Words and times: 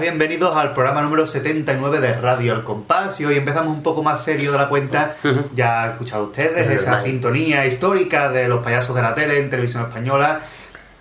Bienvenidos 0.00 0.56
al 0.56 0.72
programa 0.72 1.02
número 1.02 1.26
79 1.26 2.00
de 2.00 2.14
Radio 2.14 2.54
El 2.54 2.64
Compás. 2.64 3.20
Y 3.20 3.26
hoy 3.26 3.36
empezamos 3.36 3.76
un 3.76 3.82
poco 3.82 4.02
más 4.02 4.24
serio 4.24 4.50
de 4.50 4.56
la 4.56 4.70
cuenta. 4.70 5.14
Ya 5.54 5.82
han 5.82 5.90
escuchado 5.90 6.24
ustedes 6.24 6.70
esa 6.70 6.98
sintonía 6.98 7.66
histórica 7.66 8.30
de 8.30 8.48
los 8.48 8.64
payasos 8.64 8.96
de 8.96 9.02
la 9.02 9.14
tele 9.14 9.38
en 9.38 9.50
televisión 9.50 9.82
española. 9.82 10.40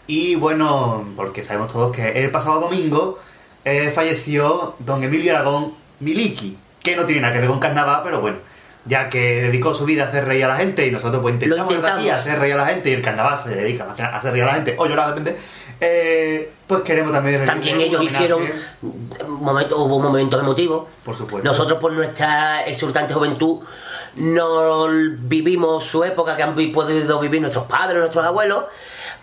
Y 0.06 0.36
bueno, 0.36 1.08
porque 1.16 1.44
sabemos 1.44 1.72
todos 1.72 1.96
que 1.96 2.23
el 2.23 2.30
pasado 2.30 2.60
domingo 2.60 3.20
eh, 3.64 3.90
falleció 3.90 4.76
don 4.80 5.02
Emilio 5.02 5.32
Aragón 5.32 5.76
Miliki, 6.02 6.58
que 6.84 6.98
no 6.98 7.06
tiene 7.06 7.22
nada 7.22 7.32
que 7.34 7.40
ver 7.40 7.48
con 7.48 7.60
carnaval, 7.60 8.02
pero 8.04 8.20
bueno, 8.20 8.40
ya 8.84 9.10
que 9.10 9.44
dedicó 9.44 9.73
su 9.73 9.86
vida 9.86 10.06
a 10.06 10.08
hacer 10.08 10.26
reír 10.26 10.44
a 10.45 10.50
la 10.50 10.58
gente 10.58 10.86
y 10.86 10.92
nosotros 10.92 11.22
pues 11.22 11.36
intentamos, 11.36 11.66
aquí 11.66 11.76
intentamos. 11.76 12.12
hacer 12.12 12.40
reír 12.40 12.54
a 12.54 12.58
la 12.58 12.66
gente 12.66 12.90
y 12.90 12.94
el 12.94 13.02
carnaval 13.02 13.38
se 13.38 13.50
dedica 13.50 13.86
más 13.86 13.95
que 13.95 14.02
a 14.02 14.08
hacer 14.08 14.32
reír 14.32 14.44
a 14.44 14.48
la 14.48 14.54
gente 14.56 14.76
o 14.78 14.86
llorar 14.88 15.10
depende, 15.10 15.38
eh, 15.82 16.52
pues 16.68 16.82
queremos 16.82 17.12
también 17.12 17.46
También 17.46 17.80
ellos 17.82 18.02
hicieron 18.04 18.42
momentos, 19.28 19.78
hubo 19.80 20.00
momentos 20.00 20.40
emotivos. 20.42 20.88
por 21.04 21.16
supuesto. 21.16 21.48
Nosotros 21.48 21.80
por 21.80 21.92
nuestra 21.94 22.66
exultante 22.66 23.14
juventud 23.14 23.60
no 24.18 24.88
vivimos 25.20 25.84
su 25.86 26.04
época 26.04 26.36
que 26.36 26.44
han 26.44 26.56
podido 26.74 27.20
vivir 27.20 27.42
nuestros 27.42 27.66
padres, 27.66 28.00
nuestros 28.00 28.26
abuelos, 28.26 28.66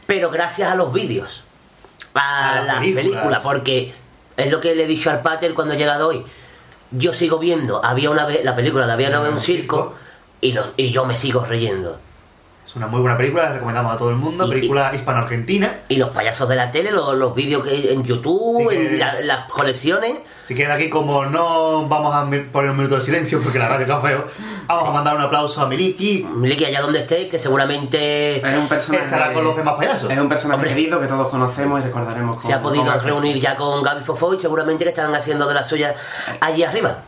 pero 0.07 0.31
gracias 0.31 0.71
a 0.71 0.75
los 0.77 0.93
vídeos, 0.93 1.43
a, 2.15 2.53
A 2.53 2.57
las 2.57 2.67
las 2.67 2.77
películas. 2.79 3.05
películas, 3.05 3.43
porque 3.43 3.95
es 4.37 4.51
lo 4.51 4.61
que 4.61 4.75
le 4.75 4.85
he 4.85 4.87
dicho 4.87 5.11
al 5.11 5.23
pater 5.23 5.55
cuando 5.55 5.75
he 5.75 5.77
llegado 5.77 6.09
hoy. 6.09 6.25
Yo 6.93 7.13
sigo 7.13 7.39
viendo, 7.39 7.85
había 7.85 8.11
una 8.11 8.25
vez 8.27 8.45
la 8.45 8.55
película 8.55 8.87
de 8.87 8.93
Había 8.93 9.09
una 9.09 9.21
vez 9.21 9.33
un 9.33 9.41
circo 9.41 9.95
y, 10.41 10.53
los- 10.53 10.73
y 10.77 10.91
yo 10.91 11.05
me 11.05 11.17
sigo 11.17 11.45
reyendo. 11.45 11.99
Una 12.77 12.87
muy 12.89 13.01
buena 13.01 13.17
película, 13.17 13.45
la 13.45 13.53
recomendamos 13.55 13.95
a 13.95 13.97
todo 13.97 14.11
el 14.11 14.17
mundo, 14.17 14.47
Y- 14.47 14.51
película 14.51 14.93
hispano-argentina. 14.95 15.81
Y 15.89 15.97
los 15.97 16.11
payasos 16.11 16.47
de 16.47 16.57
la 16.57 16.71
tele, 16.71 16.91
los, 16.91 17.15
los 17.15 17.35
vídeos 17.35 17.65
que 17.65 17.91
en 17.93 18.05
YouTube, 18.05 18.59
Sí 18.61 18.69
que- 18.69 18.87
en 18.89 18.99
la- 18.99 19.19
las 19.23 19.45
colecciones. 19.51 20.19
Si 20.45 20.55
queda 20.55 20.75
aquí 20.75 20.89
como 20.91 21.25
no 21.25 21.89
vamos 21.89 22.15
a 22.15 22.25
poner 22.53 22.71
un 22.71 22.77
minuto 22.77 22.97
de 22.97 23.01
silencio 23.01 23.41
porque 23.43 23.59
la 23.59 23.67
radio 23.69 23.83
está 23.87 23.99
feo, 24.01 24.27
vamos 24.67 24.89
a 24.89 24.93
mandar 24.93 25.17
un 25.17 25.23
aplauso 25.23 25.61
a 25.63 25.67
Miliki, 25.67 26.25
Miliki, 26.31 26.67
allá 26.67 26.83
donde 26.83 27.01
esté, 27.01 27.29
que 27.29 27.39
seguramente 27.39 28.47
Es 28.47 28.53
un 28.53 28.69
personaje. 28.69 29.05
estará 29.07 29.33
con 29.33 29.43
los 29.43 29.57
demás 29.57 29.75
payasos. 29.77 30.11
Es 30.11 30.19
un 30.19 30.29
personaje 30.29 30.57
Hombre. 30.57 30.69
querido 30.75 31.01
que 31.01 31.07
todos 31.07 31.29
conocemos 31.29 31.81
y 31.81 31.85
recordaremos 31.85 32.37
con 32.37 32.45
se 32.45 32.53
ha 32.53 32.61
podido 32.63 32.93
reunir 33.01 33.41
ya 33.41 33.57
con 33.57 33.83
Gaby 33.83 34.05
Fofo 34.05 34.35
y 34.35 34.39
seguramente 34.41 34.85
que 34.85 34.91
están 34.91 35.13
haciendo 35.15 35.49
de 35.49 35.55
las 35.55 35.67
suyas 35.69 35.95
allí 36.41 36.63
arriba. 36.63 36.99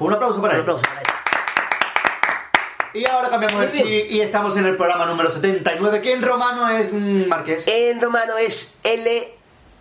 Un 0.00 0.12
aplauso 0.12 0.42
para 0.42 0.54
Un 0.54 0.56
él. 0.56 0.60
aplauso 0.62 0.82
para 0.82 1.00
él. 1.00 1.06
Y 2.94 3.06
ahora 3.06 3.30
cambiamos 3.30 3.62
el 3.64 3.70
chi 3.70 3.82
y 4.10 4.20
estamos 4.20 4.56
en 4.56 4.66
el 4.66 4.76
programa 4.76 5.06
número 5.06 5.30
79, 5.30 6.00
que 6.02 6.12
en 6.12 6.22
romano 6.22 6.68
es 6.68 6.92
mm, 6.92 7.26
Marqués. 7.28 7.66
En 7.66 8.00
romano 8.00 8.36
es 8.36 8.78
L, 8.82 9.28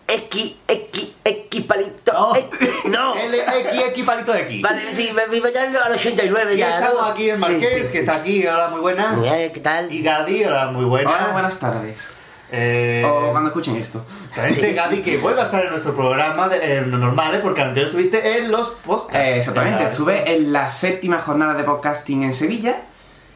X, 0.07 0.55
X, 0.67 1.09
X 1.25 1.65
palito. 1.65 2.13
No. 2.13 2.35
X. 2.35 2.59
No. 2.85 3.15
L, 3.17 3.37
X, 3.37 3.81
X, 3.89 4.03
palito 4.05 4.31
de 4.31 4.39
X. 4.41 4.61
Vale, 4.61 4.93
sí, 4.93 5.11
me 5.13 5.27
vivo 5.27 5.47
ya 5.49 5.63
al 5.63 5.91
89 5.93 6.53
Y 6.53 6.57
ya. 6.57 6.79
estamos 6.79 7.01
¿no? 7.01 7.07
aquí 7.07 7.29
en 7.29 7.39
Marqués, 7.39 7.69
Sí, 7.69 7.75
sí, 7.83 7.87
que 7.87 7.91
sí. 7.91 7.97
está 7.97 8.15
aquí, 8.15 8.47
hola, 8.47 8.69
muy 8.69 8.79
buena. 8.79 9.17
Eh, 9.25 9.51
¿Qué 9.53 9.59
tal? 9.59 9.91
Y 9.91 10.01
Gadi, 10.01 10.45
hola, 10.45 10.67
muy 10.67 10.85
buena. 10.85 11.09
Hola, 11.11 11.29
buenas 11.33 11.59
tardes. 11.59 12.07
Eh, 12.53 13.01
O 13.05 13.31
cuando 13.31 13.49
escuchen 13.49 13.75
esto. 13.77 14.05
también 14.35 14.55
Sí. 14.55 14.61
de 14.61 14.73
Gadi 14.73 15.01
que 15.01 15.17
vuelve 15.17 15.39
a 15.41 15.45
estar 15.45 15.63
en 15.63 15.69
nuestro 15.69 15.93
programa 15.95 16.47
de, 16.49 16.77
eh, 16.77 16.81
normal, 16.81 17.35
¿eh? 17.35 17.39
porque 17.41 17.61
antes 17.61 17.85
estuviste 17.85 18.37
en 18.39 18.51
los 18.51 18.69
podcasts. 18.69 19.15
Eh, 19.15 19.37
exactamente, 19.37 19.83
estuve 19.85 20.33
en 20.33 20.51
la 20.53 20.69
séptima 20.69 21.19
jornada 21.19 21.53
de 21.53 21.63
podcasting 21.63 22.23
en 22.23 22.33
Sevilla 22.33 22.83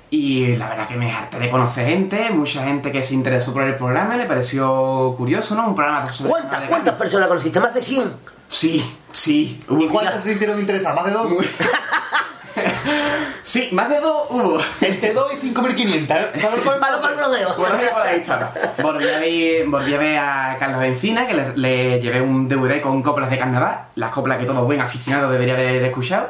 y 0.09 0.55
la 0.57 0.69
verdad 0.69 0.87
que 0.87 0.95
me 0.95 1.11
harté 1.11 1.39
de 1.39 1.49
conocer 1.49 1.87
gente, 1.87 2.29
mucha 2.31 2.63
gente 2.63 2.91
que 2.91 3.03
se 3.03 3.13
interesó 3.13 3.53
por 3.53 3.63
el 3.63 3.75
programa, 3.75 4.15
le 4.17 4.25
pareció 4.25 5.13
curioso, 5.17 5.55
¿no? 5.55 5.67
Un 5.67 5.75
programa 5.75 6.01
de 6.01 6.27
¿Cuántas, 6.29 6.61
de 6.61 6.67
cuántas 6.67 6.93
personas 6.95 7.27
conociste? 7.27 7.59
¿Más 7.59 7.73
de 7.73 7.81
100? 7.81 8.13
Sí, 8.47 8.95
sí. 9.11 9.63
¿Y 9.69 9.87
cuántas 9.87 10.23
se 10.23 10.29
sintieron 10.29 10.59
interesadas? 10.59 10.95
¿Más 10.95 11.05
de 11.05 11.11
dos? 11.11 11.33
Sí, 13.43 13.69
más 13.73 13.89
de 13.89 13.99
dos 13.99 14.23
hubo. 14.31 14.57
Entre 14.81 15.13
2 15.13 15.33
y 15.33 15.53
5.500, 15.53 16.01
¿eh? 16.01 16.07
Para 16.41 16.55
ver 16.55 16.63
cuál- 16.63 16.79
Malo 16.79 16.99
con 17.01 17.15
los 17.15 17.31
dedos. 17.31 17.55
Volví 17.57 19.05
a, 19.07 19.19
ver, 19.19 19.67
volví 19.67 19.93
a 19.93 19.97
ver 19.97 20.17
a 20.17 20.57
Carlos 20.59 20.83
Encina, 20.83 21.27
que 21.27 21.35
le, 21.35 21.55
le 21.55 21.99
llevé 22.01 22.21
un 22.21 22.47
DVD 22.47 22.81
con 22.81 23.03
coplas 23.03 23.29
de 23.29 23.37
carnaval, 23.37 23.85
las 23.95 24.09
coplas 24.11 24.39
que 24.39 24.45
todo 24.45 24.65
buen 24.65 24.81
aficionado 24.81 25.29
debería 25.29 25.53
haber 25.53 25.83
escuchado. 25.83 26.29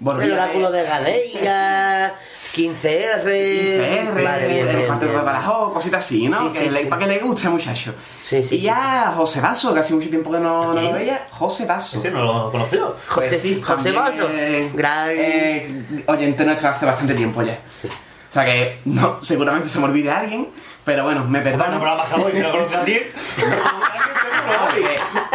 Volví 0.00 0.24
El 0.26 0.32
oráculo 0.32 0.70
de 0.70 0.84
Gadeira, 0.84 2.14
15R. 2.32 3.24
15R, 3.24 4.24
Vale, 4.24 4.46
bien, 4.48 4.68
el 4.68 4.76
bien, 4.76 4.98
de 5.00 5.06
Badajoz, 5.08 5.72
cositas 5.72 6.04
así, 6.04 6.28
¿no? 6.28 6.46
Sí, 6.48 6.52
que 6.58 6.64
sí, 6.66 6.70
le- 6.70 6.80
sí. 6.82 6.86
Para 6.86 7.00
que 7.02 7.06
le 7.08 7.18
guste 7.18 7.48
muchacho. 7.48 7.94
Sí, 8.22 8.42
sí, 8.44 8.56
y 8.56 8.58
sí, 8.58 8.60
ya 8.60 9.12
José 9.16 9.40
Vaso, 9.40 9.74
que 9.74 9.80
hace 9.80 9.94
mucho 9.94 10.08
tiempo 10.08 10.30
que 10.30 10.38
no, 10.38 10.72
no 10.72 10.80
lo 10.80 10.92
veía. 10.92 11.26
José 11.30 11.66
Vaso. 11.66 11.98
Ese 11.98 12.10
no 12.12 12.22
lo 12.24 12.50
conoció. 12.52 12.94
José, 13.08 13.28
Pues 13.28 13.42
sí, 13.42 13.60
José 13.60 13.90
Vaso. 13.92 14.28
eh, 14.32 14.70
Gran. 14.72 15.10
eh, 15.18 15.84
oyente 16.06 16.44
nuestro 16.44 16.68
hace 16.68 16.86
bastante 16.86 17.14
tiempo 17.14 17.42
ya. 17.42 17.58
O 17.84 18.32
sea 18.32 18.44
que 18.44 18.78
no, 18.84 19.22
seguramente 19.22 19.68
se 19.68 19.78
me 19.78 19.86
olvide 19.86 20.10
alguien, 20.10 20.48
pero 20.88 21.04
bueno, 21.04 21.24
me 21.26 21.40
Bueno, 21.42 21.58
perdono. 21.58 21.98
Jabo 22.02 22.28
y 22.30 22.32
si 22.32 22.40
lo 22.40 22.50
conoces 22.50 22.78
así. 22.78 22.94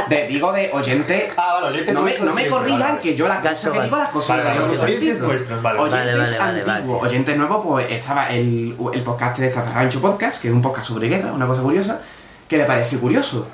De, 0.10 0.16
de- 0.16 0.28
digo 0.28 0.52
de 0.52 0.72
oyente. 0.74 1.32
Ah, 1.38 1.54
vale, 1.62 1.68
oyente 1.68 1.94
no 1.94 2.02
me, 2.02 2.18
no 2.18 2.34
me 2.34 2.48
corrijan 2.48 2.80
vale, 2.80 2.92
vale. 2.94 3.02
que 3.02 3.16
yo 3.16 3.28
las 3.28 3.38
cosas 3.46 3.72
que 3.72 3.82
digo 3.82 3.98
las 3.98 4.10
cosas 4.10 4.38
Vale, 4.38 4.50
vale, 4.50 4.60
los 4.72 4.84
oyentes 4.84 5.20
nuestros, 5.20 5.62
vale. 5.62 5.80
Oyentes 5.80 6.06
Vale, 6.08 6.16
vale, 6.18 6.38
vale, 6.40 6.64
vale, 6.64 6.72
antiguos, 6.80 7.02
sí. 7.02 7.08
oyentes 7.08 7.38
nuevos, 7.38 7.66
pues 7.66 7.88
estaba 7.92 8.30
el, 8.30 8.76
el 8.94 9.04
podcast 9.04 9.38
de 9.38 9.52
Zazarrancho 9.52 10.02
Podcast, 10.02 10.42
que 10.42 10.48
es 10.48 10.54
un 10.54 10.62
podcast 10.64 10.88
sobre 10.88 11.08
guerra, 11.10 11.32
una 11.32 11.46
cosa 11.46 11.62
curiosa, 11.62 12.02
que 12.48 12.58
le 12.58 12.66
pareció 12.66 13.00
curioso. 13.00 13.48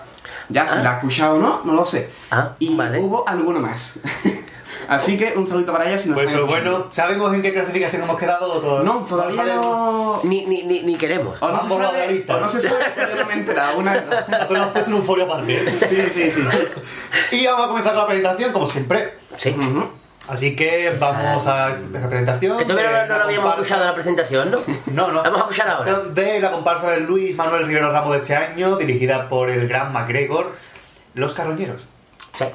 Ya 0.47 0.65
si 0.65 0.77
Ah. 0.79 0.83
la 0.83 0.91
ha 0.91 0.95
escuchado 0.95 1.35
o 1.35 1.39
no, 1.39 1.61
no 1.65 1.73
lo 1.73 1.85
sé. 1.85 2.09
Ah, 2.31 2.53
y 2.59 2.75
vale. 2.75 2.99
hubo 2.99 3.27
alguno 3.27 3.59
más. 3.59 3.99
Así 4.89 5.17
que 5.17 5.33
un 5.35 5.45
saludito 5.45 5.71
para 5.71 5.87
ellos 5.87 6.01
si 6.01 6.09
nos 6.09 6.17
Pues 6.17 6.31
eso, 6.31 6.47
bueno, 6.47 6.87
¿sabemos 6.89 7.33
en 7.33 7.41
qué 7.43 7.53
clasificación 7.53 8.01
hemos 8.01 8.17
quedado? 8.17 8.51
o 8.51 8.59
todo- 8.59 8.83
No, 8.83 9.05
todavía 9.07 9.43
no. 9.43 10.19
Ni, 10.23 10.45
ni, 10.45 10.63
ni, 10.63 10.81
ni 10.81 10.97
queremos. 10.97 11.37
O 11.41 11.47
no, 11.51 11.61
se 11.61 11.69
sabe, 11.69 11.99
la 11.99 12.05
lista. 12.07 12.35
o 12.35 12.39
no 12.39 12.49
se 12.49 12.59
sabe, 12.59 12.83
no 13.17 13.25
me 13.25 13.33
he 13.33 13.37
enterado. 13.37 13.77
Una. 13.77 14.03
Tú 14.47 14.53
lo 14.55 14.61
has 14.63 14.67
puesto 14.69 14.89
en 14.89 14.95
un 14.95 15.03
folio 15.03 15.25
aparte. 15.25 15.71
Sí, 15.87 16.03
sí, 16.11 16.31
sí. 16.31 16.43
Y 17.31 17.45
vamos 17.45 17.65
a 17.65 17.67
comenzar 17.67 17.93
con 17.93 18.01
la 18.01 18.07
presentación, 18.07 18.51
como 18.51 18.65
siempre. 18.65 19.13
Sí. 19.37 19.51
Ujú. 19.57 19.87
Así 20.27 20.55
que 20.55 20.95
vamos 20.99 21.45
a 21.47 21.69
esa 21.69 22.09
presentación. 22.09 22.57
Que 22.57 22.65
todavía 22.65 22.91
no, 22.91 22.97
no 22.97 23.07
la 23.07 23.17
lo 23.17 23.23
habíamos 23.25 23.45
comparsa- 23.51 23.61
escuchado 23.61 23.81
en 23.81 23.87
la 23.87 23.93
presentación, 23.95 24.51
¿no? 24.51 24.59
No, 24.87 25.11
no. 25.11 25.21
Vamos 25.23 25.39
a 25.41 25.43
escuchar 25.43 25.67
ahora. 25.69 25.99
De 25.99 26.39
la 26.41 26.51
comparsa 26.51 26.91
de 26.91 27.01
Luis 27.01 27.35
Manuel 27.35 27.65
Rivero 27.67 27.91
Ramos 27.91 28.11
de 28.13 28.17
este 28.17 28.35
año, 28.35 28.75
dirigida 28.77 29.29
por 29.29 29.49
el 29.49 29.67
gran 29.67 29.91
MacGregor, 29.93 30.53
Los 31.13 31.33
Carroñeros. 31.33 31.83
Sí. 32.37 32.45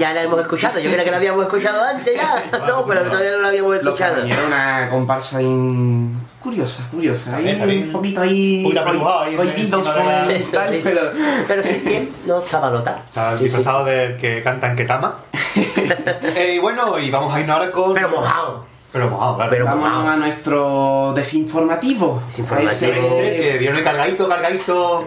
Ya 0.00 0.14
la 0.14 0.22
hemos 0.22 0.40
escuchado. 0.40 0.80
Yo 0.80 0.88
creía 0.90 1.04
que 1.04 1.10
la 1.10 1.18
habíamos 1.18 1.42
escuchado 1.42 1.84
antes 1.84 2.16
ya. 2.16 2.42
No, 2.66 2.84
pero 2.86 3.02
todavía 3.02 3.32
no 3.32 3.38
la 3.42 3.48
habíamos 3.48 3.76
escuchado. 3.76 4.14
Carroñeros, 4.14 4.44
una 4.46 4.88
comparsa 4.90 5.38
ahí 5.38 6.08
curiosa, 6.40 6.82
curiosa. 6.90 7.36
Ahí, 7.36 7.50
Está 7.50 7.66
bien. 7.66 7.84
un 7.84 7.92
poquito 7.92 8.22
ahí. 8.22 8.64
Un 8.66 8.74
de 8.74 8.80
pero. 10.82 11.00
Pero 11.46 11.62
sí, 11.62 11.82
bien, 11.84 12.10
no 12.26 12.38
está 12.38 12.60
mal 12.60 12.72
notado. 12.72 12.98
Está 13.06 13.32
Sí, 13.32 13.38
sí, 13.38 13.44
disfrazado 13.44 13.84
del 13.84 14.16
que 14.16 14.42
canta 14.42 14.70
en 14.70 14.76
Ketama. 14.76 15.16
Eh, 16.36 16.54
y 16.54 16.58
bueno, 16.58 16.98
y 16.98 17.10
vamos 17.10 17.34
a 17.34 17.40
irnos 17.40 17.56
ahora 17.56 17.70
con. 17.70 17.94
Pero 17.94 18.08
mojado. 18.08 18.64
Pero 18.92 19.08
mojado, 19.08 19.36
claro. 19.36 19.50
Pero- 19.50 19.64
Vamos 19.66 19.88
mojado. 19.88 20.08
a 20.08 20.16
nuestro 20.16 21.12
desinformativo. 21.14 22.22
Desinformativo. 22.26 22.70
Ese- 22.72 23.36
que 23.36 23.56
viene 23.58 23.82
cargadito, 23.82 24.28
cargadito. 24.28 25.04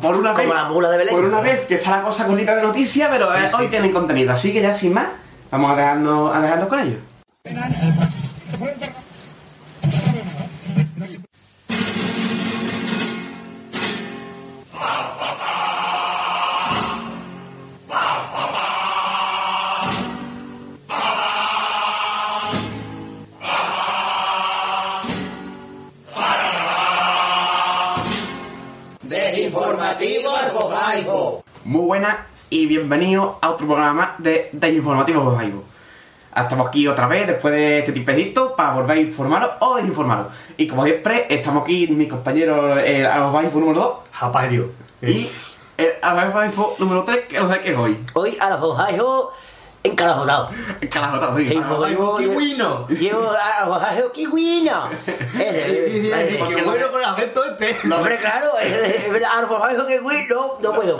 Por 0.00 0.16
una 0.16 0.32
Como 0.32 0.46
vez. 0.48 0.54
la 0.54 0.64
mula 0.68 0.90
de 0.90 0.98
Belén. 0.98 1.14
Por 1.14 1.24
una 1.26 1.40
vez 1.40 1.66
que 1.66 1.74
está 1.74 1.98
la 1.98 2.02
cosa 2.02 2.26
cortita 2.26 2.54
de 2.56 2.62
noticias, 2.62 3.08
pero 3.12 3.26
Sí, 3.30 3.38
eh, 3.44 3.48
sí. 3.48 3.54
hoy 3.58 3.68
tienen 3.68 3.92
contenido. 3.92 4.32
Así 4.32 4.52
que 4.52 4.62
ya 4.62 4.72
sin 4.72 4.94
más, 4.94 5.08
vamos 5.50 5.70
a 5.72 5.76
dejarnos, 5.76 6.34
a 6.34 6.40
dejarnos 6.40 6.68
con 6.68 6.80
ellos. 6.80 6.98
Muy 31.64 31.84
buenas 31.84 32.16
y 32.48 32.66
bienvenidos 32.66 33.38
a 33.40 33.50
otro 33.50 33.66
programa 33.66 34.14
de 34.18 34.50
Desinformativo 34.52 35.24
Bojaibo. 35.24 35.64
Estamos 36.36 36.68
aquí 36.68 36.86
otra 36.86 37.08
vez 37.08 37.26
después 37.26 37.52
de 37.52 37.80
este 37.80 37.90
tipecito 37.90 38.54
para 38.54 38.72
volver 38.74 38.98
a 38.98 39.00
informaros 39.00 39.50
o 39.58 39.74
desinformaros. 39.74 40.28
Y 40.56 40.68
como 40.68 40.84
siempre, 40.84 41.26
estamos 41.28 41.64
aquí 41.64 41.88
mis 41.88 42.08
compañeros 42.08 42.80
el 42.84 43.04
Arbogaibo 43.04 43.58
número 43.58 43.80
2 43.80 43.96
Japá 44.12 44.44
de 44.44 44.48
Dios. 44.48 44.66
y 45.02 45.28
el 45.76 45.92
Arbogaibo 46.02 46.76
número 46.78 47.02
3, 47.02 47.26
que 47.26 47.40
lo 47.40 47.52
sé 47.52 47.62
que 47.62 47.72
es 47.72 47.76
hoy. 47.76 48.00
Hoy 48.14 48.36
a 48.38 48.50
los 48.50 48.58
Arbogaibo 48.60 49.32
encarajotado. 49.86 50.50
Carajo, 50.90 51.18
todo 51.18 51.34
bien. 51.34 51.50
Sí. 51.50 51.58
Kiwino. 52.18 52.86
Llevo 52.88 53.30
a 53.30 53.62
Arbogaibo 53.62 54.12
kiwino. 54.12 54.88
Qué 55.36 56.62
bueno 56.64 56.86
con 56.92 57.00
el 57.00 57.06
acento 57.06 57.44
este. 57.44 57.76
No, 57.84 57.96
hombre, 57.96 58.16
claro, 58.18 58.58
es 58.58 59.24
Arbogaibo 59.24 59.86
kiwino. 59.86 60.58
No 60.62 60.72
puedo. 60.72 60.98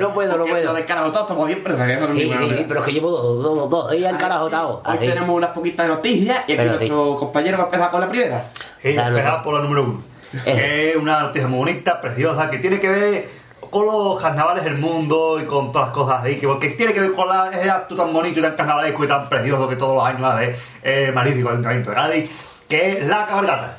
No 0.00 0.14
puedo, 0.14 0.36
no 0.36 0.44
puedo. 0.44 0.64
Lo 0.64 0.74
de 0.74 0.84
carajo 0.84 1.08
estamos 1.08 1.46
siempre, 1.46 1.74
ninguna 1.74 2.14
sí, 2.14 2.28
novedad. 2.28 2.64
pero 2.68 2.80
es 2.80 2.86
que 2.86 2.92
llevo 2.92 3.10
dos, 3.10 3.42
dos, 3.42 3.70
dos 3.70 3.90
días 3.90 4.12
encarajotado. 4.12 4.82
Hoy 4.84 4.98
tenemos 4.98 5.30
unas 5.30 5.50
poquitas 5.50 5.88
noticias 5.88 6.44
y 6.46 6.52
aquí 6.52 6.66
nuestro 6.66 7.16
compañero 7.16 7.58
va 7.58 7.64
a 7.64 7.66
empezar 7.66 7.90
con 7.90 8.00
la 8.00 8.08
primera. 8.08 8.50
Sí, 8.82 8.96
por 9.44 9.54
la 9.54 9.60
número 9.60 9.84
uno. 9.84 10.02
Es 10.44 10.96
una 10.96 11.22
noticia 11.22 11.48
muy 11.48 11.58
bonita, 11.58 12.00
preciosa, 12.00 12.50
que 12.50 12.58
tiene 12.58 12.78
que 12.78 12.88
ver 12.88 13.39
con 13.70 13.86
los 13.86 14.20
carnavales 14.20 14.64
del 14.64 14.76
mundo 14.78 15.38
y 15.40 15.44
con 15.44 15.72
todas 15.72 15.88
las 15.88 15.96
cosas 15.96 16.22
así, 16.22 16.38
que, 16.38 16.58
que 16.58 16.70
tiene 16.70 16.92
que 16.92 17.00
ver 17.00 17.12
con 17.12 17.28
la, 17.28 17.50
ese 17.50 17.70
acto 17.70 17.94
tan 17.94 18.12
bonito 18.12 18.40
y 18.40 18.42
tan 18.42 18.56
carnavalesco 18.56 19.04
y 19.04 19.08
tan 19.08 19.28
precioso 19.28 19.68
que 19.68 19.76
todos 19.76 19.96
los 19.96 20.04
años 20.04 20.22
hace 20.24 20.56
el 20.82 21.14
magnífico 21.14 21.50
Ayuntamiento 21.50 21.90
de 21.90 21.96
Cádiz, 21.96 22.30
que 22.68 22.98
es 22.98 23.06
la 23.06 23.26
cabalgata. 23.26 23.78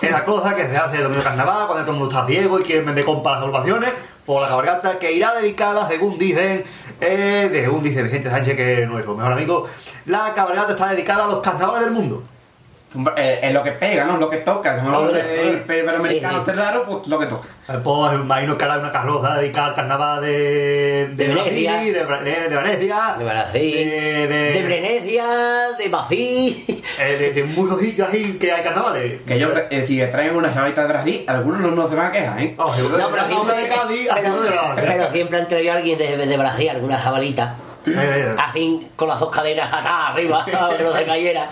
Esa 0.00 0.24
cosa 0.24 0.54
que 0.54 0.66
se 0.66 0.76
hace 0.76 0.96
el 0.96 1.04
domingo 1.04 1.22
carnaval, 1.22 1.66
cuando 1.66 1.84
todo 1.84 1.92
el 1.92 1.98
mundo 2.00 2.14
está 2.14 2.26
ciego 2.26 2.58
y 2.60 2.62
quieren 2.62 2.84
vender 2.84 3.04
compras 3.04 3.36
las 3.36 3.42
agrupaciones, 3.42 3.92
por 4.26 4.42
la 4.42 4.48
cabalgata 4.48 4.98
que 4.98 5.12
irá 5.12 5.32
dedicada, 5.34 5.88
según 5.88 6.18
dicen, 6.18 6.64
eh, 7.00 7.48
según 7.52 7.82
dice 7.82 8.02
Vicente 8.02 8.30
Sánchez, 8.30 8.56
que 8.56 8.82
es 8.82 8.88
nuestro 8.88 9.14
mejor 9.14 9.32
amigo, 9.32 9.66
la 10.06 10.32
cabalgata 10.34 10.72
está 10.72 10.88
dedicada 10.88 11.24
a 11.24 11.28
los 11.28 11.40
carnavales 11.40 11.84
del 11.84 11.92
mundo. 11.92 12.22
Eh, 13.16 13.40
es 13.42 13.54
lo 13.54 13.62
que 13.62 13.72
pega, 13.72 14.04
¿no? 14.04 14.14
Es 14.14 14.20
lo 14.20 14.28
que 14.28 14.36
toca. 14.38 14.76
Como 14.76 14.96
Hombre, 14.98 15.22
de 15.22 15.78
iberoamericano 15.78 16.38
este 16.38 16.52
raro, 16.52 16.84
pues 16.86 17.06
lo 17.08 17.18
que 17.18 17.26
toca. 17.26 17.48
Eh, 17.68 17.78
Pues 17.82 18.12
imagino 18.14 18.58
que 18.58 18.64
hará 18.64 18.78
una 18.78 18.92
carroza 18.92 19.36
dedicada 19.38 19.68
al 19.68 19.74
carnaval 19.74 20.20
de, 20.20 21.08
De 21.14 21.28
Venecia. 21.28 21.72
Brasil, 21.72 21.92
de, 21.94 22.06
Bra- 22.06 22.22
de, 22.22 22.48
de 22.48 22.56
Venecia, 22.56 23.14
De 23.18 23.24
Brasil. 23.24 23.74
de, 23.74 24.26
de, 24.28 24.52
De 24.52 24.62
Venecia, 24.62 25.24
de 25.78 25.84
eh, 26.98 27.16
de- 27.18 27.30
de 27.32 27.44
muchos 27.44 27.80
sitios 27.80 28.08
así 28.08 28.34
que 28.38 28.52
hay 28.52 28.62
carnavales. 28.62 29.22
Que 29.26 29.34
ellos, 29.34 29.52
eh, 29.70 29.84
si 29.86 29.98
traen 30.10 30.36
una 30.36 30.52
chavalita 30.52 30.82
de 30.82 30.88
Brasil, 30.88 31.24
algunos 31.28 31.60
no, 31.60 31.68
no 31.70 31.88
se 31.88 31.94
van 31.94 32.06
a 32.06 32.12
quejar, 32.12 32.40
¿eh? 32.42 32.54
Oh, 32.58 32.74
No, 32.76 32.90
pero 33.10 33.40
obra 33.40 33.54
de 33.54 33.68
Cádiz 33.68 34.04
de 34.04 34.10
pero, 34.14 34.34
Brasil. 34.38 34.84
pero 34.86 35.10
siempre 35.12 35.38
han 35.38 35.48
traído 35.48 35.72
a 35.72 35.76
alguien 35.76 35.98
de, 35.98 36.16
de 36.16 36.36
Brasil, 36.36 36.68
alguna 36.68 36.98
jabalita. 36.98 37.54
Así, 38.38 38.88
con 38.96 39.08
las 39.08 39.20
dos 39.20 39.30
cadenas 39.30 39.68
atadas 39.72 40.10
arriba, 40.10 40.44
que 40.76 40.84
no 40.84 40.96
se 40.96 41.04
cayera. 41.04 41.48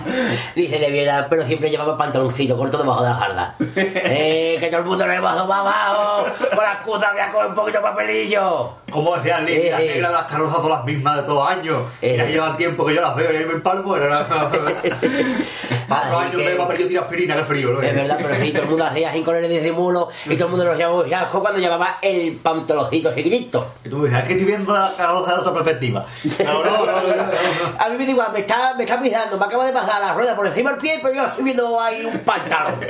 Ni 0.55 0.69
se 0.69 0.79
le 0.79 0.91
viera, 0.91 1.27
pero 1.29 1.45
siempre 1.45 1.71
llevaba 1.71 1.97
pantaloncito 1.97 2.57
corto 2.57 2.79
debajo 2.79 3.03
de 3.03 3.09
la 3.09 3.15
jarda. 3.17 3.55
Eh, 4.13 4.57
que 4.59 4.69
todo 4.69 4.81
el 4.81 4.87
mundo 4.87 5.07
le 5.07 5.21
bajo 5.21 5.47
para 5.47 5.61
abajo, 5.61 6.27
con 6.55 6.65
la 6.65 6.73
excusa 6.73 7.09
había 7.11 7.31
con 7.31 7.47
un 7.47 7.55
poquito 7.55 7.79
de 7.79 7.85
papelillo. 7.85 8.73
Como 8.91 9.17
decía 9.17 9.39
el 9.39 9.49
Eh, 9.49 9.69
las 9.71 9.81
eh. 9.81 9.87
negras 9.95 10.13
las 10.13 10.25
carrozas 10.25 10.57
son 10.61 10.71
las 10.71 10.85
mismas 10.85 11.17
de 11.17 11.23
todos 11.23 11.39
los 11.45 11.49
años. 11.59 11.83
Eh. 12.03 12.15
Ya 12.17 12.25
lleva 12.27 12.57
tiempo 12.57 12.85
que 12.87 12.95
yo 12.95 13.01
las 13.01 13.15
veo 13.17 13.33
y 13.33 13.37
ahí 13.37 13.45
me 13.45 13.55
empalmo. 13.55 13.97
Era... 13.97 14.27
Años 15.91 16.37
que- 16.37 16.55
me 16.57 16.63
ha 16.63 16.69
perdido 16.69 16.89
tirar 16.89 17.03
aspirina, 17.05 17.37
que 17.37 17.45
frío, 17.45 17.73
¿no? 17.73 17.83
Es 17.83 17.95
verdad, 17.95 18.17
pero 18.21 18.35
sí, 18.41 18.53
todo 18.53 18.63
el 18.63 18.69
mundo 18.69 18.85
hacía 18.85 19.09
así 19.11 19.23
con 19.23 19.35
el 19.37 19.49
disimulo 19.49 20.09
y 20.27 20.35
todo 20.37 20.45
el 20.45 20.51
mundo 20.51 20.65
nos 20.67 20.79
llamaba 20.79 21.29
cuando 21.31 21.59
llevaba 21.59 21.99
el 22.03 22.37
pantaloncito 22.37 23.13
chiquitito. 23.15 23.73
Y 23.85 23.89
tú 23.89 23.97
me 23.99 24.05
dices, 24.09 24.23
es 24.23 24.27
que 24.29 24.33
estoy 24.35 24.47
viendo 24.47 24.73
la 24.73 24.93
carroza 24.97 25.35
de 25.35 25.41
otra 25.41 25.53
perspectiva. 25.53 26.07
No, 26.45 26.63
no, 26.65 26.87
no. 26.87 26.93
A 27.79 27.89
mí 27.89 27.97
me 27.97 28.05
da 28.05 28.11
igual, 28.11 28.29
me 28.33 28.39
está, 28.41 28.75
me 28.75 28.85
está 28.85 29.01
pisando, 29.01 29.37
me 29.37 29.45
acaba 29.45 29.65
de 29.65 29.73
pasar 29.73 30.01
la 30.01 30.15
rueda 30.15 30.37
por 30.37 30.47
encima 30.47 30.71
del 30.71 30.79
pie, 30.81 31.01
pero 31.03 31.15
yo 31.15 31.25
estoy 31.27 31.43
viendo 31.45 31.81
ahí 31.81 32.05
un 32.05 32.19
pantalón. 32.21 32.75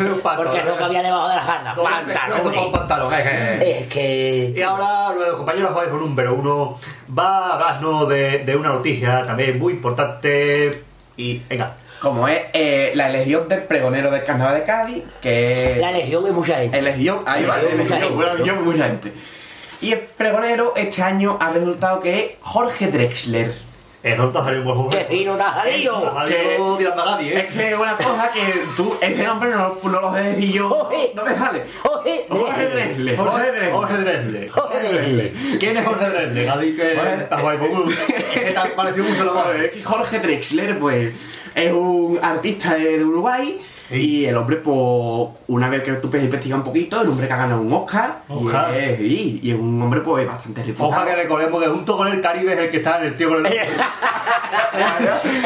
Un 0.00 0.20
pantalón. 0.20 0.44
Porque 0.46 0.58
es 0.60 0.64
lo 0.66 0.76
que 0.78 0.84
había 0.84 1.02
debajo 1.02 1.28
de 1.28 1.34
la 1.36 1.42
jarda, 1.42 1.74
Todo 1.74 1.84
esto 1.88 2.12
para 2.12 2.34
un 2.34 2.42
pantalones. 2.46 2.70
pantalón, 2.72 3.12
es 3.14 3.22
que- 3.22 3.70
Es 3.80 3.88
que... 3.88 4.54
Y 4.56 4.62
ahora, 4.62 5.12
nuestro 5.30 5.38
compañero 5.38 5.68
Juan 5.72 5.88
por 5.90 6.00
número 6.00 6.34
uno 6.34 6.78
va 7.16 7.46
a 7.50 7.54
hablarnos 7.54 8.08
de, 8.08 8.38
de 8.44 8.56
una 8.56 8.70
noticia 8.70 9.24
también 9.26 9.58
muy 9.58 9.74
importante. 9.74 10.82
Y 11.16 11.42
venga, 11.48 11.76
Como 12.00 12.26
es 12.28 12.40
eh, 12.52 12.92
la 12.94 13.08
legión 13.08 13.46
del 13.48 13.62
pregonero 13.64 14.10
del 14.10 14.24
carnaval 14.24 14.56
de 14.56 14.64
Cádiz, 14.64 15.04
que 15.20 15.72
es. 15.72 15.78
La 15.78 15.92
legión 15.92 16.26
es 16.26 16.32
mucha 16.32 16.56
gente. 16.56 16.78
El 16.78 16.84
legión, 16.84 17.20
ahí 17.26 17.44
va, 17.44 17.56
Legión, 17.58 17.72
el 17.72 17.84
mucha 17.84 17.94
legión, 17.94 18.08
gente. 18.10 18.24
una 18.24 18.34
legión, 18.34 18.64
mucha 18.64 18.84
gente. 18.86 19.12
Y 19.82 19.92
el 19.92 19.98
pregonero 20.00 20.72
este 20.76 21.02
año 21.02 21.38
ha 21.40 21.50
resultado 21.52 22.00
que 22.00 22.18
es 22.18 22.24
Jorge 22.40 22.88
Drexler. 22.88 23.69
El 24.02 24.16
tonto 24.16 24.42
salió 24.42 24.60
un 24.60 24.64
buen 24.64 24.76
juego. 24.78 24.90
¡Qué 24.90 25.04
fino 25.04 25.36
te 25.36 25.42
ha 25.42 25.54
salido! 25.54 26.14
Salió 26.14 26.76
tirando 26.76 27.02
a 27.02 27.04
nadie, 27.04 27.36
¿eh? 27.36 27.40
Es 27.40 27.54
que 27.54 27.74
una 27.74 27.96
cosa 27.96 28.30
que 28.32 28.40
tú, 28.76 28.96
ese 29.00 29.24
nombre 29.24 29.50
no, 29.50 29.76
no 29.82 30.00
lo 30.00 30.14
sé 30.14 30.22
decir 30.22 30.52
yo. 30.52 30.68
Jorge. 30.70 31.12
No 31.14 31.24
me 31.24 31.38
sale. 31.38 31.64
Jorge. 31.82 32.26
Drexler. 32.30 33.16
Jorge 33.16 33.52
Drexler. 33.52 33.72
Jorge 33.72 33.96
Dresle. 33.98 34.48
Jorge 34.48 34.78
Drexler. 34.78 35.58
¿Quién 35.58 35.76
es 35.76 35.84
Jorge 35.84 36.06
Dresle? 36.06 36.44
Gadi 36.44 36.76
que 36.76 36.92
está 36.92 37.40
guay, 37.40 37.58
pues, 37.58 37.98
es 38.08 38.24
que 38.24 38.40
te 38.40 38.58
ha 38.58 38.74
parecido 38.74 39.04
mucho 39.04 39.24
la 39.24 39.32
madre. 39.32 39.66
es 39.66 39.72
que 39.72 39.82
Jorge 39.82 40.18
Drexler, 40.18 40.78
pues, 40.78 41.12
es 41.54 41.72
un 41.72 42.18
artista 42.22 42.74
de, 42.74 42.98
de 42.98 43.04
Uruguay. 43.04 43.60
Sí. 43.90 43.96
Y 44.20 44.26
el 44.26 44.36
hombre, 44.36 44.56
pues, 44.56 45.38
una 45.48 45.68
vez 45.68 45.82
que 45.82 45.92
tú 45.94 46.08
puedes 46.08 46.24
investigar 46.24 46.58
un 46.58 46.64
poquito, 46.64 47.02
el 47.02 47.08
hombre 47.08 47.26
que 47.26 47.32
ha 47.32 47.36
ganado 47.36 47.60
un 47.60 47.72
Oscar. 47.72 48.22
Oscar. 48.28 48.72
Y, 48.72 48.78
es, 48.78 49.00
y- 49.00 49.40
y 49.42 49.50
es 49.50 49.58
un 49.58 49.82
hombre, 49.82 50.00
pues, 50.00 50.26
bastante 50.26 50.62
reputado. 50.62 50.88
Ojalá 50.90 51.10
que 51.10 51.16
recordemos 51.22 51.60
que 51.62 51.68
junto 51.68 51.96
con 51.96 52.08
el 52.08 52.20
Caribe 52.20 52.52
es 52.54 52.58
el 52.60 52.70
que 52.70 52.76
está 52.78 52.98
en 53.00 53.06
el 53.08 53.16
tío 53.16 53.28
con 53.28 53.44
el. 53.44 53.52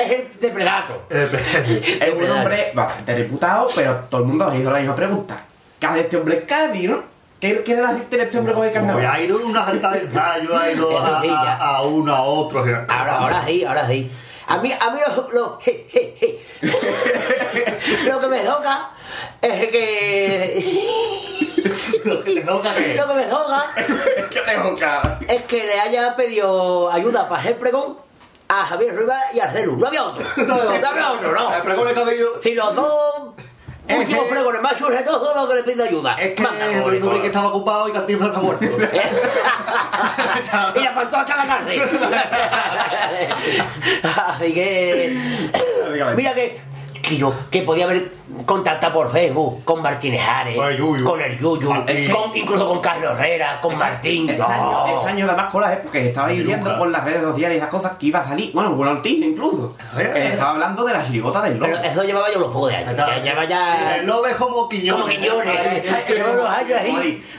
Es 0.04 0.10
el 0.10 0.40
depredato. 0.40 1.02
Es 1.10 2.12
un 2.14 2.30
hombre 2.30 2.72
bastante 2.74 3.14
reputado, 3.14 3.68
pero 3.74 3.94
todo 4.08 4.20
el 4.22 4.26
mundo 4.28 4.48
ha 4.48 4.56
hizo 4.56 4.70
la 4.70 4.78
misma 4.78 4.94
pregunta. 4.94 5.36
¿Qué 5.78 5.86
hace 5.86 6.00
este 6.00 6.16
hombre 6.16 6.38
en 6.40 6.46
Cádiz, 6.46 6.90
no? 6.90 7.02
¿Qué, 7.40 7.62
qué 7.62 7.74
relación 7.76 8.04
tiene 8.08 8.24
este 8.24 8.38
hombre 8.38 8.54
con 8.54 8.64
el 8.66 8.72
carnaval? 8.72 9.04
ha 9.06 9.20
ido 9.20 9.38
en 9.40 9.46
una 9.46 9.66
alta 9.66 9.90
de 9.90 10.00
ensayo, 10.00 10.56
ha 10.56 10.70
ido 10.70 10.98
a, 10.98 11.18
a, 11.20 11.76
a 11.76 11.82
uno, 11.82 12.14
a 12.14 12.22
otro. 12.22 12.60
Ahora, 12.60 13.16
ahora 13.18 13.42
sí, 13.44 13.64
ahora 13.64 13.86
sí. 13.86 14.10
A 14.46 14.58
mí, 14.58 14.72
a 14.72 14.90
mí 14.90 15.00
lo, 15.06 15.28
lo, 15.30 15.58
je, 15.58 15.86
je, 15.88 16.14
je. 16.18 16.38
lo 18.08 18.20
que 18.20 18.26
me 18.26 18.40
toca 18.40 18.90
es 19.40 19.70
que... 19.70 21.24
Lo 22.04 22.22
que 22.22 22.34
le 22.34 22.42
toca 22.42 22.74
que. 22.74 22.94
Lo 22.94 23.08
que 23.08 23.14
me 23.14 23.24
toca 23.24 25.18
es 25.26 25.42
que 25.44 25.64
le 25.64 25.80
haya 25.80 26.14
pedido 26.14 26.90
ayuda 26.90 27.28
para 27.28 27.40
hacer 27.40 27.58
pregón 27.58 27.98
a 28.48 28.66
Javier 28.66 28.96
Rivas 28.96 29.22
y 29.32 29.40
a 29.40 29.50
Celu. 29.50 29.76
No 29.76 29.86
había 29.86 30.04
otro. 30.04 30.24
No 30.46 30.54
había 30.54 31.12
otro, 31.12 31.32
no. 31.32 31.54
El 31.54 31.62
pregón 31.62 31.88
de 31.88 31.94
cabello. 31.94 32.40
Si 32.42 32.54
los 32.54 32.74
dos 32.74 33.34
Que- 33.86 34.16
pregones 34.30 34.62
más 34.62 34.78
todos 34.78 35.36
los 35.36 35.48
que 35.48 35.54
le 35.56 35.62
piden 35.62 35.88
ayuda. 35.88 36.14
Es 36.14 36.32
que 36.34 36.42
Manda, 36.42 36.70
el 36.70 36.82
pobre, 36.82 37.00
Dubrique 37.00 37.26
estaba 37.26 37.48
ocupado 37.48 37.86
y 37.88 37.92
Cantinflas 37.92 38.30
está 38.30 38.40
muerto. 38.40 38.64
y 40.76 40.80
la 40.82 40.92
faltó 40.92 41.16
hasta 41.18 41.36
la 41.36 41.46
cárcel. 41.46 41.82
Así 44.02 44.54
que. 44.54 45.16
Mira 46.16 46.34
que. 46.34 46.60
Que, 47.06 47.16
yo, 47.18 47.32
que 47.50 47.62
podía 47.62 47.84
haber 47.84 48.10
contactado 48.46 48.92
por 48.94 49.10
Facebook 49.12 49.62
con 49.64 49.82
Martínez 49.82 50.22
Ares, 50.26 50.56
Con 50.56 50.68
el 50.68 50.78
Yuyu. 50.78 51.04
con 51.04 51.20
con- 51.20 52.36
incluso 52.36 52.66
con 52.68 52.80
Carlos 52.80 53.12
Herrera, 53.12 53.58
con 53.60 53.76
Martín. 53.76 54.28
Este, 54.30 54.38
No. 54.40 54.46
año, 54.48 54.96
este 54.96 55.08
año 55.10 55.26
da 55.26 55.36
más 55.36 55.52
colas, 55.52 55.72
¿eh? 55.74 55.80
Porque 55.82 56.08
estaba 56.08 56.28
viendo 56.28 56.78
por 56.78 56.88
las 56.88 57.04
redes 57.04 57.22
sociales 57.22 57.56
y 57.56 57.58
esas 57.58 57.68
cosas 57.70 57.92
que 57.98 58.06
iba 58.06 58.20
a 58.20 58.26
salir. 58.26 58.50
Bueno, 58.52 58.70
una 58.72 58.94
noticia 58.94 59.26
incluso. 59.26 59.76
Eh, 59.98 60.30
estaba 60.32 60.52
hablando 60.52 60.84
de 60.84 60.92
la 60.94 61.06
chirigota 61.06 61.42
del 61.42 61.58
lobo. 61.58 61.72
Pero 61.72 61.84
eso 61.84 62.02
llevaba 62.04 62.30
ya 62.30 62.38
unos 62.38 62.52
pocos 62.52 62.70
de 62.70 62.76
años. 62.76 62.96
Ya 62.96 63.22
lleva 63.22 63.44
ya. 63.44 63.96
El 63.96 64.06
lobo 64.06 64.26
es 64.26 64.36
como 64.36 64.68
Quiñones. 64.68 65.02
Como 65.02 65.06
Quiñones. 65.14 65.58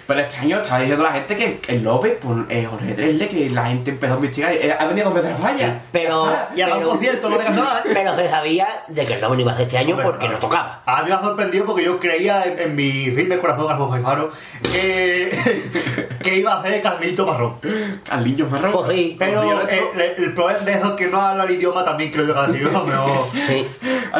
Pero 0.07 0.19
este 0.19 0.37
año 0.37 0.57
estaba 0.57 0.79
diciendo 0.79 1.03
la 1.03 1.11
gente 1.13 1.35
que 1.35 1.59
el 1.67 1.83
Lope, 1.83 2.09
pues, 2.11 2.37
eh, 2.49 2.67
Jorge 2.69 2.93
Dresle, 2.93 3.27
que 3.27 3.49
la 3.49 3.65
gente 3.65 3.89
empezó 3.91 4.13
a 4.13 4.15
investigar. 4.17 4.51
eh, 4.53 4.75
ha 4.77 4.85
venido 4.85 5.09
dos 5.09 5.15
veces 5.21 5.39
a 5.39 5.41
falla. 5.41 5.79
Pero. 5.91 6.27
Y 6.55 6.61
a 6.61 6.75
un 6.75 6.83
concierto, 6.83 7.29
no 7.29 7.37
de 7.37 7.43
carnaval. 7.45 7.81
Pero 7.91 8.15
se 8.15 8.29
sabía 8.29 8.67
de 8.87 9.05
que 9.05 9.13
el 9.13 9.21
Lobo 9.21 9.33
no 9.35 9.41
iba 9.41 9.51
a 9.51 9.54
este 9.63 9.77
año 9.77 9.97
porque 10.01 10.27
no 10.29 10.37
tocaba. 10.39 10.81
A 10.85 11.01
mí 11.03 11.09
me 11.09 11.15
ha 11.15 11.21
sorprendido 11.21 11.65
porque 11.65 11.83
yo 11.85 11.99
creía 11.99 12.43
en, 12.45 12.59
en 12.59 12.75
mi 12.75 13.11
firme 13.11 13.37
corazón, 13.37 13.69
Alfonso 13.71 13.91
Jaifaro, 13.93 14.31
que, 14.71 16.07
que 16.23 16.35
iba 16.39 16.53
a 16.53 16.59
hacer 16.59 16.81
Carlito 16.81 17.25
Marrón. 17.25 17.55
Carliños 18.03 18.51
Marrón. 18.51 18.71
Pues 18.71 18.91
sí. 18.97 19.15
Pero 19.17 19.43
el, 19.43 19.69
esto- 19.69 19.91
el- 19.95 20.23
el 20.23 20.33
problema 20.33 20.59
de 20.61 20.71
eso 20.73 20.85
es 20.87 20.91
que 20.93 21.07
no 21.07 21.21
habla 21.21 21.43
el 21.43 21.51
idioma 21.51 21.83
también 21.85 22.11
creo 22.11 22.25
yo 22.25 22.33
que 22.33 22.39
ha 22.39 22.49
sido. 22.51 23.27
Sí. 23.47 23.67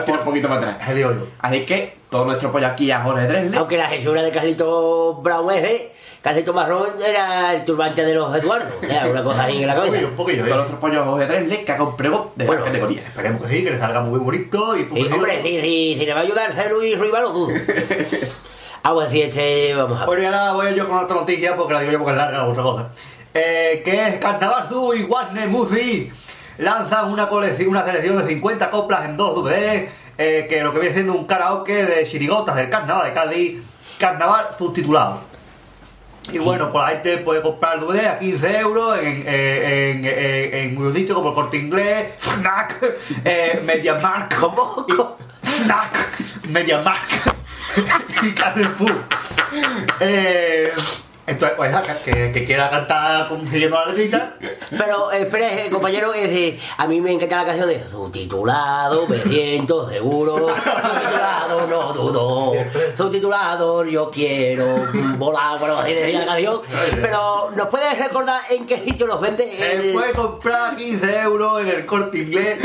Un 0.08 0.20
poquito 0.24 0.48
para 0.48 0.60
atrás. 0.62 0.90
Eh, 0.90 0.94
digo 0.96 1.12
yo. 1.12 1.28
Así 1.40 1.66
que 1.66 1.98
todo 2.10 2.26
nuestro 2.26 2.50
apoyo 2.50 2.68
aquí 2.68 2.92
a 2.92 3.02
Jorge 3.02 3.28
Dresle. 3.28 3.58
Aunque 3.58 3.78
la 3.78 3.94
hechura 3.94 4.22
de 4.22 4.32
Carlito 4.32 5.16
Brown 5.22 5.52
ese, 5.52 5.95
Carlito 6.26 6.54
Marrón 6.56 6.88
era 7.08 7.54
el 7.54 7.64
turbante 7.64 8.04
de 8.04 8.16
los 8.16 8.36
Eduardo. 8.36 8.66
Era 8.82 9.06
una 9.06 9.24
cosa 9.24 9.44
ahí 9.44 9.62
en 9.62 9.68
la 9.68 9.76
Un 9.76 9.80
poquillo, 9.82 9.92
cabeza. 9.94 10.08
un 10.10 10.16
poquillo, 10.16 10.44
Todo 10.44 10.54
¿eh? 10.54 10.58
nuestro 10.58 10.78
apoyo 10.78 11.02
a 11.02 11.06
Jorge 11.06 11.28
Dresle, 11.28 11.64
que 11.64 11.72
haga 11.72 11.84
un 11.84 11.96
pregón 11.96 12.30
de 12.36 12.46
Bueno, 12.48 12.62
gran 12.64 12.74
categoría. 12.74 13.02
Esperemos 13.04 13.42
que 13.44 13.48
sí, 13.50 13.64
que 13.64 13.70
le 13.70 13.80
salga 13.80 14.02
muy 14.02 14.18
bonito 14.18 14.76
y 14.76 14.80
Sí, 14.80 14.86
poquillo. 14.86 15.16
hombre, 15.16 15.40
si, 15.44 15.62
si, 15.62 15.96
si 16.00 16.06
le 16.08 16.14
va 16.16 16.22
a 16.22 16.24
ayudar 16.24 16.52
Celu 16.52 16.82
y 16.82 16.96
Ruiz 16.96 17.12
lo 17.12 17.32
dudo. 17.32 17.54
Ah, 18.88 18.94
pues 18.94 19.10
sí, 19.10 19.22
este, 19.22 19.74
vamos 19.76 19.98
a 19.98 20.00
ver. 20.02 20.06
Bueno, 20.08 20.22
y 20.24 20.26
ahora 20.26 20.54
voy 20.54 20.76
yo 20.76 20.88
con 20.88 20.98
otra 21.00 21.16
noticia 21.16 21.56
porque 21.56 21.74
la 21.74 21.80
digo 21.82 21.92
yo 21.92 21.98
porque 22.00 22.12
es 22.14 22.18
larga 22.18 22.46
otra 22.48 22.64
cosa. 22.64 22.90
Eh, 23.36 23.82
que 23.86 24.08
es 24.08 24.16
Carnaval 24.18 24.68
y 24.96 25.04
Warner 25.04 25.48
Music 25.50 26.12
lanzan 26.60 27.12
una 27.12 27.28
colección, 27.28 27.70
una 27.70 27.84
selección 27.86 28.18
de 28.18 28.28
50 28.34 28.72
coplas 28.72 29.06
en 29.06 29.18
dos 29.18 29.44
DVD, 29.44 29.90
eh, 30.18 30.46
que 30.50 30.62
lo 30.64 30.72
que 30.72 30.80
viene 30.80 30.94
siendo 30.96 31.14
un 31.14 31.26
karaoke 31.26 31.84
de 31.86 32.04
chirigotas 32.06 32.56
del 32.56 32.70
Carnaval 32.70 33.08
de 33.08 33.14
Cádiz, 33.14 33.64
Carnaval 34.00 34.50
subtitulado. 34.58 35.20
Y 36.32 36.38
bueno, 36.40 36.72
pues 36.72 36.84
la 36.84 36.90
gente 36.92 37.18
puede 37.18 37.42
comprar 37.42 37.80
DVD 37.80 38.08
a 38.08 38.20
15 38.20 38.58
euros 38.60 38.98
en, 39.00 39.28
en, 39.28 40.06
en, 40.06 40.56
en 40.56 40.78
un 40.78 40.94
sitio 40.94 41.16
como 41.16 41.30
el 41.30 41.36
Corte 41.36 41.58
Inglés, 41.58 42.14
Fnac, 42.18 42.84
eh, 43.24 43.62
MediaMarkt. 43.66 44.36
¿Cómo? 44.40 44.86
Fnac, 45.44 46.20
MediaMarkt 46.50 47.12
y 48.24 48.32
Carrefour. 48.32 49.04
Eh, 50.00 50.72
entonces, 51.28 51.58
pues, 51.58 51.76
que, 52.04 52.32
que 52.32 52.46
quiera 52.46 52.70
cantar 52.70 53.28
con- 53.30 53.48
siguiendo 53.48 53.78
la 53.80 53.88
letrita, 53.92 54.36
Pero, 54.70 55.12
eh, 55.12 55.22
espere, 55.22 55.66
eh, 55.66 55.70
compañero, 55.72 56.14
es 56.14 56.60
a 56.78 56.86
mí 56.88 57.02
me 57.02 57.12
encanta 57.14 57.38
la 57.38 57.46
canción 57.46 57.68
de 57.68 57.80
Subtitulado, 57.90 59.08
me 59.08 59.18
siento 59.18 59.90
seguro, 59.90 60.48
subtitulado, 60.48 61.68
no 61.68 61.94
dudo, 61.94 62.54
subtitulado, 62.98 63.86
yo 63.86 64.10
quiero 64.10 64.68
volar, 65.18 65.58
bueno, 65.60 65.80
así 65.80 65.94
decía 65.94 66.20
la 66.20 66.26
canción, 66.34 66.62
pero 67.02 67.50
¿nos 67.56 67.70
puedes 67.70 67.98
recordar 67.98 68.42
en 68.50 68.66
qué 68.68 68.78
sitio 68.78 69.08
los 69.08 69.20
vende? 69.22 69.44
eh, 69.46 69.72
El- 69.88 69.94
puede 69.94 70.14
comprar 70.14 70.76
15 70.76 71.20
euros 71.22 71.62
en 71.62 71.68
el 71.70 71.86
Corte 71.86 72.20
Inglés, 72.20 72.60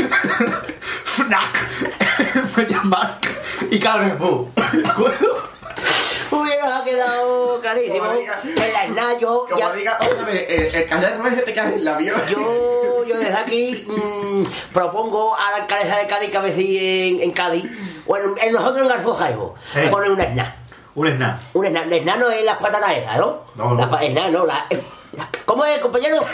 Fnac, 1.05 2.55
MediaMarkt 2.57 3.25
y 3.71 3.79
Carrefour. 3.79 4.47
¿De 4.73 4.87
acuerdo? 4.87 5.49
Hubiera 6.31 6.77
ha 6.77 6.83
quedado 6.83 7.59
clarísimo 7.61 8.05
que 8.55 8.71
la 8.71 8.85
Snayo 8.87 9.45
Como 9.47 9.59
ya... 9.59 9.71
diga 9.73 9.97
otra 10.01 10.23
vez, 10.25 10.45
el, 10.49 10.75
el 10.75 10.85
callar 10.87 11.19
se 11.35 11.41
te 11.41 11.53
cae 11.53 11.75
en 11.75 11.83
la 11.85 11.95
avión. 11.95 12.21
Yo, 12.29 13.03
yo 13.05 13.17
desde 13.17 13.33
aquí 13.33 13.85
mm, 13.87 14.43
propongo 14.73 15.35
a 15.35 15.51
la 15.51 15.57
alcaldesa 15.57 15.97
de 15.97 16.07
Cádiz, 16.07 16.31
que 16.31 16.37
a 16.37 16.41
en, 16.77 17.21
en 17.21 17.31
Cádiz, 17.31 17.65
bueno, 18.05 18.33
en 18.41 18.53
nosotros 18.53 18.81
en 18.83 18.87
Garfo 18.87 19.13
Jaibo, 19.13 19.55
Sí. 19.73 19.79
ponen 19.89 20.11
una 20.13 20.23
SNA. 20.25 20.55
Un 20.95 21.07
snack. 21.07 21.37
Un 21.53 21.65
SNA, 21.65 21.83
el 21.83 22.01
SNA 22.01 22.17
no 22.17 22.29
es 22.31 22.45
las 22.45 22.57
patatas 22.57 22.97
esas, 22.97 23.17
¿no? 23.17 23.41
No, 23.55 23.71
no. 23.71 23.75
La 23.75 23.89
pa- 23.89 24.01
SNA 24.01 24.29
no, 24.29 24.45
la... 24.45 24.65
¿Cómo 25.45 25.65
es, 25.65 25.79
compañero? 25.79 26.17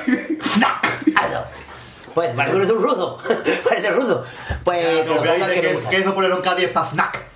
Ah, 2.20 2.34
no. 2.34 2.34
Pues 2.34 2.36
parece 2.36 2.74
un 2.74 2.82
ruso, 2.84 3.18
parece 3.64 3.92
ruso. 3.92 4.24
Pues 4.64 4.80
que 4.80 5.04
No, 5.06 5.22
pero 5.22 5.34
que 5.48 5.62
que, 5.62 5.74
gusta. 5.74 5.90
que 5.90 5.98
eso 5.98 6.14
ponerlo 6.16 6.38
en 6.38 6.42
Cádiz 6.42 6.66
es 6.66 6.72
para 6.72 6.86
Fnac. 6.88 7.28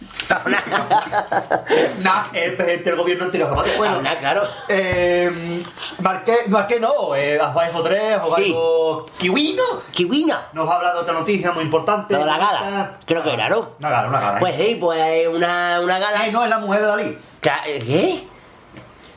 Fnac 1.97 2.33
el 2.33 2.55
presidente 2.55 2.89
del 2.89 2.95
gobierno 3.00 3.25
anterior 3.25 3.50
Zapata. 3.50 3.69
Bueno, 3.77 3.97
SNA, 4.00 4.19
claro. 4.19 4.43
eh, 4.69 5.63
Marqué, 6.00 6.38
Marqué 6.47 6.79
no, 6.79 7.15
eh, 7.15 7.39
Afaifo 7.39 7.83
3, 7.83 8.15
Afaifo 8.15 9.05
Kiwino. 9.17 9.63
Kiwina. 9.91 10.47
Nos 10.53 10.67
va 10.67 10.73
a 10.73 10.77
hablar 10.77 10.93
de 10.93 11.00
otra 11.00 11.13
noticia 11.13 11.51
muy 11.51 11.63
importante. 11.63 12.15
De 12.15 12.25
la 12.25 12.38
gala. 12.38 12.93
Creo 13.05 13.23
que 13.23 13.33
era, 13.33 13.50
¿no? 13.50 13.67
Una 13.79 13.89
gala, 13.89 14.07
una 14.07 14.19
gala. 14.19 14.38
¿eh? 14.38 14.39
Pues 14.39 14.55
sí, 14.55 14.77
pues 14.79 15.27
una, 15.27 15.79
una 15.81 16.00
gala... 16.00 16.19
Ay, 16.21 16.31
no, 16.31 16.43
es 16.43 16.50
la 16.50 16.59
mujer 16.59 16.81
de 16.81 16.88
Dalí. 16.88 17.17
¿Qué? 17.41 18.23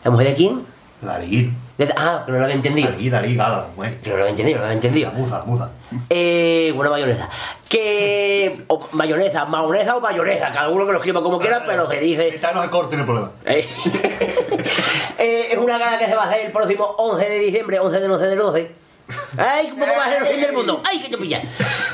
¿La 0.02 0.10
mujer 0.10 0.26
de 0.28 0.34
quién? 0.34 0.66
Dalí. 1.00 1.52
De- 1.76 1.92
Ah, 1.96 2.22
pero 2.24 2.34
no 2.34 2.38
lo 2.40 2.44
había 2.44 2.54
entendido. 2.56 2.90
Dalí, 2.92 3.10
Dalí, 3.10 3.34
gala. 3.36 3.66
Que 4.02 4.10
no 4.10 4.16
lo 4.16 4.22
había 4.22 4.30
entendido, 4.30 4.58
no 4.58 4.62
lo 4.62 4.66
había 4.66 4.74
entendido. 4.76 5.10
La 5.10 5.18
muza, 5.18 5.38
la 5.38 5.44
muza. 5.44 5.70
Eh, 6.08 6.72
buena 6.74 6.90
mayonesa. 6.90 7.28
Que. 7.68 8.64
O 8.68 8.86
mayonesa, 8.92 9.44
mayonesa 9.44 9.96
o 9.96 10.00
mayonesa, 10.00 10.52
cada 10.52 10.68
uno 10.68 10.86
que 10.86 10.92
lo 10.92 10.98
escriba 10.98 11.20
como 11.22 11.38
quiera, 11.40 11.64
pero 11.66 11.88
se 11.90 11.98
dice. 11.98 12.28
Esta 12.28 12.52
no 12.52 12.62
se 12.62 12.70
corte, 12.70 12.96
no 12.96 13.02
hay 13.02 13.06
problema. 13.06 13.30
Eh, 13.44 13.66
eh, 15.18 15.48
es 15.52 15.58
una 15.58 15.78
gala 15.78 15.98
que 15.98 16.06
se 16.06 16.14
va 16.14 16.22
a 16.24 16.30
hacer 16.30 16.46
el 16.46 16.52
próximo 16.52 16.84
11 16.98 17.28
de 17.28 17.38
diciembre, 17.40 17.78
11 17.80 18.00
de 18.00 18.08
11 18.08 18.26
del 18.26 18.38
12. 18.38 18.70
¡Ay, 19.36 19.70
un 19.70 19.78
poco 19.78 19.94
más 19.96 20.16
el 20.16 20.26
fin 20.28 20.40
del 20.40 20.52
mundo! 20.54 20.80
¡Ay, 20.90 20.98
que 20.98 21.08
te 21.10 21.18
pilla! 21.18 21.42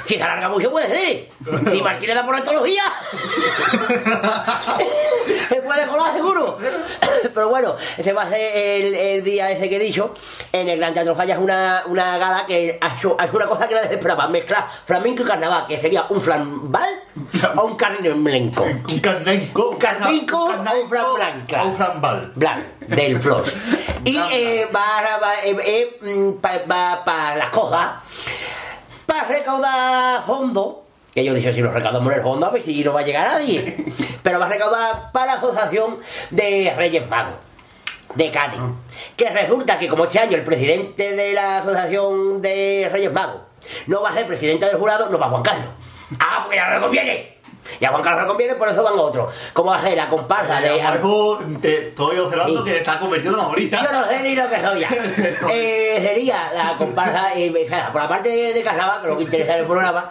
Si 0.04 0.14
se 0.16 0.22
alarga 0.22 0.48
mucho, 0.48 0.70
puede 0.70 0.86
ser. 0.86 1.28
Si 1.42 1.80
Martín 1.80 2.08
le 2.08 2.14
da 2.14 2.26
por 2.26 2.34
antología, 2.34 2.82
se 5.48 5.56
puede 5.62 5.86
colar 5.86 6.14
seguro. 6.14 6.58
Pero 7.34 7.48
bueno, 7.48 7.76
ese 7.96 8.12
va 8.12 8.22
a 8.22 8.28
ser 8.28 8.56
el, 8.56 8.94
el 8.94 9.24
día 9.24 9.50
ese 9.50 9.70
que 9.70 9.76
he 9.76 9.80
dicho. 9.80 10.12
En 10.52 10.68
el 10.68 10.78
Gran 10.78 10.92
Teatro 10.92 11.14
Falla 11.14 11.34
es 11.34 11.40
una, 11.40 11.84
una 11.86 12.18
gala 12.18 12.44
que 12.46 12.78
es 12.80 13.04
una 13.32 13.46
cosa 13.46 13.66
que 13.66 13.74
nadie 13.74 13.94
esperaba: 13.94 14.28
mezclar 14.28 14.66
flamenco 14.84 15.22
y 15.22 15.26
carnaval, 15.26 15.66
que 15.66 15.80
sería 15.80 16.04
un 16.10 16.20
flambal 16.20 17.00
o 17.56 17.64
un 17.64 17.76
carnenco. 17.76 18.64
Un 18.64 19.00
carnenco. 19.00 19.70
Un 19.70 19.78
carnenco 19.78 20.44
un 20.44 20.52
o 20.52 20.56
un 20.56 20.88
flan 20.90 21.14
blanca. 21.14 21.64
un 21.64 21.74
flambal. 21.74 22.32
Blanc, 22.34 22.66
del 22.80 23.20
Flos. 23.20 23.54
Y 24.04 24.16
eh, 24.16 24.68
va, 24.74 25.18
va, 26.70 27.04
para 27.04 27.36
las 27.36 27.50
cosas, 27.50 27.88
para 29.06 29.24
recaudar 29.24 30.22
fondo, 30.24 30.79
que 31.14 31.24
yo 31.24 31.34
dije, 31.34 31.52
si 31.52 31.60
lo 31.60 31.70
recaudamos 31.70 32.12
en 32.12 32.18
el 32.18 32.24
fondo, 32.24 32.46
a 32.46 32.50
ver 32.50 32.62
si 32.62 32.82
no 32.84 32.92
va 32.92 33.00
a 33.00 33.04
llegar 33.04 33.26
nadie. 33.26 33.76
Pero 34.22 34.38
va 34.38 34.46
a 34.46 34.48
recaudar 34.48 35.12
para 35.12 35.26
la 35.26 35.32
Asociación 35.34 35.98
de 36.30 36.72
Reyes 36.76 37.08
Magos 37.08 37.34
de 38.14 38.30
Cádiz. 38.30 38.60
Que 39.16 39.30
resulta 39.30 39.78
que 39.78 39.88
como 39.88 40.04
este 40.04 40.18
año 40.18 40.36
el 40.36 40.44
presidente 40.44 41.14
de 41.14 41.32
la 41.32 41.58
Asociación 41.58 42.42
de 42.42 42.88
Reyes 42.92 43.12
Magos 43.12 43.42
no 43.86 44.02
va 44.02 44.10
a 44.10 44.12
ser 44.12 44.26
presidente 44.26 44.66
del 44.66 44.76
jurado, 44.76 45.08
no 45.08 45.18
va 45.18 45.28
Juan 45.28 45.42
Carlos. 45.42 45.68
Ah, 46.18 46.40
porque 46.42 46.56
ya 46.56 46.68
no 46.68 46.74
le 46.74 46.80
conviene. 46.80 47.39
Y 47.78 47.84
a 47.84 47.90
Juan 47.90 48.02
Carlos 48.02 48.22
le 48.22 48.28
conviene, 48.28 48.54
por 48.56 48.68
eso 48.68 48.82
van 48.82 48.98
otros. 48.98 49.32
¿Cómo 49.52 49.76
ser 49.78 49.96
la 49.96 50.08
comparsa 50.08 50.60
de... 50.60 50.80
Algo, 50.82 51.38
te 51.60 51.88
estoy 51.88 52.18
observando 52.18 52.64
Sí. 52.64 52.70
que 52.70 52.78
está 52.78 52.98
convirtiendo 52.98 53.42
bonita. 53.46 53.82
Yo 53.84 53.92
no 54.00 54.06
sé 54.08 54.20
ni 54.22 54.34
lo 54.34 54.48
que 54.48 54.60
soy 54.60 54.80
ya. 54.80 54.88
Eh, 55.52 55.98
sería 56.02 56.50
la 56.54 56.74
comparsa, 56.76 57.34
eh, 57.34 57.52
por 57.92 58.00
la 58.02 58.08
parte 58.08 58.28
de, 58.28 58.52
de 58.52 58.62
carnaval, 58.62 59.02
que 59.02 59.08
lo 59.08 59.16
que 59.18 59.24
interesa 59.24 59.56
del 59.56 59.66
programa, 59.66 60.10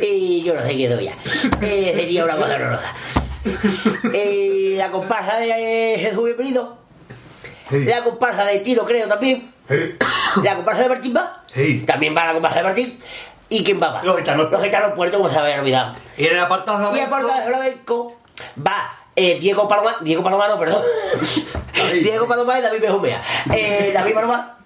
y 0.00 0.42
yo 0.42 0.54
no 0.54 0.62
sé 0.62 0.76
qué 0.76 0.88
doy 0.88 1.04
ya. 1.04 1.16
Eh, 1.60 1.92
sería 1.94 2.24
una 2.24 2.36
cosa 2.36 2.54
horrorosa. 2.54 2.92
Eh, 4.12 4.74
la 4.76 4.90
comparsa 4.90 5.36
de 5.38 5.96
Jesús 5.98 6.24
Bienvenido, 6.24 6.78
Sí. 7.70 7.84
la 7.84 8.02
comparsa 8.04 8.44
de 8.44 8.58
Tiro, 8.60 8.84
creo 8.84 9.06
también, 9.08 9.52
Sí. 9.68 9.96
la 10.42 10.56
comparsa 10.56 10.82
de 10.82 10.88
Martín 10.88 11.14
va, 11.16 11.42
Sí. 11.54 11.80
también 11.86 12.14
va 12.16 12.26
la 12.26 12.32
comparsa 12.34 12.58
de 12.58 12.62
Martín, 12.64 12.98
y 13.52 13.62
quién 13.62 13.80
va 13.82 13.90
más? 13.90 14.04
Los 14.04 14.16
gitanos. 14.16 14.50
Los 14.50 14.62
gitanos 14.62 14.92
puertos, 14.92 15.18
como 15.18 15.28
se 15.28 15.38
había 15.38 15.60
olvidado. 15.60 15.94
Y 16.16 16.26
en 16.26 16.34
el 16.34 16.40
apartado 16.40 16.96
Y 16.96 17.00
a 17.00 17.08
Puerto 17.08 17.28
de 17.28 17.42
Flamenco 17.42 18.16
va 18.66 18.90
eh, 19.14 19.38
Diego 19.38 19.68
Paloma, 19.68 19.96
Diego 20.00 20.22
Palomano, 20.22 20.58
perdón. 20.58 20.82
David. 21.76 22.02
Diego 22.02 22.26
Paloma 22.26 22.58
y 22.58 22.62
David 22.62 22.80
Bejumea. 22.80 23.22
Eh, 23.52 23.90
David 23.92 24.14
Paloma 24.14 24.56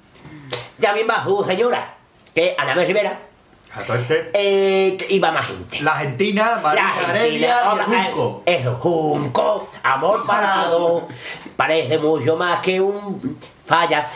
también 0.81 1.09
va 1.09 1.23
su 1.25 1.43
señora, 1.43 1.95
que 2.33 2.50
es 2.50 2.59
Anabel 2.59 2.87
Rivera. 2.87 3.21
Exactamente. 3.66 4.31
Eh, 4.35 4.97
iba 5.11 5.33
más 5.33 5.47
gente. 5.47 5.81
La 5.83 5.92
Argentina, 5.92 6.61
María 6.62 6.94
La 7.03 7.11
Heredia 7.11 7.49
y 7.49 7.51
Argentina, 7.51 8.07
el 8.07 8.14
Junco. 8.14 8.42
Eso, 8.46 8.75
Junco, 8.77 9.68
amor 9.83 10.27
parado. 10.27 11.09
Parece 11.57 11.99
mucho 11.99 12.37
más 12.37 12.61
que 12.61 12.81
un 12.81 13.38
falla. 13.64 14.09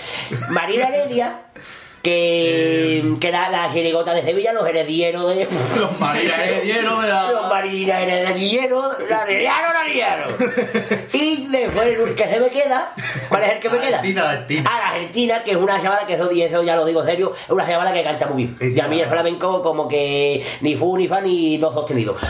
Marina 0.50 0.86
Heredia, 0.88 1.40
que, 2.02 3.14
que 3.20 3.28
era 3.28 3.50
la 3.50 3.70
chirigota 3.72 4.14
de 4.14 4.22
Sevilla, 4.22 4.52
los 4.52 4.66
heredieros 4.66 5.34
de. 5.34 5.46
Los 5.78 6.00
María 6.00 6.42
Herediero 6.42 7.00
de 7.00 7.08
Los 7.08 7.32
la... 7.32 7.48
Marina 7.48 8.00
Heredieros, 8.00 8.96
la 9.08 9.26
Y 11.12 11.46
después 11.48 11.86
el 11.86 12.14
que 12.14 12.26
se 12.26 12.40
me 12.40 12.48
queda, 12.48 12.94
¿cuál 13.28 13.42
es 13.42 13.52
el 13.52 13.58
que 13.58 13.68
me 13.68 13.76
La 13.76 13.82
queda? 13.82 13.96
Argentina, 13.98 14.22
la 14.22 14.30
Argentina. 14.30 14.70
Ah, 14.72 14.78
la 14.78 14.88
Argentina, 14.94 15.44
que 15.44 15.50
es 15.50 15.56
una 15.56 15.82
chavala 15.82 16.06
que 16.06 16.14
eso, 16.14 16.32
y 16.32 16.42
eso 16.42 16.62
ya 16.62 16.76
lo 16.76 16.86
digo 16.86 17.04
serio, 17.04 17.32
es 17.34 17.50
una 17.50 17.66
chavala 17.66 17.92
que 17.92 18.02
canta 18.02 18.26
muy 18.26 18.44
bien. 18.44 18.56
Sí, 18.58 18.72
Y 18.74 18.80
a 18.80 18.88
mí 18.88 19.00
el 19.00 19.08
flamenco 19.08 19.62
como 19.62 19.86
que 19.86 20.44
ni 20.62 20.76
fu, 20.76 20.96
ni 20.96 21.06
fa, 21.06 21.20
ni 21.20 21.58
dos 21.58 21.74
sostenidos. 21.74 22.20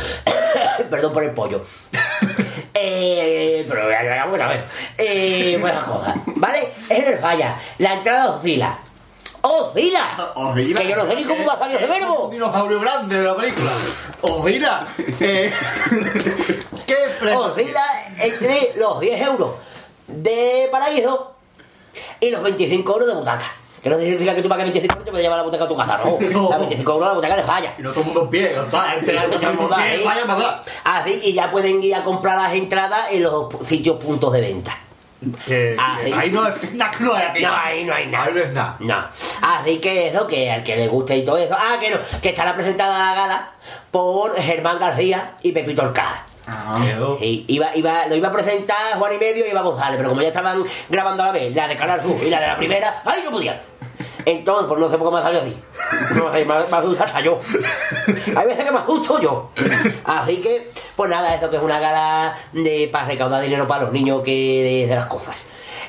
Perdón 0.90 1.12
por 1.12 1.22
el 1.22 1.32
pollo. 1.32 1.62
Eh, 2.82 3.66
pero 3.68 3.90
ya 3.90 4.00
llegamos 4.00 4.38
también. 4.38 4.64
Eh, 4.96 5.58
pues 5.60 5.72
esas 5.72 5.84
cosas. 5.84 6.14
¿Vale? 6.36 6.72
Es 6.88 6.90
en 6.98 7.08
el 7.08 7.18
falla. 7.18 7.54
La 7.76 7.94
entrada 7.94 8.30
oscila. 8.30 8.78
¡Oscila! 9.42 10.32
Oscila. 10.34 10.80
Que 10.80 10.88
yo 10.88 10.96
no 10.96 11.06
sé 11.06 11.16
ni 11.16 11.24
cómo 11.24 11.44
va 11.46 11.54
a 11.54 11.58
salir 11.58 11.76
ese 11.76 11.86
verbo. 11.86 12.24
un 12.24 12.30
dinosaurio 12.30 12.80
grande 12.80 13.16
de 13.16 13.22
la 13.24 13.36
película. 13.36 13.70
O 14.22 14.42
mira, 14.42 14.86
eh, 14.98 15.52
¿qué 16.86 16.96
precio? 17.18 17.40
Oscila 17.40 17.84
entre 18.18 18.72
los 18.76 19.00
10 19.00 19.28
euros 19.28 19.50
de 20.06 20.68
paraíso 20.70 21.32
y 22.20 22.30
los 22.30 22.42
25 22.42 22.92
euros 22.92 23.08
de 23.08 23.14
butaca. 23.14 23.46
Que 23.82 23.88
no 23.88 23.98
significa 23.98 24.34
que 24.34 24.42
tú 24.42 24.48
pagues 24.48 24.64
25 24.64 24.92
euros 24.92 25.02
y 25.02 25.06
te 25.06 25.10
puedes 25.10 25.24
llevar 25.24 25.38
la 25.38 25.44
butaca 25.44 25.64
a 25.64 25.68
tu 25.68 25.74
casa, 25.74 26.00
no. 26.04 26.18
No. 26.30 26.50
La 26.50 26.58
25 26.58 26.92
euros 26.92 27.08
la 27.08 27.14
butaca 27.14 27.36
les 27.36 27.46
falla. 27.46 27.74
Y 27.78 27.82
no 27.82 27.92
todo 27.92 28.00
el 28.00 28.06
mundo 28.06 28.22
en 28.24 28.30
pie, 28.30 28.52
no 28.54 28.64
está, 28.64 28.82
gente, 28.90 29.12
la 29.14 29.26
da. 29.26 30.64
Así, 30.84 31.20
y 31.24 31.32
ya 31.32 31.50
pueden 31.50 31.82
ir 31.82 31.94
a 31.94 32.02
comprar 32.02 32.36
las 32.36 32.52
entradas 32.52 33.06
en 33.10 33.22
los 33.22 33.48
sitios 33.64 33.96
puntos 33.96 34.32
de 34.34 34.42
venta. 34.42 34.78
Que- 35.46 35.76
Ah, 35.78 35.98
sí. 36.02 36.12
Ahí 36.16 36.30
no 36.30 36.46
es 36.46 36.72
nada, 36.74 36.90
no 37.00 37.14
hay 37.14 37.22
aquí. 37.26 37.42
No, 37.42 37.54
ahí 37.54 37.84
no 37.84 37.94
hay 37.94 38.06
nada. 38.06 38.24
Ahí 38.24 38.32
no 38.34 38.40
es 38.40 38.52
nada. 38.52 38.76
No. 38.80 39.06
Así 39.42 39.78
que 39.78 40.06
eso, 40.08 40.26
que 40.26 40.50
al 40.50 40.62
que 40.62 40.76
le 40.76 40.88
guste 40.88 41.16
y 41.16 41.24
todo 41.24 41.36
eso. 41.36 41.54
Ah, 41.58 41.76
que 41.80 41.90
no, 41.90 41.98
que 42.22 42.30
estará 42.30 42.54
presentada 42.54 42.98
la 42.98 43.14
gala 43.14 43.50
por 43.90 44.34
Germán 44.40 44.78
García 44.78 45.32
y 45.42 45.52
Pepito 45.52 45.82
Orcaja. 45.82 46.24
Ah. 46.46 46.80
Sí, 47.20 47.44
iba, 47.48 47.76
iba, 47.76 48.06
lo 48.06 48.16
iba 48.16 48.28
a 48.28 48.32
presentar 48.32 48.94
Juan 48.98 49.12
y 49.14 49.18
medio 49.18 49.46
y 49.46 49.50
iba 49.50 49.60
González, 49.62 49.96
pero 49.98 50.08
como 50.08 50.22
ya 50.22 50.28
estaban 50.28 50.64
grabando 50.88 51.22
a 51.22 51.26
la 51.26 51.32
vez, 51.32 51.54
la 51.54 51.68
de 51.68 51.76
Canal 51.76 52.00
Sur 52.00 52.16
y 52.24 52.30
la 52.30 52.40
de 52.40 52.46
la 52.48 52.56
primera, 52.56 53.02
¡ay, 53.04 53.20
no 53.24 53.30
podía! 53.30 53.60
Entonces, 54.24 54.66
pues 54.68 54.80
no 54.80 54.88
sé 54.90 54.98
por 54.98 55.08
qué 55.08 55.14
me 55.14 55.20
ha 55.20 55.22
salido 55.22 55.42
así. 55.42 55.56
No 56.16 56.32
sé, 56.32 56.44
me, 56.44 56.54
me 56.54 56.76
asusta 56.76 57.04
hasta 57.04 57.20
yo. 57.20 57.38
Hay 58.36 58.46
veces 58.46 58.64
que 58.64 58.70
me 58.72 58.78
asusto 58.78 59.20
yo. 59.20 59.50
Así 60.04 60.36
que, 60.38 60.70
pues 60.96 61.10
nada, 61.10 61.34
eso 61.34 61.48
que 61.50 61.56
es 61.56 61.62
una 61.62 61.78
gala 61.80 62.36
de, 62.52 62.88
para 62.92 63.06
recaudar 63.06 63.42
dinero 63.42 63.66
para 63.66 63.84
los 63.84 63.92
niños 63.92 64.22
que 64.24 64.80
de, 64.82 64.86
de 64.88 64.94
las 64.94 65.06
cosas. 65.06 65.46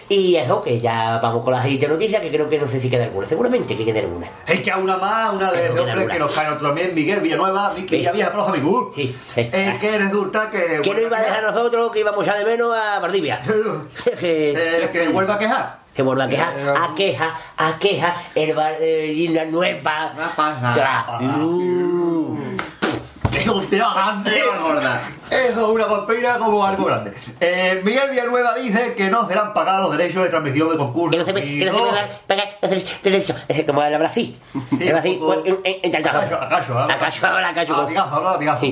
Y 0.08 0.36
eso, 0.36 0.62
que 0.62 0.82
ya 0.82 1.19
vamos 1.24 1.41
con 1.41 1.54
la 1.54 1.62
siguiente 1.63 1.88
noticia, 1.88 2.19
que 2.19 2.30
creo 2.30 2.50
que 2.50 2.60
no 2.60 2.67
sé 2.67 2.82
si 2.82 2.89
queda 2.89 3.06
alguna. 3.06 3.26
Seguramente 3.26 3.78
que 3.78 3.86
quede 3.86 4.00
alguna. 4.00 4.28
Es 4.45 4.60
que 4.60 4.69
a 4.69 4.76
una 4.78 4.97
más, 4.97 5.34
una 5.34 5.50
de, 5.52 5.65
Eso 5.65 5.74
de 5.74 5.74
tiene 5.76 5.80
hombre 5.80 5.91
alguna. 5.93 6.13
que 6.13 6.19
nos 6.19 6.32
cae 6.34 6.50
otro 6.50 6.67
también, 6.67 6.93
Miguel 6.93 7.21
Villanueva, 7.21 7.74
Miki 7.74 7.88
Sí. 7.88 7.95
Villavieja, 7.97 8.32
para 8.32 8.39
los 8.43 8.50
amigos. 8.50 8.93
Sí, 8.93 9.15
sí. 9.34 9.50
Es 9.54 9.78
que 9.78 9.97
resulta 9.97 10.50
que. 10.52 10.82
¿Quién 10.84 10.97
no 10.97 11.02
iba 11.04 11.17
a 11.17 11.21
dejar 11.21 11.45
a 11.45 11.52
nosotros 11.52 11.91
que 11.91 12.00
íbamos 12.02 12.26
ya 12.26 12.38
de 12.38 12.43
menos 12.43 12.76
a 12.76 13.00
Valdivia? 13.00 13.39
que, 14.19 14.52
Eh, 14.52 14.89
que 14.91 15.08
vuelva 15.10 15.36
a 15.36 15.39
quejar. 15.39 15.81
Se 16.02 16.06
vuelve 16.06 16.24
a 16.24 16.28
quejar, 16.28 16.54
Eh, 16.58 16.74
a 16.76 16.96
queja, 16.96 17.36
a 17.58 17.78
queja, 17.78 18.16
el 18.34 18.56
bar, 18.56 18.74
eh, 18.80 19.06
y 19.14 19.28
la 19.28 19.46
nueva. 19.46 20.12
Tra- 20.36 21.20
Uh. 21.22 22.38
Es 23.32 23.70
tiro 23.70 23.86
grande, 23.94 24.42
gorda. 24.64 25.00
Eso 25.30 25.62
es 25.62 25.68
una 25.76 25.86
vampira 25.86 26.40
como 26.40 26.66
algo 26.66 26.86
grande. 26.86 27.14
Eh, 27.40 27.82
Miguel 27.84 28.10
Villanueva 28.10 28.56
dice 28.56 28.96
que 28.96 29.12
no 29.12 29.28
serán 29.28 29.54
pagados 29.54 29.90
los 29.90 29.98
derechos 29.98 30.24
de 30.24 30.30
transmisión 30.30 30.70
de 30.72 30.78
concursos. 30.78 31.12
Que 31.12 31.20
no 31.20 31.26
se 31.26 31.34
me, 31.34 31.42
que 31.60 31.66
no 31.66 31.72
se 31.72 31.82
me 31.84 31.90
Y 31.90 31.92
da, 31.94 32.10
paga, 32.26 32.44
hacer 32.64 32.84
derecho. 33.04 33.36
Es 33.48 33.64
como 33.64 33.84
el 33.84 33.98
Brasil. 34.00 34.40
El 34.80 34.92
Brasil, 34.92 35.20
en, 35.46 35.60
en 35.84 35.96
Acacho, 35.96 36.36
acacho, 36.36 36.80
¿eh? 36.80 36.94
Acacho. 37.46 37.78
Latigazo, 37.78 38.16
ahora 38.16 38.32
latigazo. 38.32 38.66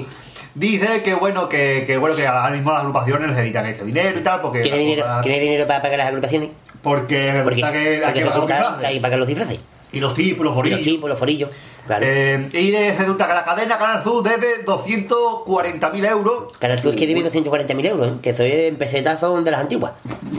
Dice 0.55 1.03
que 1.03 1.13
bueno, 1.13 1.47
que, 1.47 1.83
que 1.85 1.97
bueno, 1.97 2.15
que 2.15 2.25
ahora 2.25 2.49
mismo 2.49 2.71
las 2.71 2.79
agrupaciones 2.79 3.27
les 3.27 3.37
dedican 3.37 3.67
este 3.67 3.85
dinero 3.85 4.17
y 4.19 4.23
tal, 4.23 4.41
porque. 4.41 4.61
¿Tiene 4.61 4.79
dinero, 4.79 5.05
¿Tiene 5.21 5.39
dinero 5.39 5.67
para 5.67 5.81
pagar 5.83 5.99
las 5.99 6.07
agrupaciones? 6.07 6.49
Porque 6.81 7.33
resulta 7.43 7.71
que 7.71 7.79
hay 8.05 8.13
porque 8.33 8.93
que 8.93 8.99
pagar 9.01 9.19
los 9.19 9.27
disfraces. 9.27 9.57
que 9.57 9.59
los. 9.59 9.69
Y 9.91 9.99
los 9.99 10.13
tipos, 10.13 10.43
los 10.45 10.45
Y 10.45 10.45
los 10.45 10.55
forillos. 10.55 10.81
chipos, 10.81 11.09
los 11.09 11.17
forillos. 11.19 11.49
Claro. 11.87 12.05
Eh, 12.05 12.47
y 12.53 12.69
de- 12.71 12.93
resulta 12.95 13.27
que 13.27 13.33
la 13.33 13.43
cadena 13.43 13.77
Canal 13.79 14.03
Sur 14.03 14.21
debe 14.23 14.63
240.000 14.63 16.05
euros. 16.05 16.55
Canal 16.59 16.79
Sur 16.79 16.93
es 16.93 16.99
que 16.99 17.07
debe 17.07 17.23
240.000 17.23 17.85
euros, 17.87 18.07
¿eh? 18.11 18.13
que 18.21 18.33
soy 18.35 18.51
en 18.51 18.75
pesetas 18.75 19.19
son 19.19 19.43
de 19.43 19.49
las 19.51 19.61
antiguas. 19.61 19.93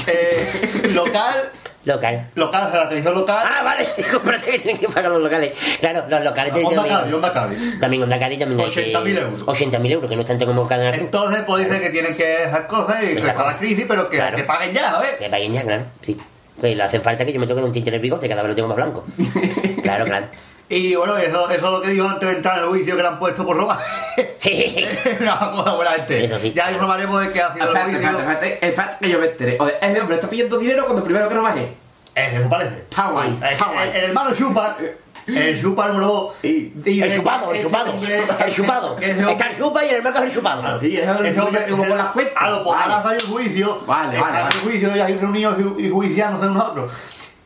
Eh, 0.07 0.91
local, 0.93 1.51
Local. 1.85 2.31
local, 2.35 2.67
o 2.67 2.71
sea, 2.71 2.81
la 2.81 2.89
televisión 2.91 3.15
local. 3.17 3.45
Ah, 3.45 3.63
vale, 3.65 3.89
parece 4.25 4.51
que 4.53 4.59
tienen 4.61 4.79
que 4.81 4.87
pagar 4.89 5.11
los 5.11 5.21
locales. 5.23 5.53
Claro, 5.81 6.05
los 6.09 6.23
locales 6.23 6.53
tienen 6.53 6.79
Onda 6.79 6.89
Cádiz, 6.89 7.15
Onda 7.15 7.33
Cádiz. 7.33 7.81
También 7.81 8.03
Onda 8.05 8.19
Cádiz 8.21 8.39
también 8.39 8.61
hay 8.61 8.71
que- 8.71 8.93
80.000 8.93 9.19
euros. 9.19 9.47
80.000 9.47 9.91
euros, 9.91 10.09
que 10.11 10.15
no 10.15 10.21
es 10.23 10.29
tanto 10.29 10.47
como 10.47 10.69
Canal 10.69 10.95
Sur. 10.95 11.03
Entonces, 11.03 11.43
pues 11.47 11.65
dice 11.65 11.81
que 11.81 11.91
tienen 11.91 12.15
que 12.17 12.45
esas 12.45 12.61
cosas 12.67 13.03
y 13.03 13.15
que 13.17 13.19
está 13.19 13.45
la 13.47 13.57
crisis, 13.57 13.87
pero 13.89 14.09
que, 14.09 14.19
Claro. 14.19 14.37
que 14.37 14.45
paguen 14.45 14.73
ya, 14.75 14.91
¿sabes? 14.93 15.11
Que 15.19 15.29
paguen 15.29 15.53
ya, 15.55 15.63
claro, 15.63 15.83
sí. 16.03 16.17
Pues 16.61 16.77
le 16.77 16.83
hacen 16.83 17.03
falta 17.03 17.25
que 17.25 17.33
yo 17.33 17.41
me 17.41 17.47
toque 17.47 17.63
un 17.63 17.73
tinte 17.73 17.89
en 17.89 17.95
el 17.95 18.01
bigote, 18.01 18.29
cada 18.29 18.43
vez 18.43 18.51
lo 18.51 18.55
tengo 18.55 18.69
más 18.69 18.77
blanco. 18.77 19.05
Claro, 19.83 20.05
claro. 20.05 20.27
Y 20.69 20.95
bueno, 20.95 21.17
eso, 21.17 21.51
eso 21.51 21.67
es 21.67 21.73
lo 21.73 21.81
que 21.81 21.89
dijo 21.89 22.07
antes 22.09 22.29
de 22.29 22.37
entrar 22.37 22.59
en 22.59 22.63
el 22.65 22.69
juicio 22.69 22.95
que 22.95 23.03
le 23.03 23.09
han 23.09 23.19
puesto 23.19 23.45
por 23.45 23.57
robar. 23.57 23.79
Una 25.21 25.39
cosa 25.51 25.75
buena 25.75 25.91
gente. 25.93 26.31
Sí. 26.41 26.53
Ya 26.55 26.71
informaremos 26.71 27.21
de 27.27 27.33
qué 27.33 27.41
ha 27.43 27.53
sido 27.55 27.71
el 27.71 27.77
Espérate, 27.77 27.93
juicio. 27.93 28.11
espérate, 28.19 28.47
espérate, 28.55 28.67
espérate, 28.69 28.97
que 29.05 29.11
yo 29.11 29.19
me 29.19 29.27
enteré. 29.27 29.57
O 29.59 29.65
de, 29.67 29.75
ese 29.81 30.01
hombre 30.01 30.15
está 30.17 30.29
pidiendo 30.31 30.59
dinero 30.59 30.85
cuando 30.85 31.03
primero 31.03 31.29
que 31.29 31.35
no 31.35 31.43
baje. 31.43 31.73
Eh, 32.15 32.37
eso 32.39 32.49
parece. 32.49 32.77
Está 32.89 33.09
guay, 33.11 33.31
Eh, 33.43 33.49
está 33.53 33.65
guay. 33.67 33.89
el, 33.91 33.97
el 33.97 34.05
hermano 34.05 34.35
Chupa, 34.35 34.77
el 35.27 35.61
Chupa 35.61 35.89
número 35.89 36.07
2. 36.07 36.35
Y- 36.43 37.01
El 37.03 37.15
chupado, 37.17 37.53
el 37.53 37.63
chupado, 37.63 37.93
el 37.93 38.55
chupado. 38.55 38.97
Está 38.99 39.47
el 39.49 39.57
chupa 39.59 39.85
y 39.85 39.89
en 39.91 39.97
el 39.97 40.03
mercado 40.03 40.25
es 40.25 40.31
el 40.31 40.37
chupado. 40.37 40.83
Y 40.85 40.97
eso 40.97 41.25
Este 41.25 41.41
hombre, 41.41 41.67
como 41.69 41.85
por 41.87 41.97
las 41.97 42.07
cuentas. 42.09 42.51
lo 42.51 42.65
pues 42.65 42.81
ahora 42.81 43.03
salió 43.03 43.19
el 43.19 43.27
juicio. 43.27 43.81
Vale, 43.87 44.19
vale, 44.21 44.39
el 44.55 44.61
juicio 44.61 44.97
y 44.97 45.01
ahí 45.01 45.17
reunidos 45.17 45.57
y, 45.79 45.87
y 45.87 45.91
juiciándose 45.91 46.47
unos 46.49 46.63
a 46.65 46.69
otros. 46.71 46.93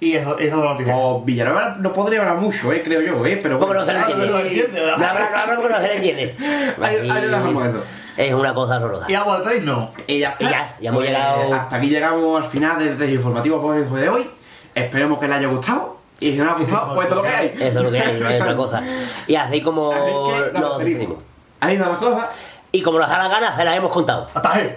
Y 0.00 0.14
eso, 0.14 0.38
eso 0.38 0.56
es 0.56 0.62
la 0.64 0.70
noticia. 0.72 0.96
O 0.96 1.22
Villanueva 1.22 1.76
no 1.80 1.92
podría 1.92 2.20
hablar 2.20 2.36
mucho, 2.36 2.72
eh, 2.72 2.82
creo 2.82 3.00
yo, 3.00 3.24
eh, 3.24 3.40
pero 3.42 3.58
¿Cómo 3.58 3.72
no 3.72 3.84
se 3.84 3.92
le 3.92 3.98
Ah, 3.98 4.02
entiende? 4.02 4.26
no 4.26 4.32
lo 4.32 4.98
No 4.98 5.06
habla, 5.06 5.44
no 5.48 5.56
porque 5.60 5.72
no 5.74 5.80
se 5.80 5.86
le 5.88 5.96
entiende. 5.96 6.36
Ahí, 6.82 7.08
lo 7.08 7.28
dejamos 7.28 7.66
eso. 7.68 7.84
Es 8.16 8.32
una 8.34 8.52
cosa 8.54 8.76
horrorosa. 8.76 9.06
Y 9.10 9.14
vamos 9.14 9.34
a 9.34 9.38
despedirnos. 9.40 9.88
Y 10.06 10.18
ya. 10.20 10.34
Y 10.38 10.44
ya, 10.44 10.76
ya 10.80 10.88
hemos 10.90 10.98
Pues, 11.00 11.10
llegado- 11.10 11.54
Hasta 11.54 11.76
aquí 11.76 11.88
llegamos 11.88 12.44
al 12.44 12.50
final 12.50 12.78
del 12.78 12.98
desinformativo 12.98 13.60
pues, 13.62 13.90
de 14.02 14.08
hoy. 14.08 14.30
Esperemos 14.74 15.18
que 15.18 15.26
les 15.26 15.36
haya 15.36 15.48
gustado. 15.48 15.93
Y 16.20 16.32
si 16.32 16.38
no 16.38 16.44
les 16.44 16.52
ha 16.52 16.56
gustado, 16.56 16.94
pues 16.94 17.08
esto 17.08 17.16
es 17.20 17.22
lo 17.22 17.22
que 17.22 17.36
hay. 17.36 17.46
Eso 17.54 17.64
es 17.64 17.74
lo 17.74 17.90
que 17.90 18.00
hay, 18.00 18.20
no 18.20 18.28
hay 18.28 18.40
otra 18.40 18.56
cosa. 18.56 18.82
Y 19.26 19.34
así 19.34 19.60
como 19.62 19.92
Así 19.92 20.52
que 20.52 20.58
nos 20.60 20.78
nos. 20.84 21.18
Ahí 21.60 21.74
están 21.74 21.90
las 21.90 21.98
cosas. 21.98 22.28
Y 22.72 22.82
como 22.82 22.98
nos 22.98 23.08
da 23.08 23.18
la 23.18 23.28
gana, 23.28 23.56
se 23.56 23.64
las 23.64 23.76
hemos 23.76 23.92
contado. 23.92 24.26
Hasta 24.34 24.54
ahí. 24.54 24.76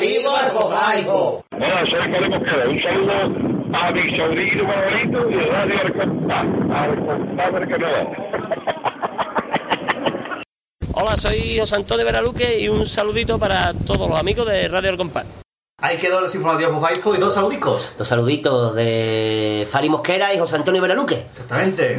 Desinformativo 0.00 0.30
Arjobaico. 0.34 1.44
Hola, 1.52 1.84
soy 1.88 2.08
Pablo 2.10 2.30
Mosquera. 2.30 2.68
Un 2.68 2.82
saludo 2.82 3.12
a 3.74 3.92
mi 3.92 4.16
sobrino 4.16 4.66
favorito 4.66 5.30
y 5.30 5.34
a 5.34 5.46
Radio 5.46 5.80
Arcontá, 5.80 6.40
al 6.40 6.96
compadre 7.04 7.68
que 7.68 7.78
no. 7.78 7.86
Hola, 10.94 11.16
soy 11.16 11.58
José 11.58 11.76
Antonio 11.76 12.04
Veraluque 12.04 12.60
y 12.60 12.68
un 12.68 12.86
saludito 12.86 13.38
para 13.38 13.74
todos 13.74 14.08
los 14.08 14.18
amigos 14.18 14.46
de 14.46 14.68
Radio 14.68 14.90
El 14.90 14.96
Compás. 14.96 15.26
Ahí 15.82 15.96
quedó 15.96 16.20
los 16.20 16.34
informativos 16.34 16.74
Jujaico 16.74 17.14
y 17.14 17.18
dos 17.18 17.32
saludicos. 17.34 17.90
Los 17.98 18.06
saluditos 18.06 18.74
de 18.74 19.66
Fari 19.70 19.88
Mosquera 19.88 20.34
y 20.34 20.38
José 20.38 20.56
Antonio 20.56 20.82
Veraluque. 20.82 21.26
Exactamente. 21.32 21.98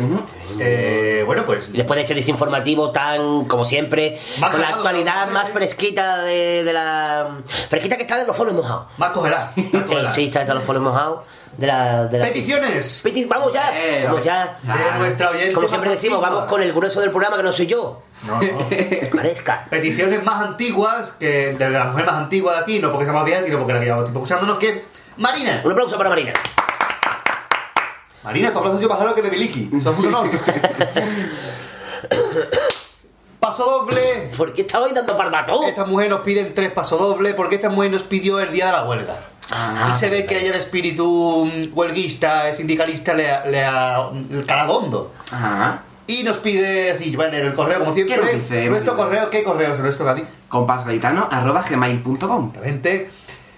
Eh, 0.60 1.24
bueno, 1.26 1.46
pues. 1.46 1.70
Y 1.74 1.78
después 1.78 1.96
de 1.98 2.02
este 2.02 2.14
desinformativo 2.14 2.92
tan, 2.92 3.46
como 3.46 3.66
siempre, 3.66 4.20
Más 4.40 4.52
con 4.52 4.62
la 4.62 4.70
actualidad 4.70 5.30
más 5.32 5.50
fresquita 5.50 6.22
de, 6.24 6.64
de 6.64 6.74
la... 6.74 7.40
Fresquita 7.70 7.96
que 7.96 8.04
está 8.04 8.18
de 8.20 8.28
los 8.28 8.36
foros 8.38 8.54
mojados. 8.54 8.86
Más 8.98 9.12
cogerá. 9.12 9.52
Sí, 9.56 9.66
sí, 10.14 10.26
está 10.26 10.46
de 10.46 10.54
los 10.54 10.64
foros 10.64 10.82
mojados. 10.82 11.26
De 11.62 11.68
la... 11.68 12.08
De 12.08 12.18
la... 12.18 12.26
Peticiones 12.26 13.04
Peti- 13.06 13.28
Vamos 13.28 13.54
ya, 13.54 13.70
Eh, 13.74 14.04
vamos 14.06 14.24
ya. 14.24 14.58
de 14.64 15.00
nuestra 15.00 15.30
oyente. 15.30 15.54
Como 15.54 15.68
siempre 15.70 15.92
decimos, 15.92 16.16
antigua. 16.18 16.30
vamos 16.36 16.50
con 16.50 16.64
el 16.64 16.74
grueso 16.74 17.00
del 17.02 17.12
programa 17.12 17.38
que 17.38 17.44
no 17.44 17.52
soy 17.54 17.68
yo. 17.68 18.02
No, 18.26 18.42
no. 18.42 18.68
Parezca. 19.16 19.68
Peticiones 19.70 20.24
más 20.24 20.42
antiguas, 20.44 21.12
que 21.20 21.54
de 21.54 21.70
la 21.70 21.86
mujer 21.86 22.06
más 22.06 22.16
antigua 22.16 22.54
de 22.54 22.60
aquí, 22.62 22.80
no 22.80 22.90
porque 22.90 23.06
sea 23.06 23.14
más 23.14 23.26
vieja, 23.26 23.44
sino 23.44 23.60
porque 23.60 23.74
la 23.74 23.80
que 23.80 23.86
llevamos 23.86 24.06
tiempo 24.06 24.20
escuchándonos, 24.22 24.58
que 24.58 24.86
Marina. 25.18 25.62
Un 25.64 25.72
aplauso 25.72 25.98
para 25.98 26.10
Marina. 26.10 26.34
Marina, 28.24 28.52
tu 28.52 28.58
aplauso 28.58 28.78
ha 28.78 28.80
sido 28.80 28.90
más 28.90 29.00
largo 29.00 29.14
que 29.16 29.22
de 29.22 29.30
Miliki. 29.32 29.70
Eso 29.76 29.92
es 29.92 29.98
un 30.00 30.08
honor. 30.08 30.30
Paso 33.40 33.66
doble. 33.66 34.32
¿Por 34.38 34.54
qué 34.54 34.62
estabais 34.62 34.94
dando 34.94 35.18
parbatón? 35.18 35.66
Esta 35.66 35.86
mujer 35.86 36.10
nos 36.10 36.22
pide 36.22 36.46
tres 36.46 36.72
pasos 36.72 37.00
doble 37.00 37.34
porque 37.34 37.56
esta 37.56 37.70
mujer 37.70 37.92
nos 37.92 38.04
pidió 38.04 38.40
el 38.40 38.52
día 38.52 38.68
de 38.68 38.72
la 38.72 38.86
huelga. 38.86 39.20
Ah, 39.52 39.90
y 39.92 39.96
se 39.98 40.10
ve 40.10 40.26
que 40.26 40.38
ayer 40.38 40.54
el 40.54 40.60
espíritu 40.60 41.46
mm, 41.46 41.78
huelguista, 41.78 42.52
sindicalista, 42.54 43.14
le 43.14 43.30
ha, 43.30 43.46
le 43.46 43.64
ha 43.64 44.10
mm, 44.12 44.40
calado 44.48 44.78
hondo. 44.78 45.14
Ajá. 45.32 45.84
Y 46.08 46.24
nos 46.24 46.38
pide, 46.38 46.96
sí, 46.98 47.16
bueno, 47.16 47.38
en 47.38 47.48
el 47.48 47.54
correo, 47.54 47.80
como 47.80 47.94
siempre. 47.94 48.16
¿Qué 48.16 48.22
nos 48.22 48.34
dice? 48.34 48.70
Nuestro 48.70 48.96
correo, 48.96 49.30
¿qué 49.30 49.44
correo 49.44 49.74
es 49.74 49.80
nuestro, 49.80 50.06
Gadi? 50.06 50.24
compasgaitano.gmail.com 50.48 52.48
Exactamente. 52.48 53.10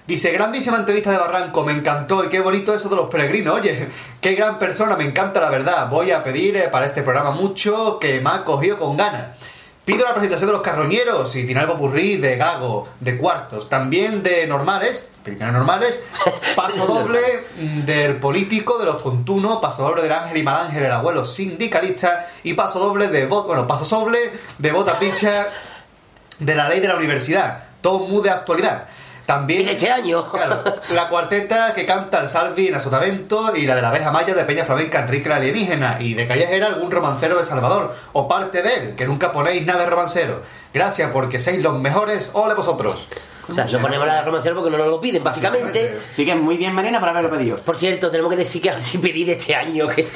Dice, 0.06 0.32
grandísima 0.32 0.77
entrevista 0.77 1.12
de 1.12 1.17
Barranco, 1.17 1.63
me 1.63 1.71
encantó 1.71 2.25
y 2.25 2.27
qué 2.27 2.41
bonito 2.41 2.73
eso 2.73 2.89
de 2.89 2.97
los 2.97 3.10
peregrinos. 3.10 3.60
Oye, 3.60 3.88
qué 4.19 4.36
gran 4.36 4.60
persona, 4.60 4.97
me 4.97 5.06
encanta 5.06 5.39
la 5.39 5.49
verdad. 5.49 5.89
Voy 5.89 6.12
a 6.12 6.23
pedir 6.23 6.58
eh, 6.58 6.67
para 6.69 6.86
este 6.86 7.03
programa 7.03 7.32
mucho 7.32 7.99
que 7.99 8.19
me 8.19 8.29
ha 8.29 8.43
cogido 8.43 8.77
con 8.77 8.97
ganas. 8.97 9.38
Pido 9.86 10.06
la 10.06 10.13
presentación 10.13 10.48
de 10.48 10.54
los 10.54 10.62
carroñeros 10.62 11.36
y 11.36 11.46
final 11.46 11.67
popurrí 11.67 12.15
de 12.15 12.38
Gago, 12.38 12.88
de 13.02 13.17
cuartos, 13.17 13.67
también 13.67 14.24
de 14.24 14.48
normales, 14.48 15.12
peticiones 15.26 15.54
normales, 15.54 16.00
paso 16.56 16.86
doble 16.86 17.19
del 17.86 18.15
político, 18.15 18.78
de 18.78 18.86
los 18.86 19.04
tontunos, 19.04 19.58
paso 19.58 19.84
doble 19.84 20.04
del 20.04 20.13
ángel 20.13 20.38
y 20.38 20.43
mal 20.43 20.67
ángel 20.67 20.84
del 20.84 20.91
abuelo 20.93 21.26
sindicalista 21.26 22.30
y 22.43 22.54
paso 22.54 22.80
doble 22.80 23.10
de 23.10 23.26
bueno, 23.26 23.67
paso 23.67 24.00
doble 24.00 24.32
de 24.58 24.72
bota 24.72 24.98
picha 24.98 25.50
de 26.39 26.56
la 26.56 26.69
ley 26.69 26.80
de 26.80 26.88
la 26.88 26.96
universidad. 26.96 27.65
Todo 27.82 28.00
muy 28.00 28.24
de 28.24 28.30
actualidad. 28.30 28.88
También. 29.34 29.62
Y 29.62 29.65
de 29.65 29.72
este 29.72 29.89
año. 29.89 30.32
Claro, 30.32 30.63
la 30.91 31.10
cuarteta 31.10 31.74
que 31.74 31.86
canta 31.86 32.19
el 32.19 32.30
Salvi 32.30 32.67
en 32.67 32.76
Asotavento 32.76 33.56
y 33.56 33.65
la 33.65 33.76
de 33.76 33.82
la 33.82 33.89
abeja 33.89 34.12
maya 34.12 34.34
de 34.34 34.43
Peña 34.43 34.63
Flamenca 34.63 35.00
Enrique 35.00 35.30
la 35.30 35.38
Alienígena 35.38 35.98
y 36.00 36.13
de 36.13 36.28
Callejera 36.28 36.67
algún 36.67 36.91
romancero 36.91 37.38
de 37.38 37.43
Salvador 37.43 37.96
o 38.13 38.28
parte 38.28 38.62
de 38.62 38.76
él, 38.76 38.96
que 38.96 39.06
nunca 39.06 39.32
ponéis 39.32 39.65
nada 39.65 39.84
de 39.84 39.89
romancero. 39.89 40.41
Gracias 40.74 41.10
porque 41.12 41.39
sois 41.39 41.60
los 41.60 41.80
mejores, 41.80 42.32
ole 42.34 42.54
vosotros. 42.54 43.08
O 43.50 43.54
sea, 43.54 43.65
no 43.65 43.82
ponemos 43.82 44.08
la 44.08 44.15
de 44.15 44.22
romancero 44.22 44.56
porque 44.56 44.72
no 44.72 44.78
nos 44.78 44.88
lo 44.88 45.02
piden, 45.02 45.24
básicamente. 45.24 46.00
Así 46.12 46.26
que 46.26 46.36
muy 46.36 46.58
bien, 46.58 46.74
Marina, 46.74 47.00
por 47.00 47.10
haberlo 47.10 47.30
pedido. 47.30 47.58
Por 47.58 47.76
cierto, 47.76 48.10
tenemos 48.10 48.32
que 48.32 48.38
decir 48.38 48.62
que 48.62 48.69
a 48.69 48.74
ver 48.76 48.84
si 48.84 49.00
pedir 49.00 49.28
de 49.28 49.34
este 49.34 49.56
año, 49.56 49.88
que, 49.88 50.08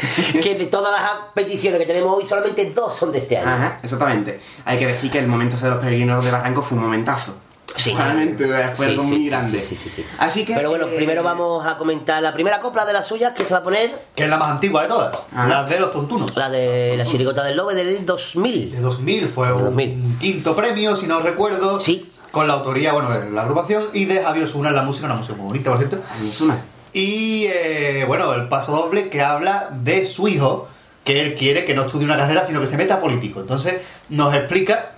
que 0.42 0.56
de 0.56 0.68
todas 0.68 0.92
las 0.92 1.12
peticiones 1.34 1.80
que 1.80 1.86
tenemos 1.86 2.16
hoy, 2.16 2.26
solamente 2.26 2.72
dos 2.72 2.96
son 2.96 3.12
de 3.12 3.20
este 3.20 3.38
año. 3.38 3.50
Ajá, 3.50 3.80
exactamente. 3.84 4.40
Hay 4.64 4.78
que 4.78 4.88
decir 4.88 5.12
que 5.12 5.20
el 5.20 5.28
momento 5.28 5.58
de 5.58 5.70
los 5.70 5.80
peregrinos 5.80 6.24
de 6.24 6.32
Barranco 6.32 6.62
fue 6.62 6.78
un 6.78 6.86
momentazo. 6.86 7.34
Sí. 7.78 7.92
Solamente 7.92 8.46
fue 8.76 8.86
Sí, 8.86 8.92
algo 8.92 9.04
sí, 9.04 9.10
muy 9.10 9.30
grande. 9.30 9.60
sí, 9.62 9.76
sí, 9.76 9.84
sí, 9.84 9.90
sí. 9.98 10.06
Así 10.20 10.44
que. 10.46 10.54
Pero 10.56 10.70
bueno, 10.70 10.88
eh, 10.88 10.94
primero 10.96 11.24
vamos 11.24 11.66
a 11.66 11.78
comentar 11.78 12.22
la 12.22 12.34
primera 12.34 12.60
copla 12.60 12.86
de 12.86 12.94
las 12.94 13.08
suyas 13.08 13.34
que 13.34 13.44
se 13.46 13.54
va 13.54 13.60
a 13.60 13.64
poner, 13.64 14.08
Que 14.16 14.24
es 14.26 14.30
la 14.30 14.38
más 14.38 14.50
antigua 14.50 14.82
de 14.84 14.88
todas, 14.88 15.18
Ah. 15.36 15.48
la 15.48 15.64
de 15.64 15.80
los 15.80 15.92
tontunos. 15.92 16.36
la 16.36 16.50
de 16.50 16.96
la 16.98 17.06
chirigota 17.06 17.44
del 17.44 17.58
Lobe 17.58 17.76
del 17.76 18.06
2000. 18.06 18.72
De 18.72 18.80
2000 18.82 19.28
fue 19.28 19.48
De 19.48 19.54
un 19.54 19.64
2000. 19.66 20.18
quinto 20.20 20.56
premio, 20.56 20.96
si 20.96 21.08
no 21.08 21.20
recuerdo. 21.20 21.80
Sí. 21.80 22.12
Con 22.32 22.48
la 22.48 22.54
autoría, 22.56 22.92
bueno, 22.94 23.10
de 23.10 23.32
la 23.32 23.42
agrupación 23.44 23.86
y 23.94 24.06
de 24.06 24.22
Javier 24.22 24.46
Osuna 24.46 24.70
en 24.70 24.76
la 24.76 24.84
música, 24.84 25.06
una 25.06 25.16
música 25.16 25.36
muy 25.36 25.48
bonita, 25.48 25.70
por 25.72 25.80
cierto. 25.80 25.96
a 25.98 26.18
mí 26.22 26.28
me 26.28 26.34
suena. 26.34 26.62
Y 26.94 27.46
eh, 27.48 28.04
bueno, 28.08 28.34
el 28.34 28.48
paso 28.48 28.72
doble 28.74 29.10
que 29.10 29.22
habla 29.22 29.70
de 29.72 30.04
su 30.06 30.28
hijo, 30.28 30.68
que 31.04 31.22
él 31.22 31.36
quiere 31.36 31.64
que 31.64 31.74
no 31.74 31.84
estudie 31.84 32.06
una 32.06 32.18
carrera, 32.18 32.46
sino 32.46 32.60
que 32.60 32.68
se 32.68 32.76
meta 32.78 32.96
a 32.96 33.00
político. 33.00 33.40
Entonces 33.40 33.76
nos 34.10 34.34
explica. 34.36 34.94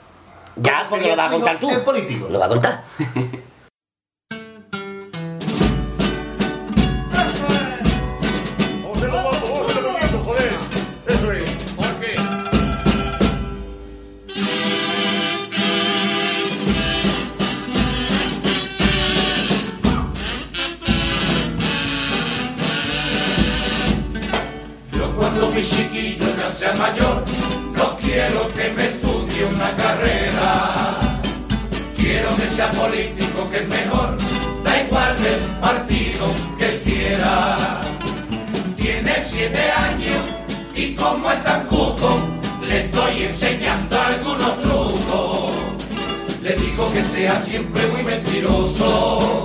Ya, 0.61 0.85
porque 0.89 1.09
lo 1.09 1.15
vas 1.15 1.27
a 1.27 1.31
contar 1.31 1.59
tú. 1.59 1.69
en 1.69 1.83
político. 1.83 2.27
Lo 2.29 2.39
va 2.39 2.45
a 2.45 2.49
contar. 2.49 2.83
siempre 47.37 47.85
muy 47.87 48.03
mentiroso 48.03 49.43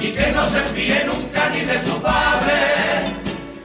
y 0.00 0.12
que 0.12 0.32
no 0.32 0.48
se 0.48 0.60
fíe 0.60 1.04
nunca 1.04 1.50
ni 1.50 1.60
de 1.60 1.78
su 1.82 2.00
padre. 2.00 2.54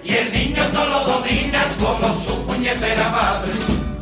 Y 0.04 0.14
el 0.14 0.34
niño 0.34 0.64
no 0.74 0.86
lo 0.86 1.04
domina 1.06 1.64
como 1.80 2.14
su 2.14 2.44
puñetera 2.46 3.10
madre. 3.10 3.52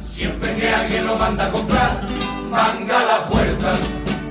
Siempre 0.08 0.54
que 0.56 0.70
alguien 0.70 1.06
lo 1.06 1.16
manda 1.18 1.46
a 1.46 1.52
comprar, 1.52 2.02
manga 2.50 3.04
la 3.04 3.26
puerta, 3.26 3.76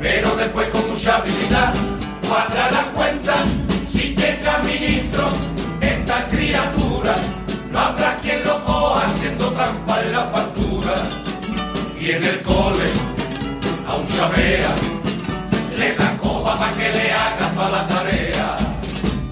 pero 0.01 0.35
después 0.37 0.69
con 0.71 0.89
mucha 0.89 1.17
habilidad 1.17 1.75
cuadra 2.27 2.71
las 2.71 2.87
cuentas. 2.87 3.49
Si 3.87 4.15
llega 4.15 4.59
ministro, 4.59 5.25
esta 5.81 6.27
criatura, 6.29 7.15
no 7.71 7.79
habrá 7.79 8.19
quien 8.19 8.45
lo 8.45 8.63
coja 8.65 9.07
haciendo 9.07 9.53
trampa 9.53 10.03
en 10.03 10.13
la 10.13 10.25
factura. 10.25 10.95
Y 12.01 12.11
en 12.11 12.25
el 12.25 12.43
cole, 12.43 12.85
un 13.99 14.09
chavea, 14.09 14.75
le 15.79 15.95
da 15.95 16.17
coba 16.17 16.57
para 16.57 16.73
que 16.73 16.89
le 16.93 17.13
haga 17.13 17.51
toda 17.55 17.71
la 17.71 17.87
tarea. 17.87 18.57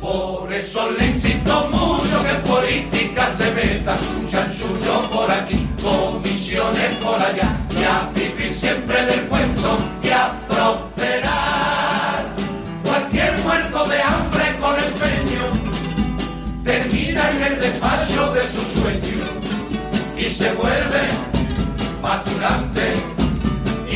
Por 0.00 0.52
eso 0.52 0.90
le 0.90 1.06
insisto 1.06 1.68
mucho 1.70 2.22
que 2.22 2.30
en 2.30 2.42
política 2.42 3.28
se 3.36 3.50
meta, 3.52 3.96
un 4.16 4.30
chanchullo 4.30 5.00
por 5.10 5.30
aquí, 5.30 5.66
comisiones 5.82 6.94
por 6.96 7.20
allá, 7.20 7.48
y 7.70 7.84
a 7.84 8.10
vivir 8.14 8.52
siempre 8.52 9.04
del 9.06 9.22
cuento 9.26 9.78
y 10.02 10.10
a 10.10 10.32
prosperar. 10.48 12.34
Cualquier 12.82 13.38
muerto 13.40 13.84
de 13.86 14.02
hambre 14.02 14.56
con 14.60 14.74
empeño 14.76 15.44
termina 16.64 17.30
en 17.30 17.42
el 17.42 17.60
despacho 17.60 18.32
de 18.32 18.42
su 18.48 18.62
sueño 18.80 19.24
y 20.16 20.28
se 20.28 20.52
vuelve 20.52 21.02
más 22.02 22.24
durante 22.26 22.63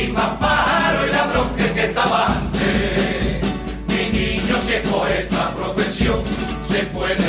y 0.03 0.07
más 0.09 0.29
pájaro 0.39 1.07
y 1.07 1.11
que 1.55 1.63
el 1.63 1.73
que 1.73 1.85
estaba 1.85 2.27
antes. 2.27 3.41
Mi 3.87 4.09
niño, 4.17 4.55
si 4.65 4.73
escoge 4.73 5.21
esta 5.21 5.51
profesión, 5.51 6.23
se 6.63 6.83
puede 6.83 7.28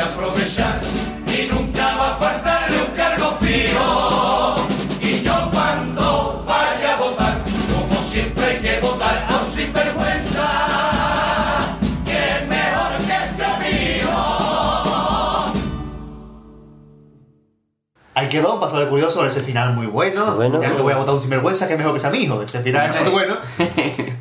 Ahí 18.21 18.29
quedó 18.29 18.53
un 18.55 18.61
paso 18.61 18.79
de 18.79 18.87
curioso 18.87 19.11
sobre 19.13 19.29
ese 19.29 19.41
final 19.41 19.73
muy 19.75 19.87
bueno. 19.87 20.39
Ya 20.61 20.73
que 20.75 20.83
voy 20.83 20.93
a 20.93 20.97
votar 20.99 21.15
un 21.15 21.21
sinvergüenza, 21.23 21.67
que 21.67 21.73
es 21.73 21.79
mejor 21.79 21.95
que 21.95 22.01
sea 22.01 22.11
mi 22.11 22.19
hijo. 22.19 22.43
Ese 22.43 22.61
final 22.61 22.95
es 22.95 23.01
muy 23.03 23.11
bueno. 23.13 23.37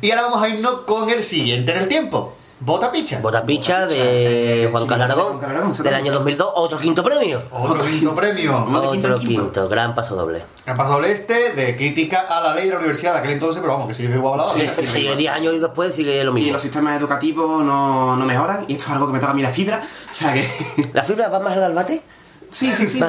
y 0.00 0.10
ahora 0.10 0.22
vamos 0.22 0.42
a 0.42 0.48
irnos 0.48 0.82
con 0.82 1.10
el 1.10 1.22
siguiente 1.22 1.72
en 1.72 1.78
el 1.78 1.88
tiempo. 1.88 2.34
Bota 2.62 2.90
picha. 2.92 3.20
Bota 3.20 3.44
picha 3.44 3.86
de 3.86 4.64
Eh, 4.64 4.68
Juan 4.70 4.86
Carlos 4.86 5.04
Aragón, 5.06 5.40
del 5.82 5.94
año 5.94 6.12
2002, 6.12 6.52
otro 6.56 6.78
quinto 6.78 7.02
premio. 7.02 7.42
Otro 7.50 7.86
quinto 7.86 8.14
premio. 8.14 8.66
Otro 8.70 9.18
quinto. 9.18 9.68
gran 9.68 9.94
paso 9.94 10.14
doble. 10.16 10.42
El 10.66 10.74
paso 10.74 10.92
doble 10.92 11.10
este 11.12 11.52
de 11.54 11.76
crítica 11.76 12.20
a 12.28 12.40
la 12.42 12.54
ley 12.54 12.66
de 12.66 12.72
la 12.72 12.78
universidad 12.78 13.12
de 13.14 13.18
aquel 13.20 13.32
entonces, 13.32 13.60
pero 13.62 13.72
vamos, 13.74 13.88
que 13.88 13.94
sigue 13.94 14.14
igual 14.14 14.40
Sí, 14.54 14.68
sigue 14.86 15.16
10 15.16 15.32
años 15.32 15.54
y 15.54 15.58
después 15.58 15.94
sigue 15.94 16.22
lo 16.24 16.32
Y 16.32 16.34
mismo. 16.34 16.52
los 16.54 16.62
sistemas 16.62 16.98
educativos 16.98 17.62
no, 17.64 18.16
no 18.16 18.24
mejoran, 18.26 18.64
y 18.68 18.72
esto 18.72 18.84
es 18.86 18.90
algo 18.92 19.06
que 19.08 19.12
me 19.14 19.20
toca 19.20 19.32
a 19.32 19.34
mí 19.34 19.42
la 19.42 19.50
fibra. 19.50 19.82
O 20.10 20.14
sea 20.14 20.32
que. 20.34 20.46
¿La 20.92 21.02
fibra 21.02 21.28
va 21.30 21.40
más 21.40 21.54
al 21.54 21.64
albate? 21.64 22.02
Sí, 22.50 22.74
sí, 22.74 22.88
sí. 22.88 23.00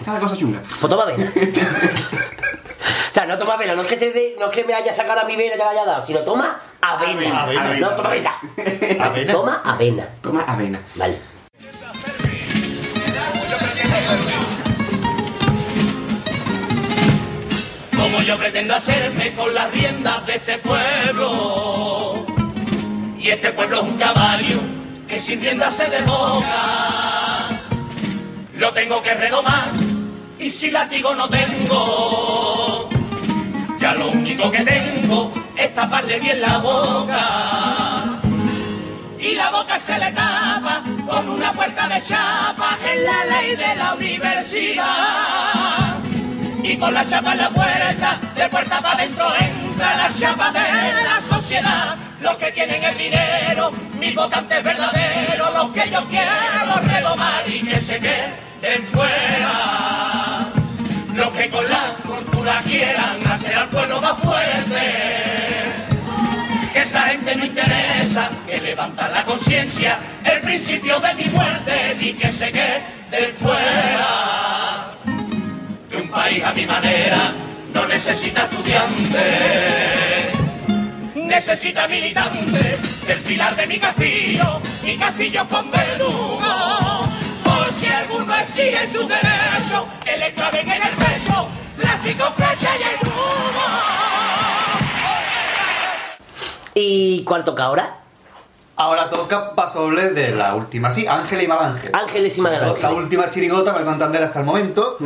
Está 0.00 0.14
la 0.14 0.20
cosa 0.20 0.36
chunga. 0.36 0.60
Pues 0.62 0.90
toma 0.90 1.02
avena. 1.02 1.30
o 1.34 3.12
sea, 3.12 3.26
no 3.26 3.36
toma 3.36 3.54
avena, 3.54 3.74
no 3.74 3.82
es 3.82 3.88
que, 3.88 3.96
te 3.96 4.12
dé- 4.12 4.36
no 4.38 4.46
es 4.50 4.54
que 4.56 4.64
me 4.64 4.72
haya 4.74 4.94
sacado 4.94 5.20
a 5.20 5.24
mi 5.24 5.36
vena 5.36 5.54
y 5.54 5.58
te 5.58 5.64
la 5.64 5.70
haya 5.70 5.84
dado, 5.84 6.06
sino 6.06 6.20
toma 6.20 6.58
avena. 6.80 7.42
Avena, 7.42 7.74
no, 7.78 7.90
toma 7.90 8.08
avena. 8.08 8.40
Avena. 9.00 9.32
Toma 9.32 9.62
avena. 9.64 10.08
Toma 10.22 10.42
avena. 10.42 10.80
Vale. 10.94 11.18
como 17.96 18.22
yo 18.22 18.38
pretendo 18.38 18.74
hacerme 18.74 19.34
con 19.34 19.52
las 19.54 19.70
riendas 19.72 20.26
de 20.26 20.34
este 20.36 20.58
pueblo. 20.58 22.26
Y 23.18 23.28
este 23.28 23.52
pueblo 23.52 23.76
es 23.76 23.82
un 23.82 23.98
caballo 23.98 24.58
que 25.06 25.20
sin 25.20 25.40
rienda 25.40 25.68
se 25.68 25.88
desboca. 25.90 27.09
Lo 28.60 28.72
tengo 28.74 29.02
que 29.02 29.14
redomar 29.14 29.70
y 30.38 30.50
si 30.50 30.70
latigo 30.70 31.14
no 31.14 31.26
tengo, 31.30 32.90
ya 33.80 33.94
lo 33.94 34.10
único 34.10 34.50
que 34.50 34.60
tengo 34.60 35.32
es 35.56 35.72
taparle 35.72 36.20
bien 36.20 36.42
la 36.42 36.58
boca. 36.58 38.20
Y 39.18 39.34
la 39.34 39.50
boca 39.50 39.78
se 39.78 39.98
le 39.98 40.10
tapa 40.10 40.82
con 41.08 41.30
una 41.30 41.54
puerta 41.54 41.88
de 41.88 42.02
chapa 42.02 42.78
en 42.84 43.02
la 43.02 43.24
ley 43.24 43.56
de 43.56 43.74
la 43.76 43.94
universidad. 43.94 45.96
Y 46.62 46.76
con 46.76 46.92
la 46.92 47.08
chapa 47.08 47.32
en 47.32 47.38
la 47.38 47.48
puerta, 47.48 48.20
de 48.36 48.46
puerta 48.50 48.82
para 48.82 48.94
adentro 48.94 49.32
entra 49.40 49.96
la 49.96 50.10
chapa 50.20 50.52
de 50.52 51.02
la 51.02 51.18
sociedad. 51.26 51.96
Los 52.20 52.34
que 52.34 52.52
tienen 52.52 52.84
el 52.84 52.98
dinero, 52.98 53.70
mis 53.98 54.14
votantes 54.14 54.62
verdaderos, 54.62 55.54
los 55.54 55.70
que 55.70 55.90
yo 55.90 56.06
quiero 56.08 56.76
redomar 56.84 57.48
y 57.48 57.62
que 57.62 57.80
se 57.80 57.98
queden 57.98 58.49
fuera. 58.86 60.52
Los 61.14 61.30
que 61.30 61.48
con 61.50 61.68
la 61.68 61.96
cultura 62.06 62.62
quieran 62.64 63.26
hacer 63.26 63.54
al 63.56 63.68
pueblo 63.68 64.00
más 64.00 64.18
fuerte. 64.18 64.80
Que 66.72 66.80
esa 66.80 67.02
gente 67.08 67.36
no 67.36 67.44
interesa, 67.44 68.30
que 68.46 68.60
levanta 68.60 69.08
la 69.08 69.24
conciencia, 69.24 69.98
el 70.24 70.40
principio 70.40 71.00
de 71.00 71.14
mi 71.14 71.24
muerte 71.24 71.96
y 72.00 72.12
que 72.12 72.32
se 72.32 72.50
queden 72.50 73.34
fuera 73.38 74.90
que 75.90 75.96
un 75.96 76.08
país 76.08 76.42
a 76.44 76.52
mi 76.52 76.64
manera 76.66 77.32
no 77.74 77.86
necesita 77.86 78.44
estudiantes, 78.44 79.20
necesita 81.14 81.88
militantes, 81.88 82.78
el 83.08 83.18
pilar 83.20 83.56
de 83.56 83.66
mi 83.66 83.78
castillo, 83.78 84.60
mi 84.84 84.96
castillo 84.96 85.46
con 85.48 85.70
verdugo. 85.70 87.09
Su 88.40 88.56
derecho, 89.06 89.86
el 90.06 90.22
esclave 90.22 90.60
en 90.62 90.70
el 90.70 90.96
pecho, 90.96 91.46
clásico 91.78 92.24
flecha 92.34 92.70
y 92.78 92.82
el 92.82 92.98
¿Y 96.74 97.22
cuál 97.24 97.44
toca 97.44 97.64
ahora? 97.64 97.96
Ahora 98.76 99.10
toca 99.10 99.54
pasoble 99.54 100.12
de 100.12 100.30
la 100.34 100.54
última, 100.54 100.90
sí, 100.90 101.06
Ángel 101.06 101.42
y 101.42 101.48
Malángel. 101.48 101.90
Ángeles 101.94 102.38
y 102.38 102.40
Magalhães. 102.40 102.80
La 102.80 102.92
última 102.92 103.28
chirigota, 103.28 103.74
me 103.74 103.80
entender 103.80 104.22
hasta 104.22 104.38
el 104.38 104.46
momento. 104.46 104.96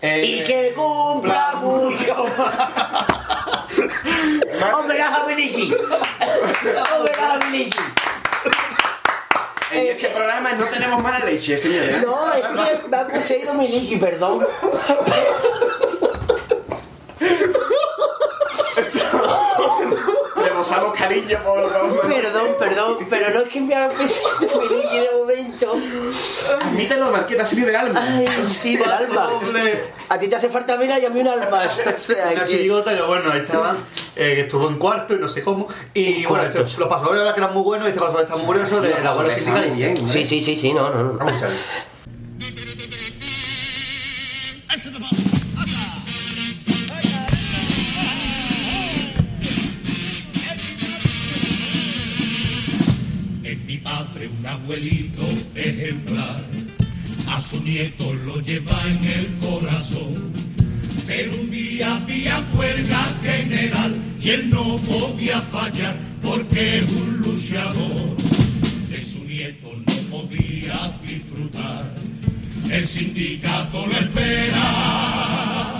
Eh, 0.00 0.24
Y 0.24 0.42
que 0.42 0.74
cumpla 0.74 1.54
mucho. 1.60 2.24
Homenaje 4.74 5.14
a 5.14 5.24
Miliki. 5.28 5.72
Homenaje 6.60 7.22
a 7.22 7.38
Miliki. 7.46 7.78
No 10.58 10.66
tenemos 10.66 11.02
mala 11.02 11.24
leche, 11.24 11.56
señores. 11.58 12.02
No, 12.04 12.32
es 12.32 12.44
que 12.46 12.88
me 12.88 12.96
ha 12.96 13.06
poseído 13.06 13.54
Miliki, 13.54 13.96
perdón. 13.96 14.40
Rebosamos 20.36 20.96
cariño 20.98 21.38
por 21.44 21.58
los 21.60 21.72
Perdón, 22.06 22.48
perdón, 22.58 22.96
pero 23.08 23.30
no 23.30 23.40
es 23.40 23.48
que 23.48 23.60
me 23.60 23.74
ha 23.74 23.88
poseído 23.88 24.60
Miliki 24.60 24.98
de 24.98 25.10
momento. 25.16 25.76
Admítelo, 26.62 27.10
Marqueta, 27.10 27.42
ha 27.42 27.46
salido 27.46 27.66
del 27.68 27.76
alma. 27.76 28.00
Ay, 28.02 28.26
sí, 28.46 28.76
del 28.76 28.90
alma. 28.90 29.30
A 30.08 30.18
ti 30.18 30.28
te 30.28 30.36
hace 30.36 30.48
falta 30.48 30.76
mira 30.76 30.98
y 30.98 31.04
a 31.06 31.10
mí 31.10 31.20
un 31.20 31.28
alma. 31.28 31.62
O 31.66 31.70
sea, 31.98 32.30
Una 32.32 32.44
que- 32.44 32.50
chirigota 32.50 32.94
que 32.94 33.02
bueno, 33.02 33.30
ahí 33.30 33.40
estaba, 33.40 33.76
eh, 34.16 34.34
que 34.34 34.40
estuvo 34.42 34.68
en 34.68 34.76
cuarto 34.78 35.14
y 35.14 35.18
no 35.18 35.28
sé 35.28 35.42
cómo. 35.42 35.66
Y 35.94 36.24
bueno, 36.26 36.44
este- 36.44 36.60
los 36.78 36.88
pasadores 36.88 37.20
verdad 37.20 37.34
que 37.34 37.40
eran 37.40 37.54
muy 37.54 37.62
buenos 37.62 37.86
y 37.86 37.90
este 37.90 38.00
pasador 38.00 38.22
está 38.22 38.36
muy 38.36 38.46
curioso 38.46 38.80
de 38.80 38.90
la 39.02 39.10
abuela 39.10 39.34
sindicalista. 39.38 39.76
bien. 39.76 40.08
Sí, 40.08 40.26
sí, 40.26 40.42
sí, 40.42 40.56
sí, 40.56 40.72
no, 40.72 40.90
no, 40.90 41.02
no. 41.04 41.12
Vamos 41.18 41.42
a 41.42 41.46
ver. 41.46 41.56
Mi 53.66 53.78
padre 53.78 54.28
un 54.28 54.46
abuelito 54.46 55.22
ejemplar, 55.54 56.42
a 57.30 57.40
su 57.40 57.62
nieto 57.62 58.12
lo 58.12 58.40
lleva 58.40 58.82
en 58.86 59.04
el 59.04 59.38
corazón. 59.38 60.32
Pero 61.14 61.34
un 61.34 61.50
día 61.50 61.94
había 61.94 62.42
huelga 62.54 63.04
general 63.22 63.94
y 64.22 64.30
él 64.30 64.48
no 64.48 64.78
podía 64.78 65.42
fallar 65.42 65.94
porque 66.22 66.78
es 66.78 66.90
un 66.90 67.18
luchador. 67.18 68.16
De 68.88 69.04
su 69.04 69.22
nieto 69.24 69.74
no 69.86 69.92
podía 70.16 70.98
disfrutar, 71.06 71.94
el 72.70 72.84
sindicato 72.86 73.86
lo 73.86 73.92
espera. 73.92 75.78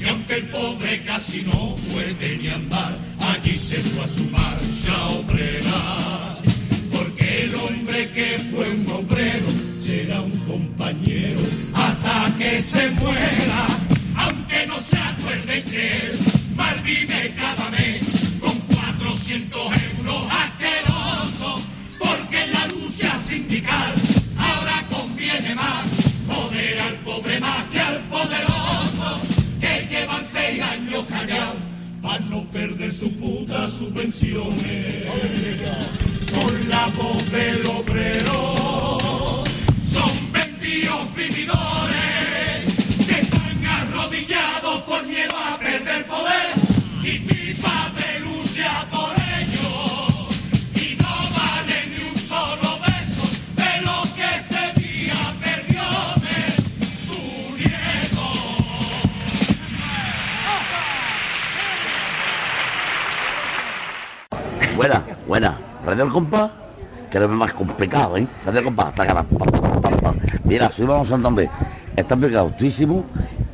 Y 0.00 0.08
aunque 0.08 0.34
el 0.36 0.44
pobre 0.44 1.02
casi 1.04 1.42
no 1.42 1.74
puede 1.92 2.38
ni 2.38 2.48
andar, 2.48 2.96
allí 3.18 3.58
se 3.58 3.76
fue 3.76 4.04
a 4.04 4.08
su 4.08 4.24
marcha 4.30 5.06
obrera. 5.08 6.38
Porque 6.92 7.42
el 7.42 7.54
hombre 7.56 8.08
que 8.10 8.38
fue 8.52 8.70
un 8.70 8.88
obrero 8.88 9.46
será 9.80 10.20
un 10.20 10.36
compañero 10.46 11.40
hasta 11.74 12.38
que 12.38 12.60
se 12.62 12.88
muera. 12.90 13.89
Se 14.88 14.96
acuerden 14.96 15.64
que 15.64 15.86
él 15.88 16.18
malvive 16.56 17.34
cada 17.36 17.70
mes 17.70 18.06
con 18.40 18.58
400 18.60 19.60
euros 19.60 20.22
asquerosos. 20.30 21.62
Porque 21.98 22.46
la 22.48 22.66
lucha 22.68 23.18
sindical 23.22 23.92
ahora 24.38 24.84
conviene 24.90 25.54
más 25.54 25.84
joder 26.28 26.80
al 26.80 26.94
pobre 26.96 27.40
más 27.40 27.64
que 27.66 27.80
al 27.80 28.00
poderoso. 28.04 29.20
Que 29.60 29.86
llevan 29.90 30.24
seis 30.24 30.62
años 30.62 31.04
callados 31.08 31.56
para 32.02 32.18
no 32.26 32.44
perder 32.50 32.92
su 32.92 33.10
puta 33.18 33.68
subvenciones 33.68 35.00
son 36.30 36.68
la 36.68 36.86
voz 36.96 37.30
del 37.32 37.66
obrero, 37.66 39.44
son 39.84 40.32
vendidos 40.32 41.14
vividores 41.16 42.49
arrodillados 44.70 44.82
por 44.82 45.06
miedo 45.06 45.34
a 45.36 45.58
perder 45.58 46.06
poder 46.06 46.60
padre 47.60 48.20
lucha 48.20 48.86
por 48.90 49.12
ellos 49.38 50.28
y 50.74 50.96
no 50.96 51.12
vale 51.36 51.76
ni 51.88 51.98
un 52.08 52.16
solo 52.16 52.78
beso 52.86 53.24
de 53.56 53.72
lo 53.82 53.96
que 54.14 54.26
ese 54.36 54.62
día 54.80 55.20
perdió 55.42 55.82
de 56.20 56.38
su 57.06 57.20
nieto. 57.56 58.26
Buena, 64.76 64.98
buena. 65.26 65.58
Radio 65.84 66.04
El 66.04 66.10
Compás, 66.10 66.50
que 67.10 67.18
es 67.18 67.28
más 67.28 67.52
complicado, 67.54 68.16
¿eh? 68.16 68.26
Radio 68.46 68.58
El 68.60 68.64
Compás, 68.66 68.92
pa. 68.92 69.04
Mira, 70.44 70.70
soy 70.70 70.86
Vamos 70.86 71.08
Santander. 71.08 71.50
Está 71.96 72.16
pegautísimo 72.16 73.04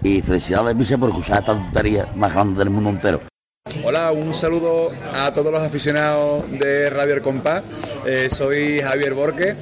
y 0.06 0.22
felicidades, 0.22 0.76
Vice, 0.76 0.96
por 0.96 1.10
escuchar 1.10 1.40
esta 1.40 1.52
tontería 1.52 2.06
más 2.14 2.32
grande 2.32 2.58
del 2.58 2.70
mundo 2.70 2.90
entero. 2.90 3.20
Hola, 3.82 4.12
un 4.12 4.32
saludo 4.32 4.92
a 5.14 5.32
todos 5.32 5.50
los 5.50 5.60
aficionados 5.60 6.48
de 6.52 6.88
Radio 6.90 7.14
El 7.14 7.22
Compás. 7.22 7.64
Eh, 8.06 8.28
soy 8.30 8.80
Javier 8.80 9.14
Borque, 9.14 9.56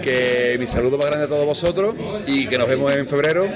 que 0.00 0.56
mi 0.58 0.66
saludo 0.66 0.96
más 0.96 1.08
grande 1.08 1.26
a 1.26 1.28
todos 1.28 1.44
vosotros 1.44 1.96
y 2.26 2.46
que 2.46 2.56
nos 2.56 2.68
vemos 2.68 2.94
en 2.94 3.06
febrero 3.08 3.46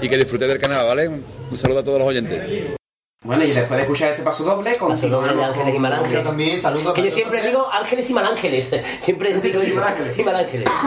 y 0.00 0.08
que 0.08 0.16
disfrutéis 0.16 0.50
del 0.50 0.60
canal, 0.60 0.86
¿vale? 0.86 1.08
Un, 1.08 1.22
un 1.50 1.56
saludo 1.56 1.80
a 1.80 1.84
todos 1.84 1.98
los 1.98 2.08
oyentes. 2.08 2.81
Bueno, 3.24 3.44
y 3.44 3.52
después 3.52 3.76
de 3.76 3.82
escuchar 3.82 4.08
este 4.08 4.22
paso 4.24 4.42
doble, 4.42 4.72
Paso 4.74 5.08
doble 5.08 5.32
de 5.34 5.44
Ángeles 5.44 5.68
y 5.68 5.72
con- 5.74 5.82
Malángeles. 5.82 6.12
Yo 6.24 6.28
también 6.28 6.60
saludo 6.60 6.92
Que 6.92 7.04
yo 7.04 7.10
siempre 7.12 7.40
digo 7.40 7.68
ángeles 7.72 8.10
y 8.10 8.12
malángeles. 8.14 8.68
Siempre 9.00 9.32
digo 9.34 9.60
Sí, 9.60 9.72
malángeles. 9.72 10.18
Y 10.18 10.22
malángeles. 10.24 10.68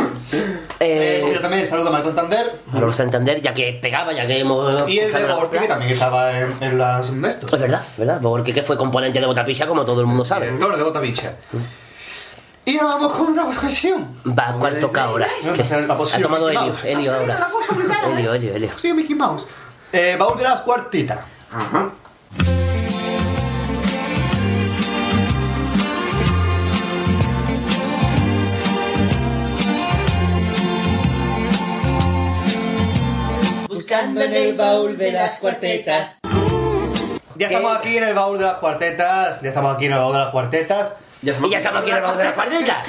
Eh, 0.82 1.24
Eh, 1.26 1.32
yo 1.34 1.40
también 1.40 1.66
saludo 1.66 1.88
a 1.88 1.92
Maestro 1.92 2.14
Santander 2.14 2.60
a 2.74 2.94
Santander, 2.94 3.42
ya 3.42 3.54
que 3.54 3.80
pegaba, 3.82 4.12
ya 4.12 4.28
que 4.28 4.40
hemos. 4.40 4.76
y 4.90 5.00
el 5.00 5.14
de 5.14 5.34
Borque, 5.34 5.60
que 5.60 5.68
también 5.68 5.92
estaba 5.94 6.38
en, 6.38 6.54
en 6.60 6.78
las 6.78 7.22
de 7.22 7.30
estos. 7.30 7.54
Es 7.54 7.60
verdad, 7.60 7.82
verdad, 7.98 8.20
porque 8.22 8.54
que 8.54 8.62
fue 8.62 8.76
componente 8.76 9.22
de 9.22 9.26
Botapicha, 9.26 9.66
como 9.68 9.86
todo 9.86 10.02
el 10.02 10.06
mundo 10.08 10.26
sabe. 10.26 10.48
Director 10.48 10.76
de 10.76 10.84
Botavicha. 10.84 11.36
Y 12.66 12.78
ahora 12.78 12.96
vamos 12.96 13.14
con 13.14 13.28
una 13.28 13.46
posición. 13.46 14.10
Va, 14.38 14.54
¿cuál 14.60 14.80
toca 14.82 15.04
ahora? 15.06 15.28
La 15.46 15.94
Ha 15.94 16.20
tomado 16.20 16.50
Helio. 16.50 16.74
Helio 16.84 17.14
Ah, 17.14 17.18
ahora. 17.22 17.48
Helio, 18.18 18.34
eh. 18.34 18.38
Helio, 18.38 18.56
Helio. 18.56 18.70
Sí, 18.76 18.92
Mickey 18.94 19.16
Mouse. 19.16 19.48
Eh, 19.94 20.18
baúl 20.20 20.38
de 20.38 20.44
las 20.44 20.62
cuartitas. 20.62 21.20
Ajá. 21.52 21.90
Buscando 33.68 34.22
en 34.22 34.34
el 34.34 34.56
baúl 34.56 34.98
de 34.98 35.12
las 35.12 35.40
cuartetas. 35.40 36.20
Ya 37.38 37.48
estamos 37.48 37.78
aquí 37.78 37.98
en 37.98 38.04
el 38.04 38.14
baúl 38.14 38.38
de 38.38 38.46
las 38.46 38.56
cuartetas. 38.56 39.42
Ya 39.42 39.50
estamos 39.50 39.76
aquí 39.76 39.86
en 39.86 39.94
el 39.94 40.00
baúl 40.00 40.14
de 40.14 40.20
las 40.20 40.32
cuartetas. 40.32 40.94
Ya 41.22 41.34
y 41.44 41.50
ya 41.50 41.58
estamos 41.58 41.82
aquí 41.82 41.90
en 41.92 41.98
el 41.98 42.04
baúl 42.04 42.18
de 42.18 42.24
las 42.24 42.34
cuartetas. 42.34 42.88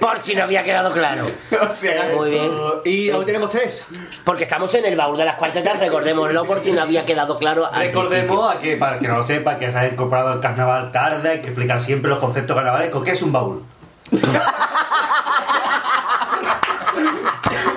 Por 0.00 0.22
si 0.22 0.34
no 0.34 0.44
había 0.44 0.62
quedado 0.62 0.92
claro. 0.92 1.26
O 1.70 1.74
sea, 1.74 2.08
Muy 2.16 2.30
bien. 2.30 2.50
Y 2.84 3.10
hoy 3.10 3.24
tenemos 3.24 3.50
tres. 3.50 3.86
Porque 4.24 4.44
estamos 4.44 4.74
en 4.74 4.84
el 4.86 4.96
baúl 4.96 5.16
de 5.16 5.24
las 5.24 5.36
cuartetas, 5.36 5.78
recordémoslo 5.78 6.44
por 6.44 6.62
si 6.62 6.72
no 6.72 6.82
había 6.82 7.04
quedado 7.04 7.38
claro. 7.38 7.68
Recordemos 7.72 8.54
a 8.54 8.58
que, 8.58 8.76
para 8.76 8.98
que 8.98 9.08
no 9.08 9.16
lo 9.16 9.22
sepa, 9.22 9.58
que 9.58 9.70
se 9.70 9.78
ha 9.78 9.86
incorporado 9.86 10.32
el 10.32 10.40
carnaval 10.40 10.90
tarde, 10.90 11.28
hay 11.30 11.40
que 11.40 11.48
explicar 11.48 11.80
siempre 11.80 12.10
los 12.10 12.18
conceptos 12.18 12.56
carnavalescos. 12.56 13.04
¿Qué 13.04 13.12
es 13.12 13.22
un 13.22 13.32
baúl? 13.32 13.62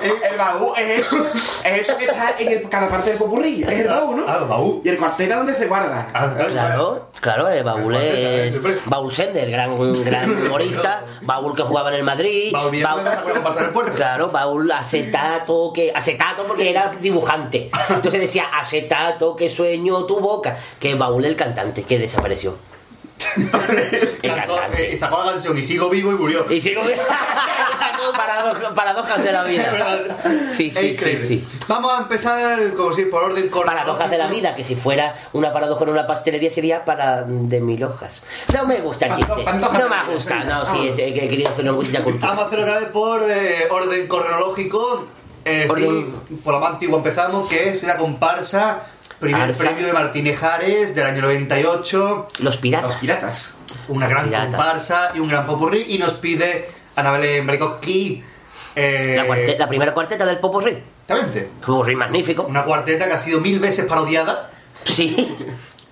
el 0.02 0.36
baúl 0.38 0.72
es 0.78 1.00
eso, 1.00 1.16
es 1.64 1.80
eso 1.80 1.96
que 1.98 2.04
está 2.06 2.34
en 2.38 2.48
el- 2.52 2.68
cada 2.68 2.88
parte 2.88 3.10
del 3.10 3.18
popurrí. 3.18 3.62
Es 3.62 3.80
el 3.80 3.88
baúl, 3.88 4.16
¿no? 4.16 4.24
Ah, 4.26 4.38
el 4.42 4.48
baúl. 4.48 4.80
Y 4.84 4.88
el 4.88 4.98
cuarteta 4.98 5.36
donde 5.36 5.54
se 5.54 5.66
guarda. 5.66 6.08
Ah, 6.14 6.28
Claro, 6.50 7.08
claro, 7.20 7.48
el 7.48 7.64
baúl 7.64 7.94
es 7.96 8.50
Siempre. 8.50 8.78
Baúl 8.86 9.12
Sender, 9.12 9.50
gran, 9.50 9.76
gran 10.04 10.30
humorista, 10.46 11.04
baúl 11.22 11.54
que 11.54 11.62
jugaba 11.62 11.90
en 11.90 11.96
el 11.96 12.02
Madrid, 12.02 12.52
Baúl 12.52 12.70
bien 12.70 12.86
con 12.86 13.42
pasar 13.42 13.64
el 13.64 13.70
puerto. 13.70 13.92
claro, 13.94 14.28
baúl 14.28 14.70
acetato 14.70 15.72
que 15.74 15.92
acetato 15.94 16.44
porque 16.44 16.70
era 16.70 16.92
dibujante, 17.00 17.70
entonces 17.90 18.20
decía 18.20 18.44
acetato 18.58 19.36
que 19.36 19.48
sueño 19.50 20.04
tu 20.04 20.20
boca, 20.20 20.56
que 20.78 20.94
baúl 20.94 21.24
el 21.24 21.36
cantante 21.36 21.82
que 21.84 21.98
desapareció, 21.98 22.56
eh, 24.78 24.96
sacó 24.98 25.24
la 25.24 25.32
canción 25.32 25.56
y 25.58 25.62
sigo 25.62 25.88
vivo 25.90 26.10
y 26.12 26.14
murió. 26.14 26.46
Y 26.50 26.60
sigo 26.60 26.82
paradojas, 28.16 28.72
paradojas 28.74 29.22
de 29.24 29.32
la 29.32 29.44
vida. 29.44 30.16
Sí, 30.52 30.70
sí, 30.70 30.94
sí, 30.94 31.16
sí. 31.16 31.48
Vamos 31.68 31.92
a 31.92 32.02
empezar, 32.02 32.58
como 32.74 32.92
si 32.92 33.04
por 33.06 33.24
orden 33.24 33.48
cronológico. 33.48 33.64
Paradojas 33.66 34.10
de 34.10 34.18
la 34.18 34.26
vida, 34.28 34.54
que 34.56 34.64
si 34.64 34.74
fuera 34.74 35.14
una 35.32 35.52
paradoja 35.52 35.84
en 35.84 35.90
una 35.90 36.06
pastelería 36.06 36.50
sería 36.50 36.84
para 36.84 37.22
de 37.22 37.60
mil 37.60 37.82
hojas. 37.84 38.24
No 38.54 38.66
me 38.66 38.80
gusta 38.80 39.06
el 39.06 39.16
chiste. 39.16 39.44
No 39.44 39.70
me 39.88 40.14
gusta, 40.14 40.44
no, 40.44 40.64
sí, 40.66 40.88
es- 40.88 40.98
he 40.98 41.12
querido 41.14 41.50
hacer 41.50 41.64
una 41.64 41.74
cosita 41.76 42.00
Vamos 42.04 42.44
a 42.44 42.46
hacer 42.46 42.58
otra 42.60 42.78
vez 42.80 42.88
por 42.88 43.22
eh, 43.22 43.68
orden 43.70 44.06
cronológico. 44.08 45.06
Orden- 45.68 45.88
decir, 46.28 46.38
por 46.44 46.54
la 46.54 46.60
más 46.60 46.70
antigua 46.72 46.98
empezamos, 46.98 47.48
que 47.48 47.70
es 47.70 47.82
la 47.84 47.96
comparsa. 47.96 48.80
Primer 49.20 49.42
Arsa. 49.42 49.64
premio 49.64 49.86
de 49.86 49.92
Martínez 49.92 50.38
Jares 50.38 50.94
del 50.94 51.06
año 51.06 51.20
98. 51.22 52.28
Los 52.32 52.40
Los 52.40 52.56
piratas. 52.56 52.96
piratas. 52.96 53.54
Una 53.88 54.08
gran 54.08 54.26
Pirata. 54.26 54.46
comparsa 54.48 55.12
y 55.14 55.20
un 55.20 55.28
gran 55.28 55.46
popurrí. 55.46 55.84
Y 55.88 55.98
nos 55.98 56.14
pide 56.14 56.68
Anabel 56.96 57.44
Brecoqui. 57.46 58.24
Eh, 58.76 59.14
La, 59.16 59.26
cuarte- 59.26 59.58
la 59.58 59.68
primera 59.68 59.92
cuarteta 59.94 60.24
del 60.24 60.38
Popurrí. 60.38 60.82
Exactamente. 61.02 61.50
Popurrí 61.64 61.96
magnífico. 61.96 62.44
Una 62.44 62.64
cuarteta 62.64 63.06
que 63.06 63.12
ha 63.14 63.18
sido 63.18 63.40
mil 63.40 63.58
veces 63.58 63.84
parodiada. 63.86 64.50
Sí. 64.84 65.36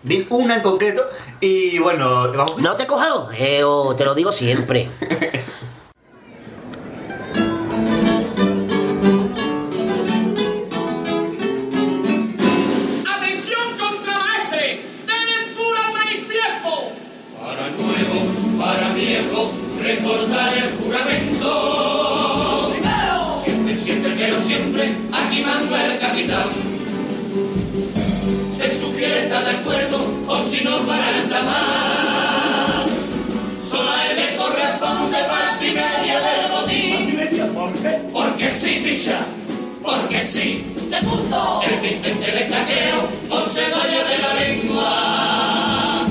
Mil, 0.04 0.26
una 0.30 0.54
en 0.56 0.62
concreto. 0.62 1.02
Y 1.40 1.78
bueno, 1.80 2.32
vamos. 2.32 2.56
No 2.58 2.76
te 2.76 2.86
cojas 2.86 3.08
los 3.10 3.30
dedos, 3.30 3.96
te 3.96 4.04
lo 4.04 4.14
digo 4.14 4.30
siempre. 4.32 4.88
sugiere 29.38 29.44
estar 29.44 29.44
de 29.44 29.50
acuerdo, 29.50 29.98
o 30.26 30.38
si 30.42 30.64
no, 30.64 30.76
para 30.86 31.10
el 31.10 31.28
más. 31.28 32.90
Solo 33.62 33.90
a 33.90 34.06
él 34.06 34.16
le 34.16 34.36
corresponde 34.36 35.18
parte 35.28 35.68
y 35.68 35.72
media 35.72 36.20
del 36.20 36.50
botín. 36.50 38.12
Porque 38.12 38.48
sí, 38.48 38.82
picha, 38.84 39.20
porque 39.82 40.20
sí. 40.20 40.64
Segundo, 40.88 41.60
el 41.66 41.80
que 41.80 41.96
intente 41.96 42.30
el 42.30 42.38
escaqueo 42.38 43.08
o 43.30 43.40
se 43.42 43.68
vaya 43.68 44.04
de 44.08 44.18
la 44.18 44.34
lengua. 44.34 46.06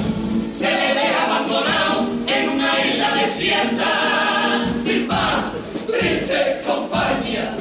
Se 0.48 0.70
le 0.70 0.94
deja 0.94 1.24
abandonado 1.26 2.08
en 2.28 2.50
una 2.50 2.86
isla 2.86 3.16
desierta. 3.16 4.66
Sin 4.86 5.08
paz, 5.08 5.52
triste 5.88 6.62
compañía. 6.66 7.56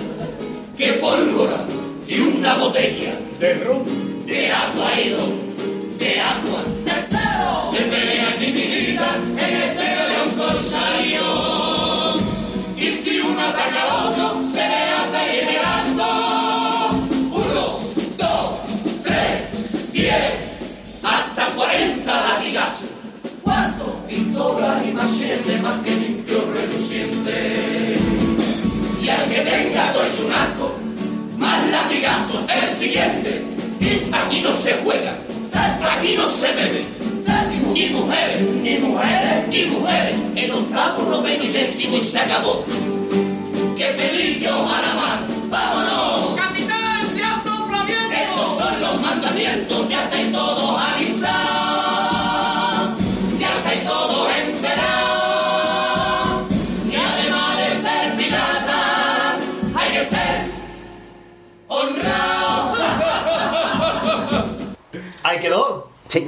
Que 0.76 0.93
pólvora 0.95 1.64
y 2.07 2.18
una 2.20 2.55
botella 2.57 3.18
de 3.40 3.55
ron, 3.55 4.26
de 4.26 4.53
agua 4.53 5.01
y 5.01 5.09
don, 5.11 5.45
de 5.99 6.20
agua. 6.20 6.64
Tercero, 6.84 7.70
de 7.72 7.80
pelea 7.80 8.36
mi 8.38 8.53
vida 8.53 9.09
en 9.38 9.57
este 9.57 9.84
galeón 9.97 10.30
corsario. 10.36 11.22
Y 12.76 12.90
si 13.03 13.20
uno 13.20 13.40
ataca 13.40 13.82
al 13.82 13.90
otro, 14.09 14.42
se 14.53 14.64
le 14.68 14.80
ir 15.36 15.44
llegando. 15.51 16.05
Uno, 17.32 17.78
dos, 18.18 19.03
tres, 19.05 19.92
diez, 19.92 20.34
hasta 21.03 21.47
cuarenta 21.55 22.12
latigazos. 22.28 22.90
Cuatro, 23.42 24.01
pintora 24.09 24.82
y 24.88 24.92
machete 24.92 25.59
más 25.59 25.80
que 25.82 25.90
limpio 25.92 26.49
reluciente. 26.53 27.97
Y 29.01 29.09
al 29.09 29.24
que 29.28 29.40
tenga 29.40 29.92
todo 29.92 30.03
es 30.03 30.20
un 30.20 30.32
asco, 30.32 30.76
más 31.38 31.70
latigazo 31.70 32.44
el 32.49 32.74
siguiente. 32.74 33.44
Y 33.80 34.12
aquí 34.12 34.40
no 34.40 34.53
se 34.53 34.72
juega, 34.82 35.16
aquí 35.57 36.14
no 36.16 36.28
se 36.30 36.52
bebe. 36.52 36.86
Ni 37.72 37.88
mujeres, 37.88 38.40
ni 38.62 38.78
mujeres, 38.78 39.48
ni 39.48 39.64
mujeres. 39.66 40.16
En 40.34 40.52
octavo, 40.52 41.02
noveno 41.11 41.44
y 41.44 41.48
décimo 41.48 41.96
y 41.96 42.00
se 42.00 42.18
acabó. 42.18 42.64
¡Qué 43.76 43.84
pelillo 43.84 44.50
a 44.50 44.80
la 44.80 44.94
mar! 44.94 45.18
¡Vámonos! 45.50 46.36
¡Capitán, 46.36 47.16
ya 47.16 47.40
sopla 47.44 47.84
viento! 47.84 48.14
Estos 48.14 48.59
son 48.59 48.80
los 48.80 49.00
mandamientos, 49.02 49.88
ya 49.90 50.04
estáis 50.04 50.32
todos 50.32 50.80
Ahí 65.37 65.43
quedó. 65.43 65.89
Sí. 66.09 66.26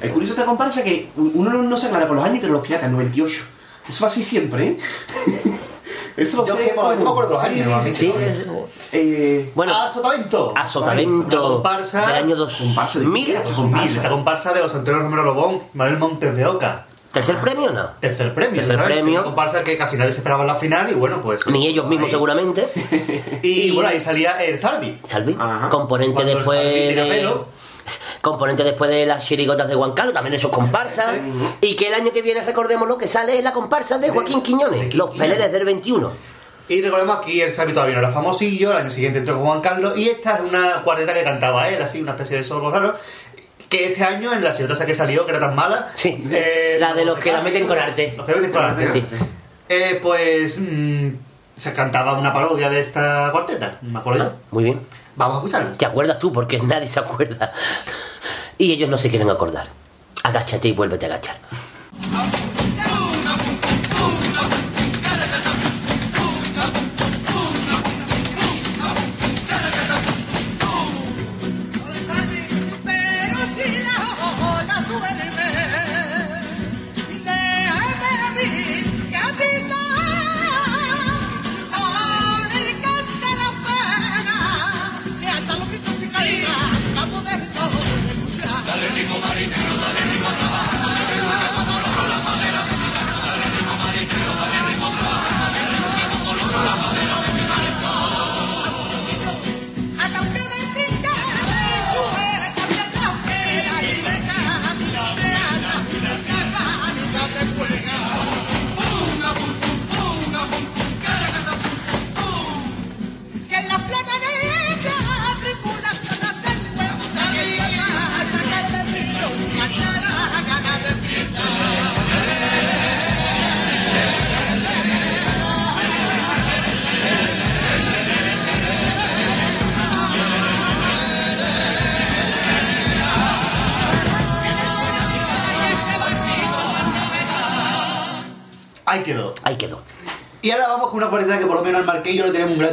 El 0.00 0.10
curioso 0.12 0.34
de 0.34 0.40
esta 0.40 0.46
comparsa 0.46 0.80
es 0.80 0.84
que 0.84 1.08
uno 1.16 1.50
no, 1.50 1.62
no 1.62 1.76
se 1.76 1.86
aclara 1.86 2.06
con 2.06 2.16
los 2.16 2.24
años, 2.24 2.38
pero 2.40 2.52
los 2.54 2.62
piratas, 2.66 2.90
98. 2.90 3.42
Eso 3.88 4.02
va 4.04 4.08
así 4.08 4.22
siempre, 4.22 4.66
¿eh? 4.68 4.76
Eso 6.16 6.38
lo 6.38 6.46
Yo 6.46 6.56
sé. 6.56 6.72
por- 6.74 6.96
me 6.96 7.08
acuerdo 7.08 7.30
los 7.34 7.42
Sí, 7.42 7.60
años, 7.60 7.82
sí. 7.82 7.94
Sí, 7.94 8.12
es- 8.18 8.44
Eh, 8.92 9.50
bueno, 9.54 9.74
Azotamiento. 9.74 10.52
Azotamiento 10.56 11.46
Una 11.46 11.54
comparsa. 11.54 12.06
del 12.08 12.16
año 12.24 12.36
2. 12.36 12.56
Comparsa 12.56 12.98
de 12.98 13.06
Mil. 13.06 13.34
Comparsa, 13.54 13.96
Esta 13.96 14.08
comparsa 14.08 14.52
de 14.52 14.60
José 14.60 14.76
Antonio 14.78 15.00
Romero 15.00 15.22
Lobón, 15.22 15.62
Manuel 15.74 15.98
Montes 15.98 16.34
de 16.36 16.44
Oca. 16.46 16.86
¿Tercer 17.12 17.40
premio 17.40 17.70
o 17.70 17.72
no? 17.72 17.90
Tercer 18.00 18.32
premio. 18.34 18.60
Tercer 18.64 18.84
premio. 18.84 19.24
Comparsa 19.24 19.64
que 19.64 19.76
casi 19.76 19.96
nadie 19.96 20.12
se 20.12 20.18
esperaba 20.18 20.42
en 20.42 20.48
la 20.48 20.54
final 20.56 20.90
y 20.90 20.94
bueno, 20.94 21.20
pues. 21.22 21.46
Ni 21.46 21.66
ellos 21.66 21.86
mismos 21.86 22.06
ahí. 22.06 22.10
seguramente. 22.12 22.68
Y 23.42 23.70
bueno, 23.72 23.88
ahí 23.88 24.00
salía 24.00 24.32
el 24.44 24.58
Salvi. 24.58 25.00
Salvi. 25.04 25.36
Ajá. 25.38 25.70
Componente 25.70 26.14
Cuando 26.14 26.32
el 26.32 26.38
después 26.38 26.58
Salvi 26.60 26.74
tenía 26.94 27.04
de... 27.04 27.34
Componente 28.20 28.64
después 28.64 28.90
de 28.90 29.06
las 29.06 29.24
chirigotas 29.24 29.68
de 29.68 29.74
Juan 29.74 29.92
Carlos, 29.92 30.12
también 30.14 30.32
de 30.32 30.38
sus 30.38 30.50
comparsas. 30.50 31.16
Y 31.60 31.74
que 31.76 31.88
el 31.88 31.94
año 31.94 32.12
que 32.12 32.22
viene, 32.22 32.42
recordémoslo, 32.44 32.98
que 32.98 33.08
sale 33.08 33.38
en 33.38 33.44
la 33.44 33.52
comparsa 33.52 33.98
de 33.98 34.10
Joaquín 34.10 34.42
Quiñones, 34.42 34.94
los 34.94 35.10
peleles 35.16 35.50
del 35.50 35.64
21. 35.64 36.12
Y 36.68 36.82
recordemos 36.82 37.16
aquí 37.18 37.40
el 37.40 37.50
Salvi 37.52 37.72
todavía 37.72 37.94
no 37.94 38.00
era 38.00 38.10
famosillo, 38.10 38.70
el 38.70 38.76
año 38.76 38.90
siguiente 38.90 39.18
entró 39.18 39.34
con 39.36 39.44
Juan 39.46 39.60
Carlos 39.60 39.94
y 39.96 40.08
esta 40.08 40.36
es 40.36 40.40
una 40.42 40.82
cuarteta 40.82 41.12
que 41.14 41.24
cantaba 41.24 41.68
él, 41.68 41.82
así, 41.82 42.00
una 42.00 42.12
especie 42.12 42.36
de 42.36 42.44
solo 42.44 42.70
raro. 42.70 42.94
Que 43.68 43.86
este 43.86 44.04
año 44.04 44.32
en 44.32 44.42
la 44.44 44.52
chirigota 44.54 44.84
que 44.86 44.94
salió, 44.94 45.24
que 45.24 45.30
era 45.32 45.40
tan 45.40 45.54
mala. 45.56 45.90
Sí. 45.94 46.22
eh, 46.30 46.76
La 46.78 46.92
de 46.94 47.04
los 47.04 47.18
que 47.18 47.32
la 47.32 47.40
meten 47.40 47.66
con 47.66 47.78
arte. 47.78 48.14
Los 48.16 48.26
que 48.26 48.32
la 48.32 48.38
meten 48.38 48.52
con 48.52 48.62
arte. 48.64 48.88
Sí. 48.92 49.04
Eh, 49.68 49.98
pues 50.02 50.58
mm, 50.60 51.08
se 51.56 51.72
cantaba 51.72 52.18
una 52.18 52.32
parodia 52.32 52.68
de 52.68 52.80
esta 52.80 53.30
cuarteta, 53.32 53.78
me 53.82 53.98
acuerdo 53.98 54.24
yo. 54.24 54.32
Muy 54.50 54.64
bien. 54.64 54.80
Vamos 55.16 55.36
a 55.36 55.38
escucharlo. 55.38 55.76
¿Te 55.76 55.86
acuerdas 55.86 56.18
tú? 56.18 56.32
Porque 56.32 56.58
nadie 56.62 56.88
se 56.88 57.00
acuerda. 57.00 57.52
Y 58.58 58.72
ellos 58.72 58.88
no 58.88 58.98
se 58.98 59.10
quieren 59.10 59.30
acordar. 59.30 59.68
Agáchate 60.22 60.68
y 60.68 60.72
vuélvete 60.72 61.06
a 61.06 61.08
agachar. 61.10 61.36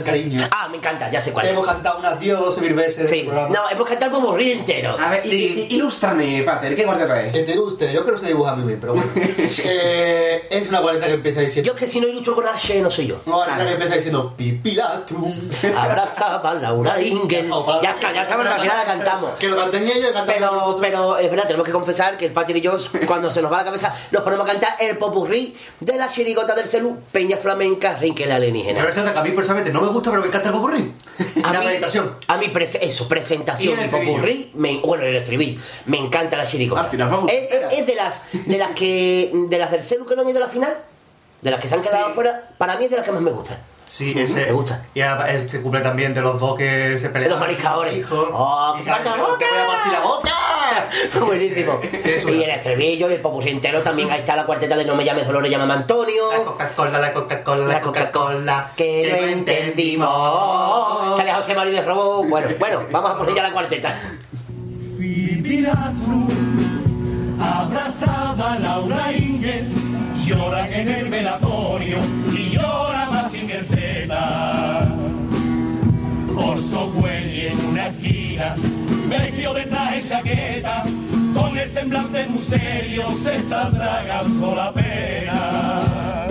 Cariño. 0.08 0.48
Ah, 0.52 0.68
me 0.70 0.78
encanta, 0.78 1.10
ya 1.12 1.22
sé 1.22 1.32
cuál. 1.32 1.48
Hemos 1.48 1.66
cantado 1.66 2.00
unas 2.00 2.20
10 2.20 2.36
o 2.36 2.46
12 2.46 2.62
mil 2.62 2.74
veces 2.74 3.00
en 3.00 3.08
Sí. 3.08 3.20
el 3.20 3.26
programa. 3.28 3.50
No, 3.54 3.70
hemos 3.70 3.88
cantado 3.88 4.18
el 4.18 4.22
popurrí 4.24 4.52
entero. 4.52 4.98
A 5.00 5.10
ver, 5.12 5.26
i- 5.26 5.30
i- 5.70 5.76
ilústrame, 5.76 6.44
Pater, 6.44 6.76
¿qué 6.76 6.84
cuarteta 6.84 7.22
es? 7.22 7.32
Que 7.34 7.44
te 7.44 7.56
guste, 7.56 7.86
yo 7.94 8.02
creo 8.02 8.06
que 8.06 8.12
no 8.12 8.18
se 8.18 8.28
dibuja 8.28 8.56
muy 8.56 8.68
bien, 8.68 8.80
pero 8.80 8.94
bueno. 8.94 9.10
Eh, 9.66 10.27
es 10.50 10.70
una 10.70 10.82
cuarteta 10.82 11.08
que 11.08 11.14
empieza 11.14 11.42
diciendo. 11.42 11.68
Yo 11.68 11.74
es 11.74 11.80
que 11.80 11.88
si 11.88 12.00
no 12.00 12.08
ilustro 12.08 12.36
con 12.36 12.46
H, 12.48 12.82
no 12.82 12.90
soy 12.92 13.08
yo. 13.08 13.20
Una 13.26 13.36
cuarteta 13.38 13.66
que 13.66 13.72
empieza 13.74 13.96
diciendo 13.96 14.34
Pipilatrum. 14.38 15.50
Abrazaba 15.76 16.54
Laura 16.56 17.02
Ingel. 17.02 17.50
Ya 17.82 17.92
está, 17.92 18.12
ya 18.14 18.24
estamos, 18.24 18.46
al 18.46 18.62
final 18.62 18.78
la 18.78 18.86
cantamos. 18.86 19.32
Que 19.40 19.48
lo 19.48 19.56
canten 19.58 19.84
ellos 19.84 20.10
y 20.10 20.14
cantamos 20.14 20.28
Pero, 20.36 20.78
pero 20.82 21.18
es 21.18 21.30
verdad, 21.30 21.46
tenemos 21.48 21.66
que 21.66 21.72
confesar 21.74 22.18
que 22.18 22.26
el 22.26 22.34
Pater 22.34 22.58
y 22.58 22.62
yo, 22.62 22.76
cuando 23.08 23.32
se 23.32 23.42
nos 23.42 23.52
va 23.52 23.58
la 23.58 23.66
cabeza, 23.66 23.94
nos 24.12 24.24
ponemos 24.24 24.46
a 24.48 24.52
cantar 24.52 24.76
el 24.80 24.98
popurrí 24.98 25.56
de 25.80 25.98
la 25.98 26.12
chirigota 26.12 26.56
del 26.56 26.68
celú, 26.68 26.98
Peña 27.12 27.38
Flamenca, 27.38 27.96
Rinkel 27.98 28.32
alienígena. 28.32 28.76
Pero 28.80 28.88
resulta 28.88 29.14
que 29.14 29.20
a 29.20 29.24
mí 29.24 29.32
personalmente 29.32 29.72
no 29.74 29.82
me 29.82 29.88
gusta, 29.90 30.10
pero 30.10 30.22
me 30.22 30.28
encanta 30.28 30.50
el 30.50 30.56
popurrí. 30.56 30.92
A 31.44 31.54
la 31.54 31.60
mí- 31.62 31.66
meditación. 31.68 32.16
A 32.28 32.38
mí, 32.38 32.48
prese- 32.54 32.80
eso, 32.82 33.08
presentación 33.08 33.78
Y 33.80 33.84
el 33.84 33.90
popurrí, 33.90 34.52
me- 34.56 34.80
bueno, 34.82 35.04
el 35.04 35.16
estribillo, 35.16 35.60
me 35.86 35.98
encanta 35.98 36.38
la 36.38 36.46
chirigota. 36.46 36.82
Al 36.82 36.88
final 36.88 37.10
vamos. 37.10 37.32
Es, 37.32 37.52
es- 37.52 37.80
es 37.80 37.88
de 37.88 37.96
las 37.96 38.24
de 38.46 38.58
las 38.58 38.72
que 38.72 39.32
de 39.34 39.58
las 39.58 39.72
del 39.72 39.84
celu 39.84 40.06
que 40.06 40.16
no 40.16 40.24
han 40.28 40.36
ido 40.36 40.44
a 40.44 40.48
la 40.48 40.52
final, 40.54 40.78
de 41.42 41.52
las 41.52 41.60
que 41.60 41.70
se 41.70 41.76
han 41.76 41.82
quedado 41.82 42.08
Sí. 42.08 42.14
fuera, 42.14 42.50
para 42.58 42.78
mí 42.78 42.86
es 42.86 42.92
de 42.92 42.98
las 42.98 43.06
que 43.06 43.12
más 43.12 43.22
me 43.22 43.32
gusta. 43.32 43.58
Sí, 43.86 44.14
ese. 44.20 44.48
Me 44.48 44.52
gusta. 44.52 44.84
Y 44.94 45.00
a- 45.00 45.48
se 45.48 45.62
cumple 45.62 45.80
también 45.80 46.14
de 46.14 46.20
los 46.22 46.38
dos 46.42 46.58
que 46.58 47.00
se 47.00 47.08
pelean. 47.10 47.24
De 47.24 47.30
los 47.30 47.40
mariscadores. 47.40 48.06
¡Oh, 48.12 48.74
que 48.78 48.84
te 48.84 48.90
parta 48.92 49.16
la 49.16 49.24
boca! 49.24 49.38
¡Te 49.40 49.46
voy 49.50 49.60
a 49.60 49.68
partir 49.68 49.94
la 49.94 50.00
boca! 50.02 50.34
Buenísimo. 51.26 51.80
Y 52.38 52.44
el 52.44 52.50
estribillo 52.50 53.10
y 53.10 53.14
el 53.14 53.22
popurrí 53.22 53.52
entero 53.52 53.82
también. 53.82 54.12
Ahí 54.12 54.20
está 54.20 54.36
la 54.36 54.46
cuarteta 54.46 54.76
de 54.76 54.84
No 54.84 54.96
me 54.98 55.06
llames 55.06 55.26
Dolores, 55.26 55.50
llámame 55.50 55.74
Antonio. 55.74 56.32
La 56.34 56.44
Coca-Cola, 56.44 57.00
la 57.00 57.14
Coca-Cola, 57.14 57.66
la 57.66 57.80
Coca-Cola. 57.82 58.72
que 58.76 59.18
no 59.22 59.26
entendimos. 59.28 61.18
Sale 61.18 61.34
José 61.34 61.56
María 61.56 61.80
de 61.80 61.88
Robo. 61.88 62.24
Bueno, 62.26 62.50
bueno, 62.60 62.82
vamos 62.92 63.12
a 63.12 63.18
poner 63.18 63.36
ya 63.36 63.44
la 63.44 63.54
cuarteta. 63.54 63.96
Abrazada 67.40 68.58
Laura 68.60 69.12
lloran 70.28 70.74
en 70.74 70.90
el 70.90 71.10
velatorio 71.10 71.98
y 72.34 72.50
llora 72.50 73.10
más 73.10 73.34
Ingel 73.34 73.64
Z. 73.64 74.88
Corso 76.36 76.92
Cuelli 76.92 77.48
en 77.48 77.66
una 77.66 77.88
esquina, 77.88 78.56
vestido 79.08 79.54
de 79.54 79.66
traje 79.66 80.02
chaqueta, 80.08 80.84
con 81.34 81.58
el 81.58 81.68
semblante 81.68 82.28
muy 82.28 82.44
se 82.44 83.36
está 83.36 83.72
tragando 83.72 84.56
la 84.56 84.74
pena. 84.74 86.28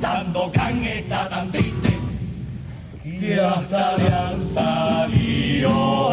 Sandokan 0.00 0.84
está 0.84 1.28
tan 1.28 1.50
triste 1.50 1.98
que 3.20 3.40
hasta 3.40 3.96
le 3.98 4.08
han 4.08 4.42
salido. 4.42 6.12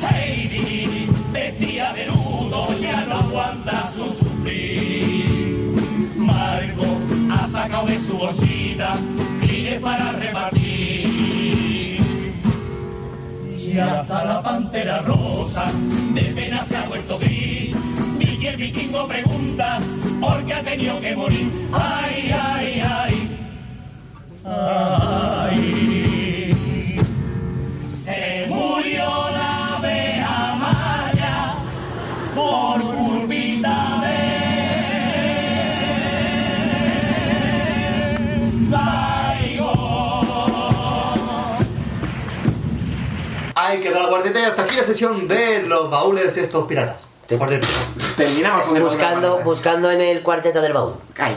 Heidi, 0.00 1.08
vestida 1.32 1.92
de 1.92 2.06
nudo, 2.06 2.78
ya 2.78 3.04
no 3.06 3.14
aguanta 3.16 3.87
de 7.86 7.98
su 7.98 8.16
bolsita 8.16 8.96
clines 9.40 9.80
para 9.80 10.12
repartir. 10.12 11.98
Y 13.56 13.78
hasta 13.78 14.24
la 14.24 14.42
pantera 14.42 15.02
rosa 15.02 15.70
de 16.14 16.22
pena 16.22 16.64
se 16.64 16.76
ha 16.76 16.84
vuelto 16.84 17.18
gris. 17.18 17.76
Miguel 18.18 18.56
Vikingo 18.56 19.06
pregunta 19.06 19.78
por 20.20 20.44
qué 20.44 20.54
ha 20.54 20.62
tenido 20.62 21.00
que 21.00 21.14
morir. 21.14 21.52
Ay, 21.72 22.34
ay, 22.34 22.82
ay. 22.84 23.30
Ay. 24.44 26.07
Ahí 43.68 43.80
quedó 43.80 44.00
la 44.00 44.08
cuarteta 44.08 44.40
y 44.40 44.44
hasta 44.44 44.62
aquí 44.62 44.76
la 44.76 44.82
sesión 44.82 45.28
de 45.28 45.64
los 45.64 45.90
baúles 45.90 46.34
de 46.34 46.40
estos 46.40 46.66
piratas. 46.66 47.06
Cuarteta. 47.36 47.68
Terminamos 48.16 48.64
con 48.64 48.76
el 48.78 48.82
Buscando, 48.82 49.40
buscando 49.40 49.90
en 49.90 50.00
el 50.00 50.22
cuarteto 50.22 50.62
del 50.62 50.72
baúl. 50.72 50.94
Ay. 51.18 51.36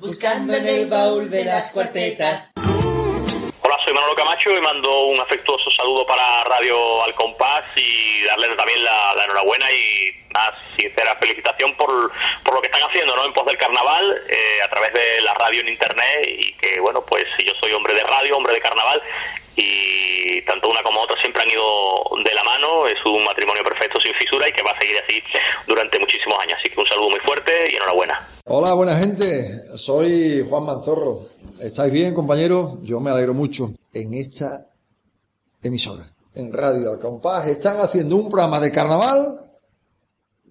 Buscando 0.00 0.54
en 0.54 0.68
el 0.68 0.88
baúl 0.88 1.28
de 1.28 1.44
las 1.44 1.72
cuartetas. 1.72 2.52
Hola, 2.54 3.78
soy 3.84 3.92
Manolo 3.92 4.14
Camacho 4.14 4.56
y 4.56 4.60
mando 4.60 5.06
un 5.06 5.18
afectuoso 5.18 5.68
saludo 5.72 6.06
para 6.06 6.44
Radio 6.44 7.02
Al 7.02 7.14
Compás 7.16 7.64
y 7.74 8.24
darles 8.26 8.56
también 8.56 8.84
la, 8.84 9.16
la 9.16 9.24
enhorabuena 9.24 9.66
y 9.72 10.21
una 10.32 10.54
sincera 10.76 11.16
felicitación 11.16 11.76
por, 11.76 12.10
por 12.44 12.54
lo 12.54 12.60
que 12.60 12.68
están 12.68 12.82
haciendo 12.82 13.14
¿no? 13.14 13.26
en 13.26 13.32
pos 13.32 13.46
del 13.46 13.58
carnaval 13.58 14.20
eh, 14.28 14.62
a 14.64 14.68
través 14.68 14.92
de 14.94 15.20
la 15.22 15.34
radio 15.34 15.60
en 15.60 15.68
internet 15.68 16.26
y 16.26 16.54
que 16.54 16.80
bueno 16.80 17.04
pues 17.04 17.24
yo 17.44 17.52
soy 17.60 17.72
hombre 17.72 17.94
de 17.94 18.02
radio, 18.02 18.36
hombre 18.36 18.54
de 18.54 18.60
carnaval 18.60 19.00
y 19.54 20.40
tanto 20.42 20.70
una 20.70 20.82
como 20.82 21.02
otra 21.02 21.20
siempre 21.20 21.42
han 21.42 21.50
ido 21.50 21.64
de 22.24 22.34
la 22.34 22.42
mano, 22.42 22.86
es 22.86 23.04
un 23.04 23.22
matrimonio 23.24 23.62
perfecto 23.62 24.00
sin 24.00 24.14
fisura 24.14 24.48
y 24.48 24.52
que 24.52 24.62
va 24.62 24.70
a 24.70 24.78
seguir 24.78 24.96
así 25.04 25.22
durante 25.66 25.98
muchísimos 25.98 26.38
años, 26.40 26.58
así 26.58 26.70
que 26.70 26.80
un 26.80 26.86
saludo 26.86 27.10
muy 27.10 27.20
fuerte 27.20 27.70
y 27.70 27.76
enhorabuena. 27.76 28.26
Hola, 28.44 28.72
buena 28.72 28.96
gente. 28.96 29.24
Soy 29.76 30.46
Juan 30.48 30.64
Manzorro. 30.64 31.26
¿Estáis 31.60 31.92
bien, 31.92 32.14
compañeros? 32.14 32.78
Yo 32.82 32.98
me 32.98 33.10
alegro 33.10 33.34
mucho. 33.34 33.70
En 33.92 34.14
esta 34.14 34.66
emisora, 35.62 36.02
en 36.34 36.50
Radio 36.52 36.90
Al 36.90 36.98
Compás, 36.98 37.46
están 37.48 37.76
haciendo 37.76 38.16
un 38.16 38.30
programa 38.30 38.58
de 38.58 38.72
carnaval 38.72 39.51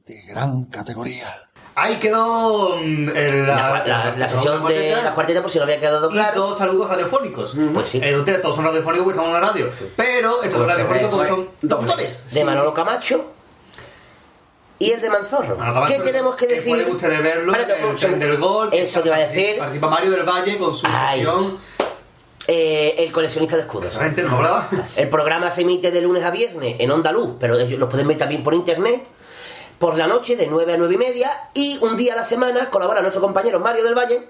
de 0.05 0.21
gran 0.23 0.65
categoría. 0.65 1.27
Ahí 1.75 1.95
quedó 1.97 2.75
el- 2.79 3.47
La, 3.47 3.83
la- 3.85 4.13
la 4.17 4.29
sesión 4.29 4.65
de 4.67 4.91
la 5.03 5.13
cuarteta, 5.13 5.41
por 5.41 5.49
si 5.51 5.57
no 5.57 5.63
había 5.63 5.79
quedado 5.79 6.09
Y 6.09 6.13
claro. 6.13 6.41
dos 6.41 6.57
saludos 6.57 6.89
radiofónicos. 6.89 7.55
Pues 7.73 7.87
sí. 7.89 8.01
Eh, 8.03 8.17
ustedes 8.17 8.41
todos 8.41 8.55
son 8.55 8.65
radiofónicos 8.65 9.05
porque 9.05 9.17
estamos 9.19 9.31
en 9.31 9.37
una 9.41 9.47
radio. 9.51 9.69
Pero 9.95 10.43
estos 10.43 10.59
son 10.59 10.67
radiofónicos 10.69 11.13
porque 11.13 11.29
son 11.29 11.49
doctores. 11.61 12.23
De 12.33 12.43
Manolo 12.43 12.73
Camacho 12.73 13.25
y 14.79 14.91
el 14.91 14.99
de 15.01 15.09
Manzorro. 15.09 15.55
Manolo 15.55 15.75
Camacho, 15.81 15.93
¿Qué 16.03 16.11
tenemos 16.11 16.35
que 16.35 16.47
decir? 16.47 16.69
Pueden 16.75 16.89
ustedes 16.95 17.23
verlo, 17.23 17.53
el 17.55 17.95
tren 17.95 18.19
del 18.19 18.37
gol. 18.37 18.69
Eso 18.73 19.01
te 19.01 19.07
iba 19.07 19.15
a 19.15 19.19
decir. 19.19 19.57
Participa 19.57 19.89
Mario 19.89 20.11
del 20.11 20.23
Valle 20.23 20.57
con 20.57 20.75
su 20.75 20.85
Ay. 20.89 21.19
sesión. 21.19 21.57
Eh, 22.47 22.95
el 22.97 23.11
coleccionista 23.13 23.55
de 23.55 23.61
escudos. 23.61 23.93
Realmente 23.93 24.23
no 24.23 24.35
hablaba. 24.37 24.67
El 24.97 25.07
programa 25.09 25.51
se 25.51 25.61
emite 25.61 25.91
de 25.91 26.01
lunes 26.01 26.23
a 26.23 26.31
viernes 26.31 26.75
en 26.79 26.89
Onda 26.91 27.11
Luz, 27.11 27.35
pero 27.39 27.57
ellos 27.57 27.79
lo 27.79 27.87
pueden 27.87 28.07
ver 28.07 28.17
también 28.17 28.43
por 28.43 28.53
internet. 28.55 29.05
Por 29.81 29.97
la 29.97 30.05
noche, 30.05 30.35
de 30.37 30.45
9 30.45 30.73
a 30.73 30.77
9 30.77 30.93
y 30.93 30.97
media. 30.97 31.31
Y 31.55 31.79
un 31.81 31.97
día 31.97 32.13
a 32.13 32.17
la 32.17 32.23
semana 32.23 32.69
colabora 32.69 33.01
nuestro 33.01 33.19
compañero 33.19 33.59
Mario 33.59 33.83
del 33.83 33.95
Valle 33.95 34.29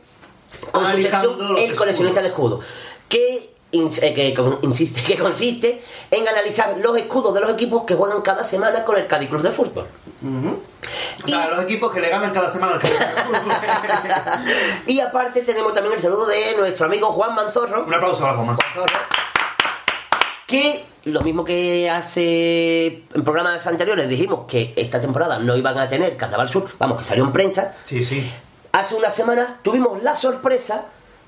con 0.71 0.89
su 0.89 0.97
sección 0.97 1.57
El 1.57 1.75
coleccionista 1.75 2.21
de 2.21 2.29
escudos. 2.29 2.63
Que, 3.09 3.53
eh, 3.73 4.13
que 4.13 4.33
con- 4.33 4.59
insiste, 4.61 5.03
que 5.07 5.17
consiste 5.17 5.83
en 6.09 6.25
analizar 6.25 6.77
los 6.77 6.95
escudos 6.97 7.33
de 7.33 7.41
los 7.41 7.49
equipos 7.49 7.83
que 7.83 7.95
juegan 7.95 8.21
cada 8.21 8.45
semana 8.45 8.85
con 8.85 8.95
el 8.97 9.07
Cádiz 9.07 9.27
Club 9.27 9.41
de 9.41 9.51
Fútbol. 9.51 9.87
O 11.23 11.27
sea, 11.27 11.49
los 11.49 11.61
equipos 11.63 11.91
que 11.91 11.99
le 11.99 12.07
ganan 12.07 12.31
cada 12.31 12.49
semana 12.49 12.75
al 12.75 12.81
y 14.87 15.01
aparte 15.01 15.41
tenemos 15.41 15.73
también 15.73 15.95
el 15.95 16.01
saludo 16.01 16.27
de 16.27 16.55
nuestro 16.55 16.85
amigo 16.85 17.07
Juan 17.07 17.35
Manzorro. 17.35 17.83
Un 17.83 17.93
aplauso 17.93 18.25
a 18.25 18.35
Juan 18.35 18.47
Manzorro. 18.47 18.85
Que 20.47 20.85
lo 21.05 21.21
mismo 21.21 21.43
que 21.43 21.89
hace 21.89 23.03
en 23.13 23.23
programas 23.23 23.65
anteriores 23.67 24.07
dijimos 24.07 24.45
que 24.47 24.73
esta 24.75 25.01
temporada 25.01 25.39
no 25.39 25.55
iban 25.57 25.77
a 25.79 25.89
tener 25.89 26.15
Carnaval 26.17 26.49
Sur, 26.49 26.69
vamos, 26.77 26.99
que 26.99 27.03
salió 27.05 27.23
en 27.23 27.31
prensa. 27.31 27.75
Sí, 27.85 28.03
sí. 28.03 28.31
Hace 28.71 28.95
una 28.95 29.11
semana 29.11 29.59
tuvimos 29.63 30.01
la 30.03 30.15
sorpresa 30.15 30.85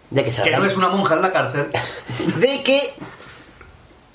de 0.09 0.23
que 0.23 0.31
Que 0.43 0.51
no 0.57 0.65
es 0.65 0.77
una 0.77 0.89
monja 0.89 1.15
en 1.15 1.21
la 1.23 1.31
cárcel. 1.31 1.69
de 2.39 2.63
que 2.63 2.93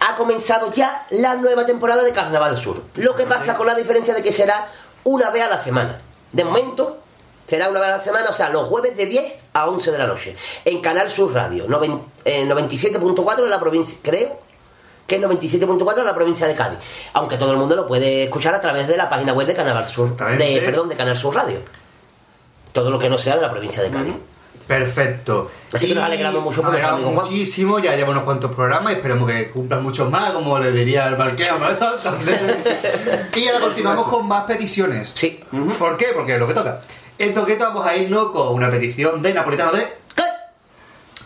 ha 0.00 0.14
comenzado 0.14 0.72
ya 0.72 1.04
la 1.10 1.34
nueva 1.34 1.66
temporada 1.66 2.02
de 2.02 2.12
Carnaval 2.12 2.56
Sur. 2.56 2.82
Lo 2.94 3.16
que 3.16 3.24
pasa 3.24 3.56
con 3.56 3.66
la 3.66 3.74
diferencia 3.74 4.14
de 4.14 4.22
que 4.22 4.32
será 4.32 4.68
una 5.04 5.30
vez 5.30 5.42
a 5.42 5.48
la 5.48 5.58
semana. 5.58 5.98
De 6.32 6.44
momento 6.44 6.98
será 7.46 7.68
una 7.68 7.80
vez 7.80 7.88
a 7.88 7.96
la 7.96 8.02
semana, 8.02 8.30
o 8.30 8.32
sea, 8.32 8.48
los 8.50 8.68
jueves 8.68 8.96
de 8.96 9.06
10 9.06 9.34
a 9.54 9.66
11 9.68 9.90
de 9.90 9.98
la 9.98 10.06
noche. 10.06 10.34
En 10.64 10.80
Canal 10.80 11.10
Sur 11.10 11.32
Radio, 11.34 11.66
noven- 11.66 12.00
eh, 12.24 12.44
97.4 12.46 13.44
en 13.44 13.50
la 13.50 13.58
provincia, 13.58 13.98
creo 14.02 14.38
que 15.08 15.16
es 15.16 15.22
97.4 15.22 15.98
en 15.98 16.04
la 16.04 16.14
provincia 16.14 16.46
de 16.46 16.54
Cádiz. 16.54 16.78
Aunque 17.14 17.38
todo 17.38 17.50
el 17.50 17.56
mundo 17.56 17.74
lo 17.74 17.88
puede 17.88 18.24
escuchar 18.24 18.54
a 18.54 18.60
través 18.60 18.86
de 18.86 18.96
la 18.96 19.08
página 19.08 19.32
web 19.32 19.46
de 19.46 19.54
Canal 19.54 19.84
Sur, 19.86 20.14
de, 20.14 20.62
perdón, 20.64 20.90
de 20.90 20.96
Canal 20.96 21.16
Sur 21.16 21.34
Radio. 21.34 21.60
Todo 22.72 22.90
lo 22.90 22.98
que 22.98 23.08
no 23.08 23.16
sea 23.16 23.36
de 23.36 23.42
la 23.42 23.50
provincia 23.50 23.82
de 23.82 23.90
Cádiz. 23.90 24.14
Perfecto. 24.66 25.50
Así 25.72 25.88
que 25.88 25.94
nos 25.94 26.04
alegramos 26.04 26.44
mucho 26.44 26.60
por 26.60 26.72
alegramos 26.72 27.00
amigo 27.00 27.14
Juan. 27.14 27.26
muchísimo, 27.26 27.78
ya 27.78 27.92
llevamos 27.92 28.16
unos 28.16 28.24
cuantos 28.24 28.54
programas 28.54 28.92
y 28.92 28.96
esperemos 28.96 29.30
que 29.30 29.50
cumplan 29.50 29.82
muchos 29.82 30.10
más, 30.10 30.32
como 30.32 30.58
le 30.58 30.72
diría 30.72 31.08
el 31.08 31.16
Santander. 31.16 32.58
Y 33.34 33.48
ahora 33.48 33.60
continuamos 33.60 34.08
con 34.08 34.28
más 34.28 34.42
peticiones. 34.42 35.12
Sí. 35.14 35.40
¿Por 35.78 35.96
qué? 35.96 36.08
Porque 36.14 36.34
es 36.34 36.38
lo 36.38 36.46
que 36.46 36.52
toca. 36.52 36.82
En 37.16 37.32
Toqueto 37.32 37.64
vamos 37.64 37.86
a 37.86 37.96
irnos 37.96 38.30
con 38.30 38.54
una 38.54 38.70
petición 38.70 39.22
de 39.22 39.32
Napolitano 39.32 39.72
de... 39.72 39.86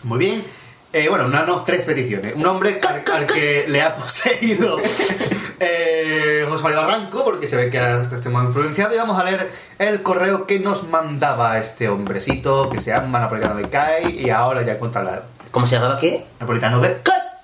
Muy 0.03 0.19
bien. 0.19 0.62
Eh, 0.95 1.09
bueno, 1.09 1.25
una, 1.25 1.41
no, 1.41 1.63
tres 1.63 1.85
peticiones. 1.85 2.35
Un 2.35 2.45
hombre 2.45 2.79
al, 2.87 3.03
al 3.11 3.25
que 3.25 3.65
le 3.67 3.81
ha 3.81 3.95
poseído 3.97 4.77
eh, 5.59 6.45
José 6.47 6.63
María 6.63 6.81
Barranco, 6.81 7.23
porque 7.23 7.47
se 7.47 7.55
ve 7.55 7.71
que 7.71 7.77
está 7.77 8.29
muy 8.29 8.45
influenciado, 8.45 8.93
y 8.93 8.97
vamos 8.97 9.19
a 9.19 9.23
leer 9.23 9.51
el 9.79 10.03
correo 10.03 10.45
que 10.45 10.59
nos 10.59 10.87
mandaba 10.89 11.57
este 11.57 11.89
hombrecito 11.89 12.69
que 12.69 12.79
se 12.79 12.91
llama 12.91 13.19
Napolitano 13.19 13.55
de 13.55 13.67
CAI, 13.69 14.19
y 14.19 14.29
ahora 14.29 14.61
ya 14.61 14.77
contará. 14.77 15.23
¿Cómo 15.49 15.65
se 15.65 15.75
llamaba 15.75 15.97
qué? 15.97 16.27
Napolitano 16.39 16.79
de 16.79 16.95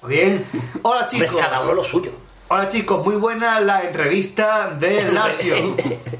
Muy 0.04 0.14
bien. 0.14 0.46
Hola 0.84 1.08
chicos. 1.08 1.42
cada 1.42 1.62
uno 1.62 1.74
lo 1.74 1.84
suyo. 1.84 2.12
Hola 2.52 2.68
chicos, 2.68 3.06
muy 3.06 3.16
buena 3.16 3.60
la 3.60 3.84
entrevista 3.84 4.72
de 4.80 5.04
Lazio. 5.14 5.56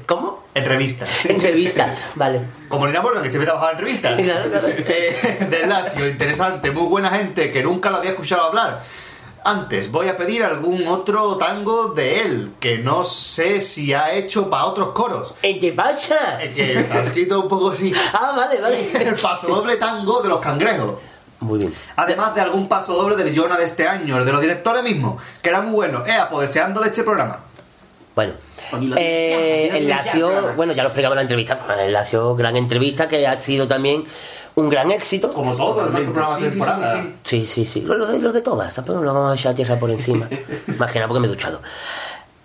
¿Cómo? 0.06 0.44
Entrevista. 0.54 1.04
Entrevista, 1.24 1.92
vale. 2.14 2.40
Como 2.68 2.86
Lina 2.86 3.00
Morgan, 3.02 3.22
que 3.22 3.30
siempre 3.30 3.46
trabajaba 3.46 3.72
en 3.72 3.78
revistas. 3.78 4.14
Claro, 4.20 4.48
claro. 4.50 4.68
Eh, 4.68 5.46
de 5.50 5.66
Lazio, 5.66 6.08
interesante, 6.08 6.70
muy 6.70 6.86
buena 6.86 7.10
gente, 7.10 7.50
que 7.50 7.62
nunca 7.62 7.90
lo 7.90 7.96
había 7.96 8.10
escuchado 8.10 8.44
hablar. 8.44 8.82
Antes, 9.42 9.90
voy 9.90 10.06
a 10.08 10.16
pedir 10.18 10.44
algún 10.44 10.86
otro 10.86 11.36
tango 11.36 11.88
de 11.94 12.20
él, 12.20 12.52
que 12.60 12.78
no 12.78 13.04
sé 13.04 13.60
si 13.62 13.94
ha 13.94 14.12
hecho 14.12 14.50
para 14.50 14.66
otros 14.66 14.90
coros. 14.90 15.34
¿En 15.42 15.58
qué 15.58 15.72
pasa? 15.72 16.42
Eh, 16.42 16.52
Que 16.54 16.78
está 16.78 17.00
escrito 17.02 17.40
un 17.40 17.48
poco 17.48 17.70
así. 17.70 17.92
Ah, 18.12 18.34
vale, 18.36 18.60
vale. 18.60 18.90
El 19.08 19.14
paso 19.16 19.48
doble 19.48 19.76
tango 19.78 20.20
de 20.20 20.28
los 20.28 20.40
cangrejos. 20.40 20.94
Muy 21.40 21.58
bien. 21.58 21.74
Además 21.96 22.34
de 22.34 22.40
algún 22.42 22.68
paso 22.68 22.94
doble 22.94 23.16
del 23.16 23.36
Jonah 23.36 23.56
de 23.56 23.64
este 23.64 23.88
año, 23.88 24.18
el 24.18 24.24
de 24.24 24.32
los 24.32 24.40
directores 24.40 24.82
mismos, 24.82 25.22
que 25.42 25.48
era 25.48 25.60
muy 25.62 25.72
bueno. 25.72 26.04
Ea, 26.06 26.28
pues 26.28 26.48
deseando 26.48 26.80
de 26.80 26.88
este 26.90 27.02
programa. 27.02 27.40
Bueno. 28.14 28.34
Pues 28.70 28.82
Eh, 28.98 29.70
el 29.72 29.88
Lazio, 29.88 30.54
bueno, 30.54 30.72
ya 30.74 30.82
lo 30.82 30.90
explicaba 30.90 31.14
en 31.14 31.16
la 31.16 31.22
entrevista. 31.22 31.58
El 31.80 31.92
Lazio, 31.92 32.34
gran 32.36 32.56
entrevista 32.56 33.08
que 33.08 33.26
ha 33.26 33.40
sido 33.40 33.66
también 33.66 34.04
un 34.54 34.68
gran 34.68 34.90
éxito. 34.90 35.32
Como 35.32 35.56
todos 35.56 35.90
nuestros 35.90 36.12
programas 36.12 36.40
de 36.40 36.50
Sí, 36.50 36.54
sí, 36.56 36.60
sí, 36.60 36.66
temporada. 36.70 37.02
sí. 37.02 37.14
Sí, 37.24 37.46
sí, 37.46 37.66
sí. 37.66 37.80
Lo, 37.80 37.96
lo 37.96 38.06
de, 38.06 38.18
lo 38.20 38.32
de 38.32 38.42
todas, 38.42 38.74
tampoco 38.74 39.00
lo 39.00 39.14
vamos 39.14 39.32
a 39.32 39.34
echar 39.34 39.54
tierra 39.54 39.76
por 39.76 39.90
encima. 39.90 40.28
Más 40.78 40.92
que 40.92 40.98
nada 40.98 41.08
porque 41.08 41.20
me 41.20 41.26
he 41.26 41.30
duchado. 41.30 41.60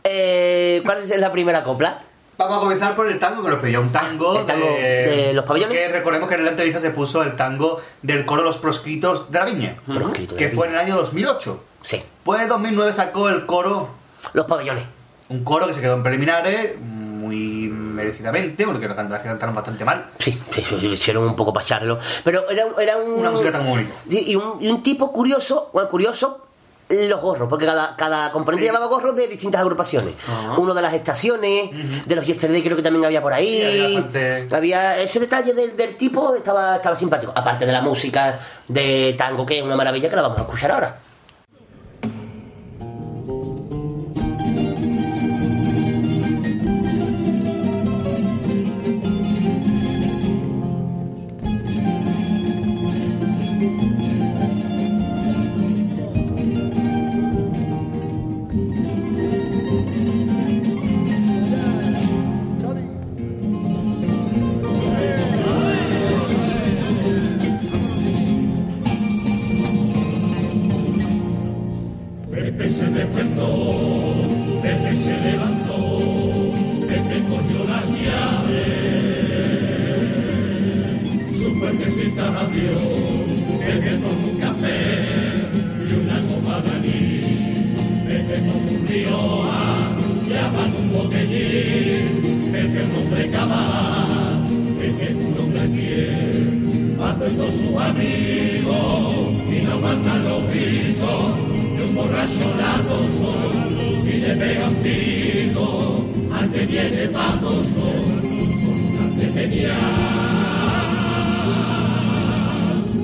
Eh, 0.04 0.82
¿Cuál 0.86 1.00
es 1.00 1.10
la 1.18 1.32
primera 1.32 1.62
copla? 1.64 1.98
Vamos 2.38 2.58
a 2.58 2.60
comenzar 2.60 2.96
por 2.96 3.08
el 3.10 3.18
tango, 3.18 3.44
que 3.44 3.50
nos 3.50 3.60
pedía 3.60 3.80
un 3.80 3.92
tango, 3.92 4.40
tango 4.42 4.66
de 4.66 5.32
los 5.34 5.46
pabellones. 5.46 5.78
Que 5.78 5.88
recordemos 5.90 6.28
que 6.28 6.36
en 6.36 6.44
la 6.44 6.52
entrevista 6.52 6.80
se 6.80 6.92
puso 6.92 7.24
el 7.24 7.36
tango 7.36 7.80
del 8.02 8.26
coro 8.26 8.44
Los 8.44 8.58
Proscritos 8.58 9.32
de 9.32 9.40
la 9.40 9.46
Viña. 9.46 9.78
De 9.88 10.28
que 10.36 10.50
fue 10.50 10.68
en 10.68 10.74
el 10.74 10.80
año 10.80 10.96
2008. 10.98 11.64
Sí. 11.82 12.04
Pues 12.24 12.40
en 12.40 12.44
el 12.44 12.50
2009 12.50 12.92
sacó 12.94 13.30
el 13.30 13.46
coro, 13.46 13.90
Los 14.34 14.46
pabellones. 14.48 14.84
un 15.30 15.44
coro 15.44 15.66
que 15.68 15.74
se 15.74 15.82
quedó 15.82 15.94
en 15.96 16.04
preliminares, 16.04 16.78
muy 16.80 17.70
merecidamente, 17.70 18.66
porque 18.66 18.88
los 18.88 18.96
cantantes 18.96 19.26
cantaron 19.26 19.56
bastante 19.56 19.86
mal. 19.86 20.08
Sí, 20.20 20.38
sí, 20.52 20.62
sí, 20.62 20.76
lo 20.82 20.94
hicieron 20.94 21.24
un 21.24 21.36
poco 21.36 21.54
para 21.54 21.66
echarlo. 21.66 21.98
Pero 22.24 22.50
era, 22.50 22.66
era 22.82 22.98
un. 22.98 23.14
Una 23.14 23.32
música 23.32 23.52
tan 23.52 23.66
bonita. 23.66 23.92
Sí, 24.10 24.24
y 24.32 24.36
un, 24.36 24.62
y 24.62 24.68
un 24.68 24.84
tipo 24.84 25.12
curioso, 25.12 25.70
bueno, 25.74 25.90
curioso, 25.90 26.45
los 26.90 27.20
gorros, 27.22 27.50
porque 27.50 27.66
cada, 27.66 27.96
cada 27.96 28.32
componente 28.32 28.66
Sí. 28.66 28.72
llevaba 28.72 28.86
gorros 28.88 29.16
de 29.16 29.28
distintas 29.28 29.62
agrupaciones. 29.62 30.14
Uno 30.58 30.74
de 30.74 30.82
las 30.82 30.94
estaciones, 30.94 31.70
de 32.06 32.16
los 32.16 32.26
Yesterday 32.26 32.62
creo 32.62 32.76
que 32.78 32.84
también 32.84 33.04
había 33.06 33.22
por 33.22 33.34
ahí. 33.34 33.48
Sí, 33.60 33.64
había 33.66 33.84
bastante. 34.02 34.56
Había 34.56 35.00
ese 35.00 35.20
detalle 35.20 35.54
del, 35.54 35.76
del 35.76 35.96
tipo, 35.98 36.36
estaba, 36.36 36.76
estaba 36.76 36.96
simpático. 36.96 37.32
Aparte 37.36 37.66
de 37.66 37.72
la 37.72 37.82
música 37.82 38.38
de 38.68 39.16
tango, 39.18 39.46
que 39.46 39.58
es 39.60 39.64
una 39.64 39.76
maravilla 39.76 40.10
que 40.10 40.16
la 40.16 40.22
vamos 40.24 40.38
a 40.38 40.42
escuchar 40.42 40.72
ahora. 40.72 41.00
Un 92.86 93.02
hombre 93.02 93.30
cabal, 93.30 94.44
Pepe 94.80 95.16
un 95.16 95.40
hombre 95.40 95.68
fiel, 95.76 96.96
Pato 96.98 97.28
y 97.28 97.34
todos 97.34 97.54
sus 97.54 97.82
amigos 97.82 99.26
y 99.52 99.64
no 99.64 99.72
aguantan 99.74 100.24
los 100.24 100.44
gritos 100.50 101.26
de 101.78 101.84
un 101.84 101.96
borracho 101.96 102.48
latoso 102.62 103.30
y 104.04 104.18
le 104.18 104.36
pega 104.36 104.68
un 104.70 104.76
tiro 104.84 106.06
al 106.34 106.52
que 106.52 106.66
viene 106.66 107.08
patoso 107.08 107.82
con 108.62 108.76
un 108.76 108.98
arte 109.04 109.26
genial 109.34 109.76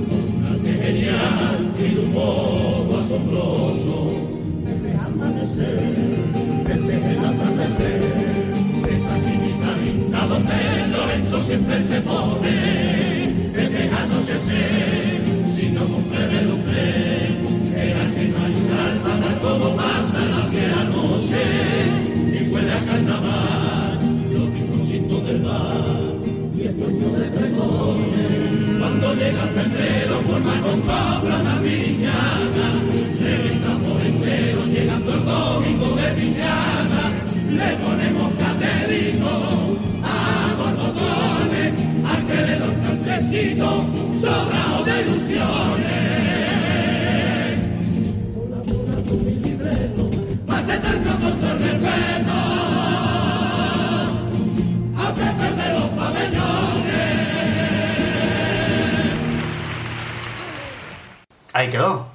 un 0.10 0.46
arte 0.52 0.72
genial 0.84 1.74
y 1.80 1.96
de 1.96 2.00
un 2.02 2.14
modo 2.14 3.00
asombroso 3.00 3.96
desde 4.64 4.92
amanecer 4.98 5.80
desde 6.68 7.12
el 7.12 7.20
atardecer 7.20 8.31
siempre 11.52 11.82
se 11.82 12.00
pone 12.00 12.54
desde 13.52 13.90
anochecer 14.02 15.22
si 15.54 15.66
no 15.72 15.82
compre 15.84 16.44
lucre 16.48 16.86
era 17.76 18.04
que 18.14 18.24
no 18.32 18.38
hay 18.46 18.56
un 18.64 18.72
alma, 18.88 19.14
todo 19.42 19.76
pasa 19.76 20.20
la 20.34 20.44
fiera 20.50 20.82
noche 20.86 21.44
y 22.38 22.50
huele 22.50 22.72
a 22.72 22.86
carnaval, 22.86 24.00
los 24.32 24.50
rinconcitos 24.54 25.26
del 25.28 25.40
mar 25.42 26.14
y 26.56 26.62
el 26.68 26.80
dueño 26.80 27.10
de 27.20 27.28
pregones. 27.38 28.80
Cuando 28.80 29.14
llega 29.16 29.44
el 29.44 29.50
febrero, 29.60 30.16
forma 30.30 30.61
Ahí 61.62 61.70
quedó. 61.70 62.08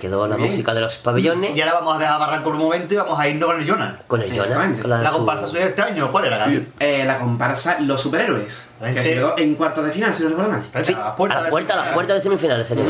Quedó 0.00 0.26
la 0.26 0.36
música 0.36 0.74
de 0.74 0.80
los 0.82 0.96
pabellones 0.98 1.56
Y 1.56 1.60
ahora 1.60 1.74
vamos 1.74 1.96
a 1.96 1.98
dejar 1.98 2.14
a 2.16 2.18
Barranco 2.18 2.50
un 2.50 2.58
momento 2.58 2.94
y 2.94 2.96
vamos 2.98 3.18
a 3.18 3.26
irnos 3.28 3.48
con 3.50 3.60
el 3.60 3.68
Jonah. 3.68 4.00
con 4.06 4.20
el 4.22 4.30
Jonah. 4.30 4.76
Con 4.80 4.90
la 4.90 4.98
de 4.98 5.04
La 5.04 5.10
su- 5.10 5.16
comparsa 5.16 5.46
suya 5.46 5.62
de 5.62 5.68
este 5.68 5.82
año, 5.82 6.10
¿cuál 6.12 6.26
era, 6.26 6.38
Gaby? 6.38 6.68
Eh, 6.80 7.04
la 7.06 7.18
comparsa 7.18 7.80
Los 7.80 8.00
Superhéroes, 8.02 8.68
que 8.82 9.02
se 9.04 9.14
quedó 9.14 9.34
en 9.38 9.54
cuartos 9.54 9.84
de 9.84 9.92
final, 9.92 10.14
si 10.14 10.22
no 10.24 10.28
recuerdo 10.30 10.52
mal. 10.52 10.62
Sí, 10.84 10.92
a 10.92 10.98
la 10.98 11.06
a 11.08 11.16
puerta 11.16 11.36
la 11.38 11.42
de 11.44 11.50
puerta, 11.50 11.74
a 11.74 11.86
la 11.86 11.94
puerta 11.94 12.14
de 12.14 12.20
semifinales 12.20 12.66
sería. 12.68 12.84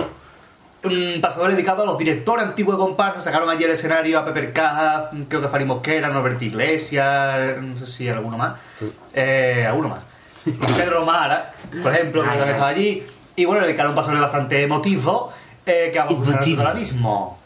Un 0.85 1.21
pasador 1.21 1.51
dedicado 1.51 1.83
a 1.83 1.87
los 1.87 1.99
directores 1.99 2.47
antiguos 2.47 2.77
de 2.77 2.81
comparsa. 2.85 3.21
Sacaron 3.21 3.49
ayer 3.51 3.69
el 3.69 3.75
escenario 3.75 4.19
a 4.19 4.25
Pepper 4.25 4.53
Caja, 4.53 5.11
creo 5.29 5.41
que 5.41 5.49
Fari 5.49 5.65
Mosquera, 5.65 6.09
Norbert 6.09 6.41
Iglesias, 6.43 7.57
no 7.61 7.77
sé 7.77 7.87
si 7.87 8.09
alguno 8.09 8.37
más. 8.39 8.55
Eh, 9.15 9.65
alguno 9.67 9.89
más. 9.89 10.01
Pedro 10.77 11.05
Mara, 11.05 11.53
por 11.83 11.93
ejemplo, 11.93 12.23
que 12.23 12.29
Ay, 12.29 12.39
también 12.39 12.49
ay. 12.49 12.55
estaba 12.55 12.69
allí. 12.71 13.07
Y 13.37 13.45
bueno, 13.45 13.61
le 13.61 13.69
dedicaron 13.69 13.91
un 13.93 13.97
pasador 13.97 14.21
bastante 14.21 14.63
emotivo, 14.63 15.33
eh, 15.69 15.91
que 15.93 15.99
vamos 15.99 16.13
a 16.29 16.41
escuchar 16.41 16.75
Emotivo. 16.97 17.38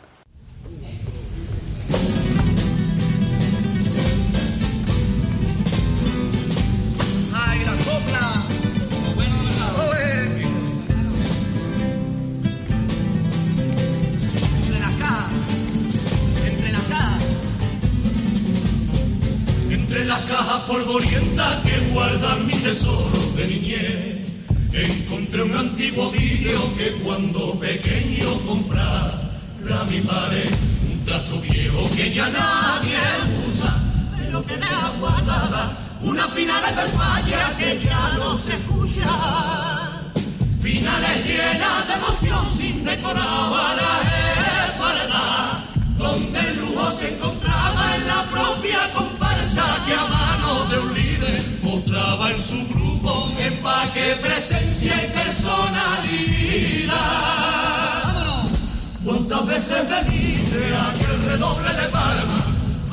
Su 52.43 52.67
grupo 52.75 53.31
empaque, 53.39 54.17
presencia 54.21 54.93
y 55.05 55.07
personalidad. 55.13 56.93
¿Cuántas 59.05 59.47
veces 59.47 59.89
veniste 59.89 60.75
a 60.75 60.89
aquel 60.91 61.25
redoble 61.31 61.73
de 61.75 61.89
palma 61.89 62.45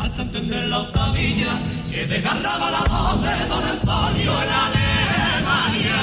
hasta 0.02 0.22
entender 0.22 0.68
la 0.68 0.80
octavilla 0.80 1.52
que 1.90 2.06
desgarraba 2.06 2.72
la 2.72 2.82
voz 2.82 3.22
de 3.24 3.48
don 3.48 3.64
Antonio 3.64 4.32
en 4.44 4.50
Alemania? 4.68 6.02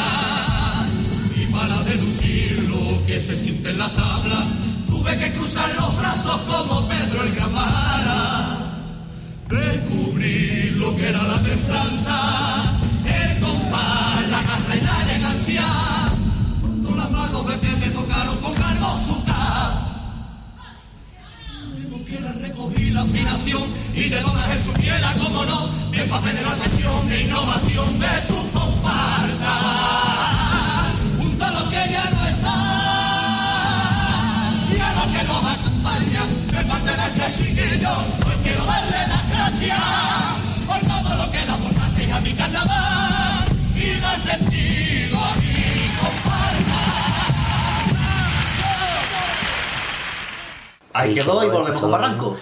Y 1.37 1.47
para 1.47 1.83
deducir 1.85 2.69
lo 2.69 3.07
que 3.07 3.21
se 3.21 3.37
siente 3.37 3.71
en 3.71 3.79
la 3.79 3.89
tabla, 3.91 4.45
tuve 4.89 5.17
que 5.19 5.33
cruzar 5.35 5.73
los 5.77 5.97
brazos 5.97 6.41
como 6.49 6.89
Pedro 6.89 7.23
el 7.23 7.33
Gramara. 7.35 8.59
Descubrí 9.49 10.71
lo 10.77 10.97
que 10.97 11.09
era 11.11 11.23
la 11.23 11.41
templanza, 11.43 12.73
Cuando 15.47 16.97
las 16.97 17.09
manos 17.09 17.47
de 17.47 17.57
pie 17.59 17.71
me 17.77 17.89
tocaron 17.91 18.37
con 18.39 18.53
cargo 18.53 18.99
su 19.07 19.23
Luego 21.71 22.05
que 22.05 22.21
la 22.21 22.33
recogí 22.33 22.91
la 22.91 23.03
afinación 23.03 23.63
y 23.95 24.09
de 24.09 24.21
don 24.23 24.37
Ángel 24.37 24.61
supiera, 24.61 25.15
como 25.15 25.45
no, 25.45 25.71
el 25.93 26.09
papel 26.09 26.35
de 26.35 26.43
la 26.43 26.51
atención 26.51 27.09
de 27.09 27.23
innovación 27.23 27.99
de 28.01 28.23
su 28.27 28.53
comparsa. 28.53 29.53
Junto 31.17 31.45
a 31.45 31.51
lo 31.51 31.71
que 31.71 31.93
ya 31.93 32.11
no 32.11 32.27
está 32.27 32.57
y 34.75 34.81
a 34.81 34.95
lo 34.95 35.13
que 35.13 35.23
nos 35.29 35.45
acompaña, 35.47 36.23
de 36.51 36.65
parte 36.65 36.91
de 36.91 37.07
este 37.07 37.45
chiquillo, 37.45 37.95
pues 38.25 38.37
quiero 38.43 38.65
darle 38.67 39.07
las 39.07 39.29
gracias 39.31 39.79
por 40.67 40.81
todo 40.81 41.25
lo 41.25 41.31
que 41.31 41.39
le 41.39 41.53
aportaste 41.53 42.13
a 42.13 42.21
mi 42.21 42.33
carnaval 42.33 43.45
y 43.77 44.01
dar 44.01 44.21
Ahí 50.99 51.15
quedó 51.15 51.45
y 51.45 51.49
volvemos 51.49 51.83
lo- 51.83 51.89
Barranco. 51.91 52.37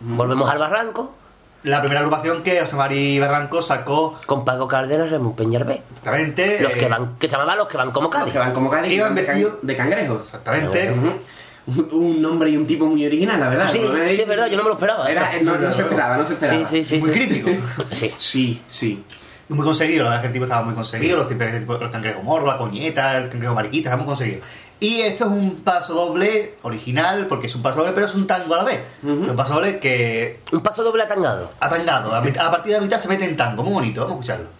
Volvemos 0.00 0.48
al 0.50 0.58
barranco 0.58 1.14
La 1.62 1.80
primera 1.80 2.00
agrupación 2.00 2.42
que 2.42 2.58
José 2.60 2.74
Mari 2.74 3.18
Barranco 3.20 3.60
sacó 3.60 4.18
con 4.24 4.44
Paco 4.46 4.66
Cárdenas 4.66 5.10
Ramón 5.10 5.36
Peñarbe. 5.36 5.82
exactamente. 5.90 6.58
Los 6.60 6.72
que 6.72 6.88
van, 6.88 7.16
que 7.18 7.26
se 7.28 7.32
llamaban 7.32 7.58
los 7.58 7.68
que 7.68 7.76
van 7.76 7.90
como 7.90 8.08
Los 8.08 8.14
Cádiz. 8.14 8.32
que 8.32 8.38
van 8.38 8.52
como 8.52 8.70
Cádiz, 8.70 8.92
Iban 8.92 9.14
vestidos- 9.14 9.54
de 9.62 9.76
cangrejos. 9.76 10.24
Exactamente. 10.24 10.94
Un 11.66 12.20
nombre 12.22 12.50
y 12.50 12.56
un 12.56 12.66
tipo 12.66 12.86
muy 12.86 13.04
original, 13.06 13.38
la 13.38 13.48
verdad. 13.50 13.68
Sí, 13.70 13.78
menos- 13.78 14.08
sí, 14.08 14.22
es 14.22 14.26
verdad, 14.26 14.46
yo 14.48 14.56
no 14.56 14.62
me 14.62 14.68
lo 14.70 14.74
esperaba. 14.74 15.08
Era, 15.10 15.30
no, 15.42 15.56
no 15.56 15.72
se 15.72 15.82
esperaba, 15.82 16.16
no 16.16 16.24
se 16.24 16.32
esperaba. 16.32 16.66
Sí, 16.66 16.84
sí, 16.84 16.84
sí. 16.84 16.98
Muy 16.98 17.12
sí. 17.12 17.18
crítico. 17.18 17.50
Sí. 17.92 18.14
Sí, 18.16 18.62
sí. 18.66 19.04
Muy 19.50 19.64
conseguido, 19.64 20.04
la 20.04 20.10
verdad 20.10 20.16
es 20.16 20.20
que 20.22 20.26
el 20.28 20.32
tipo 20.32 20.44
estaba 20.46 20.62
muy 20.64 20.74
conseguido, 20.74 21.18
los, 21.18 21.30
los 21.80 21.90
cangrejos 21.90 22.22
morro, 22.24 22.46
la 22.46 22.56
coñeta, 22.56 23.16
el 23.18 23.28
cangrejo 23.28 23.54
mariquita, 23.54 23.90
estamos 23.90 24.06
conseguido. 24.06 24.40
Y 24.80 25.02
esto 25.02 25.24
es 25.26 25.30
un 25.30 25.56
paso 25.56 25.92
doble 25.92 26.54
original, 26.62 27.26
porque 27.28 27.46
es 27.48 27.54
un 27.54 27.60
paso 27.62 27.80
doble, 27.80 27.92
pero 27.92 28.06
es 28.06 28.14
un 28.14 28.26
tango 28.26 28.54
a 28.54 28.58
la 28.58 28.64
vez. 28.64 28.80
Un 29.02 29.36
paso 29.36 29.54
doble 29.54 29.78
que 29.78 30.40
Un 30.52 30.60
paso 30.62 30.82
doble 30.82 31.02
atangado. 31.02 31.50
ha 31.60 31.68
tangado, 31.68 32.14
a, 32.14 32.18
a 32.18 32.50
partir 32.50 32.72
de 32.72 32.78
la 32.78 32.80
mitad 32.80 32.98
se 32.98 33.06
mete 33.08 33.24
en 33.26 33.36
tango, 33.36 33.62
muy 33.62 33.74
bonito, 33.74 34.00
vamos 34.00 34.16
a 34.16 34.20
escucharlo. 34.32 34.59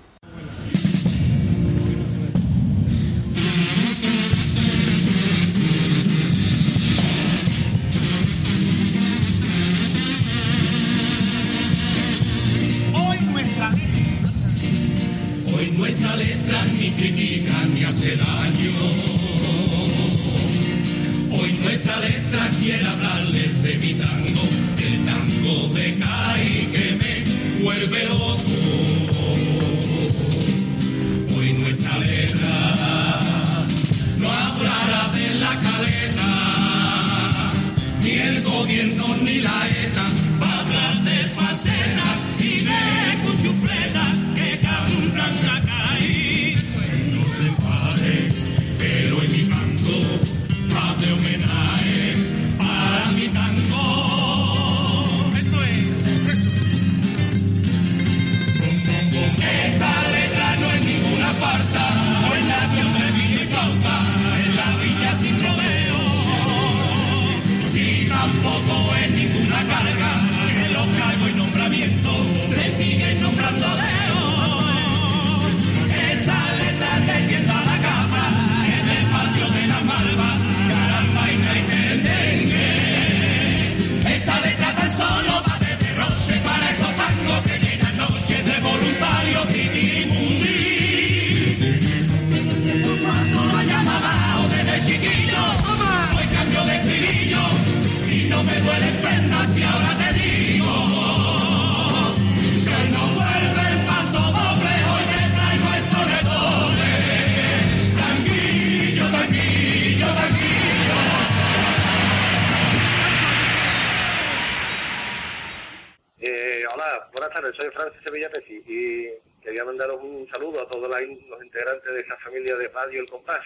Radio 122.91 123.03
El 123.03 123.09
Compás, 123.09 123.45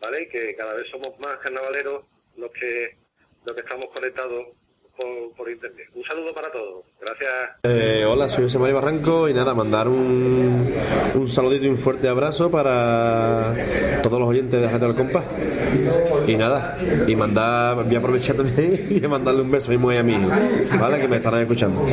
¿vale? 0.00 0.26
Que 0.28 0.54
cada 0.56 0.72
vez 0.72 0.88
somos 0.90 1.10
más 1.20 1.36
carnavaleros 1.42 2.02
los 2.38 2.50
que, 2.50 2.96
los 3.44 3.54
que 3.54 3.60
estamos 3.60 3.84
conectados 3.92 4.46
por, 4.96 5.36
por 5.36 5.50
internet. 5.50 5.86
Un 5.94 6.02
saludo 6.02 6.32
para 6.32 6.50
todos, 6.50 6.86
gracias. 6.98 7.30
Eh, 7.64 8.06
hola, 8.08 8.26
soy 8.30 8.44
José 8.44 8.58
María 8.58 8.76
Barranco 8.76 9.28
y 9.28 9.34
nada, 9.34 9.52
mandar 9.52 9.86
un, 9.86 10.74
un 11.14 11.28
saludito 11.28 11.66
y 11.66 11.68
un 11.68 11.76
fuerte 11.76 12.08
abrazo 12.08 12.50
para 12.50 13.54
todos 14.02 14.18
los 14.18 14.30
oyentes 14.30 14.58
de 14.58 14.66
Radio 14.66 14.88
del 14.88 14.96
Compás. 14.96 15.26
Y 16.26 16.36
nada, 16.36 16.78
y 17.06 17.14
mandar, 17.16 17.84
voy 17.84 17.94
a 17.94 17.98
aprovechar 17.98 18.36
también 18.36 18.88
y 19.04 19.06
mandarle 19.06 19.42
un 19.42 19.50
beso 19.50 19.70
a 19.70 19.72
mi 19.72 19.78
mujer 19.78 19.96
y 19.96 19.98
a 19.98 20.02
mi 20.04 20.12
hijo, 20.14 20.30
¿vale? 20.80 21.00
Que 21.00 21.08
me 21.08 21.16
estarán 21.16 21.40
escuchando. 21.40 21.86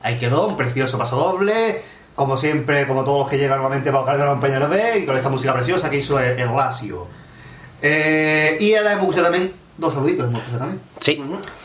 Ahí 0.00 0.18
quedó, 0.18 0.48
un 0.48 0.56
precioso 0.56 0.98
paso 0.98 1.14
doble, 1.14 1.80
como 2.14 2.36
siempre, 2.36 2.86
como 2.86 3.04
todos 3.04 3.18
los 3.20 3.28
que 3.30 3.38
llegan 3.38 3.58
nuevamente 3.58 3.90
para 3.90 4.00
Oscar 4.04 4.18
de 4.18 4.24
la 4.26 4.40
Peña 4.40 4.58
B 4.66 4.98
y 4.98 5.06
con 5.06 5.16
esta 5.16 5.28
música 5.28 5.52
preciosa 5.54 5.88
que 5.90 5.96
hizo 5.96 6.18
el, 6.20 6.38
el 6.38 6.54
Lazio. 6.54 7.06
Eh, 7.80 8.56
y 8.60 8.74
ahora 8.74 8.92
hemos 8.92 9.02
escuchado 9.04 9.24
también 9.30 9.52
dos 9.78 9.94
saluditos, 9.94 10.26
hemos 10.26 10.38
escuchado 10.40 10.58
también. 10.60 10.80
Sí. 11.00 11.22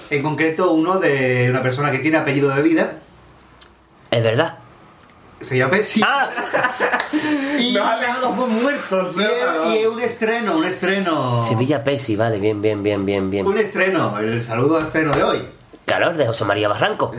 En 0.09 0.23
concreto, 0.23 0.71
uno 0.71 0.97
de 0.99 1.47
una 1.49 1.61
persona 1.61 1.91
que 1.91 1.99
tiene 1.99 2.17
apellido 2.17 2.49
de 2.49 2.61
vida 2.61 2.93
Es 4.09 4.23
verdad. 4.23 4.57
Sevilla 5.39 5.69
Pesi. 5.69 6.01
Ah, 6.03 6.27
y, 7.59 7.73
Nos 7.73 7.85
han 7.85 7.99
dejado 7.99 8.33
dos 8.35 8.49
muertos, 8.49 9.15
y 9.17 9.21
es- 9.21 9.73
y 9.73 9.77
es 9.79 9.87
un 9.87 9.99
estreno, 9.99 10.57
un 10.57 10.65
estreno. 10.65 11.43
Sevilla 11.45 11.83
Pesi, 11.83 12.15
vale, 12.15 12.39
bien, 12.39 12.59
bien, 12.61 12.81
bien, 12.81 13.05
bien, 13.05 13.29
bien. 13.29 13.45
Un 13.45 13.57
estreno, 13.57 14.17
el 14.17 14.41
saludo 14.41 14.77
al 14.77 14.87
estreno 14.87 15.13
de 15.13 15.23
hoy. 15.23 15.47
Claro, 15.85 16.13
de 16.13 16.25
José 16.25 16.43
María 16.45 16.67
Barranco. 16.67 17.11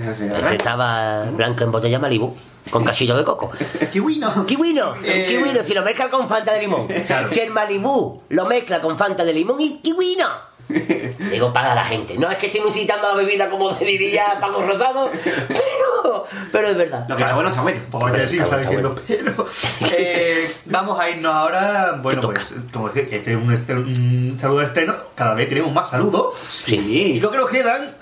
estaba 0.52 1.24
blanco 1.30 1.62
en 1.62 1.70
botella 1.70 1.98
Malibu, 2.00 2.36
con 2.70 2.84
casillo 2.84 3.16
de 3.16 3.24
coco. 3.24 3.50
Kiwino. 3.92 4.46
Kiwino, 4.46 4.94
Eh, 5.04 5.26
kiwino, 5.28 5.62
si 5.62 5.74
lo 5.74 5.82
mezcla 5.82 6.08
con 6.10 6.28
Fanta 6.28 6.52
de 6.52 6.60
limón. 6.60 6.86
Claro. 6.86 7.28
Si 7.28 7.40
el 7.40 7.50
Malibu 7.50 8.22
lo 8.28 8.46
mezcla 8.46 8.80
con 8.80 8.96
Fanta 8.98 9.24
de 9.24 9.32
limón 9.32 9.60
y 9.60 9.78
kiwino. 9.80 10.26
Digo, 10.68 11.50
paga 11.52 11.74
la 11.74 11.84
gente. 11.84 12.18
No 12.18 12.30
es 12.30 12.36
que 12.36 12.46
estoy 12.46 12.60
incitando 12.60 13.06
a 13.06 13.10
la 13.12 13.16
bebida 13.16 13.48
como 13.48 13.70
diría 13.74 14.36
Paco 14.38 14.62
Rosado, 14.62 15.10
pero, 15.48 16.26
pero 16.52 16.68
es 16.68 16.76
verdad. 16.76 17.06
Lo 17.08 17.16
que 17.16 17.22
está 17.22 17.34
bueno 17.34 17.48
está 17.50 17.62
bueno. 17.62 17.80
Porque 17.90 18.28
sí, 18.28 18.38
Está 18.38 18.60
está 18.60 18.70
bueno, 18.72 18.94
diciendo, 18.94 19.34
pero. 19.80 19.92
eh, 19.96 20.52
vamos 20.66 21.00
a 21.00 21.08
irnos 21.08 21.32
ahora. 21.34 21.98
Bueno, 22.02 22.20
pues, 22.20 22.52
como 22.72 22.88
decir, 22.90 23.08
que 23.08 23.16
este 23.16 23.30
es 23.32 23.36
un, 23.38 24.36
saludo 24.38 24.58
de 24.58 24.64
estreno. 24.66 24.94
Cada 25.14 25.32
vez 25.34 25.48
tenemos 25.48 25.72
más 25.72 25.88
saludos. 25.88 26.34
Y 26.66 26.76
Sí. 26.76 27.20
lo 27.20 27.30
que 27.30 27.38
nos 27.38 27.48
quedan. 27.48 27.94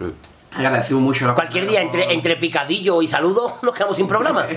Mucho 1.01 1.27
la 1.27 1.35
Cualquier 1.35 1.67
día 1.69 1.81
entre, 1.83 2.13
entre 2.13 2.37
picadillo 2.37 3.03
y 3.03 3.09
saludo 3.09 3.59
nos 3.63 3.75
quedamos 3.75 3.97
sin 3.97 4.07
programa. 4.09 4.45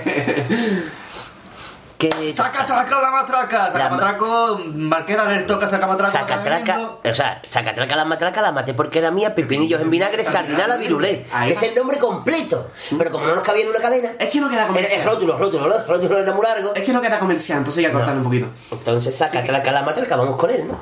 Que 2.00 2.32
Saca 2.32 2.64
traca 2.64 2.98
la 3.02 3.10
matraca. 3.10 3.66
Saca 3.66 3.78
La 3.78 3.90
ma- 3.90 3.96
matraco. 3.96 4.58
Marqueda 4.74 5.26
le 5.26 5.42
toca 5.42 5.68
saca 5.68 5.86
matraca. 5.86 6.10
Sacatraca, 6.10 6.80
o 7.04 7.12
sea, 7.12 7.42
sacatraca 7.46 7.94
la 7.94 8.06
matraca 8.06 8.40
la 8.40 8.52
maté 8.52 8.72
porque 8.72 9.00
era 9.00 9.10
mía, 9.10 9.34
pepinillos 9.34 9.82
en 9.82 9.90
vinagre, 9.90 10.24
sardinala 10.24 10.78
virulé. 10.78 11.26
Ahí 11.30 11.50
Que 11.50 11.56
es 11.56 11.62
el 11.64 11.74
nombre 11.74 11.98
completo. 11.98 12.68
Pero 12.96 13.10
como 13.10 13.26
no 13.26 13.34
nos 13.34 13.44
cabía 13.44 13.64
en 13.64 13.68
una 13.68 13.80
cadena. 13.80 14.12
Es 14.18 14.30
que 14.30 14.40
no 14.40 14.48
queda 14.48 14.66
comercial. 14.66 14.98
es 15.00 15.06
rótulo, 15.06 15.36
rótulo, 15.36 15.68
¿no? 15.68 15.74
Rótulo 15.86 16.18
era 16.18 16.32
muy 16.32 16.42
largo. 16.46 16.72
Es 16.74 16.82
que 16.84 16.92
no 16.94 17.02
queda 17.02 17.18
comercial, 17.18 17.58
entonces 17.58 17.84
hay 17.84 17.90
que 17.90 17.92
cortarle 17.92 18.20
un 18.20 18.24
poquito. 18.24 18.46
Entonces 18.70 19.14
sacatraca 19.14 19.70
la 19.70 19.82
matraca, 19.82 20.16
vamos 20.16 20.36
con 20.36 20.48
él, 20.48 20.66
¿no? 20.68 20.80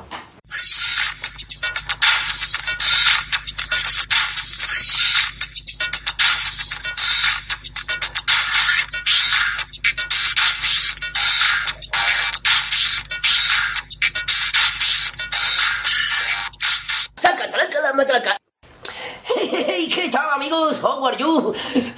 You? 21.17 21.53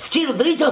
Chiludrita, 0.10 0.72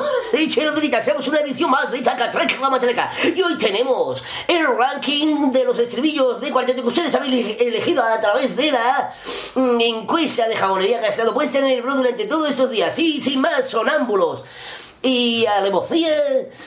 hacemos 0.98 1.28
una 1.28 1.40
edición 1.40 1.72
más 1.72 1.92
de 1.92 2.02
Tacatraca 2.02 2.56
la 2.60 2.70
Matraca. 2.70 3.12
Y 3.36 3.42
hoy 3.42 3.58
tenemos 3.58 4.22
el 4.48 4.66
ranking 4.78 5.52
de 5.52 5.66
los 5.66 5.78
estribillos 5.80 6.40
de 6.42 6.52
cuarteto 6.52 6.82
que 6.82 6.88
ustedes 6.88 7.14
habéis 7.16 7.60
elegido 7.60 8.04
a 8.04 8.20
través 8.20 8.56
de 8.56 8.72
la 8.72 9.14
mm, 9.56 9.82
encuesta 9.82 10.48
de 10.48 10.56
jabonería 10.56 11.00
que 11.00 11.08
ha 11.08 11.10
estado 11.10 11.34
puesta 11.34 11.60
en 11.60 11.66
el 11.66 11.82
blog 11.82 11.98
durante 11.98 12.26
todos 12.26 12.50
estos 12.50 12.70
días. 12.70 12.98
Y 13.00 13.22
sin 13.22 13.42
más, 13.42 13.70
sonámbulos. 13.70 14.44
Y 15.02 15.46
alevosía, 15.46 16.10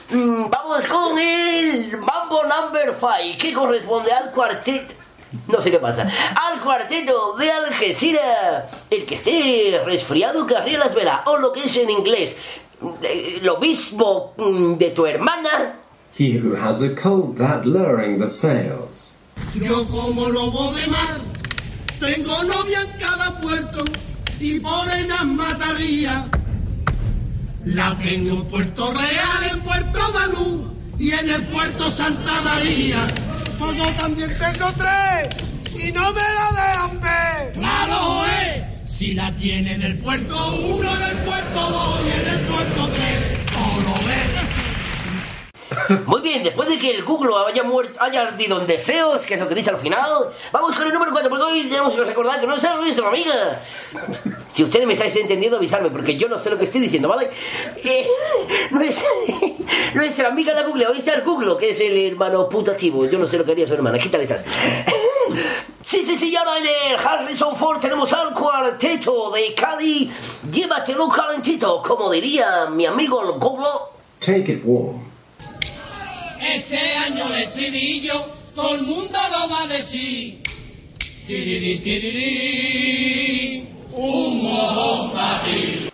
mm, 0.09 0.49
vamos 0.49 0.85
con 0.87 1.17
el 1.19 1.97
Mambo 1.97 2.43
Number 2.43 2.95
5, 2.99 3.37
que 3.39 3.53
corresponde 3.53 4.11
al 4.11 4.31
cuarteto. 4.31 5.02
No 5.47 5.61
sé 5.61 5.71
qué 5.71 5.79
pasa. 5.79 6.07
Al 6.35 6.61
cuarteto 6.61 7.35
de 7.37 7.51
Algeciras. 7.51 8.65
El 8.89 9.05
que 9.05 9.15
esté 9.15 9.81
resfriado 9.85 10.45
que 10.45 10.55
arríe 10.55 10.77
las 10.77 10.93
velas. 10.95 11.21
O 11.25 11.37
lo 11.37 11.51
que 11.51 11.61
es 11.61 11.75
en 11.77 11.89
inglés. 11.89 12.37
eh, 13.01 13.39
Lo 13.41 13.57
mismo 13.59 14.33
mm, 14.37 14.73
de 14.77 14.91
tu 14.91 15.05
hermana. 15.05 15.79
He 16.17 16.37
who 16.39 16.55
has 16.55 16.81
a 16.83 16.89
cold 16.95 17.37
that 17.39 17.65
lowering 17.65 18.19
the 18.19 18.29
sails. 18.29 19.13
Yo 19.55 19.83
como 19.87 20.29
lobo 20.29 20.71
de 20.73 20.85
mar, 20.87 21.19
tengo 21.99 22.43
novia 22.43 22.81
en 22.81 22.99
cada 22.99 23.39
puerto 23.41 23.83
y 24.39 24.59
por 24.59 24.87
ellas 24.89 25.25
mataría. 25.25 26.29
La 27.65 27.97
tengo 27.97 28.35
en 28.35 28.43
Puerto 28.45 28.91
Real, 28.93 29.51
en 29.51 29.61
Puerto 29.61 29.99
Banú 30.13 30.73
y 30.99 31.11
en 31.11 31.29
el 31.31 31.43
Puerto 31.47 31.89
Santa 31.89 32.41
María. 32.41 32.97
Pues 33.63 33.77
yo 33.77 33.85
también 33.93 34.37
tengo 34.37 34.73
tres 34.73 35.83
y 35.87 35.91
no 35.93 36.11
me 36.11 36.21
la 36.21 36.61
dejan 36.61 36.99
ver. 36.99 37.51
Claro, 37.53 38.25
eh. 38.25 38.65
Si 38.85 39.13
la 39.13 39.33
tiene 39.37 39.71
en 39.73 39.81
el 39.83 39.97
puerto 39.99 40.55
uno, 40.55 40.95
en 40.95 41.17
el 41.17 41.23
puerto 41.23 41.59
dos 41.69 42.01
y 42.05 42.19
en 42.19 42.27
el 42.33 42.45
puerto 42.45 42.89
tres. 42.89 43.39
¿O 43.55 43.81
lo 43.81 44.07
ves? 44.07 44.62
Muy 46.05 46.21
bien, 46.21 46.43
después 46.43 46.69
de 46.69 46.77
que 46.77 46.91
el 46.91 47.03
Google 47.03 47.33
haya 47.47 47.63
muerto, 47.63 47.99
haya 48.01 48.27
ardido 48.27 48.59
en 48.59 48.67
deseos, 48.67 49.25
que 49.25 49.35
es 49.35 49.39
lo 49.39 49.47
que 49.47 49.55
dice 49.55 49.69
al 49.69 49.77
final, 49.77 50.31
vamos 50.51 50.75
con 50.75 50.87
el 50.87 50.93
número 50.93 51.11
4, 51.11 51.29
porque 51.29 51.43
hoy 51.43 51.63
tenemos 51.63 51.93
que 51.93 52.03
recordar 52.03 52.39
que 52.39 52.47
no 52.47 52.55
está 52.55 52.75
nuestra 52.75 53.07
amiga. 53.07 53.61
Si 54.51 54.63
ustedes 54.63 54.85
me 54.85 54.93
estáis 54.93 55.15
entendiendo, 55.15 55.57
avisarme, 55.57 55.89
porque 55.89 56.15
yo 56.15 56.29
no 56.29 56.37
sé 56.37 56.49
lo 56.49 56.57
que 56.57 56.65
estoy 56.65 56.81
diciendo, 56.81 57.07
¿vale? 57.07 57.29
Eh, 57.83 58.07
nuestra, 58.71 59.07
nuestra 59.93 60.27
amiga 60.29 60.53
la 60.53 60.63
Google, 60.63 60.87
hoy 60.87 60.97
está 60.97 61.13
el 61.15 61.23
Google, 61.23 61.57
que 61.57 61.71
es 61.71 61.79
el 61.81 61.97
hermano 61.97 62.47
putativo. 62.47 63.05
Yo 63.07 63.17
no 63.17 63.27
sé 63.27 63.37
lo 63.37 63.45
que 63.45 63.51
haría 63.53 63.67
su 63.67 63.73
hermana, 63.73 63.97
quítale 63.97 64.23
estas. 64.23 64.43
Sí, 65.83 65.97
sí, 66.05 66.15
sí, 66.15 66.31
y 66.31 66.35
ahora 66.35 66.51
en 66.59 66.65
el 66.93 67.05
Harrison 67.05 67.57
Ford 67.57 67.79
tenemos 67.81 68.11
al 68.13 68.33
cuarteto 68.33 69.31
de 69.31 69.53
Cádiz. 69.53 70.11
Llévatelo 70.49 71.09
calentito, 71.09 71.83
como 71.83 72.09
diría 72.09 72.67
mi 72.69 72.85
amigo 72.85 73.21
el 73.21 73.37
Google. 73.37 73.67
Take 74.19 74.53
it 74.53 74.61
warm. 74.63 75.12
Este 76.45 76.77
año 76.77 77.25
el 77.27 77.35
estribillo, 77.35 78.13
todo 78.53 78.75
el 78.75 78.81
mundo 78.81 79.17
lo 79.31 79.49
va 79.49 79.63
a 79.63 79.67
decir. 79.67 80.43
Tiriri, 81.25 81.79
tiriri, 81.79 83.69
un 83.93 84.43
mojón 84.43 85.11
para 85.13 85.41
ti. 85.43 85.89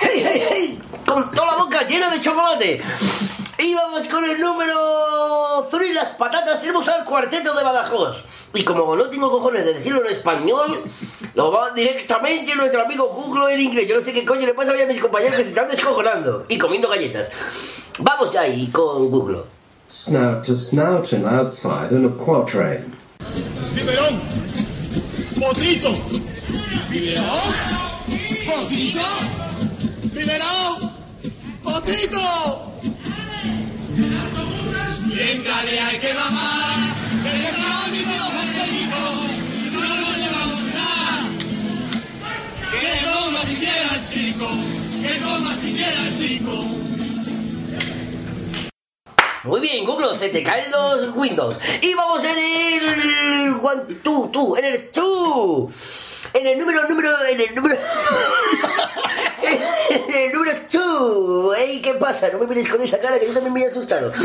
¡Hey, 0.00 0.24
hey, 0.24 0.42
hey! 0.50 0.78
Con 1.06 1.30
toda 1.30 1.52
la 1.52 1.62
boca 1.62 1.86
llena 1.86 2.10
de 2.10 2.20
chocolate. 2.20 2.82
Y 3.58 3.74
vamos 3.74 4.08
con 4.08 4.24
el 4.24 4.40
número 4.40 5.68
3, 5.70 5.94
las 5.94 6.10
patatas. 6.10 6.60
Tenemos 6.60 6.88
al 6.88 7.04
cuarteto 7.04 7.54
de 7.54 7.62
Badajoz. 7.62 8.24
Y 8.54 8.64
como 8.64 8.96
no 8.96 9.04
tengo 9.04 9.30
cojones 9.30 9.64
de 9.64 9.74
decirlo 9.74 10.04
en 10.04 10.16
español, 10.16 10.82
lo 11.34 11.52
va 11.52 11.70
directamente 11.70 12.56
nuestro 12.56 12.82
amigo 12.82 13.06
Google 13.06 13.54
en 13.54 13.60
inglés. 13.60 13.88
Yo 13.88 13.98
no 13.98 14.04
sé 14.04 14.12
qué 14.12 14.24
coño 14.24 14.46
le 14.46 14.54
pasa 14.54 14.72
a 14.72 14.86
mis 14.86 15.00
compañeros 15.00 15.36
que 15.36 15.44
se 15.44 15.50
están 15.50 15.70
descojonando 15.70 16.44
y 16.48 16.58
comiendo 16.58 16.88
galletas. 16.88 17.28
Vamos 18.00 18.32
ya 18.32 18.40
ahí 18.40 18.66
con 18.66 19.08
Google. 19.08 19.61
Snout 19.94 20.42
to 20.44 20.56
snout 20.56 21.12
and 21.12 21.26
outside 21.26 21.92
in 21.92 22.06
a 22.06 22.08
quatrain. 22.08 22.96
Biberón, 23.74 24.20
potito. 25.36 25.92
Biberón, 26.88 27.52
potito. 28.48 29.08
Biberón, 30.14 30.90
potito. 31.62 32.24
Véngale, 35.12 35.74
hay 35.84 35.98
que 35.98 36.14
mamar. 36.14 36.78
Que 37.22 37.32
le 37.36 37.50
mi. 37.92 38.02
No 39.72 39.80
lo 40.00 40.10
llevamos 40.16 40.62
nada. 40.72 41.16
Que 42.80 42.92
coma 43.04 43.42
siquiera 43.44 43.90
el 43.94 44.02
chico. 44.08 44.48
Que 45.02 45.12
coma 45.20 45.54
siquiera 45.56 46.00
el 46.08 46.12
chico. 46.18 47.01
Muy 49.44 49.60
bien, 49.60 49.84
Google, 49.84 50.16
se 50.16 50.28
te 50.28 50.40
caen 50.44 50.70
los 50.70 51.16
Windows. 51.16 51.56
Y 51.80 51.94
vamos 51.94 52.22
en 52.22 52.38
el. 52.38 53.54
One, 53.60 53.94
two, 54.02 54.56
en 54.56 54.64
el 54.64 54.90
two. 54.90 55.68
En 56.32 56.46
el 56.46 56.60
número, 56.60 56.88
número, 56.88 57.24
en 57.24 57.40
el 57.40 57.52
número. 57.52 57.74
en 59.42 60.14
el 60.14 60.32
número 60.32 60.52
two. 60.70 61.54
Ey, 61.54 61.82
¿qué 61.82 61.94
pasa? 61.94 62.28
No 62.28 62.38
me 62.38 62.46
mires 62.46 62.68
con 62.68 62.80
esa 62.82 63.00
cara 63.00 63.18
que 63.18 63.26
yo 63.26 63.32
también 63.34 63.52
me 63.52 63.62
he 63.62 63.66
asustado. 63.66 64.12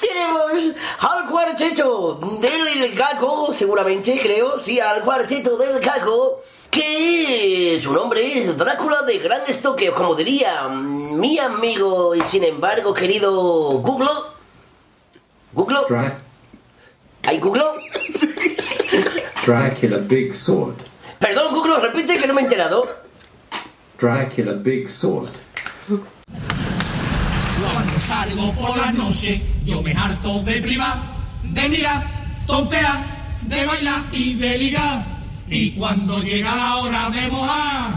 Tenemos 0.00 0.52
al 1.00 1.26
cuarteto 1.28 2.20
del 2.40 2.94
Gaco, 2.94 3.52
seguramente, 3.52 4.20
creo, 4.22 4.60
sí, 4.60 4.78
al 4.78 5.02
cuarteto 5.02 5.56
del 5.56 5.80
Gaco, 5.80 6.44
que 6.72 7.78
su 7.82 7.92
nombre 7.92 8.38
es 8.38 8.56
Drácula 8.56 9.02
de 9.02 9.18
Gran 9.18 9.42
Estoque, 9.46 9.90
como 9.90 10.14
diría 10.14 10.68
mi 10.70 11.38
amigo 11.38 12.14
y 12.14 12.22
sin 12.22 12.44
embargo 12.44 12.94
querido 12.94 13.30
Google. 13.80 14.08
Google, 15.52 15.80
¿hay 17.24 17.38
Google? 17.38 17.64
Dracula 19.46 19.98
Big 19.98 20.32
Sword. 20.32 20.76
Perdón, 21.18 21.54
Google, 21.54 21.76
repite 21.76 22.16
que 22.16 22.26
no 22.26 22.32
me 22.32 22.40
he 22.40 22.44
enterado. 22.44 22.88
Dracula 24.00 24.54
Big 24.54 24.88
Sword. 24.88 25.28
Cuando 25.86 27.98
salgo 27.98 28.50
por 28.54 28.78
la 28.78 28.92
noche, 28.92 29.42
yo 29.66 29.82
me 29.82 29.92
harto 29.92 30.40
de 30.40 30.62
privar, 30.62 30.96
de 31.42 31.68
mirar, 31.68 32.02
tontear, 32.46 32.94
de 33.42 33.66
bailar 33.66 34.00
y 34.10 34.34
de 34.34 34.58
ligar. 34.58 35.11
Y 35.54 35.72
cuando 35.72 36.18
llega 36.22 36.56
la 36.56 36.76
hora 36.78 37.10
de 37.10 37.28
mojar, 37.28 37.92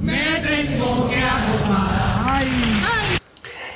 me 0.00 0.38
tengo 0.38 1.10
que 1.10 1.16
acostar. 1.16 2.44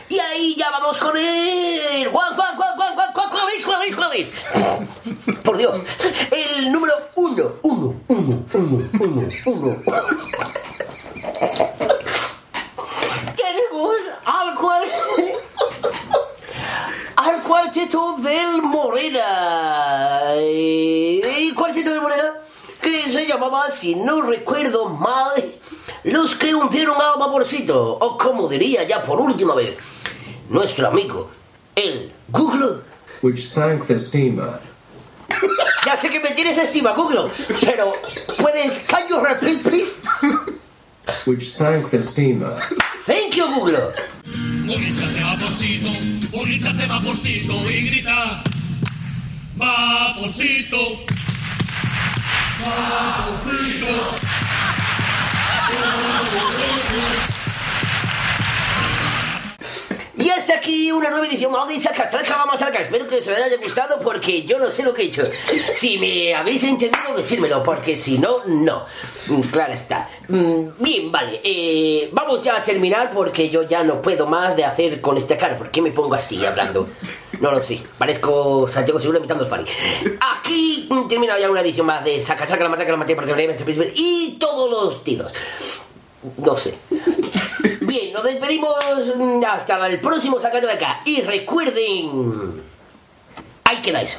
Y 0.09 0.19
ahí 0.21 0.55
ya 0.57 0.71
vamos 0.71 0.97
con 0.99 1.17
el. 1.17 2.07
Juan, 2.07 2.37
Juan, 2.37 2.57
Juan, 2.57 2.77
Juan, 2.77 2.95
Juan, 2.95 3.13
Juan, 3.13 3.29
¿cuál 3.29 3.43
es, 3.53 3.65
cuál 3.65 3.83
es, 3.83 3.97
cuál 3.97 4.13
es? 4.15 4.31
Por 5.43 5.59
Dios, 5.59 5.81
el 6.31 6.71
número 6.71 6.95
uno, 7.17 7.55
uno, 7.63 8.01
uno, 8.07 8.45
uno, 8.53 8.89
uno, 9.01 9.29
uno. 9.47 9.77
Tenemos 13.35 13.97
al 14.25 14.55
cual. 14.55 14.85
al 17.17 17.43
cuarteto 17.43 18.17
del 18.19 18.63
Morena. 18.63 20.37
Cuarteto 21.59 21.91
del 21.91 22.01
Morena 22.01 22.35
que 22.81 23.11
se 23.11 23.27
llamaba, 23.27 23.69
si 23.73 23.97
no 23.97 24.23
recuerdo 24.23 24.89
mal, 24.89 25.33
los 26.05 26.37
que 26.37 26.55
hundieron 26.55 26.95
al 27.01 27.19
vaporcito, 27.19 27.99
o 28.01 28.17
como 28.17 28.47
diría 28.47 28.85
ya 28.87 29.03
por 29.03 29.21
última 29.21 29.57
vez, 29.57 29.77
nuestro 30.49 30.87
amigo, 30.87 31.29
el 31.75 32.13
Google. 32.29 32.83
which 33.23 33.49
sank 33.49 33.87
the 33.89 33.99
steamer. 33.99 34.61
Ya 35.85 35.97
sé 35.97 36.11
que 36.11 36.21
me 36.21 36.31
tienes 36.31 36.57
estima, 36.59 36.93
Google, 36.93 37.31
pero 37.61 37.93
¿puedes, 38.39 38.79
can 38.87 39.09
you 39.09 39.21
repeat, 39.21 39.63
please? 39.63 39.97
Which 41.27 41.51
sank 41.51 41.91
the 41.91 42.03
steamer. 42.03 42.55
Thank 43.05 43.35
you, 43.35 43.47
Google. 43.55 43.93
Unízate 44.67 45.23
vaporcito, 45.25 45.89
unízate 46.39 46.87
vaporcito 46.87 47.55
y 47.71 47.89
grita. 47.89 48.43
Vaporcito. 49.57 50.77
Vaporcito. 52.61 54.19
Y 60.19 60.29
hasta 60.31 60.55
aquí 60.55 60.91
una 60.91 61.11
nueva 61.11 61.27
edición 61.27 61.53
más 61.53 61.69
de 61.69 61.81
Sacatraca 61.81 62.45
Matraca. 62.45 62.81
Espero 62.81 63.07
que 63.07 63.17
os 63.19 63.29
haya 63.29 63.57
gustado 63.63 64.01
porque 64.01 64.43
yo 64.43 64.59
no 64.59 64.69
sé 64.71 64.83
lo 64.83 64.93
que 64.93 65.03
he 65.03 65.07
hecho. 65.07 65.23
Si 65.73 65.97
me 65.99 66.35
habéis 66.35 66.65
entendido, 66.65 67.17
decírmelo, 67.17 67.63
porque 67.63 67.97
si 67.97 68.19
no, 68.19 68.43
no. 68.47 68.85
Mm, 69.29 69.41
Claro 69.43 69.73
está. 69.73 70.09
Mm, 70.29 70.71
Bien, 70.81 71.13
vale. 71.13 71.41
eh, 71.45 72.11
vamos 72.13 72.43
ya 72.43 72.57
a 72.57 72.63
terminar 72.65 73.13
porque 73.13 73.49
yo 73.49 73.63
ya 73.63 73.85
no 73.85 74.03
puedo 74.03 74.27
más 74.27 74.57
de 74.57 74.65
hacer 74.65 75.01
con 75.01 75.17
esta 75.17 75.39
cara. 75.39 75.57
¿Por 75.57 75.71
qué 75.71 75.81
me 75.81 75.93
pongo 75.93 76.15
así 76.15 76.45
hablando? 76.45 76.89
No 77.41 77.53
lo 77.53 77.63
sé. 77.63 77.81
Parezco 77.97 78.67
Santiago 78.69 78.99
Seguro 78.99 79.19
imitando 79.19 79.45
el 79.45 79.51
Fari. 79.51 79.65
Aquí 80.37 80.89
mm, 80.91 81.07
termina 81.09 81.39
ya 81.39 81.49
una 81.49 81.61
edición 81.61 81.87
más 81.87 82.05
de 82.05 82.21
Sacatraca 82.21 82.65
la 82.65 82.71
Matraca 82.71 82.91
la 82.91 82.97
Matraca 82.99 83.37
y 83.95 84.37
todos 84.41 84.69
los 84.71 85.05
tiros. 85.05 85.33
No 86.39 86.57
sé. 86.57 86.77
Nos 88.19 88.27
despedimos 88.27 88.75
mm, 89.17 89.45
hasta 89.45 89.87
el 89.87 90.01
próximo 90.01 90.41
Sacatraca. 90.41 91.03
Y 91.05 91.21
recuerden. 91.21 92.65
Ahí 93.63 93.77
queda 93.81 94.03
eso. 94.03 94.19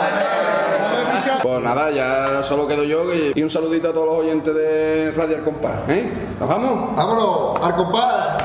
Pues 1.51 1.61
nada, 1.63 1.91
ya 1.91 2.41
solo 2.43 2.65
quedo 2.65 2.85
yo 2.85 3.13
y, 3.13 3.33
y 3.35 3.43
un 3.43 3.49
saludito 3.49 3.89
a 3.89 3.91
todos 3.91 4.05
los 4.05 4.15
oyentes 4.19 4.55
de 4.55 5.11
Radio 5.11 5.35
El 5.35 5.43
Compás. 5.43 5.81
¿eh? 5.89 6.09
¿Nos 6.39 6.47
vamos? 6.47 6.95
¡Vámonos! 6.95 7.59
¡Al 7.61 7.75
compás! 7.75 8.37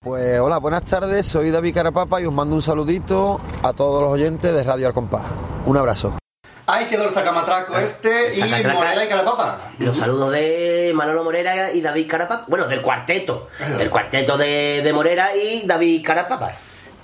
Pues 0.00 0.38
hola, 0.38 0.58
buenas 0.58 0.82
tardes, 0.82 1.24
soy 1.24 1.50
David 1.50 1.74
Carapapa 1.74 2.20
y 2.20 2.26
os 2.26 2.32
mando 2.34 2.54
un 2.54 2.60
saludito 2.60 3.40
a 3.62 3.72
todos 3.72 4.02
los 4.02 4.12
oyentes 4.12 4.52
de 4.52 4.62
Radio 4.62 4.88
Al 4.88 4.92
Compás. 4.92 5.22
Un 5.64 5.78
abrazo. 5.78 6.18
Ahí 6.66 6.84
quedó 6.84 7.04
el 7.04 7.10
sacamatraco 7.10 7.78
este 7.78 8.34
y. 8.36 8.40
Morela 8.66 9.02
y 9.02 9.08
Carapapa. 9.08 9.70
Los 9.78 9.96
saludos 9.96 10.30
de 10.30 10.92
Manolo 10.94 11.24
Morera 11.24 11.72
y 11.72 11.80
David 11.80 12.06
Carapapa. 12.10 12.44
Bueno, 12.48 12.66
del 12.66 12.82
cuarteto. 12.82 13.48
Del 13.78 13.88
cuarteto 13.88 14.36
de, 14.36 14.82
de 14.84 14.92
Morera 14.92 15.34
y 15.34 15.66
David 15.66 16.04
Carapapa. 16.04 16.50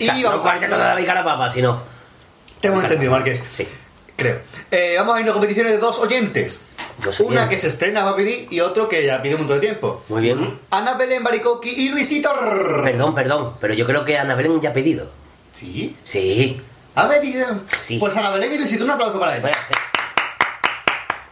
Y 0.00 0.08
O 0.08 0.12
sea, 0.12 0.14
no 0.14 0.22
vamos 0.30 0.34
el 0.34 0.42
cuarteto 0.42 0.76
de 0.76 0.82
David 0.84 1.06
Carapapa, 1.06 1.50
sino. 1.50 1.82
Tengo 2.60 2.80
entendido, 2.80 3.12
Marqués. 3.12 3.42
Sí. 3.54 3.66
Creo. 4.16 4.40
Eh, 4.70 4.96
vamos 4.98 5.16
a 5.16 5.20
irnos 5.20 5.32
a 5.32 5.34
competiciones 5.34 5.72
de 5.72 5.78
dos 5.78 5.98
oyentes. 5.98 6.62
Una 7.20 7.48
que 7.48 7.56
se 7.56 7.68
estrena 7.68 8.04
va 8.04 8.10
a 8.10 8.16
pedir 8.16 8.46
y 8.50 8.60
otro 8.60 8.86
que 8.88 9.06
ya 9.06 9.22
pide 9.22 9.34
un 9.34 9.42
montón 9.42 9.58
de 9.60 9.66
tiempo. 9.68 10.04
Muy 10.08 10.20
bien. 10.20 10.60
Ana 10.70 10.94
Belén 10.94 11.22
Baricoqui 11.24 11.70
y 11.70 11.88
Luisito. 11.88 12.30
Perdón, 12.82 13.14
perdón, 13.14 13.56
pero 13.60 13.72
yo 13.72 13.86
creo 13.86 14.04
que 14.04 14.18
Ana 14.18 14.34
Belén 14.34 14.60
ya 14.60 14.70
ha 14.70 14.72
pedido. 14.74 15.08
¿Sí? 15.52 15.96
Sí. 16.04 16.60
¿Ha 16.94 17.06
venido? 17.06 17.46
Sí. 17.80 17.98
Pues 17.98 18.14
Ana 18.16 18.30
Belén 18.30 18.52
y 18.52 18.58
Luisito, 18.58 18.84
un 18.84 18.90
aplauso 18.90 19.18
para 19.18 19.38
ella. 19.38 19.50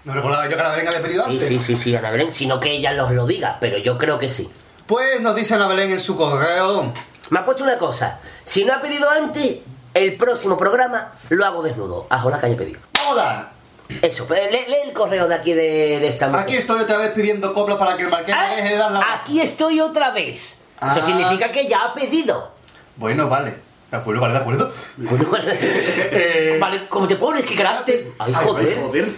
No 0.05 0.15
recordaba 0.15 0.49
yo 0.49 0.57
que 0.57 0.63
Ana 0.63 0.71
Belén 0.73 0.89
había 0.89 1.03
pedido 1.03 1.25
Sí, 1.27 1.33
antes. 1.33 1.49
sí, 1.49 1.59
sí, 1.59 1.77
sí, 1.77 1.97
Ana 1.97 2.11
Belén, 2.11 2.33
sino 2.33 2.59
que 2.61 2.71
ella 2.71 2.95
los 2.95 3.11
lo 3.13 3.27
diga, 3.27 3.59
pero 3.61 3.77
yo 3.77 3.99
creo 3.99 4.19
que 4.19 4.31
sí. 4.31 4.51
Pues 4.87 5.21
nos 5.21 5.35
dice 5.37 5.55
Ana 5.55 5.69
Belén 5.69 5.91
en 5.91 6.01
su 6.01 6.17
correo. 6.17 6.93
Me 7.31 7.41
ha 7.41 7.45
puesto 7.45 7.63
una 7.65 7.77
cosa. 7.77 8.21
Si 8.49 8.65
no 8.65 8.73
ha 8.73 8.81
pedido 8.81 9.11
antes, 9.11 9.59
el 9.93 10.17
próximo 10.17 10.57
programa 10.57 11.13
lo 11.29 11.45
hago 11.45 11.63
desnudo. 11.63 12.07
Ajo 12.09 12.31
la 12.31 12.41
que 12.41 12.47
haya 12.47 12.57
pedido. 12.57 12.81
¡Hola! 13.07 13.51
Eso, 14.01 14.25
pues, 14.25 14.41
lee, 14.51 14.65
lee 14.69 14.89
el 14.89 14.95
correo 14.95 15.29
de 15.29 15.35
aquí 15.35 15.53
de, 15.53 15.99
de 16.01 16.09
esta 16.09 16.29
mujer. 16.29 16.45
Aquí 16.45 16.57
estoy 16.57 16.81
otra 16.81 16.97
vez 16.97 17.11
pidiendo 17.11 17.53
coplas 17.53 17.77
para 17.77 17.99
que 17.99 18.05
el 18.05 18.09
Marqués 18.09 18.35
me 18.35 18.57
deje 18.57 18.69
de 18.71 18.77
dar 18.79 18.91
la 18.91 19.15
Aquí 19.17 19.43
estoy 19.43 19.81
otra 19.81 20.13
vez. 20.13 20.63
Ah. 20.81 20.89
Eso 20.91 21.05
significa 21.05 21.53
que 21.53 21.69
ya 21.69 21.85
ha 21.85 21.93
pedido. 21.93 22.53
Bueno, 22.97 23.29
vale. 23.29 23.55
De 23.91 23.99
acuerdo, 23.99 24.23
vale, 24.23 24.33
de 24.33 24.41
acuerdo. 24.41 24.73
Vale, 26.59 26.87
¿cómo 26.89 27.07
te 27.07 27.17
pones? 27.17 27.45
¿Qué 27.45 27.55
carácter? 27.55 28.13
Ay, 28.19 28.33
joder. 28.33 29.09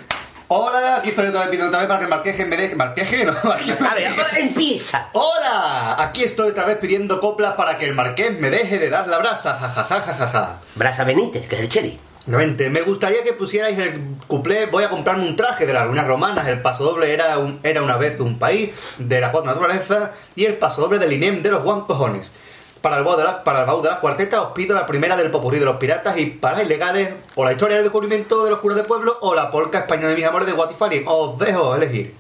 Hola, 0.55 0.97
aquí 0.97 1.11
estoy 1.11 1.29
otra 1.29 1.43
vez 1.43 1.51
pidiendo 1.51 1.69
otra 1.69 1.79
vez 1.79 1.87
para 1.87 2.01
que 2.01 2.07
Marqués 2.09 2.45
me 2.49 2.57
deje. 2.57 2.75
¿Marqués 2.75 3.25
no? 3.25 3.33
Marqués 3.45 3.81
me 3.81 3.87
A 3.87 3.95
ver, 3.95 4.11
empieza. 4.41 5.09
¡Hola! 5.13 5.95
Aquí 6.03 6.25
estoy 6.25 6.49
otra 6.49 6.65
vez 6.65 6.77
pidiendo 6.79 7.21
coplas 7.21 7.53
para 7.53 7.79
que 7.79 7.85
el 7.85 7.95
Marqués 7.95 8.37
me 8.37 8.51
deje 8.51 8.81
de 8.81 8.91
dar 8.91 9.07
la 9.07 9.19
brasa. 9.19 9.55
Ja, 9.55 9.69
ja, 9.71 9.85
ja, 9.85 10.01
ja, 10.01 10.13
ja, 10.13 10.27
ja. 10.27 10.59
Brasa 10.75 11.05
Benítez, 11.05 11.47
que 11.47 11.55
es 11.55 11.61
el 11.61 11.69
cherry. 11.69 12.01
Nuevamente, 12.27 12.69
me 12.69 12.81
gustaría 12.83 13.23
que 13.23 13.33
pusierais 13.33 13.79
el 13.79 14.17
cuplé 14.27 14.67
Voy 14.67 14.83
a 14.85 14.91
comprarme 14.91 15.23
un 15.23 15.37
traje 15.37 15.65
de 15.67 15.73
las 15.73 15.87
ruinas 15.87 16.07
romanas 16.07 16.47
El 16.49 16.61
paso 16.61 16.85
doble 16.85 17.15
era, 17.15 17.39
un- 17.39 17.59
era 17.63 17.81
una 17.83 17.97
vez 17.97 18.21
un 18.21 18.39
país 18.39 18.71
De 18.99 19.21
la 19.23 19.33
cuatro 19.33 19.51
naturaleza 19.51 20.11
Y 20.37 20.45
el 20.45 20.59
paso 20.59 20.83
doble 20.83 20.99
del 20.99 21.15
INEM 21.15 21.41
de 21.43 21.51
los 21.51 21.63
guancojones 21.65 22.33
para 22.81 22.99
el, 22.99 23.05
baúl 23.05 23.19
de 23.19 23.25
las, 23.25 23.35
para 23.35 23.61
el 23.61 23.67
baúl 23.67 23.83
de 23.83 23.91
las 23.91 23.99
cuartetas 23.99 24.41
os 24.41 24.53
pido 24.53 24.75
la 24.75 24.87
primera 24.87 25.17
del 25.17 25.31
popurrí 25.31 25.59
de 25.59 25.65
los 25.67 25.77
piratas 25.77 26.17
y 26.19 26.27
para 26.27 26.63
ilegales 26.63 27.13
o 27.35 27.45
la 27.45 27.53
historia 27.53 27.77
del 27.77 27.85
descubrimiento 27.85 28.45
de 28.45 28.51
los 28.51 28.59
curas 28.61 28.77
de 28.79 28.85
pueblo 28.85 29.19
o 29.21 29.35
la 29.35 29.51
polca 29.51 29.81
española 29.81 30.09
de 30.09 30.17
mis 30.17 30.25
amores 30.25 30.47
de 30.47 30.55
Watifari. 30.55 31.05
Os 31.07 31.39
dejo 31.39 31.75
elegir. 31.75 32.15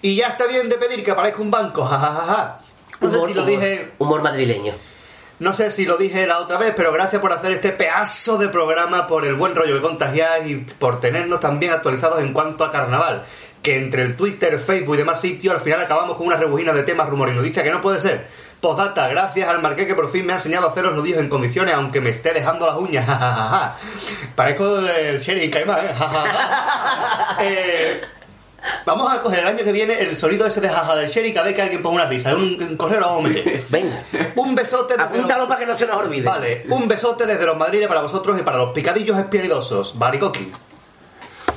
Y 0.00 0.16
ya 0.16 0.28
está 0.28 0.46
bien 0.46 0.68
de 0.68 0.76
pedir 0.76 1.04
que 1.04 1.10
aparezca 1.10 1.40
un 1.42 1.50
banco, 1.50 1.84
jajajaja. 1.84 2.60
No 3.00 3.10
sé 3.10 3.16
Humor, 3.16 3.28
si 3.28 3.34
lo 3.34 3.42
humor. 3.42 3.60
dije 3.60 3.92
Humor 3.98 4.22
madrileño. 4.22 4.72
no 5.40 5.54
sé 5.54 5.70
si 5.70 5.86
lo 5.86 5.96
dije 5.96 6.26
la 6.26 6.38
otra 6.38 6.56
vez, 6.56 6.72
pero 6.76 6.92
gracias 6.92 7.20
por 7.20 7.32
hacer 7.32 7.50
este 7.52 7.72
pedazo 7.72 8.38
de 8.38 8.48
programa, 8.48 9.06
por 9.06 9.24
el 9.26 9.34
buen 9.34 9.54
rollo 9.54 9.74
que 9.74 9.80
contagiáis 9.80 10.46
y 10.50 10.56
por 10.56 11.00
tenernos 11.00 11.40
también 11.40 11.72
actualizados 11.72 12.20
en 12.20 12.32
cuanto 12.32 12.64
a 12.64 12.70
carnaval. 12.70 13.24
Que 13.62 13.76
entre 13.76 14.02
el 14.02 14.16
Twitter, 14.16 14.58
Facebook 14.58 14.94
y 14.94 14.98
demás 14.98 15.20
sitios, 15.20 15.54
al 15.54 15.60
final 15.60 15.80
acabamos 15.80 16.16
con 16.16 16.26
una 16.26 16.36
rebujina 16.36 16.72
de 16.72 16.82
temas, 16.82 17.08
rumor 17.08 17.28
y 17.28 17.32
noticias 17.32 17.64
que 17.64 17.70
no 17.70 17.80
puede 17.80 18.00
ser. 18.00 18.26
Postdata, 18.62 19.08
gracias 19.08 19.48
al 19.48 19.60
marqués 19.60 19.88
que 19.88 19.96
por 19.96 20.08
fin 20.08 20.24
me 20.24 20.32
ha 20.32 20.36
enseñado 20.36 20.68
a 20.68 20.70
hacer 20.70 20.84
los 20.84 20.94
nudillos 20.94 21.18
en 21.18 21.28
condiciones, 21.28 21.74
aunque 21.74 22.00
me 22.00 22.10
esté 22.10 22.32
dejando 22.32 22.64
las 22.64 22.76
uñas. 22.76 23.04
Parezco 24.36 24.78
el 24.78 25.18
Sherry 25.18 25.50
Caimán, 25.50 25.84
¿eh? 25.84 25.90
Eh, 27.40 28.00
Vamos 28.86 29.12
a 29.12 29.20
coger 29.20 29.40
el 29.40 29.46
año 29.46 29.64
que 29.64 29.72
viene 29.72 29.98
el 29.98 30.14
sonido 30.14 30.46
ese 30.46 30.60
de 30.60 30.68
jaja 30.68 30.94
del 30.94 31.08
Sherry 31.08 31.32
cada 31.32 31.46
vez 31.46 31.56
que 31.56 31.62
alguien 31.62 31.82
ponga 31.82 32.02
una 32.02 32.06
risa. 32.06 32.36
Un, 32.36 32.56
un 32.62 32.76
correo 32.76 33.00
lo 33.00 33.06
vamos 33.06 33.24
a 33.24 33.28
meter. 33.28 33.64
Venga. 33.68 34.00
Un 34.36 34.54
besote 34.54 34.94
desde 34.96 35.08
Apúntalo 35.08 35.48
para 35.48 35.58
que 35.58 35.66
no 35.66 35.76
se 35.76 35.84
nos 35.84 35.96
olvide. 35.96 36.22
Vale, 36.22 36.64
un 36.68 36.86
besote 36.86 37.26
desde 37.26 37.44
los 37.44 37.56
madriles 37.56 37.88
para 37.88 38.02
vosotros 38.02 38.38
y 38.38 38.44
para 38.44 38.58
los 38.58 38.70
picadillos 38.70 39.18
espialidosos. 39.18 39.98
Baricoqui. 39.98 40.52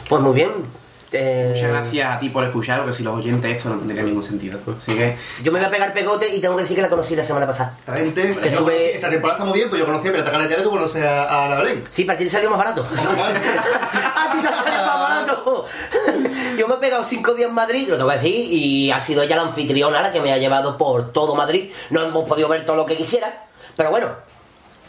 Pues 0.09 0.21
muy 0.23 0.33
bien. 0.33 0.84
Eh, 1.17 1.45
Muchas 1.53 1.69
gracias 1.69 2.15
a 2.15 2.19
ti 2.19 2.29
por 2.29 2.43
escuchar, 2.43 2.85
que 2.85 2.93
si 2.93 3.03
los 3.03 3.15
oyentes 3.15 3.55
esto 3.55 3.69
no 3.69 3.77
tendría 3.77 4.03
ningún 4.03 4.23
sentido. 4.23 4.59
Así 4.77 4.93
que. 4.95 5.15
Yo 5.43 5.51
me 5.51 5.59
voy 5.59 5.67
a 5.67 5.71
pegar 5.71 5.93
pegote 5.93 6.33
y 6.35 6.39
tengo 6.41 6.55
que 6.55 6.63
decir 6.63 6.75
que 6.75 6.81
la 6.81 6.89
conocí 6.89 7.15
la 7.15 7.23
semana 7.23 7.47
pasada. 7.47 7.73
Exactamente. 7.79 8.21
Que 8.41 8.49
Yo 8.51 8.57
estuve- 8.57 8.73
conocí- 8.73 8.95
Esta 8.95 9.09
temporada 9.09 9.37
estamos 9.37 9.53
bien, 9.53 9.69
pues 9.69 9.79
yo 9.79 9.85
conocí 9.85 10.07
a 10.07 10.11
Pirata 10.11 10.31
Carretera 10.31 10.63
tú 10.63 10.69
conoces 10.69 11.03
a, 11.03 11.23
a 11.23 11.45
Ana 11.45 11.57
Belén. 11.57 11.83
Sí, 11.89 12.03
para 12.05 12.17
ti 12.17 12.25
te 12.25 12.29
salió 12.29 12.49
más 12.49 12.59
barato. 12.59 12.85
¡A 12.95 14.31
ti 14.31 14.37
te 14.41 14.53
salió 14.53 14.85
más 14.85 14.99
barato! 14.99 15.65
Yo 16.57 16.67
me 16.67 16.75
he 16.75 16.77
pegado 16.77 17.03
cinco 17.03 17.33
días 17.33 17.49
en 17.49 17.55
Madrid, 17.55 17.87
lo 17.89 17.97
tengo 17.97 18.09
que 18.09 18.15
decir, 18.15 18.33
y 18.53 18.91
ha 18.91 18.99
sido 18.99 19.21
ella 19.23 19.35
la 19.35 19.41
anfitriona 19.43 20.01
la 20.01 20.11
que 20.11 20.21
me 20.21 20.31
ha 20.31 20.37
llevado 20.37 20.77
por 20.77 21.11
todo 21.11 21.35
Madrid. 21.35 21.71
No 21.89 22.01
hemos 22.03 22.27
podido 22.27 22.47
ver 22.47 22.65
todo 22.65 22.75
lo 22.77 22.85
que 22.85 22.95
quisiera, 22.97 23.45
pero 23.75 23.89
bueno. 23.91 24.07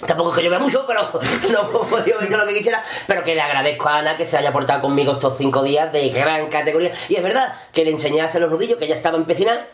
Tampoco 0.05 0.31
es 0.31 0.37
que 0.37 0.45
yo 0.45 0.51
vea 0.51 0.59
mucho, 0.59 0.85
pero 0.87 1.09
no 1.53 1.61
hemos 1.71 1.87
podido 1.87 2.19
ver 2.21 2.31
lo 2.31 2.47
que 2.47 2.55
quisiera. 2.55 2.85
Pero 3.07 3.23
que 3.25 3.35
le 3.35 3.41
agradezco 3.41 3.89
a 3.89 3.99
Ana 3.99 4.17
que 4.17 4.27
se 4.27 4.37
haya 4.37 4.53
portado 4.53 4.83
conmigo 4.83 5.13
estos 5.13 5.37
cinco 5.39 5.63
días 5.63 5.93
de 5.93 6.11
gran 6.11 6.49
categoría. 6.49 6.93
Y 7.09 7.17
es 7.17 7.23
verdad 7.23 7.55
que 7.73 7.85
le 7.85 7.93
enseñé 7.93 8.21
a 8.21 8.27
hacer 8.27 8.43
los 8.43 8.51
nudillos, 8.51 8.79
que 8.79 8.85
ella 8.85 8.95
estaba 8.95 9.17
empecinada. 9.17 9.67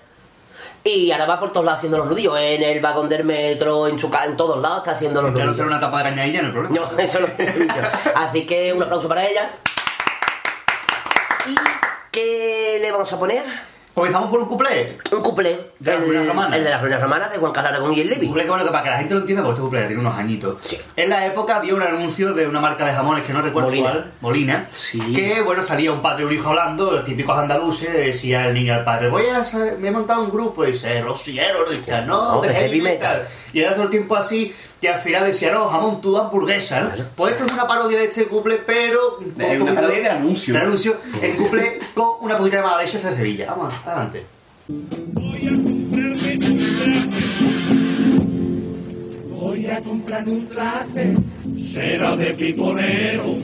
Y 0.84 1.10
ahora 1.12 1.26
va 1.26 1.40
por 1.40 1.52
todos 1.52 1.64
lados 1.64 1.78
haciendo 1.78 1.98
los 1.98 2.06
nudillos. 2.06 2.36
En 2.38 2.62
el 2.62 2.80
vagón 2.80 3.08
del 3.08 3.24
metro, 3.24 3.86
en 3.88 3.98
su 3.98 4.10
en 4.24 4.36
todos 4.36 4.60
lados 4.60 4.78
está 4.78 4.92
haciendo 4.92 5.22
los 5.22 5.30
Ya 5.32 5.38
no 5.38 5.44
nudillos. 5.46 5.56
será 5.56 5.68
una 5.68 5.80
tapa 5.80 5.98
de 5.98 6.04
cañadilla, 6.10 6.42
no 6.42 6.46
hay 6.48 6.52
problema. 6.52 6.86
No, 6.92 6.98
eso 6.98 7.20
lo 7.20 7.28
he 7.28 7.52
dicho. 7.52 7.74
Así 8.14 8.46
que 8.46 8.72
un 8.72 8.82
aplauso 8.82 9.08
para 9.08 9.26
ella. 9.26 9.50
¿Y 11.46 11.54
qué 12.12 12.78
le 12.80 12.92
vamos 12.92 13.12
a 13.12 13.18
poner? 13.18 13.71
Comenzamos 13.94 14.30
por 14.30 14.40
un 14.40 14.48
cuplé. 14.48 14.98
Un 15.10 15.22
cuplé. 15.22 15.72
De 15.78 15.92
las 15.92 16.00
ruinas 16.00 16.26
romanas. 16.26 16.56
el 16.56 16.64
de 16.64 16.70
las 16.70 16.80
ruinas 16.80 17.02
romanas 17.02 17.30
de 17.30 17.38
Juan 17.38 17.52
Carlos 17.52 17.72
Aragón 17.72 17.92
y 17.92 18.00
el 18.00 18.08
Levi. 18.08 18.22
Un 18.22 18.28
cuplé 18.28 18.44
que 18.44 18.48
bueno, 18.48 18.64
que 18.64 18.70
para 18.70 18.84
que 18.84 18.90
la 18.90 18.98
gente 18.98 19.14
lo 19.14 19.20
entienda, 19.20 19.42
porque 19.42 19.54
este 19.54 19.64
cuplé 19.64 19.80
ya 19.82 19.86
tiene 19.88 20.00
unos 20.00 20.14
añitos. 20.14 20.56
En 20.96 21.10
la 21.10 21.26
época 21.26 21.56
había 21.56 21.74
un 21.74 21.82
anuncio 21.82 22.32
de 22.32 22.46
una 22.46 22.60
marca 22.60 22.86
de 22.86 22.92
jamones 22.92 23.24
que 23.24 23.34
no 23.34 23.42
recuerdo 23.42 23.68
Molina. 23.68 23.90
cuál, 23.90 24.12
Molina, 24.22 24.68
que 25.14 25.42
bueno, 25.42 25.62
salía 25.62 25.92
un 25.92 26.00
padre 26.00 26.22
y 26.22 26.26
un 26.26 26.32
hijo 26.32 26.48
hablando, 26.48 26.90
los 26.90 27.04
típicos 27.04 27.38
andaluces, 27.38 27.90
le 27.90 28.06
decía 28.06 28.48
el 28.48 28.54
niño 28.54 28.74
al 28.74 28.84
padre, 28.84 29.08
voy 29.08 29.24
a 29.26 29.42
me 29.78 29.88
he 29.88 29.90
montado 29.90 30.22
un 30.22 30.30
grupo, 30.30 30.64
y 30.64 30.72
dice, 30.72 31.02
rociero, 31.02 31.70
y 31.70 31.76
decía, 31.76 32.00
no, 32.00 32.36
No, 32.36 32.40
de 32.40 32.48
heavy 32.48 32.60
heavy 32.60 32.80
metal. 32.80 33.26
Y 33.52 33.60
era 33.60 33.74
todo 33.74 33.84
el 33.84 33.90
tiempo 33.90 34.16
así, 34.16 34.54
y 34.82 34.88
al 34.88 34.98
final 34.98 35.24
decía, 35.24 35.52
no, 35.52 35.68
jamón, 35.68 36.00
tú 36.00 36.18
hamburguesa, 36.18 36.80
¿no? 36.80 37.04
Pues 37.14 37.34
esto 37.34 37.46
es 37.46 37.52
una 37.52 37.68
parodia 37.68 37.98
de 37.98 38.06
este 38.06 38.26
cuplé, 38.26 38.56
pero... 38.66 39.18
un 39.18 39.62
una 39.62 39.74
parodia 39.76 39.98
del 39.98 40.10
anuncio. 40.10 40.52
Del 40.52 40.64
anuncio, 40.64 40.96
el 41.22 41.36
cuplé 41.36 41.78
con 41.94 42.16
una 42.20 42.36
poquita 42.36 42.56
de 42.56 42.62
mala 42.64 42.82
leche 42.82 42.98
de 42.98 43.16
Sevilla. 43.16 43.46
Vamos, 43.46 43.72
adelante. 43.86 44.26
Voy 49.28 49.66
a 49.66 49.80
comprar 49.82 50.28
un 50.28 50.48
traje, 50.48 51.14
será 51.72 52.16
de 52.16 52.34
piponero. 52.34 53.36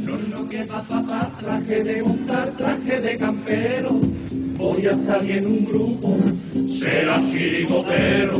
No, 0.00 0.16
no, 0.16 0.48
que 0.48 0.64
papá, 0.64 1.30
traje 1.38 1.84
de 1.84 2.02
montar, 2.02 2.50
traje 2.52 2.98
de 2.98 3.16
campero. 3.18 3.90
Voy 4.56 4.86
a 4.86 4.96
salir 4.96 5.36
en 5.36 5.46
un 5.48 5.64
grupo, 5.66 6.16
será 6.66 7.20
chirigotero. 7.20 8.38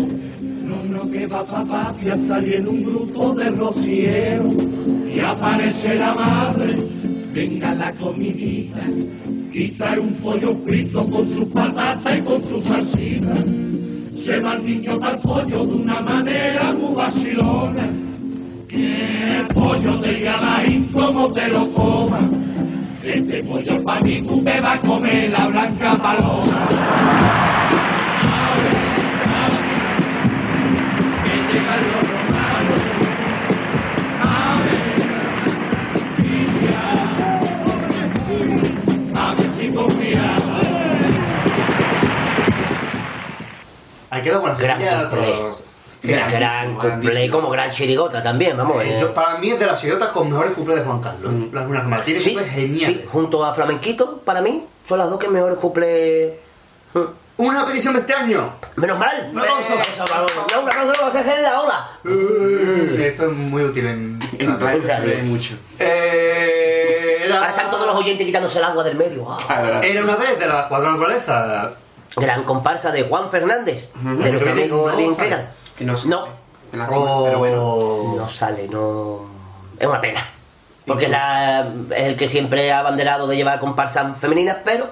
No, 0.69 0.85
no, 0.85 1.11
que 1.11 1.27
va 1.27 1.45
papá, 1.45 1.95
voy 1.99 2.11
a 2.11 2.17
salir 2.17 2.57
en 2.57 2.69
un 2.69 2.83
grupo 2.83 3.33
de 3.33 3.51
rociero. 3.51 4.49
Y 5.15 5.19
aparece 5.21 5.95
la 5.95 6.15
madre, 6.15 6.77
venga 7.33 7.75
la 7.75 7.93
comidita. 7.93 8.83
Y 9.53 9.69
trae 9.71 9.99
un 9.99 10.13
pollo 10.15 10.55
frito 10.57 11.07
con 11.09 11.27
su 11.27 11.49
patata 11.51 12.17
y 12.17 12.21
con 12.21 12.43
su 12.43 12.61
salsita. 12.61 13.35
Se 14.15 14.41
va 14.41 14.55
el 14.55 14.67
niño 14.67 14.99
para 14.99 15.13
el 15.13 15.21
pollo 15.21 15.65
de 15.65 15.75
una 15.75 16.01
manera 16.01 16.75
muy 16.75 16.95
vacilona. 16.95 17.89
Que 18.69 19.39
el 19.39 19.47
pollo 19.49 19.99
te 20.01 20.21
galaín 20.21 20.85
como 20.93 21.33
te 21.33 21.49
lo 21.49 21.71
coma. 21.71 22.21
Este 23.03 23.43
pollo 23.43 23.83
para 23.83 24.01
mí 24.03 24.21
tú 24.21 24.43
te 24.43 24.61
vas 24.61 24.79
a 24.79 24.83
comer 24.83 25.31
la 25.31 25.47
blanca 25.47 25.97
paloma. 25.97 27.48
Ahí 44.19 44.23
quedó 44.23 44.41
con 44.41 44.51
la 44.51 44.57
Gran 44.59 45.07
otros- 45.07 45.65
Gran, 46.01 46.31
gran 46.31 46.75
cuplé, 46.77 47.29
como 47.29 47.51
gran 47.51 47.73
chirigota 47.73 48.23
también, 48.23 48.57
vamos. 48.57 48.83
Eh, 48.85 48.89
eh. 48.89 48.99
yo- 49.01 49.13
para 49.15 49.39
mí 49.39 49.51
es 49.51 49.59
de 49.59 49.67
las 49.67 49.81
chirigotas 49.81 50.09
con 50.11 50.31
mejores 50.31 50.53
cuplés 50.53 50.79
de 50.79 50.85
Juan 50.85 51.01
Carlos. 51.01 51.33
Las 51.53 51.65
ruinas 51.65 51.83
romanas. 51.85 52.05
Tiene 52.05 52.21
Sí, 52.21 52.37
geniales. 52.37 52.87
sí, 53.01 53.05
junto 53.09 53.45
a 53.45 53.53
Flamenquito, 53.53 54.19
para 54.25 54.41
mí, 54.41 54.65
son 54.89 54.99
las 54.99 55.11
dos 55.11 55.19
que 55.19 55.29
mejores 55.29 55.59
cuplés. 55.59 56.35
Una 57.37 57.65
petición 57.67 57.95
de 57.95 58.01
este 58.01 58.15
año. 58.15 58.55
Menos 58.77 58.99
mal. 58.99 59.29
Un 59.33 59.39
aplauso. 59.39 59.75
No, 60.55 60.61
un 60.63 60.69
aplauso 60.69 60.93
lo 60.99 61.03
vas 61.07 61.15
a 61.17 61.21
hacer 61.21 61.37
en 61.39 61.43
la 61.45 61.61
ola. 61.61 61.89
Uh, 62.05 63.01
Esto 63.01 63.27
es 63.27 63.33
muy 63.33 63.63
útil 63.63 63.87
en, 63.87 64.19
En 64.39 64.59
se 64.59 65.23
mucho. 65.25 65.55
Eh, 65.79 67.23
era, 67.25 67.37
Ahora 67.39 67.51
están 67.51 67.71
todos 67.71 67.87
los 67.87 67.95
oyentes 67.97 68.27
quitándose 68.27 68.59
el 68.59 68.65
agua 68.65 68.83
del 68.83 68.97
medio. 68.97 69.27
Era 69.83 70.03
una 70.03 70.17
vez 70.17 70.39
de 70.39 70.47
las 70.49 70.67
cuatro 70.67 70.91
naturalezas. 70.91 71.71
Gran 72.21 72.45
comparsa 72.45 72.91
de 72.93 73.03
Juan 73.05 73.29
Fernández, 73.31 73.93
de 73.95 74.31
nuestro 74.33 74.53
amigo 74.53 74.89
no 74.89 74.93
Elvin 74.93 75.15
sale. 75.15 75.29
Cregan. 75.29 75.51
Que 75.77 75.85
no, 75.85 75.97
No. 76.07 76.29
Pero 76.73 77.39
bueno. 77.39 78.15
No 78.17 78.29
sale, 78.29 78.69
no. 78.69 79.23
Es 79.79 79.87
una 79.87 80.01
pena. 80.01 80.27
Porque 80.87 81.05
es, 81.07 81.11
la- 81.11 81.73
es 81.91 82.03
el 82.05 82.17
que 82.17 82.29
siempre 82.29 82.73
ha 82.73 82.81
abanderado 82.81 83.27
de 83.27 83.37
llevar 83.37 83.59
comparsas 83.61 84.19
femeninas, 84.19 84.57
pero. 84.65 84.89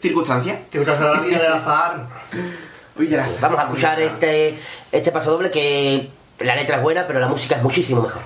¿Circunstancia? 0.00 0.62
Circunstancia 0.70 1.06
de 1.10 1.14
la 1.16 1.20
vida 1.22 1.38
de 1.38 1.48
la 1.50 1.60
FAR. 1.60 2.06
Uy, 2.98 3.06
la- 3.08 3.28
Vamos 3.40 3.58
a 3.58 3.62
escuchar 3.64 4.00
este, 4.00 4.58
este 4.90 5.12
paso 5.12 5.30
doble 5.32 5.50
que 5.50 6.10
la 6.40 6.54
letra 6.54 6.76
es 6.76 6.82
buena, 6.82 7.06
pero 7.06 7.20
la 7.20 7.28
música 7.28 7.56
es 7.56 7.62
muchísimo 7.62 8.02
mejor. 8.02 8.22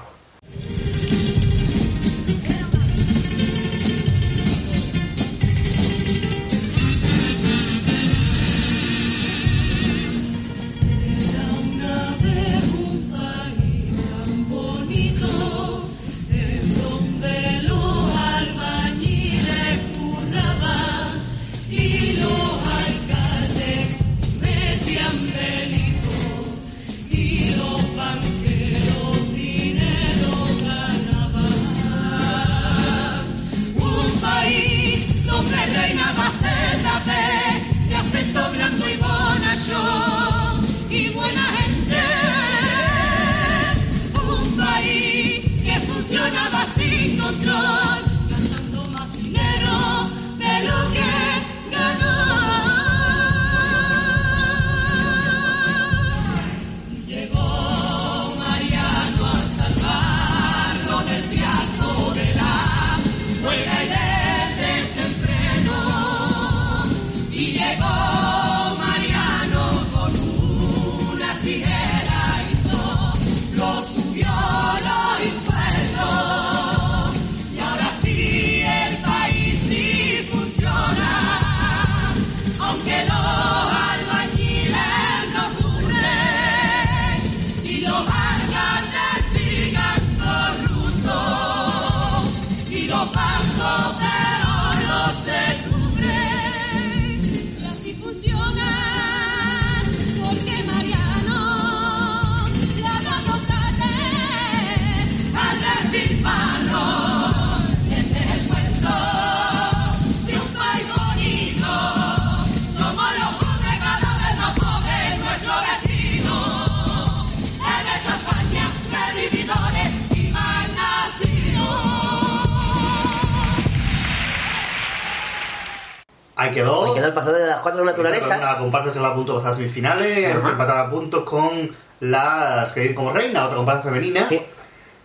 Quedó. 126.57 126.87
Ahí 126.87 126.95
quedó 126.95 127.07
el 127.07 127.15
pasador 127.15 127.41
de 127.41 127.47
las 127.47 127.61
cuatro 127.61 127.85
naturalezas. 127.85 128.41
La 128.41 128.59
comparsa 128.59 128.91
se 128.91 129.01
va 129.01 129.09
a 129.09 129.15
punto 129.15 129.33
de 129.33 129.39
pasar 129.39 129.53
a 129.53 129.55
semifinales, 129.55 130.35
empatar 130.35 130.79
a 130.79 130.91
puntos 130.91 131.25
con 131.25 131.71
las 132.01 132.73
que 132.73 132.81
vienen 132.81 132.97
como 132.97 133.13
reina, 133.13 133.45
otra 133.45 133.57
comparsa 133.57 133.83
femenina. 133.83 134.27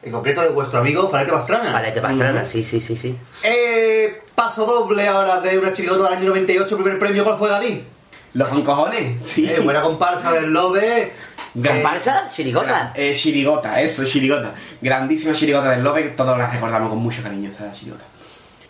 En 0.04 0.12
concreto 0.12 0.42
de 0.42 0.50
vuestro 0.50 0.80
amigo 0.80 1.10
Falete 1.10 1.32
Pastrana. 1.32 1.72
Falete 1.72 2.02
Pastrana, 2.02 2.44
sí, 2.44 2.64
sí, 2.64 2.82
sí, 2.82 2.98
sí. 2.98 3.16
Eh, 3.44 4.24
paso 4.34 4.66
doble 4.66 5.08
ahora 5.08 5.42
de 5.42 5.60
una 5.60 5.72
chirigota 5.72 6.06
del 6.06 6.14
año 6.14 6.30
98, 6.30 6.76
primer 6.76 6.98
premio, 6.98 7.24
¿cuál 7.24 7.38
fue 7.38 7.50
Gadí? 7.50 7.86
Los 8.34 8.48
cojones, 8.48 9.28
sí. 9.28 9.48
Eh, 9.50 9.60
buena 9.60 9.82
comparsa 9.82 10.32
del 10.32 10.52
Lobe. 10.52 11.14
¿Comparsa? 11.54 12.30
¿Chirigota? 12.34 12.94
Eh, 12.96 13.14
chirigota, 13.14 13.82
eso, 13.82 14.06
chirigota. 14.06 14.56
Grandísima 14.82 15.34
chirigota 15.34 15.72
del 15.72 15.84
Lobe 15.84 16.04
que 16.04 16.10
todos 16.10 16.38
la 16.38 16.50
recordamos 16.50 16.90
con 16.90 17.00
mucho 17.00 17.22
cariño, 17.22 17.50
esta 17.50 17.72
chirigota. 17.72 18.06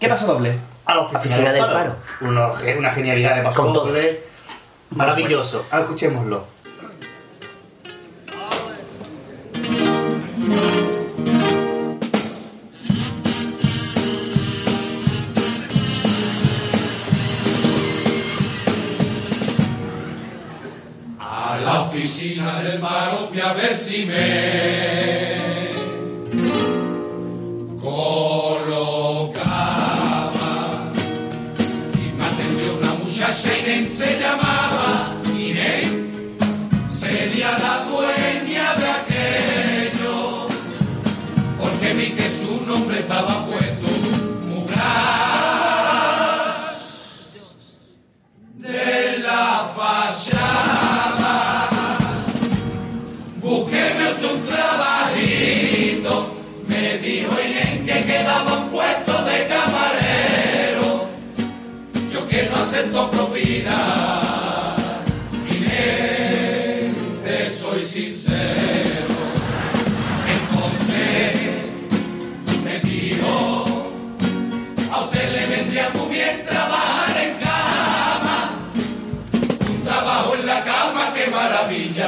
¿Qué 0.02 0.08
pasó 0.10 0.26
doble? 0.26 0.58
A 0.86 0.96
la 0.96 1.02
oficina, 1.02 1.54
del 1.54 1.64
paro. 1.64 1.96
Uno- 2.22 2.54
una 2.80 2.90
genialidad 2.90 3.36
de 3.36 3.44
paso 3.44 3.64
doble. 3.72 4.24
Maravilloso. 4.90 5.64
Ah, 5.72 5.82
escuchémoslo. 5.82 6.44
A 21.20 21.60
la 21.64 21.82
oficina 21.82 22.62
del 22.62 22.80
paro 22.80 23.28
fui 23.28 23.40
a 23.42 23.54
ver 23.54 23.76
si 23.76 24.06
me 24.06 24.71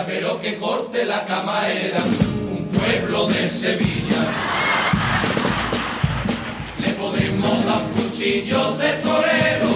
pero 0.06 0.40
que 0.40 0.58
corte 0.58 1.06
la 1.06 1.26
cama 1.26 1.68
era 1.70 2.00
un 2.00 2.68
pueblo 2.68 3.28
de 3.28 3.48
Sevilla. 3.48 4.22
Le 6.80 6.90
podemos 6.90 7.66
dar 7.66 7.84
cursillos 7.96 8.78
de 8.80 8.94
torero, 9.08 9.76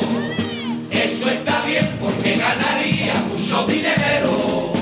eso 0.92 1.30
está 1.30 1.62
bien 1.66 1.98
porque 2.02 2.38
ganaría 2.38 3.14
mucho 3.30 3.66
dinero. 3.68 4.74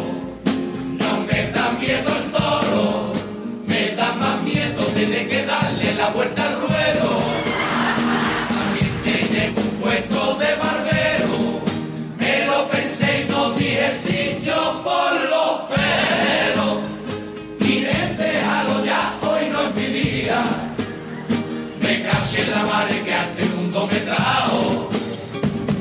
No 0.99 1.25
me 1.27 1.51
da 1.51 1.71
miedo 1.79 2.09
el 2.15 2.31
toro, 2.31 3.13
me 3.67 3.89
da 3.95 4.13
más 4.13 4.41
miedo 4.43 4.83
tener 4.95 5.29
que 5.29 5.45
darle 5.45 5.93
la 5.95 6.09
vuelta 6.09 6.47
al 6.47 6.61
ruedo. 6.61 6.74
Caché 22.25 22.41
en 22.41 22.51
la 22.51 22.63
madre 22.63 23.01
que 23.03 23.13
a 23.13 23.29
este 23.29 23.45
mundo 23.55 23.85
me 23.85 23.99
trajo. 23.99 24.89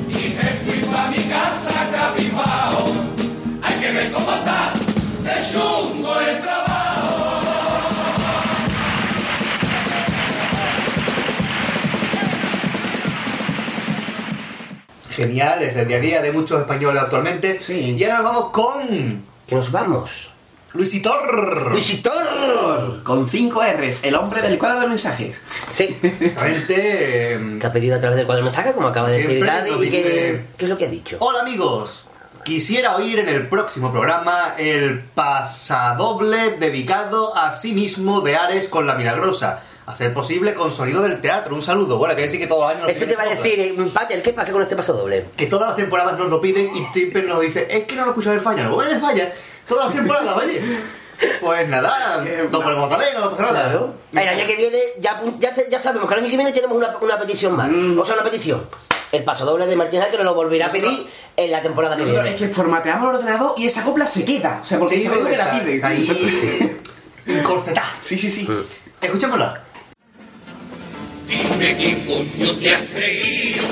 Y 0.09 0.13
me 0.13 0.49
fui 0.61 0.79
pa' 0.91 1.07
mi 1.07 1.23
casa 1.23 1.89
cabizbajo. 1.91 2.91
Hay 3.63 3.75
que 3.79 3.91
ver 3.91 4.11
cómo 4.11 4.31
está 4.31 4.73
de 5.23 5.51
chungo 5.51 6.19
el 6.19 6.39
trabajo. 6.41 7.49
Genial, 15.09 15.63
es 15.63 15.75
el 15.75 15.87
día 15.87 15.97
a 15.97 15.99
día 15.99 16.21
de 16.21 16.31
muchos 16.31 16.61
españoles 16.61 17.01
actualmente. 17.01 17.59
Y 17.69 18.03
ahora 18.03 18.17
nos 18.17 18.23
vamos 18.23 18.49
con. 18.51 19.23
Que 19.47 19.55
nos 19.55 19.71
vamos. 19.71 20.34
Luisitor. 20.75 21.71
Luisitor. 21.71 23.01
Con 23.03 23.27
5 23.29 23.63
R's, 23.79 24.03
el 24.03 24.15
hombre 24.15 24.41
del 24.41 24.57
cuadro 24.57 24.81
de 24.81 24.87
mensajes. 24.87 25.41
Sí. 25.71 25.95
Exactamente. 26.01 27.33
eh, 27.33 27.57
Que 27.59 27.67
ha 27.67 27.71
pedido 27.71 27.95
a 27.95 27.99
través 27.99 28.17
del 28.17 28.25
cuadro 28.25 28.43
de 28.43 28.49
mensajes, 28.49 28.73
como 28.73 28.87
acaba 28.87 29.09
de 29.09 29.19
decir 29.19 29.45
Daddy, 29.45 29.71
y 29.85 29.89
que... 29.89 30.45
¿Qué 30.57 30.65
es 30.65 30.69
lo 30.69 30.77
que 30.77 30.85
ha 30.85 30.89
dicho? 30.89 31.17
Hola 31.21 31.39
amigos, 31.41 32.05
quisiera 32.43 32.95
oír 32.97 33.19
en 33.19 33.29
el 33.29 33.47
próximo 33.47 33.91
programa 33.91 34.55
el 34.57 34.99
pasadoble 35.01 36.51
dedicado 36.59 37.35
a 37.35 37.51
sí 37.51 37.73
mismo 37.73 38.21
de 38.21 38.35
Ares 38.35 38.67
con 38.67 38.85
la 38.85 38.95
Milagrosa. 38.95 39.61
A 39.87 39.95
ser 39.95 40.15
posible 40.15 40.55
con 40.55 40.71
sonido 40.71 41.03
del 41.03 41.21
teatro. 41.21 41.53
Un 41.53 41.61
saludo. 41.61 41.99
Bueno, 41.99 42.15
que 42.15 42.23
decir 42.23 42.39
que 42.39 42.47
todos 42.47 42.63
los 42.63 42.81
años 42.81 42.89
Eso 42.89 43.05
te 43.05 43.15
va 43.15 43.21
a 43.21 43.27
decir, 43.27 43.59
eh, 43.59 43.75
Pater, 43.93 44.23
¿qué 44.23 44.33
pasa 44.33 44.51
con 44.51 44.63
este 44.63 44.75
paso 44.75 44.93
doble? 44.93 45.25
Que 45.37 45.45
todas 45.45 45.67
las 45.67 45.75
temporadas 45.77 46.17
nos 46.17 46.31
lo 46.31 46.41
piden 46.41 46.75
y 46.75 46.83
siempre 46.91 47.21
nos 47.21 47.39
dice, 47.39 47.67
es 47.69 47.83
que 47.83 47.95
no 47.95 48.03
lo 48.03 48.09
escuchas 48.09 48.33
el 48.33 48.41
falla. 48.41 48.63
No, 48.63 48.73
bueno, 48.73 48.99
falla. 48.99 49.31
Todas 49.67 49.87
las 49.87 49.95
temporadas, 49.95 50.37
oye. 50.43 50.61
Pues 51.39 51.67
nada, 51.69 52.23
nos 52.51 52.61
ponemos 52.63 52.85
otra 52.85 52.97
vez, 52.97 53.07
no 53.17 53.29
pasa 53.29 53.43
nada. 53.43 53.63
Claro. 53.69 53.93
El 54.11 54.27
año 54.27 54.45
que 54.45 54.55
viene, 54.57 54.77
ya, 54.99 55.21
ya, 55.39 55.53
te- 55.53 55.67
ya 55.71 55.79
sabemos 55.79 56.07
que 56.09 56.13
el 56.15 56.19
año 56.21 56.29
que 56.29 56.35
viene 56.35 56.51
tenemos 56.51 56.75
una, 56.77 56.97
una 56.99 57.17
petición 57.19 57.55
más. 57.55 57.69
Mm. 57.69 57.97
O 57.97 58.05
sea, 58.05 58.15
una 58.15 58.23
petición. 58.23 58.67
El 59.13 59.23
paso 59.23 59.45
doble 59.45 59.65
de 59.65 59.75
Martín 59.77 60.01
que 60.11 60.17
nos 60.17 60.25
lo 60.25 60.33
volverá 60.33 60.67
a 60.67 60.71
pedir 60.71 61.07
en 61.37 61.51
la 61.51 61.61
temporada 61.61 61.95
que 61.95 62.03
viene. 62.03 62.29
es 62.31 62.35
que 62.35 62.49
formateamos 62.49 63.09
el 63.11 63.15
ordenador 63.15 63.53
y 63.57 63.65
esa 63.65 63.83
copla 63.83 64.05
se 64.05 64.25
queda. 64.25 64.59
O 64.61 64.65
sea, 64.65 64.77
porque 64.77 64.97
Sí, 64.97 65.05
sabemos 65.05 65.29
que 65.29 65.37
la 65.37 65.51
está 65.57 65.87
ahí 65.87 66.81
encorsetada. 67.27 67.87
Sí, 68.01 68.17
sí, 68.17 68.29
sí. 68.29 68.47
Escuchémosla. 69.01 69.61
Dime 71.27 71.77
qué 71.77 72.05
coño 72.05 72.59
te 72.59 72.69
has 72.75 72.91
creído, 72.91 73.63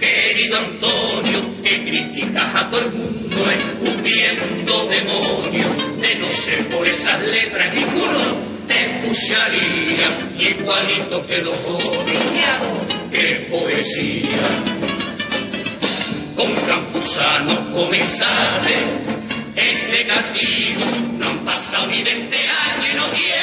querido 0.00 0.56
Antonio, 0.56 1.62
que 1.62 1.84
criticas 1.84 2.54
a 2.54 2.70
todo 2.70 2.80
el 2.80 2.92
mundo 2.92 3.50
escupiendo 3.50 4.86
demonios. 4.86 6.00
De 6.00 6.14
no 6.16 6.28
ser 6.28 6.66
por 6.68 6.86
esas 6.86 7.20
letras 7.20 7.74
ninguno 7.74 8.50
te 8.66 9.08
escucharía 9.08 10.08
igualito 10.38 11.26
que 11.26 11.38
los 11.38 11.58
otros. 11.66 12.04
¡Qué 13.10 13.46
poesía! 13.50 14.48
Con 16.34 16.54
campusanos 16.66 17.58
comensales, 17.74 18.82
este 19.54 20.06
castigo 20.06 20.80
no 21.18 21.28
han 21.28 21.44
pasado 21.44 21.88
ni 21.88 22.02
20 22.02 22.36
años 22.36 22.86
y 22.90 22.96
no 22.96 23.04
tienes 23.08 23.39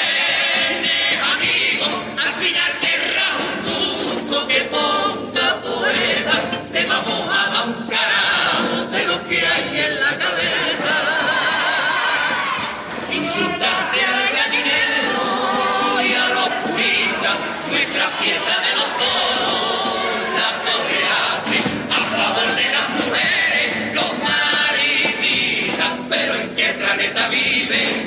mujeres, 27.78 28.07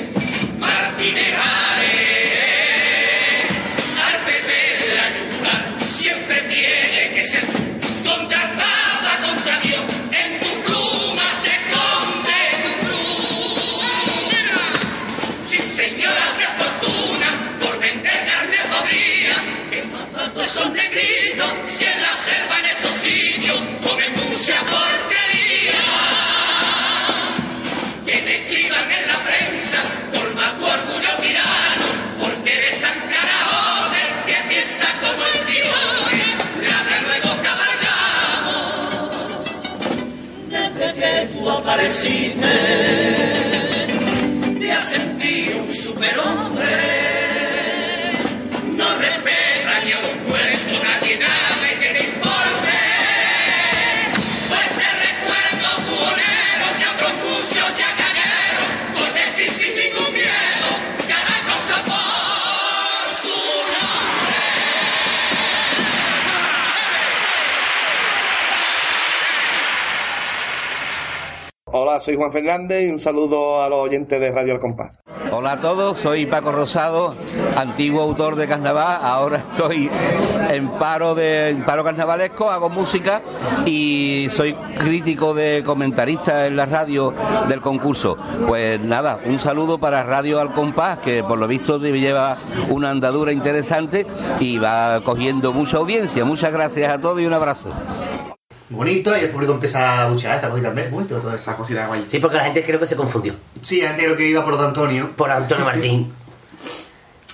lo 41.43 41.61
parecites. 41.63 43.20
Hola, 71.73 72.01
soy 72.01 72.17
Juan 72.17 72.33
Fernández 72.33 72.85
y 72.85 72.91
un 72.91 72.99
saludo 72.99 73.61
a 73.61 73.69
los 73.69 73.79
oyentes 73.79 74.19
de 74.19 74.29
Radio 74.29 74.55
El 74.55 74.59
Compás. 74.59 74.91
Hola 75.31 75.53
a 75.53 75.59
todos, 75.61 75.97
soy 75.97 76.25
Paco 76.25 76.51
Rosado, 76.51 77.15
antiguo 77.55 78.01
autor 78.01 78.35
de 78.35 78.45
carnaval, 78.45 78.99
ahora 79.01 79.37
estoy 79.37 79.89
en 80.49 80.69
paro 80.71 81.15
de 81.15 81.47
en 81.47 81.63
paro 81.63 81.85
carnavalesco, 81.85 82.51
hago 82.51 82.67
música 82.67 83.21
y 83.65 84.27
soy 84.29 84.53
crítico 84.79 85.33
de 85.33 85.63
comentarista 85.65 86.45
en 86.45 86.57
la 86.57 86.65
radio 86.65 87.13
del 87.47 87.61
concurso. 87.61 88.17
Pues 88.45 88.81
nada, 88.81 89.21
un 89.25 89.39
saludo 89.39 89.77
para 89.77 90.03
Radio 90.03 90.41
Al 90.41 90.53
Compás, 90.53 90.97
que 90.97 91.23
por 91.23 91.39
lo 91.39 91.47
visto 91.47 91.79
lleva 91.79 92.37
una 92.69 92.89
andadura 92.89 93.31
interesante 93.31 94.05
y 94.41 94.57
va 94.57 94.99
cogiendo 95.05 95.53
mucha 95.53 95.77
audiencia. 95.77 96.25
Muchas 96.25 96.51
gracias 96.51 96.91
a 96.91 96.99
todos 96.99 97.21
y 97.21 97.25
un 97.25 97.33
abrazo. 97.33 97.69
Bonito, 98.71 99.15
y 99.15 99.19
el 99.19 99.29
público 99.29 99.53
empieza 99.53 100.03
a 100.03 100.07
buchear 100.09 100.35
esta 100.35 100.49
cosita 100.49 100.69
también. 100.69 100.89
Bonito 100.89 101.17
eso. 101.17 101.55
cosita 101.55 101.87
guay. 101.87 102.05
Sí, 102.07 102.19
porque 102.19 102.37
la 102.37 102.45
gente 102.45 102.63
creo 102.63 102.79
que 102.79 102.87
se 102.87 102.95
confundió. 102.95 103.35
Sí, 103.61 103.81
la 103.81 103.89
gente 103.89 104.05
creo 104.05 104.17
que 104.17 104.27
iba 104.27 104.43
por 104.43 104.55
Don 104.55 104.67
Antonio. 104.67 105.11
Por 105.15 105.29
Antonio 105.29 105.65
Martín. 105.65 106.13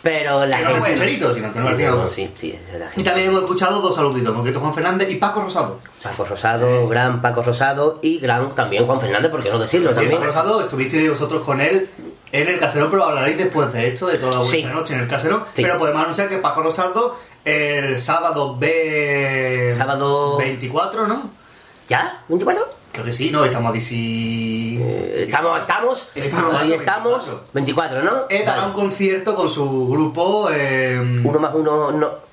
Pero 0.02 0.46
la 0.46 0.58
Pero 0.58 0.84
gente. 0.84 1.26
Antonio 1.46 1.64
Martín. 1.64 1.88
No, 1.88 2.10
sí, 2.10 2.32
sí, 2.36 2.52
esa 2.52 2.74
es 2.74 2.80
la 2.80 2.90
Y 2.96 3.04
también 3.04 3.30
hemos 3.30 3.44
escuchado 3.44 3.82
dos 3.82 3.96
saluditos, 3.96 4.30
en 4.30 4.36
concreto 4.36 4.60
Juan 4.60 4.74
Fernández 4.74 5.10
y 5.12 5.16
Paco 5.16 5.42
Rosado. 5.42 5.80
Paco 6.02 6.26
Rosado, 6.26 6.88
gran 6.88 7.22
Paco 7.22 7.44
Rosado 7.44 8.00
y 8.02 8.20
gran 8.20 8.56
también 8.56 8.86
Juan 8.86 9.00
Fernández, 9.00 9.30
¿por 9.30 9.44
qué 9.44 9.50
no 9.50 9.60
decirlo? 9.60 9.90
Sí, 9.90 9.96
También. 9.96 10.16
Paco 10.16 10.26
Rosado, 10.26 10.62
estuvisteis 10.62 11.10
vosotros 11.10 11.44
con 11.46 11.62
él 11.62 11.90
en 12.32 12.48
el 12.48 12.60
caserón, 12.60 12.90
pero 12.92 13.06
hablaréis 13.06 13.38
después 13.38 13.72
de 13.74 13.88
esto, 13.88 14.08
de 14.08 14.18
toda 14.18 14.38
vuestra 14.40 14.58
Sí. 14.60 14.66
noche 14.66 14.94
en 14.94 15.00
el 15.02 15.08
caserón. 15.08 15.44
Sí. 15.54 15.62
Pero 15.64 15.78
podemos 15.78 16.02
anunciar 16.04 16.30
que 16.30 16.38
Paco 16.38 16.62
Rosado 16.62 17.16
el 17.46 17.98
sábado 18.00 18.58
B... 18.58 19.74
Sábado- 19.76 20.38
24, 20.38 21.08
¿no? 21.08 21.30
¿Ya? 21.88 22.24
¿24? 22.30 22.58
Creo 22.92 23.06
que 23.06 23.14
sí, 23.14 23.30
¿no? 23.32 23.46
Estamos 23.46 23.70
a 23.70 23.74
10... 23.74 23.92
Estamos, 25.28 25.60
estamos, 25.60 26.08
Estamos, 26.16 26.62
hoy 26.62 26.74
estamos, 26.74 27.26
24, 27.54 28.04
¿no? 28.04 28.12
Eh, 28.30 28.44
dará 28.46 28.66
un 28.66 28.74
concierto 28.74 29.36
con 29.36 29.48
su 29.50 29.88
grupo... 29.88 30.50
Eh, 30.52 31.22
Uno 31.24 31.40
más 31.40 31.54
uno, 31.54 31.92
no. 31.92 32.27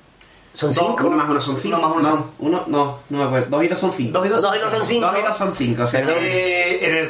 ¿Son 0.55 0.73
Dos, 0.73 0.77
cinco? 0.79 1.07
Uno 1.07 1.17
más 1.17 1.29
uno 1.29 1.39
son 1.39 1.57
cinco. 1.57 1.77
Uno 1.77 1.87
más 1.89 1.97
uno 1.97 2.09
no, 2.09 2.15
son- 2.15 2.31
uno, 2.39 2.63
no, 2.67 2.99
no 3.09 3.17
me 3.17 3.23
acuerdo. 3.25 3.49
Dos 3.49 3.63
y 3.63 3.67
dos 3.67 3.79
son 3.79 3.91
cinco. 3.91 4.17
Dos 4.19 4.25
y 4.25 4.29
dos 4.29 4.41
Dos 4.41 4.55
y 4.55 4.59
dos 4.59 4.71
son 4.71 4.87
cinco. 4.87 5.05
Dos 5.07 5.19
y 5.19 5.21
dos 5.21 5.37
son 5.37 5.55
cinco, 5.55 5.83
o 5.83 5.87
sea, 5.87 5.99
eh, 6.01 6.77
en 6.81 6.95
el 6.95 7.09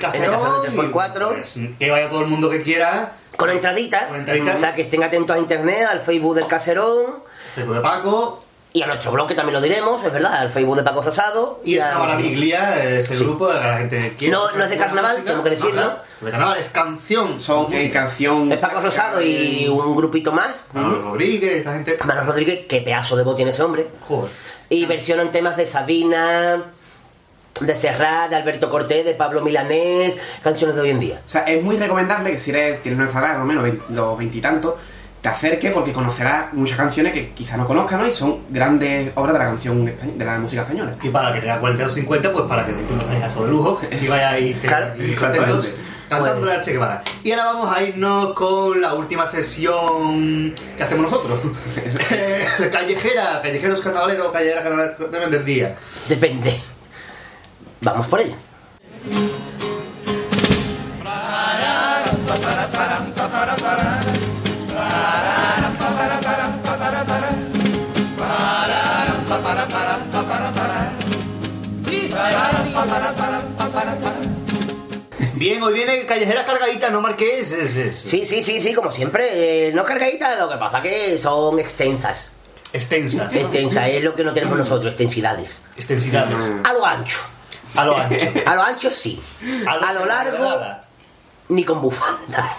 por 0.76 0.85
y, 0.85 0.89
cuatro. 0.89 1.30
pues, 1.30 1.59
que 1.80 1.89
vaya 1.91 2.09
todo 2.09 2.22
el 2.22 2.27
mundo 2.27 2.49
que 2.49 2.63
quiera. 2.63 3.13
Con 3.38 3.49
entradita. 3.49 4.07
Con 4.07 4.17
entradita. 4.17 4.55
O 4.55 4.59
sea, 4.59 4.73
que 4.73 4.81
estén 4.81 5.03
atentos 5.03 5.35
a 5.35 5.39
internet, 5.39 5.88
al 5.89 5.99
Facebook 5.99 6.35
del 6.35 6.47
Caserón. 6.47 7.23
Facebook 7.53 7.76
de 7.76 7.81
Paco. 7.81 8.39
Y 8.76 8.81
a 8.81 8.88
nuestro 8.88 9.14
blog, 9.14 9.26
que 9.26 9.35
también 9.35 9.53
lo 9.53 9.61
diremos, 9.61 10.03
es 10.03 10.11
verdad, 10.11 10.34
al 10.34 10.49
Facebook 10.52 10.76
de 10.76 10.84
Paco 10.84 11.02
Rosado. 11.02 11.61
Y 11.64 11.76
es 11.77 11.81
a- 11.84 11.91
una 11.95 11.99
maravilla 11.99 12.84
ese 12.84 13.15
grupo, 13.15 13.49
el 13.49 13.57
que 13.61 13.68
la 13.68 13.77
gente 13.77 14.15
quiere. 14.18 14.34
No, 14.34 14.52
no 14.52 14.64
es 14.65 14.69
de 14.69 14.77
carnaval, 14.77 15.23
tengo 15.23 15.41
que 15.43 15.52
decirlo. 15.52 15.76
No, 15.76 15.81
claro. 15.81 16.02
de 16.19 16.31
carnaval 16.31 16.57
es 16.60 16.68
canción. 16.68 17.39
Son 17.39 17.72
eh, 17.72 17.89
canción. 17.89 18.52
Es 18.52 18.57
Paco 18.57 18.81
Rosado 18.81 19.22
y 19.22 19.65
un 19.69 19.95
grupito 19.95 20.34
más. 20.34 20.65
Manolo 20.73 21.02
Rodríguez, 21.03 21.64
la 21.65 21.72
gente. 21.72 21.97
Manos 22.03 22.26
Rodríguez, 22.26 22.65
qué 22.68 22.81
pedazo 22.81 23.15
de 23.15 23.23
voz 23.23 23.38
tiene 23.38 23.52
ese 23.52 23.64
hombre. 23.64 23.88
Joder. 24.10 24.30
Y 24.68 24.85
versionan 24.88 25.31
temas 25.31 25.56
de 25.56 25.68
Sabina, 25.68 26.65
de 27.61 27.76
Serrat, 27.76 28.30
de 28.30 28.35
Alberto 28.35 28.69
Cortés, 28.69 29.06
de 29.06 29.14
Pablo 29.15 29.41
Milanés, 29.41 30.18
canciones 30.43 30.76
de 30.76 30.81
hoy 30.81 30.89
en 30.89 30.99
día. 30.99 31.22
O 31.26 31.30
sea, 31.30 31.43
es 31.43 31.64
muy 31.64 31.77
recomendable 31.77 32.31
que 32.31 32.38
si 32.38 32.49
eres, 32.49 32.81
tienes 32.81 32.99
nuestra 32.99 33.22
edad, 33.22 33.38
más 33.38 33.43
o 33.43 33.45
menos 33.45 33.73
los 33.89 34.18
veintitantos, 34.18 34.73
te 35.26 35.30
acerques 35.30 35.72
porque 35.72 35.91
conocerás 35.91 36.53
muchas 36.53 36.77
canciones 36.77 37.11
que 37.11 37.31
quizá 37.31 37.57
no 37.57 37.65
conozcas, 37.65 37.99
¿no? 37.99 38.06
Y 38.07 38.11
son 38.11 38.41
grandes 38.52 39.11
obras 39.15 39.34
de 39.34 39.39
la 39.39 39.45
canción 39.45 39.84
de 39.84 40.23
la 40.23 40.38
música 40.38 40.61
española. 40.61 40.93
Y 41.02 41.10
para 41.10 41.34
que 41.34 41.39
tenga 41.39 41.57
40 41.57 41.88
o 41.88 41.89
50, 41.89 42.31
pues 42.31 42.45
para 42.45 42.64
que 42.64 42.73
tú 42.73 42.95
no 42.95 43.02
traigas 43.03 43.34
eso 43.34 43.43
de 43.43 43.49
lujo 43.49 43.80
y 44.03 44.07
vaya 44.07 44.30
ahí 44.30 44.53
te- 44.53 44.68
Claro. 44.68 44.93
y 45.03 45.15
contentos 45.15 45.68
cantándole 46.07 46.53
al 46.53 46.61
Che. 46.61 46.80
Y 47.23 47.31
ahora 47.31 47.45
vamos 47.45 47.76
a 47.76 47.81
irnos 47.81 48.34
con 48.35 48.80
la 48.80 48.93
última 48.93 49.26
sesión 49.26 50.53
que 50.77 50.84
hacemos 50.84 51.10
nosotros. 51.11 51.39
Callejera, 52.72 53.41
callejeros 53.41 53.81
carnavaleros, 53.81 54.30
callejeras 54.31 54.61
carnavaleros 54.61 55.11
deben 55.11 55.31
del 55.31 55.43
día. 55.43 55.76
Depende. 56.07 56.56
Vamos 57.81 58.06
por 58.06 58.19
ella. 58.22 58.35
Bien, 75.45 75.61
hoy 75.61 75.73
viene 75.76 76.07
callejeras 76.07 76.43
cargaditas, 76.43 76.91
no 76.91 77.01
marqués. 77.01 77.51
es- 77.51 77.76
es- 77.76 77.95
Sí, 77.95 78.26
sí, 78.26 78.41
sí, 78.41 78.59
sí, 78.59 78.73
como 78.73 78.91
siempre. 78.91 79.67
eh, 79.67 79.72
no 79.73 79.85
cargaditas, 79.85 80.39
lo 80.39 80.49
que 80.49 80.57
pasa 80.57 80.81
que 80.81 81.19
son 81.19 81.59
extensas. 81.59 82.31
Extensas. 82.73 83.31
Extensas, 83.31 83.88
es 83.89 84.03
lo 84.03 84.15
que 84.15 84.23
no 84.23 84.34
tenemos 84.34 84.57
nosotros, 84.57 84.91
extensidades. 84.95 85.61
Extensidades. 85.77 86.51
A 86.63 86.73
lo 86.73 86.84
ancho. 86.84 87.19
A 87.76 87.85
lo 87.85 87.95
ancho. 87.95 88.26
A 88.47 88.55
lo 88.55 88.63
ancho 88.63 88.89
sí. 88.89 89.22
A 89.67 89.93
lo 89.93 90.05
largo, 90.07 90.61
ni 91.49 91.63
con 91.63 91.80
bufanda. 91.80 92.57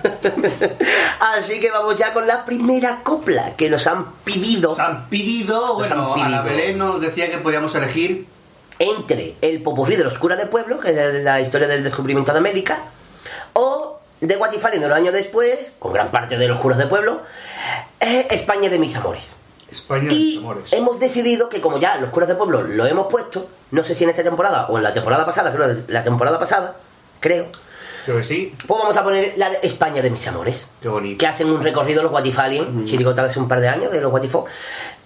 Así 1.36 1.60
que 1.60 1.70
vamos 1.70 1.96
ya 1.96 2.14
con 2.14 2.26
la 2.26 2.46
primera 2.46 3.00
copla 3.02 3.54
que 3.58 3.68
nos 3.68 3.86
han 3.86 4.10
pedido. 4.24 4.70
Nos 4.70 4.78
han 4.78 5.06
pedido, 5.10 5.60
Nos 5.60 5.76
bueno, 5.76 6.14
han 6.14 6.20
Ana 6.22 6.42
pedido. 6.44 6.56
Belén 6.56 6.78
nos 6.78 6.98
decía 6.98 7.28
que 7.28 7.36
podíamos 7.36 7.74
elegir 7.74 8.26
entre 8.80 9.36
el 9.42 9.62
popurrí 9.62 9.94
de 9.94 10.04
los 10.04 10.18
curas 10.18 10.38
de 10.38 10.46
pueblo, 10.46 10.80
que 10.80 10.90
es 10.90 11.22
la 11.22 11.40
historia 11.40 11.68
del 11.68 11.84
descubrimiento 11.84 12.32
de 12.32 12.38
América, 12.38 12.78
o 13.52 14.00
de 14.20 14.36
What 14.36 14.52
If 14.52 14.64
Alien 14.64 14.80
de 14.80 14.86
unos 14.86 14.98
años 14.98 15.12
después, 15.12 15.72
con 15.78 15.92
gran 15.92 16.10
parte 16.10 16.36
de 16.38 16.48
los 16.48 16.58
curas 16.58 16.78
de 16.78 16.86
pueblo, 16.86 17.20
eh, 18.00 18.26
España 18.30 18.68
de 18.70 18.78
mis 18.78 18.96
amores. 18.96 19.34
España 19.70 20.08
de 20.08 20.14
Y 20.14 20.18
mis 20.36 20.38
amores. 20.38 20.72
hemos 20.72 20.98
decidido 20.98 21.48
que 21.50 21.60
como 21.60 21.78
ya 21.78 21.96
los 21.98 22.08
curas 22.10 22.28
de 22.28 22.34
pueblo 22.36 22.62
lo 22.62 22.86
hemos 22.86 23.06
puesto, 23.08 23.48
no 23.70 23.84
sé 23.84 23.94
si 23.94 24.04
en 24.04 24.10
esta 24.10 24.22
temporada 24.22 24.66
o 24.68 24.78
en 24.78 24.82
la 24.82 24.92
temporada 24.94 25.24
pasada, 25.26 25.52
creo 25.52 25.76
la 25.88 26.02
temporada 26.02 26.38
pasada, 26.38 26.76
creo, 27.20 27.46
Creo 28.06 28.16
que 28.16 28.24
sí. 28.24 28.54
pues 28.66 28.80
vamos 28.80 28.96
a 28.96 29.04
poner 29.04 29.34
la 29.36 29.50
de 29.50 29.58
España 29.62 30.00
de 30.00 30.08
mis 30.08 30.26
amores. 30.26 30.66
Qué 30.80 30.88
bonito. 30.88 31.18
Que 31.18 31.26
hacen 31.26 31.50
un 31.50 31.62
recorrido 31.62 32.02
los 32.02 32.10
Guatifalien, 32.10 32.86
chiricota 32.86 33.20
de 33.22 33.28
hace 33.28 33.38
un 33.38 33.46
par 33.46 33.60
de 33.60 33.68
años, 33.68 33.92
de 33.92 34.00
los 34.00 34.10
Guatifo. 34.10 34.46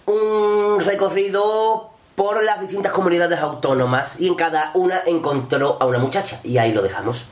Un 0.06 0.78
recorrido 0.80 1.90
por 2.14 2.44
las 2.44 2.60
distintas 2.60 2.92
comunidades 2.92 3.40
autónomas 3.40 4.20
y 4.20 4.28
en 4.28 4.34
cada 4.34 4.70
una 4.74 5.00
encontró 5.06 5.76
a 5.80 5.86
una 5.86 5.98
muchacha. 5.98 6.40
Y 6.44 6.58
ahí 6.58 6.72
lo 6.72 6.82
dejamos. 6.82 7.24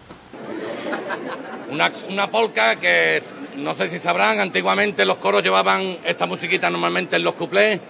Una, 1.71 1.91
una 2.09 2.31
polca 2.31 2.77
que 2.77 3.23
no 3.57 3.75
sé 3.75 3.89
si 3.89 3.99
sabrán, 3.99 4.41
antiguamente 4.41 5.05
los 5.05 5.19
coros 5.19 5.43
llevaban 5.43 5.99
esta 6.05 6.27
musiquita 6.27 6.69
normalmente 6.71 7.17
en 7.17 7.25
los 7.25 7.35
cuplés. 7.35 7.81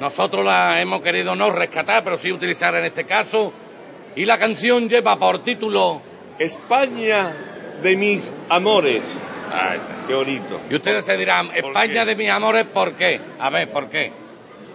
Nosotros 0.00 0.44
la 0.44 0.80
hemos 0.80 1.02
querido 1.02 1.34
no 1.34 1.50
rescatar, 1.50 2.02
pero 2.02 2.16
sí 2.16 2.32
utilizar 2.32 2.74
en 2.74 2.84
este 2.84 3.04
caso. 3.04 3.52
Y 4.16 4.24
la 4.24 4.38
canción 4.38 4.88
lleva 4.88 5.16
por 5.16 5.44
título 5.44 6.00
España 6.38 7.32
de 7.82 7.96
mis 7.96 8.30
amores. 8.48 9.02
Ay, 9.52 9.80
Qué 10.06 10.14
bonito. 10.14 10.60
Y 10.70 10.74
ustedes 10.74 11.04
se 11.04 11.16
dirán, 11.16 11.50
España 11.54 12.04
de 12.04 12.16
mis 12.16 12.30
amores, 12.30 12.64
¿por 12.66 12.94
qué? 12.96 13.20
A 13.38 13.50
ver, 13.50 13.70
¿por 13.70 13.88
qué? 13.88 14.10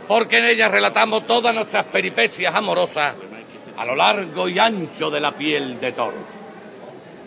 Porque 0.07 0.37
en 0.37 0.45
ella 0.45 0.69
relatamos 0.69 1.25
todas 1.25 1.53
nuestras 1.53 1.87
peripecias 1.87 2.53
amorosas 2.55 3.15
a 3.77 3.85
lo 3.85 3.95
largo 3.95 4.47
y 4.47 4.57
ancho 4.57 5.09
de 5.09 5.19
la 5.19 5.31
piel 5.31 5.79
de 5.79 5.91
toro. 5.91 6.37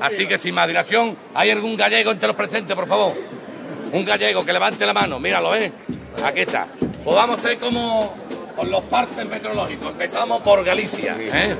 Así 0.00 0.26
que 0.26 0.38
sin 0.38 0.54
más 0.54 0.66
dilación, 0.66 1.16
¿hay 1.34 1.50
algún 1.50 1.76
gallego 1.76 2.10
entre 2.10 2.26
los 2.26 2.36
presentes, 2.36 2.74
por 2.74 2.86
favor? 2.86 3.12
Un 3.92 4.04
gallego 4.04 4.44
que 4.44 4.52
levante 4.52 4.86
la 4.86 4.94
mano, 4.94 5.20
míralo, 5.20 5.54
¿eh? 5.54 5.70
Aquí 6.24 6.40
está. 6.40 6.68
Pues 7.04 7.16
vamos 7.16 7.38
a 7.38 7.42
ser 7.42 7.58
como 7.58 8.14
con 8.56 8.70
los 8.70 8.84
partes 8.84 9.28
meteorológicos. 9.28 9.92
Empezamos 9.92 10.42
por 10.42 10.64
Galicia, 10.64 11.16
¿eh? 11.18 11.56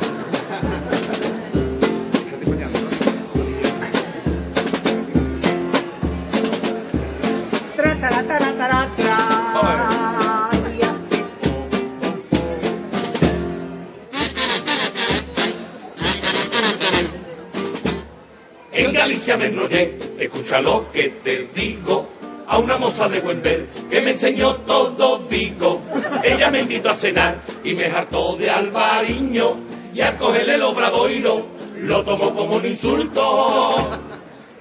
Galicia 19.21 19.37
me 19.37 19.47
enrollé, 19.49 19.99
escucha 20.19 20.61
lo 20.61 20.91
que 20.91 21.11
te 21.23 21.51
digo. 21.55 22.09
A 22.47 22.59
una 22.59 22.79
moza 22.79 23.07
de 23.07 23.21
buen 23.21 23.43
ver 23.43 23.67
que 23.91 24.01
me 24.01 24.13
enseñó 24.13 24.55
todo 24.57 25.29
Vigo. 25.29 25.83
Ella 26.25 26.51
me 26.51 26.63
invitó 26.63 26.89
a 26.89 26.95
cenar 26.95 27.43
y 27.63 27.75
me 27.75 27.85
hartó 27.85 28.35
de 28.37 28.49
albariño. 28.49 29.59
Y 29.93 30.01
al 30.01 30.17
cogerle 30.17 30.55
el 30.55 30.63
obradoiro 30.63 31.49
lo 31.81 32.03
tomó 32.03 32.35
como 32.35 32.57
un 32.57 32.65
insulto. 32.65 33.77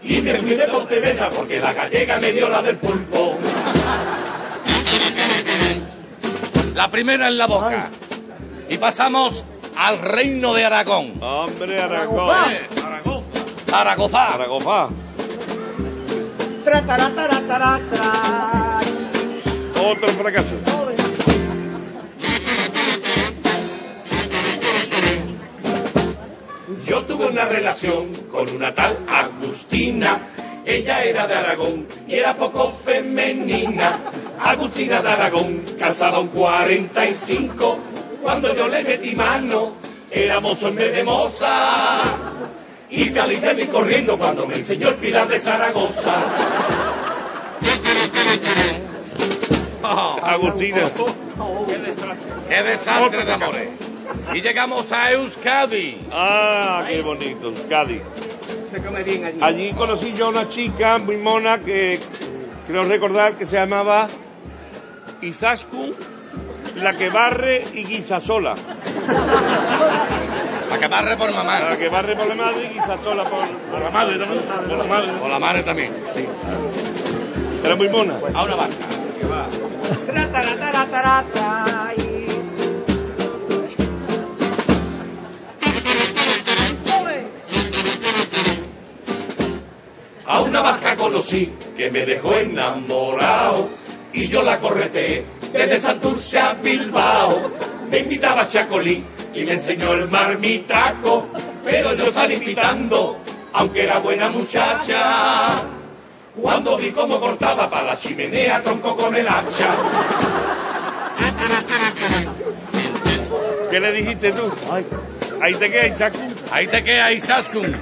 Y 0.03 0.17
me 0.17 0.33
fui 0.35 0.55
de 0.55 0.67
Pontevedra 0.67 1.29
porque 1.33 1.57
la 1.57 1.71
gallega 1.71 2.19
me 2.19 2.33
dio 2.33 2.49
la 2.49 2.61
del 2.61 2.79
pulpo. 2.79 3.37
La 6.73 6.89
primera 6.91 7.29
en 7.29 7.37
la 7.37 7.47
boca. 7.47 7.89
Y 8.67 8.77
pasamos 8.77 9.45
al 9.77 9.99
reino 9.99 10.53
de 10.53 10.65
Aragón. 10.65 11.13
Hombre, 11.23 11.81
Aragón. 11.81 13.18
Zaragoza. 13.69 14.29
Zaragoza. 14.31 14.89
Otro 19.79 20.07
fracaso. 20.07 20.55
Yo 26.85 27.05
tuve 27.05 27.27
una 27.27 27.45
relación 27.45 28.11
con 28.31 28.49
una 28.49 28.73
tal 28.73 28.97
Agustina. 29.07 30.33
Ella 30.65 31.03
era 31.03 31.27
de 31.27 31.35
Aragón 31.35 31.87
y 32.07 32.15
era 32.15 32.35
poco 32.35 32.71
femenina. 32.71 33.99
Agustina 34.39 35.01
de 35.03 35.09
Aragón 35.09 35.63
calzaba 35.77 36.19
un 36.19 36.29
45. 36.29 37.79
Cuando 38.23 38.53
yo 38.55 38.67
le 38.67 38.83
metí 38.83 39.15
mano, 39.15 39.75
era 40.09 40.39
mozo 40.39 40.69
en 40.69 40.75
vez 40.75 40.95
de 40.95 41.03
moza. 41.03 42.01
Y 42.89 43.05
salí 43.09 43.35
de 43.35 43.53
mí 43.53 43.65
corriendo 43.67 44.17
cuando 44.17 44.45
me 44.47 44.55
enseñó 44.55 44.89
el 44.89 44.95
pilar 44.95 45.27
de 45.27 45.39
Zaragoza. 45.39 46.25
Agustina. 49.83 50.81
¡Qué 52.47 52.63
desastre 52.63 53.25
de 53.25 53.33
amores! 53.33 53.69
Y 54.33 54.41
llegamos 54.41 54.91
a 54.91 55.11
Euskadi. 55.11 56.07
Ah, 56.11 56.85
qué 56.87 57.01
bonito, 57.01 57.47
Euskadi. 57.49 58.01
Allí 59.41 59.73
conocí 59.73 60.13
yo 60.13 60.27
a 60.27 60.29
una 60.29 60.49
chica 60.49 60.97
muy 60.97 61.17
mona 61.17 61.59
que 61.59 61.99
creo 62.67 62.83
recordar 62.83 63.35
que 63.35 63.45
se 63.45 63.57
llamaba 63.57 64.07
Izaskun, 65.21 65.93
la 66.75 66.93
que 66.93 67.09
barre 67.09 67.61
y 67.73 67.83
guisa 67.83 68.19
sola. 68.19 68.53
La 70.69 70.79
que 70.79 70.87
barre 70.87 71.17
por 71.17 71.33
mamá. 71.33 71.59
La 71.69 71.77
que 71.77 71.89
barre 71.89 72.15
por 72.15 72.27
la 72.27 72.35
madre 72.35 72.65
y 72.65 72.69
guisa 72.73 72.95
sola 72.97 73.23
por, 73.23 73.39
por 73.69 73.79
la 73.79 73.91
madre 73.91 74.17
también. 74.19 74.43
Por 74.67 74.77
la 74.77 74.85
madre. 74.85 75.11
Por 75.13 75.29
la 75.29 75.39
madre 75.39 75.63
también. 75.63 75.93
sí. 76.15 76.25
Era 77.63 77.75
muy 77.75 77.89
mona. 77.89 78.15
A 78.33 78.43
una 78.43 78.55
barca. 78.55 78.75
A 90.25 90.41
una 90.41 90.61
vasca 90.61 90.95
conocí 90.95 91.53
que 91.75 91.91
me 91.91 92.05
dejó 92.05 92.35
enamorado 92.35 93.69
y 94.19 94.27
yo 94.27 94.41
la 94.41 94.59
correteé 94.59 95.23
desde 95.53 95.79
Santurce 95.79 96.37
a 96.37 96.53
Bilbao. 96.53 97.51
Me 97.89 97.99
invitaba 97.99 98.41
a 98.41 98.45
Chacolí 98.45 99.01
y 99.33 99.43
me 99.43 99.53
enseñó 99.53 99.93
el 99.93 100.09
marmitaco, 100.09 101.29
pero 101.63 101.95
yo 101.95 102.11
salí 102.11 102.35
pitando, 102.35 103.17
aunque 103.53 103.83
era 103.83 103.99
buena 103.99 104.29
muchacha. 104.29 105.55
Cuando 106.35 106.77
vi 106.77 106.91
cómo 106.91 107.19
cortaba 107.19 107.69
para 107.69 107.85
la 107.85 107.97
chimenea 107.97 108.61
tronco 108.61 108.95
con 108.95 109.15
el 109.15 109.27
hacha. 109.27 109.77
¿Qué 113.71 113.79
le 113.79 113.91
dijiste 113.93 114.33
tú? 114.33 114.51
Ahí 115.41 115.53
te 115.53 115.71
queda, 115.71 115.93
Chacu. 115.93 116.19
Ahí 116.51 116.67
te 116.67 116.83
queda 116.83 117.11
Isaskun. 117.13 117.75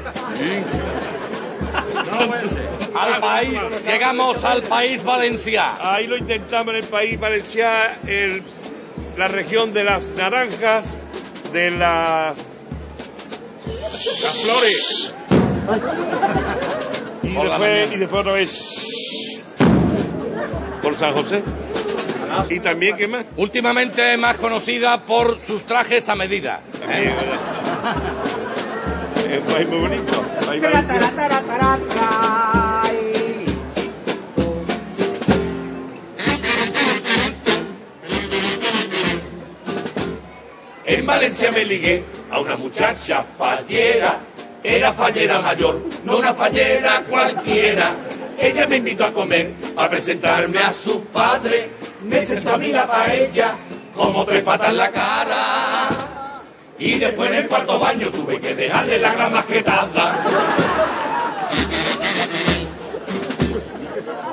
Al 2.96 3.20
país, 3.22 3.60
llegamos 3.86 4.44
al 4.44 4.62
país 4.64 5.04
Valencia. 5.04 5.78
Ahí 5.80 6.08
lo 6.08 6.18
intentamos 6.18 6.74
en 6.74 6.84
el 6.84 6.88
país 6.90 7.20
valenciano, 7.20 7.96
el- 8.08 8.42
la 9.18 9.28
región 9.28 9.74
de 9.74 9.84
las 9.84 10.10
naranjas, 10.12 10.96
de 11.52 11.72
las, 11.72 12.38
las 14.24 14.42
flores. 14.44 15.14
Y 17.24 17.28
después, 17.30 17.60
mañana. 17.60 17.94
y 17.94 17.98
después 17.98 18.22
otra 18.22 18.34
vez 18.34 19.54
por 20.82 20.96
San 20.96 21.14
José. 21.14 21.44
Y 22.50 22.60
también, 22.60 22.96
¿qué 22.96 23.08
más? 23.08 23.26
Últimamente 23.36 24.16
más 24.18 24.38
conocida 24.38 25.04
por 25.04 25.40
sus 25.40 25.64
trajes 25.66 26.08
a 26.10 26.16
medida. 26.16 26.62
Es 29.28 29.40
un 29.42 29.54
país 29.54 29.68
muy 29.68 29.80
bonito. 29.80 30.22
país 30.46 30.62
En 40.88 41.06
Valencia 41.06 41.52
me 41.52 41.66
ligué 41.66 42.06
a 42.32 42.40
una 42.40 42.56
muchacha 42.56 43.22
fallera. 43.22 44.22
Era 44.64 44.94
fallera 44.94 45.42
mayor, 45.42 45.82
no 46.06 46.18
una 46.18 46.34
fallera 46.34 47.04
cualquiera. 47.04 47.94
Ella 48.38 48.66
me 48.68 48.78
invitó 48.78 49.04
a 49.04 49.12
comer 49.12 49.52
para 49.76 49.90
presentarme 49.90 50.60
a 50.60 50.72
su 50.72 51.04
padre. 51.08 51.72
Me 52.04 52.26
sentó 52.26 52.56
a 52.56 52.58
mí 52.58 52.72
la 52.72 52.88
paella, 52.88 53.58
como 53.94 54.24
tres 54.24 54.42
patas 54.44 54.70
en 54.70 54.78
la 54.78 54.90
cara. 54.90 55.90
Y 56.80 56.98
después 56.98 57.32
en 57.32 57.36
el 57.36 57.48
cuarto 57.50 57.78
baño 57.80 58.10
tuve 58.10 58.40
que 58.40 58.56
dejarle 58.56 58.98
la 58.98 59.14
gran 59.14 59.34
maquetada. 59.34 60.24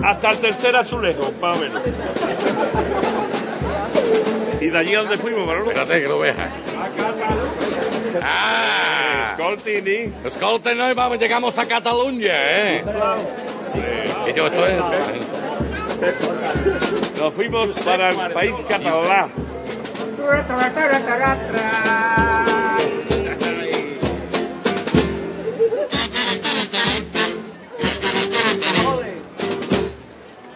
Hasta 0.05 0.31
el 0.31 0.39
tercer 0.39 0.77
azulejo, 0.77 1.33
más 1.41 1.59
o. 1.59 1.65
¿Y 4.65 4.71
de 4.71 4.79
allí 4.79 4.95
a 4.95 5.01
dónde 5.01 5.19
fuimos, 5.19 5.47
Manolo? 5.47 5.71
Espérate 5.71 6.01
que 6.01 6.09
lo 6.09 6.21
veas. 6.21 6.39
Ah, 8.23 9.35
Escoltini. 9.37 10.15
escolten, 10.25 10.81
hoy 10.81 10.95
vamos, 10.95 11.19
llegamos 11.19 11.59
a 11.59 11.67
Cataluña, 11.67 12.33
¿eh? 12.33 12.85
Y 14.27 14.33
yo 14.35 14.47
estoy... 14.47 14.81
Nos 17.21 17.35
fuimos 17.35 17.79
para 17.81 18.09
el 18.09 18.33
país 18.33 18.57
catalán. 18.67 19.31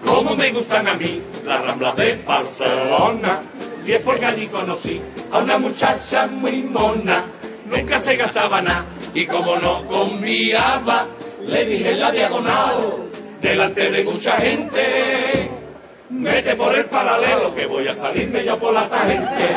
Como 0.07 0.35
me 0.35 0.51
gustan 0.53 0.89
a 0.89 0.95
mí 0.95 1.23
las 1.45 1.63
ramblas 1.63 1.97
de 1.97 2.17
Barcelona. 2.25 3.43
Y 3.89 3.93
es 3.95 4.03
porque 4.03 4.27
allí 4.27 4.49
conocí 4.49 5.01
a 5.33 5.39
una 5.39 5.57
muchacha 5.57 6.27
muy 6.27 6.63
mona. 6.63 7.25
Nunca 7.65 7.99
se 7.99 8.17
gastaba 8.17 8.61
nada 8.61 8.85
y 9.15 9.25
como 9.25 9.57
no 9.57 9.87
conviaba, 9.87 11.07
le 11.47 11.65
dije 11.65 11.93
en 11.93 12.01
la 12.01 12.11
diagonal, 12.11 13.09
delante 13.41 13.91
de 13.91 14.05
mucha 14.05 14.37
gente. 14.43 15.51
Mete 16.11 16.55
por 16.57 16.77
el 16.77 16.85
paralelo 16.85 17.55
que 17.55 17.65
voy 17.65 17.89
a 17.89 17.95
salirme 17.95 18.45
yo 18.45 18.59
por 18.59 18.75
la 18.75 18.91
tangente. 18.91 19.55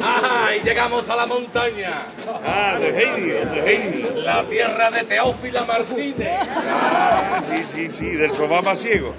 Ajá, 0.00 0.54
y 0.54 0.60
llegamos 0.62 1.10
a 1.10 1.16
la 1.16 1.26
montaña. 1.26 2.06
Ah, 2.28 2.78
de 2.78 2.86
Heidi, 2.86 3.30
de 3.30 3.60
Heidi. 3.66 4.04
La 4.14 4.46
tierra 4.46 4.92
de 4.92 5.02
Teófila 5.06 5.64
Martínez. 5.64 6.48
Ah, 6.54 7.40
sí, 7.42 7.64
sí, 7.64 7.90
sí, 7.90 8.10
del 8.10 8.32
sofá 8.32 8.76
ciego. 8.76 9.12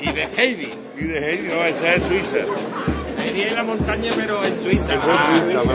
Y 0.00 0.12
de 0.12 0.24
Heidi. 0.36 0.68
Y 0.96 1.04
de 1.04 1.18
Heidi, 1.18 1.48
no, 1.48 1.64
esa 1.64 1.94
es 1.94 2.02
Suiza. 2.04 2.38
Sería 3.16 3.48
en 3.48 3.54
la 3.54 3.64
montaña, 3.64 4.10
pero 4.16 4.44
en 4.44 4.58
Suiza. 4.60 4.94
Eso 4.94 5.12
es 5.12 5.18
Suiza, 5.38 5.74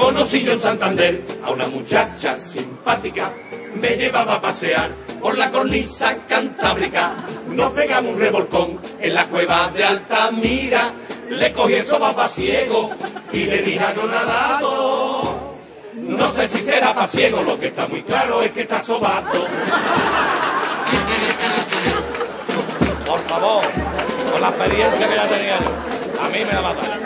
Conocí 0.00 0.42
yo 0.42 0.52
en 0.52 0.60
Santander 0.60 1.20
a 1.44 1.50
una 1.50 1.68
muchacha 1.68 2.34
simpática, 2.34 3.34
me 3.74 3.90
llevaba 3.98 4.36
a 4.36 4.40
pasear 4.40 4.94
por 5.20 5.36
la 5.36 5.50
cornisa 5.50 6.24
cantábrica. 6.26 7.16
Nos 7.48 7.72
pegamos 7.72 8.14
un 8.14 8.20
revolcón 8.20 8.80
en 8.98 9.12
la 9.12 9.28
cueva 9.28 9.70
de 9.70 9.84
Altamira, 9.84 10.90
le 11.28 11.52
cogí 11.52 11.74
el 11.74 11.84
sopa 11.84 12.26
ciego 12.28 12.88
y 13.30 13.44
le 13.44 13.58
dije 13.58 13.78
a 13.78 13.92
nadado. 13.92 15.52
No 15.96 16.32
sé 16.32 16.48
si 16.48 16.60
será 16.60 16.94
pa' 16.94 17.06
ciego, 17.06 17.42
lo 17.42 17.60
que 17.60 17.66
está 17.66 17.86
muy 17.86 18.02
claro 18.02 18.40
es 18.40 18.52
que 18.52 18.62
está 18.62 18.80
sobado. 18.80 19.46
Por 23.06 23.18
favor, 23.18 23.62
con 24.32 24.40
la 24.40 24.48
experiencia 24.48 25.08
que 25.08 25.16
ya 25.16 25.26
tenía 25.26 25.58
yo. 25.62 25.74
A 26.24 26.28
mí 26.30 26.38
me 26.42 26.52
la 26.54 26.62
matan. 26.62 27.00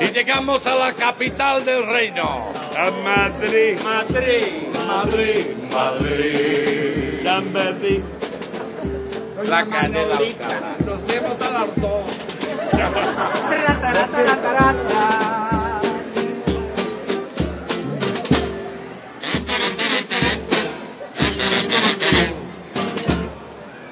Y 0.00 0.12
llegamos 0.12 0.66
a 0.66 0.74
la 0.74 0.92
capital 0.92 1.64
del 1.64 1.86
reino. 1.86 2.50
A 2.76 2.90
Madrid. 2.90 3.78
Madrid. 3.82 4.68
Madrid. 4.86 5.56
Madrid. 5.72 7.22
San 7.22 7.52
Madrid. 7.52 8.02
La 9.44 9.66
canela. 9.66 10.18
Nos 10.84 11.06
vemos 11.06 11.40
al 11.42 11.56
alto. 11.56 12.04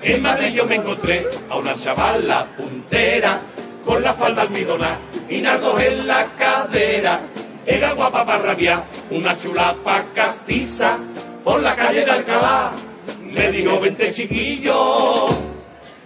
En 0.02 0.20
Madrid 0.20 0.52
yo 0.52 0.66
me 0.66 0.76
encontré 0.76 1.24
a 1.48 1.58
una 1.58 1.74
chavala 1.74 2.48
puntera 2.56 3.42
con 3.84 4.02
la 4.02 4.12
falda 4.12 4.42
almidona 4.42 4.98
y 5.28 5.40
nardos 5.40 5.80
en 5.80 6.06
la 6.06 6.26
cadera. 6.36 7.20
Era 7.64 7.92
guapa 7.92 8.26
para 8.26 8.42
rabiar, 8.42 8.84
una 9.10 9.38
chulapa 9.38 10.06
castiza 10.12 10.98
por 11.44 11.62
la 11.62 11.76
calle 11.76 12.04
de 12.04 12.10
Alcalá. 12.10 12.72
Me 13.20 13.52
dijo, 13.52 13.80
vente 13.80 14.12
chiquillo, 14.12 15.28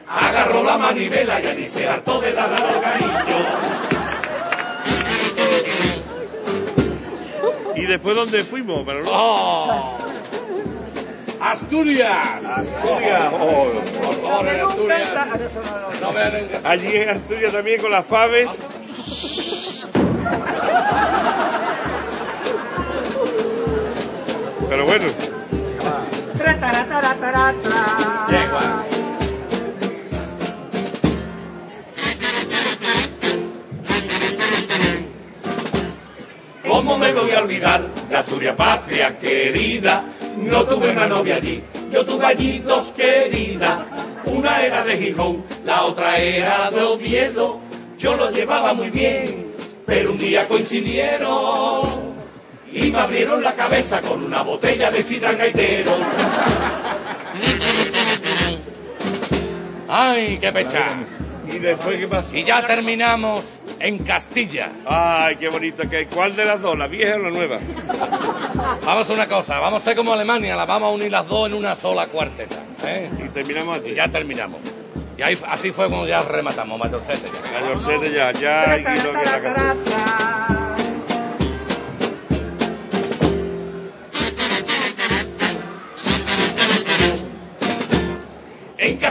agarró 0.07 0.63
la 0.63 0.77
manivela 0.77 1.41
y 1.41 1.47
allí 1.47 1.67
se 1.67 1.87
hartó 1.87 2.21
de 2.21 2.33
dar 2.33 2.53
al. 2.53 2.67
¿Y 7.75 7.85
después 7.87 8.15
dónde 8.15 8.45
fuimos? 8.45 8.85
Pero 8.87 9.03
no. 9.03 9.11
¡Oh! 9.15 9.99
Asturias. 11.41 12.45
Asturias. 12.45 13.33
Oh. 13.33 13.73
Por 14.03 14.15
favor, 14.15 14.49
en 14.49 14.61
Asturias. 14.61 15.13
No 16.01 16.13
vean 16.13 16.37
en 16.37 16.67
Allí 16.67 16.97
en 16.97 17.11
Asturias 17.11 17.53
también 17.53 17.81
con 17.81 17.91
las 17.91 18.07
faves. 18.07 18.49
Pero 24.69 24.85
bueno, 24.85 25.07
¿Cómo 36.67 36.99
me 36.99 37.13
voy 37.13 37.31
a 37.31 37.41
olvidar 37.43 37.93
de 38.09 38.17
Asturias 38.17 38.57
patria 38.57 39.17
querida? 39.21 40.05
No 40.37 40.65
tuve 40.65 40.91
una 40.91 41.07
novia 41.07 41.37
allí, 41.37 41.63
yo 41.93 42.05
tuve 42.05 42.27
allí 42.27 42.59
dos 42.59 42.89
queridas. 42.93 43.87
Una 44.25 44.63
era 44.63 44.85
de 44.85 44.99
Gijón, 44.99 45.45
la 45.65 45.85
otra 45.85 46.19
era 46.19 46.71
de 46.71 46.83
Oviedo. 46.83 47.61
Yo 47.97 48.17
lo 48.17 48.31
llevaba 48.31 48.75
muy 48.75 48.91
bien, 48.91 49.53
pero 49.87 50.11
un 50.11 50.19
día 50.19 50.49
coincidieron 50.49 52.17
y 52.73 52.91
me 52.91 53.01
abrieron 53.01 53.43
la 53.43 53.55
cabeza 53.55 54.03
con 54.03 54.25
una 54.25 54.43
botella 54.43 54.91
de 54.91 55.03
sidra 55.03 55.35
gaitero. 55.35 55.93
¡Ay, 59.89 60.39
qué 60.39 60.53
pecha! 60.53 60.89
¿Y 61.57 61.59
después 61.59 61.99
qué 61.99 62.09
pasó? 62.09 62.37
Y 62.37 62.45
ya 62.45 62.61
terminamos 62.61 63.61
en 63.81 63.99
Castilla. 64.05 64.73
Ay, 64.87 65.37
qué 65.37 65.49
bonito 65.49 65.83
que 65.89 66.07
¿Cuál 66.07 66.37
de 66.37 66.45
las 66.45 66.61
dos, 66.61 66.77
la 66.79 66.89
vieja 66.89 67.17
o 67.17 67.19
la 67.19 67.31
nueva? 67.31 67.59
Vamos 68.85 69.11
a 69.11 69.13
una 69.13 69.27
cosa, 69.29 69.59
vamos 69.59 69.83
a 69.83 69.85
ser 69.85 69.97
como 69.97 70.13
Alemania, 70.13 70.55
la 70.55 70.65
vamos 70.65 70.91
a 70.91 70.95
unir 70.95 71.11
las 71.11 71.27
dos 71.27 71.47
en 71.47 71.55
una 71.55 71.75
sola 71.75 72.07
cuarteta. 72.09 72.63
¿eh? 72.87 73.11
Y 73.25 73.29
terminamos 73.31 73.79
aquí. 73.79 73.91
Y 73.91 73.95
ya 73.95 74.09
terminamos. 74.09 74.61
Y 75.19 75.23
ahí, 75.23 75.35
así 75.49 75.73
fue 75.73 75.89
como 75.89 76.07
ya 76.07 76.21
rematamos, 76.21 76.79
Mayorcete. 76.79 77.29
Mayorcete 77.53 78.13
ya, 78.13 78.33
ya, 78.33 78.73
aquí 78.73 79.01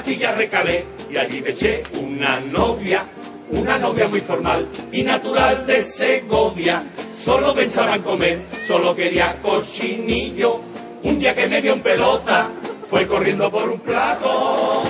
Castilla 0.06 0.34
recalé 0.34 0.86
y 1.10 1.18
allí 1.18 1.42
me 1.42 1.50
eché 1.50 1.82
una 2.00 2.40
novia, 2.40 3.06
una 3.50 3.80
novia 3.80 4.08
muy 4.08 4.20
formal 4.22 4.70
y 4.92 5.02
natural 5.02 5.66
de 5.66 5.82
Segovia. 5.82 6.84
Solo 7.18 7.56
pensaba 7.56 7.96
en 7.96 8.04
comer, 8.04 8.42
solo 8.68 8.94
quería 8.94 9.42
cochinillo. 9.42 10.62
Un 11.02 11.18
día 11.18 11.34
que 11.34 11.48
me 11.48 11.60
vio 11.60 11.74
en 11.74 11.82
pelota, 11.82 12.52
fue 12.88 13.08
corriendo 13.08 13.50
por 13.50 13.68
un 13.68 13.80
plato 13.80 14.84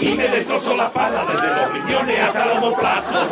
y 0.00 0.14
me 0.14 0.28
destrozó 0.28 0.76
la 0.76 0.92
pala 0.92 1.26
desde 1.26 1.48
los 1.48 1.72
riñones 1.72 2.20
hasta 2.20 2.46
los 2.46 2.56
omoplatos. 2.58 3.30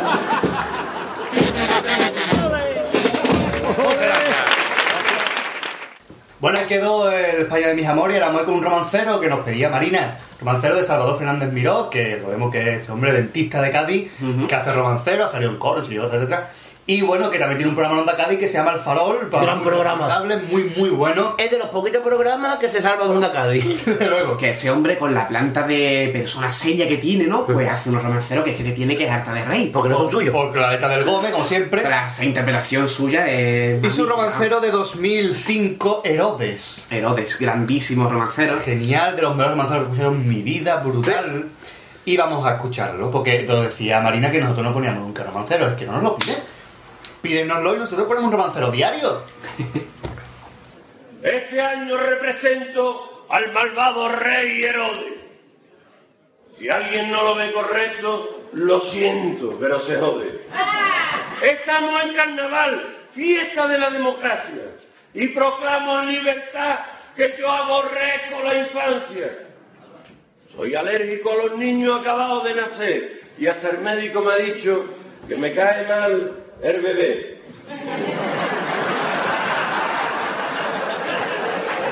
Bueno, 6.39 6.57
ahí 6.57 6.65
quedó 6.67 7.11
el 7.11 7.41
España 7.41 7.67
de 7.67 7.75
mis 7.75 7.85
amores 7.85 8.15
y 8.15 8.19
ahora 8.19 8.31
vamos 8.31 8.43
con 8.43 8.55
un 8.55 8.63
romancero 8.63 9.19
que 9.19 9.27
nos 9.27 9.43
pedía 9.43 9.69
Marina. 9.69 10.17
Romancero 10.39 10.77
de 10.77 10.83
Salvador 10.83 11.17
Fernández 11.17 11.51
Miró, 11.51 11.89
que 11.89 12.15
lo 12.15 12.29
vemos 12.29 12.49
que 12.49 12.61
es 12.61 12.79
este 12.79 12.91
hombre 12.93 13.11
dentista 13.11 13.61
de 13.61 13.71
Cádiz, 13.71 14.09
que 14.47 14.55
hace 14.55 14.71
romancero, 14.71 15.25
ha 15.25 15.27
salido 15.27 15.51
en 15.51 15.57
coro, 15.57 15.83
chirigotas, 15.83 16.13
etcétera. 16.13 16.49
Y 16.89 17.03
bueno, 17.03 17.29
que 17.29 17.37
también 17.37 17.59
tiene 17.59 17.69
un 17.69 17.75
programa 17.75 17.97
en 17.97 18.01
Onda 18.01 18.15
Cádiz 18.15 18.39
que 18.39 18.47
se 18.47 18.57
llama 18.57 18.71
El 18.71 18.79
Farol. 18.79 19.29
Gran 19.29 19.61
programa. 19.61 20.23
Muy, 20.49 20.73
muy 20.75 20.89
bueno. 20.89 21.35
Es 21.37 21.51
de 21.51 21.59
los 21.59 21.67
poquitos 21.67 22.01
programas 22.01 22.57
que 22.57 22.67
se 22.67 22.81
salva 22.81 23.05
de 23.05 23.11
Onda 23.11 23.31
Cádiz. 23.31 23.85
Desde 23.85 24.07
luego. 24.07 24.35
Que 24.37 24.49
este 24.49 24.71
hombre, 24.71 24.97
con 24.97 25.13
la 25.13 25.27
planta 25.27 25.67
de 25.67 26.09
persona 26.11 26.49
seria 26.49 26.87
que 26.87 26.97
tiene, 26.97 27.27
¿no? 27.27 27.45
Pues 27.45 27.69
hace 27.69 27.89
unos 27.89 28.01
romanceros 28.01 28.43
que 28.43 28.49
es 28.49 28.57
que 28.57 28.63
te 28.63 28.71
tiene 28.71 28.97
que 28.97 29.07
harta 29.07 29.35
de 29.35 29.45
reír. 29.45 29.71
Porque 29.71 29.89
no 29.89 29.97
son 29.97 30.09
suyos. 30.09 30.33
Por 30.33 30.51
Clareta 30.51 30.87
del 30.87 31.03
Gómez, 31.03 31.31
como 31.31 31.43
siempre. 31.43 31.81
Tras 31.81 32.15
esa 32.15 32.25
interpretación 32.25 32.87
suya 32.87 33.29
es. 33.29 33.83
Y 33.83 33.91
su 33.91 34.07
magnífica. 34.07 34.09
romancero 34.09 34.59
de 34.59 34.71
2005, 34.71 36.01
Herodes. 36.05 36.87
Herodes, 36.89 37.37
grandísimo 37.37 38.09
romancero. 38.09 38.59
Genial, 38.61 39.15
de 39.15 39.21
los 39.21 39.35
mejores 39.35 39.51
romanceros 39.51 39.83
que 39.83 39.89
he 39.89 39.93
escuchado 39.93 40.15
en 40.15 40.27
mi 40.27 40.41
vida, 40.41 40.77
brutal. 40.77 41.49
Y 42.05 42.17
vamos 42.17 42.43
a 42.47 42.55
escucharlo, 42.55 43.11
porque 43.11 43.37
te 43.37 43.53
lo 43.53 43.61
decía 43.61 44.01
Marina 44.01 44.31
que 44.31 44.41
nosotros 44.41 44.65
no 44.65 44.73
poníamos 44.73 45.03
nunca 45.03 45.23
romancero, 45.23 45.67
es 45.67 45.73
que 45.73 45.85
no 45.85 45.91
nos 45.91 46.01
lo 46.01 46.17
piden. 46.17 46.49
Pídenoslo 47.21 47.75
y 47.75 47.79
nosotros 47.79 48.07
ponemos 48.07 48.27
un 48.27 48.37
romancero 48.37 48.71
diario. 48.71 49.23
Este 51.21 51.59
año 51.59 51.97
represento 51.97 53.25
al 53.29 53.51
malvado 53.51 54.07
rey 54.07 54.63
Herodes. 54.63 55.15
Si 56.57 56.69
alguien 56.69 57.09
no 57.09 57.23
lo 57.23 57.35
ve 57.35 57.51
correcto, 57.51 58.47
lo 58.53 58.79
siento, 58.91 59.57
pero 59.59 59.85
se 59.85 59.97
jode. 59.97 60.45
Estamos 61.41 62.03
en 62.03 62.13
carnaval, 62.13 63.07
fiesta 63.13 63.67
de 63.67 63.77
la 63.77 63.89
democracia, 63.89 64.63
y 65.13 65.27
proclamo 65.27 66.01
en 66.03 66.13
libertad 66.13 66.79
que 67.15 67.33
yo 67.37 67.49
aborrezco 67.49 68.41
la 68.43 68.55
infancia. 68.57 69.29
Soy 70.55 70.73
alérgico 70.73 71.31
a 71.31 71.47
los 71.47 71.59
niños 71.59 71.97
acabados 71.97 72.45
de 72.45 72.55
nacer, 72.55 73.21
y 73.37 73.47
hasta 73.47 73.69
el 73.69 73.79
médico 73.79 74.21
me 74.21 74.33
ha 74.33 74.37
dicho 74.37 74.85
que 75.27 75.35
me 75.35 75.51
cae 75.53 75.85
mal 75.85 76.48
bebé. 76.61 77.39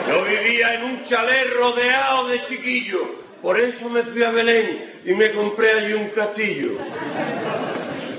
Yo 0.09 0.23
vivía 0.23 0.73
en 0.75 0.83
un 0.83 1.05
chalet 1.05 1.53
rodeado 1.53 2.27
de 2.27 2.45
chiquillos, 2.45 3.03
por 3.41 3.59
eso 3.59 3.89
me 3.89 4.03
fui 4.03 4.23
a 4.23 4.31
Belén 4.31 5.01
y 5.05 5.13
me 5.13 5.31
compré 5.33 5.73
allí 5.73 5.93
un 5.93 6.09
castillo. 6.09 6.77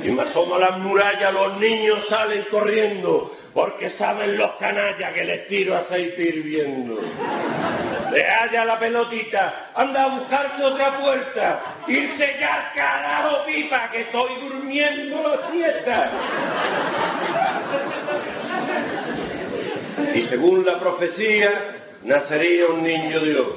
Y 0.03 0.11
me 0.13 0.23
asomo 0.23 0.55
a 0.55 0.59
las 0.61 0.79
murallas, 0.79 1.33
los 1.33 1.59
niños 1.59 2.07
salen 2.09 2.45
corriendo, 2.51 3.33
porque 3.53 3.91
saben 3.91 4.39
los 4.39 4.51
canallas 4.59 5.13
que 5.13 5.25
les 5.25 5.47
tiro 5.49 5.77
aceite 5.77 6.29
hirviendo. 6.29 6.99
Le 8.13 8.25
halla 8.25 8.65
la 8.65 8.79
pelotita, 8.79 9.71
anda 9.75 10.05
a 10.05 10.15
buscarse 10.19 10.65
otra 10.65 10.91
puerta, 10.93 11.61
irse 11.89 12.39
ya 12.41 12.55
al 12.55 12.73
carajo 12.75 13.45
pipa, 13.45 13.89
que 13.91 14.03
estoy 14.03 14.41
durmiendo 14.41 15.29
la 15.29 15.51
siesta. 15.51 16.13
Y 20.15 20.21
según 20.23 20.65
la 20.65 20.79
profecía, 20.79 21.51
nacería 22.05 22.67
un 22.69 22.83
niño 22.83 23.21
Dios, 23.21 23.49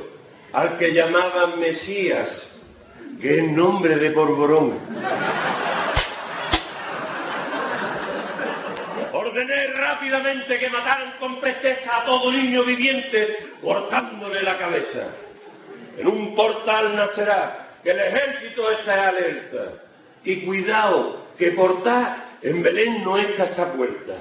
al 0.53 0.75
que 0.77 0.91
llamaban 0.91 1.59
Mesías, 1.59 2.51
que 3.21 3.37
es 3.37 3.51
nombre 3.51 3.95
de 3.95 4.11
Porborón. 4.11 4.79
Ordené 9.31 9.67
rápidamente 9.67 10.57
que 10.57 10.69
mataran 10.69 11.13
con 11.17 11.39
presteza 11.39 11.99
a 11.99 12.03
todo 12.03 12.33
niño 12.33 12.65
viviente, 12.65 13.53
cortándole 13.61 14.41
la 14.41 14.57
cabeza. 14.57 15.07
En 15.97 16.05
un 16.05 16.35
portal 16.35 16.93
nacerá, 16.93 17.69
que 17.81 17.91
el 17.91 18.01
ejército 18.01 18.69
esté 18.71 18.91
alerta. 18.91 19.71
Y 20.25 20.45
cuidado, 20.45 21.27
que 21.37 21.51
portar 21.51 22.39
en 22.41 22.61
Belén 22.61 23.05
no 23.05 23.15
es 23.15 23.27
casa 23.35 23.71
puerta. 23.71 24.15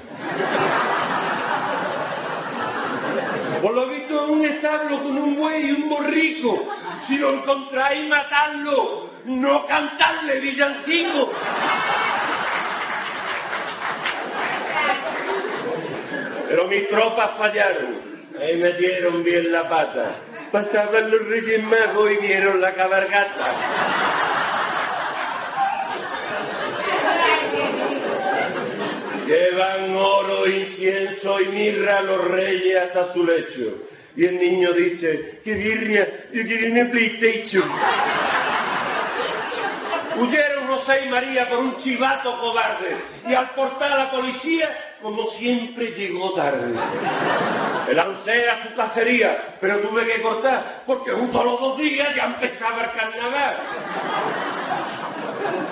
Por 3.61 3.74
lo 3.74 3.87
visto 3.89 4.24
en 4.24 4.31
un 4.31 4.45
establo 4.45 5.03
con 5.03 5.19
un 5.19 5.37
buey 5.37 5.66
y 5.66 5.73
un 5.73 5.89
borrico. 5.89 6.69
Si 7.09 7.16
lo 7.16 7.32
encontráis, 7.32 8.09
matadlo. 8.09 9.11
No 9.24 9.66
cantarle 9.66 10.39
villancico. 10.39 11.31
Pero 16.51 16.66
mis 16.66 16.89
tropas 16.89 17.31
fallaron. 17.39 17.94
Ahí 18.43 18.56
metieron 18.56 19.22
bien 19.22 19.52
la 19.52 19.68
pata. 19.68 20.16
Pasaban 20.51 21.09
los 21.09 21.24
reyes 21.28 21.64
magos 21.64 22.10
y 22.10 22.27
vieron 22.27 22.60
la 22.60 22.74
cabalgata. 22.74 23.55
Llevan 29.28 29.94
oro, 29.94 30.48
incienso 30.48 31.40
y 31.40 31.48
mirra 31.51 32.02
los 32.02 32.27
reyes 32.27 32.78
hasta 32.78 33.12
su 33.12 33.22
lecho. 33.22 33.86
Y 34.16 34.27
el 34.27 34.39
niño 34.40 34.72
dice, 34.72 35.40
¡qué 35.44 35.55
birria! 35.55 36.27
¡Yo 36.32 36.43
quiero 36.43 36.72
una 36.72 36.90
PlayStation! 36.90 37.70
Huyeron 40.16 40.66
José 40.66 41.01
y 41.05 41.09
María 41.09 41.48
por 41.48 41.60
un 41.60 41.77
chivato 41.81 42.40
cobarde 42.40 42.97
y 43.28 43.35
al 43.35 43.51
portar 43.55 43.93
a 43.93 44.05
la 44.05 44.10
policía, 44.10 44.90
como 45.02 45.31
siempre, 45.39 45.93
llegó 45.93 46.32
tarde. 46.32 46.74
Me 47.86 47.94
lancé 47.94 48.48
a 48.48 48.62
su 48.62 48.74
cacería, 48.74 49.56
pero 49.60 49.77
tuve 49.78 50.06
que 50.06 50.20
cortar 50.20 50.82
porque 50.86 51.12
junto 51.12 51.40
a 51.40 51.44
los 51.44 51.60
dos 51.60 51.78
días 51.78 52.09
ya 52.16 52.24
empezaba 52.24 52.82
el 52.82 52.90
carnaval. 52.93 53.56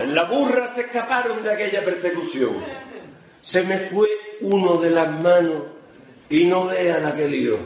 En 0.01 0.15
la 0.15 0.25
burra 0.25 0.75
se 0.75 0.81
escaparon 0.83 1.43
de 1.43 1.53
aquella 1.53 1.85
persecución. 1.85 2.57
Se 3.43 3.63
me 3.63 3.89
fue 3.89 4.09
uno 4.41 4.75
de 4.75 4.91
las 4.91 5.23
manos 5.23 5.63
y 6.31 6.45
no 6.45 6.67
vea 6.67 6.99
la 6.99 7.15
que 7.15 7.29
lió. 7.29 7.59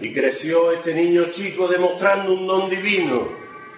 Y 0.00 0.12
creció 0.12 0.72
este 0.72 0.94
niño 0.94 1.24
chico 1.34 1.68
demostrando 1.68 2.32
un 2.34 2.46
don 2.46 2.68
divino 2.68 3.18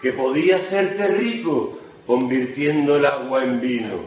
que 0.02 0.12
podía 0.12 0.56
hacerte 0.56 1.04
rico 1.12 1.78
convirtiendo 2.06 2.96
el 2.96 3.06
agua 3.06 3.44
en 3.44 3.60
vino. 3.60 4.04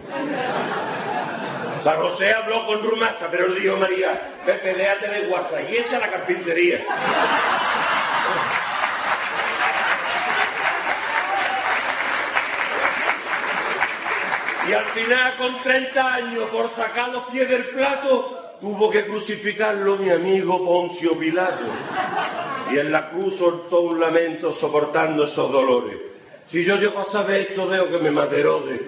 San 1.83 1.95
José 2.01 2.33
habló 2.35 2.65
con 2.65 2.79
Rumasa, 2.79 3.29
pero 3.31 3.47
le 3.47 3.59
dijo 3.61 3.77
María, 3.77 4.13
Pepe, 4.45 4.73
déjate 4.73 5.07
de 5.07 5.27
guasa 5.27 5.61
y 5.61 5.77
echa 5.77 5.97
la 5.97 6.09
carpintería. 6.09 6.83
Y 14.67 14.73
al 14.73 14.85
final, 14.91 15.37
con 15.37 15.57
30 15.57 16.07
años, 16.07 16.49
por 16.49 16.75
sacar 16.75 17.09
los 17.09 17.21
pies 17.31 17.49
del 17.49 17.63
plato, 17.63 18.57
tuvo 18.61 18.89
que 18.91 19.03
crucificarlo 19.05 19.97
mi 19.97 20.11
amigo 20.11 20.63
Poncio 20.63 21.11
Pilato. 21.17 21.65
Y 22.71 22.77
en 22.77 22.91
la 22.91 23.09
cruz 23.09 23.37
soltó 23.39 23.79
un 23.79 23.99
lamento 23.99 24.53
soportando 24.59 25.23
esos 25.23 25.51
dolores. 25.51 25.97
Si 26.51 26.63
yo 26.63 26.75
llego 26.75 26.99
a 26.99 27.05
saber 27.05 27.47
esto, 27.49 27.67
veo 27.67 27.89
que 27.89 27.97
me 27.99 28.11
materode. 28.11 28.79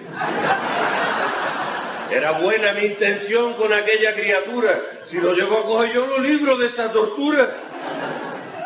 Era 2.12 2.32
buena 2.32 2.74
mi 2.74 2.88
intención 2.88 3.54
con 3.54 3.72
aquella 3.72 4.14
criatura. 4.14 4.82
Si 5.06 5.16
lo 5.16 5.32
llego 5.32 5.58
a 5.58 5.64
coger 5.64 5.94
yo, 5.94 6.06
lo 6.06 6.18
libro 6.18 6.58
de 6.58 6.66
esa 6.66 6.92
tortura. 6.92 7.48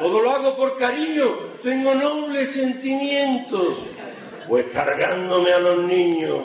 Todo 0.01 0.21
lo 0.21 0.31
hago 0.31 0.57
por 0.57 0.77
cariño. 0.79 1.25
Tengo 1.63 1.95
nobles 1.95 2.53
sentimientos. 2.55 3.79
Pues 4.49 4.67
cargándome 4.73 5.53
a 5.53 5.61
los 5.61 5.85
niños, 5.85 6.39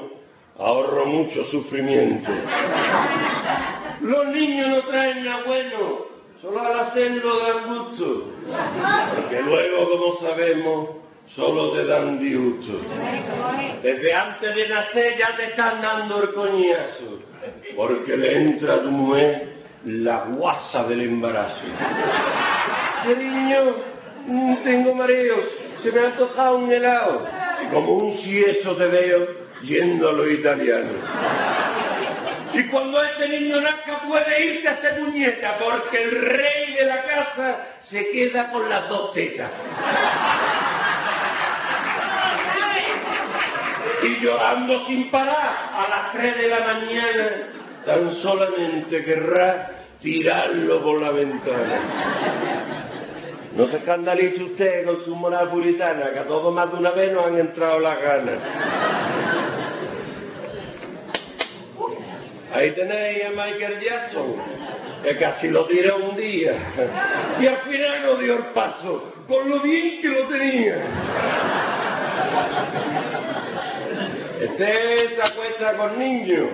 ahorro 0.59 1.05
mucho 1.05 1.43
sufrimiento. 1.45 2.29
Los 4.01 4.25
niños 4.27 4.67
no 4.67 4.77
traen 4.81 5.25
nada 5.25 5.43
bueno, 5.45 6.05
solo 6.39 6.61
al 6.61 6.79
hacerlo 6.81 7.31
dan 7.39 7.75
gusto. 7.75 8.31
Porque 9.15 9.41
luego, 9.41 9.89
como 9.89 10.29
sabemos, 10.29 10.89
solo 11.35 11.71
te 11.71 11.85
dan. 11.85 12.19
Desde 12.19 14.13
antes 14.13 14.55
de 14.55 14.69
nacer 14.69 15.17
ya 15.17 15.35
te 15.37 15.47
están 15.47 15.81
dando 15.81 16.21
el 16.21 16.29
porque 17.75 18.17
le 18.17 18.37
entra 18.37 18.75
a 18.75 18.79
tu 18.79 18.91
mujer 18.91 19.53
la 19.85 20.25
guasa 20.33 20.83
del 20.83 21.01
embarazo. 21.01 21.61
Cariño, 23.03 23.57
mm, 24.27 24.63
tengo 24.63 24.93
mareos, 24.93 25.45
se 25.81 25.91
me 25.91 26.07
ha 26.07 26.15
tocado 26.15 26.57
un 26.57 26.71
helado. 26.71 27.25
Como 27.73 27.93
un 27.93 28.17
sieso 28.17 28.75
te 28.75 28.87
veo 28.89 29.27
yendo 29.63 30.09
a 30.09 30.13
los 30.13 30.29
italianos. 30.29 30.95
Y 32.53 32.67
cuando 32.67 33.01
este 33.01 33.29
niño 33.29 33.61
nazca 33.61 34.01
puede 34.01 34.45
irse 34.45 34.67
a 34.67 34.81
ser 34.81 35.01
muñeca, 35.01 35.57
porque 35.63 36.03
el 36.03 36.11
rey 36.11 36.75
de 36.79 36.85
la 36.85 37.01
casa 37.01 37.77
se 37.81 38.09
queda 38.11 38.51
con 38.51 38.69
las 38.69 38.89
dos 38.89 39.13
tetas. 39.13 39.49
Y 44.03 44.19
llorando 44.19 44.85
sin 44.87 45.11
parar 45.11 45.71
a 45.73 45.87
las 45.89 46.11
tres 46.11 46.35
de 46.37 46.47
la 46.47 46.59
mañana, 46.59 47.25
tan 47.85 48.15
solamente 48.15 49.03
querrá 49.03 49.71
tirarlo 50.01 50.81
por 50.81 51.01
la 51.01 51.11
ventana. 51.11 52.87
No 53.55 53.67
se 53.67 53.75
escandalice 53.75 54.43
usted 54.43 54.85
con 54.85 55.03
su 55.03 55.15
moral 55.15 55.49
puritana, 55.49 56.05
que 56.11 56.19
a 56.19 56.23
todos 56.23 56.53
más 56.55 56.71
de 56.71 56.77
una 56.77 56.91
vez 56.91 57.11
nos 57.11 57.27
han 57.27 57.37
entrado 57.37 57.79
las 57.79 58.01
ganas. 58.01 58.39
Ahí 62.53 62.71
tenéis 62.71 63.23
a 63.25 63.29
Michael 63.29 63.79
Jackson, 63.79 64.35
que 65.03 65.15
casi 65.15 65.49
lo 65.49 65.65
tiró 65.65 65.97
un 65.97 66.15
día. 66.15 66.53
Y 67.39 67.47
al 67.47 67.57
final 67.57 68.01
no 68.03 68.15
dio 68.15 68.37
el 68.37 68.45
paso, 68.47 69.13
con 69.27 69.49
lo 69.49 69.57
bien 69.61 70.01
que 70.01 70.07
lo 70.07 70.27
tenía. 70.27 71.70
Este 74.39 75.13
se 75.13 75.21
acuesta 75.21 75.77
con 75.77 75.99
niños 75.99 76.49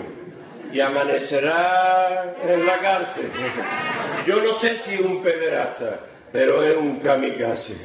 y 0.72 0.80
amanecerá 0.80 2.36
en 2.44 2.66
la 2.66 2.74
cárcel. 2.74 3.32
Yo 4.26 4.42
no 4.42 4.60
sé 4.60 4.80
si 4.86 4.96
es 4.96 5.00
un 5.02 5.22
pederasta, 5.22 6.02
pero 6.32 6.64
es 6.64 6.76
un 6.76 6.98
kamikaze. 6.98 7.76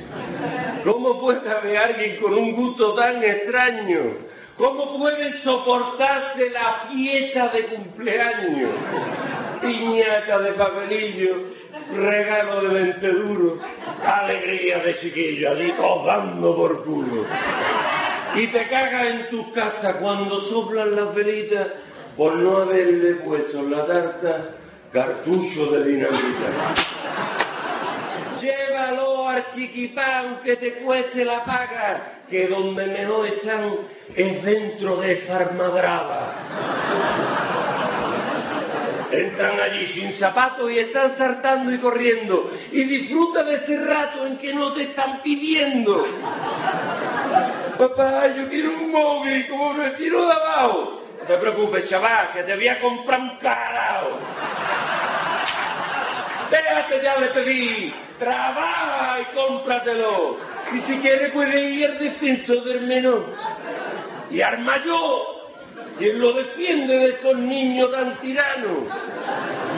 ¿Cómo 0.84 1.18
puede 1.18 1.48
haber 1.48 1.78
alguien 1.78 2.16
con 2.20 2.34
un 2.34 2.52
gusto 2.54 2.94
tan 2.94 3.22
extraño? 3.22 4.00
¿Cómo 4.56 4.98
pueden 4.98 5.42
soportarse 5.42 6.50
la 6.50 6.88
fiesta 6.90 7.48
de 7.48 7.64
cumpleaños? 7.64 8.70
Piñata 9.60 10.40
de 10.40 10.52
papelillo, 10.54 11.36
regalo 11.94 12.62
de 12.62 12.68
venteduro, 12.68 13.58
alegría 14.04 14.78
de 14.78 14.94
chiquillo, 14.96 15.50
allí 15.52 15.72
todos 15.72 16.06
dando 16.06 16.56
por 16.56 16.84
culo. 16.84 17.26
Y 18.34 18.46
te 18.46 18.66
cagas 18.68 19.04
en 19.04 19.28
tus 19.28 19.48
casas 19.54 19.94
cuando 19.94 20.40
soplan 20.42 20.90
las 20.92 21.14
velitas 21.14 21.68
por 22.16 22.38
no 22.38 22.56
haberle 22.56 23.14
puesto 23.16 23.58
en 23.58 23.70
la 23.70 23.86
tarta 23.86 24.54
cartucho 24.92 25.66
de 25.72 25.86
dinamita. 25.86 26.74
Llévalo 28.40 29.28
al 29.28 29.54
chiquipán 29.54 30.40
que 30.44 30.56
te 30.56 30.74
cueste 30.74 31.24
la 31.24 31.44
paga, 31.44 32.22
que 32.28 32.48
donde 32.48 32.86
mejor 32.86 33.26
están 33.26 33.62
es 34.14 34.42
dentro 34.42 34.96
de 34.96 35.12
esa 35.12 35.38
armadrada. 35.38 36.34
Entran 39.12 39.60
allí 39.60 39.86
sin 39.88 40.12
zapatos 40.14 40.70
y 40.70 40.78
están 40.78 41.12
saltando 41.14 41.70
y 41.70 41.78
corriendo. 41.78 42.50
Y 42.70 42.84
disfruta 42.84 43.42
de 43.44 43.56
ese 43.56 43.76
rato 43.84 44.26
en 44.26 44.38
que 44.38 44.54
no 44.54 44.72
te 44.72 44.82
están 44.82 45.20
pidiendo. 45.22 45.98
Papá, 47.78 48.28
yo 48.28 48.48
quiero 48.48 48.70
un 48.72 48.90
móvil, 48.90 49.46
como 49.48 49.74
me 49.74 49.90
tiro 49.90 50.18
de 50.26 50.32
abajo. 50.32 51.02
No 51.20 51.26
te 51.26 51.38
preocupes, 51.38 51.88
chaval, 51.88 52.32
que 52.32 52.42
te 52.42 52.56
voy 52.56 52.68
a 52.68 52.80
comprar 52.80 53.22
un 53.22 53.36
carajo. 53.38 54.18
Déjate 56.50 57.00
ya 57.02 57.14
le 57.14 57.28
pedí, 57.28 57.94
trabaja 58.18 59.20
y 59.20 59.38
cómpratelo. 59.38 60.38
Y 60.72 60.80
si 60.80 60.98
quieres 60.98 61.32
puedes 61.32 61.60
ir 61.60 61.86
al 61.86 61.98
defensor 61.98 62.64
del 62.64 62.86
menor. 62.86 63.34
Y 64.30 64.40
al 64.40 64.58
mayor, 64.60 65.41
quien 65.98 66.18
lo 66.18 66.32
defiende 66.32 66.96
de 66.96 67.06
esos 67.06 67.38
niños 67.38 67.90
tan 67.90 68.20
tiranos. 68.20 68.80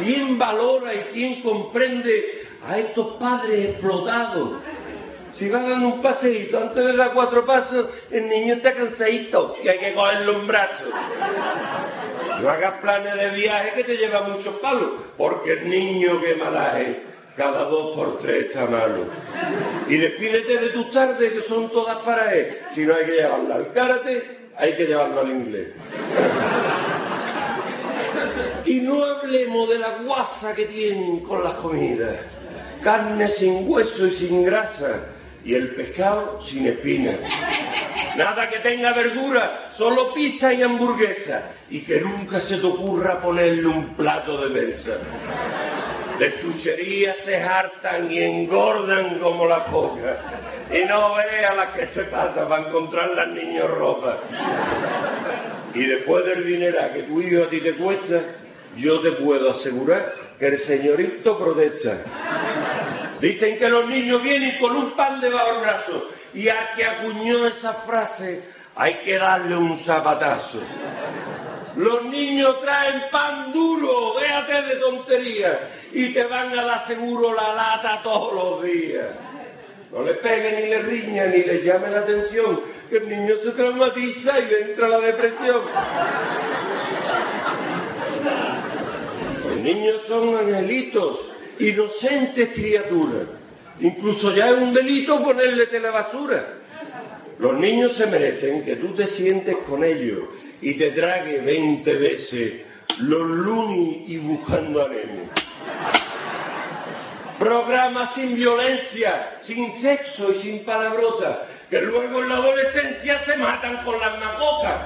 ¿Quién 0.03 0.39
valora 0.39 0.95
y 0.95 0.99
quién 1.13 1.43
comprende 1.43 2.47
a 2.67 2.79
estos 2.79 3.17
padres 3.17 3.67
explotados? 3.67 4.61
Si 5.35 5.49
van 5.49 5.69
dando 5.69 5.89
un 5.89 6.01
paseíto 6.01 6.59
antes 6.59 6.87
de 6.87 6.97
dar 6.97 7.13
cuatro 7.13 7.45
pasos, 7.45 7.87
el 8.11 8.29
niño 8.29 8.55
está 8.55 8.73
cansadito 8.73 9.57
y 9.65 9.69
hay 9.69 9.79
que 9.79 9.93
cogerlo 9.93 10.33
en 10.37 10.47
brazos. 10.47 10.89
No 12.41 12.49
hagas 12.49 12.79
planes 12.79 13.17
de 13.17 13.31
viaje 13.31 13.73
que 13.75 13.85
te 13.85 13.97
lleva 13.97 14.23
muchos 14.23 14.55
palos, 14.61 14.95
porque 15.17 15.55
el 15.55 15.69
niño 15.69 16.21
que 16.21 16.37
malaje 16.37 17.03
cada 17.37 17.65
dos 17.65 17.97
por 17.97 18.21
tres 18.21 18.47
está 18.47 18.67
malo. 18.67 19.07
Y 19.89 19.97
despídete 19.97 20.57
de 20.57 20.69
tus 20.71 20.93
tardes 20.93 21.33
que 21.33 21.43
son 21.43 21.71
todas 21.71 21.99
para 22.01 22.33
él. 22.33 22.59
Si 22.75 22.87
no 22.87 22.95
hay 22.95 23.05
que 23.05 23.13
llevarlo 23.13 23.55
al 23.55 23.73
karate, 23.73 24.44
hay 24.57 24.77
que 24.77 24.85
llevarlo 24.85 25.21
al 25.21 25.31
inglés. 25.31 25.69
Y 28.67 28.81
no 28.81 29.05
hablemos 29.05 29.69
de 29.69 29.79
la 29.79 29.99
guasa 30.07 30.55
que 30.55 30.67
tienen 30.67 31.21
con 31.21 31.45
las 31.45 31.55
comidas. 31.55 32.17
Carne 32.83 33.29
sin 33.39 33.69
hueso 33.69 34.07
y 34.09 34.19
sin 34.19 34.45
grasa. 34.45 35.07
Y 35.45 35.55
el 35.55 35.75
pescado 35.75 36.41
sin 36.47 36.67
espina. 36.67 37.19
Nada 38.17 38.49
que 38.49 38.61
tenga 38.61 38.93
verdura, 38.95 39.73
solo 39.77 40.15
pizza 40.15 40.53
y 40.55 40.63
hamburguesa. 40.63 41.51
Y 41.69 41.83
que 41.85 42.01
nunca 42.01 42.41
se 42.41 42.57
te 42.57 42.67
ocurra 42.67 43.21
ponerle 43.21 43.67
un 43.67 43.95
plato 43.95 44.39
de 44.39 44.51
mesa. 44.51 44.95
De 46.19 46.33
chucherías 46.41 47.17
se 47.25 47.37
hartan 47.37 48.11
y 48.11 48.19
engordan 48.21 49.19
como 49.19 49.47
la 49.47 49.61
foca. 49.63 50.67
Y 50.73 50.85
no 50.87 51.15
vea 51.17 51.55
las 51.55 51.73
que 51.73 51.87
se 51.89 52.05
pasa 52.05 52.49
para 52.49 52.69
encontrar 52.69 53.11
las 53.15 53.35
niños 53.35 53.69
ropas. 53.71 54.19
Y 55.75 55.85
después 55.85 56.25
del 56.25 56.47
dinero 56.47 56.79
que 56.93 57.03
tu 57.03 57.21
hijo 57.21 57.45
a 57.45 57.51
ti 57.51 57.61
te 57.61 57.75
cuesta, 57.75 58.19
yo 58.77 59.01
te 59.01 59.13
puedo 59.13 59.51
asegurar 59.51 60.15
que 60.39 60.47
el 60.47 60.59
señorito 60.67 61.39
protesta. 61.39 62.03
Dicen 63.21 63.59
que 63.59 63.69
los 63.69 63.87
niños 63.87 64.23
vienen 64.23 64.59
con 64.59 64.77
un 64.77 64.97
pan 64.97 65.21
debajo 65.21 65.53
del 65.53 65.63
brazo 65.63 66.09
y 66.35 66.49
al 66.49 66.75
que 66.77 66.85
acuñó 66.85 67.47
esa 67.47 67.75
frase 67.87 68.43
hay 68.77 68.95
que 69.05 69.17
darle 69.17 69.57
un 69.57 69.85
zapatazo. 69.85 70.61
Los 71.77 72.05
niños 72.05 72.61
traen 72.61 73.03
pan 73.11 73.53
duro, 73.53 74.15
déjate 74.21 74.63
de 74.63 74.77
tonterías, 74.77 75.59
y 75.93 76.13
te 76.13 76.25
van 76.25 76.57
a 76.57 76.65
dar 76.65 76.87
seguro 76.87 77.35
la 77.35 77.53
lata 77.53 78.01
todos 78.01 78.33
los 78.35 78.63
días. 78.63 79.13
No 79.91 80.03
le 80.03 80.15
peguen 80.15 80.57
ni 80.57 80.71
le 80.71 80.83
riñan 80.83 81.31
ni 81.31 81.43
le 81.43 81.65
llamen 81.65 81.93
la 81.93 82.01
atención, 82.01 82.61
que 82.89 82.97
el 82.99 83.09
niño 83.09 83.37
se 83.43 83.53
traumatiza 83.53 84.39
y 84.39 84.45
le 84.45 84.71
entra 84.71 84.89
la 84.89 84.99
depresión. 84.99 85.63
Los 89.49 89.57
niños 89.59 90.03
son 90.09 90.37
angelitos, 90.37 91.21
inocentes 91.59 92.51
criaturas. 92.55 93.29
Incluso 93.81 94.35
ya 94.35 94.47
es 94.47 94.69
un 94.69 94.73
delito 94.73 95.19
ponerle 95.19 95.67
telebasura. 95.67 96.49
Los 97.39 97.59
niños 97.59 97.95
se 97.97 98.07
merecen 98.07 98.65
que 98.65 98.77
tú 98.77 98.95
te 98.95 99.09
sientes 99.09 99.57
con 99.69 99.83
ellos 99.83 100.21
y 100.61 100.75
te 100.75 100.93
trague 100.93 101.41
20 101.41 101.95
veces 101.97 102.61
los 103.01 103.23
lunis 103.23 104.09
y 104.09 104.17
buscando 104.19 104.87
a 104.87 104.89
Nemo. 104.89 105.29
Programas 107.41 108.15
sin 108.15 108.35
violencia, 108.35 109.41
sin 109.43 109.83
sexo 109.83 110.33
y 110.33 110.43
sin 110.43 110.65
palabrotas, 110.65 111.39
que 111.71 111.81
luego 111.81 112.23
en 112.23 112.29
la 112.29 112.37
adolescencia 112.37 113.25
se 113.25 113.37
matan 113.37 113.85
con 113.85 113.99
las 113.99 114.19
macocas. 114.19 114.77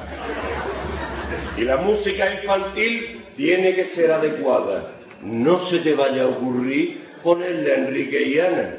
Y 1.56 1.62
la 1.62 1.76
música 1.76 2.32
infantil 2.34 3.24
tiene 3.36 3.74
que 3.74 3.94
ser 3.94 4.12
adecuada. 4.12 4.92
No 5.22 5.68
se 5.70 5.80
te 5.80 5.94
vaya 5.94 6.22
a 6.22 6.28
ocurrir 6.28 7.08
ponerle 7.22 7.72
a 7.72 7.76
Enrique 7.76 8.22
y 8.28 8.38
Ana. 8.38 8.76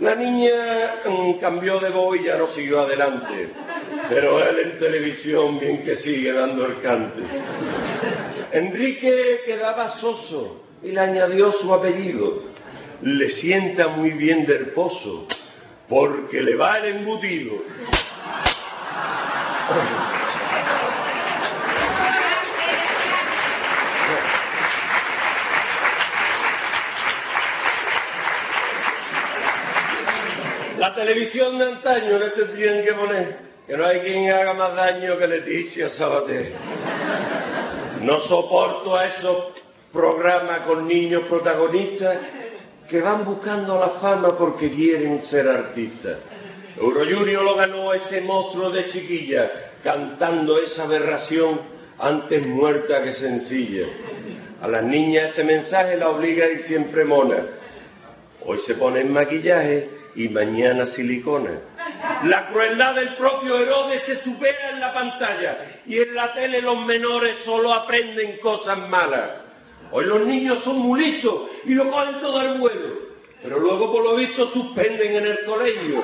La 0.00 0.16
niña 0.16 1.02
mm, 1.08 1.34
cambió 1.34 1.78
de 1.78 1.90
voz 1.90 2.16
y 2.18 2.26
ya 2.26 2.36
no 2.36 2.48
siguió 2.54 2.80
adelante, 2.80 3.50
pero 4.10 4.36
él 4.38 4.56
en 4.60 4.78
televisión 4.80 5.60
bien 5.60 5.82
que 5.82 5.96
sigue 5.96 6.32
dando 6.32 6.66
el 6.66 6.80
cante. 6.80 7.20
Enrique 8.52 9.40
quedaba 9.46 10.00
soso 10.00 10.62
y 10.82 10.90
le 10.90 11.00
añadió 11.00 11.52
su 11.52 11.72
apellido. 11.72 12.50
Le 13.02 13.30
sienta 13.40 13.88
muy 13.88 14.10
bien 14.10 14.44
del 14.44 14.68
pozo, 14.70 15.26
porque 15.94 16.40
le 16.40 16.56
va 16.56 16.78
el 16.78 16.96
embutido. 16.96 17.58
La 30.78 30.94
televisión 30.94 31.58
de 31.58 31.64
antaño 31.66 32.18
le 32.18 32.30
tendrían 32.30 32.84
que 32.86 32.92
poner, 32.94 33.38
que 33.66 33.76
no 33.76 33.86
hay 33.86 34.00
quien 34.00 34.34
haga 34.34 34.54
más 34.54 34.74
daño 34.74 35.18
que 35.18 35.28
Leticia 35.28 35.90
Sabater. 35.90 36.54
No 38.02 38.18
soporto 38.20 38.98
a 38.98 39.04
esos 39.04 39.62
programas 39.92 40.62
con 40.62 40.88
niños 40.88 41.24
protagonistas 41.28 42.16
que 42.92 43.00
van 43.00 43.24
buscando 43.24 43.80
la 43.80 44.00
fama 44.00 44.28
porque 44.38 44.70
quieren 44.70 45.22
ser 45.30 45.48
artistas. 45.48 46.18
Euro 46.76 47.00
Junior 47.00 47.42
lo 47.42 47.54
ganó 47.56 47.94
ese 47.94 48.20
monstruo 48.20 48.68
de 48.68 48.90
chiquilla, 48.90 49.50
cantando 49.82 50.60
esa 50.60 50.84
aberración 50.84 51.58
antes 51.98 52.46
muerta 52.46 53.00
que 53.00 53.14
sencilla. 53.14 53.88
A 54.60 54.68
las 54.68 54.84
niñas 54.84 55.30
ese 55.30 55.42
mensaje 55.42 55.96
la 55.96 56.10
obliga 56.10 56.46
ir 56.46 56.64
siempre 56.64 57.06
mona. 57.06 57.38
Hoy 58.44 58.58
se 58.66 58.74
ponen 58.74 59.10
maquillaje 59.10 59.84
y 60.14 60.28
mañana 60.28 60.88
silicona. 60.88 61.60
La 62.24 62.48
crueldad 62.48 62.94
del 62.94 63.16
propio 63.16 63.58
Herodes 63.58 64.02
se 64.04 64.22
supera 64.22 64.68
en 64.70 64.80
la 64.80 64.92
pantalla 64.92 65.80
y 65.86 65.96
en 65.98 66.14
la 66.14 66.34
tele 66.34 66.60
los 66.60 66.84
menores 66.84 67.38
solo 67.46 67.72
aprenden 67.72 68.38
cosas 68.38 68.86
malas. 68.90 69.41
Hoy 69.92 70.06
los 70.06 70.26
niños 70.26 70.64
son 70.64 70.76
muy 70.76 71.04
listos 71.04 71.50
y 71.66 71.74
lo 71.74 71.90
cogen 71.90 72.18
todo 72.20 72.40
al 72.40 72.58
vuelo, 72.58 72.96
pero 73.42 73.58
luego 73.60 73.92
por 73.92 74.04
lo 74.04 74.16
visto 74.16 74.50
suspenden 74.50 75.16
en 75.16 75.26
el 75.26 75.38
colegio. 75.44 76.02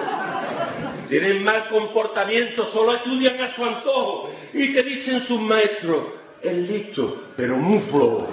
Tienen 1.08 1.42
mal 1.42 1.68
comportamiento, 1.68 2.64
solo 2.70 2.96
estudian 2.96 3.40
a 3.40 3.54
su 3.54 3.64
antojo 3.64 4.30
y 4.52 4.68
te 4.68 4.82
dicen 4.82 5.26
sus 5.26 5.40
maestros, 5.40 6.04
es 6.42 6.54
listo, 6.54 7.28
pero 7.34 7.56
muy 7.56 7.80
flojo. 7.90 8.28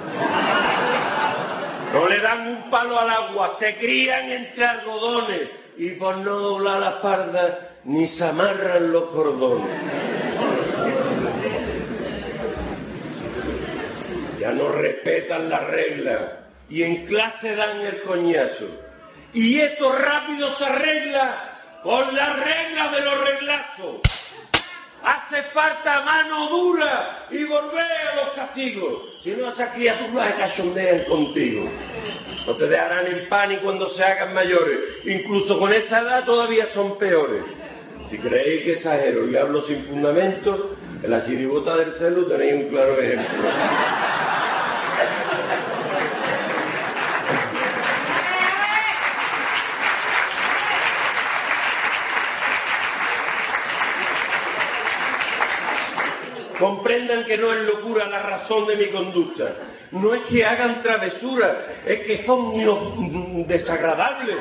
No 1.93 2.07
le 2.09 2.17
dan 2.17 2.47
un 2.49 2.69
palo 2.69 2.99
al 2.99 3.09
agua, 3.09 3.55
se 3.57 3.77
crían 3.77 4.29
entre 4.29 4.65
algodones 4.65 5.49
y 5.77 5.91
por 5.91 6.17
no 6.17 6.37
doblar 6.37 6.79
la 6.81 6.89
espalda 6.89 7.77
ni 7.85 8.09
se 8.09 8.25
amarran 8.25 8.91
los 8.91 9.03
cordones. 9.05 9.81
Ya 14.45 14.51
no 14.51 14.69
respetan 14.69 15.49
la 15.49 15.57
regla 15.61 16.45
y 16.69 16.83
en 16.83 17.07
clase 17.07 17.55
dan 17.55 17.81
el 17.81 17.99
coñazo. 18.03 18.67
Y 19.33 19.59
esto 19.59 19.91
rápido 19.91 20.55
se 20.59 20.65
arregla 20.65 21.79
con 21.81 22.13
la 22.13 22.33
regla 22.33 22.89
de 22.89 23.01
los 23.01 23.21
reglazos. 23.21 24.01
Hace 25.01 25.41
falta 25.49 25.99
mano 26.03 26.47
dura 26.49 27.25
y 27.31 27.43
volver 27.43 27.91
a 27.91 28.15
los 28.17 28.33
castigos. 28.35 29.17
Si 29.23 29.31
no, 29.31 29.49
esas 29.49 29.73
criaturas 29.73 30.27
se 30.27 30.35
cachondean 30.35 31.05
contigo. 31.05 31.67
No 32.45 32.55
te 32.55 32.67
dejarán 32.67 33.07
en 33.07 33.27
pan 33.27 33.51
y 33.51 33.57
cuando 33.57 33.89
se 33.95 34.03
hagan 34.03 34.31
mayores. 34.35 34.77
Incluso 35.05 35.57
con 35.57 35.73
esa 35.73 36.01
edad 36.01 36.23
todavía 36.23 36.67
son 36.75 36.99
peores. 36.99 37.45
Si 38.11 38.19
creéis 38.19 38.61
que 38.61 38.73
exagero 38.73 39.27
y 39.27 39.35
hablo 39.35 39.65
sin 39.65 39.85
fundamento, 39.85 40.75
en 41.01 41.09
la 41.09 41.25
chiribota 41.25 41.77
del 41.77 41.93
celu 41.95 42.27
tenéis 42.27 42.61
un 42.61 42.69
claro 42.69 43.01
ejemplo. 43.01 43.49
Comprendan 56.59 57.25
que 57.25 57.37
no 57.37 57.53
es 57.53 57.69
locura 57.69 58.05
la 58.09 58.21
razón 58.21 58.65
de 58.65 58.77
mi 58.77 58.85
conducta. 58.87 59.55
No 59.91 60.13
es 60.13 60.25
que 60.25 60.43
hagan 60.43 60.81
travesuras, 60.81 61.55
es 61.85 62.01
que 62.03 62.25
son 62.25 63.45
desagradables. 63.45 64.37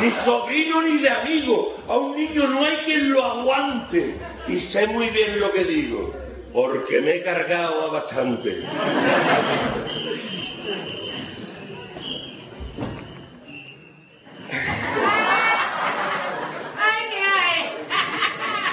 Ni 0.00 0.10
sobrino 0.10 0.82
ni 0.82 0.98
de 0.98 1.10
amigo. 1.10 1.76
A 1.86 1.96
un 1.96 2.16
niño 2.16 2.48
no 2.48 2.64
hay 2.64 2.76
quien 2.78 3.12
lo 3.12 3.24
aguante. 3.24 4.16
Y 4.48 4.60
sé 4.72 4.86
muy 4.86 5.08
bien 5.10 5.38
lo 5.38 5.52
que 5.52 5.64
digo, 5.64 6.12
porque 6.52 7.00
me 7.00 7.16
he 7.16 7.22
cargado 7.22 7.84
a 7.84 7.90
bastante. 7.90 8.64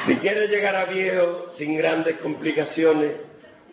Si 0.08 0.16
quieres 0.18 0.50
llegar 0.52 0.76
a 0.76 0.86
viejo 0.86 1.48
sin 1.58 1.76
grandes 1.76 2.18
complicaciones, 2.18 3.12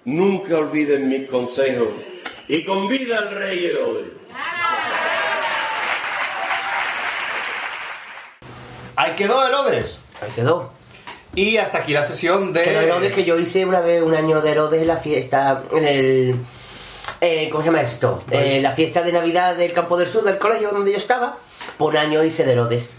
nunca 0.04 0.56
olviden 0.56 1.08
mis 1.08 1.28
consejos 1.28 1.90
y 2.48 2.64
convida 2.64 3.18
al 3.18 3.30
rey 3.30 3.66
Herodes. 3.66 4.12
Ahí 8.96 9.12
quedó 9.16 9.46
Herodes. 9.46 10.10
Ahí 10.20 10.30
quedó. 10.34 10.81
Y 11.34 11.56
hasta 11.56 11.78
aquí 11.78 11.92
la 11.92 12.04
sesión 12.04 12.52
de. 12.52 12.62
Que 12.62 12.72
no 12.72 12.80
Herodes, 12.80 13.14
que 13.14 13.24
yo 13.24 13.38
hice 13.38 13.64
una 13.64 13.80
vez 13.80 14.02
un 14.02 14.14
año 14.14 14.40
de 14.42 14.50
Herodes 14.50 14.82
en 14.82 14.88
la 14.88 14.98
fiesta, 14.98 15.62
en 15.74 15.84
el... 15.86 16.36
eh, 17.20 17.48
¿Cómo 17.50 17.62
se 17.62 17.68
llama 17.70 17.80
esto? 17.80 18.22
Eh, 18.30 18.60
la 18.62 18.72
fiesta 18.72 19.02
de 19.02 19.12
Navidad 19.12 19.56
del 19.56 19.72
Campo 19.72 19.96
del 19.96 20.08
Sur, 20.08 20.24
del 20.24 20.38
colegio 20.38 20.68
donde 20.70 20.92
yo 20.92 20.98
estaba. 20.98 21.38
Por 21.78 21.92
un 21.92 21.96
año 21.96 22.22
hice 22.22 22.44
de 22.44 22.52
Herodes. 22.52 22.90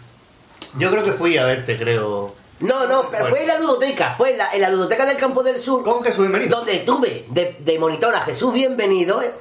Yo 0.79 0.89
creo 0.89 1.03
que 1.03 1.11
fui 1.11 1.37
a 1.37 1.45
verte, 1.45 1.77
creo. 1.77 2.33
No, 2.59 2.87
no, 2.87 3.09
pero 3.11 3.27
fue 3.27 3.41
en 3.41 3.47
la 3.47 3.59
ludoteca, 3.59 4.15
fue 4.17 4.31
en 4.31 4.37
la, 4.37 4.51
en 4.53 4.61
la 4.61 4.69
ludoteca 4.69 5.05
del 5.05 5.17
Campo 5.17 5.43
del 5.43 5.59
Sur. 5.59 5.83
Con 5.83 6.01
Jesús 6.01 6.19
Bienvenido. 6.21 6.57
Donde 6.57 6.79
tuve 6.79 7.25
de, 7.29 7.57
de 7.59 7.77
monitor 7.79 8.15
a 8.15 8.21
Jesús 8.21 8.53
Bienvenido 8.53 9.21
eh, 9.21 9.31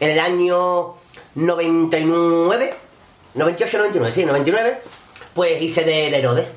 en 0.00 0.10
el 0.10 0.18
año 0.18 0.94
99, 1.36 2.74
98, 3.34 3.78
99, 3.78 4.12
sí, 4.12 4.24
99, 4.26 4.80
pues 5.34 5.62
hice 5.62 5.84
de, 5.84 6.10
de 6.10 6.18
Herodes. 6.18 6.52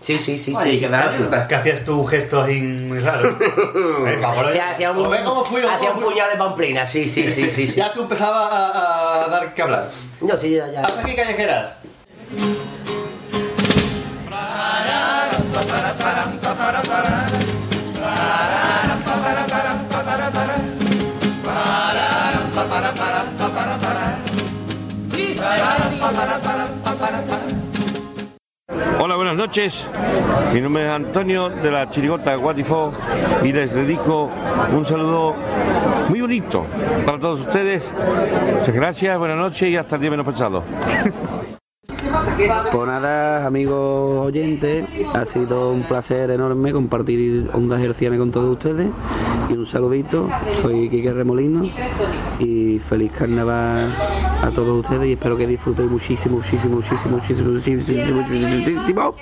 Sí, 0.00 0.18
sí, 0.18 0.38
sí, 0.38 0.54
Ay, 0.56 0.72
sí. 0.72 0.80
¿qué 0.80 0.88
tal? 0.88 1.46
Que 1.48 1.54
hacías 1.54 1.84
tú 1.84 2.04
gestos 2.04 2.44
ahí 2.46 2.60
muy 2.62 2.98
raros. 2.98 3.34
Eh, 3.40 4.20
hacía 4.60 4.90
un, 4.92 5.10
ve 5.10 5.18
cómo 5.24 5.44
fui, 5.44 5.60
hacía 5.62 5.76
cómo 5.78 5.90
un 5.92 5.96
fui. 5.96 6.04
puñado 6.12 6.30
de 6.30 6.36
pamplina, 6.36 6.86
sí, 6.86 7.08
sí, 7.08 7.28
sí, 7.30 7.50
sí. 7.50 7.66
sí. 7.66 7.76
Ya 7.76 7.92
tú 7.92 8.02
empezabas 8.02 8.52
a, 8.52 9.24
a 9.24 9.28
dar 9.28 9.54
que 9.54 9.62
hablar. 9.62 9.88
No, 10.20 10.36
sí, 10.36 10.54
ya, 10.54 10.70
ya. 10.70 10.82
Hasta 10.82 11.00
aquí 11.00 11.14
callejeras. 11.16 11.76
Hola, 29.00 29.16
buenas 29.16 29.36
noches. 29.36 29.86
Mi 30.52 30.60
nombre 30.60 30.84
es 30.84 30.90
Antonio 30.90 31.48
de 31.48 31.70
la 31.70 31.88
Chirigota 31.88 32.34
Guatifó 32.34 32.92
y 33.44 33.52
les 33.52 33.72
dedico 33.74 34.30
un 34.72 34.84
saludo 34.84 35.34
muy 36.08 36.20
bonito 36.20 36.64
para 37.04 37.18
todos 37.18 37.40
ustedes. 37.40 37.92
Muchas 38.58 38.74
gracias, 38.74 39.18
buenas 39.18 39.38
noches 39.38 39.68
y 39.68 39.76
hasta 39.76 39.96
el 39.96 40.00
día 40.00 40.10
menos 40.10 40.26
pensado. 40.26 40.62
Pues 42.72 42.86
nada, 42.86 43.46
amigos 43.46 44.26
oyentes, 44.26 44.84
ha 45.14 45.24
sido 45.24 45.70
un 45.70 45.82
placer 45.82 46.30
enorme 46.30 46.72
compartir 46.72 47.48
ondas 47.54 47.80
hercianas 47.80 48.18
con 48.18 48.30
todos 48.30 48.50
ustedes 48.50 48.88
y 49.48 49.52
un 49.54 49.64
saludito, 49.64 50.28
soy 50.60 50.88
Quique 50.88 51.12
Remolino 51.12 51.62
y 52.38 52.78
feliz 52.78 53.12
carnaval 53.12 53.94
a 54.42 54.50
todos 54.54 54.80
ustedes 54.80 55.08
y 55.08 55.12
espero 55.12 55.36
que 55.36 55.46
disfrutéis 55.46 55.90
muchísimo, 55.90 56.38
muchísimo, 56.38 56.76
muchísimo, 56.76 57.16
muchísimo, 57.16 57.52
muchísimo, 57.52 58.14
muchísimo, 58.16 59.14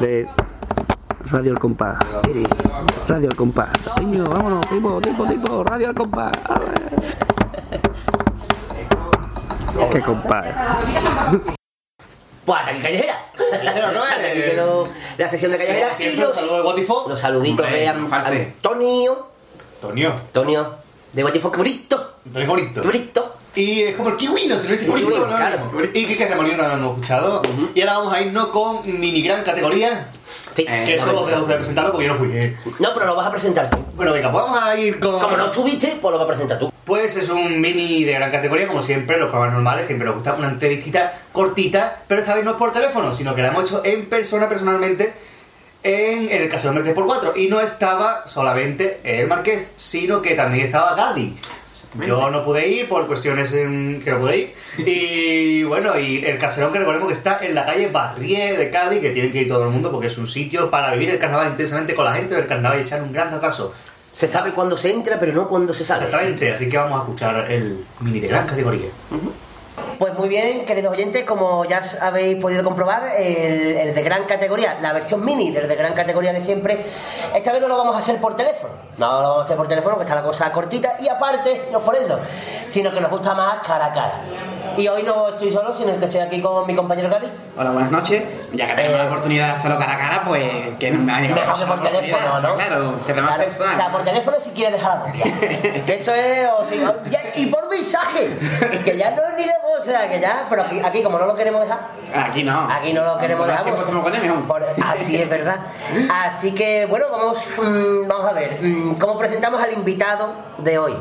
de 0.00 0.28
Radio 1.26 1.52
El 1.52 1.58
Compás. 1.58 1.98
Radio 3.06 3.28
El 3.28 3.36
Compás. 3.36 3.70
Vámonos, 3.96 4.68
tipo, 4.68 5.00
tipo, 5.00 5.26
tipo, 5.26 5.64
Radio 5.64 5.88
El 5.90 5.94
Compás. 5.94 6.32
Qué 9.90 10.02
compás. 10.02 10.46
Hasta 12.54 12.70
aquí 12.70 12.80
callejera. 12.80 13.26
Quedó 14.34 14.88
la 15.18 15.28
sesión 15.28 15.52
de 15.52 15.58
callejera. 15.58 15.90
Y 15.98 16.16
los, 16.16 16.34
saludo 16.36 17.08
los 17.08 17.20
saluditos 17.20 17.64
Hombre, 17.66 17.80
de 17.80 17.92
no 17.94 18.14
An-. 18.14 18.26
Antonio. 18.26 19.26
Antonio. 19.74 20.10
Antonio. 20.12 20.74
De 21.12 21.22
Guatifo, 21.22 21.50
qué 21.50 21.58
bonito. 21.58 22.14
Antonio 22.26 22.48
bonito. 22.48 22.80
Qué 22.82 22.86
bonito. 22.86 23.36
Y 23.52 23.80
es 23.82 23.96
como 23.96 24.10
el 24.10 24.16
kiwino, 24.16 24.56
si 24.56 24.68
lo 24.68 24.72
dice 24.72 24.86
bonito, 24.86 25.08
Kiwino, 25.08 25.26
no 25.26 25.32
lo 25.32 25.36
claro. 25.36 25.64
mismo. 25.64 25.80
Y 25.92 26.06
Kike 26.06 26.28
Remolino 26.28 26.56
no 26.62 26.68
lo 26.68 26.74
hemos 26.74 26.88
escuchado. 26.94 27.42
Y 27.74 27.80
ahora 27.80 27.98
vamos 27.98 28.12
a 28.14 28.20
irnos 28.22 28.46
con 28.46 28.80
mini 29.00 29.22
gran 29.22 29.42
categoría. 29.42 30.08
Sí. 30.54 30.64
Que 30.64 30.94
eso 30.94 31.12
os 31.20 31.26
dejo 31.26 31.46
de 31.46 31.56
presentarlo 31.56 31.90
porque 31.90 32.06
yo 32.06 32.12
no 32.12 32.18
fui. 32.18 32.30
eh. 32.32 32.56
No, 32.78 32.90
pero 32.94 33.06
lo 33.06 33.16
vas 33.16 33.26
a 33.26 33.32
presentar 33.32 33.68
tú. 33.68 33.78
Bueno, 33.96 34.12
venga, 34.12 34.30
pues 34.30 34.44
vamos 34.44 34.62
a 34.62 34.76
ir 34.76 35.00
con. 35.00 35.18
Como 35.18 35.36
no 35.36 35.46
estuviste, 35.46 35.98
pues 36.00 36.12
lo 36.12 36.18
vas 36.18 36.24
a 36.24 36.28
presentar 36.28 36.60
tú. 36.60 36.72
Pues 36.90 37.14
es 37.14 37.28
un 37.28 37.60
mini 37.60 38.02
de 38.02 38.14
gran 38.14 38.32
categoría, 38.32 38.66
como 38.66 38.82
siempre, 38.82 39.16
los 39.16 39.28
programas 39.28 39.54
normales, 39.54 39.86
siempre 39.86 40.06
nos 40.06 40.16
gusta 40.16 40.34
una 40.34 40.48
entrevistita 40.48 41.12
cortita, 41.30 42.02
pero 42.08 42.20
esta 42.20 42.34
vez 42.34 42.44
no 42.44 42.50
es 42.50 42.56
por 42.56 42.72
teléfono, 42.72 43.14
sino 43.14 43.32
que 43.32 43.42
la 43.42 43.48
hemos 43.50 43.62
hecho 43.62 43.82
en 43.84 44.06
persona, 44.06 44.48
personalmente, 44.48 45.12
en, 45.84 46.28
en 46.28 46.42
el 46.42 46.48
caserón 46.48 46.82
del 46.82 46.92
3x4. 46.92 47.36
Y 47.36 47.46
no 47.46 47.60
estaba 47.60 48.26
solamente 48.26 48.98
el 49.04 49.28
Marqués, 49.28 49.68
sino 49.76 50.20
que 50.20 50.34
también 50.34 50.64
estaba 50.64 50.96
Gadi. 50.96 51.36
Yo 52.04 52.28
no 52.30 52.44
pude 52.44 52.68
ir 52.68 52.88
por 52.88 53.06
cuestiones 53.06 53.52
en 53.52 54.00
que 54.04 54.10
no 54.10 54.18
pude 54.18 54.36
ir. 54.38 54.54
Y 54.78 55.62
bueno, 55.68 55.96
y 55.96 56.24
el 56.24 56.38
caserón 56.38 56.72
que 56.72 56.80
recordemos 56.80 57.06
que 57.06 57.14
está 57.14 57.38
en 57.40 57.54
la 57.54 57.66
calle 57.66 57.88
Barrié 57.88 58.56
de 58.56 58.68
Cádiz, 58.70 59.00
que 59.00 59.10
tienen 59.10 59.30
que 59.30 59.42
ir 59.42 59.48
todo 59.48 59.62
el 59.62 59.70
mundo 59.70 59.92
porque 59.92 60.08
es 60.08 60.18
un 60.18 60.26
sitio 60.26 60.70
para 60.70 60.92
vivir 60.92 61.10
el 61.10 61.20
carnaval 61.20 61.50
intensamente 61.50 61.94
con 61.94 62.04
la 62.04 62.14
gente 62.14 62.34
del 62.34 62.48
carnaval 62.48 62.80
y 62.80 62.82
echar 62.82 63.00
un 63.00 63.12
gran 63.12 63.30
ratazo. 63.30 63.72
Se 64.12 64.26
sabe 64.28 64.52
cuándo 64.52 64.76
se 64.76 64.90
entra, 64.90 65.18
pero 65.18 65.32
no 65.32 65.48
cuándo 65.48 65.72
se 65.72 65.84
sale. 65.84 66.04
Exactamente, 66.06 66.52
así 66.52 66.68
que 66.68 66.76
vamos 66.76 66.98
a 66.98 67.02
escuchar 67.02 67.50
el 67.50 67.84
mini 68.00 68.20
de 68.20 68.28
gran 68.28 68.46
categoría. 68.46 68.88
Pues 69.98 70.14
muy 70.14 70.28
bien, 70.28 70.64
queridos 70.64 70.92
oyentes, 70.92 71.24
como 71.24 71.64
ya 71.66 71.82
habéis 72.00 72.40
podido 72.40 72.64
comprobar, 72.64 73.02
el, 73.18 73.76
el 73.76 73.94
de 73.94 74.02
gran 74.02 74.24
categoría, 74.24 74.78
la 74.80 74.92
versión 74.92 75.24
mini 75.24 75.50
del 75.50 75.68
de 75.68 75.76
gran 75.76 75.92
categoría 75.92 76.32
de 76.32 76.40
siempre, 76.40 76.84
esta 77.34 77.52
vez 77.52 77.60
no 77.60 77.68
lo 77.68 77.76
vamos 77.76 77.94
a 77.94 77.98
hacer 77.98 78.16
por 78.16 78.34
teléfono. 78.34 78.72
No 78.98 79.20
lo 79.20 79.28
vamos 79.28 79.42
a 79.42 79.44
hacer 79.44 79.56
por 79.56 79.68
teléfono, 79.68 79.96
que 79.96 80.04
está 80.04 80.14
la 80.14 80.22
cosa 80.22 80.50
cortita, 80.52 80.94
y 81.00 81.08
aparte, 81.08 81.68
no 81.70 81.78
es 81.78 81.84
por 81.84 81.96
eso, 81.96 82.18
sino 82.68 82.92
que 82.92 83.00
nos 83.00 83.10
gusta 83.10 83.34
más 83.34 83.62
cara 83.66 83.86
a 83.86 83.92
cara. 83.92 84.20
Y 84.80 84.88
hoy 84.88 85.02
no 85.02 85.28
estoy 85.28 85.52
solo, 85.52 85.76
sino 85.76 85.98
que 85.98 86.06
estoy 86.06 86.20
aquí 86.20 86.40
con 86.40 86.66
mi 86.66 86.74
compañero 86.74 87.10
Cádiz. 87.10 87.28
Hola, 87.58 87.70
buenas 87.72 87.90
noches. 87.90 88.22
Ya 88.54 88.66
que 88.66 88.72
tenemos 88.74 88.96
la 88.98 89.04
oportunidad 89.08 89.46
de 89.48 89.52
hacerlo 89.52 89.76
cara 89.78 89.92
a 89.92 89.98
cara, 89.98 90.22
pues 90.26 90.42
que 90.78 90.90
nos 90.90 91.02
me 91.02 91.12
ha 91.12 91.20
Mejor 91.20 91.58
que 91.58 91.66
por 91.66 91.82
teléfono, 91.82 92.40
¿no? 92.40 92.54
Claro, 92.56 92.94
que 93.06 93.12
te 93.12 93.20
más 93.20 93.28
Claro, 93.34 93.44
personal. 93.44 93.74
O 93.74 93.76
sea, 93.76 93.92
por 93.92 94.04
teléfono 94.04 94.36
si 94.42 94.50
quieres 94.52 94.80
dejar 94.80 95.02
la 95.04 95.12
que 95.84 95.94
eso 95.94 96.14
es, 96.14 96.48
o 96.58 96.64
si 96.64 96.78
no, 96.78 96.94
ya- 97.10 97.20
y 97.36 97.46
por 97.46 97.68
mensaje, 97.68 98.30
que 98.82 98.96
ya 98.96 99.10
no 99.10 99.22
es 99.22 99.36
ni 99.46 99.50
o 99.78 99.82
sea, 99.84 100.08
que 100.08 100.18
ya, 100.18 100.46
pero 100.48 100.62
aquí, 100.62 100.80
aquí 100.82 101.02
como 101.02 101.18
no 101.18 101.26
lo 101.26 101.34
queremos 101.36 101.60
dejar, 101.60 101.80
Aquí 102.14 102.42
no. 102.42 102.66
Aquí 102.72 102.94
no 102.94 103.04
lo 103.04 103.18
queremos 103.18 103.46
dejar. 103.46 103.64
mejor. 103.66 104.46
Por- 104.46 104.64
así 104.82 105.16
es 105.20 105.28
verdad. 105.28 105.56
Así 106.24 106.54
que 106.54 106.86
bueno, 106.86 107.04
vamos, 107.12 107.38
mm, 107.58 108.08
vamos 108.08 108.26
a 108.26 108.32
ver 108.32 108.58
mm, 108.62 108.94
cómo 108.94 109.18
presentamos 109.18 109.60
al 109.62 109.74
invitado 109.74 110.32
de 110.58 110.78
hoy. 110.78 110.94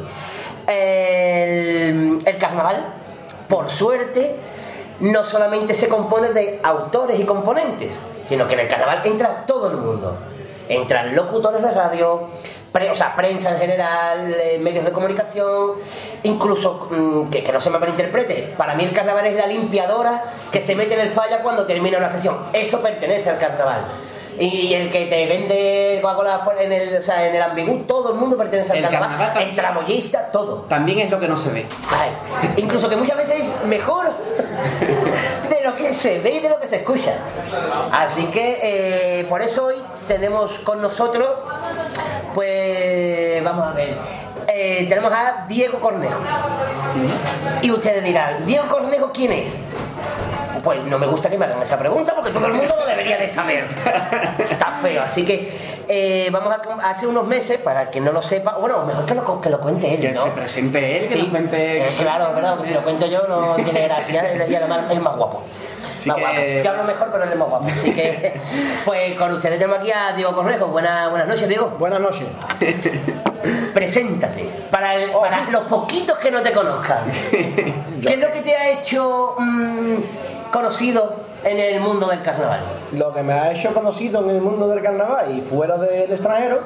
El, 0.68 2.20
el 2.26 2.38
carnaval, 2.38 2.84
por 3.50 3.70
suerte, 3.70 4.36
no 5.00 5.24
solamente 5.24 5.74
se 5.74 5.90
compone 5.90 6.30
de 6.30 6.60
autores 6.64 7.20
y 7.20 7.26
componentes, 7.26 8.00
sino 8.28 8.48
que 8.48 8.54
en 8.54 8.62
el 8.62 8.68
carnaval 8.68 9.02
entra 9.04 9.46
todo 9.46 9.72
el 9.72 9.78
mundo. 9.78 10.16
Entran 10.70 11.16
locutores 11.16 11.64
de 11.64 11.72
radio, 11.72 12.28
prensa 12.72 13.52
en 13.52 13.58
general, 13.58 14.36
eh, 14.40 14.60
medios 14.62 14.86
de 14.86 14.92
comunicación, 14.92 15.72
incluso, 16.24 16.88
mm, 16.92 17.30
que, 17.32 17.44
que 17.44 17.52
no 17.52 17.60
se 17.60 17.72
me 17.72 17.80
malinterprete, 17.80 18.54
para 18.56 18.76
mí 18.76 18.84
el 18.84 18.94
carnaval 18.94 19.26
es 19.26 19.36
la 19.36 19.48
limpiadora 19.48 20.24
que 20.52 20.62
se 20.62 20.76
mete 20.76 20.94
en 20.94 21.00
el 21.00 21.10
falla 21.10 21.42
cuando 21.42 21.66
termina 21.66 21.98
una 21.98 22.12
sesión. 22.12 22.38
Eso 22.54 22.82
pertenece 22.82 23.32
al 23.32 23.40
carnaval. 23.40 23.86
Y 24.40 24.74
el 24.74 24.90
que 24.90 25.06
te 25.08 25.28
vende 25.28 26.00
Coca-Cola 26.02 26.42
en 26.62 26.72
el, 26.72 26.98
o 26.98 27.02
sea, 27.02 27.28
en 27.28 27.36
el 27.36 27.42
ambigú, 27.42 27.84
todo 27.86 28.14
el 28.14 28.20
mundo 28.20 28.38
pertenece 28.38 28.72
al 28.72 28.78
El 28.78 28.90
carnaval. 28.90 29.34
el 29.42 29.54
tramoyista, 29.54 30.32
todo. 30.32 30.62
También 30.70 31.00
es 31.00 31.10
lo 31.10 31.20
que 31.20 31.28
no 31.28 31.36
se 31.36 31.52
ve. 31.52 31.66
Ay, 31.92 32.10
incluso 32.58 32.88
que 32.88 32.96
muchas 32.96 33.18
veces 33.18 33.44
es 33.44 33.68
mejor 33.68 34.08
de 35.50 35.62
lo 35.64 35.76
que 35.76 35.94
se 35.94 36.20
ve 36.22 36.36
y 36.36 36.40
de 36.40 36.50
lo 36.50 36.60
que 36.60 36.68
se 36.68 36.78
escucha. 36.78 37.16
Así 37.92 38.28
que 38.28 38.60
eh, 38.62 39.26
por 39.28 39.42
eso 39.42 39.66
hoy 39.66 39.76
tenemos 40.08 40.60
con 40.60 40.82
nosotros, 40.82 41.28
pues 42.34 43.44
vamos 43.44 43.68
a 43.68 43.72
ver, 43.72 43.98
eh, 44.48 44.86
tenemos 44.88 45.12
a 45.12 45.46
Diego 45.50 45.80
Cornejo. 45.80 46.16
Y 47.62 47.72
ustedes 47.72 48.04
dirán, 48.06 48.46
¿Diego 48.46 48.68
Cornejo 48.70 49.12
quién 49.14 49.34
es? 49.34 49.54
Pues 50.64 50.84
no 50.84 50.98
me 51.00 51.08
gusta 51.08 51.30
que 51.30 51.38
me 51.38 51.46
hagan 51.46 51.62
esa 51.62 51.78
pregunta 51.80 52.14
porque 52.16 52.32
todo 52.32 52.46
el 52.48 52.54
mundo 52.54 52.76
lo 52.78 52.86
debería 52.86 53.18
de 53.18 53.28
saber. 53.32 53.66
Está 54.50 54.72
feo, 54.82 55.04
así 55.04 55.26
que 55.26 55.52
eh, 55.88 56.30
vamos 56.32 56.54
a 56.54 56.90
hace 56.90 57.08
unos 57.08 57.26
meses, 57.26 57.60
para 57.60 57.84
el 57.84 57.90
que 57.90 58.00
no 58.02 58.12
lo 58.12 58.22
sepa, 58.22 58.58
bueno, 58.58 58.86
mejor 58.86 59.06
que 59.06 59.16
lo, 59.16 59.42
que 59.42 59.50
lo 59.50 59.60
cuente 59.60 59.94
él. 59.96 60.02
Que 60.02 60.12
¿no? 60.12 60.22
se 60.22 60.30
presente 60.32 60.98
él, 60.98 61.08
que 61.08 61.14
Sí, 61.16 61.20
nos 61.22 61.30
cuente. 61.30 61.88
eh, 61.88 61.90
claro, 61.98 62.28
es 62.30 62.36
verdad, 62.36 62.52
porque 62.56 62.68
si 62.70 62.74
lo 62.76 62.84
cuento 62.84 63.06
yo 63.08 63.26
no 63.28 63.56
tiene 63.64 63.82
gracia, 63.88 64.46
y 64.48 64.56
además 64.56 64.82
es 64.92 65.00
más 65.02 65.16
guapo. 65.16 65.42
Así 65.98 66.10
más 66.10 66.18
que- 66.18 66.24
guapo. 66.24 66.64
Yo 66.64 66.70
hablo 66.72 66.84
mejor, 66.84 67.10
pero 67.12 67.24
él 67.24 67.30
es 67.32 67.38
más 67.38 67.48
guapo. 67.50 67.68
Así 67.68 67.94
que, 67.96 68.34
pues 68.86 69.14
con 69.18 69.34
ustedes 69.34 69.58
tenemos 69.60 69.80
aquí 69.80 69.92
a 69.92 70.12
Diego 70.14 70.36
Cornejo. 70.36 70.68
Buenas, 70.68 71.10
buenas 71.10 71.28
noches, 71.28 71.48
Diego. 71.48 71.70
Buenas 71.80 72.00
noches. 72.02 72.28
Preséntate. 73.74 74.50
Para, 74.72 74.96
el- 74.96 75.12
para 75.12 75.42
los 75.50 75.64
poquitos 75.64 76.18
que 76.20 76.32
no 76.32 76.42
te 76.42 76.52
conozcan. 76.52 77.00
¿Qué 77.32 78.14
es 78.14 78.20
lo 78.20 78.32
que 78.32 78.42
te 78.42 78.56
ha 78.56 78.70
hecho 78.70 79.36
mm, 79.38 79.96
conocido 80.52 81.30
en 81.44 81.60
el 81.60 81.80
mundo 81.80 82.08
del 82.08 82.22
carnaval? 82.22 82.62
Lo 82.92 83.14
que 83.14 83.24
me 83.24 83.34
ha 83.34 83.52
hecho 83.52 83.74
conocido 83.74 84.22
en 84.22 84.30
el 84.32 84.42
mundo 84.42 84.68
del 84.68 84.84
carnaval 84.84 85.32
y 85.38 85.42
fuera 85.42 85.78
del 85.78 86.12
extranjero. 86.12 86.62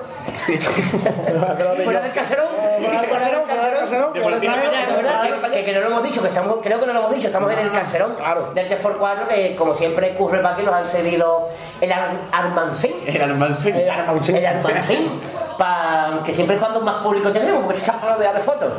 Fuera 1.84 2.02
del 2.02 2.12
caserón. 2.12 2.48
Fuera 2.82 3.02
del 3.02 3.10
caserón, 3.10 3.44
fuera 3.46 3.70
del 3.70 3.80
caserón, 3.80 4.12
fuera 4.12 4.40
del 4.40 4.44
extranjero. 4.44 4.74
Es 4.74 5.42
verdad 5.42 5.52
que, 5.52 5.74
no 5.74 5.80
lo 5.82 5.88
hemos 5.88 6.04
dicho, 6.04 6.22
que 6.22 6.28
estamos, 6.28 6.58
creo 6.62 6.80
que 6.80 6.86
no 6.88 6.94
lo 6.94 7.00
hemos 7.00 7.16
dicho, 7.16 7.28
estamos 7.28 7.52
en 7.54 7.60
el 7.60 7.72
caserón 7.72 8.16
del 8.54 8.70
3x4, 8.70 9.28
que 9.28 9.56
como 9.56 9.74
siempre 9.74 10.14
ocurre 10.16 10.42
para 10.42 10.56
que 10.56 10.64
nos 10.64 10.74
han 10.74 10.88
cedido 10.88 11.50
el 11.82 11.92
ar 11.92 12.10
Armancén. 12.32 12.94
El 13.06 13.22
Armancén. 13.22 13.76
El 13.76 13.90
Armancén. 13.90 14.36
El 14.36 14.46
Armancén. 14.46 15.43
Pa- 15.58 16.22
que 16.26 16.32
siempre 16.34 16.56
es 16.56 16.62
cuando 16.62 16.82
más 16.82 16.96
público 17.04 17.32
tenemos, 17.32 17.64
porque 17.64 17.80
se 17.80 17.92
está 17.92 18.00
rodeado 18.16 18.36
de 18.38 18.44
fotos. 18.44 18.72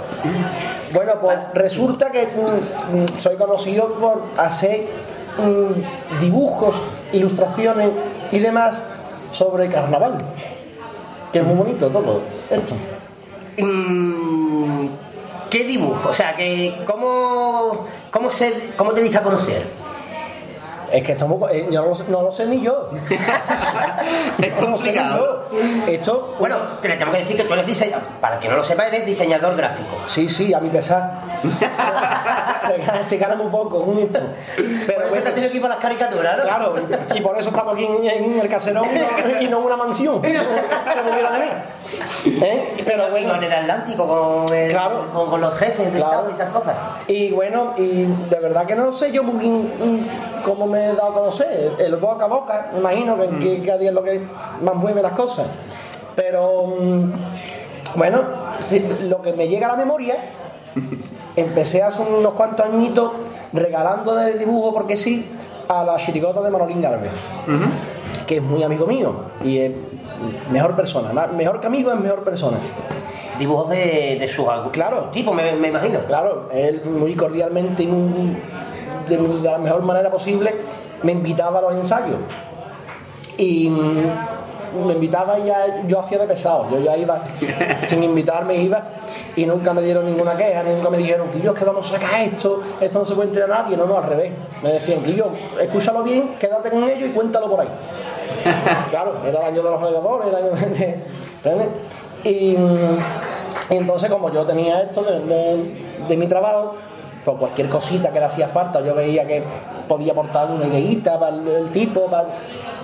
Bueno, 0.92 1.12
pues 1.20 1.38
resulta 1.54 2.10
que 2.10 2.26
mm, 2.26 2.96
mm, 3.16 3.20
soy 3.20 3.36
conocido 3.36 3.94
por 3.94 4.22
hacer 4.36 4.86
mm, 5.38 6.20
dibujos, 6.20 6.76
ilustraciones 7.12 7.92
y 8.32 8.38
demás 8.38 8.82
sobre 9.32 9.68
carnaval. 9.68 10.18
Que 11.32 11.40
es 11.40 11.44
muy 11.44 11.56
bonito 11.56 11.88
todo 11.90 12.20
esto. 12.50 12.74
Mm, 13.58 14.86
¿Qué 15.50 15.64
dibujo? 15.64 16.08
O 16.08 16.12
sea, 16.12 16.34
que 16.34 16.82
¿cómo, 16.86 17.84
cómo, 18.10 18.30
se, 18.30 18.72
¿cómo 18.76 18.92
te 18.92 19.02
diste 19.02 19.18
a 19.18 19.22
conocer? 19.22 19.64
Es 20.94 21.02
que 21.02 21.12
esto 21.12 21.24
es 21.24 21.30
muy- 21.30 21.50
eh, 21.52 21.66
yo 21.70 21.82
no, 21.82 21.88
lo 21.88 21.94
sé- 21.96 22.04
no 22.08 22.22
lo 22.22 22.30
sé 22.30 22.46
ni 22.46 22.60
yo. 22.62 22.88
es 24.42 24.52
complicado. 24.54 25.44
Esto, 25.88 26.36
Bueno, 26.38 26.56
te 26.80 26.88
tengo 26.90 27.10
que 27.12 27.18
decir 27.18 27.36
que 27.36 27.44
tú 27.44 27.52
eres 27.54 27.66
diseñador. 27.66 28.04
Para 28.20 28.38
que 28.38 28.48
no 28.48 28.56
lo 28.56 28.62
sepa, 28.64 28.86
eres 28.86 29.04
diseñador 29.04 29.56
gráfico. 29.56 29.96
Sí, 30.06 30.28
sí, 30.28 30.54
a 30.54 30.60
mi 30.60 30.68
pesar. 30.68 31.20
se, 32.62 32.78
gana, 32.78 33.04
se 33.06 33.16
gana 33.18 33.34
muy 33.34 33.48
poco, 33.48 33.78
un 33.78 33.98
hecho. 33.98 34.20
Pero 34.56 35.02
Por 35.08 35.12
eso 35.12 35.22
te 35.22 35.28
has 35.28 35.34
tenido 35.34 35.50
que 35.50 35.56
ir 35.56 35.62
para 35.62 35.74
las 35.74 35.82
caricaturas, 35.82 36.36
¿no? 36.38 36.42
Claro, 36.44 36.74
y 37.14 37.20
por 37.20 37.36
eso 37.38 37.48
estamos 37.50 37.74
aquí 37.74 37.84
en, 37.86 38.04
en 38.06 38.40
el 38.40 38.48
caserón 38.48 38.86
y 39.40 39.46
no, 39.48 39.58
en 39.58 39.64
una 39.64 39.76
mansión. 39.76 40.22
tener. 40.22 40.44
¿Eh? 42.42 42.82
Pero 42.84 43.10
bueno. 43.10 43.34
Con 43.34 43.42
el 43.44 43.52
Atlántico, 43.52 44.06
con, 44.46 44.56
el- 44.56 44.70
Claro. 44.70 45.10
con, 45.12 45.30
con 45.30 45.40
los 45.40 45.54
jefes 45.56 45.92
de 45.92 45.98
Claro. 45.98 46.12
Estado 46.12 46.30
y 46.30 46.34
esas 46.34 46.50
cosas. 46.50 46.74
Y 47.08 47.30
bueno, 47.32 47.74
y 47.76 48.04
de 48.04 48.40
verdad 48.40 48.64
que 48.66 48.74
no 48.74 48.92
sé 48.92 49.12
yo 49.12 49.22
muy 49.22 49.46
mm, 49.46 50.08
cómo 50.44 50.66
me 50.66 50.84
he 50.84 50.92
dado 50.94 51.08
a 51.10 51.12
conocer. 51.14 51.72
El 51.78 51.96
boca 51.96 52.26
a 52.26 52.28
boca, 52.28 52.70
me 52.72 52.78
imagino 52.80 53.16
que, 53.18 53.38
que 53.38 53.62
cada 53.62 53.78
día 53.78 53.88
es 53.88 53.94
lo 53.94 54.02
que 54.04 54.22
más 54.62 54.74
mueve 54.74 55.02
las 55.02 55.12
cosas. 55.12 55.46
Pero 56.14 56.66
mm, 56.80 57.10
bueno, 57.96 58.22
lo 59.02 59.20
que 59.22 59.32
me 59.32 59.48
llega 59.48 59.66
a 59.66 59.70
la 59.72 59.76
memoria, 59.76 60.16
empecé 61.36 61.82
hace 61.82 62.00
unos 62.02 62.32
cuantos 62.34 62.66
añitos 62.66 63.10
regalándole 63.52 64.34
dibujo 64.38 64.72
porque 64.72 64.96
sí 64.96 65.28
a 65.68 65.82
la 65.84 65.96
chirigota 65.96 66.40
de 66.42 66.50
Manolín 66.50 66.82
Garbe, 66.82 67.10
que 68.26 68.36
es 68.36 68.42
muy 68.42 68.62
amigo 68.62 68.86
mío 68.86 69.14
y 69.42 69.58
es 69.58 69.72
mejor 70.50 70.76
persona, 70.76 71.26
mejor 71.28 71.58
que 71.60 71.66
amigo 71.66 71.90
es 71.92 71.98
mejor 71.98 72.22
persona. 72.22 72.58
Dibujos 73.38 73.70
de, 73.70 74.16
de 74.20 74.28
sus 74.28 74.46
Claro. 74.70 75.08
tipo, 75.12 75.32
me, 75.32 75.52
me 75.56 75.68
imagino. 75.68 75.98
Claro, 76.06 76.48
él 76.52 76.82
muy 76.84 77.14
cordialmente 77.16 77.82
y 77.82 77.86
muy- 77.88 78.36
de, 79.08 79.18
la 79.42 79.58
mejor 79.58 79.82
manera 79.82 80.10
posible 80.10 80.54
me 81.02 81.12
invitaba 81.12 81.58
a 81.58 81.62
los 81.62 81.74
ensayos. 81.74 82.16
Y 83.36 83.68
mm, 83.68 84.86
me 84.86 84.92
invitaba 84.94 85.38
y 85.38 85.46
ya 85.46 85.82
yo 85.86 86.00
hacía 86.00 86.18
de 86.18 86.26
pesado. 86.26 86.68
Yo 86.70 86.78
ya 86.80 86.96
iba, 86.96 87.20
sin 87.88 88.02
invitarme 88.02 88.56
iba, 88.56 88.82
y 89.36 89.46
nunca 89.46 89.72
me 89.72 89.82
dieron 89.82 90.04
ninguna 90.06 90.36
queja, 90.36 90.62
ni 90.62 90.74
nunca 90.74 90.90
me 90.90 90.98
dijeron 90.98 91.28
que 91.30 91.40
yo 91.40 91.52
es 91.52 91.58
que 91.58 91.64
vamos 91.64 91.88
a 91.90 91.98
sacar 91.98 92.20
esto, 92.22 92.60
esto 92.80 92.98
no 92.98 93.04
se 93.04 93.14
puede 93.14 93.42
a 93.42 93.46
nadie. 93.46 93.76
No, 93.76 93.86
no, 93.86 93.98
al 93.98 94.04
revés. 94.04 94.32
Me 94.62 94.72
decían 94.72 95.02
que 95.02 95.14
yo, 95.14 95.30
escúchalo 95.60 96.02
bien, 96.02 96.34
quédate 96.38 96.70
con 96.70 96.84
ellos 96.84 97.08
y 97.10 97.12
cuéntalo 97.12 97.48
por 97.48 97.60
ahí. 97.60 97.68
Claro, 98.90 99.14
era 99.26 99.40
el 99.40 99.46
año 99.54 99.62
de 99.62 99.70
los 99.70 99.80
gladiadores, 99.80 100.28
el 100.28 100.34
año 100.36 100.50
de. 100.50 100.66
de- 100.66 101.00
¿entiendes? 101.44 101.68
y, 102.24 102.56
mm, 102.56 102.98
y 103.70 103.76
entonces, 103.76 104.10
como 104.10 104.30
yo 104.30 104.44
tenía 104.46 104.82
esto 104.82 105.02
de, 105.02 105.20
de- 105.20 105.74
de 106.08 106.16
mi 106.16 106.26
trabajo, 106.26 106.74
pues 107.24 107.36
cualquier 107.38 107.68
cosita 107.68 108.10
que 108.10 108.18
le 108.20 108.26
hacía 108.26 108.48
falta, 108.48 108.80
yo 108.80 108.94
veía 108.94 109.26
que 109.26 109.42
podía 109.88 110.12
aportar 110.12 110.50
una 110.50 110.66
ideita 110.66 111.18
para 111.18 111.34
el, 111.36 111.46
el 111.48 111.70
tipo, 111.70 112.06
para- 112.06 112.26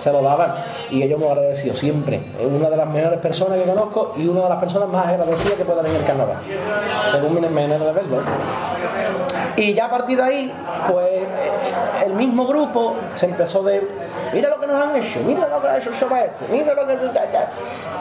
se 0.01 0.11
lo 0.11 0.21
daban. 0.21 0.55
Y 0.89 1.03
ellos 1.03 1.19
me 1.19 1.25
lo 1.25 1.31
agradecido 1.31 1.75
siempre. 1.75 2.19
Es 2.39 2.47
una 2.47 2.69
de 2.69 2.77
las 2.77 2.87
mejores 2.87 3.19
personas 3.19 3.59
que 3.59 3.65
conozco 3.65 4.13
y 4.17 4.27
una 4.27 4.43
de 4.43 4.49
las 4.49 4.57
personas 4.57 4.89
más 4.89 5.07
agradecidas 5.07 5.53
que 5.53 5.65
puedan 5.65 5.85
en 5.85 5.95
el 5.95 6.03
carnaval. 6.03 6.37
Según 7.11 7.39
mi 7.41 7.47
manera 7.47 7.85
de 7.85 7.91
verlo. 7.93 8.21
Y 9.55 9.73
ya 9.73 9.85
a 9.85 9.89
partir 9.89 10.17
de 10.17 10.23
ahí, 10.23 10.53
pues 10.89 11.07
eh, 11.07 11.27
el 12.05 12.13
mismo 12.13 12.47
grupo 12.47 12.95
se 13.15 13.27
empezó 13.27 13.61
de, 13.63 13.87
mira 14.33 14.49
lo 14.49 14.59
que 14.59 14.67
nos 14.67 14.81
han 14.81 14.95
hecho, 14.95 15.19
mira 15.25 15.47
lo 15.47 15.61
que 15.61 15.67
ha 15.67 15.77
hecho 15.77 15.89
el 15.89 15.95
Soba 15.95 16.21
este, 16.21 16.47
mira 16.47 16.73
lo 16.73 16.87
que... 16.87 16.97
ya, 17.13 17.31
ya". 17.31 17.49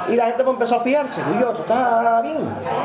Y 0.09 0.17
la 0.17 0.27
gente 0.27 0.45
pues 0.45 0.55
empezó 0.55 0.77
a 0.77 0.81
fiarse, 0.81 1.21
y 1.21 1.41
yo, 1.41 1.51
tú 1.51 1.63
estás 1.63 2.23
bien, 2.23 2.39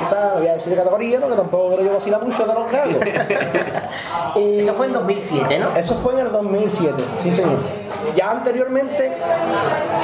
estás, 0.03 0.33
no 0.33 0.39
voy 0.39 0.47
a 0.47 0.53
decir 0.53 0.71
de 0.71 0.77
categoría, 0.77 1.19
¿no? 1.19 1.27
que 1.29 1.35
tampoco 1.35 1.75
creo 1.75 1.87
yo 1.87 1.93
vacilar 1.93 2.23
mucho 2.23 2.45
de 2.45 2.53
los 2.53 2.71
grados. 2.71 2.95
y, 4.35 4.59
Eso 4.59 4.73
fue 4.73 4.87
en 4.87 4.93
2007, 4.93 5.59
¿no? 5.59 5.75
Eso 5.75 5.95
fue 5.95 6.13
en 6.13 6.19
el 6.19 6.31
2007, 6.31 7.03
sí 7.21 7.31
señor. 7.31 7.84
Ya 8.15 8.31
anteriormente, 8.31 9.17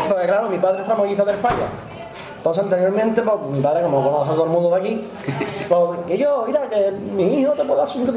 pues 0.10 0.26
claro, 0.26 0.50
mi 0.50 0.58
padre 0.58 0.80
es 0.82 0.86
tramoyista 0.86 1.24
del 1.26 1.36
falla. 1.38 1.68
Entonces 2.38 2.64
anteriormente, 2.64 3.22
pues 3.22 3.36
mi 3.52 3.62
padre, 3.62 3.84
como 3.84 4.04
conoce 4.04 4.32
a 4.32 4.34
todo 4.34 4.46
el 4.46 4.50
mundo 4.50 4.70
de 4.72 4.76
aquí, 4.78 5.08
pues 5.70 6.00
que 6.08 6.18
yo, 6.18 6.44
mira, 6.48 6.68
que 6.70 6.90
mi 6.92 7.40
hijo 7.40 7.52
te 7.52 7.64
puede 7.64 7.84
hacer 7.84 8.02
un 8.02 8.08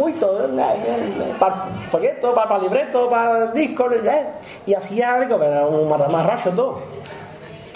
eh, 0.59 0.63
eh, 0.87 1.35
para 1.39 1.67
el 1.85 1.91
folleto, 1.91 2.35
para, 2.35 2.49
para 2.49 2.63
libreto, 2.63 3.11
para 3.11 3.45
el 3.45 3.53
disco, 3.53 3.87
eh, 3.93 4.27
y 4.65 4.73
hacía 4.73 5.15
algo, 5.17 5.39
pero 5.39 5.51
era 5.51 5.67
un 5.67 5.87
mar- 5.89 6.09
marracho 6.11 6.51
todo. 6.51 6.79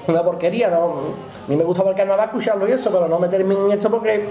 Una 0.07 0.23
porquería, 0.23 0.71
¿no? 0.71 0.85
A 0.87 1.49
mí 1.49 1.55
me 1.57 1.65
gustaba 1.65 1.91
el 1.91 1.97
carnaval 1.97 2.25
escucharlo 2.29 2.67
y 2.67 2.73
eso, 2.73 2.91
pero 2.91 3.07
no 3.09 3.19
meterme 3.19 3.55
en 3.55 3.73
esto 3.73 3.91
porque 3.91 4.27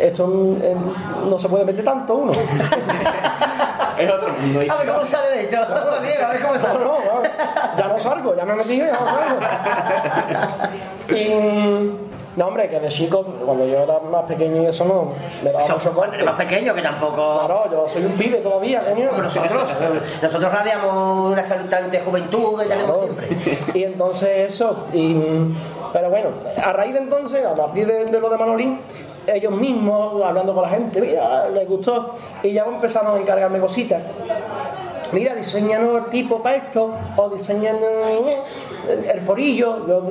esto 0.00 0.28
eh, 0.60 0.74
no 1.30 1.38
se 1.38 1.48
puede 1.48 1.64
meter 1.64 1.84
tanto 1.84 2.14
uno. 2.16 2.32
Es 3.98 4.10
otro 4.10 4.28
mundo. 4.32 4.60
A 4.70 4.76
ver 4.76 4.86
cómo 4.88 5.06
sale 5.06 5.36
de 5.36 5.44
esto. 5.44 5.56
A 5.56 6.28
ver 6.32 6.42
cómo 6.42 6.58
sale. 6.58 6.78
No, 6.78 6.84
no, 6.84 7.22
no, 7.22 7.22
ya 7.78 7.88
no 7.88 7.98
salgo, 7.98 8.36
ya 8.36 8.44
me 8.44 8.52
he 8.52 8.56
metido 8.56 8.86
y 8.86 8.88
ya 8.88 8.98
no 8.98 9.06
salgo. 9.06 9.38
Y, 11.08 11.96
no, 12.36 12.48
hombre, 12.48 12.68
que 12.68 12.80
de 12.80 12.88
chico, 12.88 13.22
cuando 13.24 13.64
yo 13.64 13.84
era 13.84 13.98
más 14.00 14.24
pequeño 14.24 14.62
y 14.62 14.66
eso 14.66 14.84
no, 14.84 15.14
me 15.42 15.50
daba 15.52 15.64
Eso, 15.64 15.74
mucho 15.74 15.92
corte. 15.94 16.22
más 16.22 16.34
pequeño, 16.34 16.74
que 16.74 16.82
tampoco... 16.82 17.46
Claro, 17.46 17.70
yo 17.70 17.88
soy 17.88 18.04
un 18.04 18.12
pibe 18.12 18.38
todavía, 18.38 18.82
coño. 18.82 19.10
Nosotros, 19.12 19.62
nosotros 20.20 20.52
radiamos 20.52 21.32
una 21.32 21.44
salutante 21.46 22.00
juventud 22.00 22.60
que 22.60 22.66
tenemos 22.66 23.04
siempre. 23.04 23.38
Y 23.72 23.84
entonces 23.84 24.52
eso, 24.52 24.84
y, 24.92 25.16
pero 25.92 26.10
bueno, 26.10 26.30
a 26.62 26.72
raíz 26.72 26.92
de 26.92 26.98
entonces, 26.98 27.46
a 27.46 27.54
partir 27.54 27.86
de, 27.86 28.04
de 28.04 28.20
lo 28.20 28.28
de 28.28 28.36
Manolín, 28.36 28.80
ellos 29.26 29.52
mismos, 29.52 30.22
hablando 30.22 30.54
con 30.54 30.62
la 30.62 30.68
gente, 30.68 31.00
mira, 31.00 31.48
les 31.48 31.68
gustó, 31.68 32.14
y 32.42 32.52
ya 32.52 32.64
empezaron 32.64 33.16
a 33.16 33.20
encargarme 33.20 33.58
cositas. 33.58 34.02
Mira, 35.12 35.34
diseñanos 35.34 36.04
el 36.04 36.10
tipo 36.10 36.42
para 36.42 36.56
esto, 36.56 36.90
o 37.16 37.28
diseñanos 37.28 37.80
el 38.88 39.20
forillo, 39.20 39.86
yo 39.86 40.02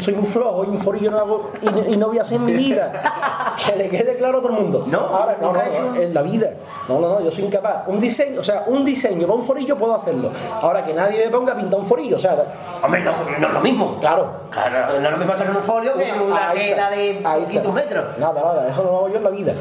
soy 0.00 0.14
muy 0.14 0.24
flojo 0.26 0.64
y 0.64 0.68
un 0.68 0.78
forillo 0.78 1.10
no 1.10 1.18
hago, 1.18 1.50
y, 1.62 1.66
no- 1.66 1.86
y 1.88 1.96
no 1.96 2.08
voy 2.08 2.18
a 2.18 2.22
hacer 2.22 2.36
en 2.36 2.44
mi 2.46 2.52
vida. 2.52 2.92
Que 3.58 3.74
le 3.74 3.88
quede 3.88 4.16
claro 4.16 4.38
a 4.38 4.40
todo 4.40 4.52
el 4.52 4.62
mundo. 4.62 4.84
No, 4.86 4.98
Ahora, 5.00 5.36
no, 5.40 5.52
no, 5.52 5.60
en 6.00 6.14
la 6.14 6.22
vida. 6.22 6.50
No, 6.88 7.00
no, 7.00 7.08
no, 7.08 7.20
yo 7.20 7.30
soy 7.32 7.44
incapaz. 7.44 7.88
Un 7.88 7.98
diseño, 7.98 8.40
o 8.40 8.44
sea, 8.44 8.62
un 8.68 8.84
diseño 8.84 9.26
para 9.26 9.32
un 9.38 9.42
forillo 9.44 9.76
puedo 9.76 9.94
hacerlo. 9.96 10.30
Ahora 10.62 10.84
que 10.84 10.94
nadie 10.94 11.24
me 11.24 11.30
ponga 11.30 11.54
a 11.54 11.56
pintar 11.56 11.80
un 11.80 11.84
forillo, 11.86 12.16
o 12.16 12.18
sea, 12.20 12.36
Hombre, 12.82 13.00
no, 13.00 13.10
no 13.40 13.46
es 13.48 13.52
lo 13.54 13.60
mismo. 13.60 13.96
claro. 14.00 14.28
Claro, 14.50 15.00
no 15.00 15.06
es 15.06 15.10
lo 15.12 15.16
mismo 15.18 15.32
hacer 15.32 15.48
un 15.50 15.56
folio 15.56 15.94
que 15.96 16.12
Una- 16.12 16.52
tela 16.52 16.90
de 16.90 17.20
ahí 17.24 17.40
200 17.42 17.56
está. 17.56 17.72
metros. 17.72 18.04
Nada, 18.18 18.40
nada, 18.42 18.68
eso 18.70 18.82
no 18.84 18.90
lo 18.92 18.96
hago 18.98 19.08
yo 19.08 19.16
en 19.16 19.24
la 19.24 19.30
vida. 19.30 19.52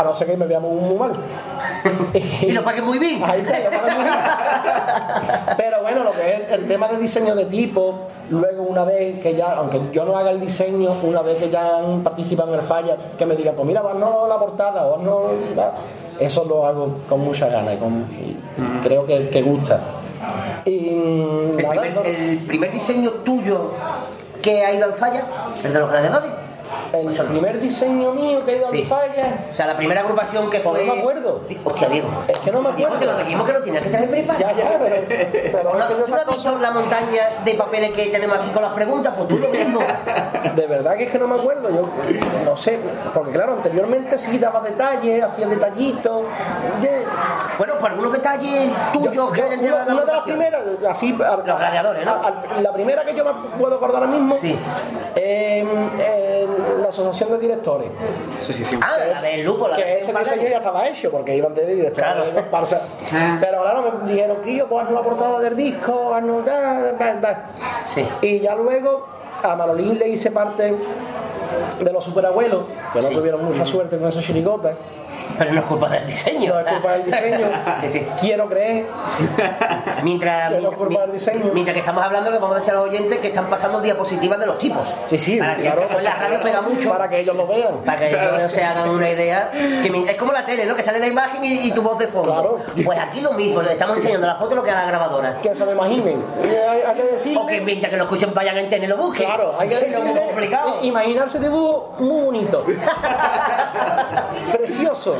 A 0.00 0.02
no 0.02 0.14
ser 0.14 0.28
que 0.28 0.36
me 0.38 0.46
vea 0.46 0.60
muy, 0.60 0.80
muy 0.80 0.96
mal. 0.96 1.12
Y 2.42 2.52
lo 2.52 2.64
pagues 2.64 2.82
muy 2.82 2.98
bien. 2.98 3.22
Ahí 3.22 3.40
está, 3.40 3.58
lo 3.58 3.70
pagué 3.70 3.94
muy 3.96 4.04
bien. 4.04 4.14
Pero 5.58 5.82
bueno, 5.82 6.04
lo 6.04 6.12
que 6.12 6.34
es 6.36 6.52
el 6.52 6.66
tema 6.66 6.88
de 6.88 6.96
diseño 6.96 7.34
de 7.34 7.44
tipo, 7.46 8.06
luego 8.30 8.62
una 8.62 8.84
vez 8.84 9.20
que 9.20 9.34
ya, 9.34 9.52
aunque 9.52 9.78
yo 9.92 10.06
no 10.06 10.16
haga 10.16 10.30
el 10.30 10.40
diseño, 10.40 10.92
una 11.02 11.20
vez 11.20 11.36
que 11.36 11.50
ya 11.50 11.76
han 11.78 12.02
participado 12.02 12.48
en 12.54 12.60
el 12.60 12.64
falla, 12.64 12.96
que 13.18 13.26
me 13.26 13.36
digan, 13.36 13.54
pues 13.56 13.66
mira, 13.68 13.82
no 13.94 14.26
la 14.26 14.38
portada 14.38 14.86
o 14.86 14.96
no. 14.98 15.20
Eso 16.18 16.44
lo 16.44 16.64
hago 16.66 16.96
con 17.08 17.20
mucha 17.20 17.48
ganas 17.48 17.74
y, 17.74 17.76
con- 17.76 18.06
y 18.12 18.36
creo 18.82 19.04
que, 19.04 19.28
que 19.28 19.42
gusta. 19.42 19.80
Y 20.64 20.88
El 20.88 21.56
nada, 21.58 21.70
primer, 21.82 21.94
no- 21.94 22.02
el 22.04 22.38
primer 22.46 22.72
diseño 22.72 23.10
tuyo 23.24 23.72
que 24.40 24.64
ha 24.64 24.72
ido 24.72 24.86
al 24.86 24.92
falla, 24.94 25.22
el 25.62 25.72
de 25.72 25.78
los 25.78 25.90
gladiadores. 25.90 26.30
El 26.92 27.26
primer 27.26 27.60
diseño 27.60 28.12
mío 28.12 28.44
que 28.44 28.52
he 28.52 28.56
ido 28.58 28.66
al 28.68 28.72
Sí. 28.72 28.82
falla. 28.84 29.38
O 29.52 29.56
sea, 29.56 29.66
la 29.66 29.76
primera 29.76 30.00
agrupación 30.00 30.50
que 30.50 30.60
Pues 30.60 30.76
fue. 30.78 30.86
no 30.86 30.94
me 30.94 31.00
acuerdo. 31.00 31.40
Hostia, 31.64 31.88
Diego. 31.88 32.08
Es 32.28 32.38
que 32.38 32.50
no 32.52 32.60
me 32.62 32.72
Diego, 32.72 32.94
acuerdo. 32.94 32.98
te 32.98 33.18
lo 33.18 33.18
dijimos 33.24 33.46
que 33.46 33.52
lo 33.52 33.62
tenías 33.62 33.82
que 33.82 33.90
tener 33.90 34.10
preparado. 34.10 34.40
Ya, 34.44 34.52
ya, 34.56 34.78
pero. 34.82 34.96
pero 35.52 35.72
¿No, 35.74 35.78
es 35.78 35.84
que 35.86 35.94
yo 35.98 36.04
¿Tú 36.04 36.10
no 36.10 36.16
has 36.16 36.26
visto 36.26 36.58
la 36.58 36.70
montaña 36.70 37.22
de 37.44 37.54
papeles 37.54 37.90
que 37.92 38.06
tenemos 38.06 38.38
aquí 38.38 38.50
con 38.50 38.62
las 38.62 38.72
preguntas? 38.72 39.14
Pues 39.16 39.28
tú 39.28 39.38
lo 39.38 39.48
mismo. 39.48 39.80
De 40.56 40.66
verdad 40.66 40.96
que 40.96 41.04
es 41.04 41.10
que 41.12 41.18
no 41.18 41.28
me 41.28 41.34
acuerdo, 41.36 41.68
yo 41.70 41.88
no 42.44 42.56
sé, 42.56 42.78
porque 43.12 43.32
claro, 43.32 43.54
anteriormente 43.54 44.18
sí 44.18 44.38
daba 44.38 44.60
detalles, 44.62 45.22
hacía 45.22 45.46
detallitos. 45.46 46.22
Bueno, 47.58 47.74
por 47.78 47.90
algunos 47.90 48.12
detalles 48.12 48.70
tuyos 48.92 49.14
Yo- 49.14 49.30
que 49.32 49.42
hayan 49.42 49.60
llevado 49.60 49.90
a 49.90 49.94
una 49.94 50.04
de 50.04 50.12
las 50.12 50.22
primeras, 50.22 50.62
así. 50.88 51.12
Los 51.12 51.44
gladiadores, 51.44 52.04
¿no? 52.06 52.60
la 52.60 52.72
primera 52.72 53.04
que 53.04 53.14
yo 53.14 53.24
me 53.24 53.32
puedo 53.58 53.76
acordar 53.76 54.02
ahora 54.02 54.12
mismo, 54.14 54.36
Sí. 54.40 54.56
eh, 55.16 55.58
en 55.60 56.59
la 56.82 56.88
asociación 56.88 57.30
de 57.30 57.38
directores. 57.38 57.88
Ah, 58.82 58.96
la 59.12 59.20
del 59.22 59.42
lupo, 59.44 59.68
la 59.68 59.76
que 59.76 59.84
de 59.84 59.98
ese 59.98 60.12
diseño 60.12 60.48
ya 60.48 60.58
estaba 60.58 60.86
hecho, 60.86 61.10
porque 61.10 61.36
iban 61.36 61.54
de 61.54 61.66
directores 61.66 61.94
Claro. 62.12 62.24
de 62.26 62.32
comparsa. 62.32 62.82
Pero 63.40 63.62
claro, 63.62 64.00
me 64.02 64.12
dijeron 64.12 64.36
que 64.42 64.56
yo, 64.56 64.68
pues 64.68 64.84
haznos 64.84 65.02
la 65.02 65.08
portada 65.08 65.38
del 65.40 65.56
disco, 65.56 66.14
haznos 66.14 66.44
da, 66.44 66.92
da, 66.92 67.14
da. 67.14 67.50
Sí. 67.86 68.06
Y 68.22 68.40
ya 68.40 68.54
luego 68.54 69.06
a 69.42 69.56
Manolín 69.56 69.98
le 69.98 70.08
hice 70.08 70.30
parte 70.30 70.74
de 71.80 71.92
los 71.92 72.04
superabuelos, 72.04 72.64
que 72.92 73.00
no 73.02 73.08
Sí. 73.08 73.14
tuvieron 73.14 73.44
mucha 73.44 73.64
suerte 73.66 73.98
con 73.98 74.08
esa 74.08 74.20
chirigota. 74.20 74.74
Pero 75.38 75.52
no 75.52 75.60
es 75.60 75.66
culpa 75.66 75.88
del 75.88 76.06
diseño. 76.06 76.52
No 76.54 76.60
es 76.60 76.66
culpa 76.66 76.92
del 76.92 77.04
diseño. 77.04 77.46
Quiero 78.20 78.48
creer. 78.48 78.86
Mientras, 80.02 80.52
Que 80.54 80.66
culpa 80.76 81.00
del 81.02 81.12
diseño. 81.12 81.50
mientras 81.52 81.74
que 81.74 81.80
estamos 81.80 82.02
hablando, 82.04 82.30
le 82.30 82.38
vamos 82.38 82.56
a 82.56 82.60
decir 82.60 82.72
a 82.74 82.76
los 82.76 82.88
oyentes 82.88 83.18
que 83.18 83.28
están 83.28 83.46
pasando 83.46 83.80
diapositivas 83.80 84.38
de 84.38 84.46
los 84.46 84.58
tipos. 84.58 84.88
Sí, 85.06 85.18
sí, 85.18 85.38
Para 85.38 85.56
que 85.56 85.62
claro. 85.62 85.82
en 85.96 86.04
la 86.04 86.14
radio 86.14 86.40
pega 86.40 86.60
mucho. 86.62 86.90
Para 86.90 87.08
que 87.08 87.20
ellos 87.20 87.36
lo 87.36 87.46
vean. 87.46 87.78
Para 87.84 87.98
que 87.98 88.06
ellos 88.08 88.52
se 88.52 88.62
hagan 88.64 88.90
una 88.90 89.10
idea. 89.10 89.50
Que 89.52 89.90
me- 89.90 90.10
es 90.10 90.16
como 90.16 90.32
la 90.32 90.44
tele, 90.44 90.64
¿no? 90.66 90.74
Que 90.76 90.82
sale 90.82 90.98
la 90.98 91.06
imagen 91.06 91.44
y, 91.44 91.68
y 91.68 91.72
tu 91.72 91.82
voz 91.82 91.98
de 91.98 92.06
fondo. 92.08 92.58
Pues 92.84 92.98
aquí 92.98 93.20
lo 93.20 93.32
mismo, 93.32 93.62
le 93.62 93.72
estamos 93.72 93.96
enseñando 93.98 94.26
la 94.26 94.34
foto 94.36 94.54
lo 94.54 94.62
que 94.62 94.70
a 94.70 94.74
la 94.74 94.84
grabadora. 94.86 95.38
Que 95.42 95.54
se 95.54 95.64
lo 95.64 95.72
imaginen. 95.72 96.24
Hay, 96.42 96.80
hay 96.86 96.96
que 96.96 97.02
decirle. 97.02 97.38
O 97.40 97.46
que 97.46 97.60
mientras 97.60 97.90
que 97.90 97.96
lo 97.96 98.04
escuchen 98.04 98.32
vayan 98.34 98.58
en 98.58 98.68
tele 98.68 98.84
y 98.86 98.88
lo 98.88 98.96
busquen. 98.96 99.26
Claro, 99.26 99.54
hay 99.58 99.68
que 99.68 99.76
decirle. 99.80 100.20
complicado. 100.26 100.78
Imaginarse 100.82 101.38
dibujo 101.40 101.94
muy 101.98 102.22
bonito. 102.24 102.64
Precioso. 104.52 105.14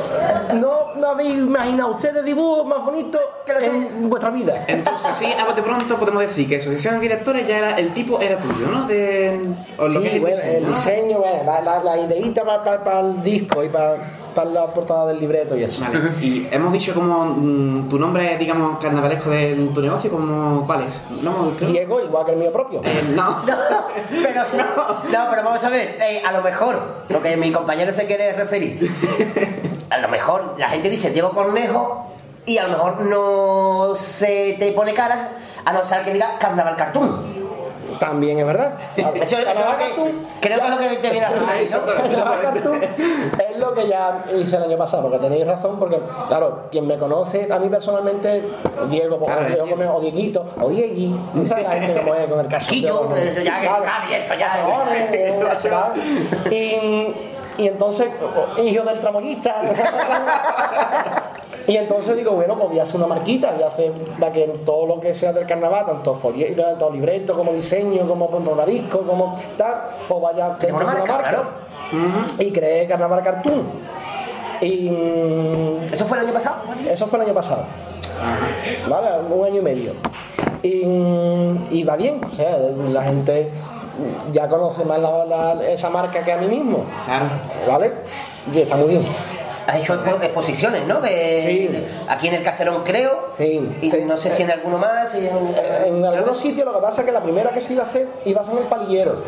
No 0.53 0.95
me 0.99 1.07
habéis 1.07 1.37
imaginado 1.37 1.91
ustedes 1.91 2.23
dibujos 2.23 2.65
más 2.65 2.83
bonitos 2.83 3.21
en 3.47 4.09
vuestra 4.09 4.29
vida. 4.29 4.63
Entonces, 4.67 5.05
así, 5.05 5.25
a 5.39 5.45
bote 5.45 5.61
pronto 5.61 5.97
podemos 5.97 6.21
decir 6.21 6.47
que 6.47 6.57
asociación 6.57 6.95
de 6.95 7.01
directores 7.01 7.47
ya 7.47 7.57
era, 7.57 7.71
el 7.77 7.93
tipo 7.93 8.19
era 8.21 8.39
tuyo, 8.39 8.67
¿no? 8.67 8.83
De, 8.83 9.39
o 9.77 9.87
lo 9.87 10.01
que 10.01 10.07
es 10.07 10.11
Sí, 10.11 10.15
el 10.17 10.21
bueno, 10.21 10.35
diseño, 10.37 10.57
el 10.57 10.63
¿no? 10.63 10.69
diseño, 10.71 11.17
bueno, 11.19 11.43
la, 11.45 11.61
la, 11.61 11.83
la 11.83 11.97
ideita 11.97 12.43
para 12.45 12.99
el 12.99 13.21
disco 13.23 13.63
y 13.63 13.69
para 13.69 14.19
la 14.45 14.65
portada 14.67 15.07
del 15.07 15.19
libreto 15.19 15.57
y 15.57 15.63
eso. 15.63 15.83
Vale, 15.83 15.99
y 16.21 16.47
hemos 16.51 16.71
dicho 16.71 16.93
como 16.93 17.25
mm, 17.25 17.89
tu 17.89 17.99
nombre, 17.99 18.37
digamos, 18.37 18.79
carnavalesco 18.79 19.29
de 19.29 19.69
tu 19.73 19.81
negocio, 19.81 20.09
como 20.09 20.65
¿cuál 20.65 20.83
es? 20.83 21.01
No, 21.21 21.51
Diego, 21.59 21.99
igual 22.01 22.25
que 22.25 22.31
el 22.31 22.37
mío 22.37 22.51
propio. 22.51 22.81
Eh, 22.83 23.11
no. 23.13 23.37
Pero 24.23 24.41
no, 25.11 25.29
pero 25.29 25.43
vamos 25.43 25.63
a 25.63 25.69
ver, 25.69 25.97
eh, 26.01 26.21
a 26.25 26.31
lo 26.31 26.41
mejor, 26.41 26.79
lo 27.09 27.21
que 27.21 27.35
mi 27.37 27.51
compañero 27.51 27.93
se 27.93 28.05
quiere 28.05 28.33
referir, 28.33 28.79
a 29.91 29.97
lo 29.99 30.07
mejor 30.07 30.55
la 30.57 30.69
gente 30.69 30.89
dice 30.89 31.11
Diego 31.11 31.31
Cornejo 31.31 32.07
y 32.45 32.57
a 32.57 32.63
lo 32.63 32.69
mejor 32.69 33.01
no 33.01 33.93
se 33.95 34.55
te 34.57 34.71
pone 34.71 34.93
cara 34.93 35.29
a 35.63 35.73
no 35.73 35.85
ser 35.85 36.03
que 36.03 36.13
diga 36.13 36.37
Carnaval 36.39 36.75
Cartoon. 36.75 37.41
También 37.99 38.39
es 38.39 38.45
verdad. 38.47 38.73
Eso, 38.95 39.11
eso 39.13 39.37
creo 40.39 40.59
que 40.59 40.63
es 40.65 40.69
lo 40.69 40.79
que 40.79 40.89
te 40.95 41.09
viene 41.11 41.25
a 41.25 41.29
referir, 41.29 41.71
¿no? 41.71 41.85
Carnaval 41.85 42.41
Cartoon 42.41 42.81
es 42.83 43.57
lo 43.59 43.73
que 43.75 43.87
ya 43.87 44.25
hice 44.35 44.55
el 44.57 44.63
año 44.63 44.77
pasado, 44.77 45.03
porque 45.03 45.19
tenéis 45.19 45.45
razón, 45.45 45.77
porque, 45.77 45.99
claro, 46.27 46.63
quien 46.71 46.87
me 46.87 46.97
conoce, 46.97 47.47
a 47.51 47.59
mí 47.59 47.69
personalmente, 47.69 48.43
Diego, 48.89 49.17
o 49.17 49.25
Claro, 49.25 49.45
Diego 49.45 49.67
Gómez, 49.67 49.89
o 49.93 49.99
Dieguito, 49.99 50.47
o 50.59 50.69
Diegui, 50.69 51.15
¿sabes 51.47 51.63
la 51.65 51.73
gente 51.75 51.99
como 52.01 52.15
es 52.15 52.27
con 52.27 52.39
el 52.39 52.47
caso? 52.47 52.67
Quillo, 52.69 53.07
Diego, 53.13 53.15
eso 53.15 53.41
ya 53.41 53.59
que 53.59 53.67
claro. 53.67 53.83
Esto 54.11 54.33
ya 54.35 54.49
se- 55.59 55.71
y 57.63 57.67
entonces, 57.67 58.07
o- 58.21 58.61
hijo 58.61 58.83
del 58.83 58.99
tramoyista. 58.99 59.55
Y 61.67 61.77
entonces 61.77 62.17
digo, 62.17 62.31
bueno, 62.31 62.55
pues 62.57 62.69
voy 62.69 62.79
a 62.79 62.83
hacer 62.83 62.97
una 62.97 63.07
marquita, 63.07 63.51
voy 63.51 63.63
a 63.63 63.67
hacer 63.67 63.91
para 64.19 64.33
que 64.33 64.47
todo 64.65 64.87
lo 64.87 64.99
que 64.99 65.13
sea 65.13 65.31
del 65.31 65.45
carnaval, 65.45 65.85
tanto 65.85 66.15
folleto, 66.15 66.63
tanto 66.63 66.89
libreto, 66.89 67.35
como 67.35 67.53
diseño, 67.53 68.07
como 68.07 68.27
disco, 68.65 69.01
como 69.03 69.35
tal, 69.57 69.75
pues 70.07 70.21
vaya 70.21 70.49
de 70.59 70.71
una 70.73 70.83
marca, 70.85 71.05
marca. 71.05 71.29
claro. 71.29 71.47
Y 72.39 72.51
creé 72.51 72.87
Carnaval 72.87 73.21
Cartoon. 73.23 73.63
Y, 74.59 74.89
mm, 74.89 75.93
¿Eso 75.93 76.05
fue 76.05 76.17
el 76.17 76.25
año 76.25 76.33
pasado? 76.33 76.55
Eso 76.89 77.07
fue 77.07 77.19
el 77.19 77.25
año 77.25 77.33
pasado. 77.35 77.63
¿Vale? 78.89 79.07
Un 79.33 79.45
año 79.45 79.57
y 79.57 79.61
medio. 79.61 79.93
Y, 80.63 80.83
mm, 80.85 81.67
y 81.71 81.83
va 81.83 81.95
bien, 81.95 82.21
o 82.25 82.35
sea, 82.35 82.57
la 82.91 83.03
gente 83.03 83.51
ya 84.31 84.47
conoce 84.49 84.83
más 84.85 84.99
la- 84.99 85.25
la- 85.25 85.67
esa 85.69 85.89
marca 85.89 86.21
que 86.21 86.31
a 86.31 86.37
mí 86.37 86.47
mismo. 86.47 86.85
Claro. 87.05 87.25
¿Vale? 87.67 87.93
Y 88.53 88.59
está 88.61 88.75
muy 88.75 88.89
bien. 88.89 89.05
Has 89.67 89.75
hecho 89.77 89.93
expo- 89.93 90.21
exposiciones, 90.23 90.87
¿no? 90.87 90.99
De, 91.01 91.39
Sí. 91.39 91.67
de- 91.67 91.85
aquí 92.09 92.27
en 92.27 92.35
el 92.35 92.43
Caserón 92.43 92.83
creo. 92.83 93.27
Sí. 93.31 93.75
Y 93.81 93.87
no 94.05 94.17
sé 94.17 94.31
si 94.31 94.43
en 94.43 94.51
alguno 94.51 94.77
más. 94.77 95.13
y 95.15 95.27
en- 95.27 95.95
En 95.97 96.05
algunos 96.05 96.37
sitios 96.39 96.65
lo 96.65 96.73
que 96.73 96.81
pasa 96.81 97.01
es 97.01 97.05
que 97.07 97.11
la 97.13 97.21
primera 97.21 97.51
que 97.51 97.61
se 97.61 97.73
iba 97.73 97.83
a 97.83 97.85
hacer 97.85 98.07
iba 98.25 98.41
a 98.41 98.43
ser 98.43 98.53
en 98.55 98.61
el 98.61 98.65
palillero. 98.67 99.23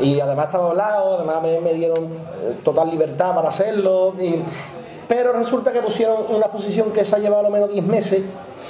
Y 0.00 0.18
además 0.18 0.46
estaba 0.46 0.68
hablado, 0.70 1.18
además 1.18 1.42
me, 1.42 1.60
me 1.60 1.74
dieron 1.74 2.04
eh, 2.04 2.56
total 2.64 2.90
libertad 2.90 3.34
para 3.34 3.48
hacerlo. 3.50 4.14
y- 4.20 4.42
pero 5.06 5.32
resulta 5.32 5.72
que 5.72 5.80
pusieron 5.80 6.24
una 6.28 6.46
exposición 6.46 6.92
que 6.92 7.04
se 7.04 7.16
ha 7.16 7.18
llevado 7.18 7.40
a 7.40 7.42
lo 7.44 7.50
menos 7.50 7.70
10 7.72 7.84
meses, 7.84 8.22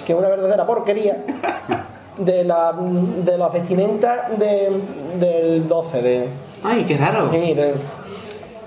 que 0.06 0.12
es 0.14 0.18
una 0.18 0.28
verdadera 0.28 0.66
porquería, 0.66 1.22
de, 2.20 2.44
la, 2.44 2.72
de 2.72 3.38
las 3.38 3.52
vestimentas 3.52 4.38
de- 4.38 4.80
del 5.18 5.66
12. 5.68 6.02
De, 6.02 6.28
Ay, 6.62 6.84
qué 6.84 6.96
raro. 6.96 7.30
Sí, 7.30 7.54
de- 7.54 7.74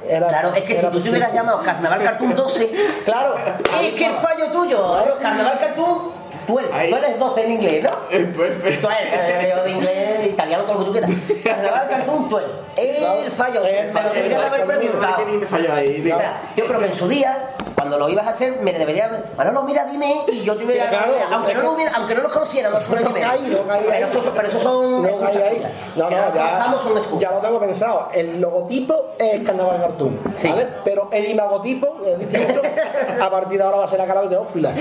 era- 0.10 0.28
Claro, 0.28 0.54
es 0.54 0.64
que 0.64 0.80
si 0.80 0.86
tú 0.88 1.00
te 1.00 1.10
hubieras 1.10 1.34
llamado 1.34 1.62
Carnaval 1.64 2.04
Cartoon 2.04 2.36
12, 2.36 2.70
Claro. 3.06 3.36
es 3.82 3.94
que 3.94 4.06
el 4.06 4.14
fallo 4.16 4.46
tuyo. 4.52 4.78
Claro, 4.78 5.18
Carnaval 5.22 5.58
Cartoon 5.60 5.88
12. 5.98 6.14
Tú 6.46 6.60
eres 6.60 7.18
12 7.20 7.46
en 7.46 7.52
inglés, 7.54 7.84
¿no? 7.86 7.92
Tú 8.34 8.44
eres, 8.44 8.58
eh, 8.66 9.54
yo 9.56 9.64
de 9.64 9.72
inglés, 9.72 10.28
italiano, 10.28 10.66
todo 10.66 10.80
lo 10.80 10.92
que 10.92 11.00
tú 11.02 11.08
quieras. 11.08 11.12
Carnaval 11.44 11.88
Cartoon 11.90 12.28
12. 12.30 12.46
El 12.76 13.32
fallo. 13.32 13.62
Me 13.64 14.02
lo 14.04 14.14
deberías 14.14 14.44
haber 14.46 14.66
preguntado. 14.66 15.24
fallo 15.50 15.74
ahí. 15.74 16.02
O 16.02 16.18
sea, 16.18 16.42
yo 16.58 16.66
creo 16.66 16.80
que 16.82 16.86
en 16.88 16.96
su 16.96 17.08
día, 17.08 17.38
cuando 17.84 18.00
lo 18.00 18.08
ibas 18.10 18.26
a 18.28 18.30
hacer, 18.30 18.62
me 18.62 18.72
debería 18.72 19.24
Manolo, 19.38 19.64
mira, 19.64 19.84
dime, 19.86 20.22
y 20.32 20.42
yo 20.42 20.56
te 20.56 20.64
hubiera. 20.64 20.88
Claro, 20.88 21.14
aunque, 21.34 21.54
no 21.54 21.74
hubiera, 21.74 21.92
aunque 21.96 22.16
no 22.16 22.22
los 22.22 22.32
conociéramos, 22.32 22.88
No 22.90 22.96
caí, 23.14 23.42
no 23.50 23.68
caí 23.68 23.82
ahí. 23.92 24.06
pero, 24.10 24.22
eso, 24.22 24.32
pero 24.34 24.48
eso 24.48 24.60
son. 24.62 25.04
No 25.04 25.18
caí 25.20 25.38
ahí. 25.38 25.76
No, 25.98 26.04
no, 26.10 26.10
Que 26.32 26.40
ya, 26.40 26.76
son 26.82 27.20
ya 27.20 27.32
lo 27.32 27.38
tengo 27.40 27.60
pensado. 27.60 28.08
El 28.14 28.40
logotipo 28.40 29.16
es 29.20 29.42
Carnaval 29.44 29.82
Cartoon, 29.82 30.18
¿vale? 30.24 30.68
Pero 30.86 31.10
el 31.12 31.30
imagotipo 31.30 31.98
es 32.08 32.20
distinto. 32.20 32.62
A 33.22 33.30
partir 33.30 33.58
de 33.58 33.64
ahora 33.66 33.78
va 33.80 33.84
a 33.84 33.88
ser 33.88 34.00
la 34.00 34.08
cara 34.08 34.22
de 34.22 34.30
Teófila. 34.30 34.72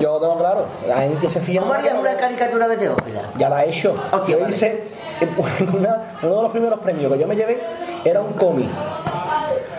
Yo 0.00 0.12
lo 0.14 0.20
tengo 0.20 0.38
claro. 0.38 0.66
La 0.86 0.96
gente 0.98 1.28
se 1.28 1.40
fía. 1.40 1.60
¿Cómo 1.60 1.72
harías 1.72 1.94
que- 1.94 2.00
una 2.00 2.16
caricatura 2.16 2.68
de 2.68 2.76
Teófila? 2.76 3.22
Ya 3.36 3.48
la 3.48 3.64
he 3.64 3.70
hecho. 3.70 3.96
Hostia, 4.12 4.36
yo 4.36 4.42
vale. 4.42 4.54
hice 4.54 4.88
eh, 5.20 5.28
una- 5.72 6.16
uno 6.22 6.36
de 6.36 6.42
los 6.42 6.50
primeros 6.50 6.78
premios 6.80 7.12
que 7.12 7.18
yo 7.18 7.26
me 7.26 7.36
llevé 7.36 7.62
era 8.04 8.20
un 8.20 8.32
cómic. 8.32 8.68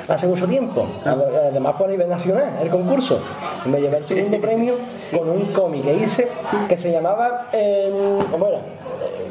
Hace 0.08 0.28
mucho 0.28 0.48
tiempo. 0.48 0.88
Además 1.04 1.76
fue 1.76 1.88
a 1.88 1.90
nivel 1.90 2.10
nacional 2.10 2.60
el 2.62 2.70
concurso. 2.70 3.20
Me 3.66 3.82
llevé 3.82 3.98
el 3.98 4.04
segundo 4.04 4.40
premio 4.42 4.78
con 5.12 5.30
un 5.30 5.52
cómic 5.52 5.84
que 5.84 5.94
hice 5.96 6.28
que 6.70 6.78
se 6.78 6.92
llamaba. 6.92 7.50
eh, 7.54 7.92
¿Cómo 8.32 8.48
era? 8.48 8.60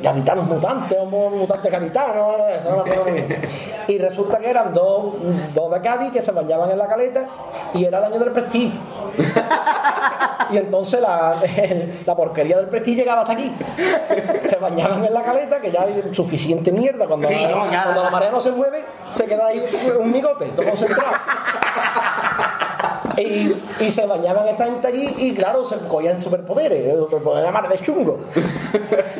Gaditanos 0.04 0.46
mutantes 0.46 0.98
o 1.00 1.06
mutantes 1.06 1.72
gaditanos, 1.72 2.16
no. 2.64 2.84
Y 3.88 3.98
resulta 3.98 4.38
que 4.38 4.50
eran 4.50 4.74
dos, 4.74 5.14
dos 5.54 5.70
de 5.70 5.80
Cádiz 5.80 6.12
que 6.12 6.20
se 6.20 6.30
bañaban 6.30 6.70
en 6.70 6.76
la 6.76 6.86
caleta 6.86 7.26
y 7.72 7.86
era 7.86 7.98
el 7.98 8.04
año 8.04 8.18
del 8.18 8.30
prestigio. 8.32 8.78
Y 10.50 10.58
entonces 10.58 11.00
la, 11.00 11.34
la 12.04 12.14
porquería 12.14 12.58
del 12.58 12.68
prestigio 12.68 13.02
llegaba 13.02 13.22
hasta 13.22 13.32
aquí. 13.32 13.50
Se 14.46 14.56
bañaban 14.56 15.02
en 15.02 15.12
la 15.14 15.22
caleta, 15.22 15.58
que 15.58 15.70
ya 15.70 15.82
hay 15.82 16.10
suficiente 16.12 16.70
mierda. 16.70 17.06
Cuando, 17.06 17.26
Sí, 17.26 17.34
la, 17.34 17.48
no, 17.48 17.70
ya, 17.70 17.84
cuando 17.84 18.04
la 18.04 18.10
marea 18.10 18.30
no 18.30 18.40
se 18.40 18.52
mueve, 18.52 18.84
se 19.10 19.24
queda 19.24 19.46
ahí 19.46 19.62
un 19.98 20.12
migote, 20.12 20.44
todo 20.48 20.66
concentrado. 20.66 21.12
Y, 23.16 23.54
y 23.80 23.90
se 23.90 24.06
bañaban 24.06 24.48
esta 24.48 24.64
gente 24.64 24.86
allí 24.86 25.14
y 25.18 25.34
claro, 25.34 25.64
se 25.64 25.76
cogían 25.88 26.20
superpoderes, 26.20 26.86
eh, 26.86 26.96
superpoderes 26.98 27.52
mar 27.52 27.68
de 27.68 27.78
chungo. 27.78 28.18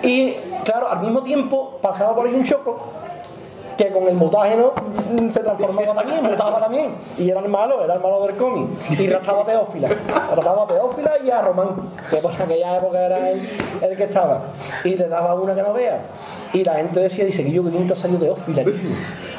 Y 0.02 0.34
claro, 0.64 0.88
al 0.90 1.00
mismo 1.00 1.22
tiempo 1.22 1.78
pasaba 1.80 2.14
por 2.14 2.26
ahí 2.26 2.34
un 2.34 2.44
choco 2.44 2.78
que 3.76 3.90
con 3.90 4.06
el 4.08 4.14
mutágeno 4.14 4.72
mm, 5.12 5.30
se 5.30 5.40
transformaba 5.40 5.94
también, 5.94 6.22
mutaba 6.22 6.60
también. 6.60 6.94
Y 7.18 7.30
era 7.30 7.40
el 7.40 7.48
malo, 7.48 7.82
era 7.82 7.94
el 7.94 8.00
malo 8.00 8.22
del 8.26 8.36
cómic. 8.36 8.70
Y 8.98 9.08
raptaba 9.08 9.42
a 9.42 9.46
Teófila. 9.46 9.88
Raptaba 9.88 10.64
a 10.64 10.66
Teófila 10.66 11.18
y 11.24 11.30
a 11.30 11.42
Román, 11.42 11.90
que 12.10 12.16
por 12.18 12.32
aquella 12.32 12.76
época 12.76 13.06
era 13.06 13.30
el, 13.30 13.48
el 13.80 13.96
que 13.96 14.04
estaba. 14.04 14.42
Y 14.84 14.96
le 14.96 15.08
daba 15.08 15.34
una 15.34 15.54
que 15.54 15.62
no 15.62 15.72
vea. 15.72 16.02
Y 16.54 16.62
la 16.62 16.76
gente 16.76 17.00
decía, 17.00 17.24
dice, 17.24 17.42
que 17.42 17.50
yo 17.50 17.64
que 17.64 17.92
ha 17.92 17.96
salido 17.96 18.20
Teófila, 18.20 18.62
tío. 18.62 18.72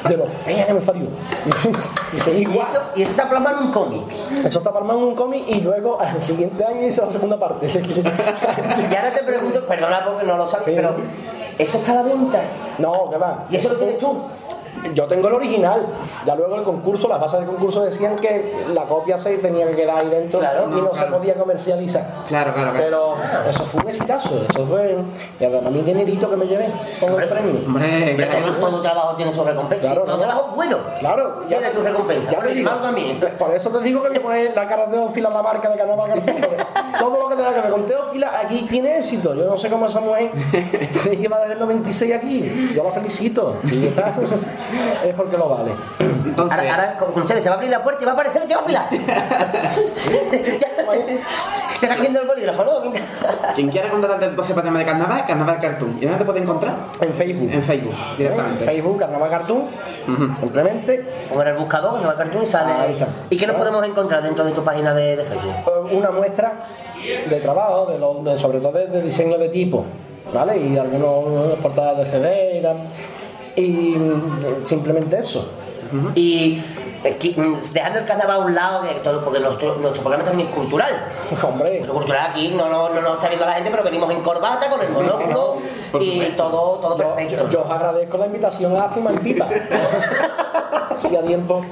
De 0.06 0.16
lo 0.18 0.26
fea 0.26 0.66
que 0.66 0.74
me 0.74 0.82
salió. 0.82 1.06
Y 2.28 2.30
igual. 2.42 2.68
eso, 2.70 2.82
y 2.94 3.02
eso 3.02 3.10
está 3.12 3.26
plasmado 3.26 3.60
en 3.60 3.66
un 3.68 3.72
cómic. 3.72 4.02
Eso 4.44 4.58
está 4.58 4.70
palmado 4.70 5.00
en 5.00 5.06
un 5.06 5.14
cómic 5.14 5.44
y 5.48 5.62
luego 5.62 5.98
al 5.98 6.22
siguiente 6.22 6.62
año 6.62 6.86
hizo 6.86 7.06
la 7.06 7.10
segunda 7.10 7.38
parte. 7.38 7.68
Y 7.68 8.94
ahora 8.94 9.12
te 9.14 9.24
pregunto, 9.24 9.66
perdona 9.66 10.04
porque 10.04 10.26
no 10.26 10.36
lo 10.36 10.46
sabes, 10.46 10.66
pero 10.66 10.94
¿eso 11.58 11.78
está 11.78 11.92
a 11.92 11.94
la 11.96 12.02
venta? 12.02 12.42
No, 12.78 13.08
que 13.10 13.16
va. 13.16 13.46
¿Y 13.48 13.56
eso 13.56 13.70
lo 13.70 13.76
tienes 13.76 13.98
tú? 13.98 14.14
Yo 14.94 15.04
tengo 15.06 15.28
el 15.28 15.34
original. 15.34 15.86
Ya 16.24 16.34
luego 16.34 16.56
el 16.56 16.62
concurso, 16.62 17.08
las 17.08 17.20
bases 17.20 17.40
del 17.40 17.48
concurso 17.48 17.82
decían 17.82 18.16
que 18.16 18.54
la 18.74 18.84
copia 18.84 19.16
se 19.18 19.38
tenía 19.38 19.66
que 19.68 19.76
quedar 19.76 19.98
ahí 19.98 20.08
dentro 20.08 20.40
Claro, 20.40 20.66
y 20.66 20.70
no, 20.70 20.82
no, 20.82 20.94
se 20.94 21.04
podía 21.06 21.34
comercializar. 21.34 22.06
Claro, 22.26 22.52
claro, 22.52 22.72
claro. 22.72 22.84
Pero 22.84 23.16
eso 23.50 23.64
fue 23.64 23.82
un 23.82 23.88
exitazo, 23.88 24.42
eso 24.48 24.66
fue. 24.66 24.96
Y 25.40 25.44
además 25.44 25.72
mi 25.72 25.82
dinerito 25.82 26.28
que 26.28 26.36
me 26.36 26.46
llevé 26.46 26.68
con 27.00 27.20
el 27.20 27.28
premio. 27.28 27.60
Hombre, 27.66 28.14
Pero 28.16 28.32
todo, 28.32 28.70
todo 28.70 28.82
trabajo 28.82 29.16
tiene 29.16 29.32
su 29.32 29.44
recompensa. 29.44 29.86
Claro, 29.86 30.02
todo 30.02 30.16
no. 30.16 30.22
trabajo 30.22 30.52
bueno. 30.54 30.78
Claro, 30.98 31.44
Tiene 31.48 31.72
su 31.72 31.82
recompensa. 31.82 32.30
Ya 32.30 32.40
te 32.40 32.54
digo, 32.54 32.70
también. 32.70 33.18
Por 33.38 33.50
eso 33.50 33.70
te 33.70 33.80
digo 33.80 34.02
que 34.02 34.10
me 34.10 34.20
pone 34.20 34.50
la 34.54 34.66
cara 34.66 34.86
de 34.86 34.98
Ófila 34.98 35.28
en 35.28 35.34
la 35.34 35.42
marca 35.42 35.68
de 35.70 35.76
porque 35.86 36.56
todo 36.98 37.20
lo 37.20 37.28
que 37.28 37.36
tenga 37.36 37.54
que 37.54 37.60
ver 37.60 37.70
con 37.70 37.86
Teófila 37.86 38.32
aquí 38.40 38.66
tiene 38.68 38.98
éxito. 38.98 39.34
Yo 39.34 39.44
no 39.44 39.56
sé 39.56 39.68
cómo 39.68 39.86
esa 39.86 40.00
mujer 40.00 40.30
se 40.92 41.16
lleva 41.16 41.40
desde 41.40 41.54
el 41.54 41.60
96 41.60 42.14
aquí. 42.14 42.72
Yo 42.74 42.84
la 42.84 42.92
felicito. 42.92 43.56
Está, 43.64 44.14
es 45.04 45.14
porque 45.14 45.36
lo 45.36 45.48
vale. 45.48 45.72
Entonces, 46.24 46.58
Ahora, 46.58 46.74
ahora 46.74 46.98
con 46.98 47.12
con 47.12 47.22
ustedes 47.22 47.42
se 47.42 47.48
va 47.48 47.54
a 47.54 47.58
abrir 47.58 47.70
la 47.70 47.82
puerta 47.82 48.02
y 48.02 48.04
va 48.04 48.10
a 48.12 48.14
aparecer 48.14 48.46
Teófila. 48.46 48.86
Te 51.80 51.86
está 51.86 51.96
cogiendo 51.96 52.20
el 52.22 52.26
bolígrafo, 52.26 52.64
¿no? 52.64 52.92
quien 53.54 53.68
quiera 53.68 53.90
contratarte 53.90 54.24
entonces 54.26 54.54
para 54.54 54.64
tema 54.66 54.78
de 54.78 54.84
carnaval, 54.86 55.24
carnaval 55.26 55.60
cartoon. 55.60 55.98
¿Y 56.00 56.04
dónde 56.04 56.18
te 56.18 56.24
puede 56.24 56.40
encontrar? 56.40 56.74
En 57.00 57.12
Facebook. 57.12 57.50
En 57.52 57.62
Facebook, 57.62 57.94
directamente. 58.16 58.64
En 58.64 58.66
Facebook, 58.70 58.98
Carnaval 58.98 59.30
Cartoon, 59.30 59.66
simplemente. 60.40 61.04
Poner 61.28 61.48
el 61.48 61.58
buscador, 61.58 61.92
Carnaval 61.94 62.16
Cartoon 62.16 62.42
y 62.44 62.46
sale. 62.46 62.72
Ahí 62.72 62.92
está. 62.92 63.08
¿Y 63.30 63.36
qué 63.36 63.46
nos 63.46 63.56
podemos 63.56 63.84
encontrar 63.86 64.22
dentro 64.22 64.44
de 64.44 64.52
tu 64.52 64.62
página 64.64 64.94
de, 64.94 65.16
de 65.16 65.24
Facebook? 65.24 65.52
Eh, 65.90 65.94
Una 65.94 66.10
muestra 66.10 66.66
de 67.28 67.40
trabajo, 67.40 67.86
de 67.86 67.98
lo- 67.98 68.22
de- 68.22 68.38
sobre 68.38 68.60
todo 68.60 68.72
de, 68.72 68.86
de 68.86 69.02
diseño 69.02 69.36
de 69.36 69.48
tipo, 69.50 69.84
¿vale? 70.32 70.56
Y 70.58 70.78
algunos 70.78 71.58
portadas 71.58 71.98
de 71.98 72.04
CD 72.06 72.58
y 72.58 72.62
tal. 72.62 72.88
Y 73.56 73.96
simplemente 74.64 75.18
eso. 75.18 75.50
Y 76.14 76.62
eh, 77.04 77.34
mm, 77.36 77.72
dejando 77.72 78.00
el 78.00 78.04
carnaval 78.04 78.36
a 78.36 78.44
un 78.44 78.54
lado, 78.54 78.82
que 78.82 78.94
todo, 78.96 79.24
porque 79.24 79.40
nuestro, 79.40 79.76
nuestro 79.76 80.02
programa 80.02 80.24
también 80.24 80.48
es 80.48 80.54
cultural. 80.54 80.92
Hombre. 81.42 81.82
Lo 81.86 81.94
cultural 81.94 82.30
aquí 82.30 82.48
no, 82.48 82.68
no, 82.68 82.88
no 82.90 83.00
nos 83.00 83.14
está 83.14 83.28
viendo 83.28 83.46
la 83.46 83.52
gente, 83.54 83.70
pero 83.70 83.82
venimos 83.84 84.10
en 84.10 84.22
corbata, 84.22 84.68
con 84.68 84.80
el 84.80 84.90
monóculo 84.90 85.58
y 86.00 86.20
todo, 86.36 86.78
todo 86.80 86.96
perfecto. 86.96 87.48
Yo 87.48 87.62
os 87.62 87.70
agradezco 87.70 88.18
la 88.18 88.26
invitación 88.26 88.76
a 88.76 88.88
fumar 88.88 89.20
pipa. 89.20 89.48
si 90.96 91.16
a 91.16 91.22
tiempo. 91.22 91.62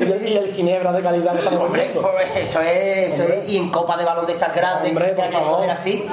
Y 0.00 0.04
el, 0.04 0.28
y 0.28 0.36
el 0.36 0.54
ginebra 0.54 0.92
de 0.92 1.02
calidad 1.02 1.32
que 1.32 1.38
estamos 1.38 1.62
Hombre, 1.62 1.90
pues 1.94 2.30
eso 2.36 2.60
es, 2.60 3.14
eso 3.14 3.22
es. 3.24 3.48
Y 3.48 3.56
en 3.56 3.70
copa 3.70 3.96
de 3.96 4.04
balón 4.04 4.26
de 4.26 4.32
estas 4.32 4.54
grandes, 4.54 4.90
Hombre, 4.90 5.08
por 5.14 5.30
favor. 5.30 5.70
así. 5.70 6.06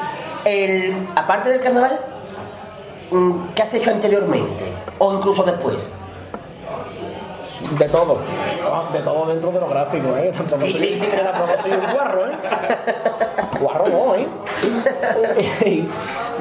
El, 0.46 1.08
aparte 1.16 1.50
del 1.50 1.62
carnaval, 1.62 2.00
mm, 3.12 3.50
¿qué 3.56 3.62
has 3.64 3.74
hecho 3.74 3.92
anteriormente? 3.92 4.66
O 5.00 5.14
incluso 5.14 5.44
después. 5.44 5.90
De 7.78 7.86
todo. 7.90 8.18
Ah, 8.72 8.84
De 8.94 9.00
todo 9.00 9.26
dentro 9.28 9.52
de 9.52 9.60
lo 9.60 9.68
gráfico, 9.68 10.16
¿eh? 10.18 10.32
Tampoco 10.36 10.62
Sí, 10.62 10.72
soy- 10.72 10.88
sí, 10.90 10.94
sí. 10.96 11.08
que 11.08 11.18
tampoco 11.18 11.62
soy 11.62 11.72
un 11.72 11.94
guarro, 11.94 12.26
¿eh? 12.28 12.32
Guarro 13.60 13.90
no, 13.90 14.16
¿eh? 14.16 14.28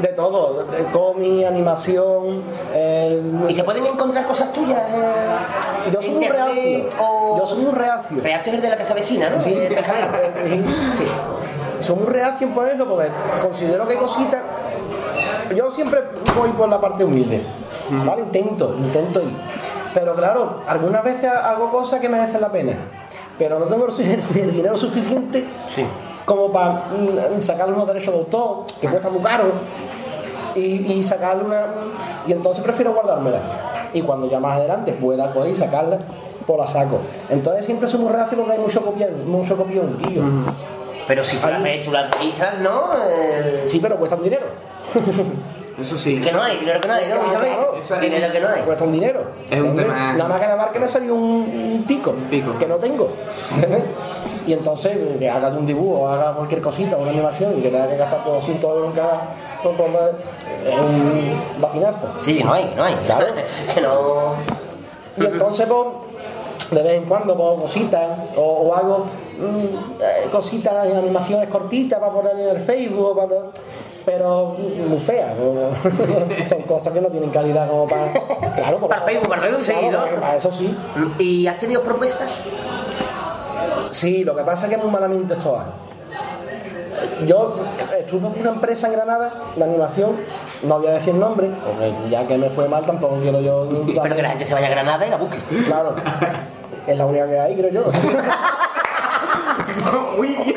de 0.00 0.08
todo. 0.08 0.64
De 0.64 0.84
cómic, 0.92 1.46
animación. 1.46 2.42
eh, 2.72 3.20
¿Y 3.48 3.54
se 3.54 3.64
pueden 3.64 3.84
encontrar 3.86 4.24
cosas 4.26 4.52
tuyas? 4.52 4.80
eh, 4.92 5.90
Yo 5.92 6.00
soy 6.00 6.14
un 6.14 6.22
reacio. 6.22 6.90
o- 7.00 7.38
Yo 7.40 7.46
soy 7.46 7.64
un 7.64 7.74
reacio. 7.74 8.22
Reacio 8.22 8.52
es 8.52 8.56
el 8.58 8.62
de 8.62 8.70
la 8.70 8.76
casa 8.76 8.94
vecina, 8.94 9.30
¿no? 9.30 9.38
Sí, 9.38 9.52
El 9.54 9.68
pescadero. 9.74 10.08
sí. 10.96 11.06
Soy 11.80 11.96
muy 11.96 12.06
reacio 12.12 12.46
en 12.46 12.54
ponerlo 12.54 12.88
porque 12.88 13.08
considero 13.42 13.86
que 13.86 13.94
hay 13.94 13.98
cositas. 14.00 14.42
Yo 15.54 15.70
siempre 15.70 16.00
voy 16.36 16.50
por 16.50 16.68
la 16.68 16.80
parte 16.80 17.04
humilde, 17.04 17.42
¿vale? 17.90 18.22
Intento, 18.22 18.74
intento 18.78 19.20
ir. 19.20 19.30
Pero 19.94 20.14
claro, 20.14 20.60
algunas 20.66 21.02
veces 21.02 21.30
hago 21.30 21.70
cosas 21.70 22.00
que 22.00 22.08
merecen 22.08 22.40
la 22.40 22.50
pena. 22.50 22.74
Pero 23.38 23.58
no 23.58 23.66
tengo 23.66 23.86
el 23.98 24.52
dinero 24.52 24.76
suficiente 24.76 25.44
como 26.24 26.52
para 26.52 26.86
mm, 26.90 27.42
sacarle 27.42 27.74
unos 27.74 27.86
derechos 27.86 28.12
de 28.12 28.20
autor, 28.20 28.66
que 28.80 28.88
cuesta 28.88 29.08
muy 29.08 29.22
caro, 29.22 29.44
y, 30.54 30.60
y 30.92 31.02
sacarle 31.02 31.44
una. 31.44 31.66
Y 32.26 32.32
entonces 32.32 32.62
prefiero 32.62 32.92
guardármela. 32.92 33.40
Y 33.94 34.02
cuando 34.02 34.28
ya 34.28 34.38
más 34.38 34.58
adelante 34.58 34.92
pueda 34.92 35.32
coger 35.32 35.52
y 35.52 35.54
sacarla, 35.54 35.98
pues 36.46 36.58
la 36.58 36.66
saco. 36.66 36.98
Entonces 37.30 37.64
siempre 37.64 37.88
soy 37.88 38.00
muy 38.00 38.12
reacio 38.12 38.36
porque 38.36 38.52
hay 38.52 38.58
mucho 38.58 38.82
copión, 38.84 39.30
mucho 39.30 39.56
copión, 39.56 39.96
tío. 39.98 40.22
Pero 41.06 41.24
si 41.24 41.38
tú 41.38 41.46
las 41.48 41.62
ves, 41.62 41.84
tú 41.84 41.90
las 41.92 42.10
registras, 42.10 42.58
¿no? 42.58 42.90
Eh, 43.08 43.62
Sí, 43.64 43.78
pero 43.80 43.96
cuestan 43.96 44.22
dinero. 44.22 44.46
Eso 45.78 45.96
sí. 45.96 46.20
Que 46.20 46.32
no 46.32 46.42
hay, 46.42 46.56
dinero 46.58 46.80
que 46.80 46.88
no 46.88 46.94
hay, 46.94 47.04
¿no? 47.08 47.14
Ah, 47.16 48.00
Dinero 48.00 48.32
que 48.32 48.40
no 48.40 48.48
hay. 48.48 48.62
Cuesta 48.62 48.84
un 48.84 48.92
dinero. 48.92 49.20
Es 49.48 49.60
un 49.60 49.76
tema- 49.76 50.12
Nada 50.14 50.28
más 50.28 50.40
que 50.40 50.46
nada 50.46 50.56
más 50.56 50.70
que 50.72 50.78
me 50.80 50.88
salió 50.88 51.14
un, 51.14 51.72
un 51.76 51.84
pico, 51.86 52.14
pico. 52.28 52.58
que 52.58 52.66
no 52.66 52.76
tengo. 52.76 53.10
y 54.46 54.52
entonces 54.52 54.96
que 55.20 55.30
hagas 55.30 55.54
un 55.54 55.66
dibujo, 55.66 56.08
haga 56.08 56.32
cualquier 56.34 56.60
cosita, 56.62 56.96
una 56.96 57.10
animación 57.10 57.56
y 57.58 57.62
que 57.62 57.68
tenga 57.70 57.88
que 57.88 57.96
gastar 57.96 58.24
por 58.24 58.34
200 58.34 58.70
euros 58.70 58.86
en 58.88 58.92
cada. 58.96 59.30
por 59.62 59.74
más- 59.74 60.10
es 60.66 60.80
un 60.80 61.60
vacinazo. 61.60 62.08
Sí, 62.20 62.42
no 62.44 62.52
hay, 62.54 62.72
no 62.76 62.82
hay. 62.82 62.94
Claro. 63.06 63.26
que 63.74 63.80
no. 63.80 64.34
Y 65.16 65.26
entonces, 65.26 65.66
pues, 65.68 65.86
de 66.72 66.82
vez 66.82 66.92
en 66.94 67.04
cuando, 67.04 67.36
pues, 67.36 67.60
cositas, 67.60 68.02
o, 68.36 68.40
o 68.42 68.74
hago 68.74 69.06
mm, 69.38 70.02
eh, 70.02 70.28
cositas, 70.30 70.74
animaciones 70.76 71.48
cortitas 71.48 71.98
para 72.00 72.12
poner 72.12 72.34
en 72.38 72.48
el 72.48 72.60
Facebook, 72.60 73.16
para- 73.16 73.42
pero 74.08 74.56
muy 74.88 74.98
feas. 74.98 75.34
Son 76.48 76.62
cosas 76.62 76.94
que 76.94 77.00
no 77.02 77.08
tienen 77.08 77.28
calidad 77.28 77.68
como 77.68 77.86
para. 77.86 78.10
Claro, 78.56 78.78
Para. 78.88 79.02
Facebook, 79.02 79.28
para 79.28 79.42
Facebook, 79.42 79.64
sí, 79.64 79.72
Claro, 79.78 80.06
¿no? 80.14 80.20
para- 80.20 80.36
eso 80.36 80.50
sí. 80.50 80.74
¿Y 81.18 81.46
has 81.46 81.58
tenido 81.58 81.82
propuestas? 81.82 82.40
Sí, 83.90 84.24
lo 84.24 84.34
que 84.34 84.44
pasa 84.44 84.64
es 84.66 84.72
que 84.72 84.78
muy 84.78 84.90
malamente 84.90 85.34
esto. 85.34 85.58
Yo 87.26 87.56
estuve 87.98 88.28
en 88.28 88.40
una 88.40 88.50
empresa 88.50 88.86
en 88.86 88.94
Granada 88.94 89.30
de 89.54 89.62
animación, 89.64 90.12
no 90.62 90.78
voy 90.78 90.88
a 90.88 90.92
decir 90.92 91.14
nombre, 91.14 91.50
porque 91.64 91.92
ya 92.08 92.26
que 92.26 92.38
me 92.38 92.48
fue 92.48 92.66
mal 92.66 92.86
tampoco 92.86 93.16
quiero 93.20 93.40
yo. 93.42 93.68
Pero 94.02 94.16
que 94.16 94.22
la 94.22 94.30
gente 94.30 94.46
se 94.46 94.54
vaya 94.54 94.68
a 94.68 94.70
Granada 94.70 95.06
y 95.06 95.10
la 95.10 95.18
busque. 95.18 95.36
Claro, 95.66 95.94
es 96.86 96.96
la 96.96 97.04
única 97.04 97.26
que 97.28 97.38
hay, 97.38 97.56
creo 97.56 97.70
yo. 97.70 97.82
Muy 100.16 100.28
bien. 100.28 100.56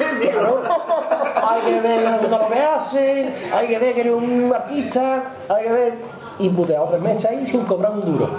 Hay 1.43 1.61
que 1.61 1.81
ver 1.81 2.21
lo 2.29 2.47
que 2.49 2.59
hace, 2.59 3.33
hay 3.53 3.67
que 3.67 3.79
ver 3.79 3.93
que 3.93 4.01
eres 4.01 4.13
un 4.13 4.51
artista, 4.53 5.33
hay 5.49 5.63
que 5.65 5.71
ver. 5.71 5.93
Y 6.39 6.49
puteado 6.49 6.85
tres 6.87 7.01
meses 7.01 7.25
ahí 7.25 7.45
sin 7.45 7.65
cobrar 7.65 7.91
un 7.91 8.01
duro. 8.01 8.29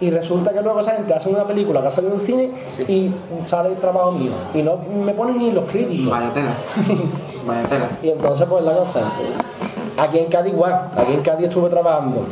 Y 0.00 0.10
resulta 0.10 0.52
que 0.52 0.62
luego 0.62 0.80
esa 0.80 0.92
gente 0.92 1.12
hace 1.12 1.28
una 1.28 1.46
película 1.46 1.80
que 1.80 1.88
ha 1.88 1.90
salido 1.90 2.14
en 2.14 2.20
cine 2.20 2.50
y 2.86 3.12
sale 3.44 3.70
el 3.70 3.76
trabajo 3.76 4.12
mío. 4.12 4.30
Y 4.54 4.62
no 4.62 4.76
me 4.76 5.12
ponen 5.12 5.38
ni 5.38 5.50
los. 5.50 5.64
Vaya 5.66 6.32
tela. 6.32 6.54
Vaya 7.46 7.68
tela. 7.68 7.88
Y 8.02 8.10
entonces, 8.10 8.46
pues 8.48 8.64
la 8.64 8.74
cosa. 8.74 9.12
Aquí 9.96 10.18
en 10.18 10.26
Cádiz, 10.26 10.52
igual. 10.52 10.90
Aquí 10.96 11.12
en 11.12 11.22
Cádiz 11.22 11.48
estuve 11.48 11.68
trabajando 11.68 12.24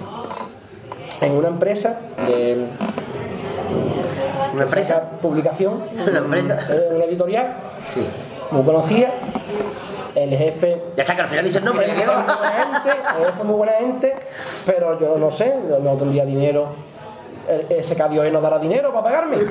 en 1.21 1.33
una 1.33 1.49
empresa 1.49 1.99
de. 2.29 2.67
¿Una 4.61 4.65
empresa? 4.65 5.03
Publicación. 5.23 5.83
¿Una 6.09 6.19
empresa? 6.19 6.67
Una 6.95 7.05
editorial. 7.05 7.57
Sí. 7.87 8.07
Muy 8.51 8.63
conocida. 8.65 9.11
El 10.15 10.31
jefe. 10.31 10.83
Ya 10.97 11.03
está, 11.03 11.15
que 11.15 11.23
al 11.23 11.29
final 11.29 11.45
dice 11.45 11.59
el 11.59 11.65
nombre. 11.65 11.85
El 11.87 11.93
jefe 11.93 12.05
muy 12.07 12.15
buena 12.15 12.53
gente, 12.63 12.91
el 13.19 13.27
jefe 13.27 13.45
muy 13.45 13.55
buena 13.57 13.73
gente, 13.75 14.17
pero 14.65 14.99
yo 14.99 15.19
no 15.19 15.31
sé, 15.31 15.55
no- 15.83 15.95
tendría 15.97 16.25
dinero. 16.25 16.69
El- 17.49 17.67
Ese 17.71 17.95
Cádiz 17.97 18.21
no 18.33 18.41
dará 18.41 18.59
dinero 18.59 18.91
para 18.93 19.05
pagarme. 19.05 19.39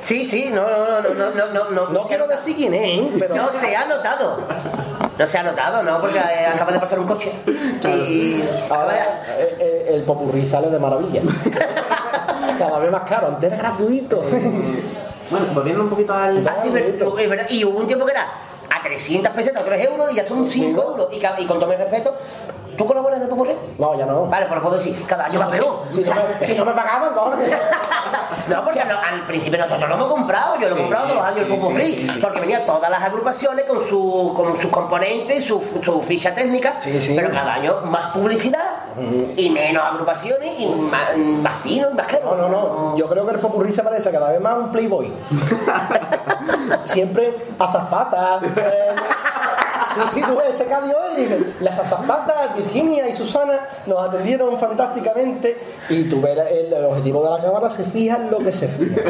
Sí, 0.00 0.26
sí, 0.26 0.50
no, 0.52 0.62
no, 0.62 1.00
no, 1.00 1.14
no, 1.14 1.30
no, 1.30 1.46
no, 1.46 1.70
no. 1.70 1.88
No 1.90 2.02
quiero 2.08 2.26
decir 2.26 2.56
quién 2.56 2.74
es, 2.74 3.08
pero. 3.20 3.36
No 3.36 3.50
se 3.52 3.74
ha 3.76 3.86
notado. 3.86 4.38
No 5.18 5.26
se 5.26 5.38
ha 5.38 5.42
notado, 5.42 5.82
¿no? 5.82 6.00
Porque 6.00 6.18
eh, 6.18 6.46
acaba 6.52 6.72
de 6.72 6.78
pasar 6.78 6.98
un 6.98 7.06
coche. 7.06 7.32
Y. 7.84 8.42
Ahora 8.70 9.22
eh, 9.38 9.56
eh, 9.58 9.90
el 9.94 10.02
popurrí 10.02 10.44
sale 10.44 10.68
de 10.68 10.78
maravilla. 10.78 11.20
Cada 12.58 12.78
vez 12.78 12.90
más 12.90 13.02
caro, 13.02 13.28
antes 13.28 13.52
era 13.52 13.56
gratuito. 13.58 14.22
Bueno, 15.30 15.46
volviendo 15.54 15.82
un 15.84 15.88
poquito 15.88 16.12
al. 16.12 16.46
Ah, 16.46 16.54
sí, 16.62 16.68
pero-. 16.70 17.16
Y 17.48 17.64
hubo 17.64 17.78
un 17.78 17.86
tiempo 17.86 18.04
que 18.04 18.12
era 18.12 18.26
a 18.68 18.82
300 18.82 19.32
pesetas, 19.32 19.64
3 19.64 19.86
euros 19.86 20.12
y 20.12 20.16
ya 20.16 20.24
son 20.24 20.46
5 20.46 20.82
euros. 20.82 21.08
Y 21.10 21.46
con 21.46 21.58
todo 21.58 21.66
mi 21.66 21.74
respeto, 21.74 22.14
¿tú 22.76 22.86
colaboras 22.86 23.16
en 23.18 23.22
el 23.24 23.28
Popurrí? 23.28 23.54
No, 23.78 23.98
ya 23.98 24.06
no. 24.06 24.26
Vale, 24.26 24.46
pues 24.46 24.56
lo 24.56 24.62
puedo 24.62 24.78
decir, 24.78 25.04
cada 25.06 25.24
año 25.26 25.40
va 25.40 25.48
peor. 25.48 25.84
Si 25.90 26.02
no 26.02 26.14
me, 26.14 26.22
si 26.46 26.54
no 26.54 26.64
me 26.64 26.72
pagaban, 26.72 27.12
cojones. 27.12 27.50
No, 28.48 28.64
porque 28.64 28.80
al, 28.80 28.90
al 28.90 29.20
principio 29.20 29.56
nosotros 29.58 29.88
lo 29.88 29.94
hemos 29.94 30.08
comprado, 30.08 30.56
yo 30.56 30.62
lo 30.62 30.66
he 30.66 30.70
Sí, 30.70 30.80
comprado 30.80 31.06
todos 31.06 31.18
los 31.20 31.26
años 31.28 31.38
el 31.38 31.46
sí, 31.46 31.52
Popurrí, 31.52 31.84
sí, 31.86 31.96
sí, 31.96 32.08
sí. 32.08 32.18
porque 32.20 32.40
venían 32.40 32.66
todas 32.66 32.90
las 32.90 33.02
agrupaciones 33.02 33.64
con, 33.66 33.84
su, 33.86 34.32
con 34.34 34.60
sus 34.60 34.70
componentes, 34.70 35.44
su, 35.44 35.62
su 35.82 36.02
ficha 36.02 36.34
técnica, 36.34 36.74
pero 37.14 37.30
cada 37.30 37.54
año 37.54 37.76
más 37.84 38.06
publicidad 38.06 38.64
y 39.36 39.48
menos 39.48 39.84
agrupaciones 39.84 40.58
y 40.58 40.66
más, 40.66 41.16
más 41.16 41.54
fino 41.62 41.88
y 41.92 41.94
más 41.94 42.06
caro. 42.08 42.34
No, 42.34 42.48
no, 42.48 42.48
no. 42.48 42.96
Yo 42.96 43.08
creo 43.08 43.24
que 43.26 43.32
el 43.34 43.40
popurrí 43.40 43.72
se 43.72 43.82
parece 43.84 44.10
cada 44.10 44.30
vez 44.30 44.40
más 44.40 44.54
a 44.54 44.58
un 44.58 44.72
playboy. 44.72 45.12
Siempre 46.84 47.36
azafata. 47.58 48.40
Eh, 48.56 48.94
sí, 49.94 50.00
sí, 50.06 50.22
tú 50.26 50.36
ves 50.36 50.54
ese 50.60 50.66
Cádiz 50.68 50.92
hoy 50.94 51.14
y 51.16 51.20
dices, 51.22 51.42
las 51.60 51.78
azafatas 51.78 52.56
Virginia 52.56 53.08
y 53.08 53.14
Susana 53.14 53.60
nos 53.86 54.08
atendieron 54.08 54.56
fantásticamente 54.58 55.56
y 55.88 56.04
tú 56.04 56.20
ves 56.20 56.36
el, 56.50 56.72
el 56.72 56.84
objetivo 56.84 57.22
de 57.24 57.30
la 57.30 57.40
cámara, 57.42 57.70
se 57.70 57.84
fija 57.84 58.16
en 58.16 58.30
lo 58.30 58.38
que 58.38 58.52
se 58.52 58.68
fija. 58.68 59.00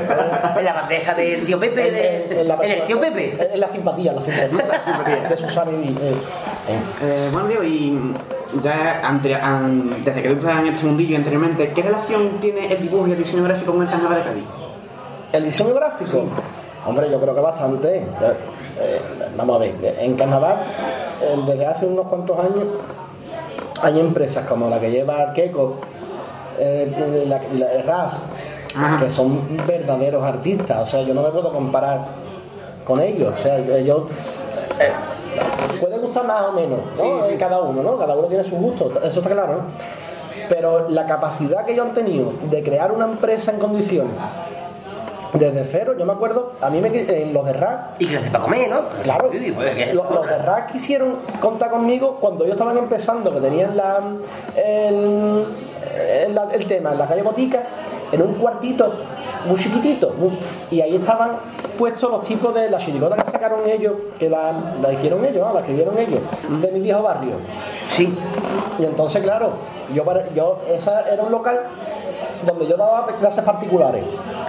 En 0.58 0.64
la 0.64 0.72
bandeja 0.72 1.14
del 1.14 1.44
tío 1.44 1.58
Pepe, 1.58 1.90
de- 1.90 2.40
en, 2.40 2.48
la 2.48 2.54
en 2.56 2.70
el 2.70 2.84
tío 2.84 3.00
Pepe. 3.00 3.36
En, 3.38 3.52
en 3.54 3.60
la 3.60 3.68
simpatía, 3.68 4.10
en 4.10 4.16
la 4.16 4.22
simpatía, 4.22 5.28
de 5.28 5.36
Susana 5.36 5.70
y... 5.72 5.88
eh, 5.88 6.14
eh. 6.68 6.80
Eh, 7.02 7.28
bueno, 7.32 7.48
Diego, 7.48 7.62
y 7.64 8.14
ya 8.62 9.00
ante- 9.04 9.34
an- 9.34 10.02
desde 10.04 10.22
que 10.22 10.28
tú 10.30 10.34
estás 10.38 10.58
en 10.60 10.66
este 10.68 10.86
mundillo 10.86 11.16
anteriormente, 11.16 11.72
¿qué 11.72 11.82
relación 11.82 12.38
tiene 12.40 12.72
el 12.72 12.82
dibujo 12.82 13.06
y 13.08 13.12
el 13.12 13.18
diseño 13.18 13.44
gráfico 13.44 13.72
con 13.72 13.82
el 13.82 13.88
carnaval 13.88 14.18
de 14.18 14.24
Cádiz? 14.24 14.44
El 15.32 15.44
diseño 15.44 15.74
gráfico. 15.74 16.24
Hombre, 16.84 17.10
yo 17.10 17.20
creo 17.20 17.34
que 17.34 17.40
bastante. 17.40 18.04
Eh, 18.82 19.00
vamos 19.36 19.56
a 19.56 19.58
ver, 19.60 19.74
en 20.00 20.16
carnaval, 20.16 20.56
eh, 21.22 21.36
desde 21.46 21.66
hace 21.66 21.86
unos 21.86 22.06
cuantos 22.06 22.38
años, 22.38 22.64
hay 23.80 24.00
empresas 24.00 24.46
como 24.46 24.68
la 24.68 24.80
que 24.80 24.90
lleva 24.90 25.20
Arqueco, 25.20 25.76
eh, 26.58 27.24
la, 27.28 27.40
la 27.52 27.82
RAS, 27.82 28.22
que 28.98 29.10
son 29.10 29.56
verdaderos 29.66 30.24
artistas. 30.24 30.80
O 30.82 30.86
sea, 30.86 31.02
yo 31.02 31.14
no 31.14 31.22
me 31.22 31.30
puedo 31.30 31.52
comparar 31.52 32.06
con 32.84 33.00
ellos. 33.00 33.34
O 33.34 33.38
sea, 33.38 33.58
yo. 33.80 34.06
puede 35.80 35.98
gustar 35.98 36.26
más 36.26 36.42
o 36.42 36.52
menos, 36.52 36.80
¿no? 36.98 37.38
Cada 37.38 37.60
uno, 37.60 37.82
¿no? 37.82 37.96
Cada 37.96 38.16
uno 38.16 38.28
tiene 38.28 38.44
su 38.44 38.56
gusto, 38.56 38.90
eso 39.02 39.20
está 39.20 39.30
claro, 39.30 39.52
¿no? 39.54 39.62
Pero 40.48 40.88
la 40.88 41.06
capacidad 41.06 41.64
que 41.64 41.72
ellos 41.72 41.86
han 41.86 41.94
tenido 41.94 42.32
de 42.50 42.62
crear 42.62 42.90
una 42.92 43.04
empresa 43.04 43.52
en 43.52 43.58
condiciones 43.58 44.14
desde 45.32 45.64
cero, 45.64 45.94
yo 45.98 46.04
me 46.04 46.12
acuerdo, 46.12 46.52
a 46.60 46.68
mí 46.68 46.80
me 46.80 46.88
eh, 46.88 47.30
los 47.32 47.44
de 47.46 47.52
RAC. 47.54 47.96
Y 48.00 48.06
que 48.06 48.18
para 48.18 48.44
comer, 48.44 48.68
¿no? 48.68 48.88
Claro. 49.02 49.30
Sí, 49.32 49.50
pues, 49.54 49.78
es- 49.78 49.94
Los, 49.94 50.10
los 50.10 50.26
de 50.26 50.38
RAC 50.38 50.72
quisieron 50.72 51.16
contar 51.40 51.70
conmigo 51.70 52.18
cuando 52.20 52.44
ellos 52.44 52.54
estaban 52.54 52.76
empezando, 52.76 53.32
que 53.32 53.40
tenían 53.40 53.76
la, 53.76 54.00
el, 54.56 55.46
el- 56.26 56.34
la- 56.34 56.48
el 56.52 56.66
tema 56.66 56.92
en 56.92 56.98
la 56.98 57.06
calle 57.08 57.22
Botica, 57.22 57.62
en 58.12 58.22
un 58.22 58.34
cuartito 58.34 58.92
muy 59.46 59.56
chiquitito. 59.56 60.10
muy- 60.18 60.38
y 60.70 60.80
ahí 60.82 60.96
estaban 60.96 61.36
puestos 61.78 62.10
los 62.10 62.24
tipos 62.24 62.54
de 62.54 62.68
la 62.70 62.76
chirigota 62.78 63.16
que 63.16 63.30
sacaron 63.30 63.60
ellos, 63.66 63.94
que 64.18 64.28
la, 64.28 64.52
la 64.82 64.92
hicieron 64.92 65.24
ellos, 65.24 65.46
¿no? 65.46 65.54
la 65.54 65.60
escribieron 65.60 65.98
ellos, 65.98 66.20
de 66.60 66.70
mi 66.72 66.80
viejo 66.80 67.02
barrio. 67.02 67.36
Sí. 67.88 68.14
Y 68.78 68.84
entonces, 68.84 69.22
claro, 69.22 69.52
yo, 69.94 70.04
para- 70.04 70.28
yo 70.34 70.60
esa 70.68 71.08
era 71.10 71.22
un 71.22 71.32
local 71.32 71.58
donde 72.44 72.66
yo 72.66 72.76
daba 72.76 73.06
clases 73.06 73.44
particulares 73.44 74.04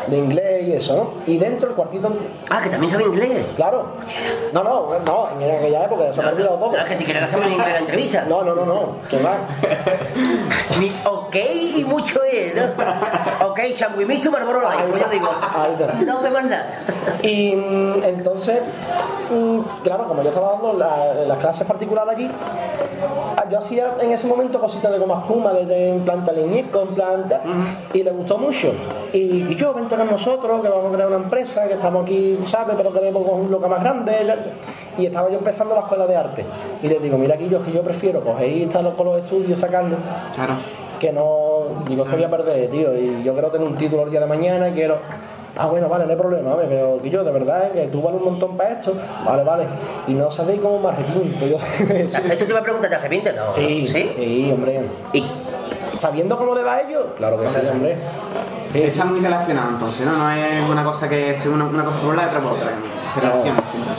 de 0.07 0.17
inglés 0.17 0.67
y 0.67 0.73
eso, 0.73 0.95
¿no? 0.95 1.31
Y 1.31 1.37
dentro 1.37 1.69
el 1.69 1.75
cuartito. 1.75 2.11
Ah, 2.49 2.61
que 2.61 2.69
también 2.69 2.91
sabe 2.91 3.05
inglés. 3.05 3.45
Claro. 3.55 3.85
No, 4.51 4.63
no, 4.63 4.87
no, 5.05 5.29
en 5.41 5.57
aquella 5.57 5.85
época 5.85 6.11
se 6.13 6.21
me 6.21 6.27
ha 6.27 6.31
olvidado 6.31 6.57
todo. 6.57 6.71
No, 6.71 6.77
es 6.77 6.85
que 6.85 6.97
si 6.97 7.03
quieres 7.05 7.23
hacemos 7.23 7.45
en 7.47 7.53
inglés 7.53 7.69
la 7.73 7.79
entrevista. 7.79 8.25
No, 8.27 8.43
no, 8.43 8.53
no, 8.55 8.65
no. 8.65 8.81
Que 9.09 9.17
va. 9.21 9.37
Ok 11.05 11.35
y 11.77 11.83
mucho 11.85 12.19
es, 12.23 12.55
¿no? 12.55 12.63
Ok, 13.47 13.59
we 13.97 14.05
meet 14.05 14.23
tomorrow 14.23 14.61
night? 14.61 14.89
Pues 14.89 15.01
yo 15.03 15.09
digo, 15.09 15.29
no 16.05 16.17
hace 16.19 16.29
más 16.29 16.43
nada. 16.45 16.73
Y 17.21 17.55
mm, 17.55 18.03
entonces, 18.03 18.59
mm, 19.31 19.59
claro, 19.83 20.07
como 20.07 20.21
yo 20.23 20.29
estaba 20.29 20.53
dando 20.53 20.73
la- 20.73 21.13
las 21.27 21.37
clases 21.39 21.65
particulares 21.65 22.13
aquí, 22.13 22.29
yo 23.49 23.57
hacía 23.59 23.95
en 24.01 24.11
ese 24.11 24.27
momento 24.27 24.59
cositas 24.59 24.91
de 24.91 24.97
goma 24.99 25.21
espuma, 25.21 25.53
de, 25.53 25.65
de 25.65 25.89
en 25.95 26.01
planta 26.01 26.31
leñeco, 26.31 26.81
en 26.81 26.87
planta, 26.89 27.41
y 27.93 28.03
le 28.03 28.11
gustó 28.11 28.37
mucho. 28.37 28.73
Y, 29.11 29.17
y 29.49 29.55
yo, 29.55 29.73
vente 29.73 29.95
con 29.95 30.09
nosotros, 30.09 30.61
que 30.61 30.69
vamos 30.69 30.91
a 30.91 30.95
crear 30.95 31.07
una 31.07 31.17
empresa, 31.17 31.67
que 31.67 31.73
estamos 31.73 32.03
aquí, 32.03 32.37
¿sabes? 32.45 32.75
Pero 32.77 32.93
queremos 32.93 33.23
coger 33.23 33.41
un 33.41 33.51
local 33.51 33.69
más 33.69 33.83
grande. 33.83 34.13
Y 34.97 35.05
estaba 35.05 35.29
yo 35.29 35.37
empezando 35.37 35.73
la 35.73 35.81
escuela 35.81 36.07
de 36.07 36.15
arte. 36.15 36.45
Y 36.81 36.87
les 36.87 37.01
digo, 37.01 37.17
mira, 37.17 37.35
aquí 37.35 37.47
yo, 37.49 37.63
que 37.63 37.71
yo 37.71 37.81
prefiero 37.81 38.21
coger 38.21 38.49
y 38.49 38.63
estar 38.63 38.83
con 38.95 39.05
los 39.07 39.23
estudios, 39.23 39.57
sacarlo. 39.57 39.97
Claro. 40.35 40.55
Que 40.99 41.11
no, 41.11 41.83
digo, 41.87 42.03
es 42.03 42.09
que 42.09 42.15
voy 42.15 42.25
a 42.25 42.29
perder, 42.29 42.69
tío. 42.69 42.95
Y 42.95 43.23
yo 43.23 43.33
quiero 43.33 43.51
tener 43.51 43.67
un 43.67 43.75
título 43.75 44.03
el 44.03 44.11
día 44.11 44.19
de 44.19 44.27
mañana, 44.27 44.69
y 44.69 44.73
quiero. 44.73 44.97
Ah, 45.55 45.67
bueno, 45.67 45.87
vale, 45.87 46.05
no 46.05 46.11
hay 46.11 46.17
problema, 46.17 46.53
hombre, 46.53 46.65
pero 46.67 46.99
que 46.99 47.11
yo, 47.11 47.23
de 47.23 47.31
verdad, 47.31 47.71
que 47.71 47.85
tú 47.87 48.01
vales 48.01 48.19
un 48.19 48.25
montón 48.25 48.57
para 48.57 48.71
esto. 48.71 48.95
Vale, 49.23 49.43
vale. 49.43 49.65
Y 50.07 50.13
no 50.13 50.31
sabéis 50.31 50.59
cómo 50.59 50.79
me 50.79 50.89
arrepiento 50.89 51.45
yo. 51.45 51.57
De 51.85 52.33
hecho, 52.33 52.47
tú 52.47 52.55
me 52.55 52.61
preguntas, 52.61 52.89
¿te 52.89 52.95
arrepientes? 52.95 53.35
No. 53.35 53.53
Sí, 53.53 53.87
sí, 53.87 54.51
hombre. 54.51 54.89
¿Y 55.13 55.23
sabiendo 56.03 56.37
cómo 56.37 56.53
le 56.53 56.63
va 56.63 56.73
a 56.73 56.81
ellos? 56.81 57.05
Claro 57.15 57.39
que 57.39 57.47
sí, 57.47 57.59
hombre. 57.71 57.97
Está 58.73 59.05
muy 59.05 59.21
relacionado 59.21 59.69
entonces, 59.69 60.05
¿no? 60.05 60.17
No 60.17 60.29
es 60.31 60.69
una 60.69 60.83
cosa 60.83 61.07
que 61.07 61.35
esté 61.35 61.47
una, 61.47 61.63
una 61.63 61.85
cosa 61.85 62.01
por 62.01 62.13
lado 62.13 62.27
y 62.27 62.29
otra 62.29 62.41
por 62.41 62.53
otra. 62.53 62.71
Se 63.13 63.21
relaciona 63.21 63.63
siempre. 63.69 63.93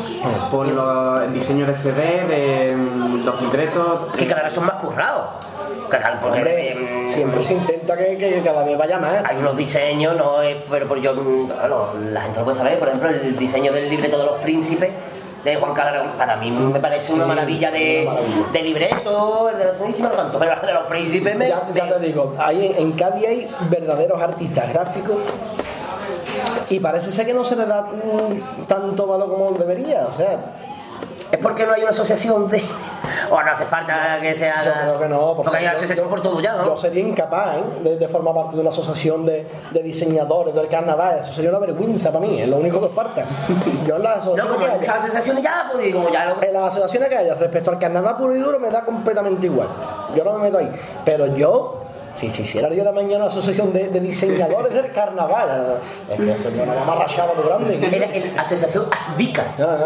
Por 0.51 0.69
los 0.69 1.33
diseños 1.33 1.69
de 1.69 1.75
CD, 1.75 2.27
de 2.27 2.77
mm, 2.77 3.25
los 3.25 3.41
libretos. 3.41 4.13
Que 4.19 4.27
cada 4.27 4.43
vez 4.43 4.53
son 4.53 4.67
más 4.67 4.75
currados. 4.75 5.47
Claro, 5.89 6.19
porque, 6.21 6.39
Hombre, 6.39 7.09
siempre 7.09 7.43
se 7.43 7.55
intenta 7.55 7.97
que, 7.97 8.19
que 8.19 8.43
cada 8.45 8.65
vez 8.65 8.77
vaya 8.77 8.99
más. 8.99 9.25
Hay 9.25 9.39
unos 9.39 9.57
diseños, 9.57 10.15
no 10.17 10.43
es, 10.43 10.57
pero 10.71 10.87
por 10.87 11.01
yo, 11.01 11.15
mm, 11.15 11.47
claro, 11.47 11.95
la 12.13 12.21
gente 12.21 12.41
lo 12.41 12.45
puede 12.45 12.59
saber, 12.59 12.79
por 12.79 12.89
ejemplo, 12.89 13.09
el 13.09 13.37
diseño 13.37 13.73
del 13.73 13.89
libreto 13.89 14.19
de 14.19 14.25
los 14.25 14.37
príncipes 14.39 14.91
de 15.45 15.57
Juan 15.57 15.75
Carlos 15.75 16.09
para 16.16 16.37
mí 16.37 16.51
me 16.51 16.81
parece 16.81 17.12
una 17.12 17.25
Sí, 17.25 17.29
maravilla 17.29 17.71
de, 17.71 18.09
de 18.53 18.62
libreto, 18.62 19.51
el 19.51 19.59
de 19.59 19.65
la 19.66 19.75
Santísima, 19.75 20.09
no 20.09 20.15
tanto, 20.15 20.39
pero 20.39 20.55
el 20.55 20.66
de 20.66 20.73
los 20.73 20.83
príncipes 20.85 21.37
me... 21.37 21.49
Ya, 21.49 21.62
ya 21.75 21.99
te 21.99 22.07
digo, 22.07 22.35
hay, 22.39 22.75
en 22.79 22.93
Cádiz 22.93 23.27
hay 23.27 23.51
verdaderos 23.69 24.21
artistas 24.21 24.73
gráficos 24.73 25.19
y 26.71 26.81
parece 26.81 27.12
ser 27.12 27.27
que 27.27 27.35
no 27.35 27.45
se 27.45 27.57
le 27.57 27.66
da 27.66 27.83
mm, 27.83 28.65
tanto 28.66 29.07
valor 29.07 29.31
como 29.31 29.53
debería. 29.53 30.07
O 30.07 30.16
sea, 30.16 30.39
Es 31.33 31.39
porque 31.41 31.66
no 31.66 31.73
hay 31.73 31.83
una 31.83 31.91
asociación 31.91 32.49
de... 32.49 32.62
O 33.31 33.43
no 33.43 33.51
hace 33.51 33.65
falta 33.65 34.19
que 34.21 34.35
sea... 34.35 34.62
Yo 34.65 34.73
creo 34.73 34.99
que 35.01 35.09
no, 35.09 35.35
Porque 35.37 35.57
hay 35.57 35.66
asociación 35.66 36.07
yo- 36.07 36.11
por 36.11 36.21
todo 36.21 36.41
ya, 36.41 36.55
¿no? 36.55 36.66
Yo 36.66 36.77
sería 36.77 37.03
incapaz 37.03 37.57
¿eh? 37.57 37.62
de, 37.83 37.97
de 37.97 38.09
formar 38.09 38.35
parte 38.35 38.55
de 38.55 38.61
una 38.61 38.71
asociación 38.71 39.27
de, 39.27 39.45
de 39.73 39.83
diseñadores 39.83 40.55
del 40.55 40.69
carnaval. 40.69 41.19
Eso 41.23 41.33
sería 41.33 41.51
una 41.51 41.59
vergüenza 41.59 42.12
para 42.12 42.25
mí, 42.25 42.41
es 42.41 42.49
lo 42.49 42.57
único 42.59 42.81
que 42.81 42.95
falta. 42.95 43.25
Yo 43.87 43.97
en 43.97 44.03
las 44.05 44.25
No, 44.27 44.33
asociaciones 44.35 44.53
como 44.55 44.66
en 44.66 44.87
las 44.87 44.89
asociaciones 45.03 45.43
ya, 45.43 45.69
pues 45.73 45.85
digo, 45.85 46.09
ya 46.12 46.27
lo... 46.27 46.43
en 46.43 46.53
las 46.53 46.62
asociaciones 46.65 47.09
que 47.09 47.16
haya 47.16 47.35
respecto 47.35 47.71
al 47.73 47.79
carnaval 47.81 48.16
puro 48.16 48.37
y 48.37 48.39
duro 48.39 48.61
me 48.61 48.71
da 48.71 48.83
completamente 48.85 49.47
igual. 49.47 49.69
Yo 50.15 50.23
no 50.23 50.35
me 50.35 50.39
meto 50.45 50.59
ahí. 50.59 50.71
Pero 51.05 51.27
yo, 51.35 51.81
si 52.15 52.31
se 52.31 52.43
hiciera 52.43 52.69
el 52.69 52.74
día 52.74 52.85
de 52.85 52.93
mañana 52.93 53.16
una 53.24 53.27
asociación 53.27 53.73
de, 53.73 53.89
de 53.89 54.01
diseñadores 54.01 54.73
del 54.73 54.93
carnaval, 54.93 55.78
es 56.11 56.16
que 56.20 56.39
sería 56.39 56.62
una 56.62 56.81
amarrachada 56.81 57.32
muy 57.35 57.45
grande. 57.45 57.74
El 58.32 58.39
asociación 58.39 58.86
ASDICA, 58.91 59.43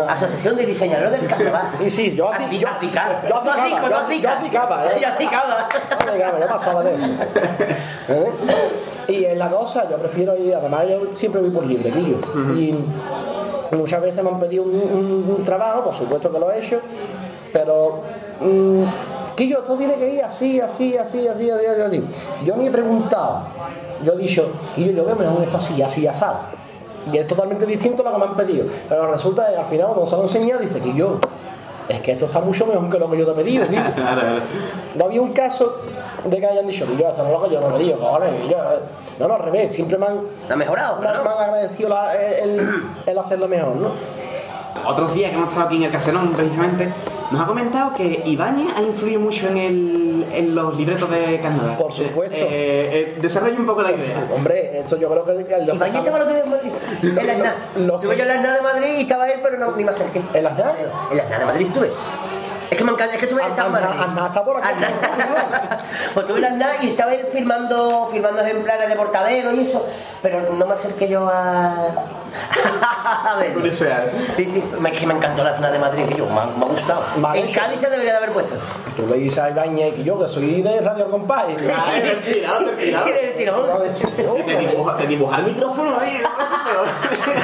Asociación 0.08 0.56
de 0.56 0.66
Diseñadores 0.66 1.12
del 1.20 1.26
Carnaval. 1.26 1.70
Sí, 1.78 1.90
sí, 1.90 2.14
yo 2.14 2.30
Asdi- 2.30 2.44
así- 2.46 2.58
yo- 2.58 2.68
ASDICA. 2.68 3.22
yo 3.28 3.36
ASDICA. 3.36 4.20
yo 4.20 4.28
adicaba, 4.30 4.86
¿eh? 4.86 5.00
Yo 6.40 6.48
pasaba 6.48 6.82
de 6.84 6.94
eso. 6.94 7.06
¿Eh? 8.08 8.30
Y 9.08 9.24
en 9.24 9.38
la 9.38 9.48
cosa, 9.50 9.88
yo 9.88 9.96
prefiero 9.96 10.36
ir, 10.36 10.54
además 10.54 10.84
yo 10.88 11.00
siempre 11.14 11.40
voy 11.40 11.50
por 11.50 11.64
libre, 11.64 11.90
Quillo. 11.90 12.18
Y 12.54 12.74
muchas 13.74 14.02
veces 14.02 14.22
me 14.22 14.30
han 14.30 14.38
pedido 14.40 14.64
un, 14.64 14.70
un- 14.74 15.34
un 15.38 15.44
trabajo, 15.44 15.82
por 15.84 15.94
supuesto 15.94 16.30
que 16.30 16.38
lo 16.38 16.50
he 16.52 16.58
hecho, 16.58 16.80
pero 17.52 18.02
mm, 18.40 18.82
Quillo, 19.38 19.58
tú 19.60 19.76
tienes 19.76 19.96
que 19.98 20.14
ir 20.14 20.22
así, 20.24 20.60
así, 20.60 20.96
así, 20.98 21.28
así, 21.28 21.48
así, 21.50 21.64
así, 21.66 21.80
así. 21.80 22.04
Yo 22.44 22.56
ni 22.56 22.66
he 22.66 22.70
preguntado, 22.72 23.42
yo 24.04 24.14
he 24.14 24.16
dicho, 24.16 24.48
Quillo, 24.74 24.92
yo 24.92 25.04
veo 25.04 25.14
mejor 25.14 25.42
esto 25.44 25.56
así, 25.58 25.80
así, 25.80 26.06
asado. 26.08 26.38
Y 27.12 27.16
es 27.18 27.26
totalmente 27.26 27.64
distinto 27.64 28.02
a 28.02 28.06
lo 28.06 28.12
que 28.12 28.18
me 28.18 28.24
han 28.26 28.36
pedido. 28.36 28.66
Pero 28.88 29.10
resulta 29.12 29.48
que 29.48 29.56
al 29.56 29.64
final, 29.66 29.86
cuando 29.88 30.06
se 30.06 30.16
lo 30.16 30.22
he 30.22 30.24
enseñado, 30.24 30.60
dice 30.60 30.80
que 30.80 30.92
yo, 30.92 31.20
es 31.88 32.00
que 32.00 32.12
esto 32.12 32.24
está 32.26 32.40
mucho 32.40 32.66
mejor 32.66 32.88
que 32.90 32.98
lo 32.98 33.08
que 33.10 33.16
yo 33.18 33.24
te 33.26 33.30
he 33.30 33.44
pedido, 33.44 33.66
Quillo. 33.68 33.80
No 34.96 35.04
había 35.04 35.22
un 35.22 35.32
caso 35.32 35.76
de 36.24 36.36
que 36.38 36.46
hayan 36.46 36.66
dicho, 36.66 36.84
yo, 36.98 37.06
esto 37.08 37.22
no 37.22 37.28
es 37.28 37.40
lo 37.40 37.48
que 37.48 37.54
yo 37.54 37.60
no 37.60 37.70
me 37.70 37.78
digo, 37.78 37.98
cojones, 38.00 38.30
no, 39.20 39.28
no, 39.28 39.34
al 39.34 39.40
revés, 39.40 39.72
siempre 39.72 39.96
me 39.98 40.06
han, 40.06 40.18
Ha 40.50 40.56
mejorado, 40.56 41.00
me, 41.00 41.06
han- 41.06 41.22
me 41.22 41.28
han 41.30 41.38
agradecido 41.38 41.90
la- 41.90 42.14
el, 42.16 42.60
el 43.06 43.18
hacerlo 43.18 43.46
mejor, 43.46 43.76
¿no? 43.76 43.90
Otros 44.86 45.14
días 45.14 45.30
que 45.30 45.36
hemos 45.36 45.48
estado 45.52 45.66
aquí 45.66 45.76
en 45.76 45.82
el 45.84 45.90
Caserón, 45.90 46.32
precisamente, 46.32 46.92
nos 47.30 47.42
ha 47.42 47.46
comentado 47.46 47.94
que 47.94 48.22
Ibáñez 48.24 48.68
ha 48.76 48.82
influido 48.82 49.20
mucho 49.20 49.48
en, 49.48 49.56
el, 49.58 50.26
en 50.32 50.54
los 50.54 50.76
libretos 50.76 51.10
de 51.10 51.38
carnaval. 51.40 51.76
Por 51.76 51.92
supuesto. 51.92 52.36
Eh, 52.36 53.14
eh, 53.14 53.18
desarrolla 53.20 53.58
un 53.58 53.66
poco 53.66 53.82
la 53.82 53.92
idea. 53.92 54.26
Hombre, 54.34 54.80
esto 54.80 54.96
yo 54.96 55.10
creo 55.10 55.24
que... 55.24 55.32
el- 55.32 55.68
Ibáñez 55.74 55.96
estaba 56.04 56.24
día 56.24 56.38
en 56.44 56.50
Madrid. 56.50 56.72
En 57.02 57.26
la 57.26 57.34
SNA. 57.34 57.54
Estuve 57.94 58.16
yo 58.16 58.22
en 58.22 58.28
la 58.28 58.36
SNA 58.36 58.54
de 58.54 58.62
Madrid 58.62 58.94
y 58.98 59.00
estaba 59.02 59.28
él, 59.28 59.40
pero 59.42 59.58
no, 59.58 59.72
ni 59.76 59.84
me 59.84 59.90
acerqué. 59.90 60.22
¿En 60.34 60.44
la 60.44 60.54
SNA? 60.56 60.74
En 61.10 61.16
la 61.18 61.24
SNA 61.24 61.38
de 61.38 61.44
Madrid 61.44 61.66
estuve. 61.66 61.90
Es 62.70 62.76
que 62.76 62.84
me 62.84 62.92
encanta, 62.92 63.14
es 63.14 63.18
que 63.18 63.24
estuve 63.24 63.42
en 63.42 63.72
Madrid. 63.72 63.88
Aznar 64.00 64.26
está 64.26 64.44
por 64.44 64.56
aquí. 64.58 64.68
Pues 66.14 66.24
estuve 66.26 66.38
en 66.38 66.42
la 66.42 66.50
SNA 66.50 66.84
y 66.84 66.88
estaba 66.88 67.14
él 67.14 67.26
firmando, 67.32 68.08
firmando 68.12 68.42
ejemplares 68.42 68.88
de 68.88 68.96
portadero 68.96 69.52
y 69.54 69.60
eso, 69.60 69.86
pero 70.22 70.52
no 70.52 70.66
me 70.66 70.74
acerqué 70.74 71.08
yo 71.08 71.26
a. 71.28 71.74
a 73.24 73.36
ver. 73.38 73.54
Sí, 74.36 74.44
sí, 74.46 74.64
me, 74.80 74.92
que 74.92 75.06
me 75.06 75.14
encantó 75.14 75.42
la 75.44 75.56
SNA 75.56 75.70
de 75.72 75.78
Madrid, 75.78 76.04
que 76.06 76.16
yo, 76.16 76.26
me, 76.26 76.40
ha- 76.40 76.46
me 76.46 76.64
ha 76.64 76.68
gustado. 76.68 77.02
Mal 77.18 77.36
en 77.38 77.46
hecho. 77.46 77.60
Cádiz 77.60 77.80
se 77.80 77.90
debería 77.90 78.12
de 78.12 78.18
haber 78.18 78.32
puesto. 78.32 78.54
Tú 78.96 79.06
le 79.06 79.16
dices 79.16 79.38
a 79.38 79.50
Ibáñez 79.50 79.94
que 79.94 80.04
yo, 80.04 80.18
que 80.18 80.28
soy 80.28 80.62
de 80.62 80.80
Radio 80.80 81.10
Compás. 81.10 81.44
tirado, 81.56 82.70
tirado. 82.78 83.08
Y 83.08 83.12
del 83.12 83.36
tirón. 83.36 83.66
De 84.46 84.56
dibujar, 84.58 84.96
de 84.98 85.06
dibujar 85.06 85.42
micrófono 85.44 85.96
ahí. 86.00 86.20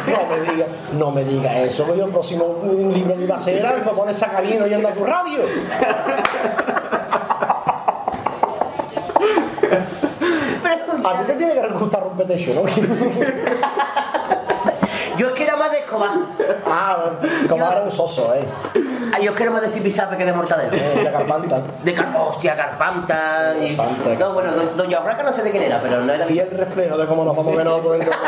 No 0.08 0.26
me 0.36 0.40
diga, 0.52 0.66
no 0.98 1.10
me 1.10 1.24
diga 1.24 1.58
eso, 1.60 1.86
que 1.86 1.96
yo 1.98 2.04
el 2.06 2.10
próximo 2.10 2.60
libro 2.92 3.16
que 3.16 3.22
iba 3.24 3.36
a 3.36 3.38
ser 3.38 3.64
algo, 3.64 3.90
me 3.90 3.96
pones 3.96 4.16
sacarino 4.18 4.66
yendo 4.66 4.88
a 4.88 4.92
tu 4.92 5.04
radio. 5.04 5.38
A 11.04 11.18
ti 11.18 11.24
te 11.26 11.34
tiene 11.34 11.52
que 11.54 11.68
gustar 11.68 12.02
rompetecho, 12.02 12.54
¿no? 12.54 12.62
Yo 15.16 15.28
es 15.28 15.32
que 15.34 15.44
era 15.44 15.56
más 15.56 15.70
de 15.70 15.78
Escobar. 15.78 16.10
Ah, 16.66 17.10
como 17.48 17.64
era 17.70 17.82
un 17.82 17.90
soso, 17.90 18.34
¿eh? 18.34 18.44
Ah, 19.14 19.20
yo 19.20 19.30
es 19.30 19.36
que 19.36 19.42
era 19.44 19.52
más 19.52 19.62
de 19.62 19.68
Zipizape 19.68 20.16
que 20.16 20.24
de 20.24 20.32
Mortadelo. 20.32 20.70
De 20.70 21.10
Carpanta. 21.12 21.60
De 21.84 21.94
Car 21.94 22.08
hostia, 22.18 22.56
Carpanta. 22.56 23.54
Y... 23.60 23.76
Carpanta. 23.76 24.14
No, 24.18 24.32
bueno, 24.34 24.52
do- 24.52 24.72
Doña 24.76 25.00
Urraca 25.00 25.22
no 25.22 25.32
sé 25.32 25.42
de 25.42 25.50
quién 25.50 25.62
era, 25.64 25.80
pero 25.80 26.00
no 26.00 26.12
era. 26.12 26.24
Fiel 26.24 26.50
reflejo 26.50 26.96
de 26.98 27.06
cómo 27.06 27.24
nos 27.24 27.36
vamos 27.36 27.54
a 27.54 27.56
ver 27.56 27.66
nosotros 27.66 27.98
dentro 27.98 28.12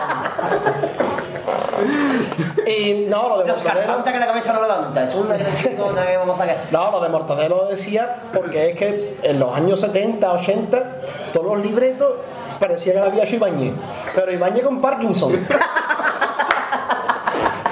Y 2.66 3.06
no, 3.08 3.28
lo 3.28 3.38
de 3.38 3.46
Los 3.46 3.62
Mortadelo. 3.62 4.04
que 4.04 4.18
la 4.18 4.26
cabeza 4.26 4.52
no 4.52 4.62
levanta. 4.62 5.04
Es 5.04 5.14
una 5.14 5.36
chingona 5.62 6.06
que 6.06 6.16
vamos 6.16 6.36
a 6.36 6.38
sacar. 6.42 6.56
No, 6.70 6.90
lo 6.90 7.00
de 7.00 7.08
Mortadelo 7.08 7.56
lo 7.64 7.68
decía 7.68 8.16
porque 8.32 8.70
es 8.70 8.78
que 8.78 9.18
en 9.22 9.38
los 9.38 9.54
años 9.54 9.80
70, 9.80 10.32
80, 10.32 10.82
todos 11.32 11.46
los 11.46 11.60
libretos 11.64 12.14
parecía 12.58 12.94
que 12.94 12.98
lo 13.00 13.06
había 13.06 13.24
hecho 13.24 13.36
Ibañez. 13.36 13.74
Pero 14.14 14.32
Ibañez 14.32 14.64
con 14.64 14.80
Parkinson. 14.80 15.32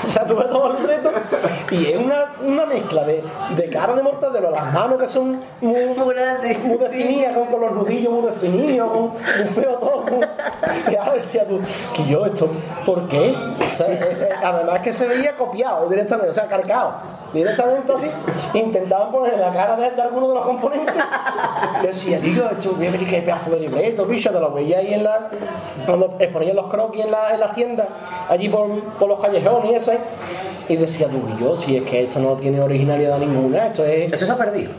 o 0.06 0.10
sea, 0.10 0.26
tú 0.26 0.36
ves 0.36 0.48
todos 0.48 0.72
los 0.72 0.80
libretos 0.80 1.12
y 1.74 1.86
es 1.92 1.96
una, 1.98 2.32
una 2.44 2.66
mezcla 2.66 3.04
de, 3.04 3.22
de 3.56 3.68
cara 3.70 3.94
de 3.94 4.02
Mortadelo, 4.02 4.50
las 4.50 4.72
manos 4.72 4.98
que 4.98 5.06
son 5.06 5.40
muy, 5.60 5.84
muy 5.96 6.14
definidas, 6.78 7.36
con, 7.36 7.46
con 7.46 7.60
los 7.60 7.72
nudillos 7.72 8.12
muy 8.12 8.22
definidos, 8.30 8.90
muy 8.92 9.48
feo 9.48 9.74
todo. 9.78 10.02
muy- 10.10 10.26
Y 10.92 10.96
ahora 10.96 11.14
decía 11.14 11.46
tú, 11.46 11.60
que 11.94 12.06
yo 12.06 12.24
esto, 12.26 12.48
¿por 12.84 13.06
qué? 13.08 13.34
O 13.58 13.76
sea, 13.76 13.86
eh, 13.88 14.00
eh, 14.02 14.28
además 14.42 14.80
que 14.80 14.92
se 14.92 15.06
veía 15.08 15.36
copiado 15.36 15.88
directamente, 15.88 16.30
o 16.30 16.34
sea, 16.34 16.46
cargado. 16.46 16.92
Directamente 17.32 17.92
así, 17.92 18.08
intentaban 18.54 19.10
poner 19.10 19.36
la 19.38 19.52
cara 19.52 19.74
de, 19.76 19.90
de 19.90 20.02
alguno 20.02 20.28
de 20.28 20.34
los 20.34 20.46
componentes. 20.46 20.94
Decía, 21.82 22.20
tío, 22.20 22.48
esto, 22.48 22.72
voy 22.76 22.86
a 22.86 22.90
ver 22.92 23.00
qué 23.04 23.22
pedazo 23.22 23.50
de 23.50 23.60
libreto, 23.60 24.06
picha, 24.06 24.30
te 24.30 24.38
lo 24.38 24.52
veía 24.52 24.78
ahí 24.78 24.94
en 24.94 25.02
la. 25.02 25.30
cuando 25.84 26.14
exponían 26.20 26.54
los 26.54 26.68
croquis 26.68 27.04
en, 27.04 27.10
la, 27.10 27.34
en 27.34 27.40
las 27.40 27.52
tiendas, 27.52 27.88
allí 28.28 28.48
por, 28.48 28.68
por 28.98 29.08
los 29.08 29.18
callejones 29.18 29.72
y 29.72 29.74
eso. 29.74 29.92
¿eh? 29.92 29.98
Y 30.68 30.76
decía, 30.76 31.08
tú, 31.08 31.20
yo, 31.40 31.56
si 31.64 31.76
es 31.76 31.82
que 31.84 32.04
esto 32.04 32.18
no 32.18 32.34
tiene 32.36 32.60
originalidad 32.60 33.18
ninguna, 33.18 33.68
esto 33.68 33.84
es. 33.84 34.12
Eso 34.12 34.26
se 34.26 34.32
ha 34.32 34.36
perdido. 34.36 34.72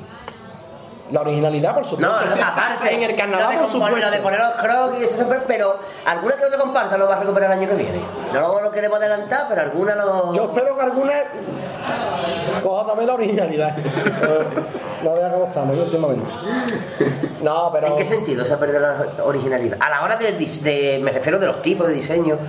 La 1.12 1.22
originalidad, 1.22 1.76
por 1.76 1.86
supuesto. 1.86 2.12
No, 2.12 2.36
no, 2.36 2.44
aparte. 2.44 2.76
En 2.95 3.03
el 3.03 3.16
carnaval, 3.16 3.60
por 3.60 3.70
supuesto. 3.72 3.99
Lo 3.99 4.12
de 4.12 4.18
poner 4.18 4.40
los 4.40 4.53
croquis, 4.56 5.12
eso 5.12 5.28
pero 5.48 5.76
alguna 6.06 6.36
que 6.36 6.45
otra 6.45 6.57
comparsa 6.57 6.98
lo 6.98 7.07
va 7.07 7.18
a 7.18 7.20
recuperar 7.20 7.52
el 7.52 7.60
año 7.60 7.70
que 7.70 7.76
viene. 7.76 7.99
No 8.34 8.60
lo, 8.60 8.72
queremos 8.72 8.98
adelantar, 8.98 9.45
pero 9.48 9.62
alguna 9.62 9.95
lo. 9.95 10.34
Yo 10.34 10.45
espero 10.45 10.76
que 10.76 10.82
alguna 10.82 11.14
coja 12.64 12.88
también 12.88 13.07
la 13.07 13.14
originalidad. 13.14 13.76
No 15.03 15.14
vea 15.14 15.30
cómo 15.32 15.45
estamos 15.45 15.78
últimamente. 15.78 16.34
No, 17.44 17.70
pero. 17.72 17.88
¿En 17.88 17.95
qué 17.98 18.06
sentido 18.06 18.44
se 18.44 18.53
ha 18.53 18.57
perdido 18.57 18.80
la 18.80 19.06
originalidad? 19.24 19.78
A 19.80 19.90
la 19.91 20.02
hora 20.03 20.18
de- 20.18 20.99
me 21.03 21.12
refiero 21.12 21.38
de 21.38 21.45
los 21.45 21.62
tipos 21.62 21.88
de 21.88 21.94
diseño. 21.94 22.40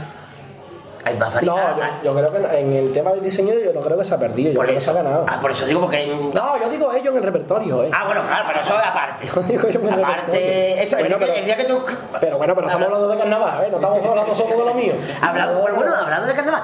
Hay 1.07 1.15
más 1.17 1.33
No, 1.43 1.55
variedad. 1.55 1.91
yo, 2.03 2.13
yo 2.13 2.31
creo 2.31 2.33
que 2.51 2.59
en 2.59 2.73
el 2.73 2.93
tema 2.93 3.13
del 3.13 3.23
diseño 3.23 3.55
yo 3.65 3.73
no 3.73 3.81
creo 3.81 3.97
que 3.97 4.05
se 4.05 4.13
ha 4.15 4.19
perdido, 4.19 4.51
yo 4.53 4.61
creo 4.61 4.75
que 4.75 4.81
se 4.81 4.91
ha 4.91 4.95
ganado. 4.95 5.25
Ah, 5.29 5.39
por 5.41 5.53
eso 5.53 5.65
digo 5.65 5.81
porque. 5.83 6.07
No, 6.35 6.59
yo 6.61 6.69
digo 6.69 6.93
ellos 6.93 7.09
en 7.13 7.17
el 7.19 7.23
repertorio, 7.23 7.85
¿eh? 7.85 7.91
Ah, 7.95 8.07
bueno, 8.07 8.23
claro, 8.23 8.45
pero 8.49 8.61
eso 8.61 8.75
es 8.75 8.85
aparte. 8.85 9.25
digo 9.49 9.69
yo 9.69 9.81
en 9.81 9.87
el 9.95 10.05
Aparte, 10.05 10.83
eso, 10.83 10.97
el, 10.97 11.03
Bueno, 11.05 11.19
que- 11.19 11.25
pero- 11.27 11.39
el 11.39 11.45
día 11.45 11.57
que 11.57 11.65
tú. 11.65 11.79
Pero 12.21 12.39
bueno, 12.39 12.55
pero 12.57 12.67
estamos 12.67 12.87
hablando 12.87 13.09
de 13.09 13.19
carnaval, 13.19 13.65
¿eh? 13.65 13.69
No 13.71 13.77
estamos 13.77 14.05
hablando 14.05 14.35
solo 14.35 14.59
de 14.59 14.65
lo 14.65 14.75
mío. 14.75 14.95
Hablando, 15.23 15.61
bueno, 15.61 15.77
bueno, 15.77 15.93
hablando 15.95 16.27
de 16.27 16.35
carnaval, 16.35 16.63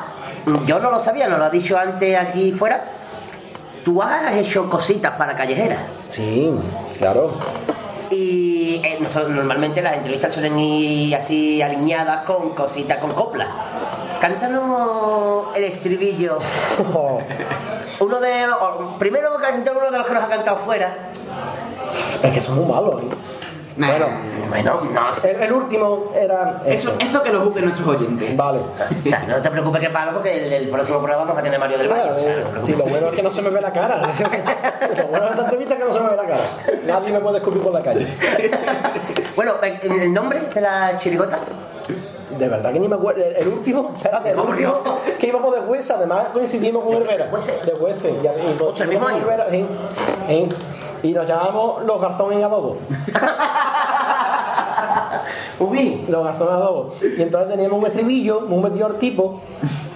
yo 0.67 0.79
no 0.81 0.91
lo 0.91 0.99
sabía, 0.99 1.29
nos 1.29 1.39
lo 1.39 1.45
ha 1.45 1.51
dicho 1.51 1.79
antes 1.79 2.19
aquí 2.19 2.51
fuera. 2.53 2.83
Tú 3.85 4.03
has 4.03 4.33
hecho 4.35 4.69
cositas 4.69 5.13
para 5.17 5.37
callejeras. 5.37 5.79
Sí, 6.09 6.53
claro. 6.99 7.33
Y 8.13 8.81
eh, 8.85 8.99
nosotros- 9.01 9.31
normalmente 9.31 9.81
las 9.83 9.95
entrevistas 9.95 10.33
suelen 10.35 10.59
ir 10.59 11.15
así 11.17 11.63
alineadas 11.63 12.25
con 12.25 12.51
cositas, 12.51 12.99
con 12.99 13.13
coplas. 13.13 13.53
Cántanos 14.21 15.47
el 15.57 15.65
estribillo. 15.65 16.39
Uno 18.01 18.21
de. 18.21 18.45
primero 18.99 19.31
uno 19.37 19.91
de 19.91 19.99
los 19.99 20.07
que 20.07 20.15
nos 20.15 20.25
ha 20.25 20.29
cantado 20.29 20.59
fuera. 20.59 21.09
Es 22.23 22.31
que 22.31 22.41
son 22.41 22.57
muy 22.57 22.67
malos, 22.67 23.03
¿eh? 23.03 23.07
Bueno, 23.77 24.07
bueno, 24.49 24.81
no. 24.93 25.29
El, 25.29 25.37
el 25.43 25.53
último 25.53 26.13
era. 26.15 26.63
Eso, 26.67 26.95
eso 27.01 27.23
que 27.23 27.33
lo 27.33 27.41
juzguen 27.43 27.65
nuestros 27.65 27.89
oyentes. 27.89 28.37
Vale. 28.37 28.59
O 28.61 29.09
sea, 29.09 29.25
no 29.27 29.41
te 29.41 29.51
preocupes 29.51 29.81
que 29.81 29.91
paro 29.91 30.13
porque 30.13 30.47
el, 30.47 30.53
el 30.53 30.69
próximo 30.69 30.99
programa 30.99 31.25
vamos 31.25 31.39
a 31.39 31.43
tener 31.43 31.59
Mario 31.59 31.79
del 31.79 31.89
Valle. 31.89 32.11
o 32.11 32.19
sea, 32.19 32.37
no 32.37 32.43
te 32.43 32.51
preocupes. 32.51 32.67
Sí, 32.67 32.73
lo 32.77 32.85
bueno 32.85 33.09
es 33.09 33.15
que 33.15 33.23
no 33.23 33.33
se 33.33 33.43
me 33.43 33.51
ve 33.51 33.61
la 33.61 33.73
cara. 33.73 33.97
lo 34.97 35.07
bueno 35.09 35.25
de 35.27 35.31
esta 35.31 35.43
entrevista 35.45 35.75
es 35.75 35.81
que 35.81 35.87
no 35.87 35.93
se 35.93 36.01
me 36.01 36.09
ve 36.11 36.17
la 36.17 36.27
cara. 36.27 36.43
Nadie 36.87 37.13
me 37.13 37.21
puede 37.21 37.37
escupir 37.39 37.63
por 37.63 37.73
la 37.73 37.83
calle. 37.83 38.07
Bueno, 39.37 39.55
¿el, 39.63 40.03
el 40.03 40.13
nombre 40.13 40.41
de 40.55 40.61
la 40.61 40.99
chirigota? 40.99 41.39
De 42.43 42.49
verdad 42.49 42.73
que 42.73 42.81
ni 42.81 42.89
me 42.89 42.97
acuerdo. 42.97 43.25
El, 43.25 43.37
el 43.37 43.47
último, 43.47 43.93
espérate, 43.97 44.31
el 44.31 44.39
último 44.41 44.81
que 45.17 45.29
íbamos 45.29 45.55
de 45.55 45.61
Huesa, 45.61 45.95
además 45.95 46.27
coincidimos 46.33 46.83
con 46.83 46.95
Herrera. 46.95 47.27
De 47.27 47.75
Huesa. 47.75 48.09
Y, 48.09 48.15
y 48.15 48.57
coincidimos 48.59 49.13
con 49.13 49.23
sí, 49.49 49.65
sí. 50.29 50.49
Y 51.05 51.13
nos 51.13 51.29
llamamos 51.29 51.85
los 51.85 52.01
garzones 52.01 52.39
en 52.39 52.45
adobo. 52.45 52.79
Uy. 55.61 56.05
Los 56.09 56.25
garzones 56.25 56.53
en 56.53 56.63
adobo. 56.63 56.93
Y 57.17 57.23
entonces 57.23 57.49
teníamos 57.49 57.79
un 57.79 57.87
estribillo, 57.87 58.41
un 58.41 58.61
metido 58.61 58.93
tipo. 58.95 59.41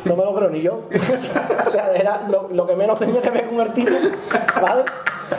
No 0.04 0.14
me 0.14 0.22
lo 0.22 0.32
creo 0.36 0.50
ni 0.50 0.62
yo. 0.62 0.82
o 1.66 1.70
sea, 1.70 1.90
era 1.96 2.28
lo, 2.28 2.46
lo 2.48 2.64
que 2.64 2.76
menos 2.76 2.96
tenía 2.96 3.20
que 3.20 3.30
ver 3.30 3.48
con 3.48 3.60
el 3.60 3.72
tipo. 3.72 3.90
¿Vale? 4.62 4.84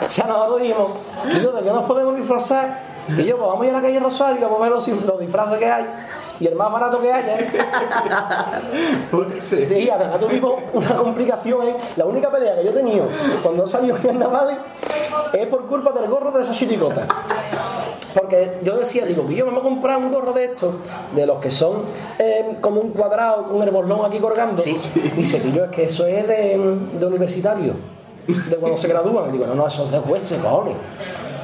O 0.06 0.10
sea, 0.10 0.26
nosotros 0.26 0.60
dijimos, 0.60 0.90
¿de 1.24 1.62
qué 1.62 1.70
nos 1.70 1.86
podemos 1.86 2.14
disfrazar? 2.16 2.86
Y 3.16 3.24
yo, 3.24 3.38
pues 3.38 3.48
vamos 3.48 3.62
a 3.62 3.66
ir 3.66 3.74
a 3.74 3.78
la 3.78 3.82
calle 3.82 4.00
Rosario, 4.00 4.42
vamos 4.42 4.60
a 4.60 4.64
ver 4.64 4.72
los, 4.72 4.88
los 4.88 5.20
disfraces 5.20 5.58
que 5.58 5.66
hay. 5.66 5.86
Y 6.40 6.46
el 6.46 6.54
más 6.54 6.70
barato 6.70 7.00
que 7.00 7.12
haya. 7.12 7.40
¿eh? 7.40 7.48
Sí, 9.40 9.90
además 9.90 10.20
tuvimos 10.20 10.54
una 10.72 10.94
complicación. 10.94 11.66
¿eh? 11.66 11.74
La 11.96 12.04
única 12.04 12.30
pelea 12.30 12.56
que 12.56 12.64
yo 12.64 12.70
he 12.70 12.74
tenido 12.74 13.06
cuando 13.42 13.66
salió 13.66 13.96
en 13.96 14.02
carnavales 14.02 14.56
es 15.32 15.46
por 15.48 15.66
culpa 15.66 15.92
del 15.92 16.08
gorro 16.08 16.30
de 16.32 16.42
esa 16.42 16.52
chiricota. 16.52 17.06
Porque 18.14 18.58
yo 18.62 18.76
decía, 18.76 19.04
digo, 19.04 19.28
yo 19.30 19.46
vamos 19.46 19.60
a 19.60 19.64
comprar 19.64 19.96
un 19.98 20.12
gorro 20.12 20.32
de 20.32 20.44
estos, 20.44 20.74
de 21.14 21.26
los 21.26 21.38
que 21.38 21.50
son 21.50 21.84
eh, 22.18 22.56
como 22.60 22.80
un 22.80 22.90
cuadrado 22.90 23.44
con 23.44 23.62
el 23.62 23.70
bolón 23.70 24.04
aquí 24.04 24.18
colgando. 24.18 24.62
Dice 24.62 25.42
que 25.42 25.52
yo 25.52 25.64
es 25.64 25.70
que 25.70 25.84
eso 25.84 26.06
es 26.06 26.26
de, 26.26 26.78
de 26.98 27.06
universitario, 27.06 27.74
de 28.26 28.56
cuando 28.56 28.78
se 28.78 28.88
gradúan. 28.88 29.32
Digo, 29.32 29.46
no, 29.46 29.54
no, 29.54 29.66
eso 29.66 29.84
es 29.84 29.90
de 29.90 29.98
jueces, 29.98 30.38
cojones. 30.40 30.76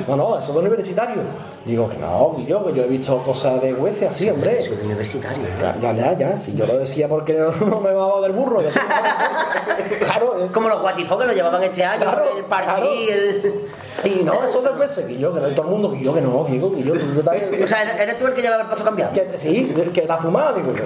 No, 0.09 0.16
no, 0.16 0.39
eso 0.39 0.49
es 0.49 0.55
de 0.55 0.61
universitario. 0.61 1.23
Digo 1.65 1.89
que 1.89 1.97
no, 1.97 2.39
yo, 2.47 2.66
que 2.66 2.74
yo 2.74 2.82
he 2.85 2.89
visto 2.89 3.23
cosas 3.23 3.62
de 3.62 3.73
jueces 3.73 4.11
así, 4.11 4.28
hombre. 4.28 4.57
De 4.57 4.85
universitario. 4.85 5.45
Ya, 5.61 5.74
ya, 5.81 5.93
ya, 5.95 6.12
ya, 6.12 6.36
si 6.39 6.55
yo 6.55 6.66
lo 6.66 6.77
decía 6.78 7.09
porque 7.09 7.32
no, 7.39 7.81
me 7.81 7.91
bajaba 7.93 8.20
del 8.20 8.32
burro. 8.32 8.61
Yo 8.61 8.70
soy- 8.70 8.82
claro, 10.05 10.45
eh, 10.45 10.49
Como 10.53 10.69
los 10.69 10.82
guatifos 10.82 11.19
que 11.20 11.27
lo 11.27 11.32
llevaban 11.32 11.62
este 11.62 11.82
año, 11.82 12.03
Claro, 12.03 12.24
el 12.36 12.45
parchí, 12.45 12.66
claro. 12.66 12.86
el. 13.09 13.61
Y 14.05 14.24
no, 14.24 14.32
eso 14.47 14.61
de 14.61 14.70
jueces, 14.70 15.07
que 15.07 15.16
yo, 15.16 15.32
que 15.32 15.41
no 15.41 15.49
todo 15.55 15.66
el 15.66 15.73
mundo, 15.73 15.91
que 15.93 16.03
yo, 16.03 16.12
que 16.12 16.20
no, 16.20 16.45
digo, 16.45 16.70
que 16.74 16.82
yo, 16.82 16.93
que 16.93 16.99
yo 17.15 17.23
también- 17.23 17.62
O 17.62 17.66
sea, 17.66 17.82
eres 18.03 18.19
tú 18.19 18.27
el 18.27 18.35
que 18.35 18.43
llevaba 18.43 18.62
el 18.65 18.69
paso 18.69 18.85
cambiado. 18.85 19.12
que, 19.15 19.27
sí, 19.39 19.74
que 19.95 20.01
está 20.01 20.19
fumado, 20.19 20.57
digo 20.57 20.74
yo. 20.74 20.85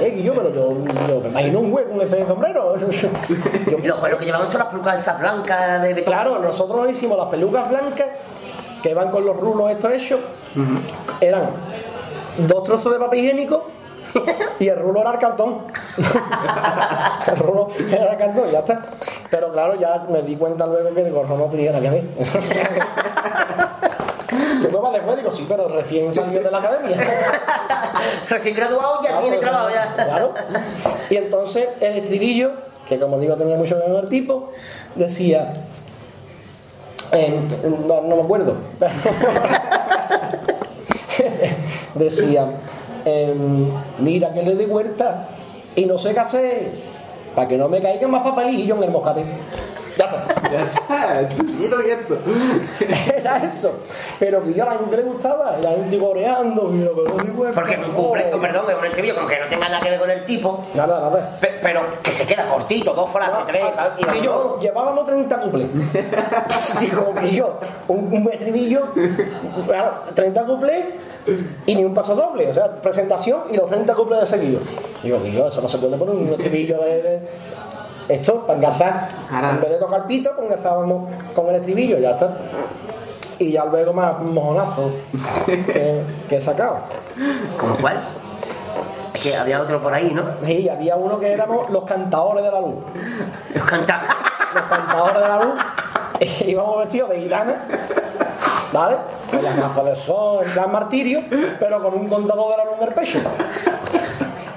Eh, 0.00 0.12
que 0.14 0.22
yo, 0.22 0.34
pero 0.34 0.52
yo, 0.52 0.72
yo 1.08 1.20
me 1.20 1.28
imagino 1.28 1.60
un 1.60 1.72
hueco 1.72 1.90
con 1.92 2.00
ese 2.02 2.26
sombrero. 2.26 2.74
Yo 3.70 3.78
Y 3.82 3.86
los 3.86 3.96
que 4.02 4.24
llevaban 4.24 4.50
son 4.50 4.58
las 4.60 4.68
pelucas 4.68 5.00
esas 5.00 5.20
blancas 5.20 5.82
de 5.82 5.94
betón. 5.94 6.12
Claro, 6.14 6.38
nosotros 6.38 6.78
nos 6.78 6.90
hicimos 6.90 7.16
las 7.18 7.28
pelucas 7.28 7.68
blancas 7.68 8.06
que 8.86 8.94
van 8.94 9.10
con 9.10 9.26
los 9.26 9.36
rulos 9.36 9.68
estos 9.68 9.92
hechos. 9.92 10.20
Eran 11.20 11.50
dos 12.38 12.62
trozos 12.62 12.92
de 12.92 13.00
papel 13.00 13.18
higiénico 13.18 13.64
y 14.60 14.68
el 14.68 14.78
rulo 14.78 15.00
era 15.00 15.14
el 15.14 15.18
cartón. 15.18 15.62
el 17.26 17.36
rulo 17.36 17.70
era 17.90 18.12
el 18.12 18.18
cartón, 18.18 18.44
ya 18.52 18.60
está. 18.60 18.84
Pero 19.28 19.50
claro, 19.50 19.74
ya 19.74 20.06
me 20.08 20.22
di 20.22 20.36
cuenta 20.36 20.66
luego 20.66 20.94
que 20.94 21.00
el 21.00 21.12
gorro 21.12 21.36
no 21.36 21.46
tenía 21.46 21.72
nada 21.72 21.82
que 21.82 21.90
ver. 21.90 22.04
Yo 24.62 24.70
me 24.70 24.78
va 24.78 24.92
después, 24.92 25.16
digo, 25.16 25.32
sí, 25.32 25.44
pero 25.48 25.66
recién 25.66 26.14
salió 26.14 26.40
de 26.40 26.50
la 26.50 26.58
academia. 26.58 26.96
Recién 28.28 28.54
graduado 28.54 29.02
ya 29.02 29.08
Claro, 29.08 29.22
tiene 29.22 29.38
trabajo 29.38 29.70
ya. 29.70 29.94
Claro. 29.94 30.32
Y 31.10 31.16
entonces 31.16 31.70
el 31.80 31.96
estribillo, 31.96 32.52
que 32.88 33.00
como 33.00 33.18
digo 33.18 33.34
tenía 33.34 33.56
mucho 33.56 33.82
que 33.82 33.90
ver 33.90 34.08
tipo, 34.08 34.52
decía. 34.94 35.54
Eh, 37.12 37.40
no, 37.86 38.02
no 38.02 38.16
me 38.16 38.22
acuerdo. 38.22 38.56
decía. 41.94 42.48
em, 43.04 43.70
mira 43.98 44.32
que 44.32 44.42
le 44.42 44.54
doy 44.54 44.66
vuelta 44.66 45.28
y 45.74 45.84
no 45.84 45.98
sé 45.98 46.12
qué 46.12 46.20
hacer 46.20 46.72
para 47.34 47.48
que 47.48 47.58
no 47.58 47.68
me 47.68 47.80
caigan 47.80 48.10
más 48.10 48.22
papelillos 48.22 48.78
en 48.78 48.84
el 48.84 48.90
moscate. 48.90 49.24
Ya 49.96 50.04
está. 50.06 50.26
Sí, 51.30 51.68
lo 51.68 51.78
siento. 51.80 52.18
Era 53.16 53.36
eso. 53.44 53.72
Pero 54.18 54.42
que 54.42 54.54
yo 54.54 54.62
a 54.64 54.66
la 54.66 54.78
gente 54.78 54.96
le 54.96 55.02
gustaba, 55.02 55.56
y 55.60 55.62
la 55.62 55.70
gente 55.72 55.98
coreando, 55.98 56.72
y 56.74 56.80
yo, 56.84 56.92
pero 56.94 57.16
no 57.16 57.32
vuelta. 57.34 57.60
Porque 57.60 57.76
un 57.76 57.92
cumple, 57.92 58.30
con 58.30 58.40
perdón, 58.40 58.64
es 58.70 58.76
un 58.78 58.84
estribillo 58.84 59.14
como 59.14 59.28
que 59.28 59.38
no 59.40 59.46
tenga 59.48 59.68
nada 59.68 59.80
que 59.80 59.90
ver 59.90 60.00
con 60.00 60.10
el 60.10 60.24
tipo, 60.24 60.62
Nada, 60.74 61.00
nada. 61.00 61.38
pe- 61.40 61.58
pero 61.62 61.82
que 62.02 62.12
se 62.12 62.26
queda 62.26 62.48
cortito, 62.48 62.92
dos 62.94 63.10
frases, 63.10 63.38
tres, 63.46 63.64
y 63.98 64.18
Y 64.18 64.22
yo, 64.22 64.58
llevábamos 64.60 65.06
30 65.06 65.40
cuplés. 65.40 65.68
Digo, 66.80 67.14
que 67.14 67.30
yo, 67.30 67.58
un, 67.88 68.12
un 68.12 68.30
estribillo, 68.32 68.88
claro, 69.66 69.90
30 70.14 70.44
cuplés 70.44 70.84
y 71.66 71.74
ni 71.74 71.84
un 71.84 71.92
paso 71.94 72.14
doble. 72.14 72.48
O 72.50 72.54
sea, 72.54 72.72
presentación 72.80 73.42
y 73.50 73.56
los 73.56 73.66
30 73.68 73.94
cuplés 73.94 74.20
de 74.22 74.26
seguido. 74.26 74.60
Digo, 75.02 75.22
que 75.22 75.32
yo, 75.32 75.48
eso 75.48 75.60
no 75.60 75.68
se 75.68 75.78
puede 75.78 75.96
poner 75.96 76.14
un 76.14 76.28
estribillo 76.28 76.78
de. 76.78 77.02
de- 77.02 77.20
esto, 78.08 78.46
para 78.46 78.58
engarzar. 78.58 79.08
En 79.30 79.60
vez 79.60 79.70
de 79.70 79.78
tocar 79.78 80.06
pito, 80.06 80.30
pues 80.34 80.46
engarzábamos 80.46 81.08
con 81.34 81.48
el 81.48 81.56
estribillo, 81.56 81.98
ya 81.98 82.10
está. 82.10 82.36
Y 83.38 83.52
ya 83.52 83.64
luego 83.66 83.92
más 83.92 84.22
mojonazo 84.22 84.92
que, 85.44 86.02
que 86.28 86.36
he 86.36 86.40
sacado. 86.40 86.78
¿Como 87.58 87.76
cuál? 87.76 88.02
Es 89.14 89.22
que 89.22 89.36
había 89.36 89.60
otro 89.60 89.82
por 89.82 89.92
ahí, 89.92 90.10
¿no? 90.14 90.22
Sí, 90.44 90.68
había 90.68 90.96
uno 90.96 91.18
que 91.18 91.32
éramos 91.32 91.70
los 91.70 91.84
cantadores 91.84 92.44
de 92.44 92.50
la 92.50 92.60
luz. 92.60 92.76
Los 93.54 93.64
cantadores. 93.64 94.10
Los 94.54 94.64
cantadores 94.64 95.22
de 95.22 95.28
la 95.28 95.44
luz. 95.44 95.54
e 96.20 96.44
íbamos 96.50 96.78
vestidos 96.78 97.10
de 97.10 97.20
gitana, 97.20 97.64
¿vale? 98.72 98.96
Con 99.30 99.42
las 99.42 99.56
gafas 99.56 99.84
de 99.84 99.96
sol, 99.96 100.44
en 100.46 100.52
plan 100.52 100.72
martirio, 100.72 101.22
pero 101.58 101.82
con 101.82 101.94
un 101.94 102.08
contador 102.08 102.52
de 102.52 102.56
la 102.56 102.64
luz 102.64 102.74
en 102.80 102.88
el 102.88 102.94
pecho. 102.94 103.18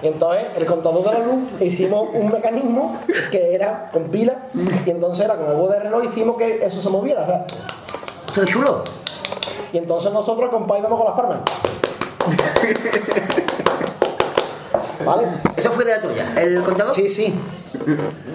Y 0.02 0.08
entonces, 0.08 0.46
el 0.56 0.66
contador 0.66 1.04
de 1.04 1.20
la 1.20 1.26
luz, 1.26 1.52
hicimos 1.60 2.10
un 2.14 2.32
mecanismo 2.32 2.98
que 3.32 3.54
era 3.54 3.90
con 3.92 4.06
pila, 4.06 4.48
y 4.86 4.90
entonces 4.90 5.26
era 5.26 5.36
como 5.36 5.50
huevo 5.50 5.68
de 5.70 5.80
reloj, 5.80 6.06
hicimos 6.06 6.38
que 6.38 6.66
eso 6.66 6.82
se 6.82 6.90
moviera. 6.90 7.24
O 7.24 7.26
sea, 7.26 8.44
es 8.44 8.50
chulo. 8.50 8.84
y 9.74 9.78
entonces 9.78 10.14
nosotros, 10.14 10.50
compa, 10.50 10.80
íbamos 10.80 10.98
con 10.98 11.08
las 11.08 11.16
palmas. 11.16 11.40
¿Vale? 15.06 15.28
¿Eso 15.56 15.72
fue 15.72 15.86
de 15.86 15.92
la 15.92 16.02
tuya? 16.02 16.34
¿El 16.38 16.64
contador? 16.64 16.94
Sí, 16.94 17.10
sí. 17.10 17.34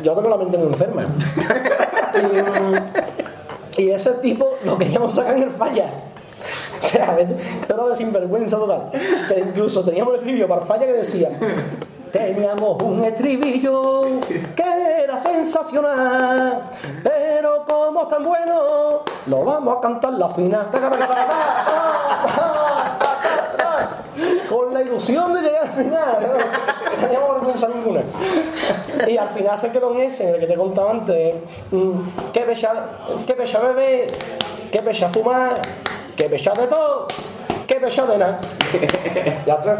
Yo 0.03 0.15
tengo 0.15 0.29
la 0.29 0.37
mente 0.37 0.59
muy 0.59 0.67
enferma. 0.67 1.03
y, 3.77 3.83
y 3.83 3.91
ese 3.91 4.11
tipo 4.15 4.51
lo 4.65 4.77
queríamos 4.77 5.15
sacar 5.15 5.37
en 5.37 5.45
el 5.45 5.51
falla. 5.51 5.91
O 6.79 6.83
sea, 6.83 7.17
era 7.69 7.85
de 7.85 7.97
sinvergüenza 7.97 8.57
total. 8.57 8.91
Incluso 9.37 9.83
teníamos 9.83 10.15
el 10.15 10.21
estribillo 10.21 10.49
para 10.49 10.63
falla 10.63 10.87
que 10.87 10.93
decía. 10.93 11.31
Teníamos 12.13 12.81
un 12.83 13.03
estribillo 13.05 14.21
que 14.55 15.03
era 15.03 15.19
sensacional, 15.19 16.71
pero 17.03 17.65
como 17.67 18.07
tan 18.07 18.23
bueno, 18.23 19.01
lo 19.27 19.45
vamos 19.45 19.79
a 19.79 19.81
cantar 19.81 20.13
la 20.13 20.29
final. 20.29 20.69
Con 24.49 24.73
la 24.73 24.83
ilusión 24.83 25.35
de 25.35 25.43
llegar 25.43 25.63
al 25.65 25.71
final. 25.71 26.17
No 26.21 27.07
teníamos 27.07 27.31
vergüenza 27.35 27.69
ninguna. 27.69 28.03
Y 29.09 29.17
al 29.17 29.29
final 29.31 29.59
se 29.59 29.73
quedó 29.73 29.93
en 29.93 30.01
ese, 30.01 30.29
en 30.29 30.35
el 30.37 30.41
que 30.41 30.47
te 30.47 30.55
contaba 30.55 30.93
antes. 30.93 31.35
mm, 31.73 31.93
¿Qué 32.33 32.41
pecha, 32.43 32.73
qué 33.27 33.35
pecha 33.35 33.59
bebe? 33.59 34.07
¿Qué 34.71 34.81
fumar? 35.13 35.61
¿Qué 36.17 36.29
pecha 36.29 36.53
de 36.53 36.67
todo? 36.67 37.07
¿Qué 37.67 37.77
pecha 37.77 38.07
de 38.07 38.19
nada? 38.19 38.41
ya 39.47 39.55
está. 39.55 39.79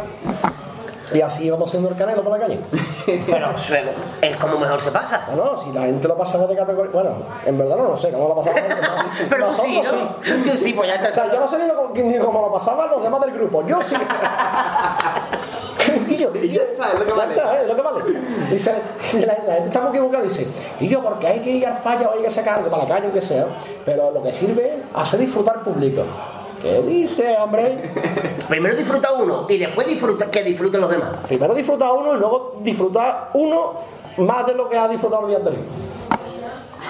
Y 1.13 1.21
así 1.21 1.45
íbamos 1.45 1.69
haciendo 1.69 1.91
el 1.91 1.97
canelo 1.97 2.23
por 2.25 2.33
la 2.33 2.39
calle. 2.45 2.59
Pero 3.07 3.55
es 4.23 4.37
como 4.39 4.59
mejor 4.59 4.81
se 4.81 4.91
pasa. 4.91 5.29
No, 5.37 5.45
no, 5.53 5.59
si 5.59 5.71
la 5.73 5.83
gente 5.83 6.09
lo 6.09 6.17
pasaba 6.17 6.47
de 6.47 6.57
categoría. 6.57 6.91
Bueno, 6.93 7.11
en 7.45 7.59
verdad 7.59 7.77
no 7.77 7.85
lo 7.85 7.97
sé, 7.97 8.11
cómo 8.11 8.29
lo 8.35 8.43
gente. 8.43 8.61
no. 8.69 9.29
Pero 9.29 9.47
tú 9.51 9.63
sí, 9.63 10.57
sí, 10.57 10.73
pues 10.73 10.89
ya 10.89 10.95
está. 10.97 11.11
O 11.11 11.15
sea, 11.15 11.33
yo 11.33 11.41
no 11.41 11.47
sé 11.47 11.59
ni, 11.59 11.67
lo- 11.69 11.91
ni 11.95 12.19
cómo 12.19 12.41
lo 12.41 12.51
pasaban 12.53 12.91
los 12.91 13.03
demás 13.03 13.21
del 13.21 13.33
grupo. 13.33 13.65
Yo 13.67 13.81
sí. 13.83 13.95
y 16.35 16.39
yo, 16.41 16.45
y 16.45 16.49
yo- 16.53 16.63
lo 16.99 17.05
que 17.05 17.13
vale. 17.13 17.35
lo 17.67 17.77
que 17.77 17.83
vale. 17.83 18.01
La, 19.27 19.27
la 19.47 19.55
gente 19.55 19.67
está 19.67 19.81
muy 19.81 19.91
equivocada, 19.91 20.23
dice, 20.25 20.47
y 20.81 20.89
yo, 20.89 21.03
porque 21.03 21.27
hay 21.27 21.41
que 21.41 21.51
ir 21.51 21.67
al 21.67 21.79
falla 21.79 22.09
o 22.09 22.13
hay 22.17 22.23
que 22.23 22.31
sacar 22.31 22.59
algo 22.59 22.71
para 22.71 22.85
la 22.85 22.89
calle 22.89 23.09
o 23.09 23.13
que 23.13 23.21
sea, 23.23 23.47
pero 23.85 24.11
lo 24.11 24.23
que 24.23 24.33
sirve 24.33 24.67
es 24.69 24.75
hacer 24.95 25.21
disfrutar 25.21 25.63
público. 25.63 26.03
¿Qué 26.63 26.81
dice, 26.83 27.37
hombre? 27.39 27.91
Primero 28.49 28.75
disfruta 28.75 29.13
uno 29.13 29.47
y 29.49 29.59
después 29.59 29.87
disfruta 29.87 30.31
que 30.31 30.43
disfruten 30.43 30.81
los 30.81 30.91
demás. 30.91 31.11
Primero 31.29 31.55
disfruta 31.55 31.93
uno 31.93 32.15
y 32.15 32.19
luego 32.19 32.57
disfruta 32.61 33.29
uno 33.35 33.73
más 34.19 34.47
de 34.47 34.55
lo 34.55 34.69
que 34.69 34.79
ha 34.79 34.89
disfrutado 34.89 35.23
el 35.23 35.29
día 35.29 35.39
anterior. 35.39 35.63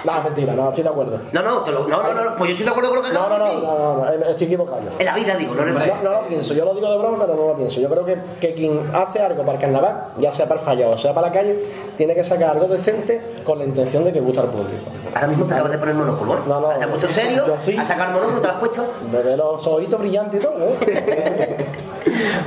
No, 0.05 0.21
mentira, 0.23 0.53
no, 0.53 0.67
estoy 0.69 0.83
de 0.83 0.89
acuerdo. 0.89 1.19
No, 1.31 1.41
no, 1.41 1.61
te 1.61 1.71
lo- 1.71 1.87
no, 1.87 2.01
no, 2.03 2.13
no, 2.13 2.35
pues 2.37 2.49
yo 2.49 2.55
estoy 2.55 2.65
de 2.65 2.69
acuerdo 2.71 2.89
con 2.91 2.99
lo 2.99 3.05
que 3.07 3.13
No, 3.13 3.29
no, 3.29 3.37
no, 3.37 3.45
no, 3.53 3.95
no, 4.05 4.17
no, 4.17 4.25
estoy 4.25 4.47
equivocado. 4.47 4.81
En 4.99 5.05
la 5.05 5.15
vida, 5.15 5.35
digo, 5.35 5.55
no 5.55 5.63
en 5.63 5.69
el. 5.69 5.75
No, 5.75 6.01
no 6.03 6.11
lo 6.21 6.27
pienso, 6.27 6.53
yo 6.53 6.65
lo 6.65 6.73
digo 6.75 6.89
de 6.91 6.97
broma, 6.97 7.17
pero 7.19 7.35
no 7.35 7.47
lo 7.49 7.55
pienso. 7.55 7.79
Yo 7.81 7.89
creo 7.89 8.05
que, 8.05 8.17
que 8.39 8.53
quien 8.53 8.79
hace 8.93 9.19
algo 9.21 9.41
para 9.43 9.53
el 9.53 9.59
carnaval, 9.59 10.05
ya 10.17 10.33
sea 10.33 10.47
para 10.47 10.59
el 10.59 10.65
falla 10.65 10.87
o 10.89 10.97
sea 10.97 11.13
para 11.13 11.27
la 11.27 11.33
calle, 11.33 11.63
tiene 11.97 12.13
que 12.15 12.23
sacar 12.23 12.49
algo 12.51 12.67
decente 12.67 13.35
con 13.43 13.59
la 13.59 13.65
intención 13.65 14.03
de 14.03 14.11
que 14.11 14.19
guste 14.19 14.39
al 14.39 14.47
público. 14.49 14.91
Ahora 15.13 15.27
mismo 15.27 15.45
te 15.45 15.53
acabas 15.53 15.71
de 15.71 15.77
poner 15.77 15.95
monóculo. 15.95 16.33
¿eh? 16.35 16.39
No, 16.47 16.59
no, 16.59 16.69
te 16.69 16.83
has 16.83 16.89
puesto 16.89 17.07
serio, 17.07 17.43
sí. 17.63 17.75
sacado 17.77 18.05
el 18.09 18.13
monóculo, 18.15 18.41
te 18.41 18.47
lo 18.47 18.53
has 18.53 18.59
puesto. 18.59 18.85
Ve 19.11 19.37
los 19.37 19.67
ojitos 19.67 19.99
brillantes 19.99 20.43
y 20.43 20.47
todo, 20.47 20.57
¿eh? 20.59 21.65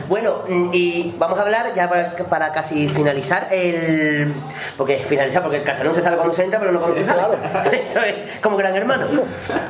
Bueno, 0.09 0.37
y 0.73 1.15
vamos 1.19 1.39
a 1.39 1.43
hablar 1.43 1.67
ya 1.75 1.89
para, 1.89 2.17
para 2.17 2.53
casi 2.53 2.89
finalizar 2.89 3.49
el. 3.53 4.33
Porque 4.77 4.97
finalizar, 4.97 5.43
porque 5.43 5.59
el 5.59 5.65
casalón 5.65 5.95
se 5.95 6.01
sabe 6.01 6.17
cuando 6.17 6.33
se 6.35 6.45
entra, 6.45 6.59
pero 6.59 6.73
no 6.73 6.79
cuando 6.81 6.97
se 6.97 7.05
sale. 7.05 7.23
Eso 7.73 8.01
es 8.01 8.39
como 8.43 8.57
gran 8.57 8.75
hermano. 8.77 9.07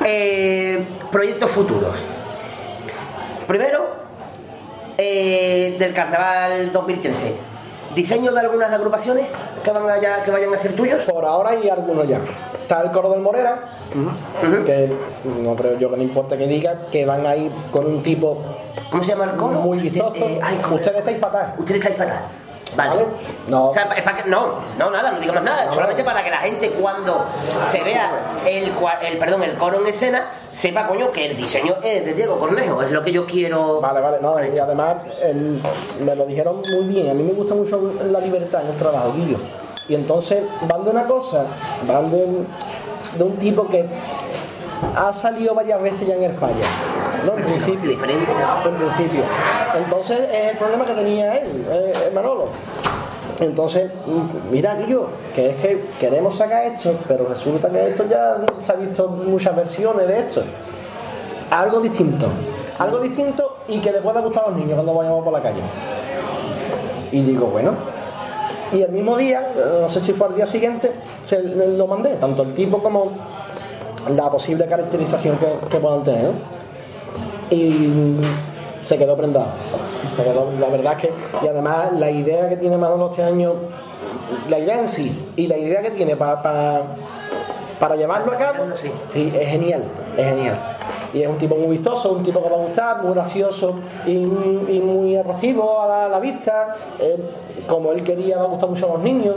Eh, 0.05 0.85
proyectos 1.11 1.51
futuros. 1.51 1.95
Primero, 3.47 3.85
eh, 4.97 5.75
del 5.79 5.93
carnaval 5.93 6.71
2013. 6.71 7.35
¿Diseño 7.95 8.31
de 8.31 8.39
algunas 8.41 8.71
agrupaciones 8.71 9.25
que, 9.63 9.71
van 9.71 9.89
a- 9.89 10.23
que 10.23 10.31
vayan 10.31 10.53
a 10.53 10.57
ser 10.57 10.73
tuyos? 10.75 11.03
Por 11.05 11.25
ahora 11.25 11.51
hay 11.51 11.67
algunos 11.69 12.07
ya. 12.07 12.19
Está 12.61 12.83
el 12.83 12.91
coro 12.91 13.09
del 13.09 13.21
Morera, 13.21 13.63
que 14.63 14.91
no 15.41 15.55
creo 15.55 15.79
yo 15.79 15.89
que 15.89 15.97
no 15.97 16.03
importa 16.03 16.37
que 16.37 16.45
diga, 16.45 16.81
que 16.91 17.03
van 17.07 17.25
a 17.25 17.35
ir 17.35 17.51
con 17.71 17.87
un 17.87 18.03
tipo. 18.03 18.43
¿Cómo 18.91 19.03
se 19.03 19.09
llama 19.11 19.23
el 19.25 19.31
coro? 19.31 19.59
Muy 19.61 19.79
vistoso. 19.79 20.15
Eh, 20.17 20.39
ay, 20.43 20.59
¿cómo 20.61 20.75
Ustedes 20.75 20.97
estáis 20.99 21.17
fatal. 21.17 21.55
Ustedes 21.57 21.79
estáis 21.81 21.97
fatal. 21.97 22.19
Vale. 22.75 23.03
No. 23.47 23.67
O 23.69 23.73
sea, 23.73 23.83
es 23.95 24.03
para 24.03 24.17
que, 24.23 24.29
no, 24.29 24.55
no, 24.77 24.89
nada, 24.91 25.11
no 25.11 25.19
digo 25.19 25.33
más 25.33 25.43
nada. 25.43 25.73
solamente 25.73 26.03
para 26.03 26.23
que 26.23 26.29
la 26.29 26.37
gente 26.37 26.69
cuando 26.71 27.25
se 27.69 27.81
vea 27.83 28.11
el, 28.45 28.71
el, 29.01 29.17
perdón, 29.17 29.43
el 29.43 29.57
coro 29.57 29.79
en 29.81 29.87
escena, 29.87 30.29
sepa, 30.51 30.87
coño, 30.87 31.11
que 31.11 31.25
el 31.27 31.35
diseño 31.37 31.75
es 31.83 32.05
de 32.05 32.13
Diego 32.13 32.39
Cornejo. 32.39 32.81
Es 32.83 32.91
lo 32.91 33.03
que 33.03 33.11
yo 33.11 33.25
quiero. 33.25 33.81
Vale, 33.81 34.01
vale, 34.01 34.17
no, 34.21 34.35
y 34.43 34.57
además 34.57 34.97
el- 35.23 35.61
me 36.03 36.15
lo 36.15 36.25
dijeron 36.25 36.61
muy 36.75 36.85
bien. 36.87 37.09
A 37.09 37.13
mí 37.13 37.23
me 37.23 37.33
gusta 37.33 37.55
mucho 37.55 37.93
la 38.09 38.19
libertad 38.19 38.61
en 38.63 38.69
el 38.71 38.75
trabajo, 38.77 39.13
Guillo. 39.15 39.37
Y 39.87 39.95
entonces 39.95 40.43
van 40.67 40.83
de 40.83 40.91
una 40.91 41.05
cosa, 41.05 41.45
van 41.87 42.11
de, 42.11 42.27
de 43.17 43.23
un 43.23 43.37
tipo 43.37 43.67
que 43.67 43.87
ha 44.95 45.13
salido 45.13 45.53
varias 45.53 45.81
veces 45.81 46.07
ya 46.07 46.15
en 46.15 46.23
el 46.23 46.33
falla. 46.33 46.65
¿no? 47.25 47.37
En 47.37 47.43
principio. 47.43 47.89
Diferente. 47.89 48.31
En 48.65 48.75
principio. 48.75 49.23
Entonces 49.75 50.19
es 50.31 50.51
el 50.51 50.57
problema 50.57 50.85
que 50.85 50.93
tenía 50.93 51.37
él, 51.37 51.65
eh, 51.69 52.11
Manolo. 52.13 52.47
Entonces, 53.39 53.89
mm, 54.05 54.51
mira, 54.51 54.75
Guillo, 54.75 55.07
que 55.33 55.51
es 55.51 55.55
que 55.57 55.89
queremos 55.99 56.35
sacar 56.35 56.63
esto, 56.65 56.93
pero 57.07 57.25
resulta 57.25 57.69
que 57.69 57.89
esto 57.89 58.05
ya 58.09 58.37
se 58.61 58.71
ha 58.71 58.75
visto 58.75 59.07
muchas 59.07 59.55
versiones 59.55 60.07
de 60.07 60.19
esto. 60.19 60.43
Algo 61.51 61.79
distinto. 61.79 62.27
Algo 62.77 62.99
distinto 62.99 63.57
y 63.67 63.79
que 63.79 63.91
le 63.91 64.01
pueda 64.01 64.21
gustar 64.21 64.45
a 64.45 64.49
los 64.49 64.57
niños 64.57 64.73
cuando 64.73 64.93
vayamos 64.93 65.23
por 65.23 65.33
la 65.33 65.41
calle. 65.41 65.61
Y 67.11 67.21
digo, 67.21 67.47
bueno. 67.47 67.73
Y 68.71 68.81
el 68.81 68.91
mismo 68.91 69.17
día, 69.17 69.51
eh, 69.55 69.79
no 69.81 69.89
sé 69.89 69.99
si 69.99 70.13
fue 70.13 70.27
al 70.27 70.35
día 70.35 70.45
siguiente, 70.45 70.91
se 71.23 71.41
lo 71.41 71.87
mandé, 71.87 72.15
tanto 72.15 72.43
el 72.43 72.53
tipo 72.53 72.83
como 72.83 73.11
la 74.15 74.29
posible 74.29 74.65
caracterización 74.65 75.37
que, 75.37 75.47
que 75.69 75.77
puedan 75.79 76.03
tener. 76.03 76.25
¿no? 76.25 76.31
Y 77.49 77.69
mm, 77.69 78.21
se 78.83 78.97
quedó 78.97 79.15
prendado. 79.15 79.47
Se 80.15 80.23
quedó- 80.23 80.51
la 80.59 80.67
verdad 80.69 80.93
es 80.97 81.01
que, 81.01 81.11
y 81.43 81.47
además 81.47 81.91
la 81.93 82.09
idea 82.11 82.49
que 82.49 82.57
tiene 82.57 82.77
Manolo 82.77 83.09
este 83.09 83.23
año, 83.23 83.53
la 84.47 84.59
idea 84.59 84.79
en 84.79 84.87
sí, 84.87 85.27
y 85.35 85.47
la 85.47 85.57
idea 85.57 85.81
que 85.81 85.91
tiene 85.91 86.15
para 86.15 86.83
para 87.79 87.95
llevarlo 87.95 88.33
a 88.33 88.35
cabo, 88.37 88.65
sí, 89.07 89.31
es 89.33 89.47
genial, 89.47 89.85
es 90.17 90.25
genial. 90.25 90.59
Y 91.13 91.21
es 91.23 91.29
un 91.29 91.37
tipo 91.37 91.55
muy 91.55 91.67
vistoso, 91.77 92.11
un 92.11 92.23
tipo 92.23 92.43
que 92.43 92.49
va 92.49 92.57
a 92.57 92.59
gustar, 92.59 93.01
muy 93.01 93.13
gracioso 93.13 93.75
y, 94.05 94.11
y 94.11 94.81
muy 94.83 95.15
atractivo 95.15 95.81
a 95.81 95.87
la, 95.87 96.05
a 96.05 96.09
la 96.09 96.19
vista. 96.19 96.75
eh, 96.99 97.17
como 97.67 97.91
él 97.93 98.03
quería, 98.03 98.37
va 98.37 98.43
a 98.43 98.47
gustar 98.47 98.67
mucho 98.69 98.85
a 98.89 98.93
los 98.95 99.01
niños. 99.03 99.35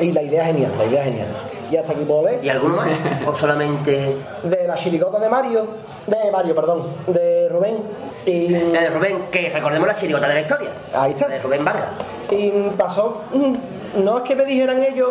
Y 0.00 0.12
la 0.12 0.22
idea 0.22 0.42
es 0.48 0.54
genial, 0.54 0.72
la 0.78 0.84
idea 0.86 1.00
es 1.00 1.04
genial. 1.10 1.28
Y 1.72 1.76
hasta 1.78 1.92
aquí 1.92 2.04
puedo 2.04 2.26
leer. 2.26 2.44
¿Y 2.44 2.50
alguno 2.50 2.76
más? 2.76 2.88
¿O 3.26 3.34
solamente.? 3.34 4.14
De 4.42 4.66
la 4.68 4.74
chirigota 4.74 5.18
de 5.18 5.30
Mario, 5.30 5.66
de 6.06 6.30
Mario, 6.30 6.54
perdón, 6.54 6.96
de 7.06 7.48
Rubén. 7.48 7.78
Y... 8.26 8.48
La 8.48 8.82
de 8.82 8.90
Rubén, 8.90 9.24
que 9.30 9.48
recordemos 9.48 9.88
la 9.88 9.96
chirigota 9.96 10.28
de 10.28 10.34
la 10.34 10.40
historia. 10.42 10.68
Ahí 10.92 11.12
está. 11.12 11.28
De 11.28 11.38
Rubén 11.38 11.64
Vargas. 11.64 11.86
Y 12.30 12.50
pasó, 12.76 13.22
mm, 13.32 14.04
no 14.04 14.18
es 14.18 14.24
que 14.24 14.36
me 14.36 14.44
dijeran 14.44 14.82
ellos, 14.82 15.08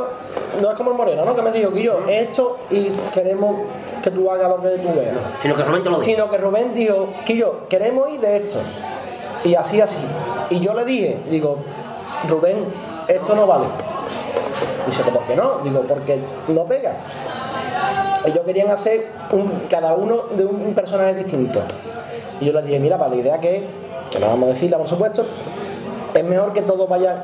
no 0.61 0.69
es 0.69 0.77
como 0.77 0.91
el 0.91 0.97
Moreno, 0.97 1.25
¿no? 1.25 1.35
Que 1.35 1.41
me 1.41 1.51
dijo 1.51 1.73
que 1.73 1.81
yo 1.81 1.99
esto 2.07 2.59
y 2.69 2.91
queremos 3.11 3.55
que 4.03 4.11
tú 4.11 4.29
hagas 4.29 4.47
lo 4.49 4.61
que 4.61 4.69
tú 4.77 4.93
veas. 4.93 5.17
Sino 5.41 5.55
que 5.55 5.63
Rubén 5.63 5.81
te 5.81 5.89
lo 5.89 5.95
dijo. 5.95 6.05
Sino 6.05 6.29
que 6.29 6.37
Rubén 6.37 6.75
dijo 6.75 7.09
que 7.25 7.37
yo 7.37 7.67
queremos 7.69 8.07
ir 8.11 8.19
de 8.19 8.37
esto. 8.37 8.59
Y 9.43 9.55
así, 9.55 9.81
así. 9.81 9.97
Y 10.51 10.59
yo 10.59 10.75
le 10.75 10.85
dije, 10.85 11.17
digo, 11.27 11.57
Rubén, 12.29 12.65
esto 13.07 13.33
no 13.33 13.47
vale. 13.47 13.65
Dice, 14.85 15.03
¿por 15.03 15.23
qué 15.23 15.35
no? 15.35 15.59
Digo, 15.63 15.81
porque 15.81 16.19
no 16.47 16.65
pega. 16.65 16.95
Ellos 18.25 18.41
querían 18.45 18.69
hacer 18.69 19.07
cada 19.69 19.93
uno 19.93 20.23
de 20.35 20.45
un, 20.45 20.73
personaje 20.73 21.15
distinto. 21.15 21.61
Y 22.39 22.45
yo 22.45 22.53
les 22.53 22.65
dije, 22.65 22.79
mira, 22.79 22.97
para 22.97 23.11
la 23.11 23.15
idea 23.15 23.39
que 23.39 23.81
que 24.11 24.19
no 24.19 24.27
vamos 24.27 24.49
a 24.49 24.53
decirla 24.53 24.77
por 24.77 24.87
supuesto, 24.87 25.25
es 26.13 26.23
mejor 26.23 26.53
que 26.53 26.61
todo 26.61 26.85
vaya 26.85 27.23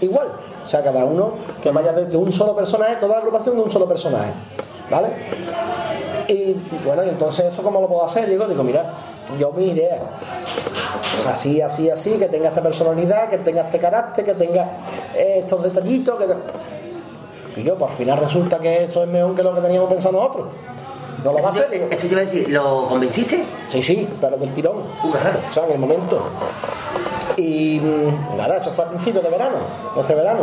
igual. 0.00 0.28
O 0.64 0.68
sea, 0.68 0.82
cada 0.82 1.04
uno 1.04 1.34
que 1.62 1.70
vaya 1.70 1.92
de, 1.92 2.06
de 2.06 2.16
un 2.16 2.30
solo 2.32 2.54
personaje, 2.54 2.96
toda 2.96 3.12
la 3.14 3.18
agrupación 3.18 3.56
de 3.56 3.62
un 3.62 3.70
solo 3.70 3.88
personaje. 3.88 4.32
¿Vale? 4.90 5.08
Y 6.28 6.56
bueno, 6.84 7.04
y 7.04 7.08
entonces 7.08 7.46
eso 7.46 7.62
cómo 7.62 7.80
lo 7.80 7.88
puedo 7.88 8.04
hacer, 8.04 8.28
digo, 8.28 8.46
digo, 8.46 8.62
mira, 8.62 8.84
yo 9.38 9.52
mi 9.52 9.70
idea. 9.70 10.00
Así, 11.30 11.60
así, 11.60 11.88
así, 11.88 12.12
que 12.18 12.26
tenga 12.26 12.48
esta 12.48 12.62
personalidad, 12.62 13.30
que 13.30 13.38
tenga 13.38 13.62
este 13.62 13.78
carácter, 13.78 14.24
que 14.24 14.34
tenga 14.34 14.64
eh, 15.14 15.40
estos 15.40 15.62
detallitos. 15.62 16.18
Que... 16.18 16.26
Yo, 17.64 17.76
pues 17.76 17.90
al 17.92 17.96
final 17.96 18.18
resulta 18.18 18.58
que 18.58 18.84
eso 18.84 19.02
es 19.02 19.08
mejor 19.08 19.34
que 19.34 19.42
lo 19.42 19.54
que 19.54 19.60
teníamos 19.60 19.88
pensado 19.88 20.16
nosotros. 20.18 20.46
No 21.24 21.32
lo 21.32 21.38
va 21.42 21.46
a 21.48 21.50
hacer. 21.50 21.88
Eso 21.90 22.06
te 22.06 22.12
iba 22.12 22.20
a 22.20 22.24
decir, 22.24 22.48
¿lo 22.50 22.86
convenciste? 22.88 23.44
Sí, 23.68 23.82
sí, 23.82 24.08
pero 24.20 24.36
del 24.36 24.52
tirón. 24.54 24.76
O 25.02 25.52
sea, 25.52 25.64
en 25.66 25.72
el 25.72 25.78
momento. 25.78 26.22
Y 27.36 27.80
mm, 27.80 28.36
nada, 28.36 28.56
eso 28.58 28.70
fue 28.70 28.84
a 28.84 28.88
principios 28.88 29.22
de 29.24 29.30
verano, 29.30 29.56
de 29.94 30.00
este 30.00 30.14
verano. 30.14 30.40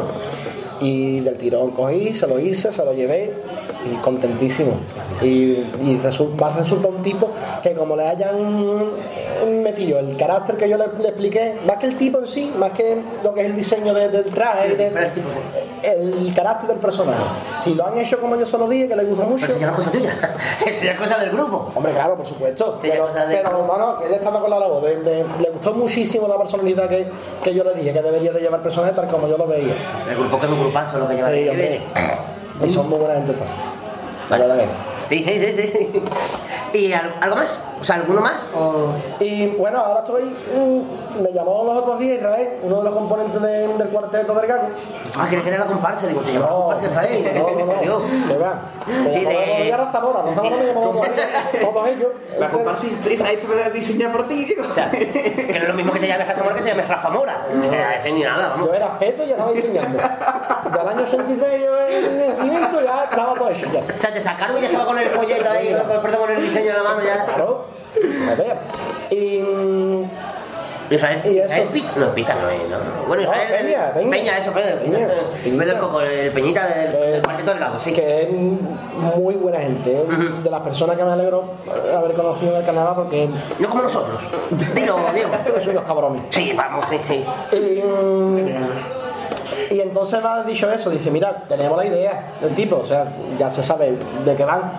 Y 0.81 1.21
del 1.21 1.37
tirón 1.37 1.71
cogí, 1.71 2.13
se 2.13 2.27
lo 2.27 2.37
hice, 2.39 2.71
se 2.71 2.83
lo 2.83 2.91
llevé 2.93 3.33
y 3.89 3.95
contentísimo. 3.97 4.73
Y, 5.21 5.27
y 5.27 5.99
resu- 6.03 6.39
va 6.41 6.53
a 6.53 6.57
resultar 6.57 6.91
un 6.91 7.01
tipo 7.01 7.29
que 7.63 7.73
como 7.73 7.95
le 7.95 8.05
hayan 8.07 8.89
metido 9.63 9.99
el 9.99 10.17
carácter 10.17 10.57
que 10.57 10.67
yo 10.67 10.77
le, 10.77 10.85
le 11.01 11.07
expliqué, 11.09 11.55
más 11.65 11.77
que 11.77 11.87
el 11.87 11.95
tipo 11.95 12.19
en 12.19 12.27
sí, 12.27 12.51
más 12.57 12.71
que 12.71 13.01
lo 13.23 13.33
que 13.33 13.41
es 13.41 13.47
el 13.47 13.55
diseño 13.55 13.93
de- 13.93 14.09
del 14.09 14.25
traje 14.25 14.73
y 14.73 14.75
de- 14.75 14.89
el 15.85 16.33
carácter 16.35 16.69
del 16.69 16.77
personaje. 16.79 17.17
Si 17.59 17.73
lo 17.75 17.85
han 17.87 17.97
hecho 17.97 18.19
como 18.19 18.35
yo 18.35 18.45
se 18.45 18.57
lo 18.57 18.67
dije, 18.67 18.87
que 18.87 18.95
le 18.95 19.03
gusta 19.05 19.25
mucho. 19.25 19.45
Eso 19.45 19.57
ya 19.59 19.67
no 19.67 19.71
es 19.73 19.77
cosa 19.77 19.91
tuya. 19.91 20.13
Eso 20.65 20.83
ya 20.83 20.91
es 20.91 20.97
cosa 20.99 21.17
del 21.17 21.29
grupo. 21.31 21.71
Hombre, 21.75 21.93
claro, 21.93 22.15
por 22.15 22.25
supuesto. 22.25 22.77
Pero, 22.81 23.07
pero 23.27 23.65
no, 23.67 23.77
no, 23.77 23.99
que 23.99 24.07
él 24.07 24.13
estaba 24.13 24.39
con 24.41 24.49
la 24.49 24.59
labor. 24.59 24.83
de- 24.83 25.01
de- 25.01 25.25
le 25.39 25.49
gustó 25.51 25.73
muchísimo 25.73 26.27
la 26.27 26.37
personalidad 26.37 26.89
que, 26.89 27.07
que 27.43 27.53
yo 27.53 27.63
le 27.63 27.73
dije, 27.75 27.93
que 27.93 28.01
debería 28.01 28.31
de 28.33 28.41
llevar 28.41 28.59
el 28.59 28.63
personaje 28.63 28.93
tal 28.93 29.07
como 29.07 29.27
yo 29.27 29.37
lo 29.37 29.47
veía. 29.47 29.75
El 30.09 30.15
grupo 30.17 30.39
que 30.39 30.45
es 30.45 30.51
un 30.51 30.59
grupazo 30.59 30.99
lo 30.99 31.07
que 31.07 31.15
lleva 31.15 31.29
Sí, 31.31 31.47
hombre. 31.49 31.81
Y 32.63 32.69
son 32.73 32.89
muy 32.89 32.99
buena 32.99 33.15
gente 33.15 33.33
que- 33.33 33.43
Sí, 35.09 35.23
sí, 35.23 35.33
sí, 35.39 35.53
sí. 35.71 36.03
¿Y 36.79 36.91
al- 36.93 37.13
algo 37.21 37.35
más? 37.35 37.63
O 37.79 37.83
sea, 37.83 37.95
¿alguno 37.95 38.21
más? 38.21 38.47
O... 38.55 38.93
Y 39.19 39.47
bueno, 39.47 39.79
ahora 39.79 39.99
estoy. 39.99 40.23
mm, 40.23 41.21
Me 41.21 41.31
llamó 41.33 41.63
los 41.65 41.75
otros 41.77 41.99
días 41.99 42.17
Israel, 42.17 42.59
uno 42.63 42.77
de 42.77 42.83
los 42.83 42.93
componentes 42.95 43.41
de- 43.41 43.67
del 43.67 43.87
cuarteto 43.89 44.33
del 44.33 44.47
Gago. 44.47 44.67
Ah, 45.17 45.25
¿quieres 45.27 45.43
que 45.43 45.49
era 45.53 45.59
la 45.65 45.71
comparsa? 45.71 46.07
Digo, 46.07 46.21
te 46.21 46.33
llamo 46.33 46.45
la 46.45 46.51
comparsa 46.51 46.85
Israel. 46.87 47.31
No, 47.35 47.49
no, 47.51 47.65
no. 47.65 47.79
Digo. 47.81 47.99
Me 48.87 49.13
Sí, 49.13 49.19
llamó 49.21 49.29
de- 49.39 49.69
el 49.69 49.77
Razamora, 49.77 50.21
Razamora 50.23 50.55
me 50.57 50.65
llamó 50.65 50.81
todos 50.81 51.05
ellos. 51.07 51.19
Todos 51.61 51.87
ellos. 51.87 52.07
La 52.39 52.49
comparsa 52.49 52.87
Israel 52.87 53.39
va 53.61 53.65
a 53.65 53.69
diseñar 53.69 54.11
por 54.11 54.27
ti, 54.27 54.45
digo. 54.45 54.63
O 54.69 54.73
sea, 54.73 54.89
que 54.91 55.47
no 55.57 55.61
es 55.63 55.67
lo 55.67 55.73
mismo 55.73 55.91
que 55.93 55.99
te 55.99 56.07
llames 56.07 56.27
Rafa 56.27 56.43
Mora 56.43 56.55
que 56.55 56.61
te 56.61 56.69
llames 56.69 56.87
Rafa 56.87 57.09
Mora. 57.09 57.37
O 57.65 57.69
sea, 57.69 57.95
ese 57.97 58.11
ni 58.11 58.21
nada, 58.23 58.49
vamos. 58.49 58.67
Yo 58.69 58.73
era 58.73 58.87
feto 58.91 59.23
y 59.23 59.27
ya 59.27 59.31
estaba 59.33 59.51
diseñando. 59.51 59.97
Del 59.97 60.87
año 60.87 61.03
83 61.03 61.61
yo 61.61 61.79
en 61.87 62.03
el 62.05 62.29
nacimiento 62.29 62.81
ya 62.83 63.03
estaba 63.03 63.33
todo 63.35 63.49
hecho 63.49 63.67
ya. 63.71 63.81
O 63.95 63.99
sea, 63.99 64.13
te 64.13 64.21
sacaron 64.21 64.57
y 64.57 64.61
ya 64.61 64.67
estaba 64.67 64.85
con 64.85 64.97
el 64.97 65.09
folleto 65.09 65.49
ahí, 65.49 65.67
el, 65.69 65.81
perdón, 66.01 66.19
con 66.21 66.31
el 66.31 66.41
diseño 66.41 66.71
en 66.71 66.75
la 66.77 66.83
mano 66.83 67.01
ya. 67.03 67.25
Claro. 67.25 67.74
A 68.31 68.35
ver. 68.35 68.57
Y. 69.09 69.39
mm, 69.41 70.09
Israel, 70.89 71.21
Y 71.25 71.37
eso. 71.39 71.45
Israel 71.47 71.69
Pita, 71.73 71.91
no, 71.97 72.13
Pita 72.13 72.35
no 72.35 72.49
es, 72.49 72.59
no. 72.69 72.77
Bueno, 73.07 73.23
No, 73.23 73.29
Israel. 73.29 73.47
Peña, 73.65 73.93
Peña. 73.93 74.11
Peña, 74.11 74.37
eso, 74.37 74.51
Peña. 74.51 74.75
Peña, 74.79 74.97
Peña. 74.99 75.57
Peña 75.57 76.03
el 76.03 76.31
Peñita 76.31 76.67
del, 76.67 76.91
del 76.91 77.21
cuarteto 77.23 77.53
del 77.53 77.63
sí. 77.79 77.93
que 77.93 78.23
es 78.23 78.29
muy 78.31 79.35
buena 79.35 79.59
gente, 79.59 80.05
de 80.43 80.49
las 80.49 80.61
personas 80.61 80.95
que 80.97 81.03
me 81.03 81.11
alegro 81.11 81.43
haber 81.95 82.13
conocido 82.13 82.51
en 82.53 82.59
el 82.59 82.65
Canadá 82.65 82.93
porque 82.95 83.27
No 83.59 83.69
como 83.69 83.83
nosotros. 83.83 84.21
Dilo, 84.75 84.97
Diego. 85.13 85.29
son 85.61 85.69
unos 85.71 85.83
cabrones. 85.85 86.21
Sí, 86.29 86.53
vamos, 86.55 86.85
sí, 86.87 86.97
sí. 86.99 87.25
Y, 87.51 87.81
mm, 87.81 88.47
y 89.71 89.79
entonces 89.81 90.23
ha 90.23 90.43
dicho 90.43 90.71
eso, 90.71 90.89
dice, 90.89 91.09
mira, 91.09 91.43
tenemos 91.47 91.77
la 91.77 91.85
idea 91.85 92.33
del 92.41 92.53
tipo, 92.53 92.77
o 92.77 92.85
sea, 92.85 93.05
ya 93.37 93.49
se 93.49 93.63
sabe 93.63 93.97
de 94.23 94.35
qué 94.35 94.45
van. 94.45 94.71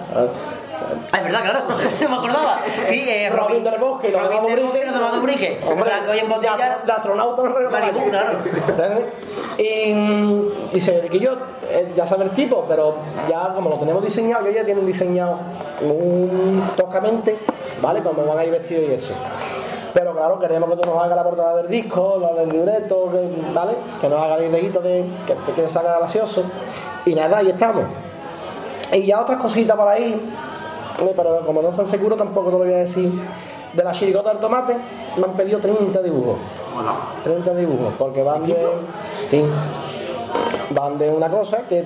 Ah, 1.12 1.18
es 1.18 1.24
verdad, 1.24 1.42
claro. 1.42 1.60
No 2.00 2.08
me 2.08 2.16
acordaba. 2.16 2.60
Sí, 2.86 3.04
eh, 3.08 3.30
Robin 3.30 3.64
del 3.64 3.78
Bosque 3.78 4.08
y 4.08 4.12
los 4.12 4.22
Robin 4.22 4.46
del 4.46 4.64
Bosque 4.64 4.84
los 4.84 4.94
demás 4.94 5.12
Dubrique. 5.12 5.60
Hombre, 5.66 5.84
Blanco 5.84 6.14
y 6.14 6.18
en 6.18 6.28
botella. 6.28 6.78
de 6.84 6.92
astronauta 6.92 7.42
no 7.42 7.70
Maribú, 7.70 8.10
claro. 8.10 8.38
Y 9.58 9.92
dice 10.72 11.08
que 11.10 11.18
yo 11.18 11.32
eh, 11.68 11.92
ya 11.96 12.06
sabe 12.06 12.24
el 12.24 12.30
tipo, 12.30 12.64
pero 12.68 12.96
ya 13.28 13.52
como 13.54 13.70
lo 13.70 13.78
tenemos 13.78 14.04
diseñado, 14.04 14.46
yo 14.46 14.52
ya 14.52 14.64
tienen 14.64 14.86
diseñado 14.86 15.38
un 15.80 16.62
toscamente, 16.76 17.38
¿vale? 17.80 18.00
Cuando 18.00 18.24
van 18.24 18.38
a 18.38 18.44
ir 18.44 18.50
vestidos 18.50 18.84
y 18.88 18.92
eso. 18.92 19.14
Pero 19.94 20.12
claro, 20.12 20.38
queremos 20.38 20.68
que 20.68 20.76
tú 20.76 20.90
nos 20.90 21.02
hagas 21.02 21.16
la 21.16 21.24
portada 21.24 21.56
del 21.56 21.68
disco, 21.68 22.18
la 22.20 22.34
del 22.34 22.50
libreto, 22.50 23.10
que, 23.10 23.52
¿vale? 23.54 23.72
Que 23.98 24.08
nos 24.08 24.20
haga 24.20 24.36
el 24.36 24.50
ideito 24.50 24.80
de 24.80 25.06
que 25.26 25.52
te 25.52 25.66
salga 25.68 25.96
gracioso. 25.96 26.42
Y 27.06 27.14
nada, 27.14 27.38
ahí 27.38 27.48
estamos. 27.48 27.84
Y 28.92 29.06
ya 29.06 29.20
otras 29.20 29.40
cositas 29.40 29.74
por 29.76 29.88
ahí, 29.88 30.20
pero 31.16 31.40
como 31.44 31.62
no 31.62 31.70
están 31.70 31.86
seguros 31.86 32.18
tampoco 32.18 32.46
te 32.46 32.52
lo 32.52 32.58
voy 32.58 32.72
a 32.72 32.78
decir. 32.78 33.12
De 33.72 33.84
la 33.84 33.92
chirigota 33.92 34.30
del 34.30 34.38
tomate 34.38 34.76
me 35.16 35.24
han 35.24 35.32
pedido 35.32 35.58
30 35.58 36.00
dibujos. 36.02 36.36
30 37.22 37.54
dibujos, 37.54 37.94
porque 37.98 38.22
van 38.22 38.42
de. 38.42 38.56
Sí. 39.26 39.44
Van 40.70 40.98
de 40.98 41.10
una 41.10 41.28
cosa 41.28 41.58
que 41.68 41.84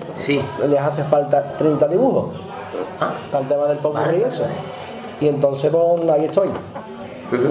les 0.67 0.81
hace 0.81 1.05
falta 1.05 1.57
30 1.57 1.89
dibujos. 1.89 2.37
Para 3.31 3.43
el 3.43 3.49
tema 3.49 3.67
del 3.67 3.79
popurrí 3.79 4.19
y 4.19 4.23
eso. 4.23 4.45
Y 5.21 5.29
entonces, 5.29 5.71
pues 5.71 6.11
ahí 6.11 6.25
estoy. 6.25 6.51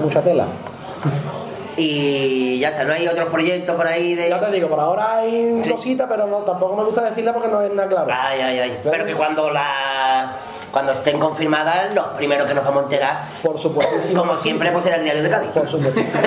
Mucha 0.02 0.22
tela. 0.22 0.46
Y 1.76 2.58
ya 2.58 2.70
está, 2.70 2.84
no 2.84 2.92
hay 2.92 3.08
otros 3.08 3.28
proyectos 3.30 3.74
por 3.74 3.86
ahí 3.86 4.14
de. 4.14 4.28
Ya 4.28 4.38
te 4.38 4.50
digo, 4.50 4.68
por 4.68 4.80
ahora 4.80 5.18
hay 5.18 5.62
cositas, 5.70 6.06
pero 6.10 6.26
no, 6.26 6.38
tampoco 6.38 6.76
me 6.76 6.84
gusta 6.84 7.02
decirla 7.02 7.32
porque 7.32 7.48
no 7.48 7.62
es 7.62 7.72
nada 7.72 7.88
claro. 7.88 8.12
Ay, 8.12 8.40
ay, 8.40 8.58
ay. 8.58 8.78
Pero 8.82 9.06
que 9.06 9.14
cuando 9.14 9.50
la. 9.50 10.32
Cuando 10.72 10.92
estén 10.92 11.18
confirmadas, 11.18 11.92
los 11.94 12.06
primeros 12.16 12.46
que 12.46 12.54
nos 12.54 12.64
vamos 12.64 12.82
a 12.82 12.84
enterar. 12.84 13.18
Por 13.42 13.58
supuesto. 13.58 13.96
Como 14.16 14.36
siempre, 14.36 14.70
pues 14.70 14.84
será 14.84 14.96
el 14.96 15.04
diario 15.04 15.22
de 15.22 15.30
Cádiz. 15.30 15.50
Por 15.50 15.68
supuesto. 15.68 16.00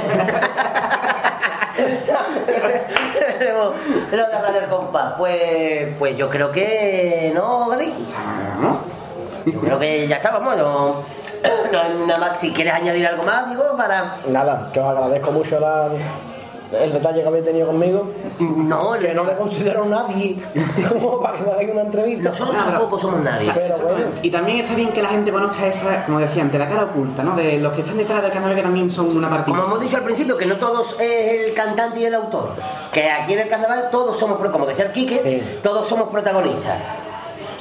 Lo 4.11 4.17
de 4.17 4.23
hablar 4.35 4.53
del 4.53 4.65
compás. 4.69 5.13
Pues, 5.17 5.95
pues 5.97 6.15
yo 6.17 6.29
creo 6.29 6.51
que. 6.51 7.31
¿No, 7.33 7.67
Gadi? 7.67 7.93
Yo 9.45 9.59
creo 9.59 9.79
que 9.79 10.07
ya 10.07 10.17
está, 10.17 10.31
vamos. 10.31 10.57
No, 10.57 10.93
no 11.71 11.79
hay 11.81 11.93
nada 12.07 12.19
más. 12.19 12.39
Si 12.39 12.51
quieres 12.53 12.73
añadir 12.73 13.07
algo 13.07 13.23
más, 13.23 13.49
digo, 13.49 13.63
para. 13.77 14.17
Nada, 14.27 14.69
que 14.71 14.79
os 14.79 14.87
agradezco 14.87 15.31
mucho 15.31 15.59
la- 15.59 15.89
el 16.73 16.93
detalle 16.93 17.21
que 17.21 17.27
habéis 17.27 17.45
tenido 17.45 17.67
conmigo. 17.67 18.09
No, 18.39 18.93
que 18.93 19.13
no 19.13 19.23
me 19.23 19.33
considero 19.33 19.85
nadie 19.85 20.37
como 20.89 21.21
para 21.21 21.37
que 21.37 21.43
me 21.43 21.51
hagáis 21.51 21.71
una 21.71 21.81
entrevista. 21.81 22.29
Nosotros 22.29 22.55
tampoco 22.55 22.99
somos 22.99 23.19
nadie. 23.21 23.51
Pero 23.53 23.77
bueno, 23.77 24.05
Y 24.21 24.29
también 24.29 24.59
está 24.59 24.75
bien 24.75 24.91
que 24.91 25.01
la 25.01 25.09
gente 25.09 25.31
conozca 25.31 25.67
esa, 25.67 26.05
como 26.05 26.19
decía 26.19 26.43
antes, 26.43 26.59
la 26.59 26.67
cara 26.67 26.83
oculta, 26.83 27.23
¿no? 27.23 27.35
De 27.35 27.57
los 27.57 27.73
que 27.73 27.81
están 27.81 27.97
detrás 27.97 28.21
del 28.21 28.31
carnaval 28.31 28.55
que 28.55 28.63
también 28.63 28.89
son 28.89 29.15
una 29.15 29.29
partida. 29.29 29.55
Como 29.55 29.67
hemos 29.67 29.81
dicho 29.81 29.97
al 29.97 30.03
principio, 30.03 30.37
que 30.37 30.45
no 30.45 30.57
todos 30.57 30.99
es 30.99 31.47
el 31.47 31.53
cantante 31.53 31.99
y 31.99 32.05
el 32.05 32.15
autor. 32.15 32.53
Que 32.91 33.09
aquí 33.09 33.33
en 33.33 33.39
el 33.39 33.49
carnaval 33.49 33.89
todos 33.91 34.17
somos, 34.17 34.37
como 34.37 34.65
decía 34.65 34.85
el 34.85 34.91
Quique, 34.91 35.59
todos 35.61 35.87
somos 35.87 36.09
protagonistas. 36.09 36.77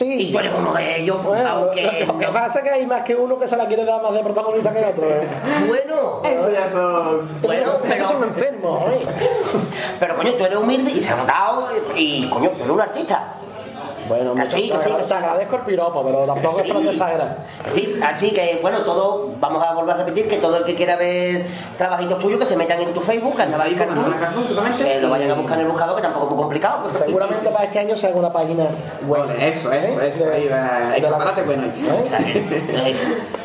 Sí. 0.03 0.29
Y 0.29 0.33
tú 0.33 0.39
eres 0.41 0.53
uno 0.57 0.73
de 0.75 1.01
ellos, 1.01 1.23
Bueno, 1.23 1.49
aunque. 1.49 1.83
lo, 1.83 1.91
que- 1.91 2.07
lo 2.07 2.19
que 2.19 2.27
pasa 2.27 2.59
es 2.59 2.65
que 2.65 2.71
hay 2.71 2.87
más 2.87 3.03
que 3.03 3.15
uno 3.15 3.39
que 3.39 3.47
se 3.47 3.57
la 3.57 3.67
quiere 3.67 3.85
dar 3.85 4.03
más 4.03 4.13
de 4.13 4.21
protagonista 4.23 4.73
que 4.73 4.85
otro. 4.85 5.05
¿eh? 5.09 5.29
Bueno, 5.69 6.23
Eso 6.25 6.51
ya 6.51 6.69
son. 6.71 7.29
Bueno, 7.41 7.63
Esos- 7.63 7.75
esos 7.75 7.89
pero- 7.89 8.09
son 8.09 8.23
enfermos, 8.25 8.91
¿eh? 8.91 9.01
pero 10.01 10.17
coño, 10.17 10.33
tú 10.33 10.45
eres 10.45 10.59
humilde 10.59 10.91
y 10.91 11.01
se 11.01 11.13
ha 11.13 11.17
notado. 11.17 11.69
Y 11.95 12.29
coño, 12.29 12.51
tú 12.51 12.57
eres 12.57 12.71
un 12.71 12.81
artista. 12.81 13.35
Bueno, 14.09 14.35
mucho, 14.35 14.51
sí, 14.57 14.71
que 14.71 14.79
sí, 14.79 14.91
que 14.91 15.03
te 15.05 15.15
agradezco 15.15 15.57
el 15.57 15.63
piropo, 15.63 16.03
pero 16.05 16.25
tampoco 16.25 16.61
es 16.61 16.69
para 16.69 16.81
que 16.81 16.89
exagerar. 16.91 17.37
Sí, 17.71 18.01
así 18.05 18.31
que 18.33 18.59
bueno, 18.63 18.79
todo, 18.81 19.31
vamos 19.41 19.63
a 19.63 19.73
volver 19.75 19.95
a 19.95 19.99
repetir 19.99 20.29
que 20.29 20.37
todo 20.37 20.57
el 20.57 20.65
que 20.65 20.75
quiera 20.75 20.97
ver 20.97 21.47
trabajitos 21.79 22.19
tuyos 22.19 22.39
que 22.41 22.47
se 22.47 22.57
metan 22.57 22.81
en 22.81 22.93
tu 22.93 23.01
Facebook, 23.01 23.37
Carnaval 23.37 23.73
y 23.73 23.75
Cartoon, 23.77 23.97
Carnaval 24.03 24.21
Cartoon, 24.21 24.45
exactamente. 24.45 24.85
que 24.85 25.01
lo 25.01 25.11
vayan 25.11 25.31
a 25.31 25.35
buscar 25.35 25.59
en 25.59 25.65
el 25.67 25.71
buscador, 25.73 25.97
que 25.97 26.03
tampoco 26.03 26.25
es 26.27 26.31
muy 26.33 26.39
complicado. 26.41 26.83
pues. 26.85 26.99
Seguramente 27.07 27.51
para 27.51 27.65
este 27.65 27.79
año 27.79 27.97
se 27.97 28.07
haga 28.09 28.17
una 28.17 28.33
página 28.33 28.65
web. 29.07 29.31
Eso, 29.39 29.73
eso, 29.73 30.01
¿eh? 30.03 30.09
eso. 30.09 30.25
De- 30.27 30.35
Ahí 30.35 30.49
va. 30.49 30.93
de 30.95 31.01
la- 31.01 31.43
bueno 31.45 31.63
que, 31.75 32.39
eh, 32.91 32.97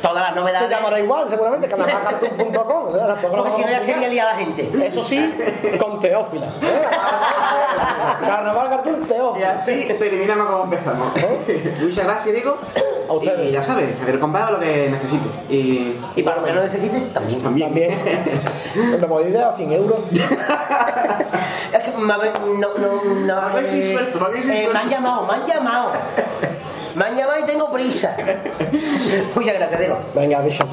todas 0.02 0.22
las 0.24 0.34
Se 0.34 0.40
novedades. 0.40 0.70
llamará 0.70 1.00
igual, 1.00 1.30
seguramente, 1.30 1.68
carnavalcartoon.com. 1.68 2.96
¿eh? 2.96 3.00
Porque 3.30 3.52
si 3.52 3.62
no 3.62 3.70
ya 3.70 3.80
sería 3.80 3.94
complicar. 3.96 4.10
liar 4.12 4.28
a 4.28 4.32
la 4.32 4.38
gente. 4.38 4.88
Eso 4.88 5.04
sí, 5.04 5.34
Teófila. 6.00 6.48
¿eh? 6.62 6.82
Carnaval 8.26 8.70
Cartoon 8.70 9.04
Y 9.04 9.08
Teófila. 9.08 9.52
así 9.52 9.88
terminamos 10.00 10.48
como 10.48 10.64
empezamos. 10.66 11.08
Muchas 11.82 12.06
gracias, 12.06 12.36
Diego. 12.36 12.58
A 13.10 13.14
ustedes. 13.14 13.50
Y 13.50 13.52
ya 13.54 13.62
sabes, 13.62 13.98
Javier 14.00 14.20
Compás 14.20 14.52
lo 14.52 14.60
que 14.60 14.90
necesite. 14.90 15.30
Y. 15.50 15.98
Y 16.16 16.24
para 16.24 16.42
lo 16.42 16.46
que 16.46 16.54
no 16.54 16.62
necesites, 16.62 17.14
también. 17.14 17.42
También. 17.42 18.00
Me 18.76 18.98
podéis 19.08 19.34
dar 19.34 19.56
100 19.56 19.72
euros. 19.74 20.00
Es 21.74 21.84
que 21.84 21.98
me, 21.98 22.08
no, 22.08 22.70
no, 22.78 23.04
no, 23.26 23.34
A 23.38 23.50
ver 23.50 23.66
si 23.66 23.82
eh, 23.82 23.92
suelto, 23.92 24.24
a 24.24 24.30
ver 24.30 24.38
si 24.42 24.52
eh, 24.52 24.64
suelto. 24.64 24.74
Me 24.74 24.80
han 24.80 24.90
llamado, 24.90 25.26
me 25.26 25.34
han 25.34 25.46
llamado. 25.46 25.92
Me 26.96 27.06
han 27.06 27.16
llamado 27.18 27.40
y 27.40 27.46
tengo 27.46 27.72
prisa. 27.72 28.16
Muchas 29.36 29.54
gracias, 29.54 29.80
Diego. 29.80 30.00
Venga, 30.16 30.42
bicho. 30.42 30.66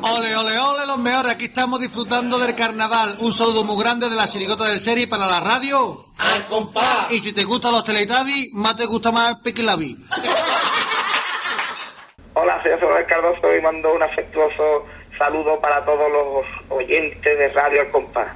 Ole, 0.00 0.36
ole, 0.36 0.58
ole, 0.58 0.86
los 0.86 0.98
mejores. 0.98 1.32
Aquí 1.34 1.46
estamos 1.46 1.80
disfrutando 1.80 2.38
del 2.38 2.54
carnaval. 2.54 3.16
Un 3.18 3.32
saludo 3.32 3.64
muy 3.64 3.82
grande 3.82 4.08
de 4.08 4.14
la 4.14 4.28
chirigota 4.28 4.64
del 4.64 4.78
serie 4.78 5.08
para 5.08 5.26
la 5.26 5.40
radio. 5.40 6.04
¡Al 6.18 6.46
compás! 6.46 7.10
Y 7.10 7.18
si 7.18 7.32
te 7.32 7.42
gustan 7.42 7.72
los 7.72 7.82
Teletubbies, 7.82 8.50
más 8.52 8.76
te 8.76 8.86
gusta 8.86 9.10
más 9.10 9.30
el 9.30 9.38
Piquilabi. 9.40 9.98
Hola, 12.34 12.62
soy 12.62 12.72
José 12.72 12.84
Manuel 12.84 13.06
Cardoso 13.06 13.56
y 13.56 13.60
mando 13.60 13.92
un 13.92 14.02
afectuoso 14.02 14.86
saludo 15.18 15.60
para 15.60 15.84
todos 15.84 16.06
los 16.12 16.46
oyentes 16.70 17.36
de 17.36 17.48
Radio 17.48 17.80
Al 17.80 17.90
Compás. 17.90 18.28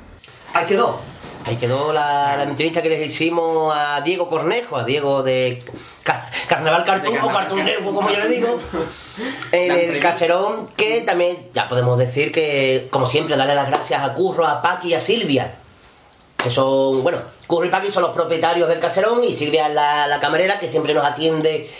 Ahí 0.54 0.66
quedó. 0.66 1.11
Ahí 1.44 1.56
quedó 1.56 1.92
la, 1.92 2.36
la 2.36 2.44
entrevista 2.44 2.82
que 2.82 2.88
les 2.88 3.06
hicimos 3.06 3.72
a 3.76 4.00
Diego 4.02 4.28
Cornejo, 4.28 4.76
a 4.76 4.84
Diego 4.84 5.22
de 5.22 5.58
Ca- 6.04 6.30
Carnaval 6.46 6.84
Cartoon 6.84 7.18
o 7.20 7.28
Cartoon 7.32 7.64
Network, 7.64 7.96
como 7.96 8.10
yo 8.10 8.18
le 8.20 8.28
digo, 8.28 8.60
en 9.52 9.68
La 9.68 9.74
el 9.74 9.98
caserón, 9.98 10.68
que 10.76 11.00
también 11.00 11.48
ya 11.52 11.68
podemos 11.68 11.98
decir 11.98 12.30
que, 12.30 12.86
como 12.90 13.06
siempre, 13.06 13.36
darle 13.36 13.54
las 13.56 13.68
gracias 13.70 14.02
a 14.02 14.14
Curro, 14.14 14.46
a 14.46 14.62
Paqui 14.62 14.88
y 14.90 14.94
a 14.94 15.00
Silvia, 15.00 15.54
que 16.36 16.50
son, 16.50 17.02
bueno, 17.02 17.18
Curro 17.48 17.66
y 17.66 17.70
Paqui 17.70 17.90
son 17.90 18.02
los 18.04 18.12
propietarios 18.12 18.68
del 18.68 18.78
caserón 18.78 19.24
y 19.24 19.34
Silvia 19.34 19.66
es 19.68 19.74
la, 19.74 20.06
la 20.06 20.20
camarera 20.20 20.60
que 20.60 20.68
siempre 20.68 20.94
nos 20.94 21.04
atiende 21.04 21.70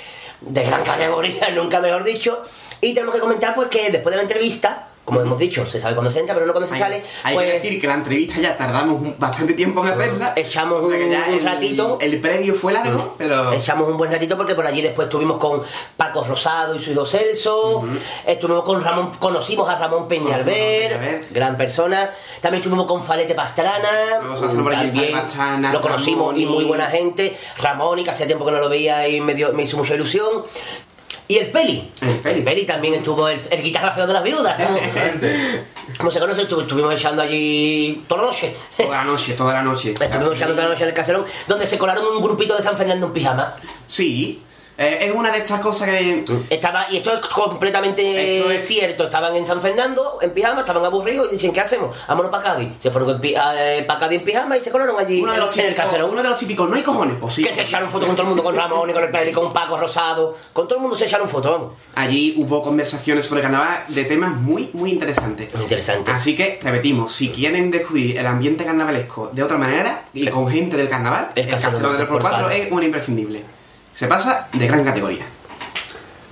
de 0.40 0.64
gran 0.64 0.82
categoría, 0.82 1.50
nunca 1.54 1.78
mejor 1.80 2.02
dicho. 2.02 2.42
Y 2.80 2.94
tenemos 2.94 3.14
que 3.14 3.20
comentar 3.20 3.54
pues 3.54 3.68
que 3.68 3.90
después 3.90 4.12
de 4.12 4.16
la 4.16 4.22
entrevista, 4.22 4.88
como 5.04 5.20
hemos 5.20 5.38
dicho, 5.38 5.66
se 5.66 5.80
sabe 5.80 5.94
cuándo 5.94 6.10
se 6.12 6.20
entra, 6.20 6.32
pero 6.34 6.46
no 6.46 6.52
cuándo 6.52 6.68
se 6.68 6.76
Hay, 6.76 6.80
sale. 6.80 7.02
hay 7.24 7.34
pues, 7.34 7.46
que 7.46 7.52
decir 7.54 7.80
que 7.80 7.86
la 7.88 7.94
entrevista 7.94 8.40
ya 8.40 8.56
tardamos 8.56 9.18
bastante 9.18 9.54
tiempo 9.54 9.84
en 9.84 9.92
hacerla. 9.92 10.32
Echamos 10.36 10.84
O 10.84 10.88
sea 10.88 10.98
que 10.98 11.10
ya 11.10 11.24
un 11.28 11.34
el- 11.34 11.44
ratito. 11.44 11.98
El 12.00 12.20
previo 12.20 12.54
fue 12.54 12.72
largo, 12.72 13.16
pero. 13.18 13.52
Echamos 13.52 13.88
un 13.88 13.96
buen 13.96 14.12
ratito 14.12 14.36
porque 14.36 14.54
por 14.54 14.64
allí 14.64 14.80
después 14.80 15.06
estuvimos 15.06 15.38
con 15.38 15.60
Paco 15.96 16.22
Rosado 16.24 16.76
y 16.76 16.80
su 16.80 16.92
hijo 16.92 17.04
Celso. 17.04 17.84
Estuvimos 18.24 18.62
con 18.64 18.82
Ramón, 18.84 19.10
conocimos 19.18 19.68
a 19.68 19.76
Ramón 19.76 20.06
Peñalver, 20.06 21.26
gran 21.30 21.56
persona. 21.56 22.10
También 22.40 22.62
estuvimos 22.62 22.86
con 22.86 23.02
Falete 23.04 23.34
Pastrana. 23.34 23.88
También 24.70 25.12
Pastrana, 25.12 25.72
lo 25.72 25.80
conocimos 25.80 26.28
Ramón 26.28 26.40
y 26.40 26.46
muy 26.46 26.64
buena 26.64 26.86
gente. 26.86 27.36
Ramón, 27.58 27.98
y 27.98 28.04
que 28.04 28.10
hacía 28.10 28.26
tiempo 28.26 28.44
que 28.44 28.52
no 28.52 28.58
lo 28.60 28.68
veía 28.68 29.08
y 29.08 29.20
me, 29.20 29.34
dio- 29.34 29.52
me 29.52 29.64
hizo 29.64 29.76
mucha 29.76 29.94
ilusión. 29.94 30.44
Y 31.32 31.38
el 31.38 31.46
Peli. 31.46 31.90
El 32.02 32.42
Peli. 32.42 32.64
también 32.66 32.94
estuvo 32.94 33.26
el, 33.28 33.40
el 33.50 33.62
guitarra 33.62 33.92
feo 33.92 34.06
de 34.06 34.12
las 34.12 34.22
viudas. 34.22 34.54
Como 35.98 36.10
se 36.10 36.20
conoce, 36.20 36.46
estu- 36.46 36.60
estuvimos 36.62 36.94
echando 36.94 37.22
allí 37.22 38.04
toda 38.06 38.22
la 38.22 38.28
noche. 38.28 38.54
Toda 38.76 38.96
la 38.98 39.04
noche, 39.04 39.32
toda 39.34 39.54
la 39.54 39.62
noche. 39.62 39.90
Estuvimos 39.92 40.36
echando 40.36 40.54
toda 40.54 40.64
la 40.66 40.72
noche 40.74 40.82
en 40.82 40.88
el 40.90 40.94
caserón, 40.94 41.24
donde 41.48 41.66
se 41.66 41.78
colaron 41.78 42.04
un 42.06 42.22
grupito 42.22 42.56
de 42.56 42.62
San 42.62 42.76
Fernando 42.76 43.06
en 43.06 43.12
pijama. 43.12 43.56
Sí, 43.86 44.42
eh, 44.82 44.98
es 45.06 45.12
una 45.14 45.30
de 45.30 45.38
estas 45.38 45.60
cosas 45.60 45.88
que. 45.88 46.24
Estaba, 46.50 46.86
y 46.90 46.96
esto 46.98 47.12
es 47.12 47.20
completamente 47.20 48.38
Esto 48.38 48.50
es- 48.50 48.66
cierto. 48.66 49.04
Estaban 49.04 49.34
en 49.36 49.46
San 49.46 49.60
Fernando 49.62 50.18
en 50.20 50.30
pijama, 50.30 50.60
estaban 50.60 50.84
aburridos 50.84 51.28
y 51.30 51.36
dicen, 51.36 51.52
¿qué 51.52 51.60
hacemos? 51.60 51.96
Vámonos 52.08 52.30
para 52.30 52.42
Cádiz. 52.44 52.68
Se 52.80 52.90
fueron 52.90 53.20
para 53.86 54.00
Cádiz 54.00 54.18
en 54.18 54.24
pijama 54.24 54.56
y 54.56 54.60
se 54.60 54.70
colaron 54.70 54.98
allí 54.98 55.20
Uno 55.20 55.32
de 55.32 55.38
los 55.38 55.56
en 55.58 55.66
el 55.66 55.74
caserón. 55.74 56.10
uno 56.10 56.22
de 56.22 56.28
los 56.30 56.38
típicos, 56.38 56.68
no 56.68 56.76
hay 56.76 56.82
cojones, 56.82 57.16
pues 57.20 57.34
sí. 57.34 57.42
Que 57.44 57.54
se 57.54 57.62
echaron 57.62 57.90
fotos 57.90 58.06
con 58.08 58.16
todo 58.16 58.22
el 58.24 58.28
mundo, 58.28 58.42
con 58.42 58.56
Ramón 58.56 58.90
y 58.90 58.92
con 58.92 59.02
el 59.04 59.10
Peli, 59.10 59.32
con 59.32 59.52
Paco 59.52 59.76
Rosado. 59.78 60.36
Con 60.52 60.66
todo 60.66 60.76
el 60.76 60.82
mundo 60.82 60.96
se 60.96 61.06
echaron 61.06 61.28
fotos, 61.28 61.50
vamos. 61.52 61.72
Allí 61.94 62.34
hubo 62.38 62.62
conversaciones 62.62 63.26
sobre 63.26 63.42
carnaval 63.42 63.84
de 63.88 64.04
temas 64.04 64.34
muy, 64.36 64.70
muy 64.72 64.90
interesantes. 64.90 65.52
Muy 65.54 65.62
interesante. 65.64 66.10
Así 66.10 66.34
que, 66.34 66.58
repetimos, 66.62 67.12
si 67.12 67.30
quieren 67.30 67.70
descubrir 67.70 68.18
el 68.18 68.26
ambiente 68.26 68.64
carnavalesco 68.64 69.30
de 69.32 69.42
otra 69.42 69.56
manera 69.58 70.04
y 70.12 70.26
con 70.28 70.48
gente 70.48 70.76
del 70.76 70.88
carnaval, 70.88 71.30
el, 71.34 71.48
Caserón 71.48 71.72
Caserón 71.72 71.92
de 71.92 71.98
de 71.98 72.04
3x4 72.04 72.08
Portal. 72.08 72.52
es 72.52 72.72
un 72.72 72.82
imprescindible. 72.82 73.42
Se 73.94 74.06
pasa 74.06 74.48
de 74.52 74.66
gran 74.66 74.84
categoría. 74.84 75.24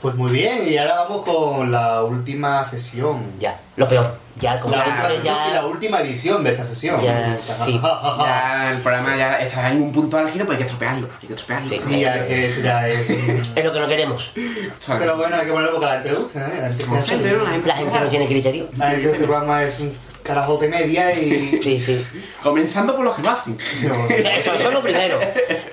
Pues 0.02 0.14
muy 0.14 0.32
bien, 0.32 0.66
y 0.66 0.78
ahora 0.78 1.02
vamos 1.02 1.26
con 1.26 1.70
la 1.70 2.02
última 2.02 2.64
sesión. 2.64 3.32
Ya, 3.38 3.60
lo 3.76 3.86
peor. 3.86 4.16
Ya, 4.38 4.58
como 4.58 4.74
la 4.74 4.84
última 4.86 5.14
ya- 5.22 5.48
la 5.52 5.66
última 5.66 6.00
edición 6.00 6.42
de 6.42 6.52
esta 6.52 6.64
sesión. 6.64 6.98
Ya, 7.02 7.36
sí. 7.38 7.78
Ya 8.18 8.72
el 8.72 8.78
programa 8.78 9.14
ya 9.14 9.36
está 9.40 9.70
en 9.70 9.82
un 9.82 9.92
punto 9.92 10.16
álgido, 10.16 10.46
pues 10.46 10.56
hay 10.56 10.58
que 10.60 10.64
estropearlo. 10.64 11.08
Hay 11.20 11.28
que 11.28 11.34
estropearlo. 11.34 11.68
Sí, 11.78 12.00
ya 12.00 12.26
que 12.26 12.62
ya 12.62 12.88
es. 12.88 13.10
Es 13.56 13.62
lo 13.64 13.72
que 13.74 13.80
no 13.80 13.88
queremos. 13.88 14.32
Pero 14.34 15.16
bueno, 15.18 15.36
hay 15.36 15.44
que 15.44 15.52
ponerlo 15.52 15.72
porque 15.72 15.86
a 15.86 15.88
la 15.88 15.94
gente 16.02 16.12
le 16.12 16.18
gusta, 16.18 16.46
¿eh? 16.46 16.60
La 16.62 17.02
gente, 17.02 17.68
La 17.68 17.74
gente 17.74 18.00
no 18.00 18.08
tiene 18.08 18.26
criterio. 18.26 18.68
La 18.78 18.90
gente 18.92 19.06
de 19.08 19.12
este 19.12 19.26
programa 19.26 19.62
es 19.64 19.80
un 19.80 19.94
carajote 20.30 20.68
media 20.68 21.12
y. 21.12 21.60
Sí, 21.62 21.80
sí. 21.80 22.06
Comenzando 22.42 22.96
por 22.96 23.04
los 23.04 23.16
que 23.16 23.28
hacen. 23.28 23.56
Eso, 23.58 24.54
eso 24.54 24.68
es 24.68 24.72
lo 24.72 24.82
primero. 24.82 25.18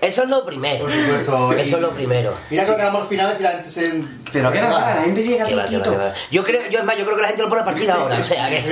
Eso 0.01 0.23
es 0.23 0.29
lo 0.29 0.45
primero. 0.45 0.85
Por 0.85 0.91
supuesto. 0.93 1.53
Eso 1.53 1.75
es 1.77 1.81
lo 1.81 1.91
primero. 1.91 2.29
Mira 2.49 2.65
que 2.65 2.71
lo 2.71 2.77
quedamos 2.77 3.01
al 3.03 3.07
final 3.07 3.35
si 3.35 3.43
la 3.43 3.51
gente 3.51 3.69
se. 3.69 4.03
Pero 4.33 4.51
qué 4.51 4.61
va, 4.61 4.69
la 4.69 5.01
gente 5.03 5.23
llega 5.23 5.43
va, 5.45 5.49
qué 5.49 5.55
va, 5.55 5.65
qué 5.67 5.77
va. 5.89 6.13
Yo 6.31 6.43
creo, 6.43 6.61
yo 6.69 6.79
es 6.79 6.85
más, 6.85 6.97
yo 6.97 7.05
creo 7.05 7.15
que 7.15 7.21
la 7.21 7.27
gente 7.29 7.43
lo 7.43 7.49
pone 7.49 7.61
a 7.61 7.65
partir 7.65 7.89
ahora. 7.89 8.19
O 8.19 8.25
sea, 8.25 8.49
que. 8.49 8.63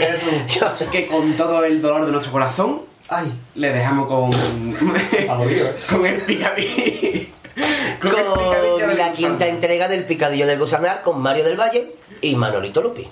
Yo 0.59 0.67
Así 0.67 0.85
que 0.85 1.07
con 1.07 1.35
todo 1.38 1.64
el 1.64 1.81
dolor 1.81 2.05
de 2.05 2.11
nuestro 2.11 2.31
corazón, 2.33 2.81
Ay. 3.09 3.31
le 3.55 3.72
dejamos 3.72 4.07
con. 4.07 4.31
con 4.31 6.05
el 6.05 6.17
picadillo. 6.22 7.27
Con, 8.01 8.11
el 8.11 8.25
picadillo 8.33 8.80
Con 8.80 8.88
del 8.89 8.97
la 8.97 9.09
gusano. 9.09 9.15
quinta 9.15 9.47
entrega 9.47 9.88
del 9.88 10.03
Picadillo 10.03 10.45
del 10.45 10.59
Gusarnal 10.59 11.01
con 11.01 11.22
Mario 11.22 11.45
del 11.45 11.57
Valle 11.57 11.95
y 12.22 12.35
Manolito 12.35 12.81
Lupi. 12.81 13.07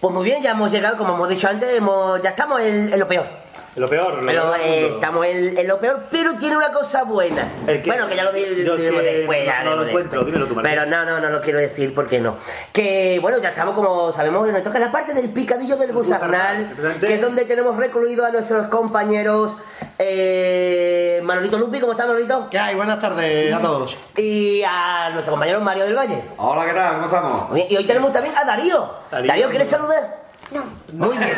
Pues 0.00 0.14
muy 0.14 0.24
bien, 0.24 0.42
ya 0.42 0.50
hemos 0.52 0.72
llegado, 0.72 0.96
como 0.96 1.14
hemos 1.14 1.28
dicho 1.28 1.48
antes, 1.48 1.80
ya 2.22 2.30
estamos 2.30 2.60
en 2.60 2.98
lo 2.98 3.06
peor. 3.06 3.51
Lo 3.74 3.88
peor, 3.88 4.16
lo 4.16 4.20
Pero 4.20 4.42
peor 4.42 4.60
eh, 4.60 4.86
estamos 4.88 5.24
en, 5.26 5.56
en 5.56 5.66
lo 5.66 5.78
peor, 5.78 6.02
pero 6.10 6.34
tiene 6.34 6.58
una 6.58 6.70
cosa 6.72 7.04
buena. 7.04 7.48
Bueno, 7.86 8.06
que 8.06 8.16
ya 8.16 8.24
lo 8.24 8.30
di- 8.32 8.64
Yo 8.64 8.74
es 8.74 8.80
diremos 8.80 9.00
que 9.02 9.12
después. 9.18 9.46
ya 9.46 9.64
no- 9.64 9.70
no 9.70 9.76
lo 9.76 9.88
encuentro, 9.88 10.24
dímelo 10.24 10.46
tú. 10.46 10.54
Pero 10.62 10.84
no, 10.84 11.04
no, 11.06 11.20
no 11.20 11.30
lo 11.30 11.40
quiero 11.40 11.58
decir 11.58 11.94
porque 11.94 12.20
no. 12.20 12.36
Que 12.70 13.18
bueno, 13.22 13.38
ya 13.38 13.48
estamos 13.48 13.74
como 13.74 14.12
sabemos, 14.12 14.46
nos 14.50 14.62
toca 14.62 14.78
la 14.78 14.92
parte 14.92 15.14
del 15.14 15.30
picadillo 15.30 15.76
del 15.76 15.92
gusarnal, 15.92 16.70
que 17.00 17.14
es 17.14 17.20
donde 17.22 17.46
tenemos 17.46 17.74
recluido 17.76 18.26
a 18.26 18.30
nuestros 18.30 18.66
compañeros 18.66 19.56
eh, 19.98 21.20
Manolito 21.24 21.56
Lupi, 21.56 21.80
¿cómo 21.80 21.92
está 21.92 22.04
Manolito? 22.06 22.48
¿Qué 22.50 22.58
hay? 22.58 22.74
Buenas 22.74 23.00
tardes 23.00 23.54
a 23.54 23.58
todos. 23.60 23.96
Y 24.18 24.62
a 24.66 25.08
nuestro 25.14 25.32
compañero 25.32 25.60
Mario 25.62 25.84
del 25.84 25.96
Valle. 25.96 26.22
Hola, 26.36 26.66
¿qué 26.66 26.72
tal? 26.74 26.94
¿Cómo 26.96 27.06
estamos? 27.06 27.58
Y 27.70 27.74
hoy 27.76 27.84
tenemos 27.86 28.12
también 28.12 28.36
a 28.36 28.44
Darío. 28.44 28.86
Darío. 29.10 29.28
Darío, 29.28 29.48
¿quieres 29.48 29.68
saludar? 29.70 30.21
No. 30.52 30.64
Muy 30.92 31.16
bien. 31.18 31.36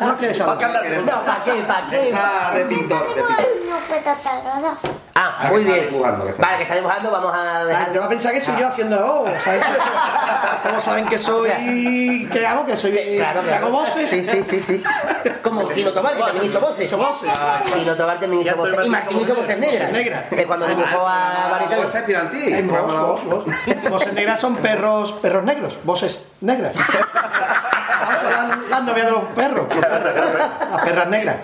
No 0.00 0.16
quieres 0.18 0.36
saludar. 0.36 0.72
No, 1.04 1.24
¿para 1.24 1.44
qué? 1.44 1.52
¿Para 1.62 1.88
qué? 1.90 2.08
Está 2.08 2.50
de 2.52 2.64
pintor, 2.64 3.08
de 3.08 3.14
pintor. 3.14 3.46
No 3.68 3.78
puedo 3.88 4.02
tarada. 4.02 4.76
Ah, 4.82 4.88
Ah, 5.38 5.48
muy 5.50 5.64
que 5.64 5.68
está 5.68 5.74
bien. 5.74 5.90
dibujando, 5.90 6.24
que 6.24 6.30
está. 6.30 6.42
Vale, 6.42 6.56
que 6.56 6.62
está 6.62 6.74
dibujando, 6.74 7.10
vamos 7.10 7.34
a 7.34 7.64
dejar. 7.64 7.84
gente 7.84 7.98
va 7.98 8.06
a 8.06 8.08
pensar 8.08 8.32
que 8.32 8.40
soy 8.40 8.60
yo 8.60 8.68
haciendo 8.68 8.96
oh, 9.04 9.26
¿sabes? 9.42 9.62
¿Cómo 10.62 10.80
saben 10.80 11.06
que 11.06 11.18
soy. 11.18 12.28
¿Qué 12.32 12.46
hago? 12.46 12.66
Que 12.66 12.76
soy. 12.76 13.16
Claro, 13.16 13.42
que 13.42 13.52
hago 13.52 13.70
voces. 13.70 14.08
Sí, 14.10 14.24
sí, 14.24 14.42
sí, 14.44 14.62
sí. 14.62 14.82
Como 15.42 15.66
Tino 15.74 15.92
Tobar, 15.92 16.16
que 16.16 16.22
también 16.22 16.44
hizo 16.46 16.60
voces. 16.60 16.84
Hizo 16.84 16.98
voces. 16.98 17.30
Tino 17.74 17.94
Tobar 17.94 18.18
también 18.18 18.42
hizo 18.42 18.56
voces. 18.56 18.78
Y 18.84 18.88
Martín 18.88 19.20
hizo 19.20 19.34
voces 19.34 19.58
negras. 19.58 19.92
Negras. 19.92 20.24
Que 20.30 20.46
cuando 20.46 20.66
dibujó 20.66 21.06
a 21.06 21.58
voz 21.76 21.86
está 21.86 21.98
inspirada 21.98 22.30
en 22.30 22.30
ti. 22.30 23.88
Voces 23.88 24.12
negras 24.12 24.40
son 24.40 24.56
perros, 24.56 25.12
perros 25.12 25.44
negros. 25.44 25.78
Voces 25.84 26.20
negras. 26.40 26.74
Las, 27.96 28.68
las 28.70 28.82
novias 28.82 29.06
de 29.06 29.12
los 29.12 29.24
perros. 29.34 29.66
Las 29.74 30.82
perras 30.84 31.08
negras. 31.08 31.36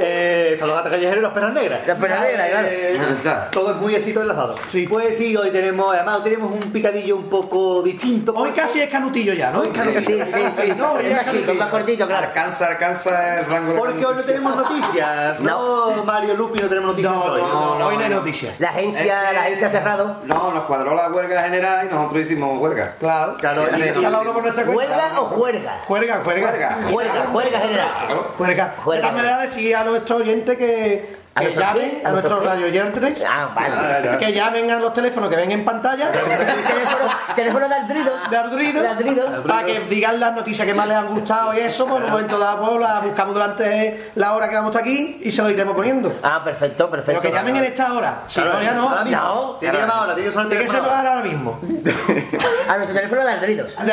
Eh, 0.00 0.56
con 0.58 0.68
los 0.68 0.76
gatos 0.76 0.92
callejeros 0.92 1.18
y 1.18 1.22
las 1.22 1.32
perras 1.32 1.54
negras. 1.54 1.86
Las 1.86 1.98
perras 1.98 2.20
negras, 2.20 2.50
claro. 2.50 2.68
Todo 3.50 3.70
es 3.72 3.76
muy 3.78 3.94
éxito 3.94 4.22
enlazado. 4.22 4.54
Sí. 4.68 4.86
Pues 4.86 5.16
sí, 5.18 5.36
hoy 5.36 5.50
tenemos, 5.50 5.94
además 5.94 6.16
hoy 6.18 6.22
tenemos 6.24 6.52
un 6.52 6.72
picadillo 6.72 7.16
un 7.16 7.24
poco 7.30 7.82
distinto. 7.82 8.34
Hoy 8.34 8.50
casi 8.52 8.80
es 8.80 8.90
canutillo 8.90 9.32
ya, 9.34 9.50
¿no? 9.50 9.62
Sí, 9.64 9.70
sí, 10.06 10.22
sí. 10.56 10.72
No, 10.76 10.98
Es 10.98 11.16
más 11.16 11.56
más 11.56 11.68
cortito, 11.68 12.06
claro. 12.06 12.26
Alcanza, 12.28 12.66
alcanza 12.66 13.40
el 13.40 13.46
rango 13.46 13.72
de. 13.72 13.78
Porque 13.78 14.04
hoy 14.06 14.14
no 14.16 14.22
tenemos 14.22 14.56
noticias. 14.56 15.40
No, 15.40 16.04
Mario 16.04 16.34
Lupi, 16.34 16.60
no 16.60 16.68
tenemos 16.68 16.90
noticias 16.90 17.12
No, 17.12 17.22
hoy. 17.24 17.40
no, 17.42 17.78
no, 17.78 17.86
hoy 17.86 17.96
no 17.96 18.04
hay 18.04 18.10
noticias. 18.10 18.58
La 18.60 18.68
agencia, 18.70 19.32
la 19.32 19.40
agencia 19.42 19.66
ha 19.66 19.70
cerrado. 19.70 20.16
No, 20.24 20.50
nos 20.52 20.62
cuadró 20.64 20.94
la 20.94 21.08
huelga 21.10 21.42
general 21.42 21.86
y 21.90 21.94
nosotros 21.94 22.22
hicimos 22.22 22.58
huelga. 22.58 22.94
Claro, 22.98 23.36
Claro, 23.38 23.64
y, 23.76 23.82
y- 23.82 24.02
cada 24.02 24.20
uno 24.20 24.32
por 24.32 24.42
nuestra 24.42 24.64
cuenta. 24.64 24.94
¿Huelga 24.94 25.20
o 25.20 25.24
juerga? 25.26 25.80
Juerga, 25.86 26.20
juerga. 26.24 26.46
Huelga. 26.50 26.78
Juerga, 26.90 27.26
juerga 27.32 27.58
general. 27.60 27.88
Juerga. 28.36 28.74
Juerga. 28.84 29.06
De 29.06 29.10
todas 29.12 29.14
maneras, 29.24 29.42
decir 29.42 29.76
a 29.76 29.84
nuestros 29.84 30.20
oyentes 30.20 30.56
que, 30.58 31.16
¿A 31.16 31.21
que 31.40 31.54
llamen, 31.54 32.02
a 32.04 32.08
¿A 32.08 32.12
nuestros 32.12 32.40
qué? 32.40 32.46
radioyentes, 32.46 33.24
Ah, 33.28 33.48
vale. 33.54 34.18
que 34.18 34.32
llamen 34.32 34.70
a 34.70 34.76
los 34.76 34.92
teléfonos 34.92 35.30
que 35.30 35.36
ven 35.36 35.50
en 35.52 35.64
pantalla, 35.64 36.12
Teléfono, 36.12 37.10
teléfono 37.34 37.68
de 37.68 37.74
Aldridos. 37.74 38.30
de 38.30 39.04
De 39.04 39.48
para 39.48 39.64
que 39.64 39.80
digan 39.88 40.20
las 40.20 40.34
noticias 40.34 40.66
que 40.66 40.74
más 40.74 40.86
les 40.86 40.96
han 40.96 41.08
gustado 41.08 41.54
y 41.54 41.60
eso, 41.60 41.86
pues 41.86 41.98
en 41.98 42.04
un 42.04 42.10
momento 42.10 42.38
dado 42.38 42.68
pues, 42.68 42.80
las 42.80 43.02
buscamos 43.02 43.34
durante 43.34 44.10
la 44.14 44.34
hora 44.34 44.48
que 44.48 44.56
vamos 44.56 44.76
aquí 44.76 45.20
y 45.24 45.32
se 45.32 45.42
lo 45.42 45.50
iremos 45.50 45.74
poniendo. 45.74 46.12
Ah, 46.22 46.42
perfecto, 46.44 46.90
perfecto. 46.90 47.20
Pero 47.22 47.32
que 47.32 47.36
llamen 47.38 47.56
en 47.56 47.64
esta 47.64 47.92
hora, 47.94 48.22
si 48.26 48.40
no, 48.40 48.60
ya 48.62 48.72
no. 48.72 48.88
Ahora 48.90 49.04
mismo. 49.04 49.22
No. 49.22 49.56
Tiene 49.58 49.74
que 49.74 49.80
llamar 49.80 49.96
ahora, 49.96 50.14
tiene 50.14 50.28
que 50.30 50.68
ser 50.68 50.82
ahora 50.82 51.22
mismo. 51.22 51.60
A 52.68 52.76
nuestro 52.76 52.94
teléfono 52.94 53.24
de 53.24 53.30
Aldridos. 53.32 53.84
De 53.84 53.92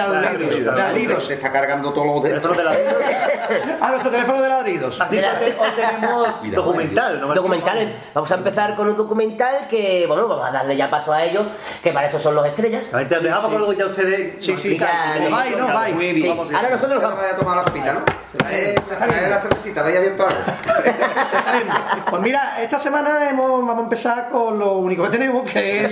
Ardridos. 0.82 1.27
Te 1.27 1.34
está 1.35 1.51
cargando 1.51 1.93
todos 1.93 2.08
los 2.08 2.22
Teléfono 2.24 2.53
de 2.56 2.64
la 2.64 2.72
A 3.82 3.90
nuestro 3.90 4.11
teléfono 4.11 4.42
de 4.42 4.50
ladridos. 4.50 5.00
Así 5.00 5.18
que 5.18 5.26
hoy 5.26 5.69
tenemos 5.76 6.42
documental, 6.51 7.22
no 7.22 7.28
documentales. 7.35 7.90
Vamos 8.14 8.32
a 8.32 8.35
empezar 8.35 8.75
con 8.75 8.90
un 8.90 8.98
documental 8.98 9.67
que, 9.69 10.06
bueno, 10.08 10.27
vamos 10.27 10.48
a 10.48 10.51
darle 10.51 10.75
ya 10.75 10.90
paso 10.90 11.14
a 11.14 11.24
ellos, 11.24 11.45
que 11.83 11.91
para 11.91 12.08
eso 12.08 12.19
son 12.19 12.35
los 12.35 12.45
estrellas. 12.45 12.93
A 12.93 12.98
ver, 12.98 13.09
te 13.09 13.19
dejamos 13.19 13.64
con 13.64 13.75
ya 13.75 13.85
ustedes. 13.85 14.35
Sí, 14.43 14.56
sí, 14.58 14.75
Explica- 14.75 15.16
no. 15.19 15.95
Muy 15.95 16.14
bien. 16.14 16.35
Sí, 16.48 16.56
ahora 16.56 16.69
nosotros 16.69 17.01
nos 17.01 17.11
vamos. 17.11 17.24
a 17.25 17.35
tomar 17.35 17.58
la 17.58 17.64
copita, 17.64 17.93
¿no? 17.93 17.99
Trae, 18.38 18.75
trae 18.75 19.30
la 19.30 19.40
cervecita, 19.40 19.82
vaya 19.83 19.98
abierto 19.99 20.25
algo. 20.27 20.40
Pues 22.09 22.22
mira, 22.22 22.61
esta 22.61 22.80
semana 22.80 23.30
hemos, 23.30 23.49
vamos 23.61 23.77
a 23.77 23.82
empezar 23.83 24.30
con 24.30 24.58
lo 24.58 24.74
único 24.74 25.03
que 25.03 25.09
tenemos, 25.09 25.48
que 25.48 25.85
es 25.85 25.91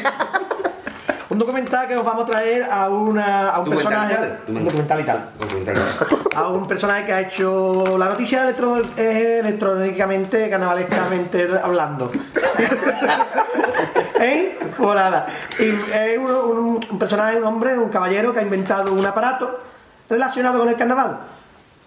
un 1.37 1.45
documental 1.45 1.87
que 1.87 1.95
os 1.95 2.03
vamos 2.03 2.25
a 2.25 2.31
traer 2.31 2.63
a, 2.69 2.89
una, 2.89 3.49
a 3.49 3.59
un 3.59 3.69
personaje. 3.69 4.37
Un 4.47 4.65
documental 4.65 4.99
y 4.99 5.03
tal. 5.03 5.29
A 6.35 6.47
un 6.47 6.67
personaje 6.67 7.05
que 7.05 7.13
ha 7.13 7.21
hecho 7.21 7.97
la 7.97 8.05
noticia 8.09 8.43
electro- 8.43 8.81
eh, 8.97 9.39
electrónicamente, 9.41 10.49
carnavalescamente 10.49 11.47
hablando. 11.63 12.11
¿Eh? 14.19 14.57
Pues 14.75 14.95
nada. 14.95 15.27
Y 15.59 15.69
es 15.93 16.17
un, 16.17 16.31
un- 16.31 16.85
un 16.89 16.99
personaje, 16.99 17.37
un 17.37 17.43
hombre, 17.43 17.77
un 17.77 17.89
caballero 17.89 18.33
que 18.33 18.39
ha 18.39 18.43
inventado 18.43 18.91
un 18.93 19.05
aparato 19.05 19.59
relacionado 20.09 20.59
con 20.59 20.69
el 20.69 20.75
carnaval. 20.75 21.17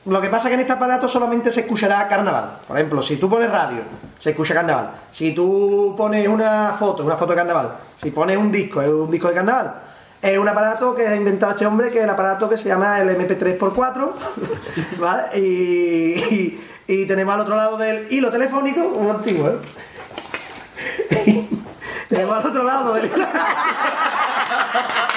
Lo 0.07 0.21
que 0.21 0.29
pasa 0.29 0.45
es 0.45 0.51
que 0.51 0.55
en 0.55 0.61
este 0.61 0.73
aparato 0.73 1.07
solamente 1.09 1.51
se 1.51 1.61
escuchará 1.61 2.09
carnaval. 2.09 2.53
Por 2.67 2.77
ejemplo, 2.77 3.03
si 3.03 3.17
tú 3.17 3.29
pones 3.29 3.51
radio, 3.51 3.83
se 4.19 4.31
escucha 4.31 4.55
carnaval. 4.55 4.93
Si 5.13 5.35
tú 5.35 5.95
pones 5.97 6.27
una 6.27 6.73
foto, 6.73 7.05
una 7.05 7.17
foto 7.17 7.33
de 7.33 7.37
carnaval. 7.37 7.75
Si 7.97 8.11
pones 8.11 8.39
un 8.39 8.51
disco, 8.51 8.81
es 8.81 8.89
un 8.89 9.11
disco 9.11 9.29
de 9.29 9.35
carnaval. 9.35 9.75
Es 10.23 10.39
un 10.39 10.49
aparato 10.49 10.95
que 10.95 11.07
ha 11.07 11.15
inventado 11.15 11.53
este 11.53 11.67
hombre, 11.67 11.91
que 11.91 11.99
es 11.99 12.05
el 12.05 12.11
aparato 12.11 12.49
que 12.49 12.57
se 12.57 12.65
llama 12.65 12.99
el 13.01 13.11
MP3x4. 13.11 14.11
¿vale? 14.99 15.39
Y, 15.39 16.59
tenemos 17.07 17.35
al 17.35 17.41
otro 17.41 17.57
lado 17.57 17.77
del 17.77 18.11
hilo 18.11 18.31
telefónico, 18.31 18.81
un 18.81 19.11
antiguo, 19.11 19.49
¿eh? 19.49 19.59
tenemos 22.09 22.37
al 22.37 22.47
otro 22.47 22.63
lado 22.65 22.95
del 22.95 23.05
hilo. 23.05 23.27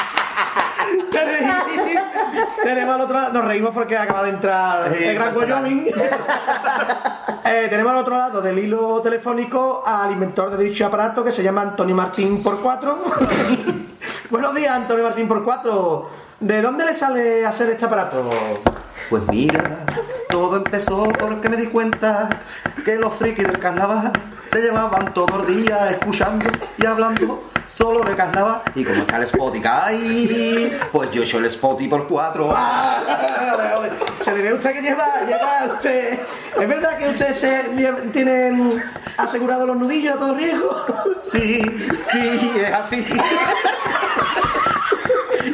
tenemos 2.63 2.95
al 2.95 3.01
otro 3.01 3.19
lado, 3.19 3.33
nos 3.33 3.45
reímos 3.45 3.71
porque 3.73 3.97
acaba 3.97 4.23
de 4.23 4.29
entrar 4.29 4.93
el 4.93 5.15
gran. 5.15 5.35
Wyoming. 5.35 5.85
Eh, 7.45 7.67
tenemos 7.69 7.91
al 7.91 7.99
otro 7.99 8.17
lado 8.17 8.41
del 8.41 8.57
hilo 8.57 9.01
telefónico 9.01 9.83
al 9.85 10.11
inventor 10.11 10.55
de 10.55 10.63
dicho 10.63 10.85
aparato 10.85 11.23
que 11.23 11.31
se 11.31 11.43
llama 11.43 11.61
Antonio 11.61 11.93
Martín 11.93 12.41
por 12.41 12.61
4. 12.61 13.03
Buenos 14.29 14.55
días, 14.55 14.71
Antonio 14.71 15.03
Martín 15.03 15.27
por 15.27 15.43
4. 15.43 16.09
¿De 16.39 16.61
dónde 16.61 16.85
le 16.85 16.95
sale 16.95 17.45
hacer 17.45 17.69
este 17.69 17.85
aparato? 17.85 18.29
Pues 19.09 19.23
mira, 19.27 19.79
todo 20.29 20.55
empezó 20.55 21.03
porque 21.03 21.49
me 21.49 21.57
di 21.57 21.67
cuenta 21.67 22.29
que 22.83 22.95
los 22.95 23.13
frikis 23.13 23.45
del 23.45 23.59
carnaval 23.59 24.11
se 24.51 24.61
llevaban 24.61 25.13
todo 25.13 25.45
el 25.45 25.63
día 25.63 25.91
escuchando 25.91 26.45
y 26.77 26.85
hablando 26.85 27.43
solo 27.75 28.03
de 28.03 28.15
carnaval. 28.15 28.61
Y 28.75 28.83
como 28.83 29.01
está 29.01 29.17
el 29.17 29.23
Spotify, 29.23 30.71
pues 30.91 31.11
yo 31.11 31.23
hecho 31.23 31.39
el 31.39 31.45
Spotify 31.45 31.89
por 31.89 32.07
cuatro. 32.07 32.53
Ah. 32.55 33.01
Se 34.23 34.31
le 34.33 34.41
ve 34.41 34.53
usted 34.53 34.73
que 34.73 34.81
lleva, 34.81 35.07
lleva 35.27 35.73
usted. 35.73 36.19
¿Es 36.59 36.67
verdad 36.67 36.97
que 36.97 37.09
usted 37.09 37.33
se, 37.33 37.63
lle- 37.73 38.11
tiene 38.11 38.53
asegurado 39.17 39.65
los 39.65 39.75
nudillos 39.77 40.15
a 40.15 40.19
todo 40.19 40.35
riesgo? 40.35 40.85
Sí, 41.23 41.61
sí, 42.11 42.51
es 42.57 42.71
así. 42.73 43.05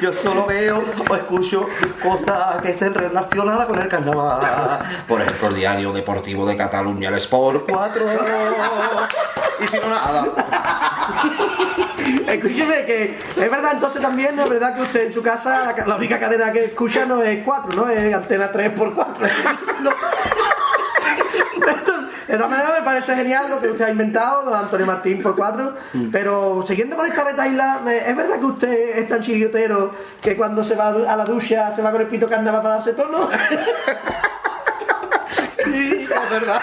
Yo 0.01 0.13
solo 0.13 0.45
veo 0.45 0.83
o 1.09 1.15
escucho 1.15 1.65
cosas 2.01 2.61
que 2.61 2.69
estén 2.69 2.93
relacionadas 2.93 3.67
con 3.67 3.79
el 3.81 3.87
carnaval. 3.87 4.79
Por 5.07 5.21
ejemplo, 5.21 5.47
el 5.49 5.55
diario 5.55 5.91
deportivo 5.93 6.45
de 6.45 6.57
Cataluña, 6.57 7.09
el 7.09 7.15
Sport 7.15 7.65
4. 7.69 8.05
Y 9.61 9.67
si 9.67 9.77
no, 9.79 9.89
nada. 9.89 10.27
Escúcheme 12.27 12.85
que 12.85 13.19
es 13.37 13.51
verdad 13.51 13.71
entonces 13.73 14.01
también, 14.01 14.35
¿no 14.35 14.43
es 14.43 14.49
verdad 14.49 14.75
que 14.75 14.81
usted 14.81 15.05
en 15.07 15.13
su 15.13 15.21
casa 15.21 15.65
la, 15.65 15.75
ca- 15.75 15.85
la 15.85 15.95
única 15.95 16.19
cadena 16.19 16.51
que 16.51 16.65
escucha 16.65 17.05
no 17.05 17.21
es 17.21 17.43
4, 17.43 17.71
¿no? 17.75 17.89
Es 17.89 18.13
antena 18.13 18.51
3x4. 18.51 19.05
No. 19.81 19.91
De 22.29 22.35
todas 22.35 22.51
maneras 22.51 22.73
me 22.79 22.85
parece 22.85 23.15
genial 23.15 23.49
lo 23.49 23.59
que 23.59 23.69
usted 23.71 23.85
ha 23.85 23.89
inventado, 23.89 24.53
Antonio 24.53 24.85
Martín 24.85 25.19
por 25.23 25.35
4, 25.35 25.73
pero 26.11 26.63
siguiendo 26.67 26.95
con 26.95 27.07
esta 27.07 27.23
retaila, 27.23 27.79
me- 27.83 27.97
¿es 27.97 28.15
verdad 28.15 28.37
que 28.37 28.45
usted 28.45 28.99
es 28.99 29.09
tan 29.09 29.19
chillotero 29.21 29.89
que 30.21 30.37
cuando 30.37 30.63
se 30.63 30.75
va 30.75 30.89
a 30.89 31.15
la 31.17 31.25
ducha 31.25 31.75
se 31.75 31.81
va 31.81 31.89
con 31.91 32.01
el 32.01 32.07
pito 32.07 32.29
carnaval 32.29 32.61
para 32.61 32.75
darse 32.75 32.93
tono? 32.93 33.27
Sí, 35.63 36.07
es 36.09 36.29
verdad. 36.29 36.61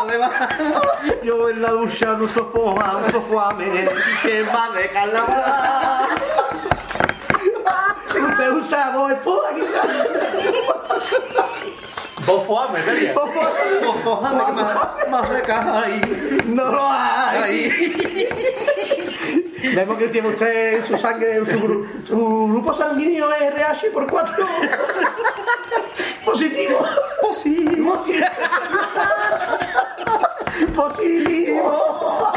Además, 0.00 0.30
yo 1.22 1.48
en 1.50 1.60
la 1.62 1.70
ducha 1.70 2.14
no 2.18 2.26
soporto 2.26 2.98
un 3.04 3.12
sofuame 3.12 3.88
que 4.22 4.42
va 4.44 4.70
de 4.70 4.88
carnaval. 4.88 6.08
Usted 8.30 8.52
usa 8.52 8.90
voz 8.96 9.12
esposa, 9.12 9.48
quizás. 9.54 9.86
Vos 12.30 12.46
fuame, 12.46 12.82
sería. 12.84 13.12
Sofuame 13.14 14.44
que 14.46 14.52
más, 14.52 14.76
más 15.10 15.30
de 15.30 15.42
cae. 15.42 16.00
No 16.46 16.64
lo 16.72 16.82
hay. 16.90 17.70
Vemos 19.74 19.98
que 19.98 20.08
tiene 20.08 20.28
usted 20.28 20.74
en 20.78 20.86
su 20.86 20.96
sangre, 20.96 21.44
su, 21.44 21.58
gru- 21.60 21.86
su 22.06 22.16
grupo 22.48 22.72
sanguíneo 22.72 23.30
es 23.32 23.42
RH 23.42 23.90
por 23.90 24.06
4. 24.10 24.46
Positivo. 26.24 26.78
Positivo. 27.22 28.04
Positivo. 30.74 32.32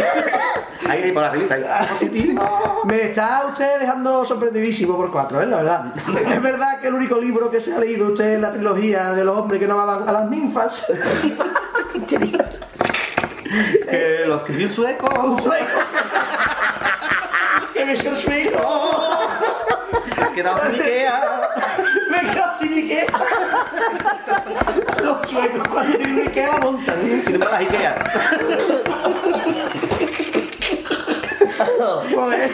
Ahí, 0.89 1.03
ahí, 1.03 1.11
por 1.11 1.23
arribita, 1.23 1.55
ahí. 1.55 1.87
Positivo. 1.87 2.81
Me 2.85 3.01
está 3.03 3.45
usted 3.49 3.79
dejando 3.79 4.25
sorprendidísimo 4.25 4.95
por 4.97 5.11
4, 5.11 5.41
¿eh? 5.41 5.45
La 5.45 5.57
verdad. 5.57 5.93
Es 6.31 6.41
verdad 6.41 6.79
que 6.81 6.87
el 6.87 6.93
único 6.93 7.19
libro 7.19 7.49
que 7.49 7.61
se 7.61 7.73
ha 7.73 7.79
leído 7.79 8.07
usted 8.09 8.35
es 8.35 8.41
la 8.41 8.51
trilogía 8.51 9.11
de 9.11 9.23
los 9.23 9.37
hombres 9.37 9.59
que 9.59 9.67
no 9.67 9.73
amaban 9.79 10.07
a 10.07 10.11
las 10.11 10.29
ninfas. 10.29 10.85
Que 13.89 14.23
lo 14.25 14.37
escribió 14.37 14.67
un 14.67 14.73
sueco. 14.73 15.07
Un 15.21 15.41
sueco. 15.41 15.79
que 17.73 17.85
me 17.85 17.93
hizo 17.93 18.15
sueco. 18.15 19.09
Quedado 20.33 20.59
sin 20.71 20.81
Ikea. 20.81 21.49
Me 22.09 22.17
he 22.17 22.21
quedado 22.21 22.59
sin 22.59 22.73
Ikea. 22.73 23.05
Los 25.03 25.29
suecos 25.29 25.67
cuando 25.67 25.97
tienen 25.97 26.27
Ikea 26.27 26.47
la 26.47 26.57
montan. 26.59 26.95
Tenemos 27.25 27.51
las 27.51 27.59
Ikea. 27.59 27.95
Joder. 32.13 32.51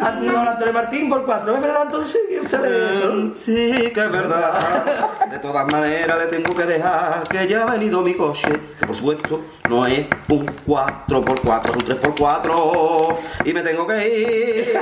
Antonio 0.00 0.38
Antonio 0.38 0.72
Martín 0.72 1.08
por 1.08 1.24
4. 1.24 1.54
¿Es 1.54 1.60
verdad 1.60 1.82
entonces 1.86 2.20
usted 2.42 2.64
eso? 2.64 3.32
Sí, 3.36 3.90
que 3.92 4.00
es 4.00 4.10
verdad. 4.10 4.84
De 5.30 5.38
todas 5.38 5.66
maneras 5.72 6.18
le 6.18 6.26
tengo 6.26 6.54
que 6.54 6.64
dejar 6.64 7.22
que 7.28 7.46
ya 7.46 7.62
ha 7.62 7.70
venido 7.70 8.02
mi 8.02 8.14
coche, 8.14 8.48
que 8.78 8.86
por 8.86 8.96
supuesto 8.96 9.40
no 9.68 9.86
es 9.86 10.06
un 10.28 10.46
4x4, 10.46 11.64
es 11.64 11.70
un 11.70 11.82
3x4 12.00 13.16
y 13.44 13.54
me 13.54 13.62
tengo 13.62 13.86
que 13.86 14.08
ir. 14.08 14.80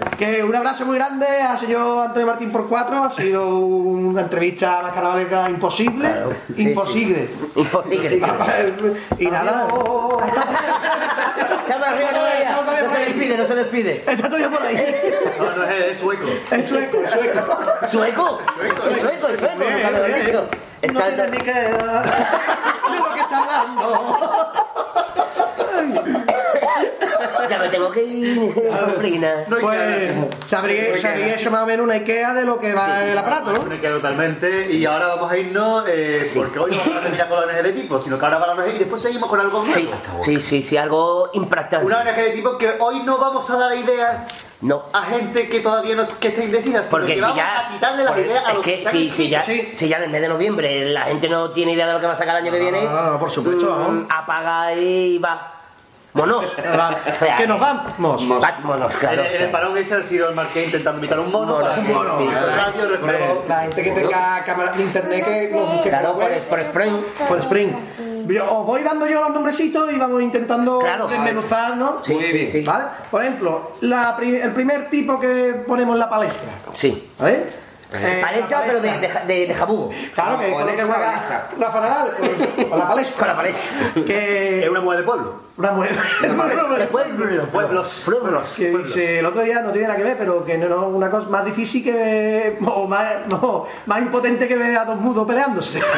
Que 0.18 0.42
un 0.42 0.54
abrazo 0.56 0.86
muy 0.86 0.96
grande 0.96 1.26
al 1.26 1.60
señor 1.60 2.06
Antonio 2.06 2.26
Martín 2.26 2.50
por 2.50 2.68
4. 2.68 3.04
Ha 3.04 3.10
sido 3.10 3.58
una 3.58 4.22
entrevista 4.22 4.80
más 4.82 4.94
carnavalesca 4.94 5.50
imposible. 5.50 6.08
imposible. 6.56 7.28
Imposible. 7.54 8.22
y 9.18 9.26
nada. 9.26 9.66
Está 11.66 11.78
para 11.78 11.92
arriba, 11.92 12.10
no 12.12 12.90
se 12.94 12.98
despide, 13.04 13.36
no 13.36 13.46
se 13.46 13.54
despide. 13.56 14.04
Está 14.06 14.28
todavía 14.28 14.48
por 14.48 14.62
ahí. 14.62 14.76
No, 15.38 15.56
no, 15.56 15.64
es, 15.64 15.92
es 15.92 15.98
sueco. 15.98 16.26
Es 16.50 16.68
sueco, 16.68 16.98
es 17.04 17.10
sueco. 17.10 17.40
¿Sueco? 17.86 18.40
Es 18.62 19.00
sueco, 19.00 19.28
es 19.28 19.38
sueco, 19.38 19.58
no 19.58 19.80
sabe 19.82 20.08
lo 20.08 20.16
dicho. 20.16 20.48
No 20.82 21.00
Está, 21.00 21.14
tiene 21.14 21.30
ni 21.30 21.38
que. 21.38 21.52
De 22.86 22.98
lo 22.98 23.14
que 23.14 23.20
está 23.20 23.38
hablando. 23.42 24.52
Me 27.58 27.68
tengo 27.68 27.90
que 27.90 28.02
ir, 28.04 28.54
sobrina. 28.94 29.44
Pues 29.48 30.12
se 30.46 30.56
habría, 30.56 30.96
se 30.96 31.08
habría 31.08 31.34
hecho 31.34 31.50
más 31.50 31.62
o 31.62 31.66
menos 31.66 31.84
una 31.84 31.94
Ikea 31.94 32.34
de 32.34 32.44
lo 32.44 32.58
que 32.60 32.72
va 32.74 33.04
el 33.04 33.16
aparato, 33.18 33.52
¿no? 33.52 33.62
Me 33.62 33.80
quedo 33.80 33.96
totalmente. 33.96 34.72
Y 34.72 34.84
ahora 34.86 35.08
vamos 35.08 35.30
a 35.32 35.36
irnos, 35.38 35.84
eh, 35.88 36.30
porque 36.34 36.58
hoy 36.58 36.70
no 36.70 36.78
vamos 36.78 36.96
a 36.96 37.00
terminar 37.02 37.28
con 37.28 37.40
la 37.40 37.46
ONG 37.54 37.62
de 37.62 37.72
tipo, 37.72 38.00
sino 38.00 38.18
que 38.18 38.24
ahora 38.24 38.38
va 38.38 38.46
la 38.48 38.52
ONG 38.64 38.74
y 38.74 38.78
después 38.78 39.02
seguimos 39.02 39.28
con 39.28 39.40
algo 39.40 39.64
Sí, 39.66 39.82
nuevo. 39.84 40.22
sí, 40.24 40.40
sí, 40.40 40.62
sí, 40.62 40.76
algo 40.76 41.30
impactante. 41.32 41.84
Una 41.86 42.00
ONG 42.00 42.14
de 42.16 42.30
tipo 42.30 42.56
que 42.58 42.74
hoy 42.78 43.00
no 43.04 43.18
vamos 43.18 43.48
a 43.50 43.56
dar 43.56 43.76
ideas 43.76 44.32
No. 44.60 44.84
a 44.92 45.02
gente 45.02 45.48
que 45.48 45.60
todavía 45.60 45.94
no 45.96 46.06
que 46.18 46.28
esté 46.28 46.44
indecisa, 46.44 46.78
sino 46.78 46.90
Porque 46.90 47.08
que 47.08 47.14
si 47.16 47.20
vamos 47.20 47.36
ya. 47.36 47.66
a 47.68 47.72
quitarle 47.72 48.04
las 48.04 48.18
ideas 48.18 48.44
a 48.46 48.48
es 48.50 48.54
los 48.54 48.64
que 48.64 48.76
se 48.82 48.88
han 48.88 48.92
si, 48.92 49.10
si, 49.10 49.28
ya, 49.28 49.38
inscrito. 49.38 49.78
si 49.78 49.88
ya 49.88 49.96
en 49.98 50.02
el 50.04 50.10
mes 50.10 50.20
de 50.22 50.28
noviembre 50.28 50.84
la 50.90 51.02
gente 51.04 51.28
no 51.28 51.50
tiene 51.50 51.72
idea 51.72 51.86
de 51.86 51.92
lo 51.94 52.00
que 52.00 52.06
va 52.06 52.12
a 52.12 52.16
sacar 52.16 52.36
el 52.36 52.42
año 52.42 52.52
que 52.52 52.58
viene. 52.60 52.82
no, 52.84 53.02
no, 53.12 53.18
por 53.18 53.30
supuesto, 53.30 53.66
mm, 53.66 53.68
vamos. 53.80 54.06
apaga 54.10 54.72
y 54.74 55.18
va. 55.18 55.52
Monos. 56.16 56.46
Que 57.36 57.46
nos 57.46 57.60
vamos. 57.60 57.92
Vámonos, 57.98 58.96
claro. 58.96 59.22
En, 59.22 59.34
en 59.34 59.42
el 59.42 59.50
parón 59.50 59.76
ese 59.76 59.94
ha 59.94 60.02
sido 60.02 60.30
el 60.30 60.34
marqués 60.34 60.66
intentando 60.66 60.98
imitar 60.98 61.20
un 61.20 61.30
mono. 61.30 61.52
Mono, 61.52 61.64
para 61.64 61.76
sí, 61.84 61.92
mono. 61.92 62.18
sí, 62.18 62.24
En 62.24 62.30
sí. 62.34 62.40
la 62.46 62.56
radio, 62.56 62.88
recordemos- 62.88 63.48
La 63.48 63.60
gente 63.62 63.82
que 63.84 63.90
tenga 63.92 64.42
cámara 64.44 64.72
de 64.72 64.82
internet 64.82 65.24
que 65.24 65.50
nos 65.52 65.72
busque 65.72 65.88
Claro, 65.90 66.14
por, 66.48 66.58
Spring. 66.60 66.96
por 67.28 67.38
Spring. 67.40 67.72
Yo- 68.28 68.50
os 68.50 68.66
voy 68.66 68.82
dando 68.82 69.06
yo 69.06 69.20
los 69.20 69.30
nombrecitos 69.30 69.92
y 69.92 69.98
vamos 69.98 70.20
intentando 70.22 70.78
Claro. 70.80 71.06
desmenuzar, 71.06 71.76
¿no? 71.76 71.98
Sí, 72.04 72.18
sí, 72.20 72.48
sí. 72.50 72.60
¿Vale? 72.62 72.84
Por 73.10 73.22
ejemplo, 73.22 73.72
la 73.82 74.16
el 74.20 74.52
primer 74.52 74.88
tipo 74.90 75.20
que 75.20 75.62
ponemos 75.66 75.94
en 75.94 75.98
la 76.00 76.08
palestra. 76.10 76.48
Sí. 76.74 77.10
¿Vale? 77.18 77.46
Eh, 77.92 78.18
Palestra, 78.20 78.62
pero 78.66 78.80
de, 78.80 78.90
de, 78.98 79.08
de, 79.26 79.46
de 79.46 79.54
jabugo. 79.54 79.90
Claro, 80.14 80.38
que 80.38 80.50
con 80.50 80.66
lo 80.66 80.76
que 80.76 80.82
juega 80.82 81.48
Rafa 81.58 81.80
Nadal, 81.80 82.16
con, 82.16 82.68
con 82.68 82.78
la 82.78 82.88
palestra. 82.88 83.18
Con 83.18 83.28
la 83.28 83.36
palestra. 83.36 83.76
Que 84.06 84.64
Es 84.64 84.68
una 84.68 84.80
mujer 84.80 84.98
de 85.00 85.04
pueblo. 85.04 85.34
una 85.56 85.72
mujer. 85.72 85.94
De 85.94 86.86
pueblos. 86.88 87.48
Pueblos. 87.52 88.02
Pueblos. 88.04 88.54
que 88.56 88.70
dice 88.76 89.18
el 89.20 89.26
otro 89.26 89.42
día 89.42 89.60
no 89.62 89.70
tiene 89.70 89.86
nada 89.86 89.98
que 89.98 90.04
ver, 90.04 90.16
pero 90.18 90.44
que 90.44 90.58
no, 90.58 90.68
no 90.68 90.88
una 90.88 91.10
cosa 91.10 91.28
más 91.28 91.44
difícil 91.44 91.84
que 91.84 91.92
ver, 91.92 92.58
o 92.66 92.86
más, 92.88 93.26
no, 93.28 93.66
más 93.86 93.98
impotente 94.00 94.48
que 94.48 94.56
ver 94.56 94.76
a 94.76 94.84
dos 94.84 94.98
mudos 94.98 95.26
peleándose. 95.26 95.80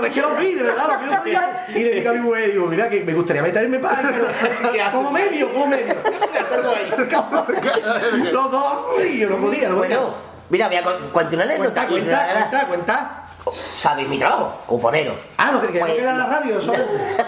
No, 0.00 0.06
es 0.06 0.12
que 0.12 0.20
lo 0.20 0.34
vi, 0.36 0.54
de 0.54 0.62
verdad, 0.62 0.88
lo 0.88 0.98
vi 0.98 1.08
otro 1.14 1.24
día 1.24 1.66
y 1.68 1.72
le 1.78 1.90
digo 1.94 2.10
a 2.10 2.12
mi 2.14 2.20
mujer, 2.20 2.52
digo, 2.52 2.66
mira 2.66 2.88
que 2.88 3.04
me 3.04 3.14
gustaría 3.14 3.42
meterme 3.42 3.78
para 3.78 3.98
ahí, 4.08 4.14
pero 4.14 4.92
como 4.92 5.10
medio, 5.10 5.52
como 5.52 5.66
medio. 5.66 5.94
Los 8.32 8.50
dos, 8.50 8.74
uy, 8.98 9.18
yo 9.18 9.30
no 9.30 9.36
podía, 9.36 9.68
no 9.68 9.76
podía. 9.76 9.98
Bueno, 9.98 10.14
mira, 10.48 10.68
voy 10.68 10.76
a 10.76 10.82
con- 10.82 11.10
contar 11.10 11.34
una 11.34 11.44
anécdota. 11.44 11.86
Cuenta, 11.86 12.28
cuenta, 12.32 12.66
cuenta, 12.66 13.19
¿Sabes 13.80 14.06
mi 14.06 14.18
trabajo? 14.18 14.52
Cuponero. 14.66 15.14
Ah, 15.38 15.50
no, 15.52 15.60
que, 15.62 15.68
que 15.68 15.78
no 15.80 15.86
Pues- 15.86 15.96
que 15.96 16.02
era 16.02 16.14
la 16.14 16.26
radio, 16.26 16.58
eso. 16.58 16.70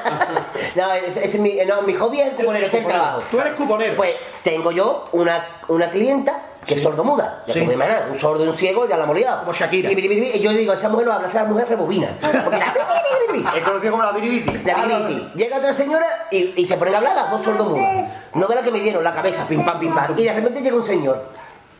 no, 0.77 0.93
es 0.93 1.39
mi, 1.39 1.55
no, 1.67 1.81
mi 1.81 1.95
hobby 1.95 2.21
es 2.21 2.27
el 2.29 2.33
cuponero, 2.35 2.67
este 2.67 2.79
es 2.81 2.85
el 2.85 2.91
trabajo. 2.91 3.23
Tú 3.31 3.41
eres 3.41 3.55
cuponero. 3.55 3.97
Pues 3.97 4.17
tengo 4.43 4.71
yo 4.71 5.09
una, 5.13 5.47
una 5.69 5.91
clienta 5.91 6.43
que 6.67 6.75
es 6.75 6.83
sordomuda. 6.83 7.43
Ya 7.47 7.55
Sí. 7.55 7.61
puedes 7.61 7.75
imaginar, 7.77 8.07
un 8.11 8.19
sordo 8.19 8.45
y 8.45 8.49
un 8.49 8.55
ciego 8.55 8.87
ya 8.87 8.99
la 8.99 9.05
hemos 9.05 9.17
liado. 9.17 9.41
Como 9.41 9.55
Shakira. 9.55 9.91
Y, 9.91 9.95
biri, 9.95 10.31
y 10.35 10.41
yo 10.41 10.51
digo, 10.51 10.75
esa 10.75 10.91
mujer 10.91 11.07
no 11.07 11.15
habla, 11.15 11.29
esa 11.29 11.45
mujer 11.45 11.69
rebobina. 11.71 12.09
Porque 12.21 12.59
la- 12.59 13.57
Es 13.57 13.63
conocido 13.65 13.93
como 13.93 14.03
la 14.03 14.13
biribiti. 14.13 14.59
La 14.67 14.85
biribiti. 14.85 15.31
Llega 15.35 15.57
otra 15.57 15.73
señora 15.73 16.07
y, 16.31 16.53
y 16.55 16.67
se 16.67 16.77
ponen 16.77 16.95
a 16.97 16.99
hablar 16.99 17.17
las 17.17 17.31
dos 17.31 17.43
sordomudas. 17.45 18.11
No 18.35 18.47
ve 18.47 18.55
la 18.57 18.63
que 18.63 18.71
me 18.71 18.81
dieron 18.81 19.03
la 19.03 19.15
cabeza, 19.15 19.47
pim 19.49 19.65
pam, 19.65 19.81
pim 19.81 19.95
pam. 19.95 20.13
Y 20.19 20.25
de 20.25 20.35
repente 20.35 20.61
llega 20.61 20.77
un 20.77 20.85
señor. 20.85 21.25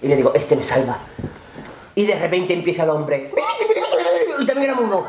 Y 0.01 0.09
le 0.09 0.17
digo, 0.17 0.33
este 0.35 0.57
me 0.57 0.63
salva. 0.63 0.97
Y 1.95 2.07
de 2.07 2.15
repente 2.15 2.55
empieza 2.55 2.85
el 2.85 2.89
hombre. 2.91 3.31
Y 4.43 4.47
también 4.47 4.71
era 4.71 4.75
mudo. 4.81 5.07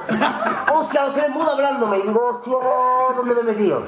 Hostia, 0.73 1.05
los 1.05 1.13
tres 1.13 1.29
mudos 1.29 1.49
hablándome. 1.53 1.97
Y 1.99 2.01
digo, 2.03 2.25
hostia, 2.25 2.53
¿dónde 3.15 3.33
me 3.35 3.41
he 3.41 3.43
metido? 3.43 3.83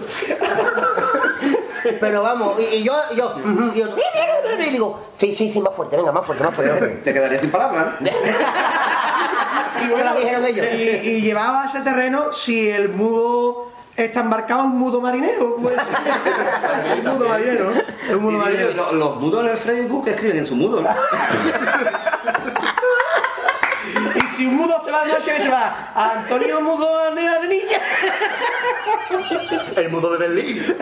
Pero 1.99 2.23
vamos, 2.23 2.59
y, 2.59 2.63
y 2.77 2.83
yo, 2.83 2.93
y 3.11 3.15
yo, 3.15 3.33
y 3.73 3.79
yo, 3.79 3.87
y 4.59 4.69
digo, 4.71 4.99
sí, 5.19 5.35
sí, 5.35 5.51
sí, 5.51 5.59
más 5.59 5.75
fuerte, 5.75 5.97
venga, 5.97 6.11
más 6.11 6.25
fuerte, 6.25 6.43
más 6.43 6.55
fuerte. 6.55 6.87
Te 7.03 7.13
quedaría 7.13 7.39
sin 7.39 7.51
palabras, 7.51 7.87
¿no? 7.99 8.09
Y 9.85 9.89
¿Qué 9.89 10.03
lo 10.03 10.15
dijeron 10.15 10.45
ellos? 10.45 10.65
Y, 10.73 11.07
y 11.09 11.21
llevaba 11.21 11.63
a 11.63 11.65
ese 11.67 11.81
terreno 11.81 12.33
si 12.33 12.69
el 12.69 12.89
mudo 12.89 13.67
está 13.95 14.21
embarcado 14.21 14.61
en 14.61 14.67
un 14.71 14.79
mudo 14.79 14.99
marinero. 15.01 15.57
Un 15.57 17.03
mudo 17.13 17.29
marinero, 17.29 17.71
un 18.09 18.17
mudo 18.17 18.31
Y 18.33 18.37
marinero. 18.37 18.73
los, 18.73 18.93
los 18.93 19.15
mudos 19.17 19.43
en 19.43 19.49
el 19.51 19.57
Facebook 19.57 20.07
escriben 20.07 20.37
en 20.37 20.45
su 20.45 20.55
mudo, 20.55 20.81
¿no? 20.81 20.89
Si 24.35 24.45
un 24.45 24.55
mudo 24.57 24.81
se 24.83 24.91
va 24.91 25.05
de 25.05 25.13
noche, 25.13 25.33
que 25.35 25.41
se 25.41 25.49
va 25.49 25.91
Antonio 25.95 26.61
Mudo 26.61 27.13
de 27.13 27.21
la 27.21 27.31
Arenilla. 27.33 27.79
El 29.75 29.89
mundo 29.89 30.09
de 30.11 30.17
Berlín. 30.17 30.75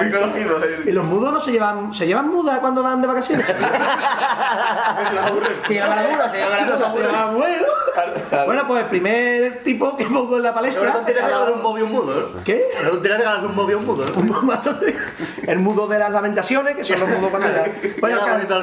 Muy 0.00 0.10
conocido. 0.10 0.58
Y 0.86 0.92
los 0.92 1.04
mudos 1.04 1.32
no 1.32 1.40
se 1.40 1.52
llevan, 1.52 1.94
se 1.94 2.06
llevan 2.06 2.28
mudas 2.28 2.58
cuando 2.60 2.82
van 2.82 3.00
de 3.00 3.06
vacaciones. 3.08 3.46
Se 5.66 5.74
lleva 5.74 5.94
la 5.96 6.02
muda, 6.02 6.30
se 6.30 6.36
lleva 6.38 6.56
la 6.56 6.62
muda. 6.76 6.90
se 6.90 6.98
llevan 6.98 7.34
bueno. 7.34 7.66
Bueno, 8.46 8.64
pues 8.66 8.82
el 8.82 8.88
primer 8.88 9.62
tipo 9.62 9.96
que 9.96 10.04
pongo 10.06 10.36
en 10.36 10.42
la 10.42 10.50
Pero 10.50 10.54
palestra. 10.54 10.92
no 10.92 11.00
te 11.00 11.12
regalar 11.12 11.50
un 11.52 11.62
móvil 11.62 11.84
mudo, 11.84 12.14
¿no? 12.34 12.44
¿Qué? 12.44 12.68
No 12.84 12.98
te 12.98 13.08
regalar 13.08 13.44
un 13.46 13.54
móvil 13.54 13.76
mudo, 13.78 14.04
¿no? 14.06 14.20
Un 14.20 14.46
mato 14.46 14.72
de- 14.74 14.96
El 15.46 15.58
mudo 15.58 15.86
de 15.86 15.98
las 15.98 16.10
lamentaciones, 16.10 16.76
que 16.76 16.84
son 16.84 17.00
los 17.00 17.08
mudos 17.08 17.30
cuando. 17.30 17.48
Bueno, 18.00 18.18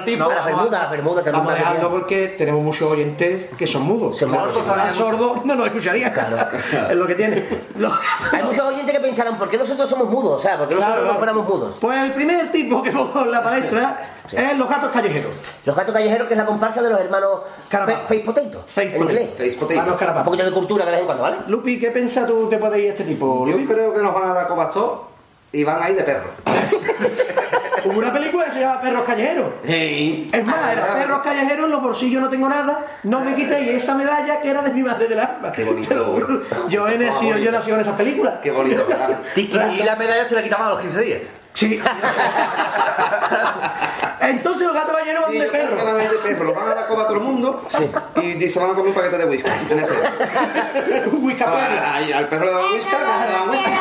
tipo. 0.06 0.24
no, 0.26 0.32
La 0.32 0.46
bermuda, 0.46 0.80
la 0.84 0.90
bermuda 0.90 1.24
también. 1.24 1.46
Vamos 1.46 1.54
a 1.54 1.56
dejarlo 1.58 1.90
porque 1.92 2.28
tenemos 2.38 2.62
muchos 2.62 2.92
oyentes 2.92 3.19
que 3.58 3.68
son 3.68 3.84
mudos. 3.84 4.18
Si 4.18 4.26
fueran 4.26 4.94
sordos, 4.94 5.46
no 5.46 5.56
nos 5.56 5.68
escucharían. 5.68 6.14
es 6.90 6.96
lo 6.96 7.06
que 7.06 7.16
tiene. 7.16 7.46
Lo- 7.78 7.92
Hay 8.32 8.44
muchos 8.44 8.60
oyentes 8.62 8.96
que 8.96 9.00
pensarán, 9.02 9.38
¿por 9.38 9.50
qué 9.50 9.58
nosotros 9.58 9.90
somos 9.90 10.10
mudos? 10.10 10.40
O 10.40 10.42
sea, 10.42 10.58
¿por 10.58 10.68
qué 10.68 10.76
nosotros 10.76 10.96
Claro, 10.96 11.02
no 11.02 11.20
claro. 11.20 11.20
fuéramos 11.20 11.48
mudos? 11.48 11.78
Pues 11.82 12.00
el 12.00 12.14
primer 12.14 12.52
tipo 12.52 12.82
que 12.82 12.92
pongo 12.92 13.24
en 13.24 13.32
la 13.32 13.44
palestra 13.44 14.02
es 14.32 14.58
los 14.58 14.70
gatos 14.70 14.92
callejeros. 14.92 15.32
Los 15.66 15.76
gatos 15.76 15.94
callejeros, 15.94 16.28
que 16.28 16.34
es 16.34 16.38
la 16.38 16.46
comparsa 16.46 16.82
de 16.82 16.90
los 16.90 17.00
hermanos 17.00 17.40
Carapaz. 17.68 18.02
Face 18.04 18.20
Potato. 18.22 18.64
Face 18.68 18.84
en 18.88 18.92
Potato. 18.94 19.12
inglés. 19.12 19.30
Face 19.38 19.58
Potato. 19.58 20.18
Un 20.20 20.24
poquito 20.24 20.46
de 20.46 20.52
cultura 20.52 20.86
de 20.86 20.92
vez 20.92 21.00
en 21.02 21.06
cuando, 21.06 21.24
¿vale? 21.24 21.38
Lupi, 21.48 21.80
¿qué 21.80 21.92
piensas 21.92 22.26
tú 22.28 22.50
que 22.50 22.58
puede 22.58 22.80
ir 22.80 22.86
este 22.92 23.04
tipo? 23.04 23.46
Yo 23.46 23.54
Lupi? 23.54 23.66
creo 23.66 23.94
que 23.94 24.02
nos 24.02 24.14
van 24.14 24.30
a 24.30 24.34
dar 24.34 24.48
cobastó 24.48 25.10
y 25.52 25.64
van 25.64 25.82
a 25.84 25.90
ir 25.90 25.96
de 25.98 26.04
perro. 26.04 26.30
Hubo 27.86 28.00
una 28.00 28.12
película 28.14 28.46
que 28.46 28.52
se 28.52 28.60
llama 28.62 28.82
Perros 28.82 29.04
Callejeros. 29.06 29.52
Es 29.64 30.46
más, 30.46 30.72
era 30.72 30.94
Perros 30.94 31.22
Callejeros, 31.24 31.66
en 31.66 31.72
los 31.72 31.82
bolsillos 31.82 32.22
no 32.22 32.30
tengo 32.30 32.50
nada, 32.50 32.86
no 33.04 33.20
me 33.22 33.36
quitéis 33.36 33.70
esa 33.84 33.96
medalla 33.96 34.42
que 34.42 34.50
era 34.50 34.62
de 34.62 34.72
mi 34.72 34.84
madre 34.84 35.08
del 35.08 35.20
alma. 35.20 35.52
Qué 35.52 35.64
bonito. 35.64 35.90
Te 35.90 35.96
lo 35.96 36.06
juro. 36.06 36.42
Yo 36.70 36.88
he 36.88 36.98
nacido, 36.98 37.38
yo 37.38 37.50
he 37.50 37.52
nacido 37.52 37.76
en 37.76 37.82
esas 37.82 37.96
películas. 37.96 38.36
Qué 38.42 38.52
bonito, 38.52 38.86
¿verdad? 38.88 39.20
Y 39.36 39.84
la 39.84 39.96
medalla 39.96 40.26
se 40.26 40.36
la 40.36 40.44
quitaban 40.44 40.68
a 40.68 40.70
los 40.72 40.80
15 40.82 41.02
días. 41.02 41.22
Sí. 41.54 41.82
Entonces 44.22 44.64
los 44.68 44.74
gatos 44.76 44.96
callejeros 44.96 45.24
van 45.24 45.32
Sí, 45.32 45.38
de 45.40 45.46
yo 45.46 45.52
creo 45.52 45.64
perro. 45.66 45.78
que 45.78 45.84
van 45.84 45.98
a 46.00 46.04
ir 46.04 46.10
de 46.12 46.18
perro. 46.18 46.44
Los 46.46 46.56
van 46.56 46.68
a 46.68 46.76
dar 46.76 46.88
coba 46.88 47.04
a 47.04 47.08
todo 47.08 47.16
el 47.18 47.22
mundo 47.24 47.66
y 48.22 48.50
se 48.50 48.60
van 48.60 48.72
a 48.72 48.74
comer 48.74 48.90
un 48.90 48.94
paquete 48.94 49.18
de 49.18 49.26
whisky. 49.26 49.50
Si 49.60 49.66
tenés 49.66 49.88
sed. 49.88 51.08
Un 51.12 51.24
Wikipedia. 51.26 51.84
Ah, 51.86 52.00
Al 52.18 52.28
perro 52.28 52.46
le 52.46 52.52
dan 52.52 52.62
whisky, 52.74 52.92
le 52.92 53.32
dan 53.32 53.50
whisky. 53.50 53.72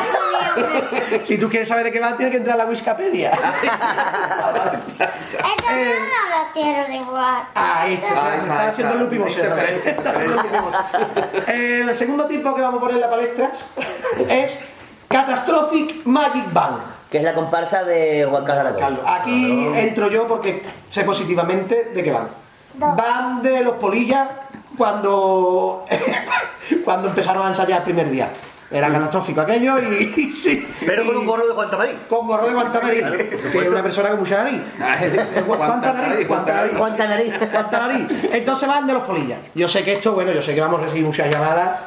Si 1.25 1.37
tú 1.37 1.49
quieres 1.49 1.67
saber 1.67 1.83
de 1.85 1.91
qué 1.91 1.99
va, 1.99 2.15
tienes 2.15 2.31
que 2.31 2.37
entrar 2.37 2.55
a 2.55 2.63
la 2.63 2.69
Wikipedia. 2.69 3.31
Esto 5.31 5.43
no 5.71 6.37
lo 6.37 6.51
quiero 6.53 6.87
dibujar. 6.87 7.45
Ahí 7.55 7.93
está, 7.95 8.31
Ahí 8.31 8.39
está, 8.41 8.69
está, 8.69 8.69
haciendo 8.69 9.07
Boxer. 9.07 9.51
El 11.47 11.95
segundo 11.95 12.25
tipo 12.25 12.55
que 12.55 12.61
vamos 12.61 12.77
a 12.77 12.81
poner 12.81 12.95
en 12.95 13.01
la 13.01 13.09
palestra 13.09 13.51
es 14.27 14.73
Catastrophic 15.07 16.05
Magic 16.05 16.51
Band. 16.53 16.83
Que 17.09 17.17
es 17.17 17.23
la 17.23 17.33
comparsa 17.33 17.83
de 17.83 18.27
Juan 18.29 18.45
Carlos 18.45 18.65
Aragón. 18.65 18.79
Carlos, 18.79 19.01
aquí 19.07 19.67
entro 19.73 20.09
yo 20.09 20.27
porque 20.27 20.63
sé 20.91 21.03
positivamente 21.03 21.91
de 21.93 22.03
qué 22.03 22.11
van. 22.11 22.27
Van 22.75 23.41
de 23.41 23.63
los 23.63 23.75
polillas 23.77 24.27
cuando, 24.77 25.85
cuando 26.85 27.07
empezaron 27.07 27.45
a 27.45 27.49
ensayar 27.49 27.79
el 27.79 27.83
primer 27.83 28.09
día. 28.11 28.29
Era 28.71 28.91
catastrófico 28.91 29.41
aquello 29.41 29.79
y, 29.79 30.13
y 30.17 30.31
sí. 30.31 30.67
Pero 30.85 31.03
con 31.05 31.17
un 31.17 31.25
gorro 31.25 31.47
de 31.47 31.53
Guantamarín. 31.53 31.95
con 32.07 32.27
gorro 32.27 32.45
de 32.47 32.53
guantamarín, 32.53 33.01
que 33.51 33.59
es 33.65 33.67
una 33.71 33.81
persona 33.81 34.09
con 34.09 34.19
mucha 34.19 34.43
nariz. 34.43 34.61
¿Cuánta 35.47 35.93
nariz? 35.93 36.27
¿Cuánta 36.27 36.53
nariz? 36.53 36.71
¿Cuánta 36.77 37.07
nariz? 37.07 37.39
¿Cuánta 37.51 37.79
nariz? 37.87 38.07
Entonces 38.31 38.67
van 38.67 38.85
de 38.85 38.93
los 38.93 39.03
polillas. 39.03 39.39
Yo 39.55 39.67
sé 39.67 39.83
que 39.83 39.93
esto, 39.93 40.11
bueno, 40.13 40.31
yo 40.31 40.41
sé 40.43 40.53
que 40.53 40.61
vamos 40.61 40.81
a 40.81 40.85
recibir 40.85 41.03
muchas 41.05 41.31
llamadas 41.31 41.79